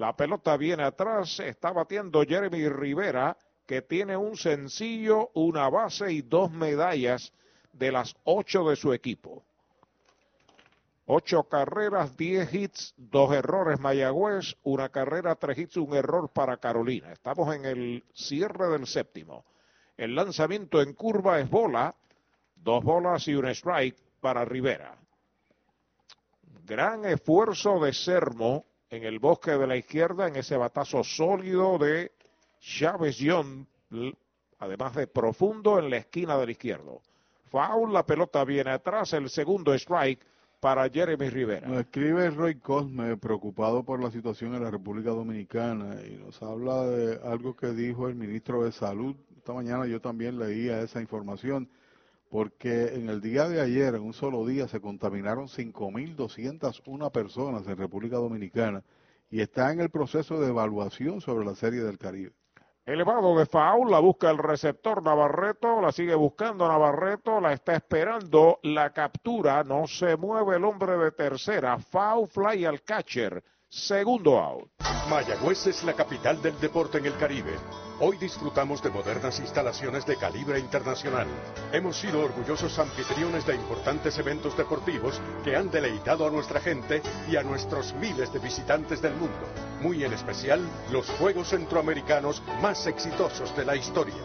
la 0.00 0.16
pelota 0.16 0.56
viene 0.56 0.84
atrás, 0.84 1.40
está 1.40 1.72
batiendo 1.72 2.22
Jeremy 2.22 2.70
Rivera, 2.70 3.36
que 3.66 3.82
tiene 3.82 4.16
un 4.16 4.34
sencillo, 4.34 5.30
una 5.34 5.68
base 5.68 6.10
y 6.10 6.22
dos 6.22 6.50
medallas 6.50 7.34
de 7.72 7.92
las 7.92 8.16
ocho 8.24 8.64
de 8.68 8.76
su 8.76 8.94
equipo. 8.94 9.44
Ocho 11.04 11.42
carreras, 11.42 12.16
diez 12.16 12.50
hits, 12.54 12.94
dos 12.96 13.32
errores 13.34 13.78
Mayagüez, 13.78 14.56
una 14.62 14.88
carrera, 14.88 15.34
tres 15.34 15.58
hits, 15.58 15.76
un 15.76 15.94
error 15.94 16.30
para 16.32 16.56
Carolina. 16.56 17.12
Estamos 17.12 17.54
en 17.54 17.66
el 17.66 18.04
cierre 18.14 18.68
del 18.68 18.86
séptimo. 18.86 19.44
El 19.98 20.14
lanzamiento 20.14 20.80
en 20.80 20.94
curva 20.94 21.40
es 21.40 21.50
bola, 21.50 21.94
dos 22.62 22.84
bolas 22.84 23.26
y 23.28 23.34
un 23.34 23.46
strike 23.46 23.96
para 24.20 24.44
Rivera. 24.44 24.96
Gran 26.66 27.04
esfuerzo 27.04 27.80
de 27.80 27.92
Sermo 27.92 28.64
en 28.90 29.04
el 29.04 29.18
bosque 29.18 29.52
de 29.52 29.66
la 29.66 29.76
izquierda, 29.76 30.28
en 30.28 30.36
ese 30.36 30.56
batazo 30.56 31.02
sólido 31.04 31.78
de 31.78 32.12
Chávez 32.60 33.18
John, 33.20 33.66
además 34.58 34.94
de 34.94 35.06
profundo 35.06 35.78
en 35.78 35.90
la 35.90 35.98
esquina 35.98 36.36
del 36.36 36.50
izquierdo. 36.50 37.00
Foul, 37.50 37.92
la 37.92 38.04
pelota 38.04 38.44
viene 38.44 38.70
atrás, 38.70 39.12
el 39.12 39.28
segundo 39.30 39.74
strike 39.74 40.24
para 40.60 40.88
Jeremy 40.88 41.30
Rivera. 41.30 41.66
Nos 41.66 41.80
escribe 41.80 42.30
Roy 42.30 42.56
Cosme, 42.56 43.16
preocupado 43.16 43.82
por 43.82 44.00
la 44.00 44.10
situación 44.10 44.54
en 44.54 44.62
la 44.62 44.70
República 44.70 45.10
Dominicana, 45.10 45.96
y 46.06 46.16
nos 46.16 46.40
habla 46.42 46.82
de 46.84 47.18
algo 47.24 47.56
que 47.56 47.68
dijo 47.68 48.08
el 48.08 48.14
ministro 48.14 48.64
de 48.64 48.70
Salud. 48.70 49.16
Esta 49.36 49.54
mañana 49.54 49.86
yo 49.86 50.00
también 50.00 50.38
leía 50.38 50.80
esa 50.82 51.00
información, 51.00 51.68
porque 52.30 52.94
en 52.94 53.08
el 53.08 53.20
día 53.20 53.48
de 53.48 53.60
ayer, 53.60 53.96
en 53.96 54.02
un 54.02 54.12
solo 54.12 54.46
día, 54.46 54.68
se 54.68 54.80
contaminaron 54.80 55.48
5.201 55.48 57.10
personas 57.10 57.66
en 57.66 57.76
República 57.76 58.16
Dominicana 58.16 58.84
y 59.28 59.40
está 59.40 59.72
en 59.72 59.80
el 59.80 59.90
proceso 59.90 60.40
de 60.40 60.48
evaluación 60.48 61.20
sobre 61.20 61.44
la 61.44 61.56
Serie 61.56 61.82
del 61.82 61.98
Caribe. 61.98 62.32
Elevado 62.86 63.36
de 63.36 63.46
foul, 63.46 63.90
la 63.90 63.98
busca 63.98 64.30
el 64.30 64.38
receptor 64.38 65.02
Navarreto, 65.02 65.80
la 65.80 65.92
sigue 65.92 66.14
buscando 66.14 66.66
Navarreto, 66.66 67.40
la 67.40 67.52
está 67.52 67.74
esperando, 67.74 68.60
la 68.62 68.92
captura, 68.92 69.64
no 69.64 69.86
se 69.88 70.16
mueve 70.16 70.56
el 70.56 70.64
hombre 70.64 70.96
de 70.96 71.10
tercera, 71.10 71.78
foul 71.78 72.28
fly 72.28 72.64
al 72.64 72.82
catcher, 72.82 73.42
segundo 73.70 74.36
out. 74.38 74.68
Mayagüez 75.08 75.66
es 75.68 75.84
la 75.84 75.94
capital 75.94 76.42
del 76.42 76.58
deporte 76.60 76.98
en 76.98 77.06
el 77.06 77.16
Caribe. 77.16 77.56
Hoy 78.00 78.16
disfrutamos 78.16 78.82
de 78.82 78.90
modernas 78.90 79.38
instalaciones 79.38 80.04
de 80.06 80.16
calibre 80.16 80.58
internacional. 80.58 81.26
Hemos 81.72 81.96
sido 81.98 82.20
orgullosos 82.20 82.78
anfitriones 82.78 83.46
de 83.46 83.54
importantes 83.54 84.18
eventos 84.18 84.56
deportivos 84.56 85.20
que 85.44 85.54
han 85.56 85.70
deleitado 85.70 86.26
a 86.26 86.30
nuestra 86.30 86.60
gente 86.60 87.02
y 87.28 87.36
a 87.36 87.42
nuestros 87.42 87.92
miles 87.94 88.32
de 88.32 88.40
visitantes 88.40 89.00
del 89.02 89.14
mundo. 89.14 89.46
Muy 89.80 90.04
en 90.04 90.12
especial 90.12 90.60
los 90.90 91.08
Juegos 91.10 91.48
Centroamericanos 91.48 92.42
más 92.60 92.86
exitosos 92.86 93.56
de 93.56 93.64
la 93.64 93.76
historia. 93.76 94.22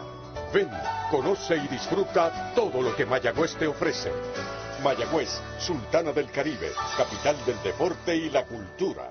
Ven, 0.52 0.70
conoce 1.10 1.56
y 1.56 1.68
disfruta 1.68 2.52
todo 2.54 2.82
lo 2.82 2.94
que 2.96 3.06
Mayagüez 3.06 3.54
te 3.56 3.66
ofrece. 3.66 4.12
Mayagüez, 4.82 5.40
Sultana 5.58 6.12
del 6.12 6.30
Caribe, 6.30 6.70
capital 6.96 7.36
del 7.44 7.62
deporte 7.62 8.14
y 8.14 8.30
la 8.30 8.44
cultura. 8.44 9.10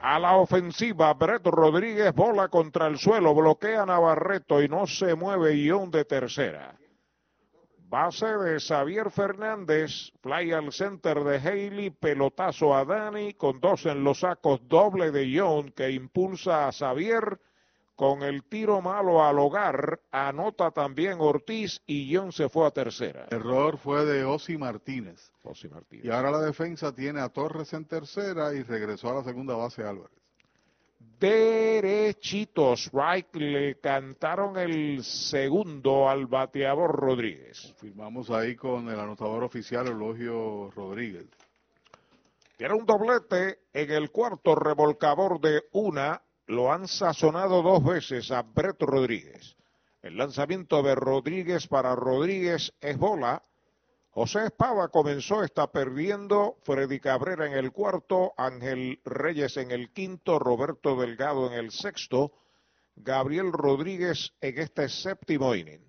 A 0.00 0.18
la 0.20 0.36
ofensiva, 0.36 1.12
Brett 1.14 1.44
Rodríguez 1.44 2.14
bola 2.14 2.48
contra 2.48 2.86
el 2.86 2.98
suelo, 2.98 3.34
bloquea 3.34 3.84
Navarreto 3.84 4.62
y 4.62 4.68
no 4.68 4.86
se 4.86 5.16
mueve 5.16 5.54
guion 5.54 5.90
de 5.90 6.04
tercera. 6.04 6.78
Base 7.78 8.26
de 8.26 8.60
Xavier 8.60 9.10
Fernández, 9.10 10.12
fly 10.22 10.52
al 10.52 10.72
center 10.72 11.24
de 11.24 11.38
Haley, 11.38 11.90
pelotazo 11.90 12.76
a 12.76 12.84
Dani, 12.84 13.32
con 13.34 13.60
dos 13.60 13.86
en 13.86 14.04
los 14.04 14.20
sacos, 14.20 14.60
doble 14.68 15.10
de 15.10 15.36
John 15.36 15.72
que 15.72 15.90
impulsa 15.90 16.68
a 16.68 16.72
Xavier 16.72 17.40
con 17.98 18.22
el 18.22 18.44
tiro 18.44 18.80
malo 18.80 19.24
al 19.24 19.40
hogar, 19.40 19.98
anota 20.12 20.70
también 20.70 21.16
Ortiz 21.18 21.82
y 21.84 22.14
John 22.14 22.30
se 22.30 22.48
fue 22.48 22.64
a 22.64 22.70
tercera. 22.70 23.26
El 23.28 23.38
error 23.38 23.76
fue 23.76 24.04
de 24.04 24.22
Osi 24.22 24.56
Martínez. 24.56 25.32
Osi 25.42 25.68
Martínez. 25.68 26.04
Y 26.04 26.10
ahora 26.12 26.30
la 26.30 26.38
defensa 26.38 26.94
tiene 26.94 27.20
a 27.20 27.28
Torres 27.28 27.72
en 27.72 27.86
tercera 27.86 28.54
y 28.54 28.62
regresó 28.62 29.10
a 29.10 29.14
la 29.14 29.24
segunda 29.24 29.56
base 29.56 29.82
Álvarez. 29.82 30.16
Derechitos, 31.18 32.88
right, 32.92 33.34
le 33.34 33.80
cantaron 33.80 34.56
el 34.56 35.02
segundo 35.02 36.08
al 36.08 36.26
bateador 36.26 36.94
Rodríguez. 36.94 37.74
Firmamos 37.78 38.30
ahí 38.30 38.54
con 38.54 38.88
el 38.88 39.00
anotador 39.00 39.42
oficial 39.42 39.88
Elogio 39.88 40.70
Rodríguez. 40.70 41.26
Tiene 42.56 42.74
un 42.74 42.86
doblete 42.86 43.58
en 43.72 43.90
el 43.90 44.12
cuarto 44.12 44.54
revolcador 44.54 45.40
de 45.40 45.64
una 45.72 46.22
lo 46.48 46.72
han 46.72 46.88
sazonado 46.88 47.62
dos 47.62 47.84
veces 47.84 48.30
a 48.30 48.42
Brett 48.42 48.80
Rodríguez. 48.80 49.56
El 50.00 50.16
lanzamiento 50.16 50.82
de 50.82 50.94
Rodríguez 50.94 51.66
para 51.68 51.94
Rodríguez 51.94 52.72
es 52.80 52.96
bola. 52.96 53.42
José 54.10 54.46
Espada 54.46 54.88
comenzó, 54.88 55.44
está 55.44 55.70
perdiendo. 55.70 56.56
Freddy 56.62 57.00
Cabrera 57.00 57.46
en 57.46 57.52
el 57.52 57.70
cuarto, 57.70 58.32
Ángel 58.38 59.00
Reyes 59.04 59.58
en 59.58 59.70
el 59.70 59.92
quinto, 59.92 60.38
Roberto 60.38 60.96
Delgado 60.96 61.46
en 61.48 61.52
el 61.52 61.70
sexto, 61.70 62.32
Gabriel 62.96 63.52
Rodríguez 63.52 64.32
en 64.40 64.58
este 64.58 64.88
séptimo 64.88 65.54
inning. 65.54 65.84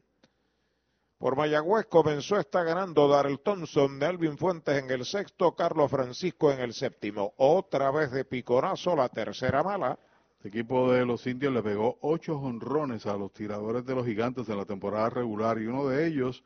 Por 1.18 1.38
Mayagüez 1.38 1.86
comenzó, 1.86 2.38
está 2.38 2.64
ganando 2.64 3.08
Darrell 3.08 3.40
Thompson, 3.40 3.98
Melvin 3.98 4.38
Fuentes 4.38 4.78
en 4.78 4.92
el 4.92 5.06
sexto, 5.06 5.56
Carlos 5.56 5.90
Francisco 5.90 6.52
en 6.52 6.60
el 6.60 6.74
séptimo. 6.74 7.34
Otra 7.38 7.92
vez 7.92 8.12
de 8.12 8.26
picorazo, 8.26 8.96
la 8.96 9.08
tercera 9.08 9.64
mala. 9.64 9.98
El 10.42 10.48
equipo 10.48 10.92
de 10.92 11.06
los 11.06 11.28
indios 11.28 11.54
le 11.54 11.62
pegó 11.62 11.98
ocho 12.00 12.38
honrones 12.38 13.06
a 13.06 13.18
los 13.18 13.34
tiradores 13.34 13.86
de 13.86 13.94
los 13.94 14.06
gigantes 14.06 14.48
en 14.48 14.58
la 14.58 14.66
temporada 14.66 15.10
regular 15.10 15.60
y 15.60 15.68
uno 15.68 15.86
de 15.88 16.08
ellos, 16.08 16.46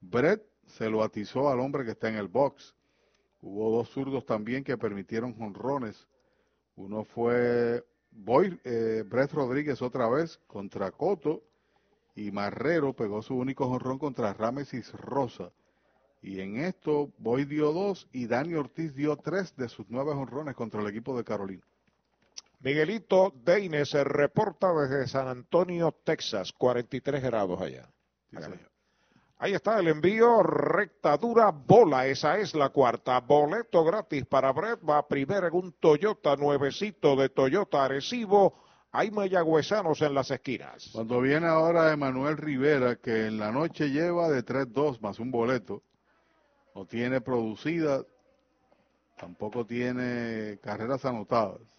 Brett, 0.00 0.44
se 0.66 0.90
lo 0.90 1.04
atizó 1.04 1.48
al 1.48 1.60
hombre 1.60 1.84
que 1.84 1.92
está 1.92 2.08
en 2.08 2.16
el 2.16 2.26
box. 2.26 2.74
Hubo 3.40 3.70
dos 3.70 3.90
zurdos 3.90 4.26
también 4.26 4.64
que 4.64 4.76
permitieron 4.76 5.36
honrones. 5.40 6.08
Uno 6.74 7.04
fue 7.04 7.84
voy, 8.10 8.58
eh, 8.64 9.04
Brett 9.08 9.32
Rodríguez 9.32 9.82
otra 9.82 10.08
vez 10.08 10.40
contra 10.48 10.90
Coto 10.90 11.44
y 12.16 12.32
Marrero 12.32 12.92
pegó 12.94 13.22
su 13.22 13.36
único 13.36 13.68
jonrón 13.68 13.98
contra 13.98 14.34
Ramesis 14.34 14.92
Rosa. 14.94 15.52
Y 16.20 16.40
en 16.40 16.56
esto, 16.56 17.12
Boy 17.18 17.44
dio 17.44 17.72
dos 17.72 18.08
y 18.12 18.26
Dani 18.26 18.54
Ortiz 18.54 18.96
dio 18.96 19.16
tres 19.16 19.54
de 19.56 19.68
sus 19.68 19.86
nueve 19.88 20.12
jonrones 20.12 20.56
contra 20.56 20.80
el 20.80 20.88
equipo 20.88 21.16
de 21.16 21.22
Carolina. 21.22 21.62
Miguelito 22.60 23.32
Deine 23.44 23.84
se 23.84 24.02
reporta 24.02 24.72
desde 24.72 25.06
San 25.06 25.28
Antonio, 25.28 25.94
Texas, 26.04 26.52
43 26.52 27.22
grados 27.22 27.60
allá. 27.60 27.88
Ahí 29.40 29.54
está 29.54 29.78
el 29.78 29.86
envío, 29.86 30.42
recta 30.42 31.16
dura, 31.16 31.52
bola, 31.52 32.06
esa 32.06 32.38
es 32.38 32.54
la 32.56 32.70
cuarta. 32.70 33.20
Boleto 33.20 33.84
gratis 33.84 34.26
para 34.26 34.52
Brett, 34.52 34.80
va 34.86 35.06
primero 35.06 35.46
en 35.46 35.54
un 35.54 35.72
Toyota 35.74 36.34
nuevecito 36.34 37.14
de 37.14 37.28
Toyota 37.28 37.84
Arecibo. 37.84 38.64
Hay 38.90 39.12
mayagüezanos 39.12 40.02
en 40.02 40.14
las 40.14 40.32
esquinas. 40.32 40.90
Cuando 40.92 41.20
viene 41.20 41.46
ahora 41.46 41.92
Emanuel 41.92 42.36
Rivera, 42.36 42.96
que 42.96 43.26
en 43.26 43.38
la 43.38 43.52
noche 43.52 43.90
lleva 43.90 44.28
de 44.28 44.44
3-2 44.44 45.00
más 45.00 45.20
un 45.20 45.30
boleto, 45.30 45.82
no 46.74 46.84
tiene 46.86 47.20
producida, 47.20 48.02
tampoco 49.16 49.64
tiene 49.64 50.58
carreras 50.60 51.04
anotadas. 51.04 51.77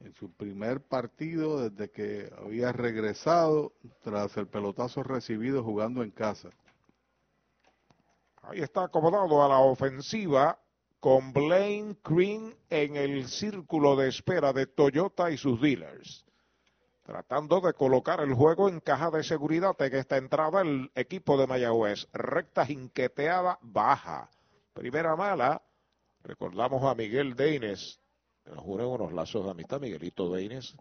En 0.00 0.14
su 0.14 0.32
primer 0.32 0.80
partido 0.80 1.68
desde 1.68 1.90
que 1.90 2.32
había 2.38 2.72
regresado 2.72 3.74
tras 4.02 4.36
el 4.36 4.48
pelotazo 4.48 5.02
recibido 5.02 5.62
jugando 5.62 6.02
en 6.02 6.10
casa. 6.10 6.50
Ahí 8.42 8.60
está 8.60 8.84
acomodado 8.84 9.44
a 9.44 9.48
la 9.48 9.58
ofensiva 9.58 10.58
con 11.00 11.32
Blaine 11.32 11.96
Green 12.02 12.54
en 12.70 12.96
el 12.96 13.28
círculo 13.28 13.96
de 13.96 14.08
espera 14.08 14.52
de 14.52 14.66
Toyota 14.66 15.30
y 15.30 15.36
sus 15.36 15.60
dealers. 15.60 16.24
Tratando 17.02 17.60
de 17.60 17.74
colocar 17.74 18.20
el 18.20 18.34
juego 18.34 18.68
en 18.68 18.80
caja 18.80 19.10
de 19.10 19.22
seguridad 19.22 19.74
en 19.80 19.94
esta 19.94 20.16
entrada 20.16 20.62
el 20.62 20.90
equipo 20.94 21.36
de 21.36 21.46
Mayagüez. 21.46 22.08
Recta 22.12 22.64
jinqueteada 22.64 23.58
baja. 23.60 24.30
Primera 24.72 25.16
mala. 25.16 25.62
Recordamos 26.22 26.82
a 26.84 26.94
Miguel 26.94 27.34
Deines. 27.34 27.99
Nos 28.46 28.64
unen 28.64 28.86
unos 28.86 29.12
lazos 29.12 29.44
de 29.44 29.50
amistad, 29.50 29.80
Miguelito 29.80 30.32
Deines. 30.32 30.76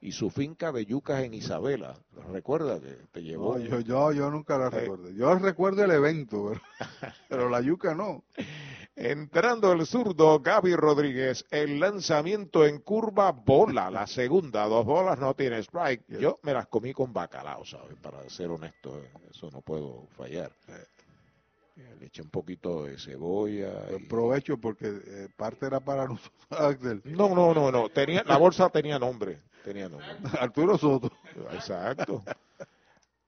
Y 0.00 0.12
su 0.12 0.30
finca 0.30 0.72
de 0.72 0.84
yucas 0.84 1.22
en 1.22 1.32
Isabela. 1.32 1.96
¿Recuerda 2.32 2.80
que 2.80 2.96
te 3.12 3.22
llevó? 3.22 3.56
No, 3.56 3.64
yo, 3.64 3.80
yo, 3.80 4.12
yo 4.12 4.30
nunca 4.30 4.58
la 4.58 4.68
recuerdo. 4.68 5.10
Yo 5.10 5.32
recuerdo 5.36 5.84
el 5.84 5.92
evento, 5.92 6.50
pero, 6.50 6.60
pero 7.28 7.48
la 7.48 7.60
yuca 7.60 7.94
no. 7.94 8.24
Entrando 8.94 9.72
el 9.72 9.86
zurdo, 9.86 10.40
Gaby 10.40 10.76
Rodríguez, 10.76 11.46
el 11.50 11.80
lanzamiento 11.80 12.66
en 12.66 12.80
curva, 12.80 13.32
bola, 13.32 13.90
la 13.90 14.06
segunda, 14.06 14.66
dos 14.66 14.84
bolas, 14.84 15.18
no 15.18 15.34
tiene 15.34 15.58
strike. 15.60 16.04
Yo 16.08 16.40
me 16.42 16.52
las 16.52 16.66
comí 16.66 16.92
con 16.92 17.10
bacalao, 17.12 17.64
¿sabes? 17.64 17.96
Para 18.02 18.28
ser 18.28 18.50
honesto, 18.50 18.98
eh, 18.98 19.10
eso 19.30 19.50
no 19.50 19.62
puedo 19.62 20.08
fallar. 20.16 20.52
Eh, 20.68 20.84
Le 21.76 22.06
eché 22.06 22.20
un 22.22 22.28
poquito 22.30 22.84
de 22.84 22.98
cebolla. 22.98 23.86
y- 23.98 24.04
Provecho 24.06 24.58
porque 24.58 24.86
eh, 24.88 25.28
parte 25.36 25.66
era 25.66 25.80
para 25.80 26.06
nosotros, 26.08 26.32
Axel. 26.50 27.00
No, 27.04 27.34
no, 27.34 27.54
no, 27.54 27.70
no. 27.72 27.88
Tenía, 27.88 28.22
la 28.24 28.36
bolsa 28.36 28.68
tenía 28.68 28.98
nombre. 28.98 29.40
Tenía 29.64 29.88
nombre. 29.88 30.08
Arturo 30.40 30.76
Soto. 30.76 31.10
Exacto. 31.52 32.22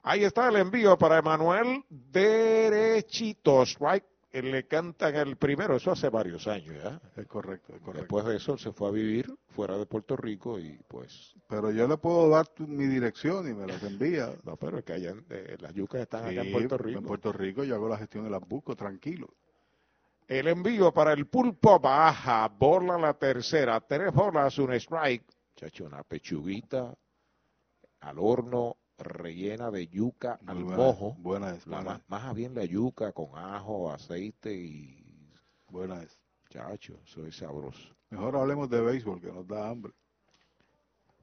Ahí 0.02 0.24
está 0.24 0.48
el 0.48 0.56
envío 0.56 0.98
para 0.98 1.18
Emanuel 1.18 1.82
derechito. 1.88 3.62
Strike. 3.64 4.04
Le 4.42 4.66
cantan 4.66 5.14
el 5.14 5.36
primero. 5.36 5.76
Eso 5.76 5.92
hace 5.92 6.08
varios 6.08 6.48
años 6.48 6.74
ya. 6.82 7.00
Es 7.16 7.26
correcto, 7.28 7.72
es 7.74 7.80
correcto. 7.80 8.00
Después 8.00 8.24
de 8.24 8.36
eso 8.36 8.58
se 8.58 8.72
fue 8.72 8.88
a 8.88 8.90
vivir 8.90 9.32
fuera 9.50 9.78
de 9.78 9.86
Puerto 9.86 10.16
Rico 10.16 10.58
y 10.58 10.76
pues... 10.88 11.34
Pero 11.48 11.70
yo 11.70 11.86
le 11.86 11.96
puedo 11.98 12.28
dar 12.28 12.48
tu- 12.48 12.66
mi 12.66 12.86
dirección 12.86 13.48
y 13.48 13.54
me 13.54 13.66
las 13.66 13.82
envía. 13.84 14.32
No, 14.44 14.56
pero 14.56 14.78
es 14.78 14.84
que 14.84 14.94
allá 14.94 15.14
eh, 15.30 15.56
las 15.60 15.72
yucas 15.72 16.00
están 16.02 16.28
Sí, 16.28 16.32
acá 16.36 16.42
en 16.46 16.52
Puerto 16.52 16.78
Rico. 16.78 16.98
En 16.98 17.04
Puerto 17.04 17.32
Rico 17.32 17.64
yo 17.64 17.74
hago 17.76 17.88
la 17.88 17.96
gestión 17.98 18.26
y 18.26 18.30
las 18.30 18.40
busco, 18.40 18.74
tranquilo. 18.74 19.28
El 20.26 20.48
envío 20.48 20.92
para 20.92 21.12
el 21.12 21.26
pulpo 21.26 21.78
baja, 21.78 22.48
bola 22.48 22.98
la 22.98 23.14
tercera, 23.14 23.80
tres 23.80 24.12
bolas, 24.12 24.58
un 24.58 24.72
strike. 24.72 25.24
Chacho, 25.54 25.84
una 25.84 26.02
pechuguita 26.02 26.92
al 28.00 28.18
horno, 28.18 28.76
rellena 28.98 29.70
de 29.70 29.88
yuca 29.88 30.38
al 30.46 30.64
buena, 30.64 30.76
mojo. 30.76 31.14
buena 31.18 31.50
es, 31.50 31.64
buena 31.64 31.82
más, 31.82 32.00
más 32.08 32.34
bien 32.34 32.54
la 32.54 32.64
yuca 32.64 33.12
con 33.12 33.36
ajo, 33.36 33.90
aceite 33.90 34.54
y... 34.54 35.00
Buena 35.68 36.02
es. 36.02 36.18
Chacho, 36.50 37.00
eso 37.04 37.26
es 37.26 37.36
sabroso. 37.36 37.94
Mejor 38.10 38.36
hablemos 38.36 38.70
de 38.70 38.80
béisbol, 38.80 39.20
que 39.20 39.32
nos 39.32 39.46
da 39.48 39.68
hambre. 39.68 39.92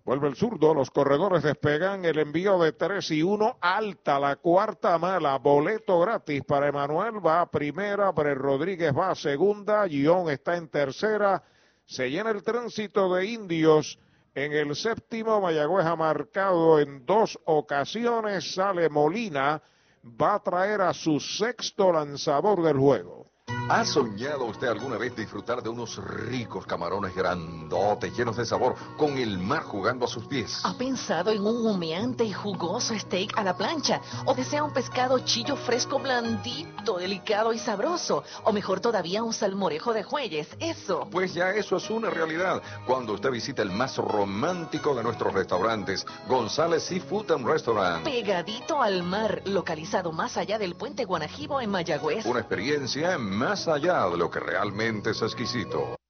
Vuelve 0.04 0.28
el 0.28 0.36
zurdo, 0.36 0.74
los 0.74 0.90
corredores 0.90 1.44
despegan 1.44 2.04
el 2.06 2.18
envío 2.18 2.60
de 2.60 2.74
3 2.74 3.12
y 3.12 3.22
1, 3.22 3.60
alta 3.62 4.20
la 4.20 4.36
cuarta 4.36 4.98
mala, 4.98 5.38
boleto 5.38 6.00
gratis 6.00 6.44
para 6.44 6.68
Emanuel, 6.68 7.26
va 7.26 7.42
a 7.42 7.52
primera, 7.52 8.12
Bre 8.12 8.34
Rodríguez 8.34 8.94
va 8.98 9.12
a 9.12 9.16
segunda, 9.16 9.86
Guión 9.86 10.30
está 10.30 10.58
en 10.58 10.70
tercera, 10.70 11.44
se 11.86 12.10
llena 12.10 12.32
el 12.32 12.42
tránsito 12.42 13.14
de 13.14 13.28
indios 13.28 14.00
en 14.34 14.54
el 14.54 14.76
séptimo, 14.76 15.42
Mayagüez 15.42 15.86
ha 15.86 15.96
marcado 15.96 16.80
en 16.80 17.06
dos 17.06 17.38
ocasiones, 17.46 18.54
sale 18.54 18.90
Molina, 18.90 19.62
va 20.04 20.36
a 20.36 20.40
traer 20.44 20.82
a 20.82 20.94
su 20.94 21.20
sexto 21.20 21.92
lanzador 21.92 22.64
del 22.64 22.78
juego. 22.78 23.28
¿Ha 23.74 23.86
soñado 23.86 24.44
usted 24.44 24.68
alguna 24.68 24.98
vez 24.98 25.16
disfrutar 25.16 25.64
de 25.64 25.70
unos 25.70 25.96
ricos 25.96 26.66
camarones 26.66 27.16
grandotes, 27.16 28.14
llenos 28.18 28.36
de 28.36 28.46
sabor, 28.46 28.76
con 28.98 29.18
el 29.18 29.38
mar 29.38 29.64
jugando 29.64 30.04
a 30.04 30.10
sus 30.10 30.26
pies? 30.26 30.60
¿Ha 30.66 30.74
pensado 30.74 31.32
en 31.32 31.40
un 31.40 31.66
humeante 31.66 32.26
y 32.26 32.34
jugoso 32.34 32.94
steak 33.00 33.38
a 33.38 33.46
la 33.46 33.56
plancha? 33.56 34.02
¿O 34.26 34.34
desea 34.34 34.62
un 34.62 34.74
pescado 34.74 35.20
chillo 35.20 35.56
fresco 35.56 36.00
blandito, 36.00 36.98
delicado 36.98 37.54
y 37.54 37.60
sabroso? 37.60 38.26
¿O 38.44 38.52
mejor 38.52 38.82
todavía 38.82 39.24
un 39.24 39.32
salmorejo 39.32 39.94
de 39.94 40.04
jueyes? 40.04 40.50
Eso. 40.60 41.08
Pues 41.10 41.34
ya 41.34 41.52
eso 41.52 41.78
es 41.78 41.90
una 41.90 42.10
realidad 42.10 42.62
cuando 42.86 43.14
usted 43.14 43.32
visita 43.32 43.62
el 43.62 43.72
más 43.72 43.96
romántico 43.96 44.94
de 44.94 45.04
nuestros 45.04 45.34
restaurantes, 45.34 46.06
González 46.28 46.84
Seafood 46.84 47.32
and 47.32 47.48
Restaurant. 47.48 48.04
Pegadito 48.04 48.82
al 48.82 49.04
mar, 49.04 49.42
localizado 49.46 50.12
más 50.12 50.36
allá 50.36 50.60
del 50.60 50.76
puente 50.76 51.06
Guanajibo 51.06 51.62
en 51.62 51.70
Mayagüez. 51.70 52.26
Una 52.26 52.42
experiencia 52.42 53.18
más 53.18 53.61
allá 53.68 54.10
de 54.10 54.18
lo 54.18 54.30
que 54.30 54.40
realmente 54.40 55.12
es 55.12 55.22
exquisito. 55.22 56.01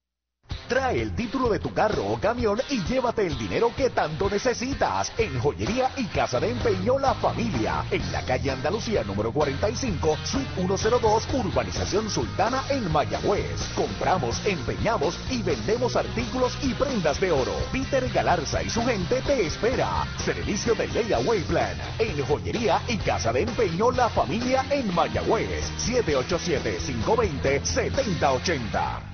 Trae 0.68 1.02
el 1.02 1.14
título 1.14 1.48
de 1.48 1.58
tu 1.58 1.72
carro 1.72 2.06
o 2.06 2.18
camión 2.18 2.60
y 2.70 2.82
llévate 2.84 3.26
el 3.26 3.36
dinero 3.36 3.72
que 3.76 3.90
tanto 3.90 4.30
necesitas 4.30 5.12
en 5.18 5.38
Joyería 5.40 5.90
y 5.96 6.04
Casa 6.06 6.40
de 6.40 6.50
Empeño 6.50 6.98
La 6.98 7.14
Familia, 7.14 7.84
en 7.90 8.10
la 8.12 8.22
calle 8.22 8.50
Andalucía 8.50 9.02
número 9.04 9.32
45, 9.32 10.16
suite 10.24 10.48
102, 10.56 11.28
Urbanización 11.34 12.08
Sultana 12.08 12.62
en 12.68 12.90
Mayagüez. 12.90 13.60
Compramos, 13.74 14.44
empeñamos 14.46 15.18
y 15.30 15.42
vendemos 15.42 15.96
artículos 15.96 16.56
y 16.62 16.74
prendas 16.74 17.20
de 17.20 17.32
oro. 17.32 17.54
Peter 17.72 18.08
Galarza 18.10 18.62
y 18.62 18.70
su 18.70 18.82
gente 18.84 19.20
te 19.22 19.46
espera. 19.46 20.06
Servicio 20.24 20.74
de 20.74 20.88
Layaway 20.88 21.40
Plan 21.42 21.76
en 21.98 22.24
Joyería 22.24 22.80
y 22.88 22.96
Casa 22.98 23.32
de 23.32 23.42
Empeño 23.42 23.90
La 23.90 24.08
Familia 24.08 24.64
en 24.70 24.94
Mayagüez, 24.94 25.70
787 25.76 26.78
520 26.86 27.64
7080. 27.64 29.11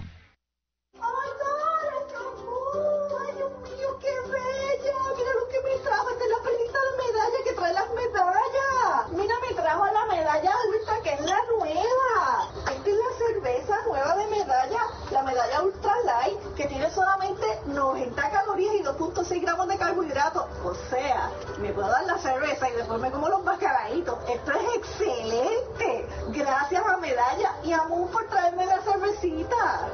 Medalla 15.38 15.62
ultra 15.62 15.92
light, 16.04 16.54
que 16.56 16.66
tiene 16.66 16.90
solamente 16.90 17.46
90 17.66 18.30
calorías 18.30 18.74
y 18.74 18.82
2.6 18.82 19.40
gramos 19.40 19.68
de 19.68 19.78
carbohidratos. 19.78 20.44
O 20.64 20.74
sea, 20.90 21.30
me 21.60 21.72
puedo 21.72 21.88
dar 21.88 22.04
la 22.06 22.18
cerveza 22.18 22.68
y 22.68 22.72
después 22.72 23.00
me 23.00 23.10
como 23.12 23.28
los 23.28 23.44
bacalaitos. 23.44 24.18
Esto 24.28 24.52
es 24.52 24.76
excelente. 24.76 26.08
Gracias 26.30 26.84
a 26.84 26.96
Medalla 26.96 27.54
y 27.62 27.72
a 27.72 27.84
Moon 27.84 28.08
por 28.08 28.26
traerme 28.26 28.66
la 28.66 28.80
cervecita. 28.80 29.88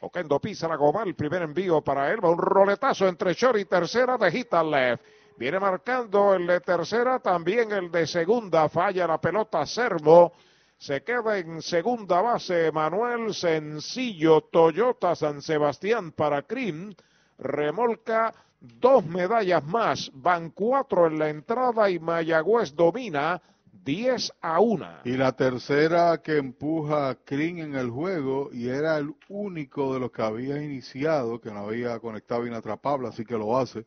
Oquendo 0.00 0.38
pisa 0.38 0.68
la 0.68 0.76
goma, 0.76 1.02
el 1.02 1.14
primer 1.14 1.42
envío 1.42 1.80
para 1.80 2.12
él, 2.12 2.24
va 2.24 2.30
un 2.30 2.38
roletazo 2.38 3.08
entre 3.08 3.34
short 3.34 3.58
y 3.58 3.64
tercera 3.64 4.16
de 4.16 4.30
hit 4.30 4.52
left. 4.52 5.04
Viene 5.36 5.58
marcando 5.58 6.34
el 6.34 6.46
de 6.46 6.60
tercera, 6.60 7.18
también 7.20 7.72
el 7.72 7.90
de 7.90 8.06
segunda, 8.06 8.68
falla 8.68 9.06
la 9.06 9.20
pelota 9.20 9.64
Sermo. 9.66 10.32
Se 10.76 11.02
queda 11.02 11.38
en 11.38 11.60
segunda 11.62 12.20
base 12.20 12.70
Manuel 12.70 13.34
Sencillo, 13.34 14.42
Toyota 14.42 15.16
San 15.16 15.42
Sebastián 15.42 16.12
para 16.12 16.42
Crim. 16.42 16.94
Remolca 17.38 18.32
dos 18.60 19.04
medallas 19.06 19.64
más, 19.64 20.10
van 20.14 20.50
cuatro 20.50 21.06
en 21.06 21.18
la 21.18 21.28
entrada 21.28 21.88
y 21.90 21.98
Mayagüez 21.98 22.74
domina 22.74 23.40
10 23.84 24.32
a 24.40 24.60
1. 24.60 24.86
Y 25.04 25.16
la 25.16 25.32
tercera 25.32 26.20
que 26.22 26.36
empuja 26.36 27.10
a 27.10 27.14
Crin 27.14 27.58
en 27.58 27.74
el 27.74 27.90
juego 27.90 28.50
y 28.52 28.68
era 28.68 28.98
el 28.98 29.14
único 29.28 29.94
de 29.94 30.00
los 30.00 30.10
que 30.10 30.22
había 30.22 30.62
iniciado, 30.62 31.40
que 31.40 31.50
no 31.50 31.60
había 31.60 31.98
conectado 32.00 32.46
inatrapable, 32.46 33.08
así 33.08 33.24
que 33.24 33.34
lo 33.34 33.56
hace. 33.56 33.86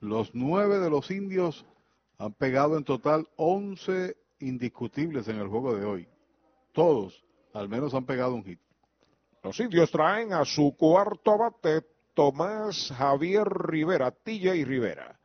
Los 0.00 0.34
nueve 0.34 0.78
de 0.78 0.90
los 0.90 1.10
indios 1.10 1.64
han 2.18 2.32
pegado 2.32 2.76
en 2.76 2.84
total 2.84 3.28
11 3.36 4.16
indiscutibles 4.40 5.28
en 5.28 5.38
el 5.38 5.48
juego 5.48 5.74
de 5.74 5.84
hoy. 5.84 6.08
Todos, 6.72 7.24
al 7.52 7.68
menos, 7.68 7.94
han 7.94 8.04
pegado 8.04 8.34
un 8.34 8.44
hit. 8.44 8.60
Los 9.42 9.58
indios 9.60 9.90
traen 9.90 10.32
a 10.32 10.44
su 10.44 10.74
cuarto 10.76 11.36
bate 11.36 11.82
Tomás 12.14 12.92
Javier 12.96 13.46
Rivera, 13.46 14.10
TJ 14.10 14.64
Rivera. 14.64 15.18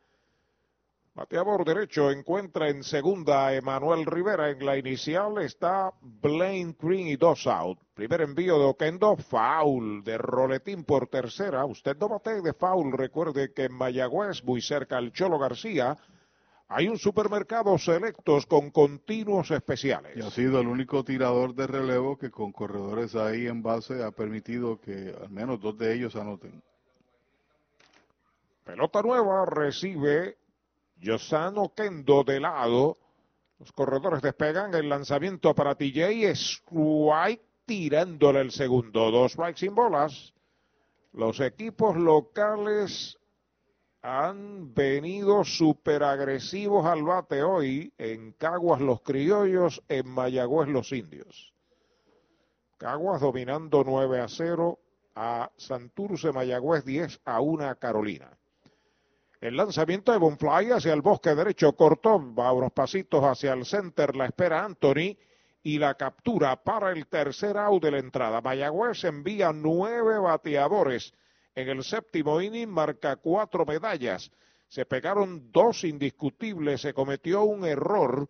Bateador 1.12 1.64
derecho 1.64 2.10
encuentra 2.12 2.68
en 2.68 2.84
segunda 2.84 3.46
a 3.46 3.54
Emanuel 3.54 4.06
Rivera. 4.06 4.48
En 4.50 4.64
la 4.64 4.76
inicial 4.76 5.38
está 5.38 5.92
Blaine 6.00 6.76
Green 6.80 7.08
y 7.08 7.16
dos 7.16 7.48
out. 7.48 7.78
Primer 7.94 8.20
envío 8.20 8.58
de 8.58 8.66
Oquendo, 8.66 9.16
foul 9.16 10.04
de 10.04 10.16
Roletín 10.16 10.84
por 10.84 11.08
tercera. 11.08 11.64
Usted 11.64 11.96
no 11.96 12.08
bate 12.08 12.40
de 12.40 12.52
foul. 12.52 12.92
Recuerde 12.92 13.52
que 13.52 13.64
en 13.64 13.72
Mayagüez, 13.72 14.44
muy 14.44 14.62
cerca 14.62 14.98
al 14.98 15.12
Cholo 15.12 15.38
García, 15.38 15.98
hay 16.68 16.86
un 16.86 16.96
supermercado 16.96 17.76
selectos 17.76 18.46
con 18.46 18.70
continuos 18.70 19.50
especiales. 19.50 20.16
Y 20.16 20.20
ha 20.20 20.30
sido 20.30 20.60
el 20.60 20.68
único 20.68 21.02
tirador 21.02 21.56
de 21.56 21.66
relevo 21.66 22.16
que 22.16 22.30
con 22.30 22.52
corredores 22.52 23.16
ahí 23.16 23.48
en 23.48 23.60
base 23.60 24.04
ha 24.04 24.12
permitido 24.12 24.80
que 24.80 25.12
al 25.20 25.30
menos 25.30 25.60
dos 25.60 25.76
de 25.76 25.92
ellos 25.92 26.14
anoten. 26.14 26.62
Pelota 28.64 29.02
nueva 29.02 29.44
recibe 29.46 30.36
Yosano 31.00 31.72
Kendo 31.74 32.24
de 32.24 32.40
lado. 32.40 32.96
Los 33.58 33.72
corredores 33.72 34.22
despegan 34.22 34.74
el 34.74 34.88
lanzamiento 34.88 35.54
para 35.54 35.74
TJ. 35.74 36.30
Strike 36.30 37.42
tirándole 37.66 38.40
el 38.40 38.50
segundo. 38.50 39.10
Dos 39.10 39.32
strikes 39.32 39.60
sin 39.60 39.74
bolas. 39.74 40.34
Los 41.12 41.40
equipos 41.40 41.96
locales 41.96 43.18
han 44.02 44.72
venido 44.72 45.44
super 45.44 46.02
agresivos 46.02 46.86
al 46.86 47.02
bate 47.02 47.42
hoy. 47.42 47.92
En 47.98 48.32
Caguas 48.32 48.80
los 48.80 49.02
criollos, 49.02 49.82
en 49.88 50.08
Mayagüez 50.08 50.68
los 50.68 50.92
indios. 50.92 51.54
Caguas 52.78 53.20
dominando 53.20 53.84
9 53.84 54.20
a 54.20 54.28
0 54.28 54.78
a 55.14 55.50
Santurce 55.56 56.32
Mayagüez 56.32 56.84
10 56.84 57.20
a 57.24 57.40
1 57.40 57.68
a 57.68 57.74
Carolina. 57.74 58.39
El 59.40 59.56
lanzamiento 59.56 60.12
de 60.12 60.18
Bonfly 60.18 60.70
hacia 60.70 60.92
el 60.92 61.00
bosque 61.00 61.34
derecho 61.34 61.72
cortó, 61.72 62.22
va 62.34 62.52
unos 62.52 62.72
pasitos 62.72 63.24
hacia 63.24 63.54
el 63.54 63.64
center, 63.64 64.14
la 64.14 64.26
espera 64.26 64.62
Anthony 64.62 65.16
y 65.62 65.78
la 65.78 65.94
captura 65.94 66.62
para 66.62 66.92
el 66.92 67.06
tercer 67.06 67.56
out 67.56 67.82
de 67.82 67.90
la 67.90 67.98
entrada. 68.00 68.42
Mayagüez 68.42 69.02
envía 69.04 69.50
nueve 69.54 70.18
bateadores. 70.18 71.14
En 71.54 71.70
el 71.70 71.82
séptimo 71.82 72.38
inning 72.42 72.68
marca 72.68 73.16
cuatro 73.16 73.64
medallas. 73.64 74.30
Se 74.68 74.84
pegaron 74.84 75.50
dos 75.50 75.84
indiscutibles, 75.84 76.82
se 76.82 76.92
cometió 76.92 77.42
un 77.44 77.64
error 77.64 78.28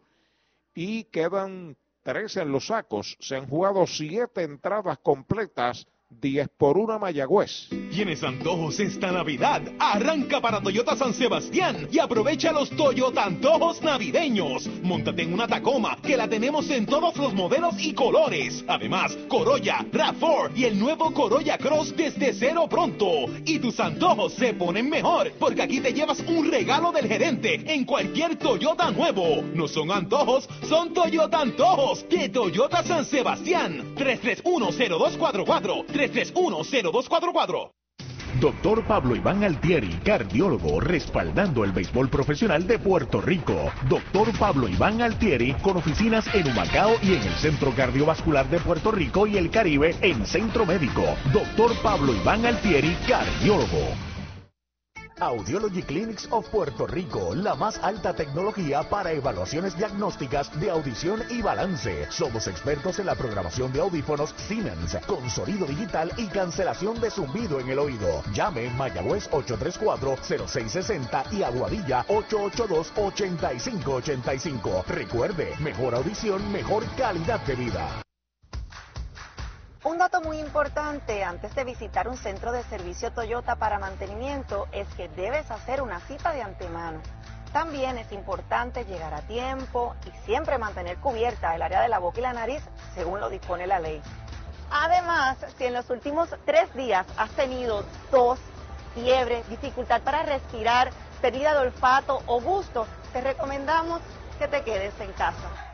y 0.75 1.05
quedan 1.05 1.77
tres 2.05 2.37
en 2.37 2.53
los 2.53 2.69
sacos. 2.69 3.17
Se 3.19 3.35
han 3.35 3.49
jugado 3.49 3.85
siete 3.89 4.45
entradas 4.45 4.99
completas 4.99 5.89
10 6.11 6.49
por 6.59 6.77
1 6.77 6.99
Mayagüez. 6.99 7.69
¿Tienes 7.91 8.23
antojos 8.25 8.81
esta 8.81 9.13
Navidad? 9.13 9.63
Arranca 9.79 10.41
para 10.41 10.61
Toyota 10.61 10.97
San 10.97 11.15
Sebastián 11.15 11.89
y 11.91 11.99
aprovecha 11.99 12.53
los 12.53 12.71
Toyota 12.71 13.25
antojos 13.25 13.81
navideños. 13.81 14.69
Móntate 14.83 15.23
en 15.23 15.33
una 15.33 15.47
Tacoma 15.47 15.97
que 16.03 16.17
la 16.17 16.29
tenemos 16.29 16.69
en 16.71 16.87
todos 16.87 17.17
los 17.17 17.33
modelos 17.33 17.75
y 17.79 17.95
colores. 17.95 18.65
Además, 18.67 19.17
Corolla, 19.29 19.87
RAV4 19.93 20.51
y 20.57 20.65
el 20.65 20.79
nuevo 20.79 21.13
Corolla 21.13 21.57
Cross 21.59 21.95
desde 21.97 22.33
cero 22.33 22.67
pronto. 22.69 23.07
Y 23.45 23.61
tus 23.61 23.79
antojos 23.79 24.35
se 24.35 24.55
ponen 24.55 24.91
mejor 24.91 25.33
porque 25.39 25.63
aquí 25.63 25.81
te 25.81 25.93
llevas 25.93 26.21
un 26.27 26.51
regalo 26.51 26.91
del 26.93 27.07
gerente 27.07 27.63
en 27.73 27.85
cualquier 27.85 28.37
Toyota 28.37 28.91
nuevo. 28.91 29.43
No 29.55 29.69
son 29.69 29.93
antojos, 29.93 30.49
son 30.69 30.93
Toyota 30.93 31.41
antojos 31.41 32.05
de 32.09 32.29
Toyota 32.29 32.83
San 32.83 33.05
Sebastián. 33.05 33.95
3310244 33.95 36.00
3310244. 36.09 37.71
Doctor 38.39 38.85
Pablo 38.85 39.17
Iván 39.17 39.43
Altieri, 39.43 39.89
cardiólogo, 40.05 40.81
respaldando 40.81 41.65
el 41.65 41.73
béisbol 41.73 42.09
profesional 42.09 42.67
de 42.67 42.79
Puerto 42.79 43.21
Rico. 43.21 43.73
Doctor 43.89 44.29
Pablo 44.39 44.69
Iván 44.69 45.03
Altieri, 45.03 45.53
con 45.55 45.77
oficinas 45.77 46.33
en 46.33 46.47
Humacao 46.47 46.93
y 47.03 47.15
en 47.15 47.23
el 47.23 47.35
Centro 47.35 47.75
Cardiovascular 47.75 48.49
de 48.49 48.61
Puerto 48.61 48.93
Rico 48.93 49.27
y 49.27 49.37
el 49.37 49.51
Caribe 49.51 49.97
en 50.01 50.25
Centro 50.25 50.65
Médico. 50.65 51.03
Doctor 51.33 51.73
Pablo 51.83 52.15
Iván 52.15 52.47
Altieri, 52.47 52.97
cardiólogo. 53.07 54.10
Audiology 55.21 55.83
Clinics 55.83 56.27
of 56.31 56.49
Puerto 56.49 56.87
Rico, 56.87 57.35
la 57.35 57.55
más 57.55 57.79
alta 57.83 58.15
tecnología 58.15 58.83
para 58.83 59.13
evaluaciones 59.13 59.77
diagnósticas 59.77 60.59
de 60.59 60.71
audición 60.71 61.23
y 61.29 61.43
balance. 61.43 62.07
Somos 62.11 62.49
expertos 62.49 62.99
en 62.99 63.05
la 63.07 63.15
programación 63.15 63.71
de 63.73 63.81
audífonos 63.81 64.35
Siemens, 64.49 64.97
con 65.07 65.29
sonido 65.29 65.67
digital 65.67 66.11
y 66.17 66.29
cancelación 66.29 66.99
de 67.01 67.11
zumbido 67.11 67.61
en 67.61 67.69
el 67.69 67.79
oído. 67.79 68.23
Llame 68.33 68.71
Mayagüez 68.71 69.29
834-0660 69.31 71.31
y 71.33 71.43
Aguadilla 71.43 72.07
882-8585. 72.07 74.87
Recuerde, 74.87 75.55
mejor 75.59 75.95
audición, 75.95 76.51
mejor 76.51 76.87
calidad 76.97 77.41
de 77.41 77.57
vida. 77.57 78.03
Un 79.83 79.97
dato 79.97 80.21
muy 80.21 80.39
importante 80.39 81.25
antes 81.25 81.55
de 81.55 81.65
visitar 81.65 82.07
un 82.07 82.19
centro 82.19 82.53
de 82.53 82.63
servicio 82.65 83.13
Toyota 83.13 83.57
para 83.57 83.79
mantenimiento 83.79 84.69
es 84.73 84.87
que 84.95 85.09
debes 85.09 85.51
hacer 85.51 85.81
una 85.81 86.01
cita 86.01 86.33
de 86.33 86.43
antemano. 86.43 87.01
También 87.55 87.97
es 87.97 88.13
importante 88.13 88.85
llegar 88.85 89.15
a 89.15 89.23
tiempo 89.23 89.97
y 90.07 90.11
siempre 90.27 90.59
mantener 90.59 90.99
cubierta 90.99 91.57
el 91.57 91.63
área 91.63 91.81
de 91.81 91.89
la 91.89 91.99
boca 91.99 92.19
y 92.19 92.23
la 92.23 92.35
nariz 92.35 92.63
según 92.95 93.21
lo 93.21 93.31
dispone 93.31 93.67
la 93.67 93.81
ley. 93.81 94.03
Además, 94.71 95.39
si 95.57 95.65
en 95.65 95.73
los 95.73 95.89
últimos 95.89 96.29
tres 96.45 96.73
días 96.75 97.07
has 97.17 97.31
tenido 97.31 97.83
tos, 98.11 98.39
fiebre, 98.95 99.43
dificultad 99.49 100.03
para 100.03 100.25
respirar, 100.25 100.91
pérdida 101.23 101.55
de 101.55 101.61
olfato 101.61 102.23
o 102.27 102.39
gusto, 102.39 102.87
te 103.15 103.23
recomendamos 103.23 104.03
que 104.39 104.47
te 104.47 104.63
quedes 104.63 104.93
en 105.01 105.13
casa. 105.13 105.70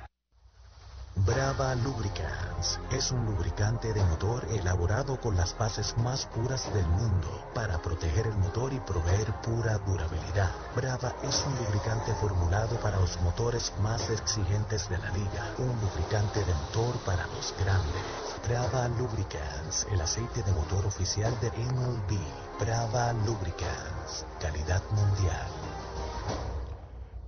Brava 1.25 1.75
Lubricants 1.77 2.79
es 2.91 3.11
un 3.11 3.25
lubricante 3.25 3.93
de 3.95 4.05
motor 4.05 4.47
elaborado 4.51 5.19
con 5.19 5.35
las 5.35 5.57
bases 5.57 5.97
más 5.97 6.27
puras 6.27 6.73
del 6.75 6.87
mundo 6.89 7.51
para 7.55 7.81
proteger 7.81 8.27
el 8.27 8.37
motor 8.37 8.73
y 8.75 8.81
proveer 8.81 9.33
pura 9.41 9.79
durabilidad. 9.79 10.51
Brava 10.77 11.15
es 11.23 11.43
un 11.47 11.57
lubricante 11.57 12.13
formulado 12.21 12.79
para 12.81 13.01
los 13.01 13.19
motores 13.23 13.73
más 13.81 14.11
exigentes 14.11 14.91
de 14.91 14.99
la 14.99 15.11
liga, 15.13 15.55
un 15.57 15.81
lubricante 15.81 16.45
de 16.45 16.55
motor 16.55 16.95
para 17.07 17.27
los 17.29 17.55
grandes. 17.59 18.05
Brava 18.47 18.87
Lubricants, 18.89 19.87
el 19.91 20.01
aceite 20.03 20.43
de 20.43 20.53
motor 20.53 20.85
oficial 20.85 21.33
de 21.41 21.51
MLB. 21.51 22.61
Brava 22.61 23.15
Lubricants, 23.25 24.27
calidad 24.39 24.83
mundial. 24.91 25.66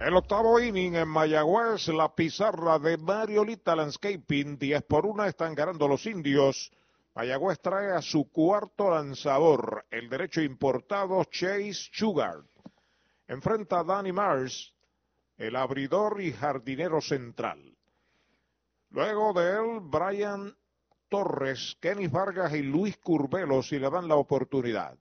El 0.00 0.14
octavo 0.14 0.60
inning 0.60 0.94
en 0.94 1.08
Mayagüez, 1.08 1.88
la 1.88 2.14
pizarra 2.14 2.78
de 2.78 2.96
Mariolita 2.98 3.74
Landscaping, 3.74 4.56
10 4.56 4.82
por 4.84 5.04
1 5.04 5.24
están 5.24 5.56
ganando 5.56 5.88
los 5.88 6.06
indios. 6.06 6.70
Mayagüez 7.16 7.58
trae 7.58 7.90
a 7.90 8.00
su 8.00 8.30
cuarto 8.30 8.90
lanzador, 8.90 9.86
el 9.90 10.08
derecho 10.08 10.40
importado 10.40 11.24
Chase 11.24 11.88
Sugar. 11.90 12.44
Enfrenta 13.26 13.80
a 13.80 13.84
Danny 13.84 14.12
Mars. 14.12 14.72
el 15.36 15.56
abridor 15.56 16.20
y 16.20 16.32
jardinero 16.32 17.00
central. 17.00 17.76
Luego 18.90 19.32
de 19.32 19.50
él, 19.50 19.80
Brian 19.82 20.56
Torres, 21.08 21.76
Kenny 21.80 22.06
Vargas 22.06 22.54
y 22.54 22.62
Luis 22.62 22.96
Curvelo 22.98 23.62
si 23.62 23.78
le 23.78 23.90
dan 23.90 24.06
la 24.08 24.16
oportunidad. 24.16 24.96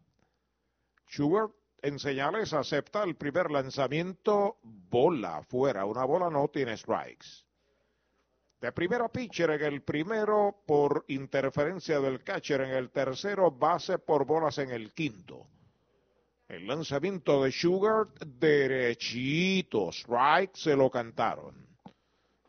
Schubert 1.08 1.57
en 1.81 1.99
señales 1.99 2.53
acepta 2.53 3.03
el 3.03 3.15
primer 3.15 3.51
lanzamiento, 3.51 4.57
bola 4.64 5.43
fuera, 5.43 5.85
una 5.85 6.06
bola 6.06 6.30
no 6.30 6.47
tiene 6.47 6.75
strikes. 6.75 7.45
De 8.59 8.72
primera 8.72 9.07
pitcher 9.07 9.51
en 9.51 9.61
el 9.61 9.83
primero 9.83 10.64
por 10.65 11.06
interferencia 11.09 11.99
del 11.99 12.23
catcher 12.23 12.61
en 12.61 12.72
el 12.72 12.89
tercero, 12.89 13.51
base 13.51 13.99
por 13.99 14.25
bolas 14.25 14.57
en 14.57 14.72
el 14.72 14.93
quinto. 14.93 15.47
El 16.47 16.65
lanzamiento 16.65 17.43
de 17.43 17.51
Sugar, 17.51 18.07
derechito, 18.25 19.91
strike, 19.91 20.56
se 20.56 20.75
lo 20.75 20.89
cantaron. 20.89 21.67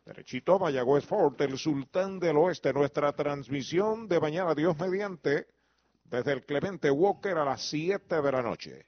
Derechito, 0.06 0.58
Mayagüez 0.58 1.04
Fort, 1.04 1.38
el 1.42 1.58
sultán 1.58 2.18
del 2.18 2.38
oeste, 2.38 2.72
nuestra 2.72 3.12
transmisión 3.12 4.08
de 4.08 4.18
mañana, 4.20 4.54
Dios 4.54 4.78
mediante, 4.78 5.48
desde 6.04 6.32
el 6.32 6.46
Clemente 6.46 6.90
Walker 6.90 7.36
a 7.36 7.44
las 7.44 7.68
7 7.68 8.22
de 8.22 8.32
la 8.32 8.40
noche. 8.40 8.86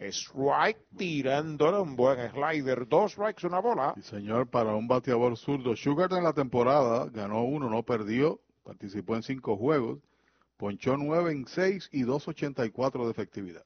Strike 0.00 0.80
tirándole 0.96 1.78
un 1.80 1.94
buen 1.94 2.30
slider, 2.30 2.88
dos 2.88 3.12
strikes, 3.12 3.46
una 3.46 3.60
bola. 3.60 3.92
Sí, 3.96 4.02
señor, 4.02 4.48
para 4.48 4.74
un 4.74 4.88
bateador 4.88 5.36
zurdo. 5.36 5.76
Sugar 5.76 6.10
en 6.12 6.24
la 6.24 6.32
temporada 6.32 7.06
ganó 7.12 7.44
uno, 7.44 7.68
no 7.68 7.82
perdió, 7.82 8.40
participó 8.64 9.16
en 9.16 9.22
cinco 9.22 9.58
juegos, 9.58 9.98
ponchó 10.56 10.96
nueve 10.96 11.32
en 11.32 11.46
seis 11.46 11.88
y 11.92 12.04
2.84 12.04 13.04
de 13.04 13.10
efectividad. 13.10 13.64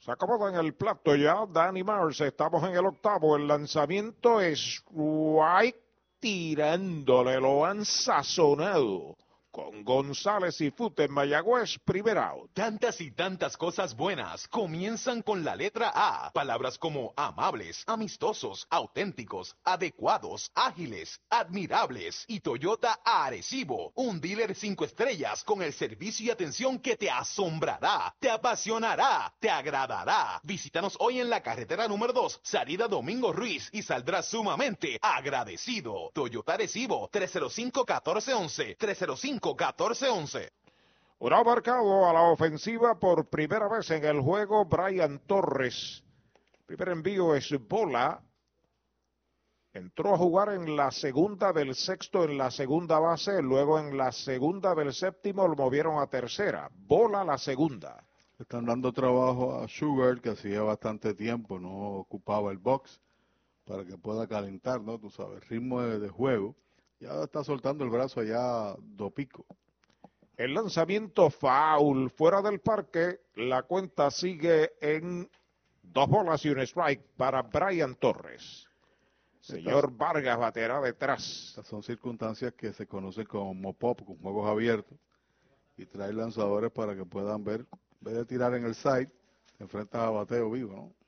Se 0.00 0.10
acomoda 0.10 0.48
en 0.48 0.56
el 0.56 0.74
plato 0.74 1.14
ya 1.14 1.44
Danny 1.46 1.84
Mars. 1.84 2.20
Estamos 2.22 2.64
en 2.64 2.74
el 2.74 2.86
octavo. 2.86 3.36
El 3.36 3.46
lanzamiento 3.46 4.40
es 4.40 4.82
White 4.90 5.78
tirándole. 6.18 7.38
Lo 7.38 7.66
han 7.66 7.84
sazonado. 7.84 9.16
Con 9.50 9.82
González 9.82 10.60
y 10.60 10.70
Fute 10.70 11.04
en 11.04 11.12
Mayagüez, 11.12 11.76
primer 11.84 12.18
out. 12.18 12.52
Tantas 12.54 13.00
y 13.00 13.10
tantas 13.10 13.56
cosas 13.56 13.96
buenas 13.96 14.46
comienzan 14.46 15.22
con 15.22 15.44
la 15.44 15.56
letra 15.56 15.90
A. 15.92 16.30
Palabras 16.30 16.78
como 16.78 17.12
amables, 17.16 17.82
amistosos, 17.88 18.68
auténticos, 18.70 19.56
adecuados, 19.64 20.52
ágiles, 20.54 21.20
admirables 21.28 22.24
y 22.28 22.38
Toyota 22.38 23.00
Arecibo. 23.04 23.90
Un 23.96 24.20
dealer 24.20 24.54
cinco 24.54 24.84
estrellas 24.84 25.42
con 25.42 25.62
el 25.62 25.72
servicio 25.72 26.26
y 26.26 26.30
atención 26.30 26.78
que 26.78 26.96
te 26.96 27.10
asombrará, 27.10 28.14
te 28.20 28.30
apasionará, 28.30 29.34
te 29.40 29.50
agradará. 29.50 30.40
Visítanos 30.44 30.94
hoy 31.00 31.18
en 31.18 31.28
la 31.28 31.42
carretera 31.42 31.88
número 31.88 32.12
2, 32.12 32.38
salida 32.44 32.86
Domingo 32.86 33.32
Ruiz 33.32 33.68
y 33.72 33.82
saldrás 33.82 34.26
sumamente 34.26 34.96
agradecido. 35.02 36.12
Toyota 36.14 36.54
Arecibo, 36.54 37.10
305-1411, 37.10 38.76
305 38.78 39.39
14-11. 39.40 40.50
Un 41.18 41.30
marcado 41.44 42.08
a 42.08 42.12
la 42.14 42.22
ofensiva 42.22 42.98
por 42.98 43.28
primera 43.28 43.68
vez 43.68 43.90
en 43.90 44.04
el 44.04 44.20
juego 44.20 44.64
Brian 44.64 45.20
Torres. 45.26 46.02
Primer 46.64 46.88
envío 46.88 47.34
es 47.34 47.50
bola. 47.68 48.22
Entró 49.72 50.14
a 50.14 50.18
jugar 50.18 50.54
en 50.54 50.76
la 50.76 50.90
segunda 50.90 51.52
del 51.52 51.74
sexto 51.74 52.24
en 52.24 52.38
la 52.38 52.50
segunda 52.50 52.98
base, 52.98 53.42
luego 53.42 53.78
en 53.78 53.96
la 53.96 54.12
segunda 54.12 54.74
del 54.74 54.94
séptimo 54.94 55.46
lo 55.46 55.56
movieron 55.56 56.00
a 56.00 56.06
tercera. 56.06 56.70
Bola 56.72 57.22
la 57.22 57.36
segunda. 57.36 58.02
Están 58.38 58.64
dando 58.64 58.90
trabajo 58.90 59.60
a 59.60 59.68
Sugar, 59.68 60.22
que 60.22 60.30
hacía 60.30 60.62
bastante 60.62 61.12
tiempo 61.12 61.58
no 61.58 61.98
ocupaba 61.98 62.50
el 62.50 62.58
box 62.58 62.98
para 63.66 63.84
que 63.84 63.98
pueda 63.98 64.26
calentar, 64.26 64.80
¿no? 64.80 64.98
Tú 64.98 65.10
sabes, 65.10 65.46
ritmo 65.48 65.82
de, 65.82 65.98
de 65.98 66.08
juego. 66.08 66.56
Ya 67.00 67.22
está 67.24 67.42
soltando 67.42 67.82
el 67.82 67.90
brazo 67.90 68.20
allá 68.20 68.76
do 68.78 69.10
pico. 69.10 69.46
El 70.36 70.54
lanzamiento 70.54 71.30
foul 71.30 72.10
fuera 72.10 72.42
del 72.42 72.60
parque. 72.60 73.20
La 73.36 73.62
cuenta 73.62 74.10
sigue 74.10 74.72
en 74.80 75.28
dos 75.82 76.08
bolas 76.08 76.44
y 76.44 76.50
un 76.50 76.60
strike 76.60 77.02
para 77.16 77.42
Brian 77.42 77.94
Torres. 77.94 78.66
Señor 79.40 79.96
Vargas 79.96 80.38
baterá 80.38 80.80
detrás. 80.80 81.46
Estas 81.48 81.66
son 81.66 81.82
circunstancias 81.82 82.52
que 82.52 82.74
se 82.74 82.86
conocen 82.86 83.24
como 83.24 83.72
pop, 83.72 84.02
con 84.04 84.18
juegos 84.18 84.48
abiertos. 84.48 84.98
Y 85.78 85.86
trae 85.86 86.12
lanzadores 86.12 86.70
para 86.70 86.94
que 86.94 87.06
puedan 87.06 87.42
ver. 87.42 87.60
En 87.70 88.04
vez 88.04 88.14
de 88.14 88.24
tirar 88.26 88.54
en 88.54 88.66
el 88.66 88.74
side, 88.74 89.10
se 89.56 89.64
enfrenta 89.64 90.06
a 90.06 90.10
bateo 90.10 90.50
vivo, 90.50 90.74
¿no? 90.74 90.99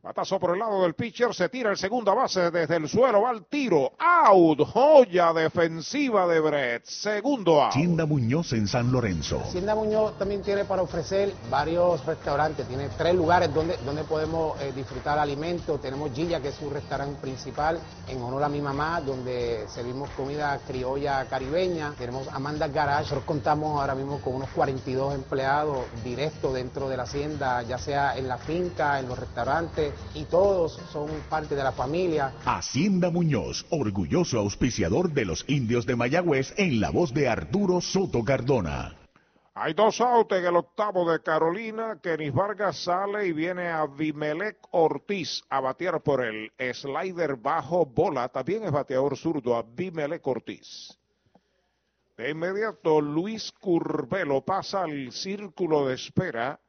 Batazo 0.00 0.38
por 0.38 0.52
el 0.52 0.60
lado 0.60 0.82
del 0.82 0.94
pitcher, 0.94 1.34
se 1.34 1.48
tira 1.48 1.72
el 1.72 1.76
segunda 1.76 2.14
base 2.14 2.52
desde 2.52 2.76
el 2.76 2.88
suelo, 2.88 3.22
va 3.22 3.30
al 3.30 3.46
tiro, 3.46 3.94
out, 3.98 4.60
joya 4.72 5.32
defensiva 5.32 6.24
de 6.28 6.38
Brett, 6.38 6.84
segundo 6.84 7.60
out. 7.60 7.72
Hacienda 7.72 8.06
Muñoz 8.06 8.52
en 8.52 8.68
San 8.68 8.92
Lorenzo. 8.92 9.40
Hacienda 9.40 9.74
Muñoz 9.74 10.16
también 10.16 10.42
tiene 10.42 10.64
para 10.64 10.82
ofrecer 10.82 11.34
varios 11.50 12.06
restaurantes, 12.06 12.68
tiene 12.68 12.88
tres 12.96 13.12
lugares 13.16 13.52
donde, 13.52 13.76
donde 13.78 14.04
podemos 14.04 14.58
eh, 14.60 14.72
disfrutar 14.72 15.18
alimentos, 15.18 15.80
tenemos 15.80 16.12
Gilla 16.12 16.40
que 16.40 16.50
es 16.50 16.54
su 16.54 16.70
restaurante 16.70 17.20
principal, 17.20 17.80
en 18.06 18.22
honor 18.22 18.44
a 18.44 18.48
mi 18.48 18.60
mamá, 18.60 19.00
donde 19.00 19.66
servimos 19.66 20.10
comida 20.10 20.60
criolla 20.64 21.24
caribeña, 21.24 21.92
tenemos 21.98 22.28
Amanda 22.28 22.68
Garage, 22.68 23.00
nosotros 23.00 23.24
contamos 23.24 23.80
ahora 23.80 23.96
mismo 23.96 24.20
con 24.20 24.36
unos 24.36 24.48
42 24.50 25.16
empleados 25.16 25.78
directos 26.04 26.54
dentro 26.54 26.88
de 26.88 26.96
la 26.96 27.02
hacienda, 27.02 27.62
ya 27.62 27.78
sea 27.78 28.16
en 28.16 28.28
la 28.28 28.38
finca, 28.38 29.00
en 29.00 29.08
los 29.08 29.18
restaurantes, 29.18 29.88
y 30.14 30.24
todos 30.24 30.80
son 30.92 31.08
parte 31.28 31.54
de 31.54 31.62
la 31.62 31.72
familia. 31.72 32.34
Hacienda 32.44 33.10
Muñoz, 33.10 33.66
orgulloso 33.70 34.38
auspiciador 34.38 35.12
de 35.12 35.24
los 35.24 35.44
indios 35.48 35.86
de 35.86 35.96
Mayagüez 35.96 36.54
en 36.56 36.80
la 36.80 36.90
voz 36.90 37.12
de 37.14 37.28
Arturo 37.28 37.80
Soto 37.80 38.24
Cardona. 38.24 38.94
Hay 39.60 39.74
dos 39.74 40.00
outs 40.00 40.36
en 40.36 40.44
el 40.46 40.54
octavo 40.54 41.10
de 41.10 41.20
Carolina. 41.20 41.98
Kenis 42.00 42.32
Vargas 42.32 42.76
sale 42.84 43.26
y 43.26 43.32
viene 43.32 43.68
a 43.68 43.86
Vimelec 43.86 44.56
Ortiz 44.70 45.42
a 45.50 45.60
batear 45.60 46.00
por 46.00 46.24
el 46.24 46.52
slider 46.72 47.34
bajo 47.34 47.84
bola. 47.84 48.28
También 48.28 48.62
es 48.62 48.70
bateador 48.70 49.16
zurdo 49.16 49.56
a 49.56 49.62
Vimelec 49.62 50.24
Ortiz. 50.24 50.96
De 52.16 52.30
inmediato, 52.30 53.00
Luis 53.00 53.52
Curvelo 53.60 54.44
pasa 54.44 54.82
al 54.82 55.10
círculo 55.10 55.88
de 55.88 55.94
espera 55.94 56.60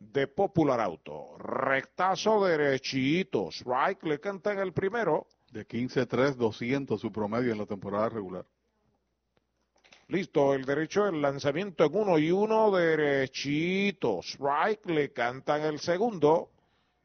de 0.00 0.26
Popular 0.26 0.80
Auto. 0.80 1.36
Rectazo 1.38 2.44
derechito. 2.44 3.50
Strike 3.50 4.02
le 4.04 4.18
canta 4.18 4.52
en 4.52 4.58
el 4.58 4.72
primero. 4.72 5.28
De 5.52 5.66
15-3, 5.66 6.34
200 6.34 7.00
su 7.00 7.12
promedio 7.12 7.52
en 7.52 7.58
la 7.58 7.66
temporada 7.66 8.08
regular. 8.08 8.46
Listo, 10.08 10.54
el 10.54 10.64
derecho, 10.64 11.06
el 11.06 11.22
lanzamiento 11.22 11.84
en 11.84 11.94
uno 11.94 12.18
y 12.18 12.32
uno, 12.32 12.70
derechito. 12.70 14.20
Strike 14.22 14.86
le 14.86 15.12
canta 15.12 15.58
en 15.58 15.64
el 15.64 15.78
segundo. 15.78 16.50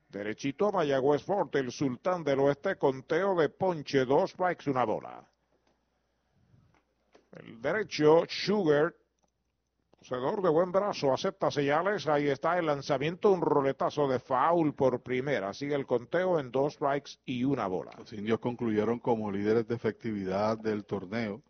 Derechito 0.10 0.70
a 0.70 0.72
Mayagüez 0.72 1.24
Fort, 1.24 1.54
el 1.56 1.72
sultán 1.72 2.24
del 2.24 2.40
oeste, 2.40 2.78
conteo 2.78 3.36
de 3.36 3.50
ponche, 3.50 4.06
dos 4.06 4.32
strikes, 4.32 4.70
una 4.70 4.86
bola. 4.86 5.28
El 7.34 7.62
derecho, 7.62 8.24
Sugar, 8.28 8.96
de 10.10 10.50
buen 10.50 10.72
brazo, 10.72 11.12
acepta 11.14 11.50
señales. 11.50 12.08
Ahí 12.08 12.28
está 12.28 12.60
el 12.60 12.68
lanzamiento, 12.68 13.32
un 13.32 13.42
roletazo 13.42 14.08
de 14.08 14.20
foul 14.20 14.76
por 14.76 15.02
primera. 15.02 15.52
Sigue 15.54 15.74
el 15.74 15.88
conteo 15.88 16.40
en 16.40 16.52
dos 16.52 16.74
strikes 16.74 17.14
y 17.26 17.44
una 17.44 17.66
bola. 17.66 17.92
Los 17.98 18.14
indios 18.14 18.40
concluyeron 18.40 19.00
como 19.00 19.32
líderes 19.32 19.68
de 19.68 19.76
efectividad 19.76 20.60
del 20.60 20.86
torneo. 20.86 21.42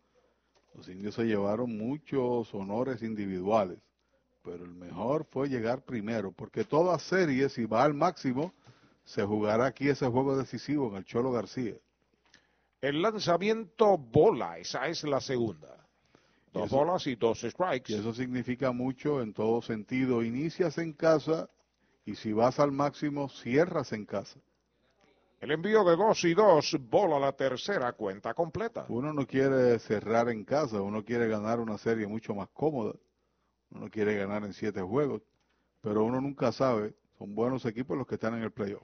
Los 0.74 0.88
indios 0.88 1.14
se 1.14 1.24
llevaron 1.24 1.76
muchos 1.76 2.52
honores 2.54 3.02
individuales, 3.02 3.78
pero 4.42 4.64
el 4.64 4.74
mejor 4.74 5.26
fue 5.30 5.48
llegar 5.48 5.82
primero, 5.82 6.32
porque 6.32 6.64
toda 6.64 6.98
serie, 6.98 7.48
si 7.48 7.66
va 7.66 7.84
al 7.84 7.94
máximo, 7.94 8.54
se 9.04 9.22
jugará 9.24 9.66
aquí 9.66 9.88
ese 9.88 10.06
juego 10.06 10.36
decisivo 10.36 10.88
en 10.88 10.96
el 10.96 11.04
Cholo 11.04 11.30
García. 11.30 11.74
El 12.80 13.02
lanzamiento 13.02 13.98
bola, 13.98 14.58
esa 14.58 14.86
es 14.88 15.04
la 15.04 15.20
segunda. 15.20 15.85
Dos 16.56 16.66
eso- 16.66 16.76
bolas 16.76 17.06
y 17.06 17.16
dos 17.16 17.40
strikes. 17.40 17.92
Y 17.92 17.96
eso 17.96 18.12
significa 18.14 18.72
mucho 18.72 19.20
en 19.22 19.32
todo 19.32 19.62
sentido. 19.62 20.22
Inicias 20.22 20.78
en 20.78 20.92
casa 20.92 21.48
y 22.04 22.14
si 22.14 22.32
vas 22.32 22.58
al 22.60 22.72
máximo, 22.72 23.28
cierras 23.28 23.92
en 23.92 24.06
casa. 24.06 24.38
El 25.40 25.50
envío 25.50 25.84
de 25.84 25.96
dos 25.96 26.24
y 26.24 26.32
dos, 26.34 26.76
bola 26.80 27.18
la 27.18 27.32
tercera, 27.32 27.92
cuenta 27.92 28.32
completa. 28.32 28.86
Uno 28.88 29.12
no 29.12 29.26
quiere 29.26 29.78
cerrar 29.78 30.30
en 30.30 30.44
casa, 30.44 30.80
uno 30.80 31.04
quiere 31.04 31.28
ganar 31.28 31.60
una 31.60 31.76
serie 31.76 32.06
mucho 32.06 32.34
más 32.34 32.48
cómoda. 32.54 32.94
Uno 33.70 33.90
quiere 33.90 34.16
ganar 34.16 34.44
en 34.44 34.54
siete 34.54 34.80
juegos, 34.80 35.20
pero 35.82 36.04
uno 36.04 36.20
nunca 36.20 36.52
sabe. 36.52 36.94
Son 37.18 37.34
buenos 37.34 37.66
equipos 37.66 37.98
los 37.98 38.06
que 38.06 38.14
están 38.14 38.34
en 38.34 38.44
el 38.44 38.50
playoff. 38.50 38.82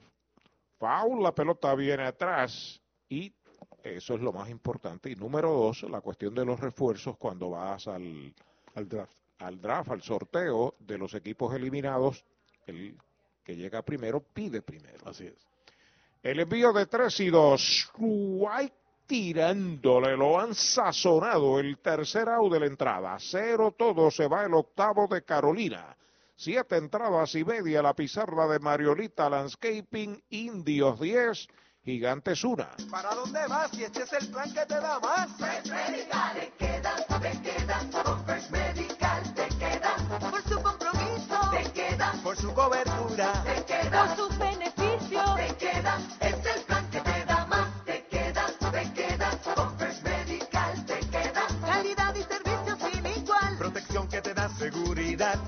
Foul, 0.78 1.22
la 1.22 1.32
pelota 1.34 1.74
viene 1.74 2.04
atrás 2.04 2.80
y 3.08 3.32
eso 3.82 4.14
es 4.14 4.20
lo 4.20 4.32
más 4.32 4.48
importante. 4.48 5.10
Y 5.10 5.16
número 5.16 5.50
dos, 5.50 5.82
la 5.84 6.00
cuestión 6.00 6.34
de 6.34 6.44
los 6.44 6.58
refuerzos 6.60 7.16
cuando 7.16 7.50
vas 7.50 7.86
al, 7.88 8.32
al 8.74 8.88
draft. 8.88 9.12
Al 9.38 9.60
draft, 9.60 9.90
al 9.90 10.02
sorteo 10.02 10.76
de 10.78 10.98
los 10.98 11.14
equipos 11.14 11.52
eliminados, 11.54 12.24
el 12.66 12.96
que 13.42 13.56
llega 13.56 13.82
primero 13.82 14.20
pide 14.20 14.62
primero. 14.62 15.08
Así 15.08 15.26
es. 15.26 15.46
El 16.22 16.38
envío 16.38 16.72
de 16.72 16.86
3 16.86 17.20
y 17.20 17.30
2. 17.30 17.92
White 17.98 18.76
tirándole, 19.06 20.16
lo 20.16 20.40
han 20.40 20.54
sazonado 20.54 21.58
el 21.58 21.78
tercer 21.78 22.28
out 22.28 22.52
de 22.52 22.60
la 22.60 22.66
entrada. 22.66 23.16
Cero 23.18 23.74
todo, 23.76 24.10
se 24.10 24.26
va 24.26 24.44
el 24.44 24.54
octavo 24.54 25.06
de 25.06 25.22
Carolina. 25.22 25.96
Siete 26.34 26.76
entradas 26.76 27.34
y 27.34 27.44
media 27.44 27.82
la 27.82 27.94
pizarra 27.94 28.46
de 28.46 28.58
Mariolita 28.58 29.28
Landscaping, 29.28 30.22
Indios 30.30 30.98
10, 30.98 31.46
Gigantes 31.84 32.44
1. 32.44 32.64
¿Para 32.90 33.12
dónde 33.14 33.40
vas? 33.48 33.70
Si 33.72 33.82
este 33.82 34.02
es 34.04 34.12
el 34.12 34.28
plan 34.28 34.52
que 34.52 34.64
te 34.66 34.74
da 34.80 35.00
más. 35.00 35.28
First 35.36 35.66
Medical, 35.72 36.34
te 36.34 36.52
quedas, 36.56 37.06
te 37.20 37.40
quedas, 37.42 37.84
con 37.86 38.24
First 38.24 38.50
Medical, 38.50 39.34
te 39.34 39.48
quedas, 39.48 40.02
por 40.20 40.42
su 40.44 40.62
compromiso, 40.62 41.50
te 41.50 41.72
quedas, 41.72 42.16
Por 42.18 42.36
su 42.36 42.54
cobertura. 42.54 43.42
te 43.44 43.64
quedas, 43.64 44.14
por 44.14 44.28
sus 44.28 44.38
beneficios, 44.38 45.34
te 45.36 45.56
quedas, 45.56 46.02
es 46.20 46.46
el 46.56 46.62
plan 46.62 46.90
que 46.90 47.00
te 47.00 47.24
da 47.24 47.46
más, 47.46 47.84
te 47.84 48.06
quedas, 48.06 48.52
te 48.58 48.92
quedas, 48.92 49.36
con 49.54 49.78
First 49.78 50.02
Medical, 50.04 50.86
te 50.86 51.00
quedas, 51.00 51.52
calidad 51.66 52.14
y 52.14 52.22
servicio 52.22 52.76
sin 52.90 53.06
igual, 53.06 53.58
Protección 53.58 54.06
que 54.08 54.22
te 54.22 54.32
da 54.34 54.48
seguridad. 54.50 55.38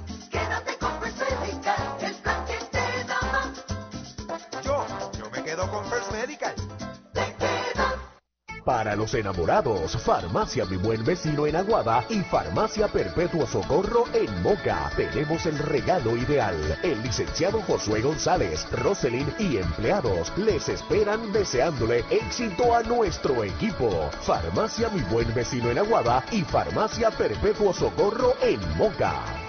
Para 8.85 8.97
los 8.97 9.15
enamorados, 9.15 9.97
Farmacia 9.97 10.67
Mi 10.67 10.77
Buen 10.77 11.03
Vecino 11.03 11.47
en 11.47 11.57
Aguada 11.57 12.05
y 12.11 12.21
Farmacia 12.21 12.87
Perpetuo 12.87 13.47
Socorro 13.47 14.05
en 14.13 14.43
Moca. 14.43 14.91
Tenemos 14.95 15.47
el 15.47 15.59
regalo 15.59 16.15
ideal. 16.19 16.55
El 16.83 17.03
licenciado 17.03 17.63
Josué 17.63 18.03
González, 18.03 18.67
Roselyn 18.73 19.33
y 19.39 19.57
empleados 19.57 20.31
les 20.37 20.69
esperan 20.69 21.33
deseándole 21.33 22.05
éxito 22.11 22.77
a 22.77 22.83
nuestro 22.83 23.43
equipo. 23.43 24.11
Farmacia 24.21 24.91
Mi 24.91 25.01
Buen 25.05 25.35
Vecino 25.35 25.71
en 25.71 25.79
Aguada 25.79 26.23
y 26.31 26.43
Farmacia 26.43 27.11
Perpetuo 27.11 27.73
Socorro 27.73 28.35
en 28.43 28.61
Moca. 28.77 29.44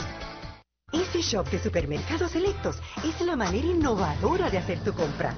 Easy 0.95 1.21
Shop 1.21 1.45
de 1.49 1.59
Supermercados 1.59 2.31
Selectos 2.31 2.77
es 3.03 3.19
la 3.19 3.35
manera 3.35 3.67
innovadora 3.67 4.49
de 4.49 4.57
hacer 4.57 4.79
tu 4.79 4.93
compra. 4.93 5.35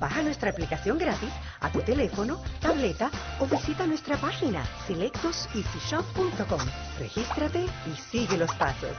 Baja 0.00 0.20
nuestra 0.22 0.50
aplicación 0.50 0.98
gratis 0.98 1.30
a 1.60 1.70
tu 1.70 1.80
teléfono, 1.80 2.42
tableta 2.60 3.08
o 3.38 3.46
visita 3.46 3.86
nuestra 3.86 4.16
página 4.16 4.64
selectoseasyshop.com. 4.88 6.60
Regístrate 6.98 7.64
y 7.64 7.96
sigue 8.10 8.36
los 8.36 8.52
pasos. 8.56 8.96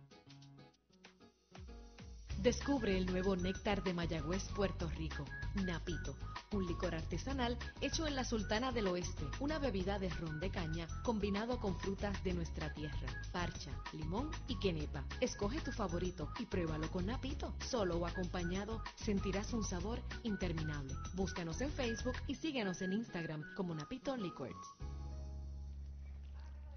Descubre 2.43 2.95
el 2.95 3.07
nuevo 3.07 3.35
néctar 3.35 3.83
de 3.83 3.95
Mayagüez, 3.95 4.45
Puerto 4.55 4.87
Rico, 4.91 5.25
Napito, 5.65 6.15
un 6.53 6.67
licor 6.67 6.95
artesanal 6.95 7.57
hecho 7.81 8.07
en 8.07 8.15
la 8.15 8.25
Sultana 8.25 8.71
del 8.71 8.89
Oeste, 8.89 9.25
una 9.41 9.59
bebida 9.59 9.99
de 9.99 10.11
ron 10.11 10.41
de 10.41 10.51
caña 10.51 10.87
combinado 11.05 11.59
con 11.59 11.75
frutas 11.79 12.23
de 12.23 12.35
nuestra 12.35 12.75
tierra, 12.75 13.09
parcha, 13.33 13.71
limón 13.95 14.31
y 14.47 14.59
quenepa. 14.59 15.07
Escoge 15.23 15.59
tu 15.63 15.73
favorito 15.73 16.29
y 16.39 16.45
pruébalo 16.45 16.91
con 16.91 17.07
Napito. 17.07 17.55
Solo 17.61 17.97
o 17.97 18.07
acompañado 18.07 18.83
sentirás 18.95 19.55
un 19.55 19.65
sabor 19.65 20.03
interminable. 20.23 20.93
Búscanos 21.15 21.63
en 21.63 21.71
Facebook 21.71 22.17
y 22.27 22.35
síguenos 22.35 22.83
en 22.83 22.93
Instagram 22.93 23.43
como 23.57 23.75
Napito 23.75 24.15
Liquors. 24.19 24.77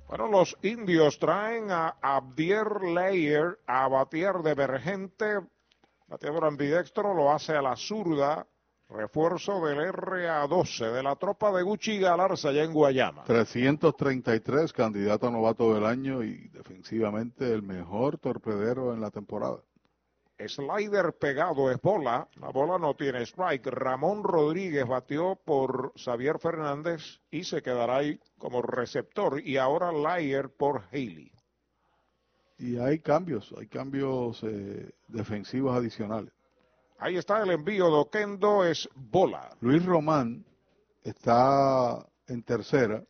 Bueno, 0.07 0.27
los 0.29 0.57
indios 0.61 1.19
traen 1.19 1.69
a 1.69 1.97
Abdier 2.01 2.81
Leyer 2.81 3.59
a 3.67 3.89
batear 3.89 4.41
de 4.41 4.51
emergente. 4.51 5.39
Bateador 6.07 6.45
ambidextro 6.45 7.13
lo 7.13 7.29
hace 7.31 7.53
a 7.53 7.61
la 7.61 7.75
zurda. 7.75 8.47
Refuerzo 8.89 9.59
del 9.65 9.79
RA12 9.91 10.93
de 10.93 11.03
la 11.03 11.17
tropa 11.17 11.51
de 11.51 11.61
Gucci 11.61 11.99
Galarza 11.99 12.49
allá 12.49 12.63
en 12.63 12.71
Guayama. 12.71 13.25
333, 13.25 14.71
candidato 14.71 15.27
a 15.27 15.31
novato 15.31 15.73
del 15.73 15.85
año 15.85 16.23
y 16.23 16.47
defensivamente 16.47 17.51
el 17.51 17.63
mejor 17.63 18.17
torpedero 18.17 18.93
en 18.93 19.01
la 19.01 19.11
temporada. 19.11 19.61
Slider 20.45 21.13
pegado 21.13 21.71
es 21.71 21.81
bola. 21.81 22.27
La 22.35 22.49
bola 22.49 22.77
no 22.77 22.95
tiene 22.95 23.23
strike. 23.23 23.67
Ramón 23.67 24.23
Rodríguez 24.23 24.87
batió 24.87 25.35
por 25.35 25.93
Xavier 25.95 26.39
Fernández 26.39 27.19
y 27.31 27.43
se 27.43 27.61
quedará 27.61 27.97
ahí 27.97 28.19
como 28.37 28.61
receptor. 28.61 29.41
Y 29.41 29.57
ahora 29.57 29.91
Leyer 29.91 30.49
por 30.49 30.83
Haley. 30.91 31.31
Y 32.59 32.77
hay 32.77 32.99
cambios, 32.99 33.53
hay 33.57 33.67
cambios 33.67 34.43
eh, 34.43 34.91
defensivos 35.07 35.75
adicionales. 35.75 36.33
Ahí 36.99 37.15
está 37.15 37.43
el 37.43 37.51
envío 37.51 37.85
de 37.87 37.97
Oquendo, 37.97 38.65
es 38.65 38.89
bola. 38.95 39.55
Luis 39.61 39.85
Román 39.85 40.43
está 41.03 42.03
en 42.27 42.41
tercera 42.41 43.03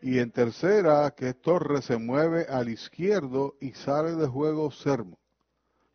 y 0.00 0.18
en 0.18 0.30
tercera 0.30 1.10
que 1.10 1.34
Torres 1.34 1.84
se 1.84 1.98
mueve 1.98 2.46
al 2.48 2.70
izquierdo 2.70 3.56
y 3.60 3.72
sale 3.72 4.12
de 4.12 4.26
juego 4.26 4.70
Sermo. 4.70 5.19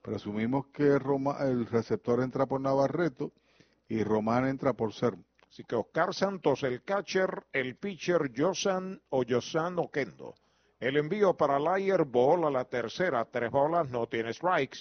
Presumimos 0.05 0.67
que 0.67 0.99
Roma- 0.99 1.37
el 1.39 1.65
receptor 1.65 2.21
entra 2.21 2.45
por 2.45 2.61
Navarreto 2.61 3.31
y 3.89 4.03
Román 4.03 4.47
entra 4.47 4.73
por 4.73 4.93
Sermo. 4.93 5.23
Así 5.49 5.63
que 5.63 5.75
Oscar 5.75 6.13
Santos, 6.13 6.61
el 6.61 6.83
catcher, 6.83 7.47
el 7.51 7.75
pitcher 7.75 8.31
Josan 8.37 9.01
o 9.09 9.23
Josan 9.27 9.79
Oquendo. 9.79 10.35
El 10.79 10.97
envío 10.97 11.33
para 11.35 11.57
Layer 11.57 12.03
Ball 12.05 12.45
a 12.45 12.51
la 12.51 12.65
tercera, 12.65 13.25
tres 13.25 13.49
bolas, 13.49 13.89
no 13.89 14.05
tiene 14.05 14.31
strikes. 14.31 14.77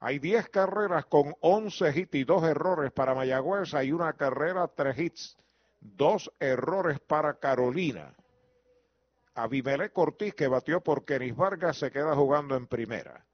Hay 0.00 0.18
10 0.18 0.50
carreras 0.50 1.06
con 1.06 1.34
11 1.40 1.98
hits 1.98 2.14
y 2.16 2.24
dos 2.24 2.42
errores 2.44 2.92
para 2.92 3.14
Mayagüez. 3.14 3.72
Hay 3.72 3.90
una 3.90 4.12
carrera, 4.12 4.68
tres 4.68 4.98
hits, 4.98 5.38
dos 5.80 6.30
errores 6.38 7.00
para 7.00 7.38
Carolina. 7.38 8.14
Abimelec 9.34 9.96
Ortiz, 9.96 10.34
que 10.34 10.46
batió 10.46 10.82
por 10.82 11.06
Kenis 11.06 11.34
Vargas, 11.34 11.78
se 11.78 11.90
queda 11.90 12.14
jugando 12.14 12.54
en 12.54 12.66
primera. 12.66 13.24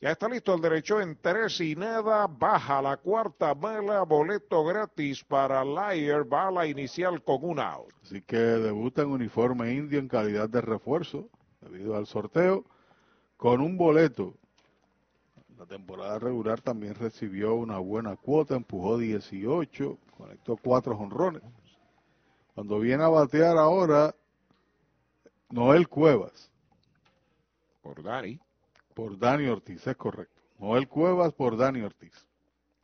Ya 0.00 0.10
está 0.10 0.28
listo 0.28 0.54
el 0.54 0.60
derecho 0.60 1.00
en 1.00 1.16
tres 1.16 1.60
y 1.60 1.76
nada. 1.76 2.26
Baja 2.26 2.82
la 2.82 2.96
cuarta 2.96 3.54
bala. 3.54 4.02
Boleto 4.02 4.64
gratis 4.64 5.24
para 5.24 5.64
Layer. 5.64 6.24
Bala 6.24 6.66
inicial 6.66 7.22
con 7.22 7.42
un 7.42 7.58
out. 7.58 7.92
Así 8.02 8.20
que 8.20 8.36
debuta 8.36 9.02
en 9.02 9.08
uniforme 9.08 9.72
indio 9.72 9.98
en 9.98 10.08
calidad 10.08 10.48
de 10.48 10.60
refuerzo 10.60 11.28
debido 11.60 11.96
al 11.96 12.06
sorteo 12.06 12.64
con 13.36 13.60
un 13.60 13.76
boleto. 13.76 14.34
La 15.58 15.66
temporada 15.66 16.18
regular 16.18 16.60
también 16.60 16.94
recibió 16.94 17.54
una 17.54 17.78
buena 17.78 18.16
cuota, 18.16 18.56
empujó 18.56 18.98
18, 18.98 19.98
conectó 20.18 20.56
cuatro 20.56 20.96
jonrones. 20.96 21.42
Cuando 22.54 22.78
viene 22.78 23.02
a 23.04 23.08
batear 23.08 23.56
ahora, 23.56 24.14
Noel 25.50 25.88
Cuevas. 25.88 26.50
Por 27.82 28.02
Dani. 28.02 28.38
Por 28.94 29.18
Dani 29.18 29.48
Ortiz, 29.48 29.86
es 29.86 29.96
correcto. 29.96 30.40
Noel 30.58 30.88
Cuevas 30.88 31.32
por 31.34 31.56
Dani 31.56 31.82
Ortiz. 31.82 32.26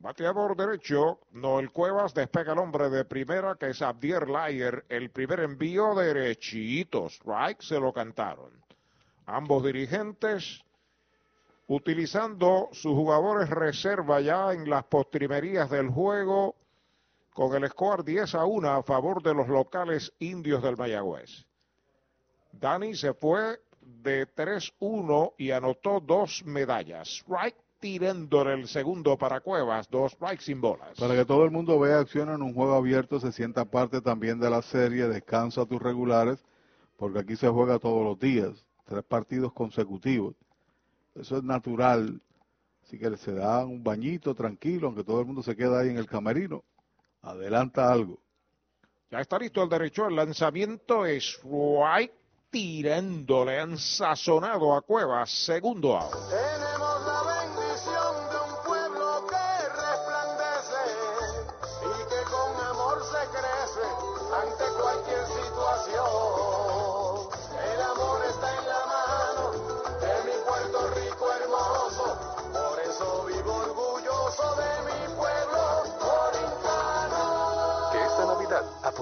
Bateador 0.00 0.56
derecho, 0.56 1.20
Noel 1.32 1.70
Cuevas 1.70 2.14
despega 2.14 2.52
el 2.52 2.58
hombre 2.58 2.90
de 2.90 3.04
primera 3.04 3.54
que 3.54 3.68
es 3.68 3.80
Abdier 3.80 4.28
Layer. 4.28 4.84
El 4.88 5.10
primer 5.10 5.40
envío 5.40 5.94
derechitos, 5.94 7.20
right, 7.24 7.60
se 7.60 7.78
lo 7.78 7.92
cantaron. 7.92 8.50
Ambos 9.26 9.62
dirigentes 9.64 10.64
utilizando 11.68 12.68
sus 12.72 12.92
jugadores 12.92 13.48
reserva 13.48 14.20
ya 14.20 14.52
en 14.52 14.68
las 14.68 14.84
postrimerías 14.84 15.70
del 15.70 15.88
juego 15.88 16.56
con 17.32 17.54
el 17.54 17.70
score 17.70 18.04
10 18.04 18.34
a 18.34 18.44
1 18.44 18.68
a 18.68 18.82
favor 18.82 19.22
de 19.22 19.34
los 19.34 19.46
locales 19.46 20.12
indios 20.18 20.62
del 20.62 20.76
Mayagüez. 20.76 21.46
Dani 22.52 22.96
se 22.96 23.14
fue 23.14 23.60
de 23.80 24.26
3-1 24.26 25.34
y 25.38 25.50
anotó 25.50 26.00
dos 26.00 26.42
medallas. 26.44 27.08
Strike 27.08 27.56
tirándole 27.80 28.52
el 28.52 28.68
segundo 28.68 29.16
para 29.16 29.40
Cuevas, 29.40 29.88
dos 29.90 30.12
strikes 30.12 30.44
sin 30.44 30.60
bolas. 30.60 30.98
Para 30.98 31.14
que 31.14 31.24
todo 31.24 31.44
el 31.44 31.50
mundo 31.50 31.78
vea 31.80 31.98
acción 31.98 32.28
en 32.28 32.42
un 32.42 32.54
juego 32.54 32.74
abierto, 32.74 33.18
se 33.18 33.32
sienta 33.32 33.64
parte 33.64 34.00
también 34.02 34.38
de 34.38 34.50
la 34.50 34.62
serie, 34.62 35.08
descansa 35.08 35.64
tus 35.64 35.80
regulares, 35.80 36.44
porque 36.96 37.20
aquí 37.20 37.36
se 37.36 37.48
juega 37.48 37.78
todos 37.78 38.04
los 38.04 38.18
días, 38.18 38.64
tres 38.84 39.02
partidos 39.02 39.52
consecutivos. 39.52 40.34
Eso 41.14 41.38
es 41.38 41.42
natural. 41.42 42.20
Así 42.84 42.98
que 42.98 43.16
se 43.16 43.32
da 43.32 43.64
un 43.64 43.82
bañito 43.82 44.34
tranquilo, 44.34 44.88
aunque 44.88 45.04
todo 45.04 45.20
el 45.20 45.26
mundo 45.26 45.42
se 45.42 45.56
queda 45.56 45.80
ahí 45.80 45.88
en 45.88 45.96
el 45.96 46.06
camerino. 46.06 46.62
Adelanta 47.22 47.90
algo. 47.90 48.18
Ya 49.10 49.20
está 49.20 49.38
listo 49.38 49.62
el 49.62 49.68
derecho. 49.68 50.06
El 50.06 50.16
lanzamiento 50.16 51.04
es 51.06 51.40
White 51.42 52.14
tirándole. 52.50 53.60
Han 53.60 53.78
sazonado 53.78 54.74
a 54.74 54.82
Cuevas. 54.82 55.30
Segundo 55.30 55.96
out. 55.96 56.14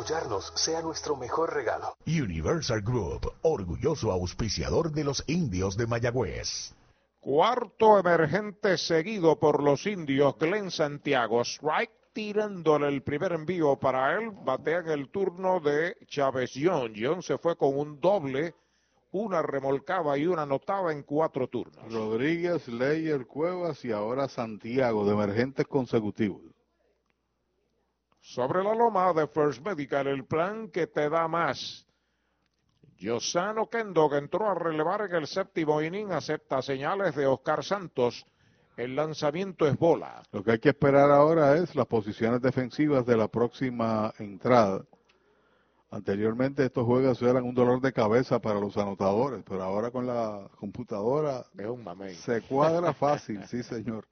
Apoyarnos 0.08 0.52
sea 0.54 0.80
nuestro 0.80 1.16
mejor 1.16 1.52
regalo. 1.52 1.96
Universal 2.06 2.80
Group, 2.80 3.30
orgulloso 3.42 4.10
auspiciador 4.10 4.90
de 4.90 5.04
los 5.04 5.22
indios 5.26 5.76
de 5.76 5.86
Mayagüez. 5.86 6.74
Cuarto 7.20 7.98
emergente 7.98 8.78
seguido 8.78 9.38
por 9.38 9.62
los 9.62 9.86
indios, 9.86 10.36
Glenn 10.38 10.70
Santiago. 10.70 11.42
Strike 11.42 11.92
tirándole 12.14 12.88
el 12.88 13.02
primer 13.02 13.32
envío 13.32 13.76
para 13.76 14.16
él. 14.16 14.30
Batea 14.44 14.78
en 14.78 14.88
el 14.88 15.10
turno 15.10 15.60
de 15.60 15.96
Chávez 16.06 16.52
John. 16.54 16.94
John 16.96 17.22
se 17.22 17.36
fue 17.36 17.56
con 17.56 17.78
un 17.78 18.00
doble, 18.00 18.54
una 19.12 19.42
remolcaba 19.42 20.16
y 20.16 20.26
una 20.26 20.42
anotaba 20.42 20.92
en 20.92 21.02
cuatro 21.02 21.48
turnos. 21.48 21.92
Rodríguez, 21.92 22.66
Leyer, 22.68 23.26
Cuevas 23.26 23.84
y 23.84 23.92
ahora 23.92 24.28
Santiago, 24.28 25.04
de 25.04 25.12
emergentes 25.12 25.66
consecutivos. 25.66 26.57
Sobre 28.28 28.62
la 28.62 28.74
loma 28.74 29.10
de 29.14 29.26
First 29.26 29.64
Medical, 29.64 30.06
el 30.06 30.26
plan 30.26 30.68
que 30.68 30.86
te 30.86 31.08
da 31.08 31.26
más. 31.28 31.86
Yosano 32.98 33.70
Kendo, 33.70 34.10
que 34.10 34.18
entró 34.18 34.50
a 34.50 34.54
relevar 34.54 35.00
en 35.00 35.14
el 35.14 35.26
séptimo 35.26 35.80
inning, 35.80 36.12
acepta 36.12 36.60
señales 36.60 37.14
de 37.14 37.26
Oscar 37.26 37.64
Santos. 37.64 38.26
El 38.76 38.94
lanzamiento 38.96 39.66
es 39.66 39.78
bola. 39.78 40.22
Lo 40.30 40.44
que 40.44 40.52
hay 40.52 40.58
que 40.58 40.68
esperar 40.68 41.10
ahora 41.10 41.56
es 41.56 41.74
las 41.74 41.86
posiciones 41.86 42.42
defensivas 42.42 43.06
de 43.06 43.16
la 43.16 43.28
próxima 43.28 44.12
entrada. 44.18 44.84
Anteriormente 45.90 46.66
estos 46.66 46.84
juegos 46.84 47.22
eran 47.22 47.44
un 47.44 47.54
dolor 47.54 47.80
de 47.80 47.94
cabeza 47.94 48.40
para 48.40 48.60
los 48.60 48.76
anotadores, 48.76 49.42
pero 49.48 49.62
ahora 49.62 49.90
con 49.90 50.06
la 50.06 50.50
computadora 50.56 51.46
Es 51.56 51.66
un 51.66 51.82
mamey. 51.82 52.14
se 52.14 52.42
cuadra 52.42 52.92
fácil, 52.92 53.42
sí 53.46 53.62
señor. 53.62 54.06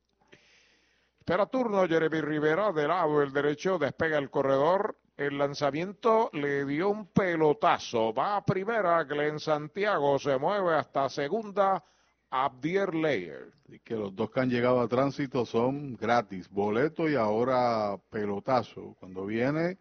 Espera 1.27 1.47
turno, 1.47 1.89
Jeremy 1.89 2.21
Rivera, 2.21 2.71
de 2.71 2.87
lado 2.87 3.21
el 3.21 3.33
derecho, 3.33 3.79
despega 3.79 4.17
el 4.17 4.31
corredor. 4.31 4.97
El 5.17 5.39
lanzamiento 5.39 6.31
le 6.33 6.65
dio 6.65 6.89
un 6.89 7.09
pelotazo. 7.09 8.15
Va 8.15 8.37
a 8.37 8.45
primera, 8.45 9.03
Glenn 9.03 9.41
Santiago 9.41 10.21
se 10.21 10.39
mueve 10.39 10.77
hasta 10.77 11.09
segunda, 11.09 11.83
Abdier 12.31 12.95
Leyer. 12.95 13.53
Y 13.67 13.81
que 13.81 13.97
los 13.97 14.15
dos 14.15 14.31
que 14.31 14.39
han 14.39 14.51
llegado 14.51 14.81
a 14.81 14.87
tránsito 14.87 15.45
son 15.45 15.97
gratis, 15.97 16.49
boleto 16.49 17.09
y 17.09 17.17
ahora 17.17 17.99
pelotazo. 18.09 18.95
Cuando 19.01 19.27
viene 19.27 19.79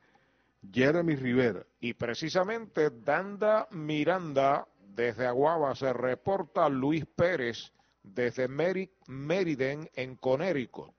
Jeremy 0.73 1.15
Rivera. 1.15 1.63
Y 1.79 1.93
precisamente 1.93 2.89
Danda 2.89 3.67
Miranda, 3.69 4.67
desde 4.95 5.27
Aguaba, 5.27 5.75
se 5.75 5.93
reporta 5.93 6.67
Luis 6.69 7.05
Pérez, 7.05 7.71
desde 8.01 8.49
Meri- 8.49 8.89
Meriden, 9.05 9.87
en 9.93 10.15
Connecticut. 10.15 10.94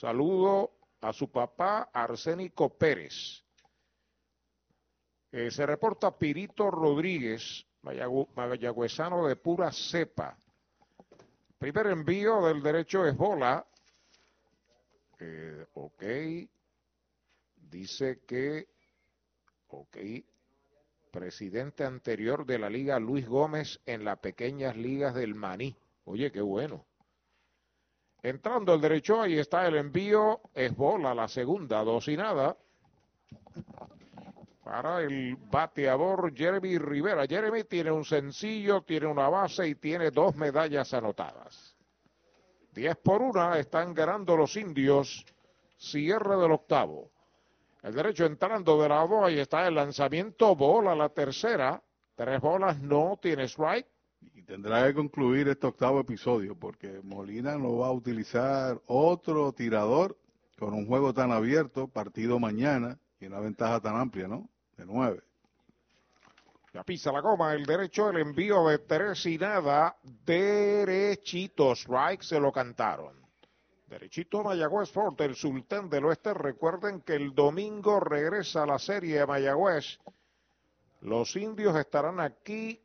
Saludo 0.00 0.78
a 1.02 1.12
su 1.12 1.30
papá, 1.30 1.90
Arsénico 1.92 2.70
Pérez. 2.70 3.44
Se 5.30 5.66
reporta 5.66 6.16
Pirito 6.16 6.70
Rodríguez, 6.70 7.66
mayagüezano 7.82 9.26
de 9.26 9.36
pura 9.36 9.70
cepa. 9.70 10.38
Primer 11.58 11.88
envío 11.88 12.46
del 12.46 12.62
derecho 12.62 13.04
es 13.06 13.14
bola. 13.14 13.66
Eh, 15.18 15.66
ok. 15.74 16.02
Dice 17.56 18.22
que, 18.26 18.68
ok, 19.68 19.98
presidente 21.10 21.84
anterior 21.84 22.46
de 22.46 22.58
la 22.58 22.70
liga 22.70 22.98
Luis 22.98 23.28
Gómez 23.28 23.78
en 23.84 24.06
las 24.06 24.18
pequeñas 24.20 24.78
ligas 24.78 25.14
del 25.14 25.34
Maní. 25.34 25.76
Oye, 26.04 26.32
qué 26.32 26.40
bueno. 26.40 26.86
Entrando 28.22 28.74
el 28.74 28.80
derecho, 28.80 29.22
ahí 29.22 29.38
está 29.38 29.66
el 29.66 29.76
envío, 29.76 30.40
es 30.54 30.76
bola 30.76 31.14
la 31.14 31.26
segunda, 31.26 31.82
dos 31.82 32.08
y 32.08 32.16
nada. 32.16 32.56
Para 34.62 35.00
el 35.00 35.36
bateador 35.36 36.32
Jeremy 36.36 36.78
Rivera. 36.78 37.26
Jeremy 37.26 37.64
tiene 37.64 37.90
un 37.90 38.04
sencillo, 38.04 38.82
tiene 38.82 39.06
una 39.06 39.28
base 39.28 39.66
y 39.66 39.74
tiene 39.74 40.10
dos 40.10 40.36
medallas 40.36 40.92
anotadas. 40.92 41.76
10 42.74 42.96
por 42.98 43.22
una 43.22 43.58
están 43.58 43.94
ganando 43.94 44.36
los 44.36 44.56
indios. 44.56 45.24
Cierre 45.76 46.36
del 46.36 46.52
octavo. 46.52 47.10
El 47.82 47.94
derecho 47.94 48.26
entrando 48.26 48.80
de 48.80 48.88
lado, 48.88 49.24
ahí 49.24 49.38
está 49.38 49.66
el 49.66 49.74
lanzamiento, 49.74 50.54
bola 50.54 50.94
la 50.94 51.08
tercera. 51.08 51.82
Tres 52.14 52.40
bolas, 52.40 52.78
no 52.80 53.18
tiene 53.20 53.44
strike. 53.44 53.88
Y 54.34 54.42
tendrá 54.42 54.86
que 54.86 54.94
concluir 54.94 55.48
este 55.48 55.66
octavo 55.66 56.00
episodio 56.00 56.54
porque 56.54 57.00
Molina 57.02 57.56
no 57.56 57.78
va 57.78 57.88
a 57.88 57.92
utilizar 57.92 58.80
otro 58.86 59.52
tirador 59.52 60.16
con 60.58 60.74
un 60.74 60.86
juego 60.86 61.14
tan 61.14 61.32
abierto, 61.32 61.88
partido 61.88 62.38
mañana 62.38 62.98
y 63.18 63.26
una 63.26 63.40
ventaja 63.40 63.80
tan 63.80 63.96
amplia, 63.96 64.28
¿no? 64.28 64.48
De 64.76 64.84
nueve. 64.84 65.22
Ya 66.72 66.84
pisa 66.84 67.10
la 67.10 67.20
goma, 67.20 67.52
el 67.54 67.64
derecho, 67.64 68.10
el 68.10 68.18
envío 68.18 68.68
de 68.68 68.78
tres 68.78 69.26
y 69.26 69.38
nada, 69.38 69.96
derechito, 70.24 71.72
strike, 71.72 72.22
se 72.22 72.38
lo 72.38 72.52
cantaron. 72.52 73.20
Derechito 73.88 74.44
Mayagüez 74.44 74.88
Fort, 74.92 75.20
el 75.20 75.34
sultán 75.34 75.90
del 75.90 76.04
oeste. 76.04 76.32
Recuerden 76.32 77.00
que 77.00 77.16
el 77.16 77.34
domingo 77.34 77.98
regresa 77.98 78.64
la 78.64 78.78
serie 78.78 79.18
de 79.18 79.26
Mayagüez. 79.26 79.98
Los 81.00 81.34
indios 81.34 81.74
estarán 81.76 82.20
aquí 82.20 82.80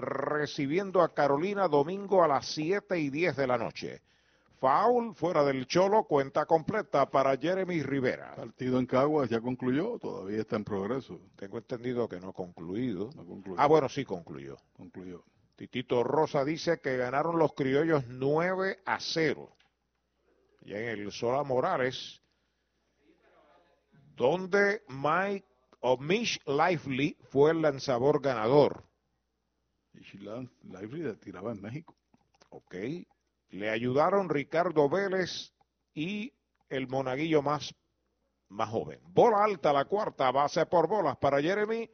recibiendo 0.00 1.02
a 1.02 1.14
Carolina 1.14 1.68
domingo 1.68 2.24
a 2.24 2.28
las 2.28 2.46
7 2.46 2.98
y 2.98 3.10
10 3.10 3.36
de 3.36 3.46
la 3.46 3.58
noche. 3.58 4.02
Foul 4.60 5.14
fuera 5.14 5.42
del 5.42 5.66
Cholo, 5.66 6.04
cuenta 6.04 6.44
completa 6.44 7.10
para 7.10 7.36
Jeremy 7.36 7.82
Rivera. 7.82 8.34
Partido 8.36 8.78
en 8.78 8.84
Caguas 8.84 9.30
ya 9.30 9.40
concluyó, 9.40 9.98
todavía 9.98 10.40
está 10.40 10.56
en 10.56 10.64
progreso. 10.64 11.18
Tengo 11.36 11.56
entendido 11.56 12.06
que 12.06 12.20
no 12.20 12.28
ha 12.28 12.32
concluido. 12.34 13.10
No 13.16 13.24
concluyó. 13.24 13.58
Ah, 13.58 13.66
bueno, 13.66 13.88
sí 13.88 14.04
concluyó. 14.04 14.58
Concluyó. 14.76 15.24
Titito 15.56 16.02
Rosa 16.02 16.44
dice 16.44 16.80
que 16.80 16.98
ganaron 16.98 17.38
los 17.38 17.54
criollos 17.54 18.04
9 18.08 18.80
a 18.84 19.00
0. 19.00 19.50
Y 20.62 20.74
en 20.74 20.88
el 20.88 21.12
Sola 21.12 21.42
Morales, 21.42 22.20
donde 24.14 24.82
Mike 24.88 25.46
o 25.80 25.96
Mish 25.96 26.38
Lively 26.46 27.16
fue 27.30 27.52
el 27.52 27.62
lanzador 27.62 28.20
ganador. 28.20 28.84
Y 29.94 30.00
Shilan 30.00 30.50
Lively 30.62 31.14
tiraba 31.16 31.52
en 31.52 31.60
México. 31.60 31.96
Ok. 32.50 32.74
Le 33.50 33.70
ayudaron 33.70 34.28
Ricardo 34.28 34.88
Vélez 34.88 35.52
y 35.94 36.32
el 36.68 36.86
monaguillo 36.88 37.42
más, 37.42 37.74
más 38.48 38.68
joven. 38.70 39.00
Bola 39.08 39.44
alta, 39.44 39.72
la 39.72 39.84
cuarta, 39.86 40.30
base 40.30 40.66
por 40.66 40.88
bolas 40.88 41.16
para 41.16 41.40
Jeremy. 41.40 41.90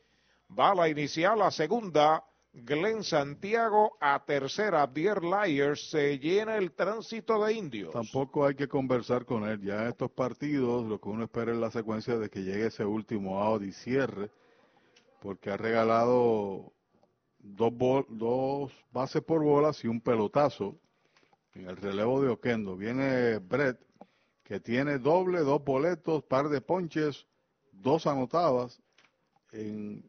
Bala 0.48 0.88
inicial, 0.88 1.38
la 1.38 1.50
segunda. 1.50 2.24
Glenn 2.52 3.04
Santiago 3.04 3.98
a 4.00 4.24
tercera. 4.24 4.82
Abdier 4.82 5.22
Lyers 5.22 5.90
se 5.90 6.18
llena 6.18 6.56
el 6.56 6.72
tránsito 6.72 7.44
de 7.44 7.52
indios. 7.52 7.92
Tampoco 7.92 8.46
hay 8.46 8.54
que 8.54 8.68
conversar 8.68 9.26
con 9.26 9.44
él. 9.44 9.60
Ya 9.60 9.82
en 9.82 9.88
estos 9.88 10.10
partidos 10.10 10.86
lo 10.86 10.98
que 10.98 11.08
uno 11.08 11.24
espera 11.24 11.52
es 11.52 11.58
la 11.58 11.70
secuencia 11.70 12.16
de 12.16 12.30
que 12.30 12.42
llegue 12.42 12.66
ese 12.66 12.84
último 12.84 13.42
out 13.42 13.62
y 13.62 13.72
cierre, 13.72 14.30
porque 15.20 15.50
ha 15.50 15.56
regalado 15.58 16.72
dos, 17.54 17.72
dos 18.08 18.72
bases 18.92 19.22
por 19.22 19.42
bolas 19.42 19.82
y 19.84 19.88
un 19.88 20.00
pelotazo 20.00 20.76
en 21.54 21.68
el 21.68 21.76
relevo 21.76 22.20
de 22.20 22.28
Oquendo. 22.28 22.76
Viene 22.76 23.38
Brett, 23.38 23.78
que 24.42 24.60
tiene 24.60 24.98
doble, 24.98 25.40
dos 25.40 25.62
boletos, 25.64 26.22
par 26.24 26.48
de 26.48 26.60
ponches, 26.60 27.26
dos 27.72 28.06
anotadas 28.06 28.80
en 29.52 30.08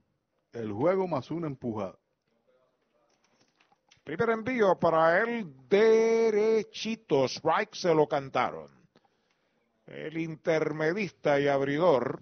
el 0.53 0.71
juego 0.71 1.07
más 1.07 1.31
una 1.31 1.47
empujada. 1.47 1.97
Primer 4.03 4.29
envío 4.29 4.79
para 4.79 5.21
él 5.21 5.53
derechito. 5.67 7.25
Strike 7.25 7.75
se 7.75 7.93
lo 7.93 8.07
cantaron. 8.07 8.69
El 9.85 10.17
intermedista 10.17 11.39
y 11.39 11.47
abridor, 11.47 12.21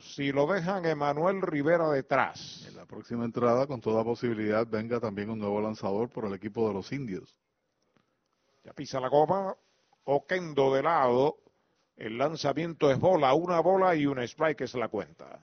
si 0.00 0.32
lo 0.32 0.46
dejan 0.46 0.84
Emanuel 0.86 1.42
Rivera 1.42 1.88
detrás. 1.90 2.66
En 2.68 2.76
la 2.76 2.86
próxima 2.86 3.24
entrada, 3.24 3.66
con 3.66 3.80
toda 3.80 4.02
posibilidad, 4.02 4.66
venga 4.66 5.00
también 5.00 5.30
un 5.30 5.38
nuevo 5.38 5.60
lanzador 5.60 6.08
por 6.08 6.24
el 6.24 6.34
equipo 6.34 6.66
de 6.68 6.74
los 6.74 6.92
indios. 6.92 7.36
Ya 8.64 8.72
pisa 8.72 9.00
la 9.00 9.08
goma. 9.08 9.56
Oquendo 10.04 10.74
de 10.74 10.82
lado. 10.82 11.38
El 11.96 12.16
lanzamiento 12.16 12.90
es 12.90 12.98
bola, 12.98 13.34
una 13.34 13.60
bola 13.60 13.94
y 13.94 14.06
un 14.06 14.18
strike 14.20 14.62
es 14.62 14.74
la 14.74 14.88
cuenta. 14.88 15.38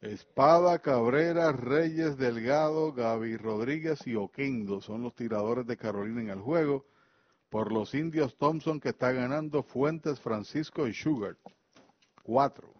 Espada, 0.00 0.78
Cabrera, 0.78 1.52
Reyes, 1.52 2.16
Delgado, 2.16 2.92
Gaby 2.92 3.36
Rodríguez 3.36 4.06
y 4.06 4.14
Oquendo 4.14 4.80
son 4.80 5.02
los 5.02 5.14
tiradores 5.14 5.66
de 5.66 5.76
Carolina 5.76 6.22
en 6.22 6.30
el 6.30 6.40
juego. 6.40 6.86
Por 7.50 7.72
los 7.72 7.94
indios 7.94 8.38
Thompson 8.38 8.80
que 8.80 8.90
está 8.90 9.12
ganando 9.12 9.62
Fuentes, 9.62 10.20
Francisco 10.20 10.86
y 10.86 10.94
Sugar. 10.94 11.36
Cuatro. 12.22 12.79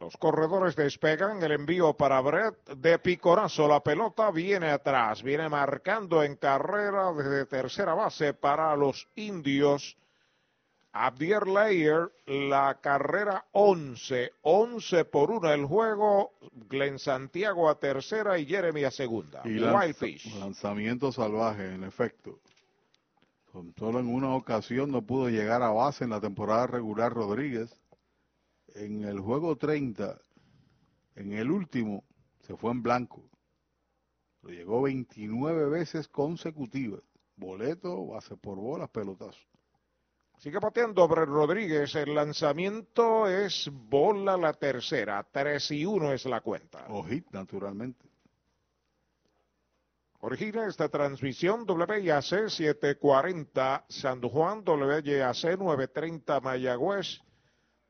Los 0.00 0.16
corredores 0.16 0.76
despegan 0.76 1.42
el 1.42 1.52
envío 1.52 1.92
para 1.94 2.20
Brett 2.20 2.68
de 2.76 2.98
picorazo. 2.98 3.66
La 3.66 3.82
pelota 3.82 4.30
viene 4.30 4.70
atrás, 4.70 5.22
viene 5.22 5.48
marcando 5.48 6.22
en 6.22 6.36
carrera 6.36 7.12
desde 7.12 7.46
tercera 7.46 7.94
base 7.94 8.32
para 8.32 8.76
los 8.76 9.08
indios. 9.16 9.96
Abdier 10.92 11.46
Layer, 11.46 12.10
la 12.26 12.78
carrera 12.80 13.44
11, 13.52 14.32
11 14.42 15.04
por 15.04 15.30
1 15.30 15.52
el 15.52 15.64
juego. 15.66 16.32
Glenn 16.68 16.98
Santiago 16.98 17.68
a 17.68 17.78
tercera 17.78 18.38
y 18.38 18.46
Jeremy 18.46 18.84
a 18.84 18.90
segunda. 18.90 19.42
Y 19.44 19.60
Wild 19.60 19.94
Fish. 19.94 20.34
lanzamiento 20.38 21.12
salvaje, 21.12 21.74
en 21.74 21.84
efecto. 21.84 22.38
Solo 23.76 23.98
en 23.98 24.06
una 24.06 24.34
ocasión 24.34 24.92
no 24.92 25.02
pudo 25.02 25.28
llegar 25.28 25.62
a 25.62 25.70
base 25.70 26.04
en 26.04 26.10
la 26.10 26.20
temporada 26.20 26.68
regular 26.68 27.12
Rodríguez. 27.12 27.74
En 28.78 29.02
el 29.04 29.18
juego 29.18 29.56
30, 29.56 30.20
en 31.16 31.32
el 31.32 31.50
último, 31.50 32.04
se 32.40 32.56
fue 32.56 32.70
en 32.70 32.80
blanco. 32.80 33.28
Lo 34.42 34.50
llegó 34.50 34.82
29 34.82 35.68
veces 35.68 36.06
consecutivas. 36.06 37.02
Boleto, 37.34 38.06
base 38.06 38.36
por 38.36 38.56
bolas, 38.56 38.88
pelotazo. 38.90 39.40
Sigue 40.38 40.60
pateando 40.60 41.08
Rodríguez. 41.08 41.92
El 41.96 42.14
lanzamiento 42.14 43.26
es 43.26 43.68
bola 43.72 44.36
la 44.36 44.52
tercera. 44.52 45.26
3 45.28 45.72
y 45.72 45.84
1 45.84 46.12
es 46.12 46.26
la 46.26 46.40
cuenta. 46.40 46.86
O 46.88 47.02
hit, 47.02 47.26
naturalmente. 47.32 48.08
Origina 50.20 50.66
esta 50.66 50.88
transmisión 50.88 51.64
WIAC 51.68 52.48
740 52.48 53.86
San 53.88 54.20
Juan, 54.20 54.62
WYAC 54.64 55.58
930 55.58 56.40
Mayagüez, 56.40 57.20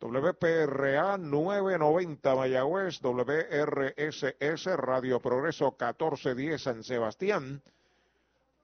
WPRA 0.01 1.19
990 1.19 2.35
Mayagüez, 2.37 3.01
WRSS 3.01 4.77
Radio 4.77 5.21
Progreso 5.21 5.73
1410 5.73 6.63
San 6.63 6.85
Sebastián, 6.85 7.63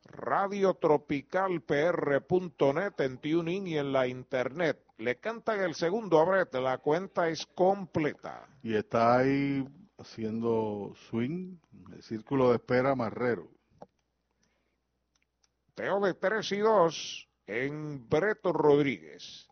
Radio 0.04 0.74
Tropical 0.74 1.60
PR.net 1.62 3.00
en 3.00 3.18
tuning 3.18 3.66
y 3.66 3.78
en 3.78 3.92
la 3.92 4.06
internet. 4.06 4.78
Le 4.98 5.16
cantan 5.16 5.60
el 5.60 5.74
segundo 5.74 6.20
a 6.20 6.24
Brett, 6.24 6.54
la 6.54 6.78
cuenta 6.78 7.28
es 7.28 7.46
completa. 7.46 8.46
Y 8.62 8.76
está 8.76 9.18
ahí 9.18 9.66
haciendo 9.98 10.92
swing, 11.08 11.56
el 11.92 12.02
círculo 12.02 12.50
de 12.50 12.56
espera 12.56 12.94
Marrero. 12.94 13.48
Teo 15.74 15.98
de 15.98 16.14
3 16.14 16.52
y 16.52 16.58
2 16.58 17.28
en 17.48 18.08
Breto 18.08 18.52
Rodríguez. 18.52 19.48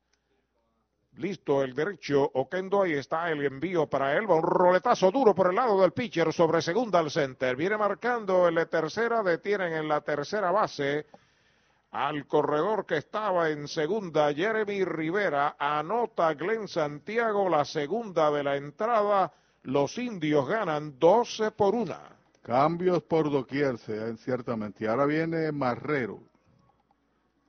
Listo 1.18 1.62
el 1.62 1.74
derecho, 1.74 2.30
Oquendo, 2.34 2.82
ahí 2.82 2.92
está 2.92 3.30
el 3.30 3.44
envío 3.44 3.86
para 3.86 4.16
él, 4.16 4.30
va 4.30 4.36
un 4.36 4.42
roletazo 4.42 5.10
duro 5.10 5.34
por 5.34 5.50
el 5.50 5.56
lado 5.56 5.80
del 5.80 5.92
pitcher 5.92 6.32
sobre 6.32 6.62
segunda 6.62 7.00
al 7.00 7.10
center, 7.10 7.54
viene 7.54 7.76
marcando 7.76 8.48
el 8.48 8.54
de 8.54 8.66
tercera, 8.66 9.22
detienen 9.22 9.74
en 9.74 9.88
la 9.88 10.00
tercera 10.00 10.50
base 10.50 11.06
al 11.90 12.26
corredor 12.26 12.86
que 12.86 12.96
estaba 12.96 13.50
en 13.50 13.68
segunda, 13.68 14.32
Jeremy 14.32 14.84
Rivera, 14.84 15.56
anota 15.58 16.32
Glenn 16.32 16.66
Santiago 16.66 17.50
la 17.50 17.66
segunda 17.66 18.30
de 18.30 18.42
la 18.42 18.56
entrada, 18.56 19.30
los 19.64 19.98
indios 19.98 20.48
ganan 20.48 20.98
12 20.98 21.50
por 21.50 21.74
una. 21.74 22.00
Cambios 22.40 23.02
por 23.02 23.30
doquier, 23.30 23.76
ciertamente. 24.16 24.88
Ahora 24.88 25.04
viene 25.04 25.52
Marrero 25.52 26.20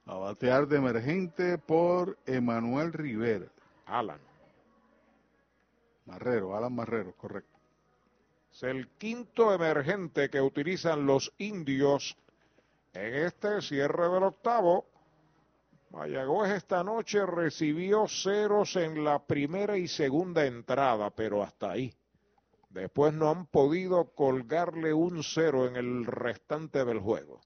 a 0.06 0.18
batear 0.18 0.68
de 0.68 0.78
emergente 0.78 1.58
por 1.58 2.18
Emanuel 2.26 2.92
Rivera. 2.92 3.48
Alan. 3.86 4.20
Marrero, 6.06 6.56
Alan 6.56 6.74
Marrero, 6.74 7.14
correcto. 7.16 7.60
Es 8.52 8.64
el 8.64 8.88
quinto 8.98 9.54
emergente 9.54 10.30
que 10.30 10.42
utilizan 10.42 11.06
los 11.06 11.34
indios 11.38 12.16
en 12.94 13.16
este 13.16 13.62
cierre 13.62 14.10
del 14.10 14.24
octavo. 14.24 14.86
Mayagüez 15.90 16.52
esta 16.52 16.84
noche 16.84 17.26
recibió 17.26 18.08
ceros 18.08 18.76
en 18.76 19.04
la 19.04 19.20
primera 19.20 19.78
y 19.78 19.88
segunda 19.88 20.46
entrada, 20.46 21.10
pero 21.10 21.42
hasta 21.42 21.72
ahí. 21.72 21.94
Después 22.70 23.14
no 23.14 23.30
han 23.30 23.46
podido 23.46 24.06
colgarle 24.16 24.94
un 24.94 25.24
cero 25.24 25.68
en 25.68 25.76
el 25.76 26.06
restante 26.06 26.84
del 26.86 27.00
juego. 27.00 27.40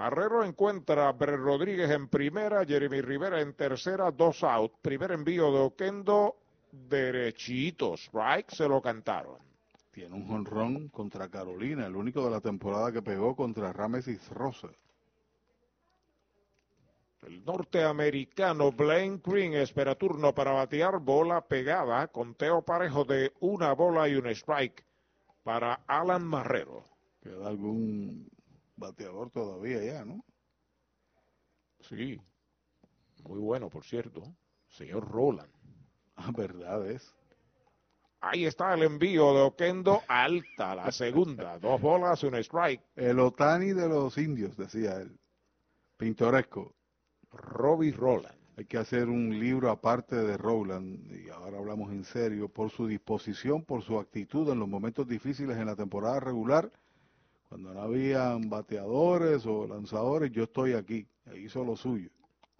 Marrero 0.00 0.42
encuentra 0.42 1.08
a 1.08 1.12
Bre 1.12 1.36
Rodríguez 1.36 1.90
en 1.90 2.08
primera, 2.08 2.64
Jeremy 2.64 3.02
Rivera 3.02 3.42
en 3.42 3.52
tercera, 3.52 4.10
dos 4.10 4.42
out. 4.42 4.72
Primer 4.80 5.12
envío 5.12 5.52
de 5.52 5.58
Oquendo, 5.58 6.36
derechito, 6.72 7.98
strike, 7.98 8.50
se 8.50 8.66
lo 8.66 8.80
cantaron. 8.80 9.36
Tiene 9.90 10.14
un 10.14 10.26
jonrón 10.26 10.88
contra 10.88 11.28
Carolina, 11.28 11.84
el 11.84 11.96
único 11.96 12.24
de 12.24 12.30
la 12.30 12.40
temporada 12.40 12.90
que 12.90 13.02
pegó 13.02 13.36
contra 13.36 13.74
Ramesis 13.74 14.26
Rosa. 14.30 14.70
El 17.26 17.44
norteamericano 17.44 18.72
Blaine 18.72 19.20
Green 19.22 19.52
espera 19.52 19.96
turno 19.96 20.34
para 20.34 20.52
batear 20.52 20.98
bola 20.98 21.42
pegada, 21.42 22.06
conteo 22.08 22.62
parejo 22.62 23.04
de 23.04 23.34
una 23.40 23.74
bola 23.74 24.08
y 24.08 24.14
un 24.14 24.28
strike 24.28 24.82
para 25.42 25.74
Alan 25.86 26.24
Marrero. 26.24 26.86
Queda 27.22 27.48
algún 27.48 28.39
bateador 28.80 29.30
todavía 29.30 29.84
ya, 29.84 30.04
¿no? 30.04 30.24
Sí, 31.80 32.20
muy 33.22 33.38
bueno, 33.38 33.70
por 33.70 33.84
cierto, 33.84 34.22
señor 34.68 35.08
Roland. 35.08 35.52
Ah, 36.16 36.32
verdad 36.36 36.90
es. 36.90 37.14
Ahí 38.20 38.44
está 38.44 38.74
el 38.74 38.82
envío 38.82 39.32
de 39.32 39.40
Oquendo 39.42 40.02
alta, 40.08 40.74
la 40.74 40.92
segunda, 40.92 41.58
dos 41.60 41.80
bolas 41.80 42.22
y 42.22 42.26
un 42.26 42.34
strike. 42.34 42.82
El 42.96 43.18
Otani 43.18 43.72
de 43.72 43.88
los 43.88 44.18
indios, 44.18 44.56
decía 44.56 44.96
él. 44.96 45.18
Pintoresco. 45.96 46.74
Robbie 47.30 47.92
Roland. 47.92 48.38
Hay 48.56 48.66
que 48.66 48.76
hacer 48.76 49.08
un 49.08 49.38
libro 49.38 49.70
aparte 49.70 50.16
de 50.16 50.36
Rowland, 50.36 51.10
y 51.12 51.30
ahora 51.30 51.56
hablamos 51.56 51.92
en 51.92 52.04
serio, 52.04 52.48
por 52.50 52.68
su 52.68 52.86
disposición, 52.86 53.64
por 53.64 53.82
su 53.82 53.98
actitud 53.98 54.50
en 54.50 54.58
los 54.58 54.68
momentos 54.68 55.08
difíciles 55.08 55.56
en 55.56 55.64
la 55.64 55.76
temporada 55.76 56.20
regular, 56.20 56.70
cuando 57.50 57.74
no 57.74 57.82
habían 57.82 58.48
bateadores 58.48 59.44
o 59.44 59.66
lanzadores, 59.66 60.30
yo 60.30 60.44
estoy 60.44 60.74
aquí, 60.74 61.04
e 61.26 61.40
hizo 61.40 61.64
lo 61.64 61.74
suyo. 61.74 62.08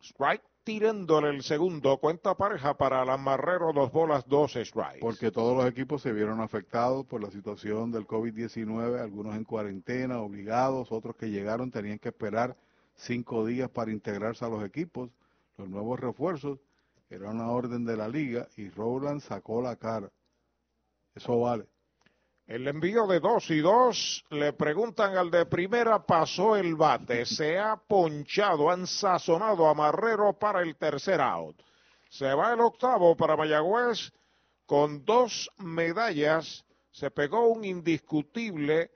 Strike 0.03 0.43
tirándole 0.65 1.31
el 1.31 1.45
segundo, 1.45 1.97
cuenta 1.99 2.37
pareja 2.37 2.77
para 2.77 3.01
Alan 3.01 3.23
Marrero, 3.23 3.73
dos 3.73 3.93
bolas, 3.93 4.27
dos 4.27 4.55
strikes. 4.55 4.99
Porque 5.01 5.31
todos 5.31 5.57
los 5.57 5.65
equipos 5.67 6.03
se 6.03 6.13
vieron 6.13 6.41
afectados 6.41 7.07
por 7.07 7.23
la 7.23 7.31
situación 7.31 7.93
del 7.93 8.05
COVID-19, 8.05 9.01
algunos 9.01 9.37
en 9.37 9.45
cuarentena, 9.45 10.21
obligados, 10.21 10.91
otros 10.91 11.15
que 11.15 11.31
llegaron 11.31 11.71
tenían 11.71 12.01
que 12.01 12.09
esperar 12.09 12.57
cinco 12.97 13.47
días 13.47 13.71
para 13.71 13.93
integrarse 13.93 14.45
a 14.45 14.49
los 14.49 14.65
equipos. 14.65 15.09
Los 15.57 15.69
nuevos 15.69 16.01
refuerzos 16.01 16.59
era 17.11 17.31
una 17.31 17.49
orden 17.49 17.85
de 17.85 17.97
la 17.97 18.09
liga 18.09 18.49
y 18.57 18.71
Rowland 18.71 19.21
sacó 19.21 19.63
la 19.63 19.77
cara. 19.77 20.11
Eso 21.15 21.39
vale. 21.39 21.67
El 22.51 22.67
envío 22.67 23.07
de 23.07 23.21
dos 23.21 23.49
y 23.51 23.61
dos, 23.61 24.25
le 24.31 24.53
preguntan 24.53 25.17
al 25.17 25.31
de 25.31 25.47
primera, 25.47 26.05
pasó 26.05 26.57
el 26.57 26.75
bate, 26.75 27.25
se 27.25 27.57
ha 27.57 27.77
ponchado, 27.77 28.73
han 28.73 28.89
sazonado 28.89 29.69
a 29.69 29.75
Marrero 29.75 30.33
para 30.33 30.61
el 30.61 30.75
tercer 30.75 31.21
out. 31.21 31.55
Se 32.09 32.35
va 32.35 32.53
el 32.53 32.59
octavo 32.59 33.17
para 33.17 33.37
Mayagüez 33.37 34.11
con 34.67 35.05
dos 35.05 35.49
medallas, 35.59 36.65
se 36.91 37.13
pegó 37.13 37.47
un 37.47 37.65
indiscutible, 37.65 38.91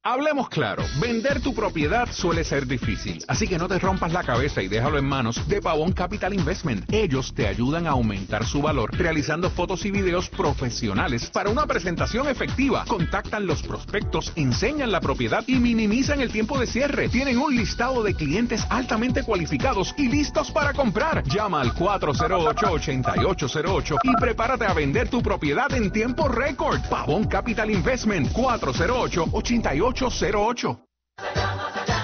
Hablemos 0.08 0.50
claro, 0.50 0.84
vender 1.02 1.42
tu 1.42 1.56
propiedad 1.56 2.08
suele 2.12 2.44
ser 2.44 2.68
difícil, 2.68 3.26
así 3.28 3.48
que 3.48 3.58
no 3.58 3.68
te 3.68 3.80
rompas 3.80 4.14
la 4.14 4.22
cabeza 4.22 4.62
y 4.62 4.68
déjalo 4.68 5.00
en 5.00 5.06
manos 5.06 5.48
de 5.48 5.64
Pavón 5.64 5.94
Capital 5.94 6.32
Investment. 6.32 6.86
Ellos 6.94 7.34
te 7.34 7.48
ayudan 7.48 7.88
a 7.88 7.94
aumentar 7.94 8.46
su 8.46 8.62
valor 8.62 8.96
realizando 8.96 9.50
fotos 9.50 9.84
y 9.84 9.90
videos 9.90 10.30
profesionales 10.30 11.32
para 11.32 11.50
una 11.50 11.66
presentación 11.66 12.28
efectiva. 12.28 12.86
Contactan 12.88 13.48
los 13.48 13.64
prospectos, 13.64 14.32
enseñan 14.36 14.92
la 14.92 15.02
propiedad 15.02 15.44
y 15.48 15.56
minimizan 15.56 16.22
el 16.22 16.32
tiempo 16.32 16.60
de 16.60 16.68
cierre. 16.68 17.10
Tienen 17.10 17.40
un 17.40 17.56
listado 17.56 18.04
de 18.04 18.14
clientes 18.14 18.64
altamente 18.70 19.24
cualificados 19.24 19.96
y 19.98 20.08
listos 20.08 20.52
para 20.52 20.74
comprar. 20.74 21.24
Llama 21.24 21.62
al 21.62 21.74
408-8808 21.74 23.98
y 24.04 24.16
prepárate 24.18 24.66
a 24.66 24.74
vender 24.74 25.10
tu 25.10 25.24
propiedad 25.24 25.74
en 25.74 25.90
tiempo 25.90 26.28
récord. 26.28 26.80
Pavón 26.92 27.24
Capital 27.24 27.72
Investment 27.72 28.32
408 28.34 29.30
88 29.32 29.95
808. 29.96 31.95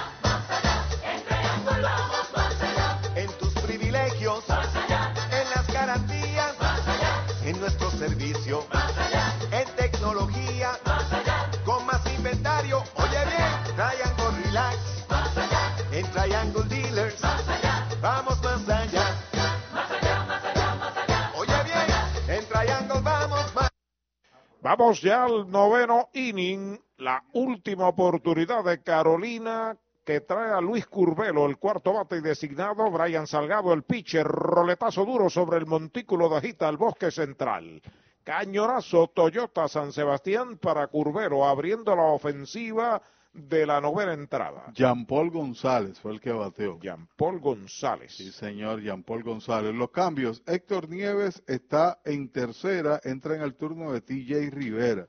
Vamos 24.71 25.01
ya 25.01 25.25
al 25.25 25.51
noveno 25.51 26.11
inning, 26.13 26.79
la 26.99 27.21
última 27.33 27.89
oportunidad 27.89 28.63
de 28.63 28.81
Carolina 28.81 29.75
que 30.05 30.21
trae 30.21 30.53
a 30.53 30.61
Luis 30.61 30.87
Curvelo, 30.87 31.45
el 31.45 31.57
cuarto 31.57 31.91
bate 31.91 32.21
designado, 32.21 32.89
Brian 32.89 33.27
Salgado, 33.27 33.73
el 33.73 33.83
pitcher, 33.83 34.25
roletazo 34.25 35.03
duro 35.03 35.29
sobre 35.29 35.57
el 35.57 35.65
montículo 35.65 36.29
de 36.29 36.37
Agita 36.37 36.69
al 36.69 36.77
bosque 36.77 37.11
central. 37.11 37.81
Cañonazo 38.23 39.07
Toyota 39.07 39.67
San 39.67 39.91
Sebastián 39.91 40.57
para 40.57 40.87
Curvelo, 40.87 41.45
abriendo 41.45 41.93
la 41.93 42.03
ofensiva 42.03 43.01
de 43.33 43.65
la 43.65 43.79
novena 43.79 44.13
entrada. 44.13 44.71
Jean 44.73 45.05
Paul 45.05 45.31
González 45.31 45.99
fue 45.99 46.11
el 46.11 46.19
que 46.19 46.31
bateó. 46.31 46.79
Jean 46.79 47.07
Paul 47.15 47.39
González. 47.39 48.13
Sí, 48.15 48.31
señor, 48.31 48.81
Jean 48.81 49.03
Paul 49.03 49.23
González. 49.23 49.73
Los 49.73 49.91
cambios. 49.91 50.43
Héctor 50.45 50.89
Nieves 50.89 51.41
está 51.47 51.99
en 52.03 52.29
tercera, 52.29 52.99
entra 53.03 53.35
en 53.35 53.41
el 53.41 53.55
turno 53.55 53.93
de 53.93 54.01
TJ 54.01 54.49
Rivera. 54.51 55.07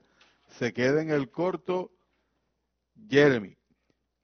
Se 0.58 0.72
queda 0.72 1.02
en 1.02 1.10
el 1.10 1.30
corto 1.30 1.90
Jeremy. 3.08 3.56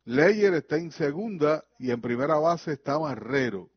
Leyer 0.05 0.55
está 0.55 0.77
en 0.77 0.91
segunda 0.91 1.65
y 1.79 1.91
en 1.91 2.01
primera 2.01 2.37
base 2.37 2.73
está 2.73 2.99
Marrero. 2.99 3.69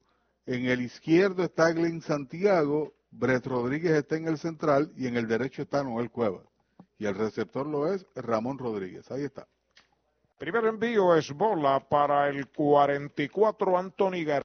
En 0.45 0.65
el 0.65 0.81
izquierdo 0.81 1.43
está 1.43 1.71
Glenn 1.71 2.01
Santiago, 2.01 2.93
Brett 3.11 3.45
Rodríguez 3.45 3.91
está 3.91 4.15
en 4.15 4.27
el 4.27 4.37
central 4.37 4.91
y 4.95 5.07
en 5.07 5.17
el 5.17 5.27
derecho 5.27 5.63
está 5.63 5.83
Noel 5.83 6.09
Cueva. 6.09 6.43
Y 6.97 7.05
el 7.05 7.15
receptor 7.15 7.67
lo 7.67 7.91
es 7.91 8.05
Ramón 8.15 8.57
Rodríguez. 8.57 9.09
Ahí 9.11 9.23
está. 9.23 9.47
Primer 10.41 10.65
envío 10.65 11.15
es 11.15 11.31
bola 11.31 11.79
para 11.87 12.27
el 12.27 12.47
44 12.47 13.77
Anthony 13.77 14.25
García. 14.25 14.41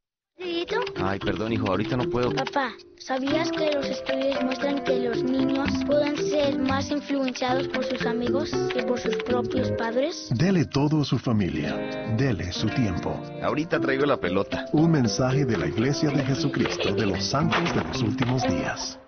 Ay, 0.96 1.18
perdón, 1.18 1.54
hijo, 1.54 1.68
ahorita 1.68 1.96
no 1.96 2.04
puedo. 2.10 2.34
Papá, 2.34 2.72
¿sabías 2.98 3.50
que 3.50 3.72
los 3.72 3.86
estudios 3.86 4.44
muestran 4.44 4.84
que 4.84 5.08
los 5.08 5.22
niños 5.22 5.70
pueden 5.86 6.14
ser 6.18 6.58
más 6.58 6.90
influenciados 6.90 7.68
por 7.68 7.82
sus 7.82 8.04
amigos 8.04 8.50
que 8.74 8.82
por 8.82 9.00
sus 9.00 9.16
propios 9.22 9.70
padres? 9.78 10.28
Dele 10.34 10.66
todo 10.66 11.00
a 11.00 11.04
su 11.06 11.18
familia. 11.18 11.74
Dele 12.18 12.52
su 12.52 12.68
tiempo. 12.68 13.18
Ahorita 13.42 13.80
traigo 13.80 14.04
la 14.04 14.20
pelota. 14.20 14.66
Un 14.74 14.90
mensaje 14.90 15.46
de 15.46 15.56
la 15.56 15.66
Iglesia 15.66 16.10
de 16.10 16.22
Jesucristo 16.26 16.92
de 16.92 17.06
los 17.06 17.24
Santos 17.24 17.74
de 17.74 17.82
los 17.82 18.02
Últimos 18.02 18.42
Días. 18.42 19.00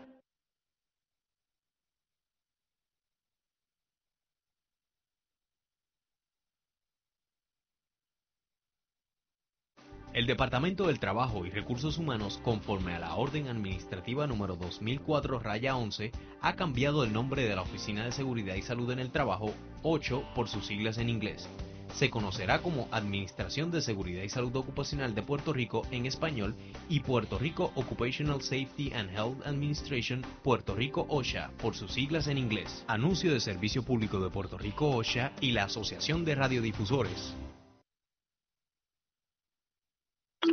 El 10.14 10.26
Departamento 10.26 10.86
del 10.86 10.98
Trabajo 10.98 11.44
y 11.44 11.50
Recursos 11.50 11.98
Humanos, 11.98 12.40
conforme 12.42 12.94
a 12.94 12.98
la 12.98 13.14
Orden 13.14 13.46
Administrativa 13.46 14.26
número 14.26 14.58
2004-11, 14.58 16.12
ha 16.40 16.56
cambiado 16.56 17.04
el 17.04 17.12
nombre 17.12 17.46
de 17.46 17.54
la 17.54 17.62
Oficina 17.62 18.04
de 18.04 18.12
Seguridad 18.12 18.54
y 18.54 18.62
Salud 18.62 18.90
en 18.90 19.00
el 19.00 19.10
Trabajo, 19.10 19.52
8 19.82 20.24
por 20.34 20.48
sus 20.48 20.66
siglas 20.66 20.96
en 20.96 21.10
inglés. 21.10 21.48
Se 21.92 22.10
conocerá 22.10 22.60
como 22.62 22.88
Administración 22.90 23.70
de 23.70 23.82
Seguridad 23.82 24.22
y 24.22 24.28
Salud 24.30 24.54
Ocupacional 24.56 25.14
de 25.14 25.22
Puerto 25.22 25.52
Rico 25.52 25.82
en 25.90 26.06
español 26.06 26.54
y 26.88 27.00
Puerto 27.00 27.38
Rico 27.38 27.72
Occupational 27.74 28.40
Safety 28.40 28.92
and 28.94 29.10
Health 29.10 29.46
Administration, 29.46 30.22
Puerto 30.42 30.74
Rico 30.74 31.06
OSHA, 31.08 31.50
por 31.58 31.74
sus 31.74 31.92
siglas 31.92 32.28
en 32.28 32.38
inglés. 32.38 32.82
Anuncio 32.88 33.32
de 33.32 33.40
Servicio 33.40 33.82
Público 33.82 34.20
de 34.20 34.30
Puerto 34.30 34.56
Rico 34.56 34.88
OSHA 34.90 35.32
y 35.40 35.52
la 35.52 35.64
Asociación 35.64 36.24
de 36.24 36.34
Radiodifusores. 36.34 37.34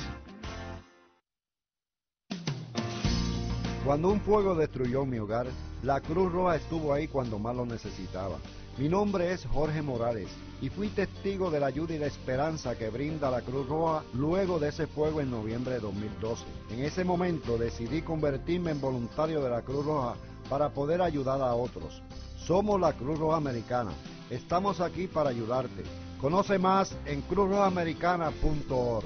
Cuando 3.86 4.10
un 4.10 4.22
fuego 4.22 4.56
destruyó 4.56 5.06
mi 5.06 5.20
hogar, 5.20 5.48
la 5.82 6.00
Cruz 6.00 6.32
Roja 6.32 6.56
estuvo 6.56 6.94
ahí 6.94 7.10
cuando 7.10 7.38
más 7.38 7.56
lo 7.56 7.66
necesitaba. 7.66 8.38
Mi 8.78 8.88
nombre 8.88 9.34
es 9.34 9.46
Jorge 9.46 9.82
Morales 9.82 10.30
y 10.62 10.70
fui 10.70 10.88
testigo 10.88 11.52
de 11.52 11.60
la 11.60 11.68
ayuda 11.68 11.94
y 11.94 12.00
la 12.00 12.08
esperanza 12.08 12.78
que 12.78 12.90
brinda 12.90 13.30
la 13.30 13.42
Cruz 13.42 13.68
Roja 13.68 14.04
luego 14.14 14.58
de 14.58 14.70
ese 14.70 14.88
fuego 14.88 15.20
en 15.20 15.30
noviembre 15.30 15.74
de 15.74 15.82
2012. 15.82 16.46
En 16.72 16.80
ese 16.80 17.04
momento 17.04 17.58
decidí 17.58 18.02
convertirme 18.02 18.72
en 18.72 18.80
voluntario 18.80 19.44
de 19.44 19.50
la 19.50 19.62
Cruz 19.62 19.86
Roja 19.86 20.16
para 20.50 20.70
poder 20.70 21.02
ayudar 21.02 21.42
a 21.42 21.54
otros. 21.54 22.02
Somos 22.38 22.80
la 22.80 22.94
Cruz 22.94 23.20
Roja 23.20 23.38
Americana. 23.38 23.92
Estamos 24.30 24.80
aquí 24.80 25.08
para 25.08 25.30
ayudarte. 25.30 25.84
Conoce 26.24 26.58
más 26.58 26.98
en 27.06 27.22
cruzrojaamericana.org. 27.24 29.06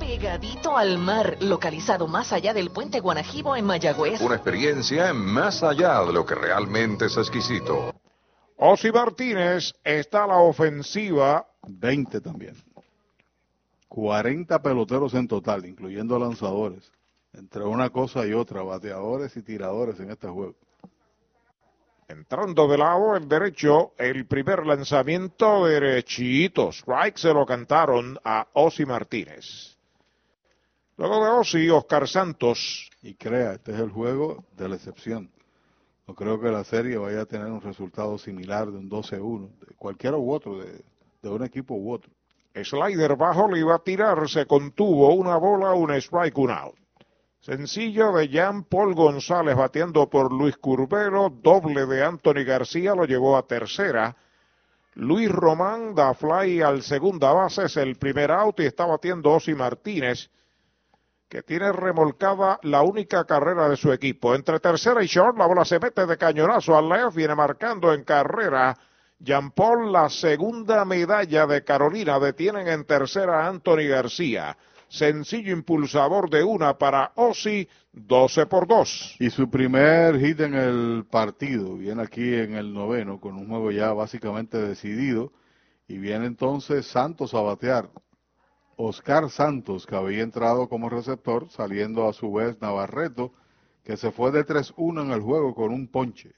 Pegadito 0.00 0.76
al 0.76 0.98
mar, 0.98 1.36
localizado 1.38 2.08
más 2.08 2.32
allá 2.32 2.52
del 2.52 2.72
puente 2.72 2.98
Guanajibo 2.98 3.54
en 3.54 3.66
Mayagüez. 3.66 4.20
Una 4.22 4.34
experiencia 4.34 5.14
más 5.14 5.62
allá 5.62 6.04
de 6.04 6.12
lo 6.12 6.26
que 6.26 6.34
realmente 6.34 7.06
es 7.06 7.16
exquisito. 7.16 7.94
Osi 8.56 8.90
Martínez 8.90 9.72
está 9.84 10.24
a 10.24 10.26
la 10.26 10.38
ofensiva. 10.38 11.46
20 11.68 12.20
también. 12.20 12.56
40 13.86 14.60
peloteros 14.60 15.14
en 15.14 15.28
total, 15.28 15.64
incluyendo 15.64 16.18
lanzadores. 16.18 16.90
Entre 17.34 17.62
una 17.62 17.90
cosa 17.90 18.26
y 18.26 18.32
otra, 18.32 18.62
bateadores 18.62 19.36
y 19.36 19.42
tiradores 19.42 20.00
en 20.00 20.10
este 20.10 20.26
juego. 20.26 20.56
Entrando 22.12 22.68
de 22.68 22.76
lado 22.76 23.16
el 23.16 23.26
derecho, 23.26 23.94
el 23.96 24.26
primer 24.26 24.66
lanzamiento 24.66 25.64
derechito. 25.64 26.68
Strike 26.70 27.16
se 27.16 27.32
lo 27.32 27.46
cantaron 27.46 28.18
a 28.22 28.46
Osi 28.52 28.84
Martínez. 28.84 29.78
Luego 30.98 31.24
de 31.24 31.30
Osi, 31.30 31.70
Oscar 31.70 32.06
Santos. 32.06 32.90
Y 33.00 33.14
crea, 33.14 33.54
este 33.54 33.72
es 33.72 33.80
el 33.80 33.90
juego 33.90 34.44
de 34.58 34.68
la 34.68 34.76
excepción. 34.76 35.30
No 36.06 36.14
creo 36.14 36.38
que 36.38 36.50
la 36.50 36.64
serie 36.64 36.98
vaya 36.98 37.22
a 37.22 37.26
tener 37.26 37.46
un 37.46 37.62
resultado 37.62 38.18
similar 38.18 38.70
de 38.70 38.76
un 38.76 38.90
12-1, 38.90 39.48
de 39.66 39.74
cualquiera 39.76 40.18
u 40.18 40.32
otro, 40.32 40.58
de, 40.58 40.84
de 41.22 41.28
un 41.30 41.42
equipo 41.42 41.74
u 41.74 41.92
otro. 41.92 42.10
Slider 42.54 43.16
bajo 43.16 43.50
le 43.50 43.60
iba 43.60 43.74
a 43.74 43.78
tirar, 43.78 44.28
se 44.28 44.44
contuvo 44.44 45.14
una 45.14 45.38
bola, 45.38 45.72
un 45.72 45.92
strike, 45.92 46.36
un 46.36 46.50
out. 46.50 46.81
Sencillo 47.42 48.12
de 48.12 48.28
Jean 48.28 48.62
Paul 48.62 48.94
González 48.94 49.56
bateando 49.56 50.08
por 50.08 50.32
Luis 50.32 50.56
Curbero, 50.58 51.28
doble 51.28 51.86
de 51.86 52.04
Anthony 52.04 52.44
García 52.46 52.94
lo 52.94 53.04
llevó 53.04 53.36
a 53.36 53.48
tercera. 53.48 54.14
Luis 54.94 55.28
Román 55.28 55.92
da 55.92 56.14
fly 56.14 56.62
al 56.62 56.82
segunda 56.82 57.32
base, 57.32 57.64
es 57.64 57.76
el 57.78 57.96
primer 57.96 58.30
out 58.30 58.60
y 58.60 58.66
está 58.66 58.86
batiendo 58.86 59.32
Osi 59.32 59.56
Martínez, 59.56 60.30
que 61.28 61.42
tiene 61.42 61.72
remolcada 61.72 62.60
la 62.62 62.82
única 62.82 63.24
carrera 63.24 63.68
de 63.68 63.76
su 63.76 63.92
equipo. 63.92 64.36
Entre 64.36 64.60
tercera 64.60 65.02
y 65.02 65.08
short, 65.08 65.36
la 65.36 65.46
bola 65.46 65.64
se 65.64 65.80
mete 65.80 66.06
de 66.06 66.16
cañonazo 66.16 66.78
al 66.78 66.88
left, 66.88 67.16
viene 67.16 67.34
marcando 67.34 67.92
en 67.92 68.04
carrera. 68.04 68.78
Jean 69.18 69.50
Paul, 69.50 69.90
la 69.90 70.08
segunda 70.10 70.84
medalla 70.84 71.48
de 71.48 71.64
Carolina, 71.64 72.20
detienen 72.20 72.68
en 72.68 72.84
tercera 72.84 73.44
a 73.44 73.48
Anthony 73.48 73.88
García 73.88 74.56
sencillo 74.92 75.52
impulsador 75.52 76.28
de 76.28 76.44
una 76.44 76.76
para 76.76 77.12
Osi, 77.16 77.66
12 77.92 78.44
por 78.44 78.68
2. 78.68 79.16
Y 79.20 79.30
su 79.30 79.48
primer 79.48 80.20
hit 80.20 80.40
en 80.40 80.54
el 80.54 81.06
partido, 81.10 81.78
viene 81.78 82.02
aquí 82.02 82.34
en 82.34 82.54
el 82.56 82.74
noveno, 82.74 83.18
con 83.18 83.36
un 83.36 83.48
juego 83.48 83.70
ya 83.70 83.94
básicamente 83.94 84.58
decidido, 84.58 85.32
y 85.88 85.96
viene 85.96 86.26
entonces 86.26 86.86
Santos 86.86 87.32
a 87.32 87.40
batear. 87.40 87.88
Oscar 88.76 89.30
Santos, 89.30 89.86
que 89.86 89.96
había 89.96 90.22
entrado 90.22 90.68
como 90.68 90.90
receptor, 90.90 91.48
saliendo 91.50 92.06
a 92.06 92.12
su 92.12 92.30
vez 92.30 92.60
Navarreto, 92.60 93.32
que 93.84 93.96
se 93.96 94.12
fue 94.12 94.30
de 94.30 94.44
3-1 94.44 95.04
en 95.04 95.10
el 95.10 95.20
juego 95.20 95.54
con 95.54 95.72
un 95.72 95.88
ponche. 95.88 96.34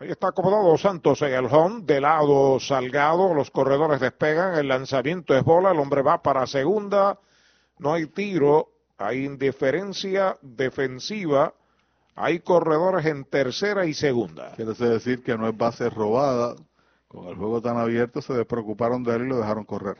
Ahí 0.00 0.12
está 0.12 0.28
acomodado 0.28 0.78
Santos 0.78 1.22
en 1.22 1.34
el 1.34 1.46
home, 1.46 1.82
de 1.82 2.00
lado 2.00 2.60
Salgado, 2.60 3.34
los 3.34 3.50
corredores 3.50 3.98
despegan, 3.98 4.56
el 4.56 4.68
lanzamiento 4.68 5.36
es 5.36 5.42
bola, 5.42 5.72
el 5.72 5.80
hombre 5.80 6.02
va 6.02 6.22
para 6.22 6.46
segunda, 6.46 7.18
no 7.78 7.94
hay 7.94 8.06
tiro, 8.06 8.68
hay 8.96 9.24
indiferencia 9.24 10.38
defensiva, 10.40 11.52
hay 12.14 12.38
corredores 12.38 13.06
en 13.06 13.24
tercera 13.24 13.86
y 13.86 13.94
segunda. 13.94 14.52
Quiere 14.54 14.72
decir 14.72 15.24
que 15.24 15.36
no 15.36 15.48
es 15.48 15.56
base 15.56 15.90
robada, 15.90 16.54
con 17.08 17.26
el 17.26 17.34
juego 17.34 17.60
tan 17.60 17.76
abierto 17.76 18.22
se 18.22 18.34
despreocuparon 18.34 19.02
de 19.02 19.16
él 19.16 19.22
y 19.22 19.28
lo 19.30 19.38
dejaron 19.38 19.64
correr. 19.64 19.96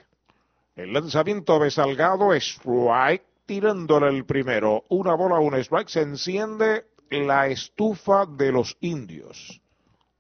El 0.77 0.93
lanzamiento 0.93 1.59
de 1.59 1.73
Salgado 1.73 2.33
es 2.35 2.45
strike, 2.45 3.25
tirándole 3.47 4.17
el 4.17 4.25
primero, 4.25 4.85
una 4.91 5.15
bola, 5.15 5.41
un 5.41 5.57
strike, 5.57 5.89
se 5.89 6.03
enciende 6.03 6.87
la 7.11 7.49
estufa 7.49 8.27
de 8.27 8.53
los 8.53 8.77
indios 8.81 9.61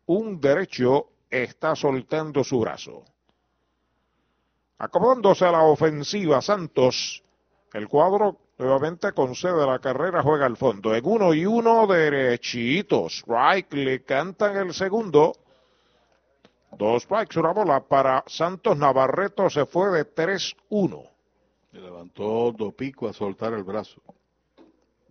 un 0.09 0.41
derecho 0.41 1.09
está 1.31 1.77
soltando 1.77 2.43
su 2.43 2.61
brazo. 2.61 3.05
Acomodándose 4.78 5.45
a 5.45 5.53
la 5.53 5.62
ofensiva, 5.62 6.41
Santos, 6.41 7.23
el 7.73 7.89
cuadro 7.89 8.39
nuevamente 8.59 9.12
concede 9.12 9.67
la 9.67 9.78
carrera, 9.78 10.23
juega 10.23 10.47
al 10.47 10.57
fondo. 10.57 10.95
En 10.95 11.05
uno 11.05 11.35
y 11.35 11.45
uno, 11.45 11.87
derechitos. 11.87 13.19
Strike, 13.19 13.75
le 13.75 14.05
cantan 14.05 14.57
el 14.57 14.73
segundo. 14.73 15.33
Dos 16.73 17.03
strikes, 17.03 17.39
una 17.39 17.53
bola 17.53 17.81
para 17.81 18.25
Santos 18.27 18.77
Navarreto, 18.77 19.51
se 19.51 19.67
fue 19.67 19.91
de 19.91 20.15
3-1. 20.15 21.11
Le 21.73 21.81
levantó 21.81 22.53
Dopico 22.53 23.09
a 23.09 23.12
soltar 23.12 23.53
el 23.53 23.65
brazo. 23.65 24.01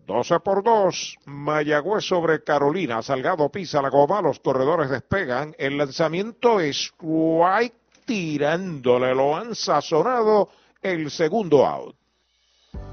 12 0.08 0.40
por 0.40 0.64
2, 0.64 1.18
Mayagüez 1.26 2.02
sobre 2.02 2.42
Carolina, 2.42 3.02
Salgado 3.02 3.50
pisa 3.50 3.82
la 3.82 3.90
goma, 3.90 4.22
los 4.22 4.40
corredores 4.40 4.88
despegan, 4.88 5.54
el 5.58 5.76
lanzamiento 5.76 6.60
es 6.60 6.94
White 6.98 7.76
tirándole, 8.06 9.14
lo 9.14 9.36
han 9.36 9.54
sazonado. 9.54 10.48
El 10.80 11.10
segundo 11.10 11.66
out. 11.66 11.97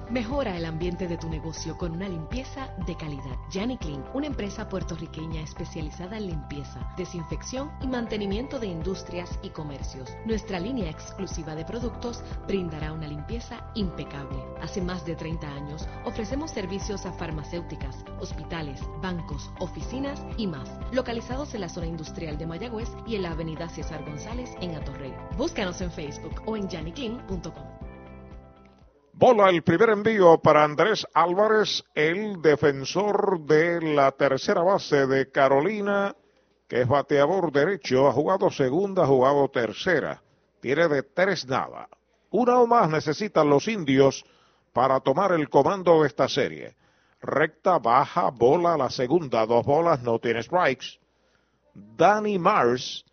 Mejora 0.09 0.55
el 0.55 0.65
ambiente 0.65 1.07
de 1.07 1.17
tu 1.17 1.27
negocio 1.29 1.75
con 1.77 1.93
una 1.93 2.07
limpieza 2.07 2.69
de 2.85 2.95
calidad. 2.95 3.39
Janny 3.51 3.75
Clean, 3.77 4.05
una 4.13 4.27
empresa 4.27 4.69
puertorriqueña 4.69 5.41
especializada 5.41 6.17
en 6.17 6.27
limpieza, 6.27 6.93
desinfección 6.95 7.71
y 7.81 7.87
mantenimiento 7.87 8.59
de 8.59 8.67
industrias 8.67 9.39
y 9.41 9.49
comercios. 9.49 10.11
Nuestra 10.27 10.59
línea 10.59 10.91
exclusiva 10.91 11.55
de 11.55 11.65
productos 11.65 12.23
brindará 12.47 12.93
una 12.93 13.07
limpieza 13.07 13.71
impecable. 13.73 14.37
Hace 14.61 14.79
más 14.79 15.03
de 15.07 15.15
30 15.15 15.47
años 15.47 15.87
ofrecemos 16.05 16.51
servicios 16.51 17.07
a 17.07 17.11
farmacéuticas, 17.11 18.05
hospitales, 18.19 18.81
bancos, 19.01 19.49
oficinas 19.59 20.23
y 20.37 20.45
más, 20.45 20.69
localizados 20.91 21.55
en 21.55 21.61
la 21.61 21.69
zona 21.69 21.87
industrial 21.87 22.37
de 22.37 22.45
Mayagüez 22.45 22.89
y 23.07 23.15
en 23.15 23.23
la 23.23 23.31
avenida 23.31 23.69
César 23.69 24.05
González 24.05 24.51
en 24.61 24.75
Atorrey. 24.75 25.15
Búscanos 25.35 25.81
en 25.81 25.91
Facebook 25.91 26.43
o 26.45 26.55
en 26.55 26.69
jannyclean.com. 26.69 27.84
Bola 29.17 29.49
el 29.49 29.63
primer 29.63 29.91
envío 29.91 30.39
para 30.39 30.65
Andrés 30.65 31.07
Álvarez, 31.13 31.85
el 31.95 32.41
defensor 32.41 33.39
de 33.45 33.79
la 33.81 34.11
tercera 34.11 34.61
base 34.61 35.07
de 35.07 35.31
Carolina, 35.31 36.13
que 36.67 36.81
es 36.81 36.87
bateador 36.89 37.49
derecho, 37.49 38.09
ha 38.09 38.11
jugado 38.11 38.51
segunda, 38.51 39.03
ha 39.03 39.07
jugado 39.07 39.47
tercera. 39.47 40.21
Tiene 40.59 40.89
de 40.89 41.03
tres 41.03 41.47
nada. 41.47 41.87
Una 42.31 42.59
o 42.59 42.67
más 42.67 42.89
necesitan 42.89 43.49
los 43.49 43.69
indios 43.69 44.25
para 44.73 44.99
tomar 44.99 45.31
el 45.31 45.47
comando 45.47 46.01
de 46.01 46.07
esta 46.07 46.27
serie. 46.27 46.75
Recta, 47.21 47.79
baja, 47.79 48.31
bola, 48.31 48.75
la 48.75 48.89
segunda, 48.89 49.45
dos 49.45 49.65
bolas, 49.65 50.03
no 50.03 50.19
tiene 50.19 50.43
strikes. 50.43 50.99
Danny 51.73 52.37
Mars 52.37 53.05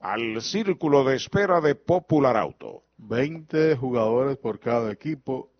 al 0.00 0.42
círculo 0.42 1.04
de 1.04 1.16
espera 1.16 1.62
de 1.62 1.74
Popular 1.74 2.36
Auto. 2.36 2.82
20 2.98 3.76
jugadores 3.76 4.36
por 4.36 4.60
cada 4.60 4.92
equipo, 4.92 5.50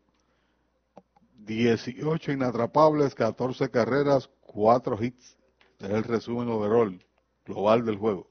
18 1.34 2.32
inatrapables, 2.32 3.14
14 3.14 3.70
carreras, 3.70 4.28
4 4.46 5.02
hits. 5.02 5.36
Es 5.78 5.90
el 5.90 6.04
resumen 6.04 6.48
overall 6.48 6.98
global 7.46 7.84
del 7.84 7.96
juego. 7.96 8.28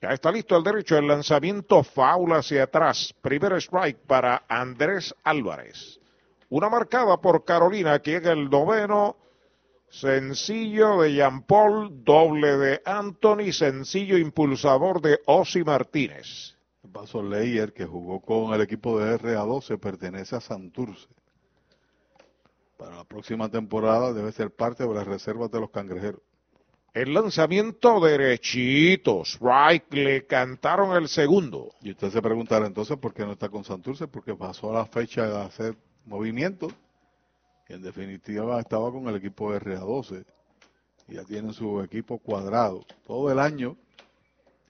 Ya 0.00 0.10
está 0.10 0.30
listo 0.30 0.56
el 0.56 0.62
derecho, 0.62 0.96
el 0.96 1.08
lanzamiento 1.08 1.82
foul 1.82 2.32
hacia 2.32 2.64
atrás. 2.64 3.12
Primer 3.20 3.54
strike 3.54 3.98
para 4.06 4.44
Andrés 4.48 5.12
Álvarez. 5.24 6.00
Una 6.48 6.68
marcada 6.68 7.20
por 7.20 7.44
Carolina, 7.44 7.98
que 7.98 8.12
llega 8.12 8.32
el 8.32 8.48
noveno. 8.48 9.16
Sencillo 9.90 11.00
de 11.00 11.14
Jean 11.14 11.42
Paul, 11.42 12.04
doble 12.04 12.56
de 12.58 12.82
Anthony, 12.84 13.52
sencillo 13.52 14.16
impulsador 14.16 15.00
de 15.00 15.18
Osi 15.26 15.64
Martínez. 15.64 16.57
Paso 16.98 17.22
Leyer, 17.22 17.72
que 17.72 17.86
jugó 17.86 18.18
con 18.18 18.52
el 18.54 18.60
equipo 18.60 18.98
de 18.98 19.20
RA12, 19.20 19.78
pertenece 19.78 20.34
a 20.34 20.40
Santurce. 20.40 21.06
Para 22.76 22.96
la 22.96 23.04
próxima 23.04 23.48
temporada 23.48 24.12
debe 24.12 24.32
ser 24.32 24.50
parte 24.50 24.84
de 24.84 24.92
las 24.92 25.06
reservas 25.06 25.48
de 25.52 25.60
los 25.60 25.70
cangrejeros. 25.70 26.20
El 26.92 27.14
lanzamiento 27.14 28.00
derechito, 28.00 29.22
strike, 29.22 29.94
le 29.94 30.26
cantaron 30.26 30.96
el 30.96 31.06
segundo. 31.06 31.72
Y 31.82 31.92
usted 31.92 32.10
se 32.10 32.20
preguntará 32.20 32.66
entonces 32.66 32.96
por 32.96 33.14
qué 33.14 33.24
no 33.24 33.30
está 33.30 33.48
con 33.48 33.62
Santurce, 33.62 34.08
porque 34.08 34.34
pasó 34.34 34.72
la 34.72 34.84
fecha 34.84 35.24
de 35.24 35.40
hacer 35.40 35.76
movimientos. 36.04 36.72
Y 37.68 37.74
en 37.74 37.82
definitiva 37.82 38.58
estaba 38.58 38.90
con 38.90 39.06
el 39.06 39.14
equipo 39.14 39.52
de 39.52 39.60
RA12. 39.60 40.24
Y 41.06 41.14
ya 41.14 41.22
tienen 41.22 41.52
su 41.52 41.80
equipo 41.80 42.18
cuadrado. 42.18 42.84
Todo 43.06 43.30
el 43.30 43.38
año 43.38 43.76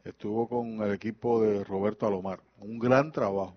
estuvo 0.09 0.49
con 0.49 0.81
el 0.83 0.95
equipo 0.95 1.41
de 1.43 1.63
Roberto 1.65 2.07
Alomar. 2.07 2.41
Un 2.59 2.79
gran 2.79 3.13
trabajo. 3.13 3.57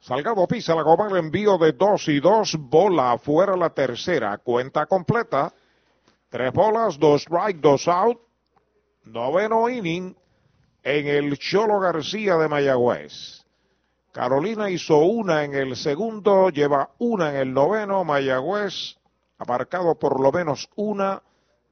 Salgado 0.00 0.46
pisa 0.46 0.76
la 0.76 0.82
goma, 0.82 1.18
envío 1.18 1.58
de 1.58 1.72
dos 1.72 2.08
y 2.08 2.20
dos, 2.20 2.56
bola 2.56 3.12
afuera 3.12 3.56
la 3.56 3.70
tercera, 3.70 4.38
cuenta 4.38 4.86
completa. 4.86 5.52
Tres 6.28 6.52
bolas, 6.52 6.98
dos 6.98 7.22
strike, 7.22 7.60
dos 7.60 7.88
out. 7.88 8.20
Noveno 9.04 9.68
inning 9.68 10.16
en 10.82 11.06
el 11.08 11.36
Cholo 11.38 11.80
García 11.80 12.36
de 12.36 12.48
Mayagüez. 12.48 13.44
Carolina 14.12 14.70
hizo 14.70 14.98
una 14.98 15.44
en 15.44 15.54
el 15.54 15.74
segundo, 15.76 16.50
lleva 16.50 16.90
una 16.98 17.30
en 17.30 17.36
el 17.36 17.52
noveno. 17.52 18.04
Mayagüez 18.04 18.98
ha 19.38 19.44
marcado 19.44 19.98
por 19.98 20.20
lo 20.20 20.30
menos 20.30 20.68
una 20.76 21.22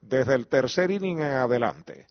desde 0.01 0.35
el 0.35 0.47
tercer 0.47 0.91
inning 0.91 1.19
en 1.19 1.31
adelante. 1.31 2.07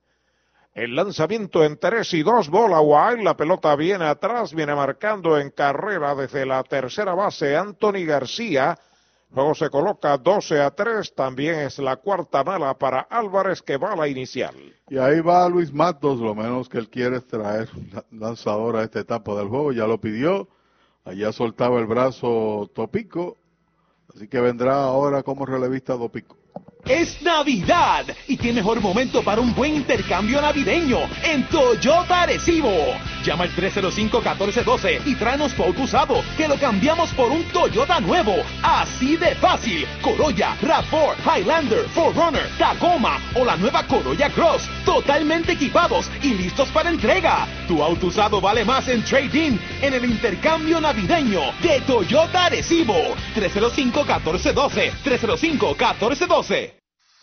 El 0.77 0.95
lanzamiento 0.95 1.65
en 1.65 1.79
tres 1.79 2.13
y 2.13 2.23
dos, 2.23 2.51
bola 2.51 2.83
wild, 2.83 3.23
la 3.23 3.35
pelota 3.35 3.75
viene 3.77 4.05
atrás, 4.05 4.53
viene 4.53 4.75
marcando 4.75 5.39
en 5.39 5.49
carrera 5.49 6.15
desde 6.15 6.45
la 6.45 6.63
tercera 6.65 7.15
base 7.15 7.57
Anthony 7.57 8.05
García. 8.05 8.77
Luego 9.35 9.55
se 9.55 9.71
coloca 9.71 10.19
12 10.19 10.61
a 10.61 10.71
3, 10.73 11.15
también 11.15 11.61
es 11.61 11.79
la 11.79 11.97
cuarta 11.97 12.45
mala 12.45 12.75
para 12.75 13.01
Álvarez 13.01 13.63
que 13.63 13.79
va 13.79 13.95
a 13.95 13.97
la 13.97 14.07
inicial. 14.07 14.55
Y 14.91 14.99
ahí 14.99 15.21
va 15.21 15.49
Luis 15.49 15.73
Matos, 15.73 16.21
lo 16.21 16.35
menos 16.35 16.69
que 16.69 16.77
él 16.77 16.91
quiere 16.91 17.17
es 17.17 17.27
traer 17.27 17.71
un 17.75 18.21
lanzador 18.21 18.77
a 18.77 18.83
esta 18.83 19.01
etapa 19.01 19.35
del 19.35 19.49
juego, 19.49 19.73
ya 19.73 19.87
lo 19.87 19.99
pidió, 19.99 20.47
allá 21.07 21.33
soltaba 21.33 21.79
el 21.79 21.87
brazo 21.87 22.71
Topico, 22.75 23.39
así 24.15 24.29
que 24.29 24.41
vendrá 24.43 24.85
ahora 24.85 25.23
como 25.23 25.47
relevista 25.47 25.97
Topico. 25.97 26.37
Es 26.89 27.21
Navidad 27.21 28.07
y 28.29 28.37
qué 28.37 28.53
mejor 28.53 28.81
momento 28.81 29.23
para 29.23 29.41
un 29.41 29.53
buen 29.53 29.75
intercambio 29.75 30.41
navideño 30.41 31.01
en 31.25 31.43
Toyota 31.49 32.23
Arecibo. 32.23 32.71
Llama 33.25 33.43
al 33.43 33.51
305-1412 33.57 35.01
y 35.05 35.17
tráenos 35.17 35.53
tu 35.55 35.65
auto 35.65 35.83
usado 35.83 36.23
que 36.37 36.47
lo 36.47 36.55
cambiamos 36.55 37.11
por 37.15 37.33
un 37.33 37.43
Toyota 37.47 37.99
nuevo. 37.99 38.37
Así 38.63 39.17
de 39.17 39.35
fácil. 39.35 39.85
Corolla, 40.01 40.57
RAV4, 40.63 41.17
Highlander, 41.25 41.89
4Runner, 41.93 42.57
Tacoma 42.57 43.19
o 43.35 43.45
la 43.45 43.57
nueva 43.57 43.85
Corolla 43.89 44.31
Cross. 44.31 44.69
Totalmente 44.85 45.53
equipados 45.53 46.09
y 46.23 46.35
listos 46.35 46.69
para 46.69 46.91
entrega. 46.91 47.49
Tu 47.67 47.83
auto 47.83 48.07
usado 48.07 48.41
vale 48.41 48.65
más 48.65 48.87
en 48.87 49.03
trading 49.03 49.59
en 49.83 49.93
el 49.93 50.05
intercambio 50.05 50.81
navideño 50.81 51.41
de 51.61 51.81
Toyota 51.81 52.45
Arecibo. 52.45 52.95
305-1412. 53.35 54.93
305-1412. 55.05 56.76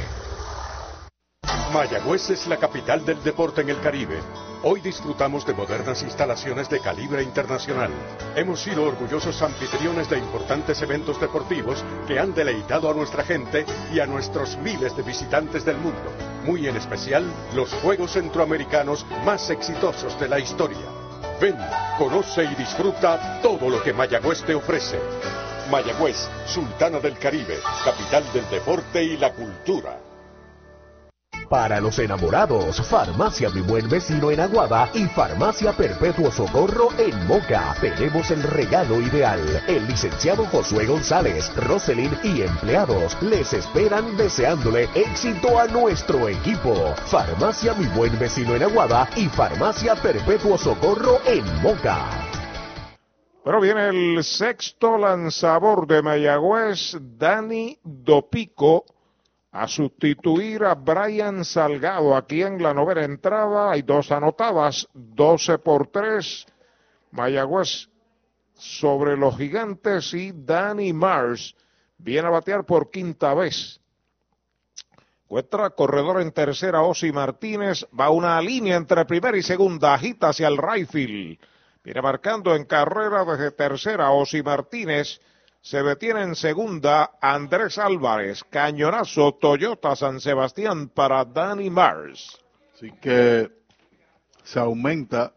Mayagüez 1.74 2.30
es 2.32 2.48
la 2.48 2.58
capital 2.58 3.06
del 3.06 3.24
deporte 3.24 3.62
en 3.62 3.70
el 3.70 3.80
Caribe. 3.80 4.20
Hoy 4.64 4.82
disfrutamos 4.82 5.46
de 5.46 5.54
modernas 5.54 6.02
instalaciones 6.04 6.68
de 6.68 6.80
calibre 6.80 7.24
internacional. 7.24 7.92
Hemos 8.36 8.62
sido 8.62 8.84
orgullosos 8.84 9.42
anfitriones 9.42 10.10
de 10.10 10.18
importantes 10.18 10.82
eventos 10.82 11.20
deportivos 11.22 11.84
que 12.08 12.20
han 12.20 12.34
deleitado 12.34 12.90
a 12.90 12.94
nuestra 12.94 13.24
gente 13.24 13.66
y 13.94 14.00
a 14.00 14.06
nuestros 14.06 14.58
miles 14.58 14.98
de 14.98 15.04
visitantes 15.04 15.64
del 15.64 15.78
mundo. 15.78 16.12
Muy 16.44 16.68
en 16.68 16.76
especial, 16.76 17.24
los 17.54 17.72
Juegos 17.76 18.14
Centroamericanos 18.14 19.06
más 19.24 19.50
exitosos 19.50 20.20
de 20.20 20.28
la 20.28 20.40
historia. 20.40 20.88
Ven, 21.40 21.58
conoce 21.98 22.44
y 22.44 22.56
disfruta 22.56 23.40
todo 23.42 23.70
lo 23.70 23.82
que 23.82 23.94
Mayagüez 23.94 24.44
te 24.44 24.56
ofrece. 24.56 25.00
Mayagüez, 25.70 26.28
Sultana 26.48 27.00
del 27.00 27.18
Caribe, 27.18 27.60
capital 27.86 28.24
del 28.34 28.50
deporte 28.50 29.04
y 29.04 29.18
la 29.18 29.32
cultura. 29.34 30.09
Para 31.50 31.82
los 31.82 31.98
enamorados, 31.98 32.80
Farmacia 32.88 33.50
Mi 33.50 33.62
Buen 33.62 33.90
Vecino 33.90 34.30
en 34.30 34.40
Aguada 34.40 34.88
y 34.94 35.06
Farmacia 35.06 35.74
Perpetuo 35.74 36.32
Socorro 36.32 36.90
en 37.00 37.26
Moca. 37.26 37.76
Tenemos 37.82 38.30
el 38.30 38.44
regalo 38.44 39.02
ideal. 39.02 39.40
El 39.68 39.88
licenciado 39.88 40.46
Josué 40.46 40.86
González, 40.86 41.52
Roselyn 41.56 42.16
y 42.24 42.44
empleados 42.44 43.20
les 43.24 43.52
esperan 43.54 44.16
deseándole 44.16 44.90
éxito 44.94 45.60
a 45.60 45.66
nuestro 45.66 46.30
equipo. 46.30 46.94
Farmacia 47.08 47.74
Mi 47.74 47.88
Buen 47.88 48.20
Vecino 48.20 48.56
en 48.56 48.62
Aguada 48.62 49.10
y 49.16 49.28
Farmacia 49.28 49.96
Perpetuo 49.96 50.56
Socorro 50.56 51.20
en 51.26 51.44
Moca. 51.64 52.06
Pero 53.44 53.60
viene 53.60 53.88
el 53.88 54.24
sexto 54.24 55.00
lanzador 55.00 55.88
de 55.88 56.04
Mayagüez, 56.04 56.96
Dani 57.18 57.80
Dopico 57.84 58.86
a 59.52 59.68
sustituir 59.68 60.64
a 60.64 60.76
Brian 60.76 61.44
Salgado 61.44 62.16
aquí 62.16 62.44
en 62.44 62.62
la 62.62 62.74
novena 62.74 63.04
entrada. 63.04 63.72
Hay 63.72 63.82
dos 63.82 64.12
anotadas, 64.12 64.88
12 64.94 65.58
por 65.60 65.88
3. 65.88 66.46
Mayagüez 67.12 67.90
sobre 68.54 69.18
los 69.18 69.38
gigantes 69.38 70.14
y 70.14 70.32
Danny 70.34 70.94
Mars 70.94 71.56
viene 71.98 72.28
a 72.28 72.32
batear 72.32 72.66
por 72.66 72.92
quinta 72.92 73.34
vez. 73.34 73.80
Cuesta 75.28 75.70
corredor 75.72 76.22
en 76.22 76.32
tercera, 76.32 76.82
Osi 76.82 77.12
Martínez. 77.12 77.86
Va 77.98 78.10
una 78.10 78.42
línea 78.42 78.76
entre 78.76 79.06
primera 79.06 79.38
y 79.38 79.44
segunda. 79.44 79.94
Agita 79.94 80.30
hacia 80.30 80.48
el 80.48 80.58
right. 80.58 81.40
Viene 81.84 82.02
marcando 82.02 82.56
en 82.56 82.66
carrera 82.66 83.24
desde 83.24 83.52
tercera, 83.52 84.10
Osi 84.10 84.42
Martínez. 84.42 85.22
Se 85.62 85.84
detiene 85.84 86.24
en 86.24 86.36
segunda 86.36 87.18
Andrés 87.22 87.78
Álvarez, 87.78 88.44
cañonazo 88.50 89.34
Toyota 89.36 89.96
San 89.96 90.20
Sebastián 90.22 90.88
para 90.90 91.26
Danny 91.26 91.70
Mars. 91.70 92.40
Así 92.74 92.92
que 93.02 93.52
se 94.44 94.60
aumenta 94.60 95.34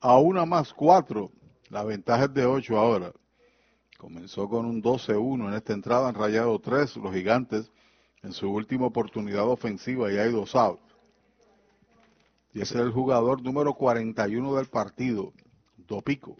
a 0.00 0.18
una 0.18 0.44
más 0.44 0.72
cuatro. 0.74 1.30
La 1.68 1.84
ventaja 1.84 2.24
es 2.24 2.34
de 2.34 2.46
ocho 2.46 2.76
ahora. 2.78 3.12
Comenzó 3.96 4.48
con 4.48 4.66
un 4.66 4.82
12-1 4.82 5.48
en 5.48 5.54
esta 5.54 5.72
entrada, 5.72 6.08
han 6.08 6.14
rayado 6.14 6.58
tres 6.58 6.96
los 6.96 7.14
gigantes 7.14 7.70
en 8.22 8.32
su 8.32 8.50
última 8.50 8.86
oportunidad 8.86 9.46
ofensiva 9.48 10.12
y 10.12 10.18
hay 10.18 10.32
dos 10.32 10.54
outs. 10.56 10.82
Y 12.52 12.60
ese 12.60 12.74
es 12.74 12.80
el 12.80 12.90
jugador 12.90 13.40
número 13.42 13.74
41 13.74 14.56
del 14.56 14.66
partido, 14.66 15.32
Dopico. 15.76 16.38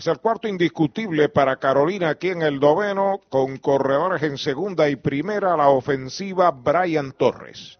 Es 0.00 0.06
el 0.06 0.18
cuarto 0.18 0.48
indiscutible 0.48 1.28
para 1.28 1.56
Carolina 1.56 2.08
aquí 2.08 2.28
en 2.28 2.40
el 2.40 2.58
noveno, 2.58 3.20
con 3.28 3.58
corredores 3.58 4.22
en 4.22 4.38
segunda 4.38 4.88
y 4.88 4.96
primera, 4.96 5.54
la 5.58 5.68
ofensiva 5.68 6.50
Brian 6.52 7.12
Torres. 7.12 7.78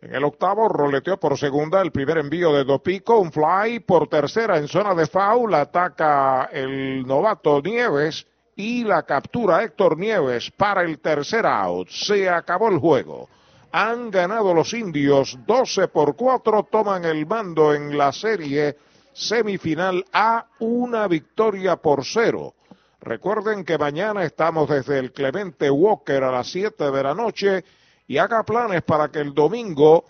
En 0.00 0.14
el 0.14 0.22
octavo 0.22 0.68
roleteó 0.68 1.18
por 1.18 1.36
segunda 1.36 1.82
el 1.82 1.90
primer 1.90 2.18
envío 2.18 2.52
de 2.52 2.62
Dopico, 2.62 3.18
un 3.18 3.32
fly 3.32 3.80
por 3.80 4.06
tercera 4.06 4.56
en 4.56 4.68
zona 4.68 4.94
de 4.94 5.08
foul, 5.08 5.52
ataca 5.52 6.48
el 6.52 7.04
novato 7.04 7.60
Nieves 7.60 8.24
y 8.54 8.84
la 8.84 9.02
captura 9.02 9.64
Héctor 9.64 9.98
Nieves 9.98 10.52
para 10.52 10.82
el 10.82 11.00
tercer 11.00 11.44
out. 11.44 11.88
Se 11.88 12.30
acabó 12.30 12.68
el 12.68 12.78
juego. 12.78 13.28
Han 13.72 14.12
ganado 14.12 14.54
los 14.54 14.72
indios 14.74 15.36
12 15.44 15.88
por 15.88 16.14
4, 16.14 16.68
toman 16.70 17.04
el 17.04 17.26
mando 17.26 17.74
en 17.74 17.98
la 17.98 18.12
serie 18.12 18.76
semifinal 19.12 20.04
A, 20.12 20.46
una 20.58 21.08
victoria 21.08 21.76
por 21.76 22.04
cero. 22.04 22.54
Recuerden 23.00 23.64
que 23.64 23.78
mañana 23.78 24.24
estamos 24.24 24.68
desde 24.68 24.98
el 24.98 25.12
Clemente 25.12 25.70
Walker 25.70 26.22
a 26.22 26.30
las 26.30 26.50
7 26.50 26.90
de 26.90 27.02
la 27.02 27.14
noche 27.14 27.64
y 28.06 28.18
haga 28.18 28.42
planes 28.42 28.82
para 28.82 29.08
que 29.08 29.20
el 29.20 29.32
domingo 29.32 30.04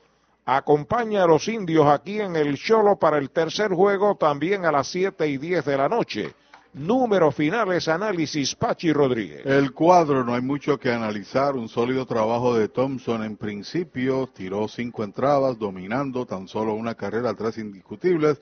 acompañe 0.44 1.18
a 1.18 1.26
los 1.26 1.46
indios 1.46 1.86
aquí 1.86 2.20
en 2.20 2.34
el 2.34 2.56
Cholo 2.58 2.96
para 2.96 3.18
el 3.18 3.30
tercer 3.30 3.72
juego 3.72 4.16
también 4.16 4.64
a 4.64 4.72
las 4.72 4.88
7 4.88 5.28
y 5.28 5.38
10 5.38 5.64
de 5.64 5.76
la 5.76 5.88
noche. 5.88 6.34
Números 6.72 7.34
finales, 7.34 7.88
análisis, 7.88 8.54
Pachi 8.54 8.92
Rodríguez. 8.92 9.44
El 9.44 9.72
cuadro, 9.72 10.24
no 10.24 10.34
hay 10.34 10.42
mucho 10.42 10.78
que 10.78 10.92
analizar. 10.92 11.56
Un 11.56 11.68
sólido 11.68 12.06
trabajo 12.06 12.56
de 12.56 12.68
Thompson 12.68 13.24
en 13.24 13.36
principio. 13.36 14.28
Tiró 14.32 14.68
cinco 14.68 15.02
entradas, 15.02 15.58
dominando 15.58 16.26
tan 16.26 16.46
solo 16.46 16.74
una 16.74 16.94
carrera, 16.94 17.34
tres 17.34 17.58
indiscutibles. 17.58 18.40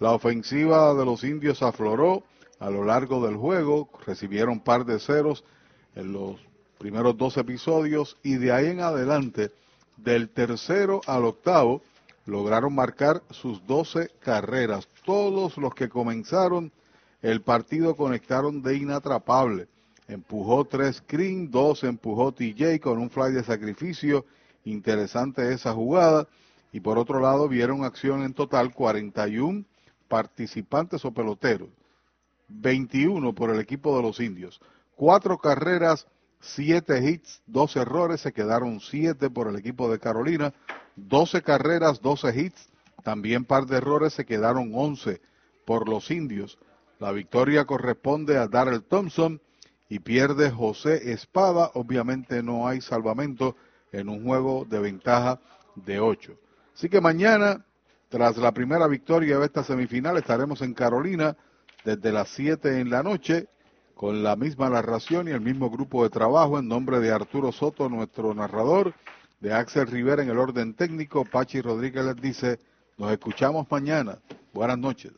La 0.00 0.12
ofensiva 0.12 0.94
de 0.94 1.04
los 1.04 1.24
indios 1.24 1.62
afloró 1.62 2.22
a 2.60 2.70
lo 2.70 2.84
largo 2.84 3.26
del 3.26 3.36
juego. 3.36 3.88
Recibieron 4.06 4.60
par 4.60 4.84
de 4.84 5.00
ceros 5.00 5.44
en 5.96 6.12
los 6.12 6.36
primeros 6.78 7.16
dos 7.16 7.36
episodios 7.36 8.16
y 8.22 8.36
de 8.36 8.52
ahí 8.52 8.66
en 8.66 8.80
adelante, 8.80 9.50
del 9.96 10.28
tercero 10.28 11.00
al 11.06 11.24
octavo, 11.24 11.82
lograron 12.26 12.74
marcar 12.74 13.22
sus 13.30 13.66
12 13.66 14.10
carreras. 14.20 14.88
Todos 15.04 15.56
los 15.56 15.74
que 15.74 15.88
comenzaron 15.88 16.70
el 17.20 17.42
partido 17.42 17.96
conectaron 17.96 18.62
de 18.62 18.76
inatrapable. 18.76 19.66
Empujó 20.06 20.64
tres 20.64 21.02
Green, 21.08 21.50
dos 21.50 21.82
empujó 21.82 22.30
TJ 22.30 22.78
con 22.80 22.98
un 22.98 23.10
fly 23.10 23.32
de 23.32 23.42
sacrificio. 23.42 24.24
Interesante 24.64 25.52
esa 25.52 25.72
jugada. 25.72 26.28
Y 26.70 26.78
por 26.78 26.98
otro 26.98 27.18
lado, 27.18 27.48
vieron 27.48 27.82
acción 27.82 28.22
en 28.22 28.34
total 28.34 28.72
41 28.72 29.64
participantes 30.08 31.04
o 31.04 31.12
peloteros. 31.12 31.68
21 32.48 33.34
por 33.34 33.50
el 33.50 33.60
equipo 33.60 33.96
de 33.96 34.02
los 34.02 34.20
indios. 34.20 34.60
Cuatro 34.96 35.38
carreras, 35.38 36.06
siete 36.40 37.08
hits, 37.08 37.42
dos 37.46 37.76
errores, 37.76 38.20
se 38.22 38.32
quedaron 38.32 38.80
siete 38.80 39.30
por 39.30 39.48
el 39.48 39.56
equipo 39.56 39.90
de 39.90 39.98
Carolina. 39.98 40.52
12 40.96 41.42
carreras, 41.42 42.00
12 42.00 42.40
hits, 42.40 42.68
también 43.04 43.44
par 43.44 43.66
de 43.66 43.76
errores, 43.76 44.14
se 44.14 44.24
quedaron 44.24 44.72
11 44.74 45.20
por 45.64 45.88
los 45.88 46.10
indios. 46.10 46.58
La 46.98 47.12
victoria 47.12 47.64
corresponde 47.64 48.36
a 48.38 48.48
Darrell 48.48 48.82
Thompson 48.82 49.40
y 49.88 50.00
pierde 50.00 50.50
José 50.50 51.12
Espada. 51.12 51.70
Obviamente 51.74 52.42
no 52.42 52.66
hay 52.66 52.80
salvamento 52.80 53.54
en 53.92 54.08
un 54.08 54.24
juego 54.24 54.66
de 54.68 54.80
ventaja 54.80 55.40
de 55.76 56.00
8. 56.00 56.36
Así 56.74 56.88
que 56.88 57.00
mañana, 57.00 57.64
tras 58.08 58.36
la 58.38 58.52
primera 58.52 58.86
victoria 58.86 59.38
de 59.38 59.44
esta 59.44 59.62
semifinal, 59.62 60.16
estaremos 60.16 60.62
en 60.62 60.74
Carolina 60.74 61.36
desde 61.84 62.10
las 62.10 62.28
7 62.30 62.80
en 62.80 62.90
la 62.90 63.02
noche 63.02 63.48
con 63.94 64.22
la 64.22 64.36
misma 64.36 64.70
narración 64.70 65.28
y 65.28 65.32
el 65.32 65.40
mismo 65.40 65.70
grupo 65.70 66.04
de 66.04 66.10
trabajo 66.10 66.58
en 66.58 66.68
nombre 66.68 67.00
de 67.00 67.10
Arturo 67.10 67.52
Soto, 67.52 67.88
nuestro 67.88 68.32
narrador, 68.32 68.94
de 69.40 69.52
Axel 69.52 69.86
Rivera 69.86 70.22
en 70.22 70.30
el 70.30 70.38
orden 70.38 70.74
técnico. 70.74 71.24
Pachi 71.24 71.60
Rodríguez 71.60 72.04
les 72.04 72.16
dice, 72.16 72.58
nos 72.96 73.12
escuchamos 73.12 73.66
mañana. 73.70 74.18
Buenas 74.52 74.78
noches. 74.78 75.12